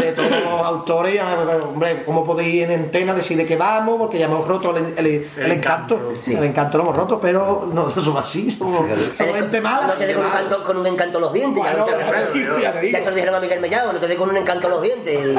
de 0.00 0.12
todos 0.12 0.30
los 0.30 0.62
autores. 0.62 1.14
y, 1.16 1.18
Hombre, 1.18 2.02
¿cómo 2.06 2.24
podéis 2.24 2.64
en 2.64 2.72
antena 2.84 3.14
decir 3.14 3.36
de 3.36 3.44
qué 3.44 3.56
vamos? 3.56 3.96
Porque 3.98 4.18
ya 4.18 4.26
hemos 4.26 4.46
roto 4.46 4.76
el, 4.76 4.94
el- 4.96 5.28
el 5.36 5.52
encanto. 5.52 6.12
El 6.26 6.44
encanto 6.44 6.78
lo 6.78 6.84
hemos 6.84 6.96
roto, 6.96 7.18
pero 7.20 7.68
no 7.72 7.90
somos 7.90 8.22
así, 8.24 8.48
somos, 8.50 8.78
somos 9.16 9.34
gente 9.34 9.60
mala. 9.60 9.88
No 9.88 9.92
te 9.94 10.06
dé 10.06 10.14
con, 10.14 10.24
un 10.24 10.30
encanto- 10.30 10.62
con 10.62 10.76
un 10.78 10.86
encanto 10.86 11.18
los 11.20 11.32
dientes. 11.32 11.62
ya, 11.64 11.70
Bueno, 11.72 11.86
no 11.86 11.96
te- 11.98 12.04
ya 12.04 12.26
te 12.32 12.38
digo, 12.38 12.58
ya 12.60 12.72
te 12.72 12.80
digo. 12.80 12.98
ya 12.98 13.04
se 13.04 13.10
lo 13.10 13.16
dijeron 13.16 13.34
a 13.34 13.40
Miguel 13.40 13.60
Mellado, 13.60 13.92
no 13.92 13.98
te 13.98 14.06
dé 14.06 14.16
con 14.16 14.30
un 14.30 14.36
encanto 14.36 14.68
los 14.68 14.80
dientes. 14.82 15.38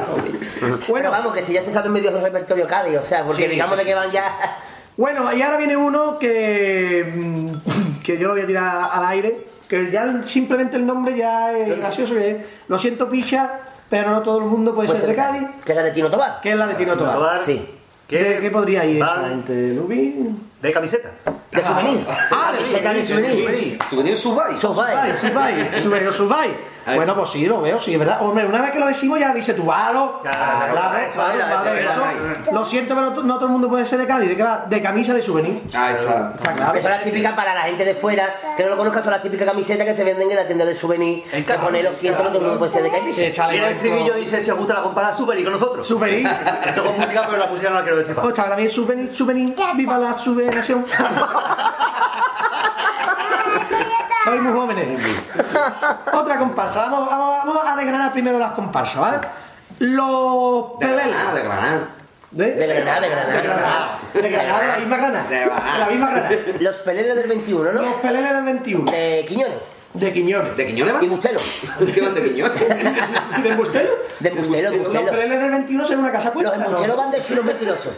Bueno, 0.89 1.11
vamos, 1.11 1.33
que 1.33 1.45
si 1.45 1.53
ya 1.53 1.63
se 1.63 1.71
saben 1.71 1.91
medio 1.91 2.09
el 2.09 2.21
repertorio 2.21 2.67
Cádiz, 2.67 2.97
o 2.97 3.03
sea, 3.03 3.23
porque 3.25 3.43
Sí, 3.43 3.47
digamos 3.49 3.77
sí, 3.77 3.83
de 3.83 3.89
que 3.89 3.95
van 3.95 4.11
ya. 4.11 4.35
Bueno, 4.97 5.31
y 5.31 5.41
ahora 5.41 5.55
viene 5.57 5.77
uno 5.77 6.19
que, 6.19 7.09
mm, 7.15 8.01
que 8.03 8.17
yo 8.17 8.27
lo 8.27 8.33
voy 8.33 8.41
a 8.43 8.47
tirar 8.47 8.89
al 8.91 9.05
aire, 9.05 9.47
que 9.69 9.89
ya 9.91 10.23
simplemente 10.27 10.75
el 10.75 10.85
nombre 10.85 11.15
ya 11.15 11.57
es 11.57 11.77
gracioso, 11.77 12.15
que 12.15 12.31
es, 12.31 12.37
lo 12.67 12.77
siento 12.77 13.09
picha, 13.09 13.49
pero 13.89 14.11
no 14.11 14.21
todo 14.21 14.39
el 14.39 14.45
mundo 14.45 14.75
puede 14.75 14.89
Pues 14.89 14.99
ser 14.99 15.09
de 15.09 15.15
Cádiz, 15.15 15.47
Que 15.63 15.71
es 15.71 15.77
la 15.77 15.83
de 15.83 15.91
Tino 15.91 16.09
Tobar. 16.11 16.41
que 16.41 16.51
es 16.51 16.57
la 16.57 16.67
de 16.67 16.73
Tino 16.75 16.95
Tobar. 16.97 17.13
Tobar. 17.15 17.41
Sí. 17.45 17.65
¿De 18.09 18.39
qué 18.41 18.49
podría 18.51 18.83
ir 18.85 19.01
gente, 19.05 19.73
Lubi? 19.75 20.35
de 20.61 20.71
camiseta. 20.73 21.11
De 21.51 21.61
souvenir. 21.63 22.05
Ah, 22.31 22.51
de 22.51 22.81
Camiseta 22.81 23.05
souvenir, 23.07 23.45
souvenir. 23.45 23.79
Souvenir 23.89 24.17
Subai. 24.17 24.59
Sofá. 24.59 24.87
Bueno, 26.95 27.15
pues 27.15 27.29
sí, 27.29 27.45
lo 27.45 27.61
veo, 27.61 27.79
sí, 27.79 27.93
es 27.93 27.99
verdad. 27.99 28.21
Hombre, 28.21 28.45
una 28.45 28.61
vez 28.61 28.71
que 28.71 28.79
lo 28.79 28.87
decimos 28.87 29.19
ya 29.19 29.33
dice 29.33 29.53
tú, 29.53 29.65
claro, 29.65 30.21
claro, 30.23 30.97
eso. 30.97 32.51
Lo 32.51 32.65
siento, 32.65 32.95
pero 32.95 33.23
no 33.23 33.35
todo 33.35 33.45
el 33.45 33.51
mundo 33.51 33.69
puede 33.69 33.85
ser 33.85 33.99
de 33.99 34.07
Cádiz, 34.07 34.29
¿de 34.29 34.35
qué 34.35 34.43
va? 34.43 34.65
De 34.67 34.81
camisa 34.81 35.13
de 35.13 35.21
souvenir. 35.21 35.63
Ahí 35.73 35.95
está. 35.99 36.33
Está 36.35 36.53
claro. 36.53 36.73
Que 36.73 36.81
son 36.81 36.91
las 36.91 37.03
típicas 37.03 37.33
para 37.33 37.53
la 37.53 37.61
gente 37.63 37.85
de 37.85 37.95
fuera, 37.95 38.35
que 38.55 38.63
no 38.63 38.69
lo 38.69 38.77
conozca, 38.77 39.01
son 39.01 39.11
las 39.11 39.21
típicas 39.21 39.47
camisetas 39.47 39.85
que 39.85 39.95
se 39.95 40.03
venden 40.03 40.29
en 40.29 40.35
la 40.35 40.45
tienda 40.45 40.65
de 40.65 40.75
souvenir. 40.75 41.23
Que 41.23 41.53
pone 41.53 41.83
lo 41.83 41.93
siento, 41.93 42.23
no 42.23 42.29
todo 42.29 42.39
el 42.39 42.43
mundo 42.45 42.59
puede 42.59 42.71
ser 42.71 42.83
de 42.83 42.91
Cádiz. 42.91 43.17
Y 43.17 43.57
el 43.57 43.63
estribillo 43.65 44.13
dice 44.15 44.41
si 44.41 44.51
os 44.51 44.57
gusta 44.57 44.73
la 44.75 44.81
compara 44.81 45.13
y 45.37 45.43
con 45.43 45.53
nosotros. 45.53 45.87
Souvenir. 45.87 46.27
Eso 46.65 46.83
con 46.83 46.95
música, 46.97 47.23
pero 47.25 47.37
la 47.37 47.47
música 47.47 47.69
no 47.69 47.75
la 47.75 47.81
quiero 47.81 47.97
decir. 47.97 48.15
O 48.17 48.33
también 48.33 48.69
souvenir, 48.69 49.13
souvenir, 49.13 49.55
viva 49.75 49.97
la 49.97 50.13
subvenación. 50.13 50.85
Soy 54.23 54.39
muy 54.39 54.53
jóvenes. 54.53 54.99
Otra 56.13 56.37
comparsa. 56.37 56.81
Vamos, 56.83 57.09
vamos, 57.09 57.45
vamos 57.45 57.63
a 57.65 57.75
desgranar 57.75 58.11
primero 58.11 58.37
las 58.37 58.51
comparsas, 58.51 58.99
¿vale? 58.99 59.19
Los 59.79 60.77
De. 60.79 60.87
Granada, 60.87 61.33
de 61.33 61.41
Granada. 61.41 61.87
¿De? 62.31 62.51
De 62.51 62.67
Granada, 62.67 63.01
de 63.01 63.09
Granada. 63.09 63.33
De 63.33 63.41
Granada. 63.41 63.99
De 64.13 64.29
Granada, 64.29 64.61
de 64.61 64.67
la 64.67 64.77
misma 64.77 64.97
Granada. 64.97 65.29
De 65.29 65.39
Granada. 65.39 65.77
La 65.79 65.85
misma 65.87 66.09
Granada. 66.11 66.35
Los 66.59 66.75
peleles 66.77 67.15
del 67.15 67.27
21, 67.27 67.71
¿no? 67.71 67.81
Los 67.81 67.93
peleles 67.95 68.33
del 68.33 68.43
21. 68.43 68.91
De 68.91 69.25
Quiñones. 69.27 69.78
De 69.93 70.13
Quiñones. 70.13 70.55
¿De 70.55 70.67
Quiñones 70.67 70.93
va? 70.95 71.03
Y 71.03 71.07
Bustelo. 71.07 71.39
¿De 71.79 71.91
qué 71.91 72.01
van 72.01 72.13
de 72.13 72.23
Quiñones? 72.23 72.59
¿De 73.43 73.55
Bustelo? 73.55 73.89
De 74.19 74.29
Bustelo, 74.29 74.69
Los 74.69 74.79
Bustelo. 74.79 75.11
peleles 75.11 75.39
del 75.39 75.51
21 75.51 75.87
son 75.87 75.99
una 75.99 76.11
casa 76.11 76.31
puesta. 76.31 76.55
Los 76.55 76.65
embusteros 76.65 76.97
van 76.97 77.11
de 77.11 77.23
chinos 77.23 77.45
mentirosos. 77.45 77.93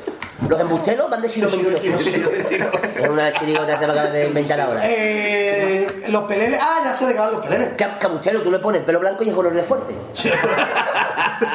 Los 0.47 0.59
embusteros 0.61 1.09
van 1.09 1.21
de 1.21 1.31
chinos 1.31 1.51
mentirosos. 1.57 2.07
Es 2.95 3.07
una 3.07 3.33
chirigota 3.33 3.73
que 3.73 3.77
se 3.77 3.85
acaba 3.85 4.03
de 4.05 4.27
inventar 4.27 4.61
ahora. 4.61 4.81
Eh, 4.83 6.05
los 6.09 6.23
peleles. 6.23 6.59
Ah, 6.61 6.81
ya 6.83 6.95
sé 6.95 7.07
de 7.07 7.13
qué 7.13 7.19
van 7.19 7.31
los 7.33 7.45
peleles. 7.45 7.69
A 7.81 8.07
Bustelo 8.07 8.41
tú 8.41 8.51
le 8.51 8.59
pones 8.59 8.79
el 8.79 8.85
pelo 8.85 8.99
blanco 8.99 9.23
y 9.23 9.29
es 9.29 9.35
color 9.35 9.53
de 9.53 9.63
fuerte. 9.63 9.93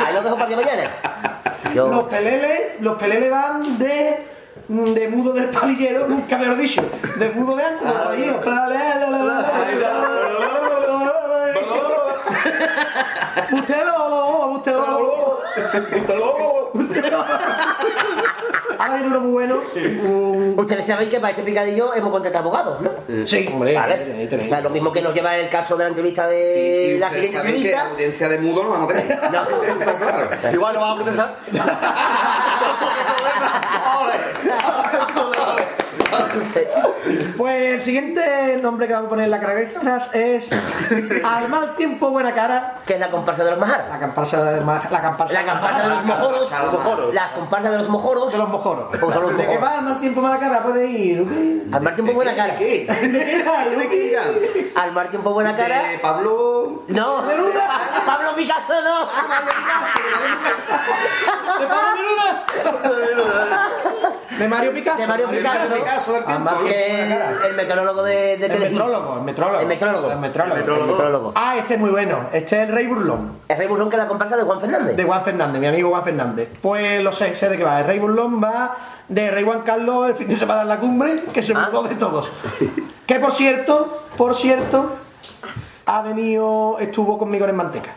Ahí 0.07 0.15
lo 0.15 0.23
dejo 0.23 0.37
para 0.37 0.49
que 0.49 0.57
mañana. 0.57 0.91
Los 1.75 2.05
peleles, 2.05 2.81
los 2.81 2.97
peleles 2.97 3.31
van 3.31 3.79
de. 3.79 4.25
De 4.69 5.09
mudo 5.09 5.33
del 5.33 5.49
palillero, 5.51 6.09
nunca 6.09 6.39
mejor 6.39 6.57
dicho. 6.57 6.83
De 7.19 7.31
mudo 7.31 7.55
de 7.55 7.65
antes, 7.65 7.89
usted 13.53 13.85
lo. 13.85 14.27
Ahora 18.87 19.01
viene 19.01 19.17
uno 19.17 19.21
muy 19.21 19.33
bueno. 19.33 19.61
Ustedes 20.57 20.87
saben 20.87 21.11
que 21.11 21.19
para 21.19 21.31
este 21.31 21.43
picadillo 21.43 21.93
hemos 21.93 22.13
contratado 22.13 22.45
abogados, 22.45 22.81
¿no? 22.81 22.91
Sí, 23.27 23.49
hombre. 23.53 23.75
Vale. 23.75 23.97
tenéis, 23.97 24.31
tenéis. 24.31 24.49
O 24.49 24.53
sea, 24.55 24.61
lo 24.63 24.71
mismo 24.71 24.93
que 24.93 25.03
nos 25.03 25.13
lleva 25.13 25.37
el 25.37 25.49
caso 25.49 25.77
de 25.77 25.83
la 25.85 25.89
entrevista 25.89 26.29
de 26.29 26.47
Sí, 26.47 26.95
y 26.95 26.99
la 26.99 27.09
siguiente 27.11 27.37
saben 27.37 27.51
que 27.53 27.57
entrevista. 27.59 27.91
audiencia 27.91 28.29
de 28.29 28.39
mudo 28.39 28.63
no 28.63 28.71
vamos 28.71 28.93
a 28.93 28.97
tener. 28.97 29.19
No. 29.33 29.43
Está 29.67 29.99
claro. 29.99 30.29
Igual 30.53 30.75
no 30.75 30.81
vamos 30.81 31.01
a 31.01 31.05
protestar. 31.05 31.37
Pues 37.37 37.75
el 37.79 37.83
siguiente 37.83 38.59
nombre 38.63 38.87
que 38.87 38.93
vamos 38.95 39.07
a 39.07 39.11
poner 39.11 39.25
en 39.27 39.31
la 39.31 39.41
cara 39.41 39.61
es 39.61 40.49
Al 41.25 41.49
mal 41.49 41.75
tiempo, 41.77 42.11
buena 42.11 42.33
cara. 42.35 42.75
Que 42.87 42.95
es 42.95 43.01
la 43.01 43.11
comparsa 43.11 43.45
de 43.45 43.51
los 43.51 43.61
majaras. 43.61 43.87
La 43.89 43.99
comparsa 44.01 44.43
de 44.45 44.61
ma- 44.63 44.81
la 44.91 45.03
comparsa, 45.03 45.35
La 45.35 45.47
comparsa 45.53 45.83
de 45.83 45.89
los 45.89 46.05
mojoros. 46.05 46.41
Los. 46.99 47.15
La 47.15 47.33
comparsa 47.35 47.71
de 47.71 47.79
los 47.79 47.89
mojoros. 47.89 48.33
de 48.33 48.39
los 48.39 48.49
mojoros. 48.49 48.93
Los 48.93 49.01
¿De 49.01 49.37
qué 49.37 49.43
mojoros. 49.45 49.63
va 49.63 49.79
al 49.79 49.85
mal 49.85 50.01
tiempo, 50.01 50.21
buena 50.21 50.39
cara? 50.39 50.61
Puede 50.63 50.87
ir. 50.87 51.67
Al 51.73 51.83
mar 51.83 51.95
tiempo 51.95 52.13
buena 52.13 52.35
cara. 52.35 52.53
¿De 52.55 52.59
qué? 52.59 52.87
¿De 53.09 53.89
qué. 53.89 54.73
Al 54.75 54.93
mar 54.93 55.09
tiempo 55.11 55.33
buena 55.33 55.55
cara. 55.55 55.83
De 55.89 55.99
Pablo. 55.99 56.83
No, 56.89 57.23
Pablo 58.07 58.35
Picasso 58.37 58.73
no. 58.83 59.07
¿De 61.61 61.67
Pablo 61.67 61.93
Neruda? 61.97 62.45
De 62.97 64.26
Mario 64.49 64.73
Picasso. 64.73 64.99
De 64.99 65.07
Mario 65.07 65.29
Picasso. 65.29 65.75
Picasso 65.77 66.13
del 66.13 66.25
tiempo. 66.25 66.51
Además 66.51 66.71
que 66.71 67.47
el 67.49 67.55
meteorólogo 67.57 68.03
de, 68.03 68.37
de 68.37 68.47
El 68.47 68.59
metrólogo, 68.61 69.17
el 69.17 69.23
metrólogo. 69.23 69.61
El 69.61 69.67
metrólogo. 69.67 70.11
El 70.13 70.19
metrólogo. 70.19 70.57
El 70.61 70.87
metrólogo. 70.87 71.33
Ah, 71.35 71.55
este 71.59 71.75
es 71.75 71.81
muy 71.81 71.91
bueno. 71.91 72.27
Este 72.33 72.63
es 72.63 72.69
el 72.69 72.75
Rey 72.75 72.87
Burlón. 72.87 73.39
El 73.49 73.57
Rey 73.59 73.67
Burlón 73.69 73.89
que 73.91 73.97
es 73.97 74.03
la 74.03 74.09
comparsa 74.09 74.37
de 74.37 74.43
Juan 74.43 74.61
Fernández. 74.61 74.97
De 74.97 75.05
Juan 75.05 75.25
Fernández, 75.25 75.61
mi 75.61 75.67
amigo 75.67 75.91
Juan 75.91 76.05
Fernández. 76.05 76.49
Pues 76.61 77.03
lo 77.03 77.13
sé, 77.13 77.35
sé 77.37 77.49
de 77.49 77.57
qué 77.57 77.65
va. 77.65 77.81
El 77.81 77.87
Rey 77.87 77.99
Burlón 77.99 78.43
va 78.43 78.77
de 79.09 79.31
Rey 79.31 79.45
Juan 79.45 79.63
Carlos 79.63 80.09
el 80.09 80.15
fin 80.17 80.29
de 80.29 80.37
semana 80.37 80.63
en 80.63 80.69
la 80.69 80.79
cumbre, 80.79 81.17
que 81.33 81.43
se 81.43 81.53
Ah. 81.55 81.69
burló 81.73 81.89
de 81.89 81.95
todos. 81.95 82.29
Que 83.07 83.21
por 83.21 83.33
cierto, 83.33 84.03
por 84.17 84.35
cierto, 84.35 84.97
ha 85.87 86.03
venido, 86.03 86.77
estuvo 86.81 87.17
conmigo 87.19 87.47
en 87.47 87.55
Manteca. 87.57 87.91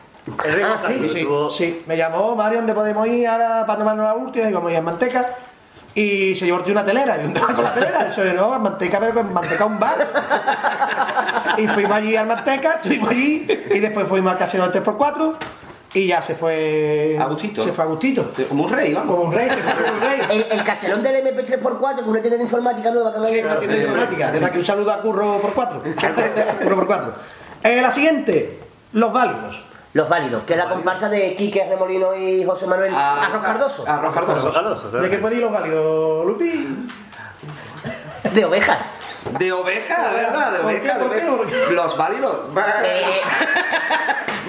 El 0.45 0.53
rey 0.53 0.63
Ah, 0.63 0.77
sí, 0.85 1.07
Sí, 1.09 1.27
sí, 1.51 1.83
me 1.87 1.97
llamó 1.97 2.35
Mario, 2.35 2.59
¿dónde 2.59 2.73
podemos 2.75 3.07
ir 3.07 3.27
ahora 3.27 3.65
para 3.65 3.79
tomarnos 3.79 4.05
la 4.05 4.13
última? 4.13 4.47
Y 4.47 4.53
vamos 4.53 4.69
a 4.69 4.73
ir 4.73 4.77
a 4.77 4.81
Manteca. 4.81 5.29
Y 5.99 6.33
se 6.33 6.45
llevó 6.45 6.63
una 6.65 6.85
telera, 6.85 7.17
y 7.17 7.23
¿dónde 7.23 7.41
va 7.41 7.47
con 7.47 7.61
la 7.61 7.73
telera? 7.73 8.07
Eso 8.07 8.23
no, 8.23 8.55
en 8.55 8.61
Manteca, 8.61 9.01
pero 9.01 9.13
con 9.15 9.33
Manteca 9.33 9.65
un 9.65 9.77
bar. 9.77 11.57
Y 11.57 11.67
fuimos 11.67 11.91
allí 11.91 12.15
al 12.15 12.25
Manteca, 12.25 12.75
estuvimos 12.75 13.09
allí, 13.09 13.45
y 13.69 13.79
después 13.79 14.07
fuimos 14.07 14.31
al 14.31 14.37
casino 14.37 14.69
del 14.69 14.81
3x4, 14.81 15.33
y 15.95 16.07
ya 16.07 16.21
se 16.21 16.35
fue. 16.35 17.17
A 17.19 17.25
gustito. 17.25 17.65
Se 17.65 17.73
fue 17.73 17.83
a 17.83 17.87
gustito. 17.87 18.25
Sí, 18.31 18.45
Como 18.45 18.63
un 18.63 18.71
rey, 18.71 18.93
vamos. 18.93 19.13
Como 19.13 19.27
un 19.27 19.35
rey, 19.35 19.49
se 19.49 19.57
fue 19.57 19.73
como 19.83 19.97
un 19.97 20.01
rey. 20.01 20.21
El, 20.29 20.57
el 20.57 20.63
caserón 20.63 21.03
del 21.03 21.35
MP3x4, 21.35 21.95
que 21.95 22.01
es 22.01 22.07
una 22.07 22.21
tienda 22.21 22.37
de 22.37 22.43
informática 22.43 22.91
nueva 22.91 23.13
que 23.13 23.23
Sí, 23.23 23.39
una 23.43 23.59
tienda 23.59 23.77
de 23.77 23.83
informática. 23.83 24.31
Desde 24.31 24.45
aquí 24.45 24.57
un 24.57 24.65
saludo 24.65 24.93
a 24.93 25.01
Curro 25.01 25.41
por 25.41 25.51
4. 25.51 25.83
Curro 26.63 26.75
por 26.77 26.87
4. 26.87 27.13
Eh, 27.63 27.81
la 27.81 27.91
siguiente, 27.91 28.57
los 28.93 29.11
válidos. 29.11 29.68
Los 29.93 30.07
válidos, 30.07 30.43
que 30.43 30.53
es 30.53 30.59
la 30.59 30.69
comparsa 30.69 31.09
de 31.09 31.35
Quique 31.35 31.65
Remolino 31.67 32.15
y 32.15 32.45
José 32.45 32.67
Manuel 32.67 32.93
Ah, 32.95 33.25
Arroz 33.25 33.41
Cardoso. 33.41 33.87
Arroz 33.87 34.13
Cardoso. 34.13 34.53
Cardoso. 34.53 34.91
¿De 34.91 35.09
qué 35.09 35.17
puede 35.17 35.35
ir 35.37 35.41
los 35.41 35.51
válidos, 35.51 36.25
Lupi? 36.27 36.87
De 38.33 38.45
ovejas. 38.45 38.77
De 39.39 39.51
oveja, 39.51 40.09
de 40.09 40.21
verdad, 40.23 40.51
de 40.51 40.57
¿Por 40.59 40.65
oveja, 40.67 40.81
qué? 40.93 40.99
de 40.99 41.05
¿Por 41.05 41.09
qué? 41.17 41.27
oveja. 41.27 41.37
¿Por 41.37 41.47
qué? 41.67 41.73
Los 41.73 41.97
válidos. 41.97 42.35
Eh, 42.83 43.21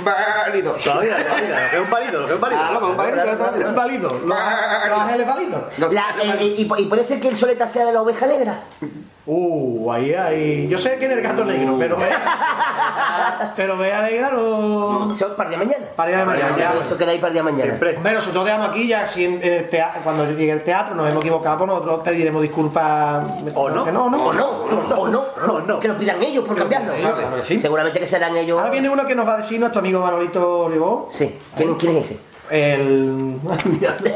Válidos. 0.04 0.80
Todavía, 0.82 1.16
todavía, 1.16 1.60
lo 1.64 1.70
que 1.70 1.76
es 1.76 1.82
un 1.82 1.90
válido, 1.90 2.20
lo 2.20 2.26
que 2.26 2.32
es 2.32 2.34
un 2.36 2.40
válido. 2.40 2.62
Ah, 2.62 2.78
no, 2.80 2.88
un 2.88 2.96
válido 2.96 3.24
de 3.26 3.32
toda 3.36 3.50
la 3.50 3.56
vida. 3.58 3.68
¿Un 3.68 3.74
válido? 3.76 4.20
¿Los, 4.24 4.38
ángeles 4.98 5.26
válidos? 5.26 5.62
Eh, 6.40 6.54
y 6.58 6.64
puede 6.86 7.04
ser 7.04 7.20
que 7.20 7.28
el 7.28 7.36
soleta 7.36 7.68
sea 7.68 7.84
de 7.86 7.92
la 7.92 8.00
oveja 8.02 8.26
negra. 8.26 8.60
Uh, 9.26 9.92
ahí 9.92 10.14
hay. 10.14 10.68
Yo 10.68 10.78
sé 10.78 10.96
quién 10.98 11.10
es 11.10 11.18
el 11.18 11.22
gato 11.22 11.44
negro, 11.44 11.76
pero 11.78 11.96
vea. 11.96 13.52
pero 13.56 13.76
vea 13.76 14.02
negra 14.02 14.30
no. 14.30 15.12
Eso 15.12 15.36
para 15.36 15.50
el 15.50 15.56
día 15.56 15.58
de 15.58 15.66
mañana. 15.66 15.92
Para 15.94 16.10
el 16.10 16.16
día 16.16 16.24
de 16.24 16.30
mañana, 16.30 16.56
ya. 16.56 16.80
Eso 16.84 16.96
queda 16.96 17.10
ahí 17.10 17.18
para 17.18 17.28
el 17.28 17.32
día 17.34 17.42
de 17.42 17.50
mañana. 17.50 17.64
Siempre. 17.64 17.96
Hombre, 17.96 18.12
nosotros 18.14 18.44
dejamos 18.44 18.68
aquí 18.70 18.88
ya, 18.88 19.06
si 19.06 19.26
en, 19.26 19.42
el 19.42 19.68
teatro, 19.68 20.00
cuando 20.02 20.24
llegue 20.24 20.52
el 20.52 20.64
teatro 20.64 20.94
nos 20.94 21.08
hemos 21.08 21.22
equivocado, 21.22 21.58
pues 21.58 21.68
nosotros 21.68 22.00
pediremos 22.00 22.42
disculpas. 22.42 23.24
O 23.54 23.68
no. 23.68 23.84
Que 23.84 23.92
no, 23.92 24.08
no. 24.08 24.26
O 24.26 24.32
no, 24.32 24.48
o 24.48 25.08
no, 25.08 25.24
O 25.52 25.60
no. 25.60 25.80
que 25.80 25.88
lo 25.88 25.96
pidan 25.96 26.22
ellos 26.22 26.44
por 26.44 26.56
cambiarlo. 26.56 26.92
sí. 27.42 27.60
Seguramente 27.60 28.00
que 28.00 28.06
serán 28.06 28.36
ellos. 28.36 28.58
Ahora 28.58 28.70
viene 28.70 28.88
uno 28.88 29.06
que 29.06 29.14
nos 29.14 29.28
va 29.28 29.34
a 29.34 29.36
decir 29.38 29.60
nuestro 29.60 29.80
amigo 29.80 30.00
Manolito 30.00 30.68
Ribó. 30.70 31.08
Sí. 31.12 31.38
¿Quién, 31.56 31.74
quién 31.74 31.96
es 31.96 32.10
ese? 32.10 32.29
El. 32.50 33.38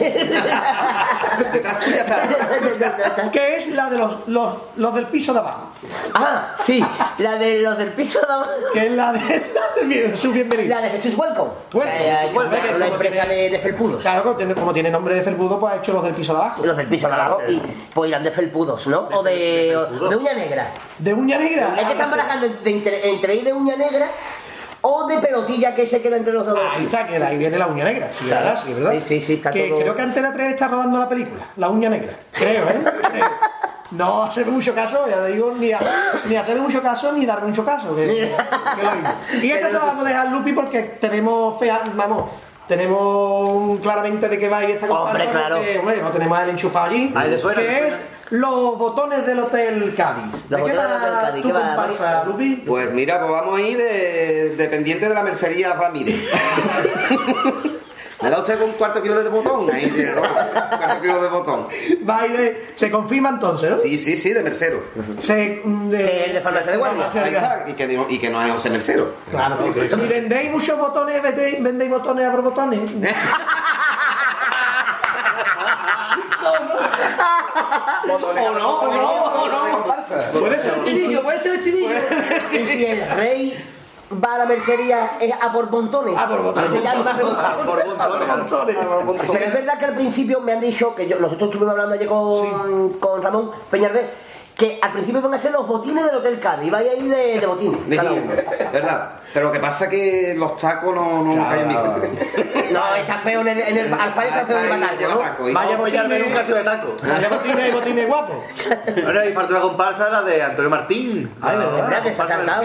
Que 3.32 3.56
es 3.56 3.68
la 3.68 3.90
de 3.90 3.98
los, 3.98 4.28
los, 4.28 4.54
los 4.76 4.94
del 4.94 5.06
piso 5.06 5.32
de 5.32 5.38
abajo. 5.40 5.68
Ah, 6.14 6.54
sí, 6.58 6.84
la 7.18 7.36
de 7.36 7.60
los 7.60 7.76
del 7.78 7.88
piso 7.90 8.20
de 8.20 8.32
abajo. 8.32 8.50
Que 8.72 8.86
es 8.86 8.92
la 8.92 9.12
de, 9.12 9.20
la 9.20 9.84
de 9.86 10.16
su 10.16 10.32
bienvenido. 10.32 10.74
La 10.74 10.80
de 10.82 10.90
Jesús 10.90 11.14
Welcome. 11.16 11.50
Welcome, 11.72 11.96
Eh, 11.96 12.16
Jesús 12.22 12.36
Welcome, 12.36 12.72
como 12.72 12.84
empresa 12.84 13.24
tiene- 13.26 13.42
de, 13.42 13.50
de 13.50 13.58
felpudos. 13.58 14.02
Claro, 14.02 14.22
como 14.22 14.36
tiene, 14.36 14.54
como 14.54 14.72
tiene 14.72 14.90
nombre 14.90 15.14
de 15.14 15.22
felpudo, 15.22 15.58
pues 15.60 15.74
ha 15.74 15.76
hecho 15.78 15.92
los 15.92 16.04
del 16.04 16.14
piso 16.14 16.32
de 16.32 16.38
abajo. 16.40 16.64
Los 16.66 16.76
del 16.76 16.88
piso 16.88 17.08
de 17.08 17.14
abajo. 17.14 17.38
Y 17.48 17.60
pues 17.92 18.08
irán 18.10 18.24
de 18.24 18.30
felpudos, 18.30 18.86
¿no? 18.86 19.08
O 19.12 19.22
de, 19.22 19.76
o 19.76 20.08
de 20.08 20.16
uña 20.16 20.34
negra. 20.34 20.70
¿De 20.98 21.14
uña 21.14 21.38
negra? 21.38 21.74
Es 21.78 21.86
que 21.86 21.92
están 21.92 22.10
barajando 22.10 22.48
de 22.48 22.70
entre, 22.70 23.10
entre 23.10 23.34
ir 23.36 23.44
de 23.44 23.52
uña 23.52 23.76
negra 23.76 24.08
o 24.86 25.06
de 25.06 25.18
pelotilla 25.18 25.74
que 25.74 25.86
se 25.86 26.02
queda 26.02 26.16
entre 26.18 26.32
los 26.34 26.44
dos. 26.44 26.58
Ahí 26.74 26.84
está, 26.84 27.06
que 27.06 27.18
de 27.18 27.24
ahí 27.24 27.38
viene 27.38 27.56
la 27.58 27.66
uña 27.66 27.84
negra, 27.84 28.10
sí, 28.12 28.26
Claro. 28.26 28.44
¿verdad? 28.44 28.62
Sí, 28.66 28.72
¿verdad? 28.74 28.92
Sí, 28.92 29.00
sí, 29.06 29.20
sí, 29.20 29.32
está 29.34 29.50
que 29.50 29.68
todo- 29.68 29.78
Creo 29.80 29.96
que 29.96 30.02
Antena 30.02 30.32
3 30.32 30.50
está 30.52 30.68
rodando 30.68 30.98
la 30.98 31.08
película, 31.08 31.42
La 31.56 31.68
uña 31.70 31.88
negra. 31.88 32.12
Creo, 32.32 32.64
¿eh? 32.68 32.80
Creo. 33.10 33.24
No 33.90 34.24
hacerme 34.24 34.50
mucho 34.52 34.74
caso, 34.74 35.06
ya 35.08 35.24
te 35.24 35.32
digo, 35.32 35.52
ni, 35.56 35.70
a- 35.70 35.78
ni 36.24 36.34
hacerme 36.34 36.62
mucho 36.62 36.82
caso 36.82 37.12
ni 37.12 37.24
darme 37.26 37.48
mucho 37.48 37.64
caso. 37.64 37.94
Que, 37.94 38.06
que 38.06 38.82
lo 38.82 38.90
mismo. 38.92 39.10
Y 39.40 39.50
esta 39.52 39.68
se 39.68 39.72
la 39.74 39.78
vamos 39.80 40.04
a 40.04 40.08
dejar 40.08 40.32
Lupi 40.32 40.52
porque 40.52 40.82
tenemos 41.00 41.60
fea, 41.60 41.80
vamos, 41.94 42.30
tenemos 42.66 43.78
claramente 43.80 44.28
de 44.28 44.38
qué 44.38 44.48
va 44.48 44.58
a 44.58 44.64
ir 44.64 44.70
esta 44.70 44.88
comparsa. 44.88 45.24
Hombre, 45.24 45.28
claro. 45.38 45.56
porque, 45.56 45.78
hombre, 45.78 46.02
no 46.02 46.10
tenemos 46.10 46.38
el 46.40 46.48
enchufado 46.50 46.86
allí. 46.86 47.12
A 47.14 47.24
él 47.24 47.30
le 47.32 47.38
suena, 47.38 47.60
que 47.60 47.88
es 47.88 48.00
los 48.34 48.76
botones 48.78 49.24
del 49.26 49.38
Hotel 49.38 49.94
Cádiz. 49.96 50.24
Los 50.48 50.60
¿De 50.60 50.66
qué 50.66 50.72
botones 50.76 51.00
del 51.02 51.12
va 51.12 51.32
tu 51.34 51.42
¿qué 51.42 51.52
va, 51.52 51.60
comparsa? 51.76 52.24
Lupi? 52.24 52.56
Pues 52.66 52.90
mira, 52.92 53.20
pues 53.20 53.30
vamos 53.30 53.58
a 53.58 53.62
ir 53.62 53.76
de 53.78 54.54
dependiente 54.56 55.08
de 55.08 55.14
la 55.14 55.22
mercería 55.22 55.72
Ramírez. 55.74 56.16
¿Me 58.22 58.30
da 58.30 58.38
usted 58.38 58.60
un 58.62 58.72
cuarto 58.72 59.02
kilo 59.02 59.22
de 59.22 59.28
botón? 59.28 59.70
Ahí 59.70 59.90
tiene, 59.90 60.12
¿no? 60.12 60.22
Un 60.22 60.78
cuarto 60.78 61.00
kilo 61.02 61.22
de 61.22 61.28
botón. 61.28 61.68
De- 61.68 62.72
se 62.74 62.90
confirma 62.90 63.28
entonces, 63.28 63.70
¿no? 63.70 63.78
Sí, 63.78 63.98
sí, 63.98 64.16
sí, 64.16 64.32
de 64.32 64.42
mercero. 64.42 64.82
Se, 65.22 65.60
mm, 65.62 65.90
de, 65.90 65.98
Que 65.98 66.26
es 66.28 66.34
de 66.34 66.40
farmacia 66.40 66.72
de 66.72 66.78
guardia. 66.78 67.06
Ahí 67.12 67.34
está, 67.34 67.64
y 67.68 67.74
que, 67.74 67.86
no- 67.86 68.06
y 68.08 68.18
que 68.18 68.30
no 68.30 68.42
es 68.42 68.50
José 68.50 68.70
Mercero. 68.70 69.12
Claro. 69.30 69.58
¿Y 69.66 70.06
vendéis 70.08 70.50
muchos 70.50 70.78
botones? 70.78 71.22
¿Vendéis, 71.22 71.62
vendéis 71.62 71.90
botones 71.90 72.26
a 72.26 72.30
botones? 72.36 72.80
O 78.04 78.18
no, 78.18 78.26
o 78.26 78.54
no, 78.54 78.78
o 78.78 79.48
no. 79.48 79.84
Puede 80.40 80.58
ser 80.58 80.74
el 80.74 80.84
chivillo, 80.84 81.22
puede 81.22 81.38
ser 81.38 81.52
el 81.54 81.64
chivillo. 81.64 81.94
Y 82.52 82.66
si 82.66 82.84
el 82.86 83.10
rey 83.10 83.64
va 84.22 84.34
a 84.34 84.38
la 84.38 84.46
mercería 84.46 85.18
es 85.20 85.32
a 85.40 85.52
por 85.52 85.70
montones. 85.70 86.16
A 86.16 86.28
por 86.28 86.42
montones. 86.42 86.72
Pero 89.32 89.44
es 89.44 89.52
verdad 89.52 89.78
que 89.78 89.84
al 89.84 89.94
principio 89.94 90.40
me 90.40 90.52
han 90.52 90.60
dicho, 90.60 90.94
que 90.94 91.08
yo, 91.08 91.18
nosotros 91.18 91.48
estuvimos 91.48 91.72
hablando 91.72 91.94
ayer 91.94 92.08
con, 92.08 92.94
con 92.94 93.22
Ramón 93.22 93.50
Peñalver, 93.70 94.10
que 94.56 94.78
al 94.80 94.92
principio 94.92 95.20
van 95.20 95.34
a 95.34 95.38
ser 95.38 95.52
los 95.52 95.66
botines 95.66 96.04
del 96.04 96.16
Hotel 96.16 96.38
Cádiz. 96.38 96.70
Vaya 96.70 96.92
ahí 96.92 97.08
de, 97.08 97.40
de 97.40 97.46
botines. 97.46 97.88
De 97.88 97.96
cada 97.96 98.10
niño, 98.10 98.22
uno. 98.24 98.34
¿verdad? 98.72 99.10
Pero 99.34 99.46
lo 99.46 99.52
que 99.52 99.58
pasa 99.58 99.84
es 99.86 99.90
que 99.90 100.34
los 100.38 100.56
tacos 100.56 100.94
no, 100.94 101.24
no 101.24 101.48
caen 101.50 101.68
bien. 101.68 101.80
No, 102.72 102.94
está 102.94 103.18
feo 103.18 103.40
en 103.40 103.48
el, 103.48 103.58
en 103.58 103.76
el 103.78 103.86
está 103.86 104.46
feo 104.46 104.58
en 104.58 104.82
el 104.82 105.52
Vaya 105.52 105.76
botines, 105.76 106.26
nunca 106.26 106.40
ha 106.40 106.44
sido 106.44 106.58
de 106.58 106.64
taco. 106.64 106.94
vaya 107.02 107.28
botines 107.28 107.68
y 107.68 107.72
botines 107.72 108.06
guapos. 108.06 108.36
Bueno, 109.02 109.24
y 109.24 109.32
falta 109.32 109.50
una 109.54 109.60
comparsa, 109.60 110.08
la 110.08 110.22
de 110.22 110.40
Antonio 110.40 110.70
Martín. 110.70 111.34
Ay, 111.42 111.56
¿verdad? 111.58 111.72
¿Verdad 111.82 112.02
que 112.04 112.14
se 112.14 112.22
ha 112.22 112.28
saltado? 112.28 112.62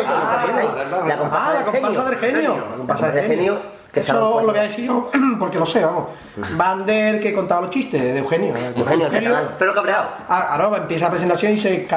La 1.08 1.18
comparsa 1.18 1.50
Ah, 1.50 1.54
la 1.54 1.60
del 1.64 1.72
genio. 1.72 1.82
comparsa 1.82 2.10
del 2.10 2.20
genio. 2.20 2.56
La 2.70 2.78
comparsa 2.78 3.08
del 3.10 3.26
genio. 3.28 3.79
Que 3.92 4.02
Eso 4.02 4.42
lo 4.42 4.48
voy 4.48 4.58
a 4.60 4.64
decir 4.64 4.86
yo 4.86 5.10
porque 5.40 5.58
lo 5.58 5.66
sé, 5.66 5.84
vamos. 5.84 6.10
Bander 6.56 7.20
que 7.20 7.34
contaba 7.34 7.62
los 7.62 7.70
chistes 7.72 8.02
de 8.02 8.20
Eugenio. 8.20 8.54
Eugenio, 8.76 9.08
el 9.08 9.12
catalán. 9.12 9.56
Pero 9.58 9.74
cabreado. 9.74 10.10
Ah, 10.30 10.50
ahora 10.56 10.78
empieza 10.78 11.06
la 11.06 11.12
presentación 11.12 11.54
y 11.54 11.58
se 11.60 11.72
dice 11.72 11.88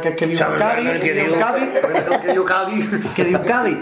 que, 0.00 0.14
que 0.16 0.26
dio 0.26 0.46
un 0.48 0.56
Cádiz, 0.56 1.00
que 1.00 1.12
dio 1.12 1.32
un 1.32 1.38
Cádiz, 1.38 1.68
Que 2.22 2.34
yo 2.34 2.44
Cádiz. 2.44 2.90
que 3.14 3.24
dio 3.24 3.38
un 3.38 3.44
Cádiz. 3.46 3.78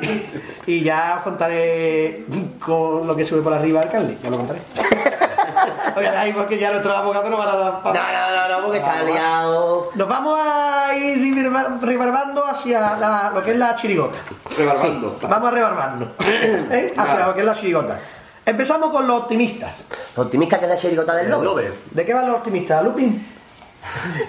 Y 0.67 0.81
ya 0.83 1.17
os 1.19 1.23
contaré 1.23 2.25
con 2.59 3.07
lo 3.07 3.15
que 3.15 3.27
sube 3.27 3.43
por 3.43 3.53
arriba 3.53 3.83
el 3.83 3.91
Cádiz, 3.91 4.19
ya 4.23 4.31
lo 4.31 4.39
contaré. 4.39 4.61
Oye, 5.97 6.09
ahí 6.09 6.33
porque 6.33 6.59
ya 6.59 6.71
nuestros 6.71 6.97
abogados 6.97 7.31
no 7.31 7.37
van 7.37 7.49
a 7.49 7.57
dar 7.57 7.73
No, 7.85 7.93
no, 7.93 7.93
no, 7.93 8.49
no, 8.49 8.63
porque 8.65 8.79
está 8.79 9.03
liado. 9.03 9.89
Nos 9.95 10.09
vamos 10.09 10.39
a 10.43 10.95
ir 10.97 11.35
reverbando 11.81 12.47
hacia 12.47 12.97
la- 12.97 13.31
lo 13.35 13.43
que 13.43 13.53
es 13.53 13.59
la 13.59 13.77
chirigota. 13.77 14.19
Rebarbando. 14.57 15.19
Vamos 15.23 15.49
a 15.49 15.51
rebarbarnos 15.51 16.09
¿eh? 16.21 16.95
hacia 16.97 17.27
lo 17.27 17.35
que 17.35 17.41
es 17.41 17.47
la 17.47 17.55
chirigota. 17.55 17.99
Empezamos 18.47 18.91
con 18.91 19.07
los 19.07 19.23
optimistas. 19.23 19.77
Los 20.17 20.27
optimistas 20.27 20.59
que 20.59 20.67
es 20.67 20.71
la 20.73 20.79
chirigota 20.79 21.15
del 21.15 21.31
lobo. 21.31 21.57
¿De 21.91 22.05
qué 22.05 22.13
van 22.13 22.27
los 22.27 22.37
optimistas, 22.37 22.83
Lupin? 22.85 23.27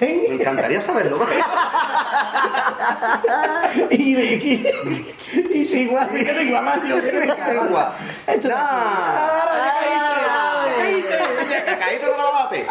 Me 0.01 0.27
encantaría 0.35 0.81
saberlo. 0.81 1.17
y, 3.89 4.13
de- 4.13 4.35
y, 4.35 4.67
y 5.59 5.65
si 5.65 5.81
igual, 5.83 6.09
¿qué 6.13 6.23
te 6.25 6.43
igualario? 6.43 7.01
¿Qué 7.01 7.09
te 7.11 7.53
Lengua. 7.53 7.93
Esto- 8.27 8.49
Nah. 8.49 10.41
Ya 11.65 11.79
caíste 11.79 12.05
de 12.05 12.17
la 12.17 12.23
bate. 12.31 12.67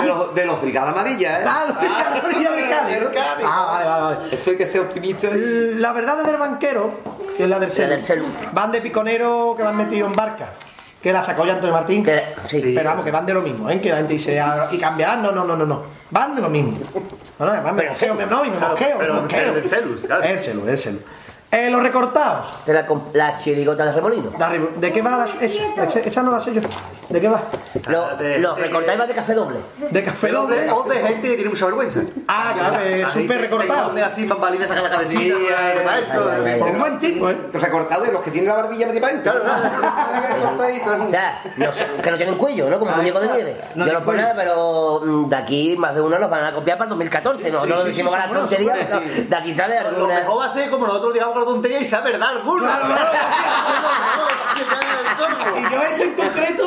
De 0.00 0.06
los, 0.06 0.34
de 0.34 0.44
los 0.46 0.60
brigadas 0.62 0.92
amarillas, 0.94 1.40
¿eh? 1.40 1.44
Ah, 1.46 1.64
lo 1.66 1.74
de 1.74 2.68
Cádiz, 2.68 2.98
de 3.00 3.06
Cádiz, 3.12 3.42
¿no? 3.44 3.50
Ah, 3.50 3.66
vale, 3.70 3.86
vale, 3.88 4.02
vale. 4.16 4.34
Eso 4.34 4.50
hay 4.50 4.56
que 4.56 4.66
ser 4.66 4.80
optimista. 4.80 5.28
La 5.32 5.92
verdad 5.92 6.22
del 6.24 6.36
banquero, 6.36 6.90
que 7.36 7.44
es 7.44 7.48
la 7.48 7.58
del 7.58 7.70
celu, 7.72 7.90
del 7.90 8.02
celu. 8.04 8.24
van 8.52 8.72
de 8.72 8.80
piconero 8.80 9.54
que 9.56 9.62
van 9.62 9.76
metidos 9.76 10.10
en 10.10 10.16
barca. 10.16 10.48
Que 11.02 11.12
la 11.14 11.22
sacó 11.22 11.46
ya 11.46 11.54
Antonio 11.54 11.72
Martín. 11.74 12.04
Que- 12.04 12.22
sí. 12.46 12.60
Pero 12.74 12.90
vamos, 12.90 13.04
que 13.06 13.10
van 13.10 13.24
de 13.24 13.32
lo 13.32 13.40
mismo, 13.40 13.70
¿eh? 13.70 13.80
Que 13.80 13.88
la 13.88 13.96
gente 13.96 14.12
dice, 14.14 14.38
ah, 14.38 14.68
y 14.70 14.76
cambiar, 14.78 15.18
no, 15.18 15.32
no, 15.32 15.44
no, 15.44 15.56
no, 15.56 15.64
no. 15.64 15.82
Van 16.10 16.34
de 16.34 16.42
lo 16.42 16.50
mismo. 16.50 16.76
No, 17.38 17.46
no, 17.46 17.52
además 17.52 17.72
me 17.72 17.80
Pero 17.82 17.92
mosqueo, 17.92 18.12
sí. 18.12 18.18
me, 18.18 18.26
no, 18.26 18.44
y 18.44 18.50
me 18.50 18.58
mosqueo, 18.58 18.88
me 18.98 19.04
pero 19.04 19.14
mosqueo. 19.22 19.54
del 19.54 19.68
celus, 19.70 20.00
claro. 20.02 20.22
El 20.24 20.38
celu, 20.40 20.68
el 20.68 20.78
celu. 20.78 21.00
Eh, 21.52 21.68
los 21.68 21.82
recortados. 21.82 22.64
De 22.64 22.72
la, 22.72 22.86
la 23.12 23.38
chirigota 23.42 23.84
de 23.84 23.92
Remolino. 23.92 24.30
De, 24.30 24.44
arriba. 24.44 24.66
¿De 24.76 24.92
qué 24.92 25.02
va 25.02 25.10
la, 25.18 25.44
esa? 25.44 25.82
Esa- 25.82 25.98
Esa 26.00 26.22
no 26.22 26.30
la 26.30 26.40
sé 26.40 26.54
yo. 26.54 26.60
¿De 27.08 27.20
qué 27.20 27.28
va? 27.28 27.42
Los, 27.88 28.18
de- 28.20 28.38
recortáis 28.56 29.00
va 29.00 29.06
de 29.06 29.14
café 29.14 29.34
doble. 29.34 29.58
¿De 29.90 30.04
café 30.04 30.28
doble? 30.28 30.70
O 30.70 30.84
de 30.84 30.94
gente 31.00 31.28
que 31.28 31.34
tiene 31.34 31.50
mucha 31.50 31.66
vergüenza. 31.66 32.02
Ah, 32.28 32.52
claro, 32.56 32.76
es 32.84 33.08
súper 33.08 33.40
recortado. 33.40 33.92
Se 33.94 34.02
así, 34.02 34.26
bambalina, 34.26 34.68
saca 34.68 34.82
la 34.82 34.90
cabecita. 34.90 35.20
Sí, 35.22 36.56
para 36.60 36.70
un 36.70 36.78
buen 36.78 36.98
tipo, 37.00 37.28
¿eh? 37.30 37.36
Recortado 37.52 38.04
de 38.04 38.12
los 38.12 38.20
que 38.22 38.30
tienen 38.30 38.48
la 38.48 38.54
barbilla 38.54 38.86
metida 38.86 39.00
para 39.00 39.12
adentro. 39.14 39.32
O 40.60 41.10
sea, 41.10 41.42
que 42.02 42.10
no 42.10 42.16
tienen 42.16 42.36
cuello, 42.36 42.70
¿no? 42.70 42.78
Como 42.78 42.92
muñeco 42.92 43.20
de 43.20 43.28
nieve. 43.28 43.56
no 43.74 43.86
Yo 43.86 43.92
no 43.92 44.04
por 44.04 44.14
nada, 44.14 44.34
pero 44.36 45.00
mm, 45.04 45.28
de 45.28 45.36
aquí 45.36 45.76
más 45.76 45.94
de 45.94 46.00
uno 46.00 46.18
nos 46.18 46.30
van 46.30 46.44
a 46.44 46.52
copiar 46.54 46.78
para 46.78 46.86
el 46.86 46.90
2014. 46.90 47.50
No, 47.50 47.66
no 47.66 47.74
lo 47.76 47.84
decimos 47.84 48.10
con 48.14 48.20
la 48.20 48.30
tontería, 48.30 48.74
pero 48.74 49.00
de 49.28 49.36
aquí 49.36 49.54
sale 49.54 49.80
Lo 49.80 49.88
alguna. 49.88 50.14
mejor 50.20 50.40
va 50.40 50.46
a 50.46 50.50
ser 50.50 50.70
como 50.70 50.86
nosotros 50.86 51.14
digamos 51.14 51.39
tontería 51.44 51.80
y 51.80 51.86
sea 51.86 52.00
verdad 52.00 52.30
alguna. 52.30 52.78
Claro, 52.78 52.86
claro. 52.86 53.10
Y 55.58 55.62
yo 55.74 55.82
este 55.82 56.04
en 56.04 56.14
concreto. 56.14 56.64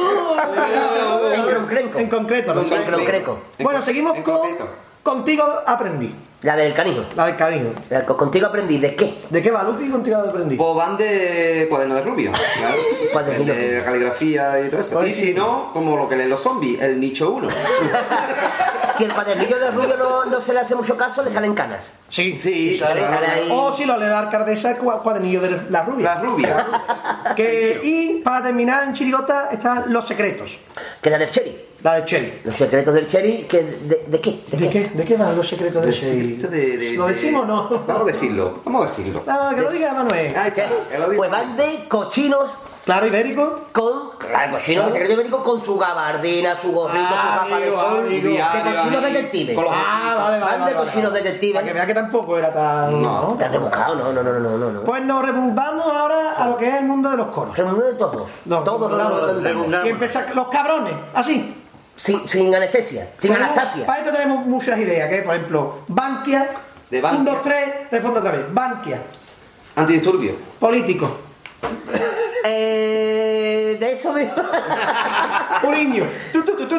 En 1.34 1.42
concreto. 1.43 2.00
En 2.00 2.10
concreto, 2.10 2.53
no 2.53 2.61
En 2.61 2.69
concreto. 2.92 3.40
Bueno, 3.60 3.82
seguimos 3.82 4.16
En 4.18 4.24
con. 4.24 4.38
concreto. 4.38 4.68
Contigo 5.02 5.43
aprendí. 5.66 6.16
La 6.43 6.56
del 6.58 6.74
canijo. 6.74 7.03
La 7.16 7.26
del 7.27 7.35
cariño. 7.38 7.69
La- 7.90 8.06
Contigo 8.06 8.48
aprendí. 8.48 8.77
¿De 8.77 8.95
qué? 8.95 9.18
¿De 9.30 9.42
qué 9.42 9.50
va, 9.52 9.64
Lupi? 9.64 9.90
Contigo 9.90 10.18
aprendí. 10.18 10.56
Pues 10.58 10.76
van 10.76 10.98
de 10.98 11.68
cuaderno 11.69 11.95
de 11.95 12.02
rubio. 12.02 12.32
Claro. 12.58 12.76
Cuadernillo. 13.14 13.53
de 13.53 13.84
caligrafía 13.84 14.60
y 14.60 14.69
todo 14.69 14.82
eso. 14.82 14.95
Pues 14.95 15.11
y 15.11 15.14
sí. 15.14 15.26
si 15.27 15.34
no, 15.34 15.69
como 15.74 15.95
lo 15.95 16.08
que 16.10 16.16
leen 16.18 16.30
los 16.30 16.42
zombies, 16.42 16.82
el 16.82 17.00
nicho 17.00 17.32
1. 17.32 17.48
Si 18.97 19.03
el 19.05 19.11
cuadernillo 19.13 19.57
de 19.59 19.72
Rubio 19.72 19.97
no, 19.97 20.25
no 20.25 20.41
se 20.41 20.53
le 20.53 20.59
hace 20.59 20.75
mucho 20.75 20.95
caso, 20.95 21.23
le 21.23 21.31
salen 21.31 21.53
canas. 21.53 21.91
Sí, 22.09 22.38
Sí, 22.38 22.77
sale- 22.77 22.99
claro. 23.01 23.15
sale 23.15 23.27
ahí. 23.27 23.49
O 23.51 23.72
si 23.75 23.85
lo 23.85 23.97
lee 23.97 24.05
la 24.05 24.19
alcaldesa, 24.19 24.72
el 24.72 24.77
cua- 24.77 25.01
cuadernillo 25.01 25.41
de 25.41 25.61
la 25.69 25.83
rubia. 25.83 26.15
La 26.15 26.22
rubia. 26.22 26.67
Que, 27.35 27.80
y 27.83 28.22
para 28.22 28.43
terminar 28.43 28.83
en 28.83 28.93
Chirigota 28.93 29.49
están 29.51 29.91
los 29.91 30.07
secretos. 30.07 30.59
Que 31.01 31.09
la 31.09 31.17
del 31.17 31.31
Cherry. 31.31 31.65
La 31.81 31.95
de 31.95 32.05
Cherry. 32.05 32.33
Los 32.45 32.55
secretos 32.55 32.93
del 32.93 33.07
Cherry, 33.09 33.43
que 33.49 33.57
¿de, 33.63 34.03
de 34.07 34.22
qué? 34.22 34.39
¿De, 34.51 34.57
¿De 34.57 34.69
qué? 34.69 34.89
¿De 34.93 35.03
qué 35.03 35.15
van 35.17 35.35
los 35.35 35.47
secretos 35.49 35.83
de 35.83 35.89
El 35.89 35.95
Cherry? 35.95 36.22
secreto 36.35 36.47
de- 36.49 36.77
de- 36.77 36.93
¿Lo 36.93 37.07
de- 37.07 37.13
decimos 37.13 37.43
o 37.43 37.45
no? 37.45 37.69
Vamos 37.88 38.03
a 38.03 38.05
decirlo, 38.05 38.61
vamos 38.63 38.85
a 38.85 38.88
decirlo. 38.88 39.23
No, 39.25 39.55
que 39.55 39.61
lo 39.61 39.72
diga 39.72 39.93
Manuel. 39.93 40.35
Ahí 40.38 40.47
está, 40.49 40.63
que 40.91 40.97
lo 40.99 41.05
diga. 41.05 41.17
Pues 41.17 41.31
van 41.31 41.55
de 41.57 41.85
cochinos 41.89 42.51
Claro, 42.85 43.07
ibérico. 43.07 43.61
con. 43.71 44.17
Claro, 44.17 44.51
cochinos 44.53 44.85
de 44.87 44.91
secreto 44.91 45.13
ibérico 45.13 45.41
con 45.43 45.61
su 45.63 45.77
gabardina, 45.77 46.55
su 46.55 46.71
gorrito, 46.73 47.07
su 47.07 47.13
capa 47.13 47.59
de 47.59 47.71
sol. 47.71 47.99
amigo. 48.05 48.29
De 48.29 48.75
cochinos 48.75 49.03
detectives. 49.03 49.55
con 49.55 49.63
los- 49.63 49.73
Ah, 49.73 50.13
vale, 50.17 50.17
vale. 50.17 50.39
Van 50.39 50.51
de 50.53 50.59
vale, 50.59 50.73
vale. 50.75 50.87
cochinos 50.89 51.13
detectives. 51.13 51.53
Para 51.55 51.65
que 51.67 51.73
vea 51.73 51.85
que 51.85 51.93
tampoco 51.93 52.37
era 52.37 52.53
tan. 52.53 53.01
No. 53.01 53.37
Has 53.39 53.51
rebuscado, 53.51 53.95
no, 53.95 54.11
no, 54.11 54.21
no, 54.23 54.39
no, 54.39 54.57
no. 54.57 54.71
no. 54.71 54.81
Pues 54.83 55.01
nos 55.05 55.25
remontamos 55.25 55.85
ahora 55.85 56.33
a 56.37 56.47
lo 56.47 56.57
que 56.57 56.67
es 56.67 56.75
el 56.75 56.83
mundo 56.83 57.09
de 57.09 57.17
los 57.17 57.27
coros. 57.27 57.55
Remueve 57.55 57.91
de 57.93 57.97
todos. 57.97 58.29
No, 58.45 58.59
todos 58.59 58.91
no, 58.91 59.41
los. 59.41 59.85
Y 59.85 59.89
empieza 59.89 60.25
los 60.33 60.47
cabrones, 60.49 60.93
así. 61.13 61.55
Sin, 61.95 62.27
sin 62.27 62.53
anestesia, 62.53 63.07
sin 63.19 63.31
Tenemos- 63.33 63.51
Anastasia. 63.51 63.85
Para 63.85 63.99
esto 63.99 64.11
tenemos 64.11 64.45
muchas 64.47 64.77
ideas, 64.79 65.09
que 65.09 65.21
por 65.21 65.35
ejemplo, 65.35 65.75
Bankia. 65.87 66.49
De 66.89 66.99
Bankia. 66.99 67.19
Un, 67.19 67.25
dos, 67.25 67.41
tres, 67.43 67.69
responde 67.91 68.19
otra 68.19 68.31
vez. 68.31 68.41
Bankia. 68.51 68.99
Antidisturbio. 69.75 70.35
Político. 70.59 71.17
Eh, 72.45 73.77
de 73.80 73.93
eso 73.93 74.11
me, 74.11 74.32
Uriño. 75.64 76.06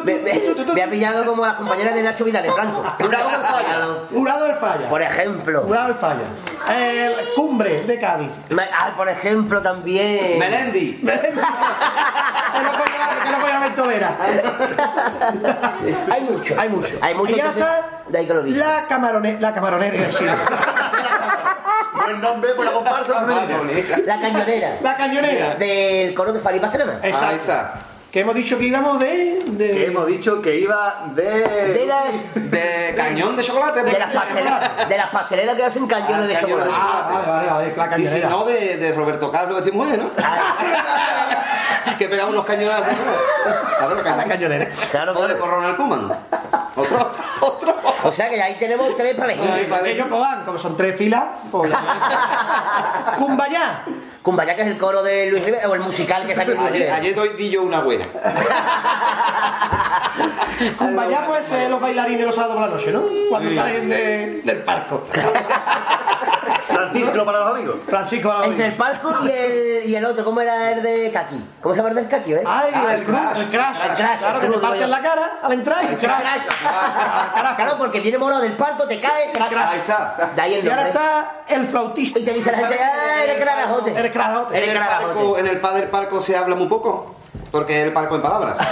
Me, 0.03 0.15
me- 0.19 0.83
ha 0.83 0.89
pillado 0.89 1.25
como 1.25 1.43
las 1.45 1.55
compañeras 1.55 1.95
de 1.95 2.03
Nacho 2.03 2.23
Vidal 2.23 2.45
en 2.45 2.53
blanco. 2.53 2.83
Durado 2.99 3.25
con 3.29 3.43
falla. 3.43 3.81
Jurado 4.11 4.45
del 4.45 4.55
Falla. 4.57 4.87
Por 4.89 5.01
ejemplo. 5.01 5.61
Jurado 5.63 5.87
del 5.87 5.95
Falla. 5.95 6.23
El 6.77 7.13
Cumbre 7.35 7.81
de 7.81 7.99
Cádiz. 7.99 8.29
Me- 8.49 8.63
ah, 8.77 8.91
por 8.95 9.09
ejemplo 9.09 9.61
también. 9.61 10.37
Melendi. 10.37 10.93
que 10.97 11.03
no 11.05 12.71
que. 12.71 12.95
Hay 16.11 16.21
mucho. 16.21 16.55
Hay 16.59 16.69
mucho. 16.69 16.95
Hay 17.01 17.15
mucho. 17.15 17.31
Y 17.33 17.37
ya 17.37 17.45
entonces, 17.45 17.63
está 17.63 18.03
de 18.07 18.17
ahí 18.17 18.27
que 18.27 18.33
lo 18.33 18.43
vi. 18.43 18.51
la 18.51 18.85
camarone, 18.87 19.37
la 19.39 19.53
camaronera. 19.53 19.97
sí. 20.11 20.25
Buen 21.95 22.21
nombre 22.21 22.53
por 22.53 22.65
la 22.65 22.71
comparsa 22.71 23.25
femenina. 23.25 23.97
La 24.05 24.19
cañonera. 24.19 24.77
La 24.81 24.97
cañonera. 24.97 25.55
Del 25.55 26.13
coro 26.13 26.33
de 26.33 26.39
Fari 26.39 26.59
Pastrana. 26.59 26.99
Exacto. 27.01 27.53
Que 28.15 28.21
hemos 28.21 28.33
dicho 28.33 28.57
que 28.57 28.63
íbamos 28.63 28.97
de. 28.97 29.43
de... 29.45 29.71
Que 29.71 29.85
hemos 29.87 30.07
dicho 30.07 30.41
que 30.41 30.57
iba 30.57 31.03
de. 31.13 31.23
De 31.73 31.85
las, 31.85 32.33
De 32.49 32.93
cañón 32.95 33.35
de 33.35 33.43
chocolate. 33.43 33.83
de 33.83 33.99
las, 33.99 34.13
pasteleras, 34.13 34.87
de 34.87 34.97
las 34.97 35.09
pasteleras 35.09 35.55
que 35.57 35.63
hacen 35.65 35.85
cañones 35.85 36.29
de 36.29 36.35
Ah, 36.37 36.39
de 36.39 36.47
chocolate. 36.47 36.69
Ah, 36.73 37.09
vale, 37.11 37.27
vale, 37.27 37.73
vale. 37.75 37.89
La 37.91 37.99
Y 37.99 38.07
si 38.07 38.19
no, 38.21 38.45
de, 38.45 38.77
de 38.77 38.93
Roberto 38.93 39.29
Carlos 39.29 39.57
Betty 39.59 39.75
Mujer, 39.75 39.99
¿no? 39.99 40.11
que 41.99 42.07
pegaba 42.07 42.29
unos 42.29 42.45
cañonazos. 42.45 42.87
¿no? 42.87 43.77
Claro, 43.79 44.01
La 44.17 44.23
cañonera. 44.23 44.65
Claro, 44.91 45.19
O 45.19 45.27
de. 45.27 45.37
Coronel 45.37 45.75
Kuman. 45.75 46.09
Otro, 46.73 46.97
otro, 46.97 47.23
otro. 47.41 47.75
O 48.05 48.13
sea 48.13 48.29
que 48.29 48.41
ahí 48.41 48.55
tenemos 48.57 48.95
tres 48.95 49.13
para 49.15 49.33
elegir. 49.33 49.69
Ellos 49.87 50.07
codan, 50.07 50.45
como 50.45 50.57
son 50.57 50.77
tres 50.77 50.97
filas. 50.97 51.21
Pues... 51.51 51.69
Cumbayá. 53.17 53.83
Cumbaya, 54.25 54.55
que 54.55 54.63
es 54.63 54.67
el 54.69 54.77
coro 54.79 55.03
de 55.03 55.27
Luis 55.27 55.45
Rivera, 55.45 55.69
o 55.69 55.75
el 55.75 55.81
musical 55.81 56.25
que 56.25 56.31
está 56.31 56.41
aquí 56.41 56.51
en 56.51 56.57
Luis 56.57 56.67
Ayer, 56.69 56.79
Rivera. 56.81 56.95
ayer 56.95 57.15
doy 57.15 57.29
di 57.37 57.49
yo 57.51 57.61
una 57.61 57.81
buena. 57.81 58.05
Cumbaya 60.79 61.27
pues 61.27 61.51
eh, 61.51 61.67
los 61.69 61.79
bailarines 61.79 62.25
los 62.25 62.33
sábados 62.35 62.55
por 62.57 62.67
la 62.69 62.75
noche, 62.75 62.91
¿no? 62.91 63.03
Cuando 63.29 63.51
salen 63.51 63.87
de- 63.87 64.41
del 64.43 64.57
parco. 64.63 65.03
Francisco 66.75 67.25
para 67.25 67.39
los 67.39 67.51
amigos. 67.55 67.75
Francisco 67.87 68.27
para 68.29 68.39
los 68.41 68.47
Entre 68.49 68.65
amigos. 68.67 68.87
el 68.87 69.01
palco 69.01 69.25
y 69.25 69.31
el, 69.31 69.83
y 69.89 69.95
el 69.95 70.05
otro, 70.05 70.25
¿cómo 70.25 70.41
era 70.41 70.71
el 70.71 70.83
de 70.83 71.11
Kaki? 71.11 71.49
¿Cómo 71.61 71.73
se 71.73 71.79
llama 71.79 71.89
el 71.89 71.95
del 71.95 72.07
Kaki, 72.07 72.33
eh? 72.33 72.43
Ay, 72.45 72.71
Ah, 72.73 72.93
el, 72.93 72.99
el 72.99 73.05
crash, 73.05 73.23
crash. 73.31 73.39
el 73.41 73.49
crash, 73.49 73.77
El 73.89 73.95
crash, 73.95 74.19
claro, 74.19 74.39
que 74.39 74.45
el 74.47 74.51
te 74.51 74.57
crash. 74.59 74.69
parten 74.71 74.89
la 74.91 75.01
cara 75.01 75.31
al 75.43 75.53
entrar 75.53 75.83
y 75.83 75.87
crash. 75.95 76.21
Crash. 76.21 77.55
Claro, 77.55 77.77
porque 77.77 77.99
viene 77.99 78.17
morado 78.17 78.41
del 78.41 78.53
palco, 78.53 78.87
te 78.87 78.99
cae, 78.99 79.31
crash. 79.31 79.53
Ahí 79.55 79.79
está. 79.79 80.31
De 80.35 80.41
ahí 80.41 80.53
el 80.55 80.65
Y 80.65 80.69
ahora 80.69 80.83
nombre. 80.83 80.99
está 81.01 81.31
el 81.47 81.67
flautista. 81.67 82.19
Y 82.19 82.25
te 82.25 82.33
dice 82.33 82.51
la 82.51 82.57
gente, 82.57 82.79
¡ah, 82.83 83.23
eres 83.23 83.43
carajote! 83.45 83.91
El 83.99 84.11
crajote. 84.11 84.57
En 84.57 84.63
Eres 84.63 84.75
el, 84.75 84.81
carajote. 84.81 85.39
en 85.39 85.47
el 85.47 85.59
padre 85.59 85.81
del 85.81 85.89
parco 85.89 86.21
se 86.21 86.35
habla 86.37 86.55
muy 86.55 86.67
poco, 86.67 87.15
porque 87.51 87.79
es 87.79 87.85
el 87.85 87.93
parco 87.93 88.15
en 88.15 88.21
palabras. 88.21 88.57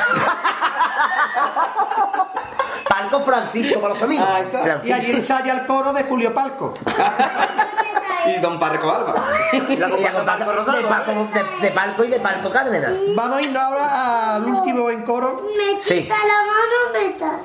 Palco 2.88 3.22
Francisco 3.22 3.80
para 3.80 3.94
los 3.94 4.04
amigos. 4.04 4.28
Ahí 4.30 4.44
está. 4.44 4.82
Y 4.84 4.92
allí 4.92 5.12
ensaya 5.12 5.54
el 5.54 5.66
coro 5.66 5.94
de 5.94 6.04
Julio 6.04 6.34
Palco. 6.34 6.74
y 8.26 8.40
Don 8.40 8.60
Parco 8.60 8.90
Alba. 8.92 9.16
Y 9.52 9.76
la 9.78 9.88
de, 9.88 9.98
palco, 9.98 11.28
de, 11.34 11.66
de 11.68 11.72
palco 11.72 12.04
y 12.04 12.08
de 12.08 12.20
palco 12.20 12.50
Cárdenas. 12.52 12.94
Vamos 13.16 13.38
a 13.38 13.42
irnos 13.42 13.62
ahora 13.64 14.36
al 14.36 14.46
último 14.46 14.90
en 14.90 15.04
coro. 15.04 15.44
Me 15.58 15.82
Sí. 15.82 16.04
quita 16.04 16.16
la 16.16 16.34
mano, 16.34 16.94
me 16.94 17.06
está. 17.10 17.38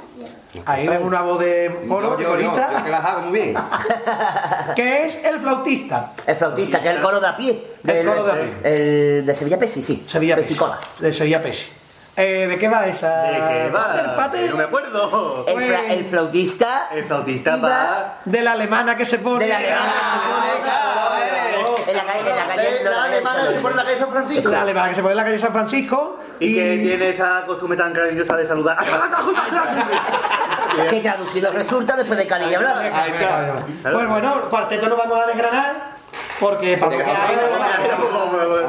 Ahí 0.65 0.89
ven 0.89 1.05
una 1.05 1.21
voz 1.23 1.39
de 1.41 1.85
coro, 1.89 2.19
yo, 2.19 2.39
yo 2.39 2.53
que 2.85 2.91
las 2.91 3.05
hago 3.05 3.21
muy 3.23 3.33
bien. 3.41 3.57
que 4.77 5.07
es 5.07 5.25
el 5.25 5.39
flautista. 5.41 6.13
El 6.27 6.37
flautista, 6.37 6.81
que 6.81 6.89
es 6.91 6.97
el 6.97 7.03
coro 7.03 7.21
de 7.21 7.29
a 7.29 7.37
pie. 7.37 7.77
El 7.87 8.07
coro 8.07 8.25
de 8.25 8.33
a 8.33 8.35
pie. 8.35 9.19
El 9.19 9.27
de 9.27 9.35
Sevilla 9.35 9.59
Pesi, 9.59 9.83
sí. 9.83 10.07
Sevilla 10.09 10.37
Pesi. 10.37 10.49
Pesicola. 10.49 10.79
De 10.99 11.13
Sevilla 11.13 11.43
Pesi. 11.43 11.67
Eh, 12.19 12.47
¿De 12.49 12.59
qué 12.59 12.69
va 12.69 12.87
esa? 12.87 13.23
¿De 13.23 13.37
qué 13.37 13.71
va? 13.73 14.15
Pater. 14.17 14.51
No 14.51 14.57
me 14.57 14.65
acuerdo. 14.65 15.45
El, 15.47 15.57
fla- 15.57 15.85
el 15.93 16.05
flautista. 16.07 16.89
El 16.93 17.05
flautista 17.05 17.57
iba 17.57 17.69
va. 17.69 18.15
De 18.25 18.43
la 18.43 18.53
alemana 18.53 18.97
que 18.97 19.05
se 19.07 19.19
pone. 19.19 19.45
De 19.45 19.51
la 19.51 19.59
alemana. 19.59 19.93
En 21.87 21.97
la 21.97 22.05
calle, 22.05 22.31
en 22.31 22.37
la 22.37 22.47
calle. 22.57 22.81
no, 22.85 22.91
La 22.91 23.05
alemana 23.05 23.47
se 23.51 23.61
pone 23.61 23.71
en 23.71 23.77
la 23.77 23.85
calle 23.85 23.99
San 23.99 24.11
Francisco. 24.11 24.51
La 24.51 24.63
alemana 24.63 24.89
que 24.89 24.95
se 24.97 25.01
pone 25.03 25.13
en 25.13 25.17
la 25.17 25.25
calle 25.25 25.39
San 25.39 25.53
Francisco. 25.53 26.19
Y 26.41 26.55
que 26.55 26.79
tiene 26.79 27.09
esa 27.09 27.45
costumbre 27.47 27.79
tan 27.79 27.93
cariñosa 27.93 28.37
de 28.37 28.47
saludar. 28.47 28.77
Que 30.91 31.01
traducido 31.01 31.51
resulta 31.51 31.97
después 31.97 32.17
de 32.19 32.27
Cali 32.27 32.51
y 32.51 32.55
hablar. 32.55 32.79
Ahí 32.93 33.11
está. 33.11 33.91
Pues 33.93 34.09
bueno, 34.09 34.43
cuarteto 34.49 34.89
no 34.89 34.97
vamos 34.97 35.19
a 35.21 35.27
desgranar. 35.27 35.75
Porque 36.39 36.77
para 36.77 36.97
que. 36.97 37.05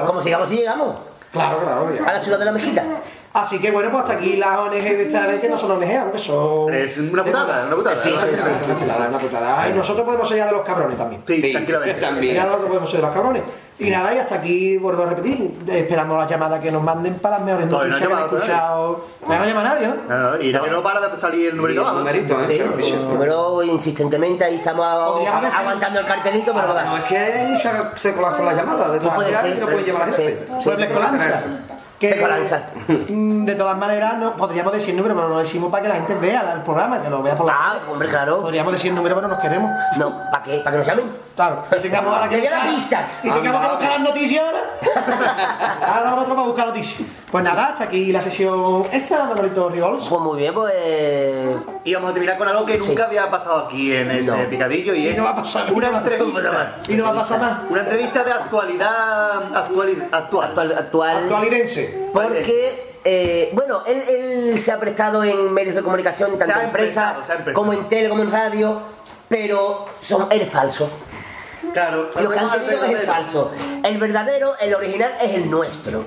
Como 0.07 0.21
sigamos 0.21 0.51
y 0.51 0.55
llegamos. 0.57 0.95
Claro, 1.31 1.59
claro. 1.59 1.91
ya. 1.95 2.03
A 2.09 2.13
la 2.13 2.19
ciudad 2.21 2.39
de 2.39 2.45
la 2.45 2.51
mezquita. 2.51 2.83
Así 3.31 3.59
que 3.59 3.69
bueno, 3.71 3.91
pues 3.91 4.03
hasta 4.03 4.15
aquí 4.15 4.37
las 4.37 4.57
ONG 4.57 4.71
de 4.81 5.03
esta 5.03 5.27
vez 5.27 5.39
que 5.39 5.47
no 5.49 5.57
son 5.57 5.71
ONG, 5.71 5.91
aunque 5.97 6.17
son. 6.19 6.73
Es 6.73 6.97
una 6.97 7.23
putada, 7.23 7.65
una 7.67 7.75
putada. 7.75 7.99
Sí, 7.99 8.09
sí, 8.09 8.15
sí, 8.35 8.71
Una 8.71 8.79
putada, 8.79 9.09
una 9.09 9.17
putada. 9.19 9.69
Y 9.69 9.73
nosotros 9.73 10.05
podemos 10.05 10.27
ser 10.27 10.37
ya 10.37 10.45
de 10.47 10.51
los 10.53 10.61
cabrones 10.63 10.97
también. 10.97 11.21
Sí, 11.27 11.39
Sí, 11.41 11.51
tranquilamente. 11.51 12.01
también. 12.01 12.35
Ya 12.35 12.45
nosotros 12.45 12.67
podemos 12.69 12.89
ser 12.89 13.01
de 13.01 13.05
los 13.05 13.15
cabrones. 13.15 13.43
Y 13.81 13.89
nada, 13.91 14.13
y 14.13 14.17
hasta 14.17 14.35
aquí 14.35 14.77
vuelvo 14.77 15.03
a 15.03 15.05
repetir. 15.05 15.57
Esperamos 15.67 16.17
las 16.17 16.29
llamadas 16.29 16.59
que 16.59 16.69
nos 16.71 16.83
manden 16.83 17.13
para 17.19 17.37
las 17.37 17.45
mejores 17.45 17.69
Todavía 17.69 17.93
no 17.93 17.99
noticias 17.99 18.17
que 18.19 18.23
han 18.35 18.35
escuchado. 18.39 19.05
Ya 19.29 19.39
no 19.39 19.45
llama 19.45 19.63
nadie, 19.63 19.87
¿no? 19.87 19.95
No, 20.09 20.31
no, 20.31 20.41
Y 20.41 20.51
la 20.51 20.61
que 20.61 20.69
no 20.71 20.83
para 20.83 21.07
de 21.07 21.17
salir 21.19 21.49
el 21.49 21.55
Y 21.55 21.75
numerito 21.75 22.39
el 22.41 22.47
Sí, 22.47 22.53
¿eh? 22.53 22.57
Claro, 22.57 22.75
bicho. 22.75 23.07
primero 23.09 23.63
insistentemente 23.63 24.43
ahí 24.43 24.55
estamos 24.55 24.85
aguantando 24.85 25.99
el 25.99 26.05
cartelito, 26.07 26.51
pero 26.53 26.67
Ah, 26.77 26.83
No, 26.83 26.97
es 26.97 27.03
que 27.03 27.55
se, 27.55 27.69
se 27.95 28.15
colapsan 28.15 28.45
las 28.47 28.55
llamadas 28.57 28.91
de 28.91 28.99
todas 28.99 29.15
puede 29.15 29.29
y 29.29 29.33
no 29.33 29.39
sí. 29.39 29.61
pueden 29.71 29.85
llevar 29.85 30.01
a 30.01 30.13
Sí, 30.13 30.21
gente. 30.23 30.45
sí, 30.61 30.69
sí, 30.77 30.93
Colanza. 30.93 31.43
Que, 31.99 32.15
mm, 33.09 33.45
de 33.45 33.55
todas 33.55 33.77
maneras, 33.77 34.17
no, 34.17 34.33
podríamos 34.37 34.71
decir 34.71 34.95
número, 34.95 35.13
pero 35.15 35.27
no 35.27 35.33
lo 35.35 35.39
decimos 35.41 35.69
para 35.69 35.83
que 35.83 35.89
la 35.89 35.95
gente 35.95 36.15
vea 36.15 36.53
el 36.53 36.61
programa, 36.61 37.01
que 37.01 37.09
lo 37.09 37.21
vea 37.21 37.35
por 37.35 37.45
la 37.45 37.53
Ah, 37.53 37.79
hombre, 37.91 38.09
claro. 38.09 38.41
Podríamos 38.41 38.71
decir 38.71 38.93
número, 38.93 39.15
pero 39.15 39.27
nos 39.27 39.39
queremos. 39.39 39.69
No, 39.97 40.17
¿para 40.31 40.43
qué? 40.43 40.59
¿Para 40.59 40.71
que 40.71 40.77
nos 40.77 40.87
llamen? 40.87 41.11
Claro, 41.39 41.63
que 41.69 41.75
tengamos 41.77 42.13
ahora 42.13 42.27
que 42.27 42.41
buscar- 42.41 42.69
pistas. 42.69 43.19
Y 43.23 43.29
tengamos 43.31 43.61
que 43.61 43.67
buscar 43.71 43.89
las 43.91 43.99
noticias 44.01 44.43
ahora. 44.43 44.59
ahora 45.87 46.09
nosotros 46.09 46.35
para 46.35 46.47
buscar 46.47 46.67
noticias. 46.67 47.09
Pues 47.31 47.43
nada, 47.45 47.65
hasta 47.67 47.83
aquí 47.85 48.11
la 48.11 48.21
sesión 48.21 48.83
esta, 48.91 49.23
Manolito 49.23 49.69
Rigols. 49.69 50.05
Pues 50.05 50.21
muy 50.21 50.37
bien, 50.37 50.53
pues. 50.53 50.73
Y 51.85 51.93
vamos 51.93 52.09
a 52.09 52.13
terminar 52.13 52.37
con 52.37 52.45
algo 52.49 52.65
que 52.65 52.77
nunca 52.77 53.05
había 53.05 53.31
pasado 53.31 53.67
aquí 53.67 53.95
en 53.95 54.11
ese 54.11 54.29
No. 54.29 54.49
picadillo 54.49 54.93
y, 54.93 54.99
Y 55.05 55.07
es 55.07 55.17
no 55.17 55.23
va 55.23 55.29
a 55.29 55.35
pasar 55.37 55.71
una 55.71 55.87
entrevista. 55.99 56.75
Y 56.89 56.95
no 56.95 57.03
va 57.05 57.09
a 57.11 57.13
pasar 57.13 57.39
más. 57.39 57.57
Una 57.69 57.81
entrevista 57.83 58.21
de 58.25 58.31
actualidad 58.33 59.55
actual. 59.55 60.07
actual. 60.11 60.43
Actual, 60.49 60.77
actual. 60.77 61.17
Actualidense. 61.23 62.09
Porque, 62.11 62.97
eh, 63.05 63.49
bueno, 63.53 63.83
él, 63.87 64.03
él 64.09 64.59
se 64.59 64.73
ha 64.73 64.77
prestado 64.77 65.23
en 65.23 65.53
medios 65.53 65.75
de 65.75 65.83
comunicación, 65.83 66.37
tanto 66.37 66.59
en 66.59 66.65
emprestado. 66.65 67.21
como 67.53 67.71
en 67.71 67.85
tele, 67.87 68.09
como 68.09 68.23
en 68.23 68.31
radio, 68.31 68.81
pero 69.29 69.85
son, 70.01 70.27
él 70.31 70.41
es 70.41 70.49
falso. 70.49 70.89
Claro, 71.73 72.09
Lo 72.19 72.29
que 72.29 72.39
han 72.39 72.51
tenido 72.51 72.83
es 72.85 72.91
el 72.91 73.07
falso. 73.07 73.51
El 73.83 73.97
verdadero, 73.97 74.53
el 74.59 74.73
original, 74.75 75.11
es 75.21 75.33
el 75.35 75.49
nuestro. 75.49 76.05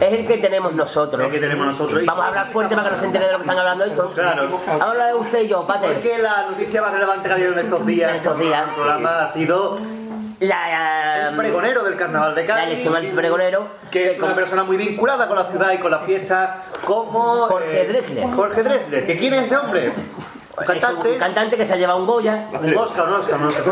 Es 0.00 0.12
el 0.12 0.26
que 0.26 0.36
tenemos 0.38 0.74
nosotros. 0.74 1.22
El 1.24 1.30
que 1.30 1.38
tenemos 1.38 1.66
nosotros. 1.66 2.04
Vamos 2.04 2.24
a 2.24 2.28
hablar 2.28 2.50
fuerte 2.50 2.76
para 2.76 2.88
que 2.90 2.94
no 2.96 3.00
se 3.00 3.06
entere 3.06 3.26
de 3.26 3.32
lo 3.32 3.38
que 3.38 3.44
están 3.44 3.58
hablando 3.58 3.84
estos. 3.84 4.12
Claro. 4.12 4.42
Vamos 4.44 4.68
a 4.68 4.90
hablar 4.90 5.08
de 5.08 5.14
usted 5.14 5.40
y 5.42 5.48
yo, 5.48 5.66
Pater. 5.66 5.92
Porque 5.94 6.18
la 6.18 6.46
noticia 6.50 6.82
más 6.82 6.92
relevante 6.92 7.24
que 7.26 7.32
ha 7.32 7.34
habido 7.36 7.52
en 7.52 7.58
estos 7.60 7.86
días, 7.86 8.10
En 8.10 8.16
estos 8.16 8.38
días. 8.38 8.68
el 8.68 8.74
programa 8.74 9.24
ha 9.24 9.28
sido 9.32 9.74
La, 10.40 11.28
el 11.30 11.36
pregonero 11.36 11.82
del 11.82 11.96
carnaval 11.96 12.34
de 12.34 12.42
la 12.42 12.46
Cádiz. 12.46 12.66
elección 12.66 12.94
al 12.96 13.06
pregonero. 13.06 13.68
que 13.90 14.12
es 14.12 14.18
una 14.20 14.34
persona 14.34 14.64
muy 14.64 14.76
vinculada 14.76 15.28
con 15.28 15.36
la 15.36 15.44
ciudad 15.44 15.72
y 15.72 15.78
con 15.78 15.90
la 15.90 16.00
fiesta, 16.00 16.62
como 16.84 17.46
Jorge 17.46 17.80
eh, 17.80 17.86
Drexler. 17.86 18.26
Jorge 18.34 18.62
Drexler. 18.62 19.06
¿Que 19.06 19.16
quién 19.16 19.32
es 19.32 19.44
ese 19.46 19.56
hombre? 19.56 19.92
Un 20.56 20.62
Es 20.62 20.68
un 20.70 20.78
cantante. 20.80 21.18
cantante 21.18 21.56
que 21.58 21.66
se 21.66 21.72
ha 21.74 21.76
llevado 21.76 21.98
un 21.98 22.06
Goya. 22.06 22.48
Un 22.52 22.76
Oscar, 22.78 23.08
un 23.08 23.14
Oscar, 23.14 23.38
un 23.40 23.46
Oscar. 23.48 23.64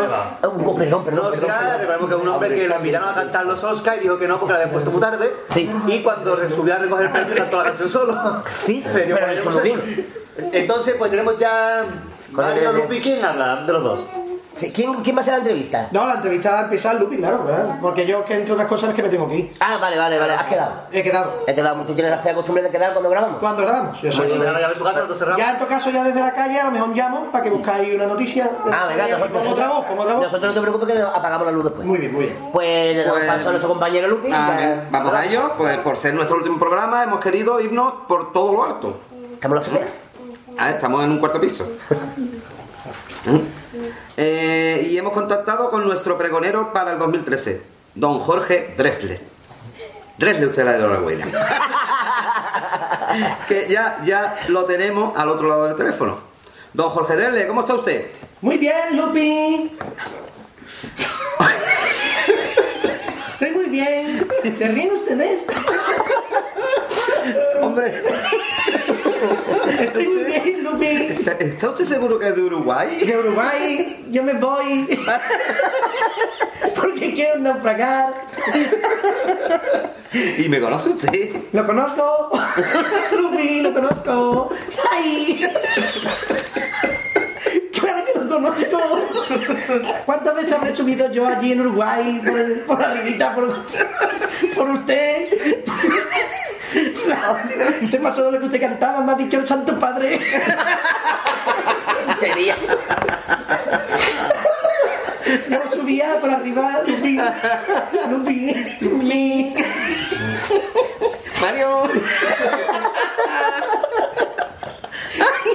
Un 0.53 0.77
perdón, 0.77 1.05
perdón. 1.05 1.27
Oscar, 1.33 1.41
perdón. 1.49 1.79
recordemos 1.81 2.09
que 2.11 2.15
es 2.17 2.23
un 2.23 2.29
hombre 2.29 2.49
que 2.51 2.69
le 2.69 2.77
invitaron 2.77 3.09
a 3.09 3.15
cantar 3.15 3.47
los 3.47 3.65
Oscar 3.65 3.97
y 3.97 4.01
dijo 4.01 4.19
que 4.19 4.29
no 4.29 4.39
porque 4.39 4.53
la 4.53 4.59
habían 4.59 4.73
puesto 4.73 4.91
muy 4.91 5.01
tarde. 5.01 5.33
Sí. 5.51 5.71
Y 5.87 6.03
cuando 6.03 6.37
se 6.37 6.55
subió 6.55 6.75
a 6.75 6.79
recoger 6.79 7.07
el 7.07 7.13
premio 7.13 7.35
cantó 7.37 7.57
la 7.59 7.65
canción 7.65 7.89
solo. 7.89 8.43
Sí, 8.63 8.85
pero 8.93 9.53
sello. 9.63 9.81
Entonces, 10.53 10.95
pues 10.99 11.11
tenemos 11.11 11.39
ya. 11.39 11.85
Con 12.35 12.45
Mario 12.45 12.71
el- 12.71 12.77
Lupi, 12.77 13.01
¿quién 13.01 13.25
habla 13.25 13.63
de 13.65 13.73
los 13.73 13.83
dos? 13.85 14.01
¿Quién, 14.73 14.95
¿Quién 15.03 15.17
va 15.17 15.21
a 15.21 15.23
hacer 15.23 15.33
la 15.35 15.39
entrevista? 15.39 15.89
No, 15.91 16.07
la 16.07 16.15
entrevista 16.15 16.51
va 16.53 16.59
a 16.61 16.63
empezar 16.65 16.95
Lupi, 16.97 17.17
claro, 17.17 17.47
porque 17.81 18.07
yo, 18.07 18.25
que 18.25 18.35
entre 18.35 18.53
otras 18.53 18.69
cosas, 18.69 18.91
es 18.91 18.95
que 18.95 19.03
me 19.03 19.09
tengo 19.09 19.29
que 19.29 19.37
ir. 19.37 19.53
Ah, 19.61 19.79
vale, 19.81 19.97
vale, 19.99 20.19
vale. 20.19 20.35
Has 20.35 20.47
quedado. 20.47 20.73
He 20.93 21.03
quedado. 21.03 21.43
He 21.47 21.55
quedado. 21.55 21.83
Tú 21.85 21.95
tienes 21.95 22.11
la 22.13 22.19
fea 22.19 22.35
costumbre 22.35 22.63
de 22.63 22.71
quedar 22.71 22.93
cuando 22.93 23.11
grabamos. 23.11 23.39
¿Cuándo 23.39 23.63
grabamos? 23.63 24.01
Yo 24.01 24.13
soy- 24.13 24.31
si 24.31 24.37
me 24.39 24.47
van 24.47 24.57
a 24.57 24.61
llamar 24.61 24.75
a 24.75 24.79
su 24.79 24.85
casa, 24.85 24.95
nosotros 24.97 25.19
cerramos. 25.19 25.39
Ya 25.41 25.51
en 25.53 25.59
todo 25.59 25.69
caso, 25.69 25.91
ya 25.91 26.05
desde 26.05 26.21
la 26.21 26.33
calle, 26.35 26.61
a 26.61 26.65
lo 26.65 26.71
mejor 26.71 26.89
llamo 26.97 27.25
para 27.33 27.45
que 27.45 27.51
buscáis 27.51 27.95
una 27.95 28.07
noticia. 28.07 28.51
Ah, 28.73 28.87
venga, 28.89 29.09
Y 29.09 29.11
nosotros, 29.13 29.41
pongo 29.43 29.51
otra 29.53 29.69
voz, 29.69 29.85
pongo 29.87 30.03
otra 30.03 30.15
voz. 30.15 30.23
nosotros 30.25 30.49
no 30.55 30.55
te 30.55 30.61
preocupes 30.61 30.95
que 30.95 31.03
apagamos 31.03 31.47
la 31.47 31.53
luz 31.53 31.65
después. 31.65 31.87
Muy 31.87 31.99
bien, 31.99 32.13
muy 32.13 32.25
bien. 32.25 32.37
Pues 32.53 32.97
le 32.97 33.05
damos 33.05 33.19
Pues- 33.19 33.31
paso 33.33 33.49
a 33.49 33.51
nuestro 33.51 33.69
compañero 33.71 34.09
Luqui. 34.09 34.31
Ah, 34.33 34.57
Ya- 34.61 34.87
Vamos 34.91 35.13
a 35.15 35.25
ello, 35.25 35.53
pues 35.59 35.77
por 35.79 35.97
ser 35.97 36.15
nuestro 36.15 36.37
último 36.37 36.59
programa 36.59 37.03
hemos 37.03 37.21
querido 37.21 37.61
irnos 37.61 37.93
por 38.09 38.33
todo 38.33 38.53
lo 38.53 38.65
alto. 38.65 39.01
Estamos 39.35 39.67
en 39.67 39.73
la 39.75 39.79
azotea. 39.81 39.95
Ah, 40.59 40.71
estamos 40.71 41.03
en 41.05 41.11
un 41.11 41.19
cuarto 41.19 41.41
piso. 41.41 41.67
Eh, 44.17 44.89
y 44.91 44.97
hemos 44.97 45.13
contactado 45.13 45.71
con 45.71 45.85
nuestro 45.85 46.19
pregonero 46.19 46.73
para 46.73 46.93
el 46.93 46.99
2013, 46.99 47.63
don 47.95 48.21
Jorge 48.21 48.75
Dressler. 48.77 49.21
Dressler 50.19 50.49
usted 50.49 50.65
la 50.65 50.77
enhorabuena. 50.77 51.27
que 53.49 53.67
ya, 53.69 54.01
ya 54.05 54.39
lo 54.49 54.65
tenemos 54.65 55.17
al 55.19 55.29
otro 55.29 55.49
lado 55.49 55.67
del 55.67 55.77
teléfono. 55.77 56.19
Don 56.73 56.91
Jorge 56.91 57.17
Dressler, 57.17 57.47
¿cómo 57.47 57.61
está 57.61 57.75
usted? 57.75 58.11
Muy 58.41 58.59
bien, 58.59 58.97
Lupi. 58.97 59.77
Estoy 63.33 63.51
muy 63.51 63.67
bien. 63.67 64.27
¿Se 64.57 64.69
ríen 64.69 64.95
ustedes? 64.95 65.43
Hombre, 67.61 68.03
Estoy 69.81 70.09
muy 70.09 70.25
bien, 70.25 70.65
Lupi. 70.65 70.87
¿está, 70.87 71.33
está 71.33 71.71
usted 71.71 71.85
seguro 71.85 72.19
que 72.19 72.29
es 72.29 72.37
de 72.37 72.43
Uruguay? 72.43 73.05
De 73.05 73.17
Uruguay, 73.17 74.05
yo 74.11 74.23
me 74.23 74.35
voy. 74.35 74.87
Porque 76.77 77.15
quiero 77.15 77.39
naufragar. 77.41 78.15
¿Y 80.39 80.49
me 80.49 80.61
conoce 80.61 80.91
usted? 80.91 81.31
Lo 81.53 81.67
conozco. 81.67 82.31
Lupi, 83.13 83.63
lo 83.63 83.73
conozco. 83.73 84.51
¡Ay! 84.93 85.47
Claro 87.73 88.05
que 88.05 88.19
lo 88.19 88.29
conozco. 88.29 88.79
¿Cuántas 90.07 90.35
veces 90.35 90.53
habré 90.53 90.77
subido 90.77 91.11
yo 91.11 91.27
allí 91.27 91.53
en 91.53 91.61
Uruguay 91.63 92.23
por, 92.25 92.77
por 92.77 92.83
arribita 92.85 93.35
por, 93.35 93.65
por 94.55 94.71
usted? 94.71 95.29
Se 97.91 97.99
pasó 97.99 98.25
de 98.25 98.33
lo 98.33 98.41
que 98.41 98.47
usted 98.47 98.61
cantaba, 98.61 99.01
me 99.01 99.13
ha 99.13 99.15
dicho 99.15 99.39
el 99.39 99.47
Santo 99.47 99.79
Padre. 99.79 100.19
Sería. 102.21 102.57
Yo 105.49 105.63
subía 105.75 106.21
por 106.21 106.31
arriba 106.31 106.83
Lupi. 106.87 107.19
Lupi. 108.11 108.67
Lupi. 108.81 109.55
Mario. 111.41 111.83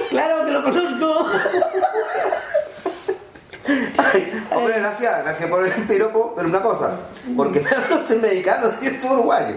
Claro 0.08 0.46
que 0.46 0.52
lo 0.52 0.62
conozco. 0.62 1.26
Hombre, 4.52 4.80
gracias, 4.80 5.22
gracias 5.22 5.48
por 5.48 5.64
el 5.64 5.72
piropo, 5.86 6.32
pero 6.34 6.48
una 6.48 6.60
cosa, 6.60 6.98
porque 7.36 7.60
me 7.60 7.70
hablas 7.70 8.10
en 8.10 8.20
mexicano 8.20 8.72
y 8.82 8.88
es 8.88 9.04
uruguayo. 9.04 9.54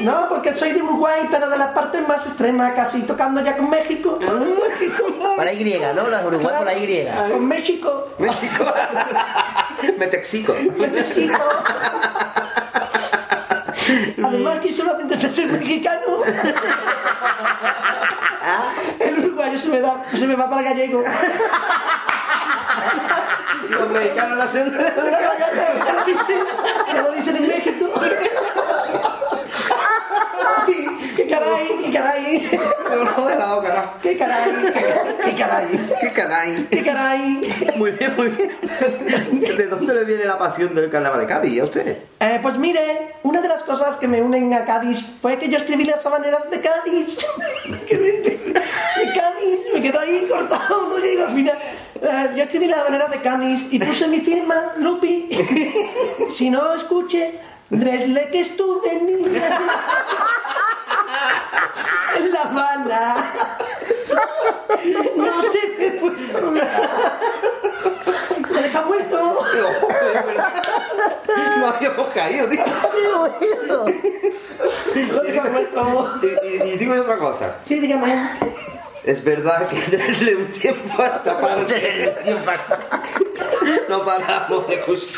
No, 0.00 0.28
porque 0.28 0.54
soy 0.54 0.72
de 0.72 0.82
Uruguay, 0.82 1.28
pero 1.30 1.48
de 1.48 1.58
la 1.58 1.72
parte 1.72 2.00
más 2.02 2.26
extrema, 2.26 2.74
casi 2.74 3.02
tocando 3.02 3.40
ya 3.42 3.56
con 3.56 3.70
México. 3.70 4.18
Por 4.18 5.44
la 5.44 5.52
Y, 5.52 5.78
¿no? 5.94 6.08
Los 6.08 6.24
Uruguay 6.24 6.56
por 6.56 6.66
la 6.66 6.74
Y. 6.74 7.08
Con 7.30 7.46
México. 7.46 8.08
México. 8.18 8.64
Metexico. 9.98 10.56
Metexico. 10.78 11.38
Además 14.22 14.60
que 14.60 14.72
solamente 14.72 15.16
sé 15.16 15.32
ser 15.32 15.46
mexicano. 15.46 16.22
El 18.98 19.18
uruguayo 19.24 19.58
se 19.58 19.68
me, 19.68 19.80
da, 19.80 20.04
se 20.12 20.26
me 20.26 20.34
va 20.34 20.48
para 20.48 20.62
gallego. 20.62 21.02
Los 23.70 23.90
mexicanos 23.90 24.36
lo 24.36 24.42
hacen. 24.42 24.72
Ya 24.72 25.92
lo 25.92 26.04
dicen, 26.04 26.44
ya 26.92 27.02
lo 27.02 27.12
dicen 27.12 27.36
en 27.36 27.48
México. 27.48 27.86
¡Qué 31.16 31.26
caray! 31.28 31.68
¡Qué 31.84 31.92
caray! 31.92 32.50
No, 33.16 33.26
de 33.26 33.36
lado, 33.36 33.62
carajo. 33.62 33.90
¡Qué 34.02 34.16
caray! 34.18 34.52
¡Qué 35.24 35.34
caray! 35.34 35.66
¡Qué 36.00 36.12
caray! 36.12 36.66
¡Qué 36.70 36.84
caray! 36.84 37.54
Muy 37.76 37.90
bien, 37.92 38.14
muy 38.16 38.28
bien. 38.28 38.50
¿De 39.56 39.66
dónde 39.66 39.94
le 39.94 40.04
viene 40.04 40.24
la 40.24 40.38
pasión 40.38 40.74
del 40.74 40.90
carnaval 40.90 41.20
de 41.20 41.26
Cádiz 41.26 41.60
a 41.60 41.64
usted? 41.64 41.98
Eh, 42.20 42.38
pues 42.42 42.56
mire, 42.58 43.14
una 43.22 43.40
de 43.40 43.48
las 43.48 43.62
cosas 43.62 43.96
que 43.96 44.08
me 44.08 44.22
unen 44.22 44.52
a 44.54 44.64
Cádiz 44.64 45.04
fue 45.22 45.38
que 45.38 45.48
yo 45.48 45.58
escribí 45.58 45.84
las 45.84 46.04
habaneras 46.04 46.50
de 46.50 46.60
Cádiz. 46.60 47.16
De 48.96 49.12
Cádiz, 49.12 49.58
me 49.74 49.82
quedo 49.82 50.00
ahí 50.00 50.26
cortado, 50.28 50.98
llego 50.98 51.24
al 51.24 51.30
final. 51.34 51.58
Eh, 52.02 52.30
yo 52.36 52.42
escribí 52.44 52.66
las 52.66 52.80
habaneras 52.80 53.10
de 53.10 53.20
Cádiz 53.20 53.66
y 53.70 53.78
puse 53.78 54.08
mi 54.08 54.20
firma, 54.20 54.72
Lupi. 54.78 55.28
Si 56.34 56.50
no 56.50 56.74
escuche, 56.74 57.38
Dresle 57.70 58.28
que 58.30 58.40
estuve 58.40 58.94
niña 59.02 59.58
en 62.16 62.32
La 62.32 62.42
Habana. 62.42 63.16
No 65.16 65.42
se 65.42 65.68
me 65.78 65.90
fue. 65.98 66.12
Se 68.54 68.62
deja 68.62 68.82
muerto. 68.82 69.40
No 71.58 71.66
habíamos 71.68 72.08
caído, 72.08 72.48
tío. 72.48 72.64
Lo 75.12 75.20
deja 75.22 75.42
muerto. 75.44 76.10
Y, 76.22 76.46
y, 76.46 76.72
y 76.74 76.78
digo 76.78 76.94
otra 76.94 77.18
cosa. 77.18 77.56
Sí, 77.66 77.80
dígame. 77.80 78.30
Es 79.04 79.22
verdad 79.24 79.68
que 79.68 79.96
desde 79.96 80.36
un 80.36 80.46
tiempo 80.52 81.02
a 81.02 81.06
esta 81.06 81.40
parte 81.40 82.14
no 83.88 84.04
paramos 84.04 84.66
de 84.68 84.74
escuchar. 84.74 85.08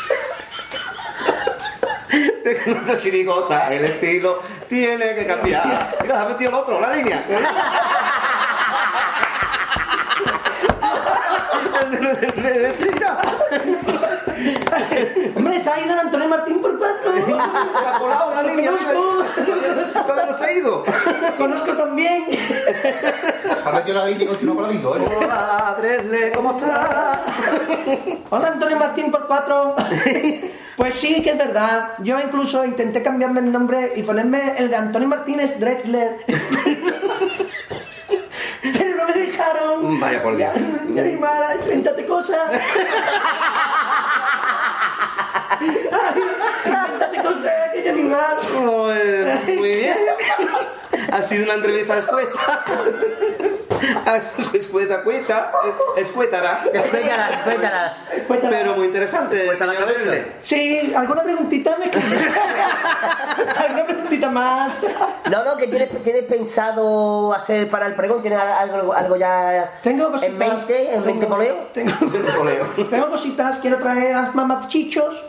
De 2.09 2.61
nuestra 2.65 2.97
chirigota, 2.97 3.73
el 3.73 3.85
estilo, 3.85 4.39
tiene 4.67 5.15
que 5.15 5.27
cambiar. 5.27 5.95
Mira, 6.01 6.23
ha 6.23 6.29
metido 6.29 6.49
el 6.49 6.55
otro, 6.55 6.81
la 6.81 6.93
línea. 6.95 7.25
Hombre, 15.35 15.57
está 15.57 15.75
ahí 15.75 15.87
don 15.87 15.99
Antonio 15.99 16.27
Martín 16.27 16.61
por 16.61 16.77
cuatro. 16.77 17.11
Se 17.81 17.87
ha 17.87 17.99
colado 17.99 18.31
una 18.31 18.43
línea. 18.43 18.71
conozco. 18.71 19.25
Todavía 20.05 20.25
no 20.31 20.37
se 20.37 20.45
ha 20.45 20.51
ido. 20.53 20.83
Conozco 21.37 21.73
también. 21.73 22.25
Ha 23.65 23.71
metido 23.71 23.97
la 23.97 24.05
línea 24.07 24.23
y 24.23 24.27
continúa 24.27 24.55
con 24.55 24.63
la 24.63 24.69
bingo, 24.69 24.95
¿eh? 24.95 24.99
Hola, 25.17 25.75
Dresle, 25.79 26.31
¿cómo 26.33 26.51
estás? 26.51 27.19
Hola 28.29 28.47
Antonio 28.47 28.77
Martín 28.77 29.11
por 29.11 29.27
cuatro. 29.27 29.75
Pues 30.77 30.95
sí, 30.95 31.21
que 31.21 31.31
es 31.31 31.37
verdad. 31.37 31.89
Yo 31.99 32.19
incluso 32.21 32.63
intenté 32.63 33.03
cambiarme 33.03 33.41
el 33.41 33.51
nombre 33.51 33.91
y 33.97 34.03
ponerme 34.03 34.53
el 34.57 34.69
de 34.69 34.77
Antonio 34.77 35.09
Martínez 35.09 35.59
Drexler. 35.59 36.25
Pero 38.61 38.95
no 38.95 39.05
me 39.07 39.13
dejaron. 39.13 39.99
Vaya 39.99 40.23
por 40.23 40.37
Dios. 40.37 40.51
Ya, 40.93 41.03
Mara, 41.19 41.55
invéntate 41.55 42.05
cosas. 42.05 42.39
Ay, 45.59 46.21
Invéntate 46.65 47.21
cosas, 47.21 47.28
muy 49.55 49.75
bien. 49.75 49.97
Ha 51.11 51.23
sido 51.23 51.43
una 51.45 51.55
entrevista 51.55 51.99
escueta. 51.99 52.63
Escueta, 54.53 55.03
cueta. 55.03 55.51
Escuetara. 55.97 56.63
Escuétala, 56.73 57.29
escuétala. 58.17 58.49
Pero 58.49 58.75
muy 58.75 58.87
interesante, 58.87 59.55
señor. 59.55 59.75
Sí, 60.43 60.93
¿alguna 60.95 61.23
preguntita 61.23 61.77
me 61.77 61.85
¿Alguna 63.57 63.85
preguntita 63.85 64.29
más? 64.29 64.81
No, 65.29 65.43
no, 65.43 65.57
que 65.57 65.67
tienes, 65.67 66.03
tienes 66.03 66.23
pensado 66.23 67.33
hacer 67.33 67.69
para 67.69 67.87
el 67.87 67.95
pregón, 67.95 68.21
tienes 68.21 68.39
algo, 68.39 68.93
algo 68.93 69.15
ya 69.15 69.71
Tengo 69.83 70.11
cositas. 70.11 70.29
en 70.29 70.37
mente, 70.37 70.95
en 70.95 71.05
mente 71.05 71.25
poleo. 71.25 71.55
Tengo, 71.73 71.91
tengo 72.89 73.09
cositas, 73.09 73.57
quiero 73.59 73.77
traer 73.77 74.13
a 74.15 74.21
las 74.23 74.35
mamachichos. 74.35 75.23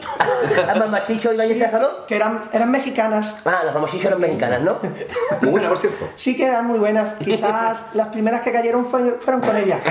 ¿Las 0.66 0.78
mamachichos 0.78 1.34
y 1.34 1.36
Valle 1.36 1.58
Cerrado? 1.58 2.06
Que 2.06 2.16
eran, 2.16 2.44
eran 2.52 2.70
mexicanas. 2.70 3.34
Ah, 3.44 3.62
las 3.64 3.74
mamachichos 3.74 4.06
eran 4.06 4.20
mexicanas, 4.20 4.62
¿no? 4.62 4.78
Muy 5.42 5.50
buena, 5.50 5.68
por 5.68 5.78
cierto. 5.78 6.08
Sí 6.16 6.36
que 6.36 6.46
eran 6.46 6.66
muy 6.66 6.78
buenas. 6.78 7.14
Quizás 7.14 7.78
las 7.94 8.08
primeras 8.08 8.39
que 8.42 8.52
cayeron 8.52 8.86
fue- 8.90 9.18
fueron 9.20 9.40
con 9.40 9.56
ella. 9.56 9.78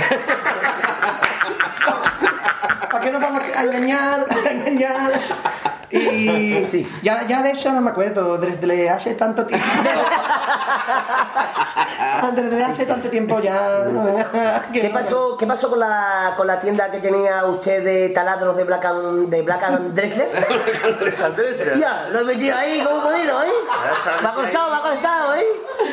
¿Para 2.92 3.04
qué 3.04 3.12
nos 3.12 3.22
vamos 3.22 3.44
a 3.56 3.64
engañar? 3.64 4.26
A 4.30 4.50
engañar. 4.52 5.12
Y 5.92 6.84
ya, 7.02 7.28
ya 7.28 7.42
de 7.42 7.52
eso 7.52 7.72
no 7.72 7.82
me 7.82 7.92
acuerdo, 7.92 8.38
desde 8.38 8.90
hace 8.90 9.16
tanto 9.16 9.46
tiempo. 9.46 9.66
Desde 12.36 12.64
hace 12.64 12.86
tanto 12.86 13.10
tiempo 13.10 13.40
ya. 13.40 13.86
¿Qué 14.74 14.90
pasó, 14.90 15.38
¿Qué 15.38 15.48
pasó 15.48 15.70
con 15.70 15.80
la, 15.80 16.34
con 16.36 16.48
la 16.48 16.60
tienda 16.60 16.92
que 16.92 17.00
tenía 17.00 17.46
usted 17.46 17.84
de 17.84 18.10
taladros 18.10 18.58
de 18.58 18.64
Black 18.64 18.86
and, 18.86 19.30
de 19.30 19.42
Black 19.42 19.64
and 19.64 19.94
Drexler? 19.94 20.30
Hostia, 21.70 22.10
lo 22.12 22.20
he 22.20 22.24
metido 22.24 22.58
ahí 22.58 22.82
como 22.82 23.02
podido, 23.02 23.44
¿eh? 23.44 23.52
Me 24.22 24.28
ha 24.28 24.34
costado, 24.34 24.70
me 24.72 24.78
ha 24.78 24.82
costado, 24.82 25.36
¿eh? 25.36 25.46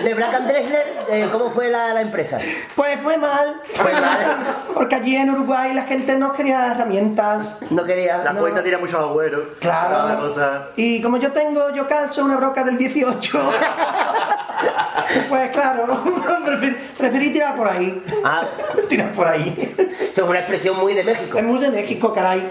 De 0.02 0.14
Black 0.14 0.34
and 0.34 0.48
Drexler, 0.48 0.96
eh, 1.10 1.28
¿cómo 1.30 1.50
fue 1.50 1.70
la, 1.70 1.94
la 1.94 2.00
empresa? 2.00 2.38
Pues 2.74 3.00
fue 3.00 3.18
mal. 3.18 3.60
Fue 3.74 3.92
mal. 3.92 4.18
Porque 4.74 4.96
allí 4.96 5.16
en 5.16 5.30
Uruguay 5.30 5.72
la 5.74 5.84
gente 5.84 6.16
no 6.16 6.32
quería 6.32 6.72
herramientas. 6.72 7.56
No 7.70 7.84
quería. 7.84 8.18
La 8.18 8.34
cuenta 8.34 8.62
tira 8.62 8.78
muchos 8.78 9.00
agüeros. 9.00 9.44
Claro. 9.60 9.85
La 9.90 10.16
cosa. 10.20 10.68
Y 10.76 11.00
como 11.02 11.16
yo 11.18 11.32
tengo, 11.32 11.70
yo 11.74 11.86
calzo 11.88 12.24
una 12.24 12.36
broca 12.36 12.62
del 12.64 12.76
18. 12.78 13.38
pues 15.28 15.50
claro, 15.50 15.86
prefer- 16.44 16.76
preferí 16.96 17.32
tirar 17.32 17.54
por 17.56 17.68
ahí. 17.68 18.02
Ah, 18.24 18.44
Tirar 18.88 19.10
por 19.12 19.26
ahí. 19.28 19.54
eso 19.58 20.22
es 20.24 20.28
una 20.28 20.38
expresión 20.38 20.76
muy 20.78 20.94
de 20.94 21.04
México. 21.04 21.36
Es 21.38 21.44
muy 21.44 21.58
de 21.58 21.70
México, 21.70 22.12
caray. 22.12 22.48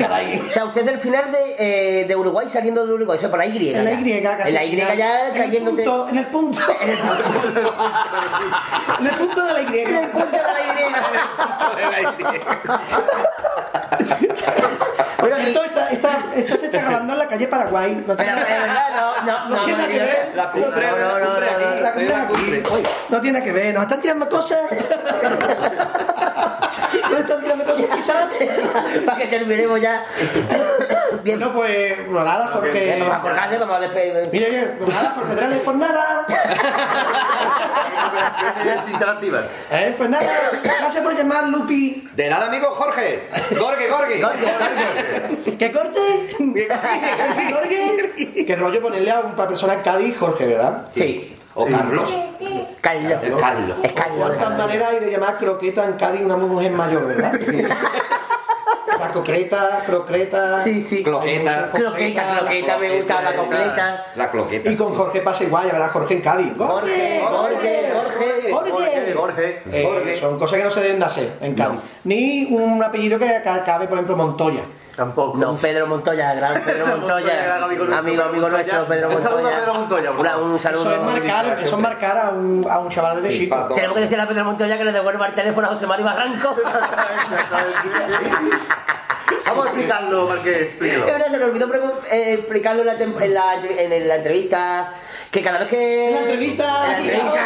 Caray. 0.00 0.40
O 0.40 0.52
sea, 0.52 0.64
usted 0.66 0.84
del 0.84 0.98
final 0.98 1.30
de, 1.32 1.56
eh, 1.58 2.04
de 2.06 2.16
Uruguay 2.16 2.46
saliendo 2.52 2.86
de 2.86 2.92
Uruguay, 2.92 3.18
eso 3.18 3.30
por 3.30 3.38
la 3.38 3.46
Y. 3.46 3.74
En 3.74 3.84
la. 3.84 3.92
Y, 3.92 4.22
casi 4.22 4.48
En 4.48 4.54
la 4.54 4.64
Y 4.64 4.76
ya 4.76 5.28
En 5.28 5.36
el 5.36 5.42
cayéndote. 5.42 5.84
punto- 5.84 6.08
En 6.08 6.18
el 6.18 6.26
punto. 6.26 6.60
En 6.80 6.88
el 6.90 6.98
punto. 6.98 7.14
En 9.00 9.06
el 9.06 9.14
punto 9.14 9.44
de 9.44 9.52
la 9.52 9.62
Y. 9.62 9.78
En 9.78 9.94
el 9.94 10.08
punto 10.10 10.36
de 10.36 10.42
la 10.42 12.00
Y. 12.02 12.16
Por 15.18 15.34
cierto, 15.34 15.64
esta- 15.64 15.88
esta- 15.90 16.24
esto 16.36 16.56
se 16.58 16.65
está 16.76 16.90
grabando 16.90 17.12
en 17.12 17.18
la 17.18 17.28
calle 17.28 17.48
Paraguay. 17.48 18.04
No 18.06 18.16
tiene, 18.16 18.32
nada 18.32 19.88
que 19.88 19.98
ver. 19.98 20.32
La 20.34 20.50
cumbre, 20.50 20.86
la 21.80 22.26
cumbre 22.26 22.62
no, 23.08 23.16
aquí. 23.16 23.22
Tiene 23.22 23.42
que 23.42 23.52
ver, 23.52 23.74
nos 23.74 23.82
están 23.84 24.00
tirando 24.00 24.28
cosas. 24.28 24.58
Nos 27.10 27.20
están 27.20 27.40
tirando 27.40 27.64
cosas 27.64 27.86
quizás. 27.94 28.26
Para 29.06 29.18
que 29.18 29.26
terminemos 29.26 29.80
ya. 29.80 30.04
Bien. 31.26 31.40
No, 31.40 31.52
pues 31.52 32.08
nada, 32.08 32.52
porque. 32.52 32.98
Vamos 33.00 33.16
a 33.16 33.20
colgarle, 33.20 33.58
vamos 33.58 33.76
a 33.76 33.80
despedir. 33.80 34.28
Mire, 34.30 34.46
oye, 34.46 34.66
pues 34.78 34.94
nada, 34.94 35.14
por 35.16 35.26
federales, 35.26 35.58
por 35.58 35.74
nada. 35.74 36.26
interactivas. 38.92 39.50
Eh, 39.72 39.94
pues 39.98 40.08
nada, 40.08 40.24
gracias 40.62 41.02
por 41.02 41.16
llamar, 41.16 41.48
Lupi. 41.48 42.08
De 42.14 42.30
nada, 42.30 42.46
amigo 42.46 42.68
Jorge. 42.68 43.28
Gorge, 43.58 43.88
Gorge. 43.88 44.22
¿Que 45.58 45.72
corte? 45.72 46.00
¿Jorge? 47.52 48.44
Qué 48.46 48.56
rollo 48.56 48.80
ponerle 48.80 49.10
a 49.10 49.18
una 49.18 49.48
persona 49.48 49.74
en 49.74 49.80
Cádiz, 49.80 50.16
Jorge, 50.16 50.46
¿verdad? 50.46 50.86
Sí. 50.94 51.36
O 51.54 51.66
Carlos. 51.66 52.08
Carlos. 52.80 53.18
Carlos. 53.40 53.76
Es 53.82 53.92
Carlos. 53.94 54.30
De 54.30 54.36
todas 54.36 54.58
maneras 54.58 54.90
hay 54.90 55.00
de 55.00 55.10
llamar 55.10 55.38
croqueta 55.38 55.84
en 55.86 55.94
Cádiz 55.94 56.22
una 56.22 56.36
mujer 56.36 56.70
mayor, 56.70 57.08
¿verdad? 57.08 57.32
La 58.98 59.12
concreta, 59.12 59.82
croqueta. 59.86 60.62
Sí, 60.62 60.80
sí. 60.80 61.02
Cloqueta. 61.02 61.70
Cloqueta, 61.72 62.38
cloqueta, 62.38 62.78
me 62.78 62.96
gusta 62.96 63.22
la 63.22 63.32
cloqueta. 63.32 64.06
La 64.16 64.30
cloqueta. 64.30 64.70
Y 64.70 64.76
con 64.76 64.94
Jorge 64.94 65.20
pasa 65.20 65.44
igual, 65.44 65.66
ya 65.66 65.72
verás, 65.72 65.90
Jorge 65.90 66.14
en 66.14 66.20
Cádiz. 66.20 66.52
Jorge, 66.56 67.20
Jorge, 67.22 67.90
Jorge. 67.92 68.52
Jorge. 68.52 69.12
Jorge. 69.14 69.62
Eh, 69.72 70.16
Son 70.20 70.38
cosas 70.38 70.58
que 70.58 70.64
no 70.64 70.70
se 70.70 70.80
deben 70.80 70.98
de 70.98 71.04
hacer 71.04 71.32
en 71.40 71.54
Cádiz. 71.54 71.80
Ni 72.04 72.46
un 72.50 72.82
apellido 72.82 73.18
que 73.18 73.28
acabe, 73.28 73.86
por 73.86 73.94
ejemplo, 73.98 74.16
Montoya. 74.16 74.62
Tampoco. 74.96 75.36
No, 75.36 75.54
Pedro 75.56 75.86
Montoya, 75.86 76.32
gran 76.34 76.62
Pedro 76.64 76.86
Montoya. 76.86 77.54
amigo, 77.98 78.22
amigo 78.22 78.48
nuestro, 78.48 78.86
Pedro 78.86 79.08
Un 79.10 79.20
saludo 79.20 79.38
a 79.38 79.42
Montoya. 79.42 79.58
Pedro 79.60 79.74
Montoya. 79.74 80.10
Una- 80.12 80.36
un 80.38 80.58
saludo. 80.58 80.82
Eso 80.90 80.94
es 80.94 81.02
marcar, 81.02 81.46
eso 81.46 81.76
es 81.76 81.82
marcar 81.82 82.18
a 82.18 82.30
un, 82.30 82.66
a 82.70 82.78
un 82.78 82.88
chaval 82.90 83.22
de 83.22 83.28
chico. 83.28 83.66
Tenemos 83.74 83.94
que 83.94 84.00
decirle 84.02 84.24
a 84.24 84.28
Pedro 84.28 84.44
Montoya 84.44 84.78
que 84.78 84.84
le 84.84 84.92
devuelva 84.92 85.26
el 85.26 85.34
teléfono 85.34 85.66
a 85.66 85.70
José 85.70 85.86
Mari 85.86 86.02
Barranco. 86.02 86.56
Vamos 89.44 89.64
a 89.64 89.68
explicarlo, 89.68 90.26
Marqués, 90.28 90.80
Es 90.80 91.04
verdad, 91.04 91.26
se 91.30 91.38
me 91.38 91.44
olvidó 91.44 91.68
eh, 92.10 92.34
explicarlo 92.34 92.82
en 92.82 92.86
la, 92.86 92.94
en, 93.24 93.34
la, 93.34 93.54
en 93.66 94.08
la 94.08 94.16
entrevista. 94.16 94.92
Que 95.30 95.42
cada 95.42 95.58
vez 95.58 95.68
que. 95.68 96.08
En 96.08 96.14
la 96.14 96.20
entrevista, 96.22 96.86
En 96.86 96.92
la 96.92 96.98
entrevista. 96.98 97.42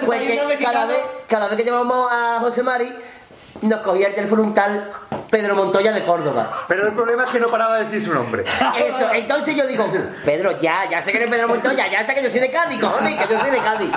Pues 0.06 0.22
que 0.22 0.58
cada 0.62 0.86
vez, 0.86 1.04
cada 1.28 1.48
vez 1.48 1.56
que 1.56 1.64
llamamos 1.64 2.08
a 2.12 2.38
José 2.40 2.62
Mari, 2.62 2.94
nos 3.62 3.80
cogía 3.80 4.08
el 4.08 4.14
teléfono 4.14 4.42
un 4.42 4.54
tal 4.54 4.90
Pedro 5.30 5.54
Montoya 5.54 5.92
de 5.92 6.02
Córdoba. 6.04 6.50
Pero 6.68 6.86
el 6.88 6.92
problema 6.92 7.24
es 7.24 7.30
que 7.30 7.40
no 7.40 7.48
paraba 7.48 7.78
de 7.78 7.84
decir 7.84 8.02
su 8.02 8.12
nombre. 8.12 8.44
Eso, 8.76 9.12
entonces 9.12 9.54
yo 9.54 9.66
digo, 9.66 9.86
Pedro, 10.24 10.60
ya, 10.60 10.88
ya 10.90 11.00
sé 11.00 11.12
que 11.12 11.18
eres 11.18 11.30
Pedro 11.30 11.48
Montoya, 11.48 11.86
ya 11.88 12.00
hasta 12.00 12.14
que 12.14 12.22
yo 12.22 12.30
soy 12.30 12.40
de 12.40 12.50
Cádiz, 12.50 12.80
cojones, 12.80 13.14
que 13.14 13.32
yo 13.32 13.40
soy 13.40 13.50
de 13.50 13.58
Cádiz. 13.58 13.90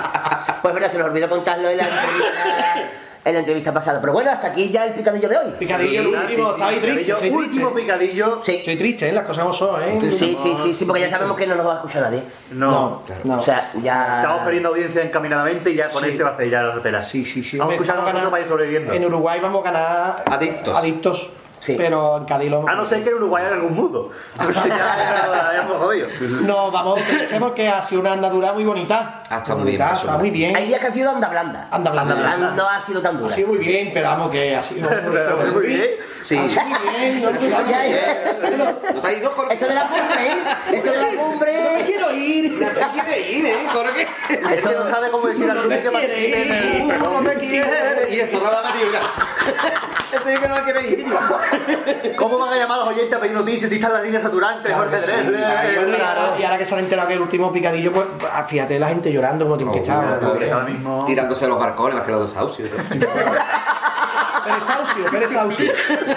Pues 0.62 0.74
verdad, 0.74 0.90
se 0.90 0.98
nos 0.98 1.08
olvidó 1.08 1.28
contarlo 1.28 1.68
en 1.68 1.76
la 1.78 1.84
entrevista, 1.84 2.90
en 3.24 3.32
la 3.32 3.38
entrevista 3.40 3.72
pasada. 3.72 4.00
Pero 4.00 4.12
bueno, 4.12 4.30
hasta 4.30 4.48
aquí 4.48 4.70
ya 4.70 4.84
el 4.86 4.94
picadillo 4.94 5.28
de 5.28 5.36
hoy. 5.38 5.50
Picadillo, 5.58 6.00
el 6.00 6.06
último, 6.08 6.54
ahí 6.60 6.76
triste. 6.78 6.80
Picadillo, 6.80 7.14
estoy 7.14 7.30
triste. 7.30 7.36
último 7.36 7.74
picadillo. 7.74 8.40
Sí. 8.44 8.54
Estoy 8.56 8.76
triste, 8.76 9.08
¿eh? 9.08 9.12
Las 9.12 9.24
cosas 9.24 9.42
como 9.44 9.54
son, 9.54 9.82
¿eh? 9.82 9.96
Sí, 10.00 10.36
sí, 10.42 10.56
sí, 10.62 10.74
sí, 10.78 10.84
porque 10.84 11.00
ya 11.02 11.10
sabemos 11.10 11.36
que 11.36 11.46
no 11.46 11.54
nos 11.54 11.66
va 11.66 11.72
a 11.72 11.76
escuchar 11.76 12.02
nadie. 12.02 12.22
No. 12.52 13.02
No. 13.24 13.38
O 13.38 13.42
sea, 13.42 13.70
ya. 13.82 14.18
Estamos 14.20 14.42
perdiendo 14.42 14.68
audiencia 14.68 15.02
encaminadamente 15.02 15.70
y 15.70 15.74
ya 15.76 15.88
con 15.90 16.02
Sí. 16.04 16.10
este 16.10 16.22
va 16.22 16.30
a 16.30 16.32
hacer 16.34 16.50
ya 16.50 16.62
la 16.62 16.74
repera. 16.74 17.02
Sí, 17.04 17.24
sí, 17.24 17.42
sí. 17.42 17.56
Vamos 17.56 17.72
a 17.72 17.74
escuchar 17.76 17.98
a 17.98 18.02
nosotros 18.02 18.30
para 18.30 18.42
ir 18.42 18.48
sobreviviendo. 18.48 18.92
En 18.92 19.04
Uruguay 19.06 19.40
vamos 19.40 19.62
a 19.66 19.70
ganar 19.70 20.24
Adictos. 20.30 20.76
adictos. 20.76 21.30
Sí. 21.64 21.76
Pero 21.78 22.18
en 22.18 22.26
Cádiz 22.26 22.50
lo 22.50 22.68
A 22.68 22.74
no 22.74 22.84
ser 22.84 23.02
que 23.02 23.08
en 23.08 23.14
Uruguay 23.16 23.42
haya 23.46 23.54
algún 23.54 23.74
mudo. 23.74 24.10
Ya 24.68 25.64
la 25.66 25.78
jodido. 25.78 26.08
No, 26.42 26.70
vamos 26.70 27.00
triste 27.00 27.40
porque 27.40 27.68
ha 27.68 27.80
sido 27.80 28.02
una 28.02 28.12
andadura 28.12 28.52
muy 28.52 28.64
bonita. 28.64 29.22
Ah, 29.30 29.38
está 29.38 29.54
muy 29.54 29.70
bien, 29.70 29.80
Está 29.80 30.18
muy 30.18 30.28
bien. 30.30 30.54
Hay 30.54 30.66
días 30.66 30.78
que 30.80 30.86
ha 30.88 30.92
sido 30.92 31.10
anda 31.10 31.26
blanda. 31.28 31.68
Anda 31.70 31.90
blanda. 31.90 32.32
Anda 32.32 32.50
No 32.54 32.68
ha 32.68 32.82
sido 32.82 33.00
tan 33.00 33.16
Ha 33.16 33.20
dura. 33.20 33.34
sido 33.34 33.48
muy 33.48 33.58
bien, 33.58 33.90
pero 33.94 34.08
vamos 34.08 34.30
que 34.30 34.54
ha 34.54 34.62
sido 34.62 34.90
muy 35.54 35.66
bien. 35.66 35.90
Sí. 36.22 36.36
Ha 36.36 36.48
sido 36.48 36.64
muy 36.66 36.98
bien, 37.00 37.22
no 37.22 37.30
sé 37.32 37.48
Ya, 37.70 37.86
ya. 37.86 38.36
¿No 38.94 39.00
te 39.00 39.08
has 39.08 39.18
ido, 39.18 39.30
Jorge? 39.30 39.54
Esto 39.54 39.66
de 39.66 39.74
la 39.74 39.82
cumbre, 39.88 40.26
¿eh? 40.26 40.76
Esto 40.76 40.90
de 40.90 40.96
la 40.98 41.12
No 41.12 41.22
cumbre. 41.22 41.82
quiero 41.86 42.14
ir. 42.14 42.58
Ya 42.60 42.70
te 42.92 43.00
quieres 43.00 43.30
ir, 43.36 43.46
¿eh, 43.46 43.54
Jorge? 43.72 44.06
Este 44.28 44.74
no 44.74 44.86
sabe 44.86 45.10
cómo 45.10 45.26
decir 45.28 45.50
al 45.50 45.56
No 45.56 45.62
grupo 45.62 45.98
te 45.98 46.06
que 46.06 46.28
ir. 46.28 46.94
No 46.98 47.20
te 47.22 47.34
quiere 47.36 48.06
Y 48.10 48.20
esto 48.20 48.36
otra 48.36 48.50
vez 48.50 48.58
ha 48.58 48.62
metido, 48.68 48.86
mira. 48.88 49.00
Este 50.12 50.28
dice 50.28 50.40
que 50.42 50.48
no 50.48 50.54
me 50.56 50.62
quiere 50.62 50.88
ir. 50.90 51.06
¿Cómo 52.16 52.38
van 52.38 52.52
a 52.52 52.56
llamar 52.56 52.80
a 52.80 52.84
los 52.84 52.94
oyentes 52.94 53.16
a 53.16 53.20
pedir 53.20 53.34
noticias 53.34 53.68
si 53.68 53.76
está 53.76 53.88
en 53.88 53.92
la 53.92 54.02
línea 54.02 54.20
saturante 54.20 54.68
de 54.68 54.74
Jorge? 54.74 54.98
Bueno, 55.00 55.38
y 55.38 56.00
ahora, 56.00 56.34
y 56.38 56.42
ahora 56.42 56.58
que 56.58 56.66
se 56.66 56.74
han 56.74 56.80
enterado 56.80 57.08
que 57.08 57.14
el 57.14 57.20
último 57.20 57.52
picadillo, 57.52 57.92
pues 57.92 58.06
ah, 58.32 58.44
fíjate 58.44 58.78
la 58.78 58.88
gente 58.88 59.12
llorando 59.12 59.44
como 59.44 59.56
tiene 59.56 59.72
que 59.72 59.80
estar. 59.80 60.20
Porque 60.20 60.50
ahora 60.50 60.66
mismo... 60.66 61.04
Tirándose 61.06 61.48
los 61.48 61.58
barcones 61.58 61.96
más 61.96 62.04
que 62.04 62.12
los 62.12 62.20
dos 62.20 62.32
saucios. 62.32 62.68
Pérez 64.44 64.64
Saucio, 64.64 65.10
Pérez 65.10 65.32
Saucio. 65.32 65.72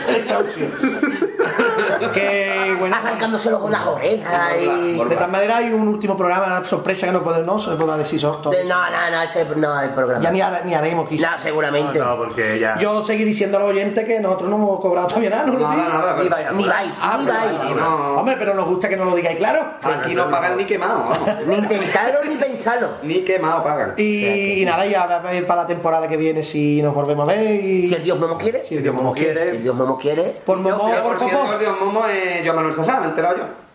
Pérez 0.06 0.28
Saucio. 0.28 0.68
Que 2.14 2.57
bueno. 2.76 2.96
Arrancándoselo 2.96 3.60
con 3.60 3.72
las 3.72 3.86
orejas 3.86 4.52
y. 4.62 4.98
De 5.08 5.16
tal 5.16 5.32
manera 5.32 5.58
hay 5.58 5.72
un 5.72 5.88
último 5.88 6.16
programa, 6.18 6.46
una 6.48 6.64
sorpresa 6.64 7.08
que 7.08 7.14
no 7.14 7.22
podemos, 7.24 7.66
no 7.68 7.72
se 7.74 7.78
pueda 7.80 7.98
decir. 7.98 8.18
No, 8.24 8.32
no, 8.52 9.12
no, 9.12 9.22
ese 9.22 9.46
no 9.56 9.74
hay 9.74 9.90
programa. 9.90 10.24
Ya 10.24 10.32
ni, 10.32 10.42
hará- 10.42 10.62
ni 10.64 10.74
haremos 10.74 11.08
quizás. 11.08 11.32
No, 11.38 11.40
seguramente. 11.40 12.00
No, 12.00 12.18
porque 12.18 12.60
ya... 12.60 12.78
Yo 12.80 13.06
seguí 13.06 13.24
diciendo 13.24 13.58
a 13.58 13.62
los 13.62 13.70
oyentes 13.70 14.06
que 14.06 14.20
nosotros 14.20 14.50
no 14.50 14.56
hemos 14.56 14.80
cobrado 14.80 15.08
todavía 15.08 15.30
nada, 15.30 15.46
¿no? 15.46 15.60
Nada, 15.60 15.76
nada, 15.90 16.52
Ni 16.54 16.68
vais, 16.68 16.90
Ah, 17.02 17.18
ni 17.20 17.26
vais. 17.26 17.76
no, 17.76 18.16
Hombre, 18.20 18.36
pero 18.40 18.54
nos 18.54 18.66
gusta 18.68 18.90
que 18.90 18.98
nos 18.98 19.08
lo 19.08 19.16
digáis 19.16 19.38
claro. 19.38 19.66
aquí 19.84 20.16
no 20.16 20.30
pagan 20.32 20.58
ni 20.58 20.66
quemado. 20.66 21.06
Ni 21.46 21.56
intentarlo 21.56 22.20
ni 22.28 22.36
pensarlo. 22.36 22.90
Ni 23.04 23.20
quemado 23.22 23.64
pagan. 23.64 23.94
Y, 23.98 24.62
y 24.62 24.66
nada, 24.66 24.86
ya 24.86 25.04
a 25.04 25.20
ver 25.20 25.46
para 25.48 25.62
la 25.62 25.68
temporada 25.68 26.08
que 26.08 26.18
viene 26.18 26.44
si 26.44 26.82
nos 26.82 26.94
volvemos 26.94 27.28
a 27.28 27.32
ver 27.34 27.44
y... 27.64 27.88
Si 27.88 27.94
el 27.96 28.04
Dios 28.04 28.20
Momo 28.20 28.38
quiere. 28.38 28.66
Si 28.68 28.76
el 28.76 28.84
Dios 28.84 28.96
Momo 28.96 29.14
Si 29.14 29.20
quiere. 29.22 29.50
el 29.52 29.62
Dios 29.64 29.76
Momo 29.76 29.98
quiere. 29.98 30.24
Por 30.46 30.58
Momo 30.58 30.78
por 31.04 31.18
el 31.22 31.60
Dios 31.60 31.76
Momo 31.80 32.06
es 32.08 32.44
yo 32.44 32.54
Manuel 32.58 32.74
Serrano, 32.74 33.02
me 33.02 33.06
he 33.06 33.10
enterado 33.10 33.38
yo. 33.38 33.67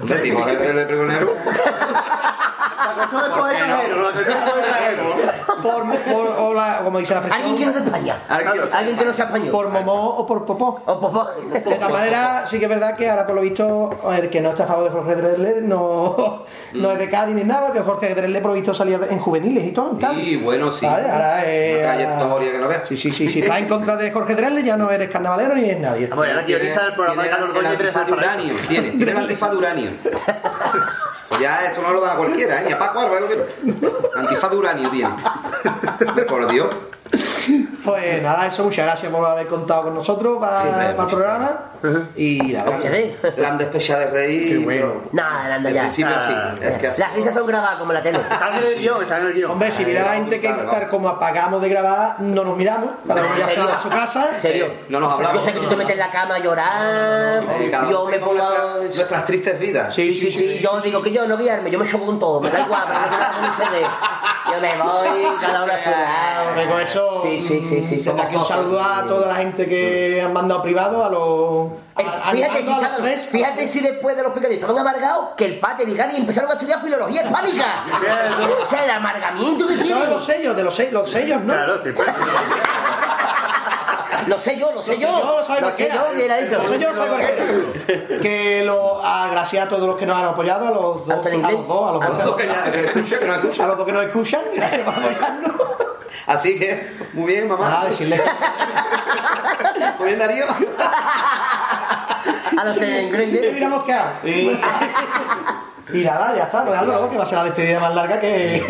Hombre, 0.00 0.18
si 0.18 0.30
Jorge 0.30 0.56
Dresler 0.56 0.86
pregonero. 0.86 1.32
La 2.78 2.94
cuestión 2.94 3.22
del 3.22 3.32
poder 3.32 3.54
extranjero, 3.56 4.02
la 4.02 4.12
cuestión 4.12 4.38
del 4.38 4.48
poder 4.48 4.64
extranjero. 4.64 5.04
Por, 5.62 5.82
por- 6.02 6.36
o 6.38 6.54
la, 6.54 6.78
como 6.84 6.98
dice 6.98 7.14
la 7.14 7.20
Alguien 7.20 7.56
que 7.56 7.64
no 7.66 7.70
expresión, 7.70 7.70
es 7.70 7.74
de 7.74 7.84
España. 7.86 8.16
Alguien 8.28 8.52
que 8.52 8.58
no 8.60 8.66
sea 8.66 8.78
Alguien 8.78 8.96
que 8.98 9.04
no 9.04 9.14
sea 9.14 9.24
español. 9.26 9.50
por 9.50 9.68
Momó 9.68 10.08
o 10.16 10.26
por 10.26 10.44
Popó. 10.44 10.82
O 10.86 11.00
popó. 11.00 11.28
De 11.52 11.60
tal 11.76 11.92
manera, 11.92 12.46
sí 12.46 12.58
que 12.58 12.64
es 12.64 12.68
verdad 12.70 12.96
que 12.96 13.10
ahora 13.10 13.26
por 13.26 13.34
lo 13.34 13.40
visto, 13.42 13.90
el 14.16 14.30
que 14.30 14.40
no 14.40 14.50
está 14.50 14.64
a 14.64 14.66
favor 14.66 14.84
de 14.84 14.90
Jorge 14.90 15.14
Dresler 15.16 15.62
no, 15.62 16.44
no 16.74 16.92
es 16.92 16.98
de 16.98 17.10
Cádiz 17.10 17.34
ni 17.34 17.44
nada, 17.44 17.66
porque 17.66 17.80
Jorge 17.80 18.14
Dresler 18.14 18.42
por 18.42 18.50
lo 18.52 18.54
visto 18.54 18.72
salía 18.74 19.00
en 19.10 19.18
juveniles 19.18 19.64
y 19.64 19.72
todo. 19.72 19.98
Y 20.16 20.36
bueno, 20.36 20.72
sí. 20.72 20.86
¿Vale? 20.86 21.10
Ahora, 21.10 21.42
eh, 21.44 21.74
Una 21.82 21.82
trayectoria 21.94 22.52
que 22.52 22.58
no 22.58 22.68
veas. 22.68 22.82
Sí, 22.88 22.96
sí, 22.96 23.10
sí. 23.12 23.28
Si 23.30 23.40
estás 23.42 23.58
en 23.58 23.68
contra 23.68 23.96
de 23.96 24.10
Jorge 24.12 24.34
Dresler 24.34 24.64
ya 24.64 24.76
no 24.76 24.90
eres 24.90 25.10
carnavalero 25.10 25.54
ni 25.54 25.64
eres 25.64 25.80
nadie. 25.80 26.06
Vamos, 26.06 26.26
era 26.26 26.42
guionista 26.42 26.84
del 26.84 26.94
programa 26.94 27.22
de 27.22 27.30
Carlos 27.30 27.48
el 27.48 27.54
Doña 27.54 27.74
y 27.74 27.76
de. 27.76 27.88
Tiene, 28.68 28.90
tiene 28.92 29.12
el 29.20 29.26
de 29.28 29.56
uranio. 29.56 29.77
Pues 31.28 31.40
ya 31.40 31.66
eso 31.66 31.82
no 31.82 31.92
lo 31.92 32.00
da 32.00 32.16
cualquiera, 32.16 32.60
¿eh? 32.60 32.64
Ni 32.66 32.72
a 32.72 32.78
Paco 32.78 33.00
Álvaro, 33.00 33.26
tío. 33.28 33.44
Antifaz 34.16 34.50
de 34.50 34.56
uranio 34.56 34.90
tiene. 34.90 35.14
Por 36.26 36.46
Dios. 36.50 36.68
Pues 37.84 38.22
nada, 38.22 38.46
eso, 38.46 38.64
muchas 38.64 38.86
gracias 38.86 39.12
por 39.12 39.24
haber 39.24 39.46
contado 39.46 39.84
con 39.84 39.94
nosotros 39.94 40.38
para, 40.40 40.62
Sí, 40.62 40.68
para 40.68 40.88
el 40.90 40.96
programa. 40.96 41.50
Y 42.16 42.38
nada, 42.52 42.78
¿Qué 42.80 43.16
Grande 43.36 43.64
especial 43.64 44.00
de 44.00 44.10
reír. 44.10 44.58
Qué 44.58 44.64
bueno. 44.64 44.94
Nada, 45.12 45.54
anda 45.54 45.70
ya. 45.70 45.82
principio 45.82 46.12
a 46.14 46.20
fin. 46.20 46.62
Es 46.68 46.78
que 46.78 46.88
así. 46.88 47.00
Las 47.00 47.14
risas 47.14 47.34
son 47.34 47.46
grabadas 47.46 47.78
como 47.78 47.92
la 47.92 48.02
tele. 48.02 48.18
Están 48.28 48.54
en 48.54 48.64
el 48.64 48.78
guion, 48.80 49.02
están 49.02 49.20
en 49.20 49.26
el 49.28 49.34
guion. 49.34 49.50
Hombre, 49.52 49.70
si 49.70 49.84
mira 49.84 50.02
la 50.02 50.14
gente 50.14 50.40
que 50.40 50.54
como 50.90 51.08
apagamos 51.08 51.62
de 51.62 51.68
grabar, 51.68 52.20
no 52.20 52.44
nos 52.44 52.56
miramos, 52.56 52.90
cada 53.06 53.20
uno 53.22 53.36
ya 53.38 53.48
se 53.48 53.60
va 53.60 53.74
a 53.74 53.82
su 53.82 53.88
casa. 53.88 54.28
¿En 54.34 54.42
serio? 54.42 54.72
No 54.88 54.98
nos 55.00 55.14
hablamos. 55.14 55.38
Yo 55.38 55.44
sé 55.44 55.52
que 55.54 55.60
tú 55.60 55.68
te 55.68 55.76
metes 55.76 55.92
en 55.92 55.98
la 55.98 56.10
cama 56.10 56.34
a 56.34 56.38
llorar. 56.40 57.44
Eh, 57.60 57.72
Yo 57.90 58.06
me 58.06 58.18
pongo. 58.18 58.44
nuestras, 58.82 59.24
tristes 59.24 59.58
vidas. 59.60 59.94
Sí, 59.94 60.12
sí, 60.14 60.32
sí, 60.32 60.58
Yo 60.58 60.80
digo 60.80 61.00
que 61.02 61.12
yo 61.12 61.26
no 61.26 61.36
guiarme, 61.36 61.70
yo 61.70 61.78
me 61.78 61.88
choco 61.88 62.06
con 62.06 62.18
todo. 62.18 62.40
Me 62.40 62.50
da 62.50 62.60
igual, 62.60 62.82
pero 62.88 63.00
no 63.00 63.40
con 63.40 63.50
ustedes. 63.50 63.88
Yo 64.50 64.60
me 64.60 64.82
voy, 64.82 65.28
cada 65.40 65.64
uno 65.64 65.72
a 65.72 65.78
su 65.78 65.90
lado. 65.90 66.70
Con 66.70 66.80
eso, 66.80 67.22
Sí, 67.22 67.40
sí, 67.40 67.60
sí, 67.68 68.00
sí. 68.00 68.10
aquí 68.10 68.36
un 68.36 68.44
saludo 68.46 68.80
a 68.82 69.02
toda 69.04 69.28
la 69.28 69.34
gente 69.36 69.66
que 69.68 70.20
han 70.22 70.32
mandado 70.32 70.62
privado, 70.62 71.04
a 71.04 71.08
los. 71.10 71.68
a- 71.96 72.30
Fíjate 72.30 72.62
si, 72.62 72.70
a 72.72 72.80
los 72.80 72.96
tres. 72.98 73.26
fíjate 73.26 73.66
si 73.68 73.80
después 73.80 74.16
de 74.16 74.22
los 74.22 74.32
picadillos 74.32 74.60
estaban 74.62 74.78
amargados 74.86 75.30
que 75.36 75.44
el 75.46 75.58
pate 75.60 75.84
y 75.84 75.92
y 75.98 76.16
empezaron 76.16 76.50
a 76.50 76.54
estudiar 76.54 76.80
filología 76.82 77.22
hispánica. 77.24 77.84
o 78.62 78.66
sea, 78.68 78.84
el 78.84 78.90
amargamiento 78.90 79.66
que 79.66 79.74
Son 79.76 79.82
tienen. 79.84 80.10
los 80.10 80.24
sellos, 80.24 80.56
de 80.56 80.64
los, 80.64 80.74
se- 80.74 80.90
los 80.92 81.10
sellos, 81.10 81.40
¿no? 81.42 81.52
Claro, 81.52 81.78
sí, 81.82 81.90
pues. 81.94 82.08
Lo 84.26 84.38
sé 84.38 84.58
yo, 84.58 84.72
lo 84.72 84.82
sé 84.82 84.92
Los 84.92 85.00
yo. 85.00 85.08
sellos, 85.08 85.60
lo 85.62 85.72
sé 85.72 85.90
yo, 85.94 86.06
era 86.22 86.38
eso. 86.38 86.58
Los 86.58 86.68
sellos 86.68 86.94
lo 86.94 86.96
sabe 87.06 87.10
cualquiera. 87.10 88.20
Que 88.20 88.62
lo, 88.66 89.02
a, 89.02 89.28
gracias 89.30 89.66
a 89.66 89.68
todos 89.70 89.86
los 89.88 89.96
que 89.96 90.04
nos 90.04 90.18
han 90.18 90.24
apoyado, 90.26 90.66
a 90.66 90.70
los 90.70 91.06
dos, 91.06 91.26
a 91.26 91.30
los 91.50 91.66
dos, 91.66 92.02
a 92.04 92.08
los 92.08 92.24
dos, 92.24 92.36
que 92.36 92.46
ya- 92.46 92.70
que 92.70 92.80
escucha, 92.84 93.18
que 93.18 93.26
no 93.26 93.34
escucha. 93.34 93.64
a 93.64 93.66
los 93.68 93.76
dos 93.78 93.86
que 93.86 93.92
nos 93.92 94.04
escuchan, 94.04 94.40
gracias 94.54 94.80
por 94.82 94.94
apoyarnos. 94.94 95.52
Así 96.26 96.58
que, 96.58 96.92
muy 97.12 97.32
bien, 97.32 97.48
mamá. 97.48 97.68
Nada, 97.68 97.88
decirles 97.88 98.20
Muy 99.98 100.06
bien, 100.06 100.18
Darío. 100.18 100.44
A 102.58 102.64
los 102.64 102.74
que 102.76 102.86
que 102.86 103.00
engreídos. 103.00 103.52
miramos 103.52 103.84
qué 103.84 103.92
hago. 103.92 104.18
Y 105.92 106.04
nada, 106.04 106.36
ya 106.36 106.44
está, 106.44 106.64
pues 106.64 106.78
algo, 106.78 107.08
que 107.08 107.16
va 107.16 107.22
a 107.22 107.26
ser 107.26 107.38
la 107.38 107.44
despedida 107.44 107.80
más 107.80 107.94
larga 107.94 108.20
que. 108.20 108.62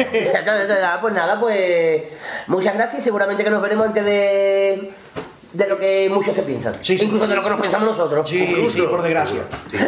Pues 1.00 1.14
nada, 1.14 1.40
pues 1.40 2.02
muchas 2.46 2.74
gracias 2.74 3.00
y 3.00 3.04
seguramente 3.04 3.42
que 3.42 3.50
nos 3.50 3.60
veremos 3.60 3.86
antes 3.86 4.04
de, 4.04 4.92
de 5.52 5.66
lo 5.66 5.78
que 5.78 6.08
muchos 6.12 6.36
se 6.36 6.42
piensan. 6.42 6.74
Incluso 6.86 7.26
de 7.26 7.34
lo 7.34 7.42
que 7.42 7.50
nos 7.50 7.60
pensamos 7.60 7.88
nosotros. 7.88 8.28
Sí, 8.28 8.68
sí, 8.72 8.82
por 8.82 9.02
desgracia. 9.02 9.42
Sí. 9.68 9.78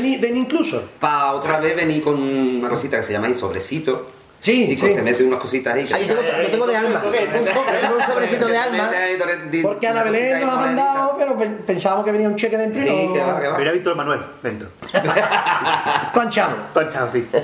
Ni 0.00 0.14
incluso. 0.14 0.82
Para 0.98 1.32
otra 1.32 1.60
vez 1.60 1.76
venir 1.76 2.02
con 2.02 2.22
una 2.22 2.68
cosita 2.68 2.96
que 2.98 3.02
se 3.04 3.12
llama 3.12 3.26
ahí 3.26 3.34
sobrecito. 3.34 4.06
Sí, 4.44 4.66
Y 4.72 4.76
que 4.76 4.88
sí. 4.88 4.94
se 4.96 5.02
mete 5.02 5.24
unas 5.24 5.38
cositas 5.38 5.72
ahí. 5.74 5.88
Ah, 5.90 5.98
yo 5.98 6.06
tengo, 6.06 6.20
yo 6.22 6.50
tengo 6.50 6.66
de 6.66 6.76
alma. 6.76 7.00
Tengo 7.80 7.96
un 7.96 8.02
sobrecito 8.02 8.46
de 8.46 8.58
alma. 8.58 8.90
Porque 9.62 9.88
Ana 9.88 10.02
Belén 10.02 10.40
nos 10.42 10.50
ha 10.54 10.56
mandado, 10.56 11.16
pero 11.18 11.38
pen- 11.38 11.62
pensábamos 11.66 12.04
que 12.04 12.12
venía 12.12 12.28
un 12.28 12.36
cheque 12.36 12.58
dentro 12.58 12.82
Sí, 12.82 13.08
que 13.14 13.22
va, 13.22 13.40
que 13.40 13.48
va. 13.48 13.56
Mira 13.58 13.72
Víctor 13.72 13.96
Manuel, 13.96 14.20
dentro. 14.42 14.68
planchado. 16.12 16.56
Planchado, 16.74 17.08
sí. 17.12 17.26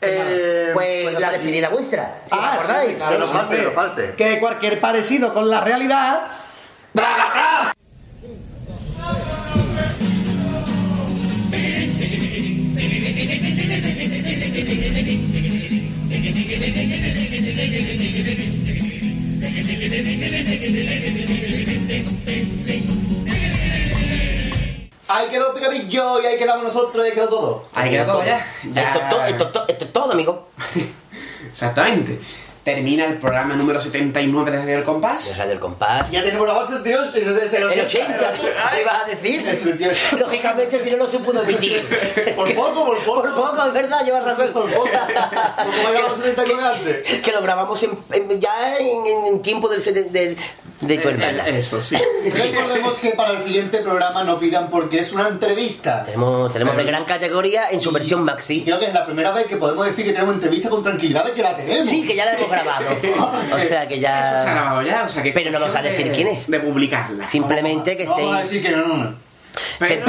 Eh, 0.00 0.70
Pues 0.74 1.18
la 1.18 1.32
despedida 1.32 1.68
vuestra. 1.70 2.22
Si 2.26 2.34
os 2.36 2.40
Ah, 2.40 2.52
acordáis. 2.54 2.90
sí, 2.90 2.96
claro, 2.96 3.12
Que 3.12 3.18
no 3.18 3.26
falte, 3.26 3.62
no 3.62 3.70
falte. 3.72 4.14
Que 4.16 4.38
cualquier 4.38 4.80
parecido 4.80 5.34
con 5.34 5.48
la 5.50 5.60
realidad. 5.60 6.22
Ahí 25.10 25.28
quedó 25.28 25.54
Picadillo 25.54 26.20
y 26.22 26.26
ahí 26.26 26.36
quedamos 26.38 26.64
nosotros 26.64 27.02
y 27.04 27.08
ahí 27.08 27.14
quedó 27.14 27.28
todo. 27.28 27.64
Ahí 27.74 27.90
queda 27.90 28.04
todo 28.06 28.24
ya. 28.24 28.46
Ya- 28.74 28.82
Esto, 28.92 29.00
es 29.00 29.08
to- 29.08 29.24
esto, 29.24 29.44
es 29.46 29.52
to- 29.52 29.64
esto 29.68 29.84
es 29.86 29.92
todo, 29.92 30.12
amigo. 30.12 30.48
Exactamente. 31.50 32.20
Termina 32.74 33.06
el 33.06 33.16
programa 33.16 33.56
número 33.56 33.80
79 33.80 34.50
de 34.50 34.58
Radio 34.58 34.76
El 34.76 34.84
Compás. 34.84 35.30
De 35.30 35.36
Radio 35.38 35.52
El 35.54 35.58
Compás. 35.58 36.10
Ya 36.10 36.22
tenemos 36.22 36.46
la 36.46 36.52
base 36.52 36.74
78 36.74 37.12
y 37.14 37.20
el 37.22 37.62
El 37.62 37.80
80, 37.80 38.34
¿qué 38.34 38.82
ibas 38.82 39.02
a 39.04 39.08
decir? 39.08 39.48
El 39.48 39.56
78. 39.56 40.18
Lógicamente, 40.18 40.78
si 40.78 40.90
no, 40.90 40.98
no 40.98 41.06
se 41.06 41.18
pudo 41.20 41.42
emitir. 41.44 41.82
Por 42.36 42.54
poco, 42.54 42.84
por 42.84 42.98
poco. 43.04 43.22
Por 43.22 43.34
poco, 43.34 43.64
es 43.68 43.72
verdad, 43.72 44.04
llevas 44.04 44.22
razón. 44.22 44.52
Por 44.52 44.70
poco. 44.70 44.86
Como 45.64 45.88
llegamos 45.94 46.18
79 46.18 46.62
antes. 46.62 47.20
Que 47.22 47.32
lo 47.32 47.40
grabamos 47.40 47.82
en- 47.84 47.98
en- 48.12 48.38
ya 48.38 48.76
en, 48.76 49.06
en 49.28 49.40
tiempo 49.40 49.66
del, 49.70 49.82
del- 50.12 50.36
de 50.80 50.98
tu 50.98 51.08
hermana. 51.08 51.48
Eh, 51.48 51.58
Eso, 51.58 51.82
sí. 51.82 51.96
Recordemos 52.24 52.98
que 52.98 53.10
para 53.10 53.30
el 53.32 53.38
siguiente 53.40 53.78
programa 53.78 54.22
no 54.24 54.38
pidan 54.38 54.68
porque 54.70 55.00
es 55.00 55.12
una 55.12 55.26
entrevista. 55.28 56.04
Tenemos, 56.04 56.52
tenemos 56.52 56.76
de 56.76 56.84
gran 56.84 57.04
categoría 57.04 57.70
en 57.70 57.80
su 57.80 57.90
versión 57.90 58.22
maxi. 58.24 58.62
Creo 58.62 58.78
que 58.78 58.86
es 58.86 58.94
la 58.94 59.04
primera 59.04 59.30
vez 59.32 59.46
que 59.46 59.56
podemos 59.56 59.86
decir 59.86 60.04
que 60.04 60.12
tenemos 60.12 60.34
entrevista 60.34 60.68
con 60.68 60.82
tranquilidad 60.82 61.24
de 61.24 61.32
que 61.32 61.42
la 61.42 61.56
tenemos. 61.56 61.88
Sí, 61.88 62.06
que 62.06 62.14
ya 62.14 62.26
la 62.26 62.34
hemos 62.34 62.50
grabado. 62.50 62.86
O 63.54 63.58
sea 63.58 63.86
que 63.88 63.98
ya. 63.98 64.20
Eso 64.20 64.38
está 64.38 64.52
grabado 64.52 64.82
ya, 64.82 65.02
o 65.04 65.08
sea 65.08 65.22
que. 65.22 65.32
Pero 65.32 65.50
no 65.50 65.58
vamos 65.58 65.74
a 65.74 65.82
decir 65.82 66.06
de- 66.08 66.12
quién 66.12 66.28
es. 66.28 66.48
De 66.50 66.60
publicarla. 66.60 67.26
Simplemente 67.28 67.96
que 67.96 68.04
No 68.04 68.12
vamos 68.12 68.34
a 68.34 68.42
estéis. 68.42 68.62
decir 68.62 68.74
que 68.74 68.76
no, 68.80 68.86
no, 68.88 68.96
no. 69.04 69.27
Pero. 69.78 70.06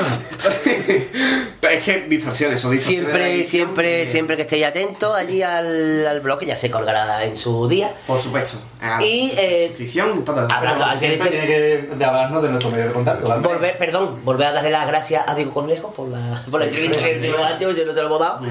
Es 1.70 1.84
que 1.84 2.02
distorsiones, 2.08 2.64
o 2.66 2.70
distorsiones. 2.70 3.12
Siempre, 3.12 3.44
siempre, 3.46 4.04
eh, 4.04 4.12
siempre 4.12 4.36
que 4.36 4.42
estéis 4.44 4.66
atentos 4.66 5.16
allí 5.16 5.42
al, 5.44 6.06
al 6.08 6.20
blog, 6.22 6.40
que 6.40 6.46
ya 6.48 6.58
se 6.58 6.72
colgará 6.72 7.24
en 7.24 7.36
su 7.36 7.68
día. 7.68 7.94
Por 8.08 8.20
supuesto. 8.22 8.58
A 8.82 9.04
Y, 9.04 9.34
eh, 9.38 9.66
suscripción, 9.68 10.24
todo. 10.26 10.48
hablando 10.54 10.86
este- 10.94 11.18
tiene 11.18 11.46
que 11.48 11.90
de 11.96 12.06
hablarnos 12.06 12.42
de 12.44 12.50
nuestro 12.50 12.72
medio 12.72 12.86
de 12.88 12.92
contacto. 12.94 13.28
Volver, 13.42 13.78
perdón, 13.78 14.20
volver 14.24 14.48
a 14.48 14.52
darle 14.54 14.72
las 14.72 14.88
gracias 14.88 15.24
a 15.28 15.36
Diego 15.36 15.54
Cornejo 15.54 15.92
por 15.94 16.08
la, 16.10 16.44
por 16.50 16.60
la 16.60 16.66
entrevista 16.68 17.02
que 17.04 17.16
tuvimos 17.16 17.42
antes, 17.44 17.76
yo 17.76 17.86
no 17.86 17.94
te 17.94 18.02
lo 18.02 18.08
hemos 18.08 18.20
dado. 18.20 18.42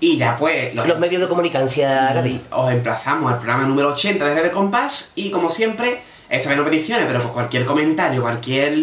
Y 0.00 0.18
ya 0.18 0.36
pues. 0.36 0.74
Los, 0.74 0.86
Los 0.88 0.98
medios 0.98 1.22
de 1.22 1.28
comunicación, 1.28 2.40
os 2.50 2.70
emplazamos 2.70 3.32
al 3.32 3.38
programa 3.38 3.64
número 3.66 3.92
80 3.92 4.26
de 4.28 4.40
El 4.42 4.50
Compás. 4.50 5.12
Y 5.14 5.30
como 5.30 5.48
siempre, 5.48 6.00
esta 6.28 6.48
vez 6.48 6.58
no 6.58 6.64
peticiones, 6.64 7.06
pero 7.06 7.20
por 7.22 7.32
cualquier 7.32 7.64
comentario, 7.64 8.22
cualquier. 8.22 8.74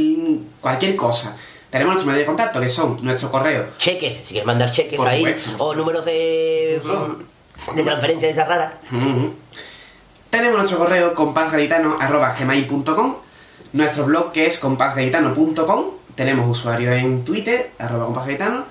cualquier 0.62 0.96
cosa. 0.96 1.36
Tenemos 1.70 1.94
nuestro 1.94 2.12
medio 2.12 2.22
de 2.22 2.26
contacto, 2.28 2.62
que 2.62 2.70
son 2.70 2.98
nuestro 3.02 3.32
correo. 3.32 3.68
Cheques, 3.78 4.18
si 4.18 4.24
quieres 4.34 4.46
mandar 4.46 4.72
cheques 4.72 4.96
Por 4.96 5.08
ahí, 5.08 5.22
supuesto. 5.40 5.56
o 5.64 5.74
números 5.76 6.06
de, 6.06 6.80
de 7.76 7.84
transferencia 7.84 8.28
de 8.28 8.34
esas 8.34 8.48
raras. 8.48 8.74
Ujú. 8.92 9.34
Tenemos 10.30 10.58
nuestro 10.58 10.78
correo 10.78 11.14
compásgaditano.gmail.com 11.14 13.16
Nuestro 13.74 14.06
blog 14.06 14.32
que 14.32 14.46
es 14.48 14.58
compásgaditano.com 14.60 15.86
Tenemos 16.16 16.50
usuario 16.50 16.92
en 16.92 17.24
Twitter, 17.24 17.72
arroba 17.80 18.06
compásgaditano 18.06 18.66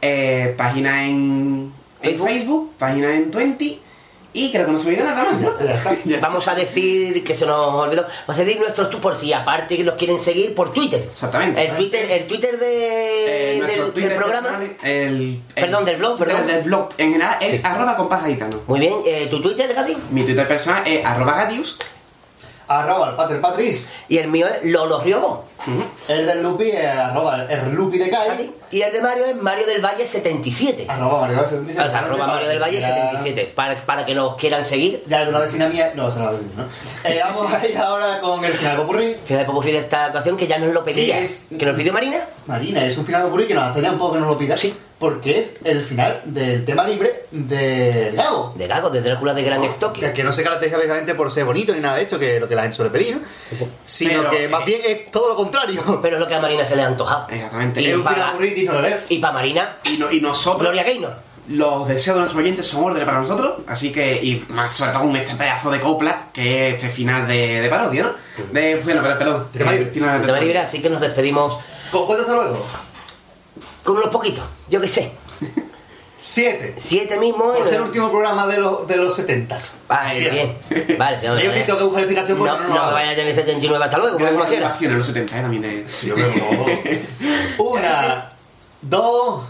eh, 0.00 0.54
Página 0.56 1.06
en 1.06 1.72
Facebook. 2.00 2.28
en 2.28 2.34
Facebook, 2.38 2.72
página 2.78 3.14
en 3.16 3.30
Twenty 3.30 3.80
Y 4.38 4.52
creo 4.52 4.66
que 4.66 4.72
no 4.72 4.78
se 4.78 4.90
me 4.90 4.96
nada 4.98 5.24
más, 5.24 5.40
¿no? 5.40 5.50
Ya 5.64 5.74
está. 5.74 5.96
Vamos 6.20 6.46
a 6.46 6.54
decir 6.54 7.24
que 7.24 7.34
se 7.34 7.46
nos 7.46 7.74
olvidó. 7.74 8.02
Vamos 8.26 8.38
a 8.40 8.44
decir 8.44 8.60
nuestros 8.60 8.90
tú 8.90 9.00
por 9.00 9.16
si 9.16 9.32
aparte 9.32 9.78
que 9.78 9.82
los 9.84 9.94
quieren 9.94 10.20
seguir 10.20 10.54
por 10.54 10.74
Twitter. 10.74 11.08
Exactamente. 11.10 11.66
El 11.66 11.74
Twitter, 11.76 12.10
el 12.10 12.26
Twitter 12.26 12.58
de, 12.58 13.56
Eh, 13.56 13.62
del, 13.62 13.92
Twitter 13.92 14.10
del 14.10 14.18
programa. 14.18 14.48
personal, 14.58 14.76
el, 14.82 14.92
el- 14.92 15.42
Perdón, 15.54 15.84
del 15.86 15.96
blog, 15.96 16.16
Twitter 16.18 16.34
perdón. 16.36 16.52
del 16.54 16.62
blog 16.64 16.88
en 16.98 17.12
general 17.12 17.38
es 17.40 17.56
Sí. 17.56 17.62
arroba 17.64 17.96
compásgaditano 17.96 18.60
Muy 18.66 18.80
bien, 18.80 18.92
eh, 19.06 19.26
¿tu 19.30 19.40
Twitter, 19.40 19.72
Gadi? 19.72 19.96
Mi 20.10 20.22
Twitter 20.22 20.46
personal 20.46 20.82
es 20.86 21.04
arroba 21.04 21.32
gadius 21.34 21.78
Arroba 22.68 23.10
el 23.10 23.14
Pater 23.16 23.40
Patris. 23.40 23.88
Y 24.08 24.18
el 24.18 24.26
mío 24.28 24.46
es 24.48 24.68
Lolo 24.70 25.00
Riobo. 25.00 25.44
El 26.08 26.26
del 26.26 26.42
Lupi 26.42 26.70
es 26.70 26.84
arroba 26.86 27.44
el 27.48 27.74
Lupi 27.74 27.98
de 27.98 28.08
Kai. 28.10 28.52
Y 28.70 28.82
el 28.82 28.92
de 28.92 29.00
Mario 29.00 29.26
es 29.26 29.36
Mario 29.36 29.66
del 29.66 29.84
Valle 29.84 30.06
77. 30.06 30.86
Arroba 30.88 31.20
Mario 31.20 31.36
del 31.36 31.44
Valle 31.44 31.50
77. 31.50 31.86
O 31.86 31.90
sea, 31.90 31.98
arroba 32.00 32.26
Mario 32.26 32.48
del 32.48 32.58
Valle 32.60 32.80
Ya- 32.80 32.88
77. 32.88 33.52
Para, 33.54 33.76
para 33.86 34.04
que 34.04 34.14
nos 34.14 34.36
quieran 34.36 34.64
seguir. 34.64 35.02
Ya 35.06 35.24
de 35.24 35.30
una 35.30 35.40
vecina 35.40 35.68
mía. 35.68 35.92
No, 35.94 36.10
se 36.10 36.18
lo 36.18 36.32
¿no? 36.32 36.38
Eh, 37.04 37.20
vamos 37.24 37.52
a 37.52 37.66
ir 37.66 37.76
ahora 37.78 38.20
con 38.20 38.44
el 38.44 38.52
final 38.52 38.76
de 38.76 38.82
Popurrí. 38.82 39.16
Final 39.24 39.42
de 39.42 39.44
popurrí 39.46 39.72
de 39.72 39.78
esta 39.78 40.08
ocasión 40.08 40.36
que 40.36 40.46
ya 40.46 40.58
nos 40.58 40.72
lo 40.72 40.84
pedía. 40.84 41.16
¿Qué 41.18 41.22
es? 41.24 41.46
Que 41.56 41.64
nos 41.66 41.76
pidió 41.76 41.92
Marina. 41.92 42.18
Marina, 42.46 42.84
es 42.84 42.96
un 42.98 43.04
final 43.06 43.22
de 43.22 43.26
Popurrí 43.28 43.46
que 43.46 43.54
nos 43.54 43.64
extraña 43.64 43.92
un 43.92 43.98
poco 43.98 44.14
que 44.14 44.20
nos 44.20 44.28
lo 44.28 44.38
pidas. 44.38 44.60
Sí. 44.60 44.74
Porque 44.98 45.40
es 45.40 45.50
el 45.64 45.82
final 45.82 46.22
del 46.24 46.64
tema 46.64 46.82
libre 46.82 47.26
del 47.30 48.16
Gago. 48.16 48.54
De 48.56 48.66
Gago, 48.66 48.88
de 48.88 49.02
Drácula 49.02 49.34
de 49.34 49.42
Gran 49.42 49.62
Stock. 49.64 49.92
Que, 49.92 50.12
que 50.12 50.24
no 50.24 50.32
se 50.32 50.42
caracteriza 50.42 50.76
precisamente 50.76 51.14
por 51.14 51.30
ser 51.30 51.44
bonito 51.44 51.74
ni 51.74 51.80
nada 51.80 51.96
de 51.96 52.02
esto, 52.04 52.18
que 52.18 52.36
es 52.36 52.40
lo 52.40 52.48
que 52.48 52.54
la 52.54 52.62
gente 52.62 52.76
suele 52.76 52.90
pedir, 52.90 53.16
¿no? 53.16 53.22
Sino 53.84 54.22
Pero, 54.22 54.30
que 54.30 54.48
más 54.48 54.62
eh, 54.62 54.64
bien 54.64 54.80
es 54.86 55.10
todo 55.10 55.28
lo 55.28 55.36
contrario. 55.36 55.45
Pero 55.50 56.16
es 56.16 56.20
lo 56.20 56.28
que 56.28 56.34
a 56.34 56.40
Marina 56.40 56.64
se 56.64 56.76
le 56.76 56.82
ha 56.82 56.86
antojado. 56.86 57.26
Exactamente. 57.30 57.80
Y 57.82 57.86
es 57.86 57.96
un 57.96 58.02
para- 58.04 58.32
final 58.32 58.54
digno 58.54 58.74
de 58.74 58.80
ver. 58.82 59.04
Y 59.08 59.18
para 59.18 59.32
Marina, 59.34 59.76
y, 59.90 59.96
no- 59.98 60.10
y 60.10 60.20
nosotros 60.20 60.62
Gloria 60.62 60.82
Gaynor. 60.84 61.26
Los 61.48 61.86
deseos 61.86 62.16
de 62.16 62.20
nuestros 62.22 62.42
oyentes 62.42 62.66
son 62.66 62.82
órdenes 62.82 63.06
para 63.06 63.20
nosotros, 63.20 63.58
así 63.68 63.92
que, 63.92 64.14
y 64.20 64.44
más 64.48 64.72
sobre 64.72 64.90
todo 64.90 65.04
un 65.04 65.14
este 65.14 65.36
pedazo 65.36 65.70
de 65.70 65.78
copla, 65.80 66.24
que 66.32 66.68
es 66.70 66.74
este 66.74 66.88
final 66.88 67.28
de, 67.28 67.60
de 67.60 67.68
parodia, 67.68 68.02
¿no? 68.02 68.14
De, 68.52 68.80
bueno, 68.84 69.00
pero, 69.00 69.16
perdón, 69.16 69.48
final 69.52 70.20
De 70.20 70.26
tema 70.26 70.40
libre, 70.40 70.58
así 70.58 70.82
que 70.82 70.90
nos 70.90 71.00
despedimos 71.00 71.56
¿Con 71.92 72.04
cuánto 72.06 72.22
hasta 72.24 72.34
luego? 72.34 72.66
con 73.84 73.96
unos 73.96 74.08
poquitos. 74.10 74.44
Yo 74.68 74.80
qué 74.80 74.88
sé. 74.88 75.12
Siete. 76.28 76.74
Siete 76.76 77.20
mismo. 77.20 77.52
Por 77.52 77.62
ser 77.64 77.74
el 77.74 77.82
último 77.82 78.10
programa 78.10 78.48
de, 78.48 78.58
los 78.58 78.84
de 78.88 78.96
los 78.96 79.14
70. 79.14 79.60
Vale, 79.86 80.28
bien. 80.30 80.98
Vale, 80.98 81.18
no, 81.22 81.38
Yo 81.38 81.52
que 81.52 81.60
tengo 81.60 81.78
que 81.78 81.84
buscar 81.84 82.02
explicación 82.02 82.36
por 82.38 82.48
no, 82.48 82.54
eso 82.54 82.62
no 82.64 82.68
no, 82.68 82.74
me 82.74 82.80
hago. 82.80 82.92
vaya 82.94 83.10
a 83.12 83.14
tener 83.14 83.32
79 83.32 83.84
hasta 83.84 83.98
luego, 83.98 84.12
como 84.14 84.24
Gran 84.24 84.36
más 84.36 84.48
quiera. 84.48 84.66
animación 84.66 84.92
en 84.92 84.98
los 84.98 85.06
70 85.06 85.38
¿eh? 85.38 85.42
también 85.42 85.62
de... 85.62 85.84
Sí, 85.88 86.08
no. 87.58 87.64
Una, 87.64 88.28
dos 88.82 89.44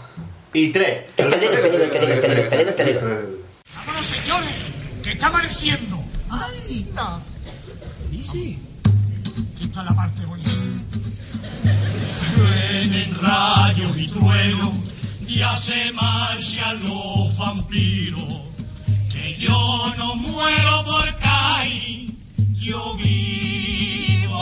y 0.53 0.71
tres. 0.71 1.13
Este 1.17 1.23
dedo, 1.39 1.51
este 1.53 1.69
dedo, 1.71 1.83
este 1.83 1.99
dedo, 1.99 2.13
este 2.13 2.61
este 2.61 2.91
este. 2.91 3.05
Vámonos, 3.75 4.05
señores, 4.05 4.55
que 5.03 5.09
está 5.09 5.27
amaneciendo. 5.27 5.97
¡Ay! 6.29 6.87
No. 6.93 7.21
¿Y 8.11 8.21
sí? 8.23 8.59
Esta 9.61 9.79
es 9.81 9.85
la 9.87 9.95
parte 9.95 10.25
bonita. 10.27 10.51
Suenen 12.35 13.15
rayos 13.19 13.97
y 13.97 14.07
truenos, 14.09 14.71
ya 15.27 15.55
se 15.55 15.91
marchan 15.93 16.83
los 16.83 17.37
vampiros. 17.37 18.41
Que 19.11 19.35
yo 19.37 19.93
no 19.97 20.15
muero 20.15 20.83
por 20.85 21.17
caer, 21.17 22.11
yo 22.53 22.95
vivo. 22.95 24.37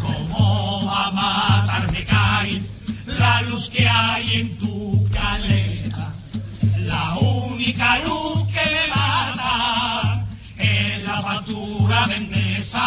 ¿Cómo 0.00 0.86
va 0.86 1.06
a 1.06 1.10
matarme 1.10 2.04
caer 2.04 2.62
la 3.06 3.42
luz 3.42 3.70
que 3.70 3.86
hay 3.88 4.40
en 4.40 4.58
tu 4.58 5.08
caleta? 5.10 6.12
La 6.78 7.14
única 7.18 7.98
luz 7.98 8.46
que 8.46 8.64
me 8.74 8.88
mata 8.94 10.26
es 10.58 11.02
la 11.04 11.22
factura 11.22 12.06
de 12.06 12.20
mesa. 12.20 12.86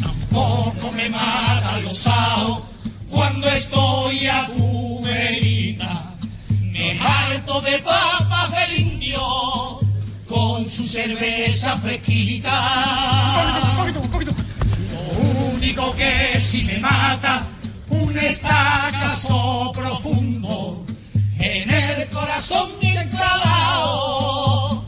Tampoco 0.00 0.92
me 0.92 1.08
mata 1.08 1.80
los 1.82 1.98
sábados 1.98 2.69
cuando 3.10 3.48
estoy 3.48 4.26
a 4.26 4.46
tu 4.46 5.02
verita. 5.02 6.14
Me 6.62 6.98
harto 6.98 7.60
de 7.60 7.78
papas 7.80 8.50
del 8.52 8.90
con 10.26 10.70
su 10.70 10.86
cerveza 10.86 11.76
fresquita. 11.76 12.50
Lo 14.92 15.54
único 15.54 15.94
que 15.96 16.38
si 16.40 16.64
me 16.64 16.78
mata 16.78 17.46
un 17.88 18.16
estacazo 18.16 19.72
profundo 19.74 20.86
en 21.38 21.70
el 21.70 22.08
corazón 22.10 22.70
bien 22.80 23.08
clavado. 23.08 24.84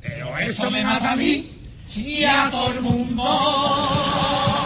Pero 0.00 0.38
eso 0.38 0.70
me 0.70 0.82
mata 0.82 1.12
a 1.12 1.16
mí 1.16 1.50
y 1.94 2.24
a 2.24 2.50
todo 2.50 2.72
el 2.72 2.80
mundo. 2.80 4.57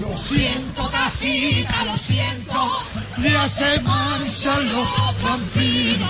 Lo 0.00 0.16
siento, 0.18 0.90
casita, 0.90 1.84
lo 1.84 1.96
siento. 1.96 2.54
Ya 3.22 3.46
se 3.46 3.80
marchan 3.82 4.72
los 4.72 5.22
vampiros. 5.22 6.08